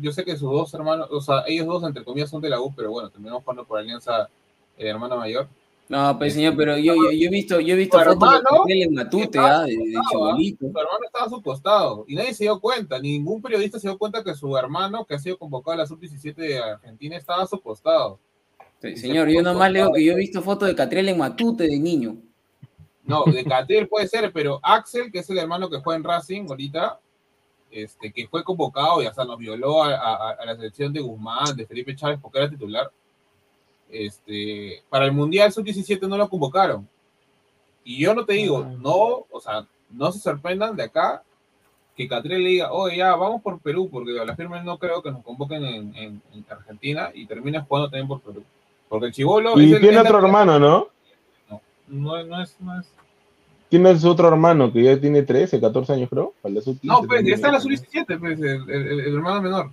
yo 0.00 0.12
sé 0.12 0.24
que 0.24 0.36
sus 0.36 0.50
dos 0.50 0.72
hermanos, 0.74 1.08
o 1.10 1.20
sea, 1.20 1.44
ellos 1.46 1.66
dos 1.66 1.82
entre 1.84 2.04
comillas 2.04 2.30
son 2.30 2.40
de 2.40 2.50
la 2.50 2.60
U, 2.60 2.72
pero 2.74 2.90
bueno, 2.90 3.10
terminamos 3.10 3.42
jugando 3.42 3.64
por 3.64 3.78
Alianza 3.78 4.28
el 4.76 4.86
hermano 4.86 5.16
mayor. 5.16 5.48
No, 5.88 6.16
pues 6.16 6.34
señor, 6.34 6.54
pero 6.56 6.78
yo, 6.78 6.94
yo, 6.94 7.10
yo 7.10 7.26
he 7.26 7.30
visto, 7.30 7.58
yo 7.58 7.74
he 7.74 7.76
visto 7.76 7.98
fotos 7.98 8.30
de 8.66 8.82
en 8.82 8.94
Matute, 8.94 9.40
ah, 9.40 9.62
de, 9.62 9.72
de 9.72 9.94
¿ah? 9.96 10.02
Su 10.08 10.66
hermano 10.68 11.04
estaba 11.04 11.24
a 11.24 11.28
su 11.28 11.42
costado 11.42 12.04
y 12.06 12.14
nadie 12.14 12.32
se 12.32 12.44
dio 12.44 12.60
cuenta, 12.60 13.00
ningún 13.00 13.42
periodista 13.42 13.80
se 13.80 13.88
dio 13.88 13.98
cuenta 13.98 14.22
que 14.22 14.36
su 14.36 14.56
hermano, 14.56 15.04
que 15.04 15.16
ha 15.16 15.18
sido 15.18 15.36
convocado 15.36 15.72
a 15.72 15.78
la 15.78 15.86
sub-17 15.88 16.34
de 16.36 16.58
Argentina, 16.60 17.16
estaba 17.16 17.42
a 17.42 17.46
su 17.48 17.60
costado. 17.60 18.20
Sí, 18.80 18.96
Señor, 18.96 19.28
yo 19.28 19.42
nomás 19.42 19.70
leo 19.72 19.92
que 19.92 20.04
yo 20.04 20.12
he 20.12 20.16
visto 20.16 20.42
fotos 20.42 20.68
de 20.68 20.74
Catriel 20.74 21.08
en 21.10 21.18
Matute 21.18 21.64
de 21.64 21.78
niño. 21.78 22.16
No, 23.04 23.24
de 23.24 23.44
Catriel 23.44 23.88
puede 23.88 24.06
ser, 24.08 24.32
pero 24.32 24.58
Axel, 24.62 25.10
que 25.12 25.18
es 25.18 25.28
el 25.30 25.38
hermano 25.38 25.68
que 25.68 25.78
juega 25.80 25.96
en 25.98 26.04
Racing 26.04 26.46
ahorita, 26.48 26.98
este, 27.70 28.10
que 28.12 28.26
fue 28.28 28.42
convocado 28.44 29.02
y 29.02 29.06
hasta 29.06 29.24
nos 29.24 29.38
violó 29.38 29.82
a, 29.84 29.94
a- 29.94 30.30
a 30.32 30.44
la 30.46 30.56
selección 30.56 30.92
de 30.92 31.00
Guzmán, 31.00 31.56
de 31.56 31.66
Felipe 31.66 31.94
Chávez, 31.94 32.18
porque 32.22 32.38
era 32.38 32.48
titular. 32.50 32.90
Este, 33.90 34.82
para 34.88 35.04
el 35.06 35.12
Mundial 35.12 35.52
Sub-17 35.52 36.06
no 36.08 36.16
lo 36.16 36.28
convocaron. 36.28 36.88
Y 37.84 37.98
yo 37.98 38.14
no 38.14 38.24
te 38.24 38.34
digo, 38.34 38.64
no, 38.64 39.24
o 39.30 39.40
sea, 39.40 39.66
no 39.90 40.12
se 40.12 40.20
sorprendan 40.20 40.76
de 40.76 40.84
acá 40.84 41.22
que 41.96 42.06
Catriel 42.08 42.44
le 42.44 42.50
diga, 42.50 42.72
oye, 42.72 42.98
ya, 42.98 43.14
vamos 43.16 43.42
por 43.42 43.58
Perú, 43.60 43.88
porque 43.90 44.18
a 44.18 44.24
la 44.24 44.36
firme 44.36 44.62
no 44.62 44.78
creo 44.78 45.02
que 45.02 45.10
nos 45.10 45.22
convoquen 45.24 45.64
en, 45.64 45.94
en- 45.96 46.22
en 46.32 46.44
Argentina 46.48 47.10
y 47.12 47.26
termines 47.26 47.64
jugando 47.66 47.88
también 47.90 48.06
por 48.08 48.20
Perú. 48.20 48.44
Porque 48.90 49.06
el 49.06 49.12
Chivolo 49.12 49.58
y 49.58 49.66
es 49.70 49.72
el- 49.76 49.80
tiene 49.80 49.98
otro 49.98 50.18
hermano, 50.18 50.58
¿no? 50.58 50.88
No, 51.86 52.24
no 52.24 52.42
es, 52.42 52.54
no 52.60 52.78
es 52.80 52.92
Tiene 53.70 53.96
su 53.98 54.10
otro 54.10 54.28
hermano 54.28 54.72
que 54.72 54.82
ya 54.82 55.00
tiene 55.00 55.22
13, 55.22 55.60
14 55.60 55.92
años, 55.94 56.08
creo. 56.10 56.34
para 56.42 56.54
la 56.56 56.60
sub-15 56.60 56.80
No, 56.82 57.02
pues, 57.06 57.24
ya 57.24 57.34
está 57.36 57.46
en 57.48 57.54
la 57.54 57.60
sub-17, 57.60 58.18
pues, 58.18 58.38
el, 58.40 58.68
el- 58.70 59.00
el 59.00 59.14
hermano 59.14 59.40
menor. 59.40 59.70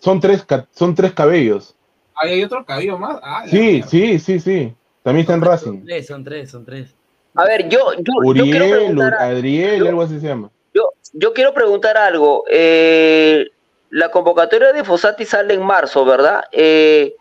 Son 0.00 0.20
tres, 0.20 0.44
son 0.74 0.94
tres 0.94 1.12
cabellos. 1.14 1.74
Ahí 2.14 2.34
hay 2.34 2.44
otro 2.44 2.64
cabello 2.64 2.98
más. 2.98 3.18
Ah, 3.22 3.44
Sí, 3.48 3.58
mierda. 3.58 3.88
sí, 3.88 4.18
sí, 4.18 4.38
sí. 4.38 4.74
También 5.02 5.22
está 5.22 5.34
en 5.34 5.40
Racing. 5.42 5.84
Tres, 5.84 6.06
son 6.06 6.22
tres, 6.24 6.50
son 6.50 6.64
tres. 6.64 6.94
A 7.34 7.44
ver, 7.44 7.68
yo, 7.68 7.94
yo, 7.94 8.34
yo 8.34 8.44
quiero 8.44 8.66
Uriel, 8.66 8.70
preguntar, 8.84 9.14
a- 9.14 9.24
Adriel, 9.28 9.86
algo 9.88 10.02
así 10.02 10.20
se 10.20 10.26
llama. 10.28 10.50
yo, 10.74 10.90
yo 11.14 11.32
quiero 11.32 11.52
preguntar 11.54 11.96
algo. 11.96 12.44
Eh, 12.50 13.46
la 13.90 14.10
convocatoria 14.10 14.72
de 14.72 14.84
Fossati 14.84 15.24
sale 15.24 15.54
en 15.54 15.62
marzo, 15.64 16.04
¿verdad? 16.04 16.44
Eh, 16.52 17.14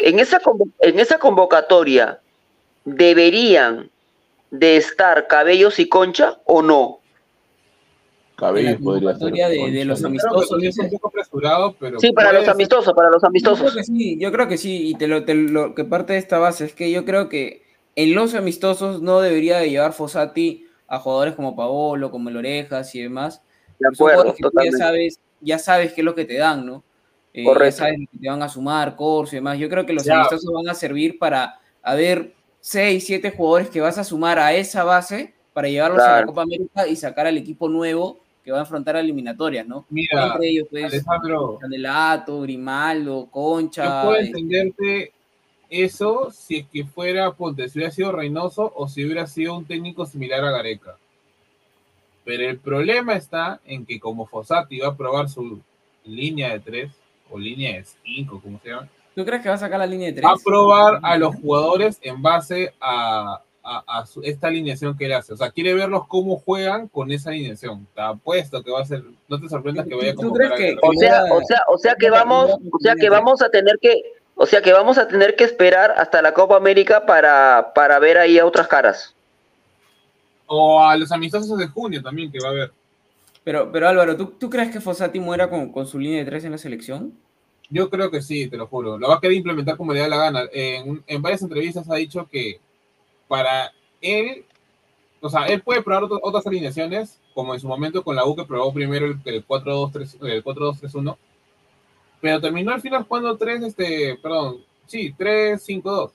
en, 0.00 0.18
esa 0.18 0.40
convo- 0.40 0.70
en 0.80 0.98
esa 0.98 1.18
convocatoria, 1.18 2.20
¿deberían 2.84 3.90
de 4.50 4.76
estar 4.76 5.26
Cabellos 5.26 5.78
y 5.78 5.88
Concha 5.88 6.38
o 6.44 6.62
no? 6.62 7.00
Cabellos 8.36 8.80
podría 8.80 9.10
ser. 9.12 9.18
convocatoria 9.20 9.48
de, 9.48 9.70
de 9.72 9.84
los 9.84 10.04
amistosos. 10.04 10.48
Creo 10.48 10.60
que 10.60 10.68
es 10.68 10.78
un 10.78 10.90
poco 10.90 11.08
apresurado, 11.08 11.74
pero. 11.78 11.98
Sí, 11.98 12.12
para 12.12 12.32
los 12.32 12.42
ser. 12.44 12.50
amistosos, 12.50 12.94
para 12.94 13.10
los 13.10 13.22
Yo 13.22 13.28
amistosos. 13.28 13.72
creo 13.72 13.74
que 13.74 13.84
sí, 13.84 14.18
yo 14.20 14.30
creo 14.32 14.48
que 14.48 14.58
sí, 14.58 14.88
y 14.90 14.94
te 14.94 15.08
lo, 15.08 15.24
te 15.24 15.34
lo 15.34 15.74
que 15.74 15.84
parte 15.84 16.12
de 16.12 16.20
esta 16.20 16.38
base 16.38 16.64
es 16.64 16.72
que 16.72 16.90
yo 16.90 17.04
creo 17.04 17.28
que 17.28 17.64
en 17.96 18.14
los 18.14 18.34
amistosos 18.34 19.02
no 19.02 19.20
debería 19.20 19.58
de 19.58 19.70
llevar 19.70 19.92
Fossati 19.92 20.66
a 20.86 21.00
jugadores 21.00 21.34
como 21.34 21.56
Paolo, 21.56 22.10
como 22.12 22.28
el 22.28 22.36
Orejas 22.36 22.94
y 22.94 23.02
demás. 23.02 23.42
De 23.80 23.88
acuerdo, 23.88 24.22
jugadores 24.22 24.34
que 24.34 24.42
tú 24.42 24.50
ya 24.64 24.72
sabes, 24.72 25.20
ya 25.40 25.58
sabes 25.58 25.92
qué 25.92 26.00
es 26.00 26.04
lo 26.04 26.14
que 26.14 26.24
te 26.24 26.36
dan, 26.38 26.64
¿no? 26.64 26.84
Eh, 27.32 27.44
Correcto. 27.44 27.84
que 27.84 28.18
te 28.18 28.28
van 28.28 28.42
a 28.42 28.48
sumar, 28.48 28.96
Corso 28.96 29.34
y 29.34 29.38
demás. 29.38 29.58
Yo 29.58 29.68
creo 29.68 29.86
que 29.86 29.92
los 29.92 30.08
amistosos 30.08 30.52
van 30.52 30.68
a 30.68 30.74
servir 30.74 31.18
para 31.18 31.60
haber 31.82 32.34
seis, 32.60 33.06
siete 33.06 33.30
jugadores 33.30 33.70
que 33.70 33.80
vas 33.80 33.98
a 33.98 34.04
sumar 34.04 34.38
a 34.38 34.52
esa 34.54 34.84
base 34.84 35.34
para 35.52 35.68
llevarlos 35.68 36.02
a 36.02 36.20
la. 36.20 36.26
Copa 36.26 36.42
América 36.42 36.86
y 36.86 36.96
sacar 36.96 37.26
al 37.26 37.36
equipo 37.36 37.68
nuevo 37.68 38.20
que 38.44 38.52
va 38.52 38.58
a 38.58 38.62
enfrentar 38.62 38.96
a 38.96 39.00
eliminatorias, 39.00 39.66
¿no? 39.66 39.84
Mira, 39.90 40.28
Entre 40.32 40.48
ellos, 40.48 40.68
pues, 40.70 40.84
Alejandro, 40.84 41.58
Canelato, 41.60 42.40
Grimaldo, 42.40 43.24
yo 43.24 43.30
Concha. 43.30 44.02
puedo 44.02 44.16
eh, 44.16 44.26
entenderte 44.26 45.12
eso 45.68 46.30
si 46.30 46.56
es 46.56 46.66
que 46.66 46.84
fuera, 46.84 47.30
ponte, 47.32 47.68
si 47.68 47.78
hubiera 47.78 47.92
sido 47.92 48.12
Reynoso 48.12 48.72
o 48.74 48.88
si 48.88 49.04
hubiera 49.04 49.26
sido 49.26 49.56
un 49.56 49.66
técnico 49.66 50.06
similar 50.06 50.44
a 50.44 50.50
Gareca. 50.50 50.96
Pero 52.24 52.48
el 52.48 52.58
problema 52.58 53.14
está 53.14 53.60
en 53.66 53.84
que 53.84 54.00
como 54.00 54.26
Fossati 54.26 54.80
va 54.80 54.88
a 54.88 54.96
probar 54.96 55.28
su 55.28 55.60
línea 56.04 56.52
de 56.52 56.60
tres 56.60 56.90
o 57.30 57.38
línea 57.38 57.76
de 57.76 57.84
cinco, 58.04 58.40
como 58.42 58.58
se 58.60 58.70
llama, 58.70 58.88
¿Tú 59.14 59.24
crees 59.24 59.42
que 59.42 59.48
va 59.48 59.56
a 59.56 59.58
sacar 59.58 59.78
la 59.80 59.86
línea 59.86 60.06
de 60.08 60.12
tres? 60.12 60.24
va 60.24 60.32
a 60.32 60.36
probar 60.44 61.00
a 61.02 61.16
los 61.18 61.34
jugadores 61.36 61.98
en 62.02 62.22
base 62.22 62.72
a, 62.80 63.42
a- 63.64 63.84
a 63.98 64.06
su- 64.06 64.22
esta 64.22 64.46
alineación 64.46 64.96
que 64.96 65.06
él 65.06 65.12
hace. 65.12 65.32
O 65.32 65.36
sea, 65.36 65.50
quiere 65.50 65.74
verlos 65.74 66.06
cómo 66.06 66.36
juegan 66.38 66.86
con 66.86 67.10
esa 67.10 67.30
alineación. 67.30 67.86
Te 67.96 68.00
apuesto 68.00 68.62
que 68.62 68.70
va 68.70 68.80
a 68.80 68.84
ser, 68.84 69.02
no 69.28 69.40
te 69.40 69.48
sorprendas 69.48 69.86
que 69.88 69.94
vaya 69.96 70.12
a 70.12 70.14
¿Tú 70.14 70.20
convocar 70.22 70.46
crees 70.48 70.52
a 70.52 70.56
que- 70.56 70.62
Guerrero. 70.76 70.88
O 70.88 70.94
sea, 70.94 71.24
o 71.34 71.40
sea, 71.44 71.62
o 71.68 71.78
sea 71.78 71.94
que 71.96 72.10
vamos, 72.10 72.52
o 72.70 72.78
sea 72.78 72.94
que 72.94 73.10
vamos 73.10 73.42
a 73.42 73.50
tener 73.50 73.78
que, 73.82 74.02
o 74.36 74.46
sea 74.46 74.62
que 74.62 74.72
vamos 74.72 74.98
a 74.98 75.08
tener 75.08 75.34
que 75.34 75.42
esperar 75.44 75.94
hasta 75.96 76.22
la 76.22 76.32
Copa 76.32 76.56
América 76.56 77.04
para, 77.04 77.72
para 77.74 77.98
ver 77.98 78.18
ahí 78.18 78.38
a 78.38 78.46
otras 78.46 78.68
caras. 78.68 79.14
O 80.46 80.82
a 80.82 80.96
los 80.96 81.10
amistosos 81.12 81.58
de 81.58 81.66
junio 81.66 82.00
también, 82.02 82.30
que 82.30 82.38
va 82.40 82.48
a 82.48 82.52
haber. 82.52 82.72
Pero, 83.44 83.70
pero 83.72 83.88
Álvaro, 83.88 84.16
¿tú, 84.16 84.26
tú 84.38 84.50
crees 84.50 84.70
que 84.70 84.80
Fossati 84.80 85.20
muera 85.20 85.48
con, 85.48 85.72
con 85.72 85.86
su 85.86 85.98
línea 85.98 86.18
de 86.18 86.24
tres 86.26 86.44
en 86.44 86.52
la 86.52 86.58
selección? 86.58 87.14
Yo 87.70 87.88
creo 87.90 88.10
que 88.10 88.22
sí, 88.22 88.48
te 88.48 88.56
lo 88.56 88.66
juro. 88.66 88.98
Lo 88.98 89.08
va 89.08 89.16
a 89.16 89.20
querer 89.20 89.36
implementar 89.36 89.76
como 89.76 89.92
le 89.92 90.00
da 90.00 90.08
la 90.08 90.16
gana. 90.16 90.42
En, 90.52 91.02
en 91.06 91.22
varias 91.22 91.42
entrevistas 91.42 91.88
ha 91.90 91.94
dicho 91.96 92.26
que 92.30 92.60
para 93.26 93.72
él, 94.00 94.44
o 95.20 95.28
sea, 95.28 95.46
él 95.46 95.60
puede 95.62 95.82
probar 95.82 96.04
otro- 96.04 96.20
otras 96.22 96.46
alineaciones, 96.46 97.20
como 97.34 97.54
en 97.54 97.60
su 97.60 97.68
momento 97.68 98.02
con 98.02 98.16
la 98.16 98.24
U 98.26 98.34
que 98.34 98.44
probó 98.44 98.72
primero 98.72 99.06
el, 99.06 99.18
el 99.24 99.46
4-2-3 99.46 100.16
el 100.26 100.42
4-2-3-1, 100.42 101.16
pero 102.20 102.40
terminó 102.40 102.72
al 102.72 102.80
final 102.80 103.04
jugando 103.04 103.36
3, 103.36 103.62
este, 103.62 104.18
perdón, 104.20 104.64
sí, 104.86 105.12
3-5-2. 105.16 106.10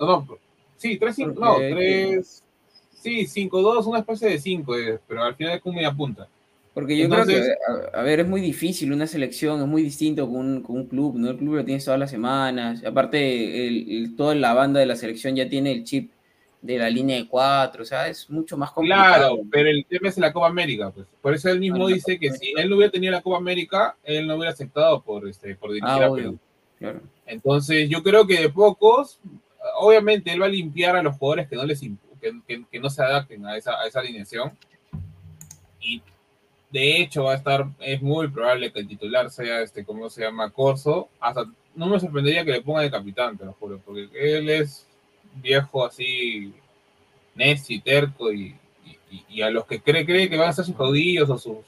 No, 0.00 0.06
no, 0.06 0.28
sí, 0.76 0.98
3-5, 0.98 1.34
no, 1.34 1.52
Ok. 1.52 1.58
3, 1.58 2.42
sí, 3.00 3.26
5-2, 3.26 3.86
una 3.86 4.00
especie 4.00 4.28
de 4.30 4.38
5, 4.38 4.74
pero 5.06 5.22
al 5.22 5.34
final 5.36 5.54
es 5.54 5.60
como 5.62 5.76
media 5.76 5.92
punta. 5.92 6.26
Porque 6.76 6.94
yo 6.94 7.04
Entonces- 7.04 7.40
creo 7.66 7.80
que, 7.90 7.96
a, 7.96 8.00
a 8.00 8.02
ver, 8.02 8.20
es 8.20 8.28
muy 8.28 8.42
difícil 8.42 8.92
una 8.92 9.06
selección, 9.06 9.62
es 9.62 9.66
muy 9.66 9.80
distinto 9.82 10.26
con 10.28 10.36
un, 10.36 10.62
con 10.62 10.76
un 10.76 10.86
club, 10.86 11.16
¿no? 11.16 11.30
El 11.30 11.38
club 11.38 11.54
lo 11.54 11.64
tienes 11.64 11.82
todas 11.86 11.98
las 11.98 12.10
semanas. 12.10 12.84
Aparte, 12.84 13.66
el, 13.66 13.90
el- 13.90 14.14
toda 14.14 14.34
la 14.34 14.52
banda 14.52 14.78
de 14.78 14.84
la 14.84 14.94
selección 14.94 15.34
ya 15.34 15.48
tiene 15.48 15.72
el 15.72 15.84
chip 15.84 16.10
de 16.60 16.76
la 16.78 16.90
línea 16.90 17.16
de 17.16 17.26
cuatro, 17.28 17.82
o 17.82 17.86
sea, 17.86 18.08
es 18.08 18.28
mucho 18.28 18.58
más 18.58 18.72
complicado. 18.72 19.36
Claro, 19.36 19.48
pero 19.50 19.70
el 19.70 19.86
tema 19.86 20.08
es 20.10 20.18
la 20.18 20.34
Copa 20.34 20.48
América, 20.48 20.90
pues. 20.90 21.06
Por 21.22 21.32
eso 21.32 21.48
él 21.48 21.60
mismo 21.60 21.86
Ah, 21.86 21.92
dice 21.92 22.18
que 22.18 22.30
si 22.32 22.52
él 22.58 22.68
no 22.68 22.76
hubiera 22.76 22.92
tenido 22.92 23.12
la 23.12 23.22
Copa 23.22 23.38
América, 23.38 23.96
él 24.04 24.26
no 24.26 24.34
hubiera 24.34 24.50
aceptado 24.52 25.00
por, 25.00 25.26
este, 25.26 25.54
por 25.56 25.70
dirigir 25.72 25.88
Ah, 26.02 26.06
a 26.06 26.12
Perú. 26.12 26.38
claro. 26.78 27.00
Entonces, 27.24 27.88
yo 27.88 28.02
creo 28.02 28.26
que 28.26 28.38
de 28.38 28.50
pocos, 28.50 29.18
obviamente 29.78 30.30
él 30.30 30.42
va 30.42 30.46
a 30.46 30.50
limpiar 30.50 30.94
a 30.96 31.02
los 31.02 31.16
jugadores 31.16 31.48
que 31.48 31.56
no 31.56 31.64
les 31.64 31.80
que, 31.80 31.90
que- 32.46 32.64
que 32.70 32.80
no 32.80 32.90
se 32.90 33.02
adapten 33.02 33.46
a 33.46 33.56
esa, 33.56 33.80
a 33.80 33.86
esa 33.86 34.00
alineación. 34.00 34.52
Y 35.80 36.02
de 36.70 37.00
hecho 37.00 37.24
va 37.24 37.32
a 37.32 37.36
estar, 37.36 37.66
es 37.80 38.02
muy 38.02 38.28
probable 38.28 38.72
que 38.72 38.80
el 38.80 38.88
titular 38.88 39.30
sea 39.30 39.60
este, 39.62 39.84
¿cómo 39.84 40.10
se 40.10 40.22
llama? 40.22 40.50
Corso. 40.50 41.08
Hasta 41.20 41.44
no 41.74 41.86
me 41.86 42.00
sorprendería 42.00 42.44
que 42.44 42.52
le 42.52 42.62
pongan 42.62 42.84
de 42.84 42.90
capitán, 42.90 43.36
te 43.38 43.44
lo 43.44 43.52
juro, 43.54 43.80
porque 43.84 44.08
él 44.12 44.48
es 44.50 44.86
viejo 45.34 45.84
así, 45.84 46.52
necio 47.34 47.76
y 47.76 47.80
terco 47.80 48.32
y, 48.32 48.56
y- 49.10 49.24
y 49.28 49.42
a 49.42 49.50
los 49.50 49.66
que 49.66 49.80
cree, 49.80 50.04
cree 50.06 50.28
que 50.28 50.36
van 50.38 50.48
a 50.48 50.52
ser 50.52 50.64
sus 50.64 50.76
caudillos 50.76 51.28
o 51.30 51.38
sus 51.38 51.58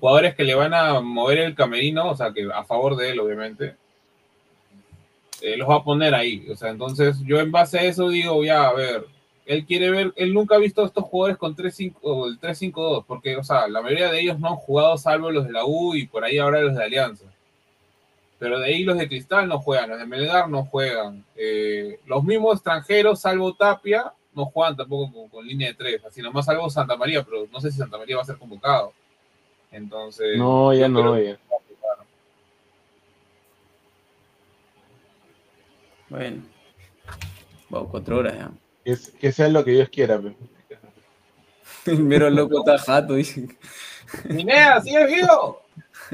jugadores 0.00 0.34
que 0.34 0.44
le 0.44 0.54
van 0.54 0.74
a 0.74 1.00
mover 1.00 1.38
el 1.38 1.54
camerino, 1.54 2.10
o 2.10 2.16
sea, 2.16 2.32
que 2.32 2.48
a 2.52 2.64
favor 2.64 2.96
de 2.96 3.10
él, 3.10 3.20
obviamente, 3.20 3.76
eh, 5.42 5.56
los 5.56 5.68
va 5.68 5.76
a 5.76 5.84
poner 5.84 6.14
ahí. 6.14 6.46
O 6.50 6.56
sea, 6.56 6.70
entonces 6.70 7.16
yo 7.24 7.40
en 7.40 7.50
base 7.52 7.78
a 7.78 7.82
eso 7.84 8.08
digo, 8.08 8.42
ya, 8.44 8.68
a 8.68 8.72
ver, 8.74 9.06
él 9.50 9.66
quiere 9.66 9.90
ver, 9.90 10.12
él 10.14 10.32
nunca 10.32 10.54
ha 10.54 10.58
visto 10.58 10.80
a 10.82 10.86
estos 10.86 11.02
jugadores 11.02 11.36
con 11.36 11.56
3-5 11.56 11.96
o 12.02 12.28
el 12.28 12.38
3-5-2, 12.38 13.04
porque, 13.04 13.36
o 13.36 13.42
sea, 13.42 13.66
la 13.66 13.82
mayoría 13.82 14.08
de 14.08 14.20
ellos 14.20 14.38
no 14.38 14.46
han 14.46 14.54
jugado 14.54 14.96
salvo 14.96 15.28
los 15.32 15.44
de 15.44 15.50
la 15.50 15.64
U 15.64 15.96
y 15.96 16.06
por 16.06 16.22
ahí 16.22 16.38
ahora 16.38 16.60
los 16.60 16.76
de 16.76 16.84
Alianza. 16.84 17.24
Pero 18.38 18.60
de 18.60 18.66
ahí 18.66 18.84
los 18.84 18.96
de 18.96 19.08
Cristal 19.08 19.48
no 19.48 19.58
juegan, 19.58 19.90
los 19.90 19.98
de 19.98 20.06
Melgar 20.06 20.48
no 20.48 20.64
juegan. 20.66 21.24
Eh, 21.34 21.98
los 22.06 22.22
mismos 22.22 22.54
extranjeros, 22.54 23.22
salvo 23.22 23.52
Tapia, 23.54 24.12
no 24.36 24.44
juegan 24.46 24.76
tampoco 24.76 25.12
con, 25.12 25.28
con 25.28 25.44
línea 25.44 25.66
de 25.66 25.74
3, 25.74 26.04
así 26.04 26.22
nomás 26.22 26.46
salvo 26.46 26.70
Santa 26.70 26.96
María, 26.96 27.24
pero 27.24 27.48
no 27.52 27.60
sé 27.60 27.72
si 27.72 27.78
Santa 27.78 27.98
María 27.98 28.18
va 28.18 28.22
a 28.22 28.26
ser 28.26 28.38
convocado. 28.38 28.92
Entonces. 29.72 30.38
No, 30.38 30.72
ya 30.72 30.88
no, 30.88 31.18
ya. 31.18 31.36
Bueno. 36.08 36.42
Wow, 37.68 37.88
cuatro 37.88 38.18
horas 38.18 38.38
ya. 38.38 38.50
Que, 38.84 38.92
es- 38.92 39.10
que 39.10 39.32
sea 39.32 39.48
lo 39.48 39.64
que 39.64 39.72
Dios 39.72 39.88
quiera. 39.88 40.18
pe. 40.20 40.36
El 41.86 41.98
mero 42.04 42.28
loco 42.30 42.60
está 42.60 42.78
jato, 42.78 43.14
dice. 43.14 43.48
Pineda, 44.28 44.80
sigue 44.80 45.06
vivo. 45.06 45.60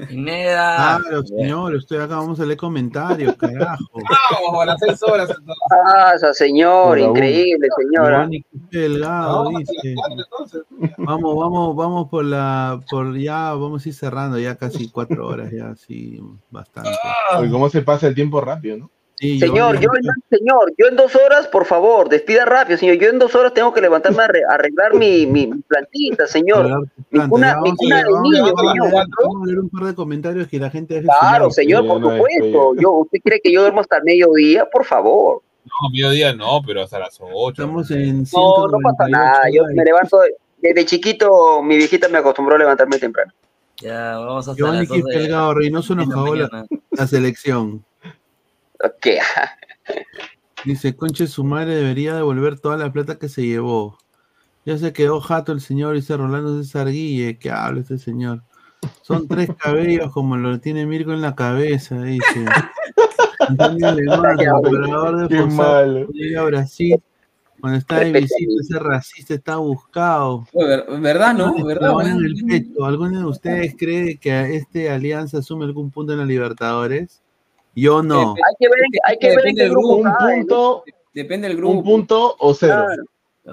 Pineda. 0.08 1.00
Claro, 1.00 1.22
señor, 1.24 1.74
estoy 1.76 1.96
acá, 1.98 2.16
vamos 2.16 2.38
a 2.38 2.44
leer 2.44 2.58
comentarios, 2.58 3.34
carajo. 3.36 3.82
Vamos, 4.44 4.62
a 4.62 4.66
las 4.66 4.80
6 4.80 5.02
horas. 5.04 5.30
Ah, 5.70 6.12
señor, 6.34 6.98
increíble, 6.98 7.66
señora. 7.78 8.28
Delgado 8.70 9.48
dice. 9.58 9.94
4 9.94 10.16
entonces. 10.18 10.62
Vamos, 10.98 11.36
vamos, 11.36 11.74
vamos 11.76 12.08
por 12.10 12.24
la, 12.26 12.78
por 12.90 13.16
ya, 13.16 13.54
vamos 13.54 13.86
a 13.86 13.88
ir 13.88 13.94
cerrando 13.94 14.38
ya 14.38 14.56
casi 14.56 14.90
cuatro 14.90 15.26
horas, 15.26 15.50
ya, 15.50 15.74
sí, 15.76 16.20
bastante. 16.50 16.90
Oye, 17.38 17.50
¿Cómo 17.50 17.70
se 17.70 17.80
pasa 17.80 18.06
el 18.08 18.14
tiempo 18.14 18.40
rápido, 18.42 18.76
no? 18.76 18.90
Sí, 19.18 19.40
Señor, 19.40 19.78
Giovanni- 19.80 20.04
yo 20.04 20.10
en, 20.30 20.38
señor, 20.38 20.72
yo 20.76 20.86
en 20.88 20.96
dos 20.96 21.16
horas, 21.16 21.46
por 21.48 21.64
favor, 21.64 22.10
despida 22.10 22.44
rápido, 22.44 22.76
señor. 22.76 22.96
Yo 22.96 23.08
en 23.08 23.18
dos 23.18 23.34
horas 23.34 23.54
tengo 23.54 23.72
que 23.72 23.80
levantarme 23.80 24.22
a 24.22 24.26
arre- 24.26 24.42
arreglar 24.46 24.92
mi, 24.92 25.24
plantita, 25.66 26.26
señor. 26.26 26.86
Mi 27.10 27.20
Planta, 27.20 27.28
cuna, 27.30 27.46
ya, 27.48 27.56
mi 27.56 27.70
vamos 27.70 27.72
a 27.72 27.76
cuna 27.76 27.96
leer- 27.96 28.06
de 28.06 28.16
a 28.18 28.20
niño, 28.20 28.44
a 28.44 28.48
señor. 28.60 29.06
Vamos 29.22 29.42
a 29.42 29.46
leer 29.46 29.58
un 29.60 29.70
par 29.70 29.84
de 29.84 29.94
comentarios 29.94 30.48
que 30.48 30.58
la 30.58 30.68
gente 30.70 31.00
su 31.00 31.08
Claro, 31.08 31.50
señor, 31.50 31.86
por 31.86 32.02
supuesto. 32.02 32.74
Yo, 32.78 32.90
¿Usted 32.92 33.18
cree 33.24 33.40
que 33.40 33.50
yo 33.50 33.62
duermo 33.62 33.80
hasta 33.80 33.96
el 33.96 34.04
mediodía? 34.04 34.66
Por 34.70 34.84
favor. 34.84 35.40
No, 35.64 35.90
mediodía 35.90 36.34
no, 36.34 36.60
pero 36.66 36.82
hasta 36.82 36.98
las 36.98 37.18
8. 37.18 37.62
Estamos 37.62 37.90
en 37.90 38.22
No, 38.34 38.68
no 38.68 38.78
pasa 38.82 39.08
nada. 39.08 39.40
Yo 39.50 39.62
me 39.74 39.82
levanto, 39.82 40.18
desde 40.58 40.84
chiquito, 40.84 41.62
mi 41.62 41.78
viejita 41.78 42.08
me 42.08 42.18
acostumbró 42.18 42.56
a 42.56 42.58
levantarme 42.58 42.98
temprano. 42.98 43.32
Ya, 43.80 44.18
vamos 44.18 44.46
hasta 44.46 44.56
Giovanni 44.58 44.78
las 44.80 44.88
12 44.88 45.02
de- 45.06 45.18
Delgado 45.20 45.54
Reynoso 45.54 45.94
nos 45.94 46.06
la 46.08 46.66
la 46.90 47.06
selección. 47.06 47.82
¿Qué? 49.00 49.18
Dice, 50.64 50.96
conche 50.96 51.26
su 51.26 51.44
madre 51.44 51.76
debería 51.76 52.14
devolver 52.14 52.58
toda 52.58 52.76
la 52.76 52.92
plata 52.92 53.18
que 53.18 53.28
se 53.28 53.46
llevó. 53.46 53.98
Ya 54.64 54.76
se 54.78 54.92
quedó 54.92 55.20
jato 55.20 55.52
el 55.52 55.60
señor, 55.60 55.94
dice 55.94 56.16
Rolando 56.16 56.60
César 56.60 56.88
Guille. 56.88 57.38
¿Qué 57.38 57.50
habla 57.50 57.82
este 57.82 57.98
señor? 57.98 58.42
Son 59.02 59.28
tres 59.28 59.48
cabellos 59.58 60.12
como 60.12 60.36
lo 60.36 60.58
tiene 60.58 60.86
Mirko 60.86 61.12
en 61.12 61.20
la 61.20 61.36
cabeza, 61.36 62.02
dice. 62.02 62.44
Antonio 63.48 63.88
Alemán, 63.90 64.36
operador 64.56 65.16
de 65.20 65.28
Qué 65.28 65.42
Fossat, 65.42 65.56
malo. 65.56 66.08
llega 66.08 66.40
a 66.40 66.44
Brasil. 66.46 66.96
Cuando 67.60 67.78
está 67.78 68.00
de 68.00 68.12
visita, 68.12 68.52
ese 68.60 68.78
racista 68.80 69.34
está 69.34 69.56
buscado. 69.56 70.46
¿Verdad, 70.52 71.34
no? 71.34 71.64
¿Verdad? 71.64 72.06
En 72.06 72.24
el 72.24 72.44
pecho. 72.44 72.84
¿Alguno 72.84 73.20
de 73.20 73.24
ustedes 73.26 73.74
cree 73.78 74.18
que 74.18 74.56
este 74.56 74.90
Alianza 74.90 75.38
asume 75.38 75.64
algún 75.64 75.90
punto 75.90 76.12
en 76.12 76.18
la 76.18 76.24
Libertadores? 76.24 77.22
Yo 77.76 78.02
no. 78.02 78.32
Hay 78.34 78.54
que 78.58 78.66
ver, 78.68 78.78
en- 78.80 79.00
hay 79.04 79.18
que 79.18 79.28
ver 79.36 79.46
en 79.46 79.54
qué 79.54 79.68
grupo 79.68 80.00
grupo. 80.00 80.16
cae, 80.18 80.44
¿no? 80.44 80.82
Depende 81.14 81.46
del 81.48 81.56
grupo. 81.58 81.78
Un 81.78 81.84
punto 81.84 82.34
o 82.38 82.52
cero. 82.54 82.84
Claro. 82.86 83.02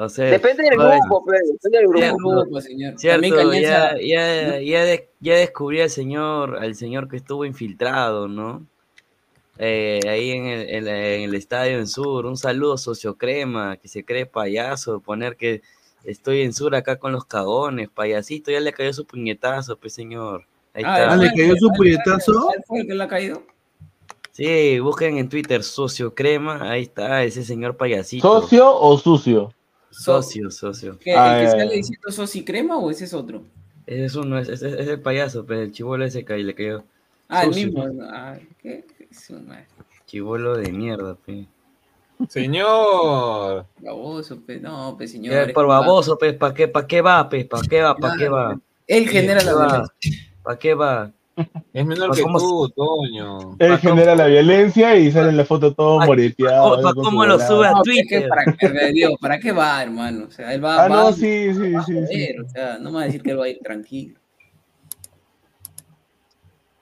O 0.06 0.10
sea, 0.10 0.26
Depende 0.26 0.64
del 0.64 0.72
grupo, 0.76 1.24
pero 1.24 1.38
depende 1.46 1.78
del 1.78 1.88
Depende 1.88 2.06
del 2.08 2.16
grupo. 2.16 2.42
grupo, 2.42 2.62
señor. 2.62 2.94
Cierto, 2.98 3.54
ya, 3.54 3.96
ya, 4.02 4.60
ya, 4.60 4.84
de- 4.86 5.10
ya 5.20 5.36
descubrí 5.36 5.82
al 5.82 5.90
señor, 5.92 6.58
al 6.58 6.74
señor 6.74 7.08
que 7.08 7.18
estuvo 7.18 7.46
infiltrado, 7.46 8.28
¿no? 8.28 8.66
Eh, 9.60 10.00
ahí 10.08 10.32
en 10.32 10.46
el, 10.48 10.88
en, 10.88 10.88
el 10.88 11.36
estadio 11.36 11.78
en 11.78 11.86
Sur. 11.88 12.26
Un 12.26 12.38
saludo, 12.38 12.78
socio 12.80 13.16
Crema, 13.18 13.78
que 13.78 13.88
se 13.88 14.04
cree 14.04 14.26
payaso, 14.26 15.00
poner 15.00 15.36
que 15.38 15.62
estoy 16.06 16.42
en 16.42 16.54
Sur 16.54 16.74
acá 16.76 16.96
con 16.98 17.12
los 17.12 17.26
cagones, 17.26 17.90
payasito, 17.90 18.50
ya 18.52 18.60
le 18.62 18.74
cayó 18.74 18.92
su 18.94 19.06
puñetazo, 19.06 19.78
pues 19.78 19.94
señor. 19.94 20.46
Ahí 20.74 20.84
Ah, 20.88 21.02
está. 21.02 21.14
Ah, 21.14 21.18
¿le 21.18 21.30
cayó 21.30 21.56
su 21.56 21.70
puñetazo? 21.70 22.50
¿Él 22.56 22.64
fue 22.66 22.80
el 22.80 22.88
que 22.88 22.96
le 22.96 23.04
ha 23.04 23.08
caído? 23.08 23.44
Sí, 24.34 24.80
busquen 24.80 25.18
en 25.20 25.30
Twitter 25.30 25.64
socio 25.64 26.14
Crema, 26.14 26.72
ahí 26.72 26.84
está, 26.84 27.24
ese 27.24 27.44
señor 27.44 27.78
payasito. 27.78 28.42
¿Socio 28.42 28.76
o 28.76 28.98
sucio? 28.98 29.54
Socio, 29.92 30.50
socio. 30.50 30.98
¿Qué, 31.00 31.14
Ah, 31.16 31.36
¿El 31.38 31.40
que 31.40 31.46
ya, 31.46 31.52
sale 31.52 31.70
ya. 31.70 31.76
diciendo 31.76 32.12
sosi 32.12 32.44
crema 32.44 32.78
o 32.78 32.90
ese 32.90 33.06
es 33.06 33.14
otro? 33.14 33.44
Ese 33.86 34.06
es 34.06 34.16
uno, 34.16 34.40
ese, 34.40 34.54
ese 34.54 34.70
es 34.82 34.88
el 34.88 35.02
payaso, 35.02 35.46
pues 35.46 35.60
el 35.60 35.72
chivolo 35.72 36.04
ese 36.04 36.26
que 36.26 36.36
le 36.38 36.56
cayó. 36.56 36.84
Ah, 37.30 37.44
el 37.44 37.54
Socio. 37.54 37.68
mismo. 37.68 37.86
Ah. 38.12 38.38
Chivolo 40.08 40.58
de 40.58 40.72
mierda, 40.72 41.16
pe. 41.16 41.46
Señor. 42.30 43.66
Baboso, 43.80 44.40
pe. 44.42 44.60
No, 44.60 44.96
pe, 44.98 45.08
señor. 45.08 45.54
Por 45.54 45.68
baboso, 45.68 46.18
pues, 46.18 46.34
¿para 46.36 46.54
qué, 46.54 46.68
pa' 46.68 46.88
qué 46.88 47.02
va, 47.02 47.30
pues? 47.30 47.46
¿Para 47.46 47.68
qué 47.68 47.82
va? 47.82 47.96
¿Para 47.96 48.18
qué 48.18 48.30
va? 48.30 48.60
Él 48.88 49.08
genera 49.10 49.44
la 49.44 49.52
¿Pa' 49.54 49.58
qué 49.58 49.64
va? 49.66 49.68
violencia. 49.68 50.34
¿Para 50.44 50.60
qué 50.60 50.74
va? 50.74 51.12
Es 51.74 51.86
menor 51.86 52.10
Pa' 52.10 52.16
que 52.16 52.22
tú, 52.24 52.70
Toño. 52.76 53.56
Él 53.58 53.78
genera 53.80 54.16
la 54.16 54.28
violencia 54.28 54.96
y 54.96 55.12
sale 55.12 55.30
en 55.30 55.38
la 55.38 55.46
foto 55.46 55.74
todo 55.74 56.00
moreteado. 56.06 56.94
cómo 56.94 57.26
lo 57.26 57.40
sube 57.40 57.68
a 57.68 57.72
No, 57.72 57.82
Twitter. 57.82 58.30
para 58.30 58.46
qué, 58.54 58.92
Dios, 58.94 59.14
¿para 59.20 59.40
qué 59.40 59.52
va, 59.52 59.82
hermano? 59.82 60.26
O 60.28 60.32
sea, 60.32 60.54
él 60.54 60.64
va, 60.64 60.76
Ah, 60.86 60.88
va 60.88 60.90
no, 60.90 61.08
a- 61.08 61.14
sí, 61.14 61.54
sí, 61.54 61.76
a 61.76 61.84
sí, 61.84 61.98
o 62.44 62.50
sea, 62.50 62.78
no 62.78 62.92
me 62.92 62.98
va 62.98 63.02
a 63.02 63.06
decir 63.06 63.24
que 63.24 63.32
él 63.32 63.40
va 63.40 63.46
a 63.46 63.50
ir 63.50 63.60
tranquilo. 63.64 64.20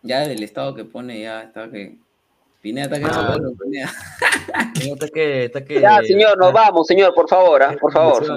Ya 0.04 0.22
del 0.28 0.42
estado 0.44 0.74
que 0.76 0.84
pone, 0.86 1.22
ya 1.22 1.44
está 1.44 1.70
que. 1.70 1.98
Pineda 2.62 2.86
está 2.86 3.00
que 3.00 3.06
Ah. 3.06 3.34
se 3.36 3.64
Pineda. 3.64 3.92
Está 4.94 5.08
que, 5.08 5.46
está 5.46 5.64
que... 5.64 5.80
Ya, 5.80 6.02
señor, 6.04 6.38
nos 6.38 6.52
vamos, 6.52 6.86
señor, 6.88 7.14
por 7.14 7.28
favor, 7.30 7.62
ah, 7.64 7.76
por 7.80 7.92
favor. 7.94 8.28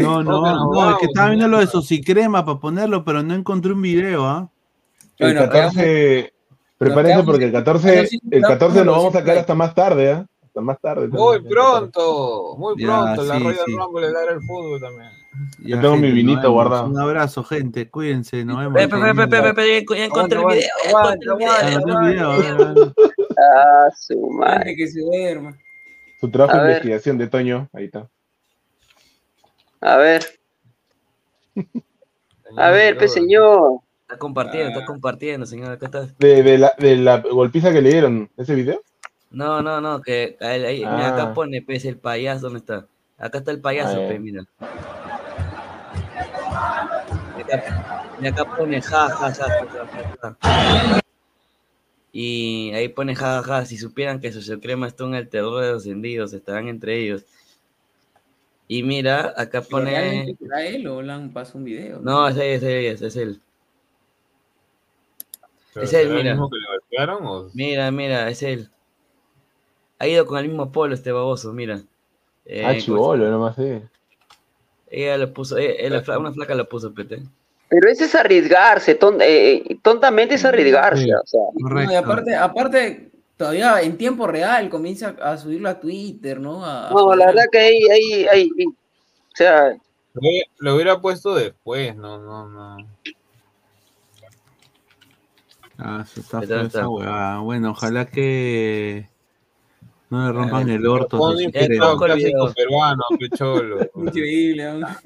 No, 0.00 0.22
no, 0.22 0.40
nos 0.40 0.74
no, 0.74 0.90
es 0.90 0.96
que 0.98 1.06
estaba 1.06 1.28
viendo 1.28 1.48
lo 1.48 1.58
de 1.58 1.66
Socicrema 1.66 2.44
para 2.44 2.58
ponerlo, 2.60 3.04
pero 3.04 3.22
no 3.22 3.34
encontré 3.34 3.72
un 3.72 3.82
video, 3.82 4.24
¿ah? 4.24 4.50
El 5.22 5.34
Bueno, 5.34 5.40
14, 5.52 6.32
prepárense 6.78 7.08
quedamos- 7.12 7.26
porque 7.26 7.44
el 7.44 7.52
14, 7.52 7.88
Bueno, 7.92 8.08
sí, 8.08 8.20
el 8.30 8.42
14 8.42 8.76
nos 8.78 8.86
no, 8.86 8.92
vamos 8.92 9.14
a 9.14 9.18
sacar 9.18 9.38
hasta 9.38 9.54
más 9.54 9.74
tarde, 9.74 10.12
¿ah? 10.12 10.26
Hasta 10.44 10.60
más 10.60 10.80
tarde. 10.80 11.08
Muy 11.08 11.34
también. 11.36 11.54
pronto, 11.54 12.54
muy 12.58 12.74
Ya, 12.78 12.86
pronto. 12.86 13.22
la 13.24 13.38
sí, 13.38 13.44
sí. 13.66 13.72
Rumble 13.76 14.06
le 14.08 14.12
da 14.12 14.24
el 14.32 14.40
fútbol 14.42 14.80
también. 14.80 15.10
Ya, 15.60 15.80
tengo 15.80 15.96
mi 15.96 16.02
gente, 16.08 16.14
vinito 16.14 16.34
nos 16.34 16.42
vemos. 16.42 16.54
guardado. 16.54 16.86
Un 16.88 16.98
abrazo, 17.00 17.42
gente. 17.44 17.88
Cuídense, 17.90 18.44
nos 18.44 18.58
vemos. 18.58 18.74
Ya 18.78 18.82
encontré 18.84 19.08
el 19.10 19.14
video, 19.16 19.96
ya 19.96 20.04
encontré 20.04 20.38
el 20.38 20.44
Ah, 20.44 20.48
video. 20.52 21.80
no, 21.86 22.00
el 22.00 22.12
video, 22.12 22.30
a 22.30 22.36
ver, 22.36 22.50
a 22.50 22.72
ver. 22.74 22.92
Ah, 23.38 23.88
su 23.98 24.30
madre. 24.30 24.76
Que 24.76 24.86
se 24.88 25.00
duerma. 25.00 25.56
Su 26.20 26.30
trabajo 26.30 26.58
de 26.58 26.64
investigación 26.64 27.16
de 27.18 27.26
Toño, 27.28 27.68
ahí 27.72 27.84
está. 27.86 28.08
A 29.80 29.96
ver, 29.96 30.22
a 32.56 32.70
ver, 32.70 32.96
pe, 32.98 33.08
señor. 33.08 33.80
Está 34.12 34.18
compartiendo, 34.18 34.68
está 34.68 34.84
compartiendo, 34.84 35.46
señor. 35.46 35.72
Acá 35.72 35.86
está. 35.86 36.06
De, 36.18 36.42
de, 36.42 36.58
la, 36.58 36.74
de 36.78 36.96
la 36.96 37.16
golpiza 37.20 37.72
que 37.72 37.80
le 37.80 37.88
dieron, 37.92 38.28
¿ese 38.36 38.54
video? 38.54 38.82
No, 39.30 39.62
no, 39.62 39.80
no, 39.80 40.02
que 40.02 40.36
ahí, 40.38 40.62
ahí- 40.62 40.78
mira, 40.80 41.08
Ah. 41.08 41.14
acá 41.14 41.32
pone, 41.34 41.62
pues, 41.62 41.86
el 41.86 41.96
payaso, 41.96 42.42
¿dónde 42.42 42.58
está? 42.58 42.86
Acá 43.16 43.38
está 43.38 43.52
el 43.52 43.60
payaso, 43.62 43.94
Ah, 44.04 44.08
pe, 44.08 44.14
ya. 44.14 44.20
mira. 44.20 44.44
Y 47.38 47.40
acá, 47.40 48.04
y 48.20 48.26
acá 48.26 48.44
pone 48.54 48.82
ja, 48.82 49.08
ja, 49.08 49.32
ja. 49.32 51.00
Y 52.12 52.70
ahí 52.74 52.88
pone 52.90 53.14
ja, 53.16 53.42
ja, 53.42 53.42
ja, 53.42 53.64
si 53.64 53.78
supieran 53.78 54.20
que 54.20 54.30
Socio 54.30 54.60
Crema 54.60 54.88
está 54.88 55.04
en 55.04 55.14
el 55.14 55.30
terror 55.30 55.64
de 55.64 55.72
los 55.72 55.86
hendidos, 55.86 56.34
estarán 56.34 56.68
entre 56.68 56.98
ellos. 57.02 57.24
Y 58.68 58.82
mira, 58.82 59.32
acá 59.38 59.62
¿Pero 59.62 59.68
pone... 59.70 60.36
será 60.38 60.66
él 60.66 60.86
o 60.86 61.00
le 61.00 61.12
han 61.12 61.30
pasado 61.32 61.60
un 61.60 61.64
video? 61.64 62.00
No, 62.00 62.28
es 62.28 62.36
él, 62.36 62.42
es 62.42 62.62
él, 62.62 62.84
es, 62.84 63.00
es 63.00 63.16
él. 63.16 63.40
¿Pero 65.74 65.86
Es 65.86 65.92
él, 65.92 66.02
será 66.08 66.10
el 66.10 66.16
mira. 66.22 66.30
mismo 66.32 66.50
que 66.50 66.56
le 66.58 66.66
golpearon 66.66 67.26
o- 67.26 67.50
Mira, 67.54 67.90
mira, 67.90 68.28
es 68.28 68.42
él. 68.42 68.68
Ha 69.98 70.06
ido 70.06 70.26
con 70.26 70.38
el 70.38 70.48
mismo 70.48 70.72
polo 70.72 70.94
este 70.94 71.12
baboso, 71.12 71.52
mira. 71.52 71.80
Eh, 72.44 72.64
ah, 72.66 72.76
chivolo, 72.76 73.30
nomás 73.30 73.56
sé. 73.56 73.82
Ella 74.90 75.16
lo 75.16 75.32
puso, 75.32 75.56
eh, 75.58 75.86
eh, 75.86 75.88
la 75.90 76.02
fla- 76.02 76.18
una 76.18 76.32
flaca 76.32 76.54
lo 76.54 76.68
puso, 76.68 76.92
pete. 76.92 77.22
Pero 77.68 77.88
ese 77.88 78.04
es 78.04 78.14
arriesgarse, 78.14 78.94
ton- 78.96 79.22
eh, 79.22 79.54
eh, 79.66 79.78
tontamente 79.82 80.34
es 80.34 80.44
arriesgarse, 80.44 81.08
o 81.14 81.26
sea. 81.26 81.40
No, 81.54 81.90
y 81.90 81.94
aparte, 81.94 82.34
aparte, 82.34 83.10
todavía 83.38 83.80
en 83.80 83.96
tiempo 83.96 84.26
real 84.26 84.68
comienza 84.68 85.16
a 85.22 85.38
subirlo 85.38 85.70
a 85.70 85.80
Twitter, 85.80 86.38
¿no? 86.38 86.62
A- 86.66 86.88
a 86.88 86.92
No, 86.92 87.14
la 87.14 87.26
verdad 87.26 87.44
que 87.50 87.58
ahí, 87.58 87.82
ahí, 87.90 88.12
ahí, 88.30 88.50
ahí, 88.58 88.66
o 88.66 88.74
sea, 89.34 89.74
Lo 90.58 90.74
hubiera 90.74 91.00
puesto 91.00 91.34
después, 91.34 91.96
no, 91.96 92.18
no, 92.18 92.46
no. 92.48 92.76
Ah, 95.84 96.04
eso 96.04 96.20
está. 96.20 96.86
Bueno, 97.40 97.70
ojalá 97.70 98.06
que 98.06 99.08
No 100.10 100.26
le 100.26 100.32
rompan 100.32 100.68
el 100.68 100.86
orto. 100.86 101.18
Clásico 101.98 102.52
peruano. 102.54 103.02
Increíble. 103.96 104.74
¿no? 104.80 104.86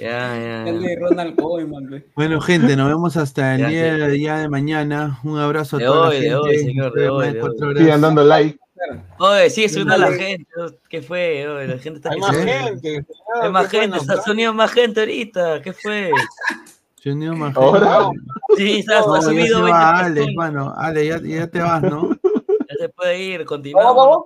Ya, 0.00 0.34
ya, 0.36 0.66
El 0.68 0.80
ya. 0.82 0.88
de 0.88 0.96
Ronald 0.96 1.36
Koeman, 1.36 1.88
pe. 1.88 2.06
Bueno, 2.16 2.40
gente, 2.40 2.74
nos 2.74 2.88
vemos 2.88 3.16
hasta 3.16 3.54
el 3.54 3.60
Ya, 3.60 3.68
día, 3.68 4.08
día 4.08 4.38
de 4.38 4.48
mañana. 4.48 5.20
Un 5.22 5.38
abrazo 5.38 5.76
a 5.76 5.78
De 5.78 5.84
toda 5.84 6.08
hoy, 6.08 6.16
la 6.16 6.22
de 6.22 6.34
hoy, 6.34 6.58
señor, 6.58 6.92
de 6.92 7.08
hoy, 7.08 7.32
de. 7.32 7.42
Sigan 7.78 8.00
dando 8.00 8.24
like. 8.24 8.58
Oye, 9.18 9.48
sigue 9.50 9.68
subiendo 9.68 9.96
la 9.96 10.10
Dale. 10.10 10.18
gente. 10.18 10.46
¿Qué 10.88 11.02
fue? 11.02 11.46
Oye, 11.46 11.68
la 11.68 11.78
gente 11.78 11.98
está 11.98 12.10
Hay 12.10 12.18
más 12.18 12.34
se- 12.34 12.42
gente. 12.42 13.06
Hay 13.42 13.50
más 13.50 13.68
¿qué 13.68 13.76
fue, 13.78 13.80
gente, 13.88 14.00
se 14.04 14.12
ha 14.12 14.16
sonido 14.22 14.52
más 14.54 14.72
gente 14.72 15.00
ahorita. 15.00 15.62
¿Qué 15.62 15.72
fue? 15.72 16.10
Ahora. 17.54 18.04
gente. 18.04 18.20
Sí, 18.56 18.84
ha, 18.90 19.00
No, 19.00 19.22
subido 19.22 19.58
se 19.58 19.62
20 19.62 20.36
va 20.38 20.74
Ale, 20.76 21.06
ya, 21.06 21.18
ya 21.22 21.46
te 21.46 21.60
vas, 21.60 21.82
¿no? 21.82 22.10
Ya 22.22 22.74
se 22.78 22.88
puede 22.90 23.18
ir, 23.18 23.44
continuamos. 23.46 24.24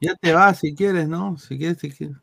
Ya 0.00 0.14
te 0.16 0.32
vas 0.32 0.58
si 0.58 0.74
quieres, 0.74 1.06
¿no? 1.08 1.36
Si 1.38 1.56
quieres, 1.56 1.78
si 1.78 1.90
quieres. 1.90 2.16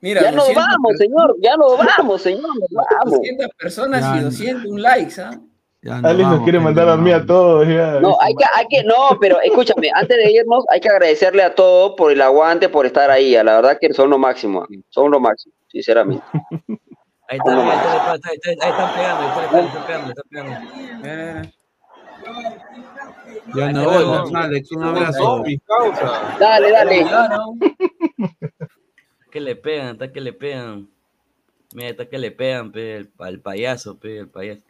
Mira, 0.00 0.22
Ya 0.22 0.30
nos 0.32 0.46
200 0.48 0.66
vamos, 0.66 0.92
señor. 0.96 1.36
Ya 1.40 1.56
nos 1.56 1.76
vamos, 1.98 2.22
señor. 2.22 2.48
Nos 2.58 2.70
vamos. 2.72 3.18
200 3.18 3.48
personas 3.58 4.00
Ya, 4.00 4.14
y 4.14 4.16
no. 4.18 4.24
200 4.24 4.80
likes, 4.80 5.20
¿ah? 5.20 5.40
Ya 5.82 5.96
Alex 5.98 6.28
nos 6.28 6.42
quiere 6.44 6.60
mandar 6.60 6.88
a 6.88 6.92
dormir 6.92 7.14
a 7.14 7.26
todos. 7.26 7.66
Ya. 7.68 8.00
No, 8.00 8.16
hay 8.20 8.34
que, 8.36 8.44
hay 8.54 8.66
que, 8.68 8.84
no, 8.84 9.18
pero 9.20 9.40
escúchame, 9.42 9.90
antes 9.94 10.16
de 10.16 10.30
irnos, 10.32 10.64
hay 10.70 10.80
que 10.80 10.88
agradecerle 10.88 11.42
a 11.42 11.54
todos 11.54 11.94
por 11.96 12.12
el 12.12 12.22
aguante, 12.22 12.68
por 12.68 12.86
estar 12.86 13.10
ahí. 13.10 13.32
La 13.32 13.56
verdad 13.56 13.78
que 13.80 13.92
son 13.92 14.08
lo 14.08 14.16
máximo, 14.18 14.64
son 14.90 15.10
lo 15.10 15.18
máximo, 15.20 15.54
sinceramente. 15.68 16.24
Ahí 17.32 17.38
está, 17.38 17.52
ahí 17.52 17.68
está, 17.70 18.12
ahí 18.12 18.14
está, 18.14 18.28
ahí 18.28 18.36
está, 18.36 18.66
ahí 18.66 18.70
están 18.70 18.94
pegando, 18.94 19.22
ahí 19.22 19.28
están 19.64 19.86
pegando, 19.86 20.10
están 20.10 20.28
pegando, 20.28 20.52
están 21.00 21.02
pegando. 21.02 21.50
Ya 23.54 23.72
¿no? 23.72 24.36
Alex. 24.38 24.72
Un 24.72 24.82
abrazo. 24.84 25.42
Dale, 26.38 26.70
dale. 26.72 27.06
Que 29.30 29.40
le 29.40 29.56
pegan, 29.56 29.88
está 29.92 30.12
que 30.12 30.20
le 30.20 30.34
pegan. 30.34 30.90
Mira, 31.74 31.88
está 31.88 32.06
que 32.06 32.18
le 32.18 32.30
pegan, 32.32 32.70
pe, 32.70 32.96
el, 32.96 33.10
al 33.18 33.40
payaso, 33.40 33.98
pe, 33.98 34.18
el 34.18 34.28
payaso. 34.28 34.60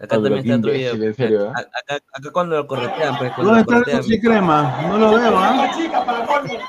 Acá 0.00 0.16
también 0.30 0.38
está 0.38 0.56
otro 0.56 0.72
video. 0.72 1.52
A- 1.54 1.60
Acá, 1.60 1.94
acá 2.12 2.32
cuando 2.32 2.56
lo 2.56 2.66
corretean, 2.66 3.16
pues, 3.18 3.32
¿Dónde 3.36 3.60
está 3.60 3.76
el 3.76 3.84
dulce 3.98 4.20
crema? 4.20 4.82
No 4.88 4.98
lo 4.98 5.12
veo, 5.12 5.38
¿ah? 5.38 5.70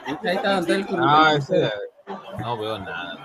Ahí 0.05 0.35
está, 0.35 0.59
está 0.59 0.75
el 0.75 0.85
Ah, 0.99 1.33
ese. 1.35 1.67
No 2.39 2.57
veo 2.59 2.77
nada. 2.77 3.17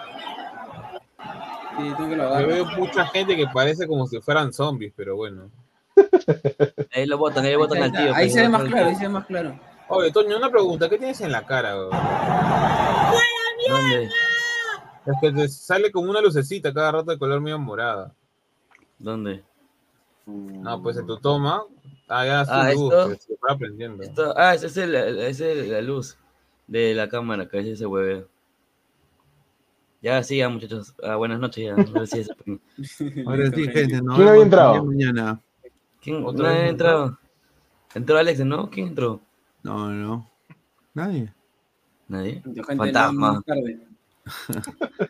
Sí, 1.79 1.93
tú 1.97 2.09
que 2.09 2.17
lo 2.17 2.41
Yo 2.41 2.47
veo 2.47 2.65
mucha 2.77 3.07
gente 3.07 3.37
que 3.37 3.47
parece 3.47 3.87
como 3.87 4.07
si 4.07 4.21
fueran 4.21 4.53
zombies, 4.53 4.93
pero 4.97 5.17
bueno. 5.17 5.51
Ahí 6.93 7.07
lo 7.07 7.19
botan, 7.19 7.45
ahí 7.45 7.55
botan 7.57 7.83
al 7.83 7.93
tío. 7.93 8.15
Ahí 8.15 8.27
pues, 8.27 8.33
se 8.35 8.39
ve 8.41 8.45
lo 8.47 8.51
más 8.51 8.61
botan 8.63 8.67
al 8.67 8.73
claro, 8.73 8.89
ahí 8.89 8.95
se 8.97 9.03
ve 9.03 9.09
más 9.09 9.27
claro. 9.27 9.61
Oye, 9.89 10.13
Toño, 10.13 10.37
una 10.37 10.51
pregunta. 10.51 10.89
¿Qué 10.89 10.99
tienes 10.99 11.21
en 11.23 11.33
la 11.33 11.47
cara? 11.47 11.75
güey? 11.75 11.89
¿Dónde? 13.69 14.05
Es 15.07 15.15
que 15.21 15.33
te 15.33 15.49
sale 15.49 15.91
como 15.91 16.11
una 16.11 16.21
lucecita 16.21 16.73
cada 16.75 16.93
rato 16.93 17.11
de 17.11 17.19
color 17.19 17.41
medio 17.41 17.59
morada. 17.59 18.13
¿Dónde? 18.99 19.43
No, 20.27 20.83
pues 20.83 20.97
en 20.99 21.07
tu 21.07 21.17
toma. 21.19 21.63
Ah, 22.09 22.27
ya 22.27 22.45
su 22.45 22.51
Ah, 22.53 22.71
luz, 22.73 22.93
¿esto? 22.93 23.05
pues, 23.07 23.23
se 23.23 23.33
va 23.35 23.55
aprendiendo. 23.55 24.03
Esto- 24.03 24.35
ah, 24.37 24.55
esa 24.55 24.67
es, 24.67 24.77
el- 24.77 24.95
esa 24.95 25.47
es 25.47 25.69
la 25.69 25.81
luz 25.81 26.17
de 26.67 26.95
la 26.95 27.09
cámara, 27.09 27.49
que 27.49 27.59
a 27.59 27.61
veces 27.61 27.79
se 27.79 27.87
hueve. 27.87 28.27
Ya, 30.01 30.23
sí, 30.23 30.37
ya, 30.39 30.49
muchachos. 30.49 30.95
Ah, 31.03 31.17
buenas 31.17 31.41
noches, 31.41 31.65
ya. 31.65 31.73
Ahora 33.27 33.51
sí, 33.51 33.65
gente. 33.69 34.01
Nos 34.01 34.17
¿Quién 34.17 34.29
había 34.29 34.43
entrado? 34.43 34.75
el 34.75 34.81
día 34.97 35.09
de 35.09 35.13
mañana. 35.13 35.41
¿Quién? 36.01 36.25
Otra 36.25 36.45
¿Nadie 36.45 36.55
vez 36.55 36.63
ha 36.63 36.65
no. 36.65 36.71
entrado? 36.71 37.19
¿Entró 37.95 38.19
Alex, 38.19 38.41
no? 38.41 38.71
¿Quién 38.71 38.89
entró? 38.89 39.21
No, 39.63 39.91
no. 39.91 40.31
Nadie. 40.95 41.33
¿Nadie? 42.07 42.43
Fantasma. 42.65 43.43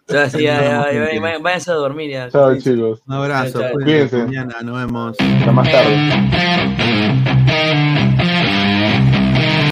sea, 0.07 0.31
sí, 0.31 0.43
ya, 0.43 0.91
ya, 0.91 1.13
ya, 1.13 1.39
váyanse 1.39 1.71
a 1.71 1.75
dormir 1.75 2.11
ya. 2.11 2.31
Chao, 2.31 2.57
chicos. 2.57 3.03
Un 3.07 3.15
abrazo. 3.15 3.61
Cuídense. 3.73 4.25
Mañana 4.25 4.61
nos 4.63 4.77
vemos. 4.87 5.17
Hasta 5.21 5.53
más 5.53 5.71
tarde. 5.71 5.99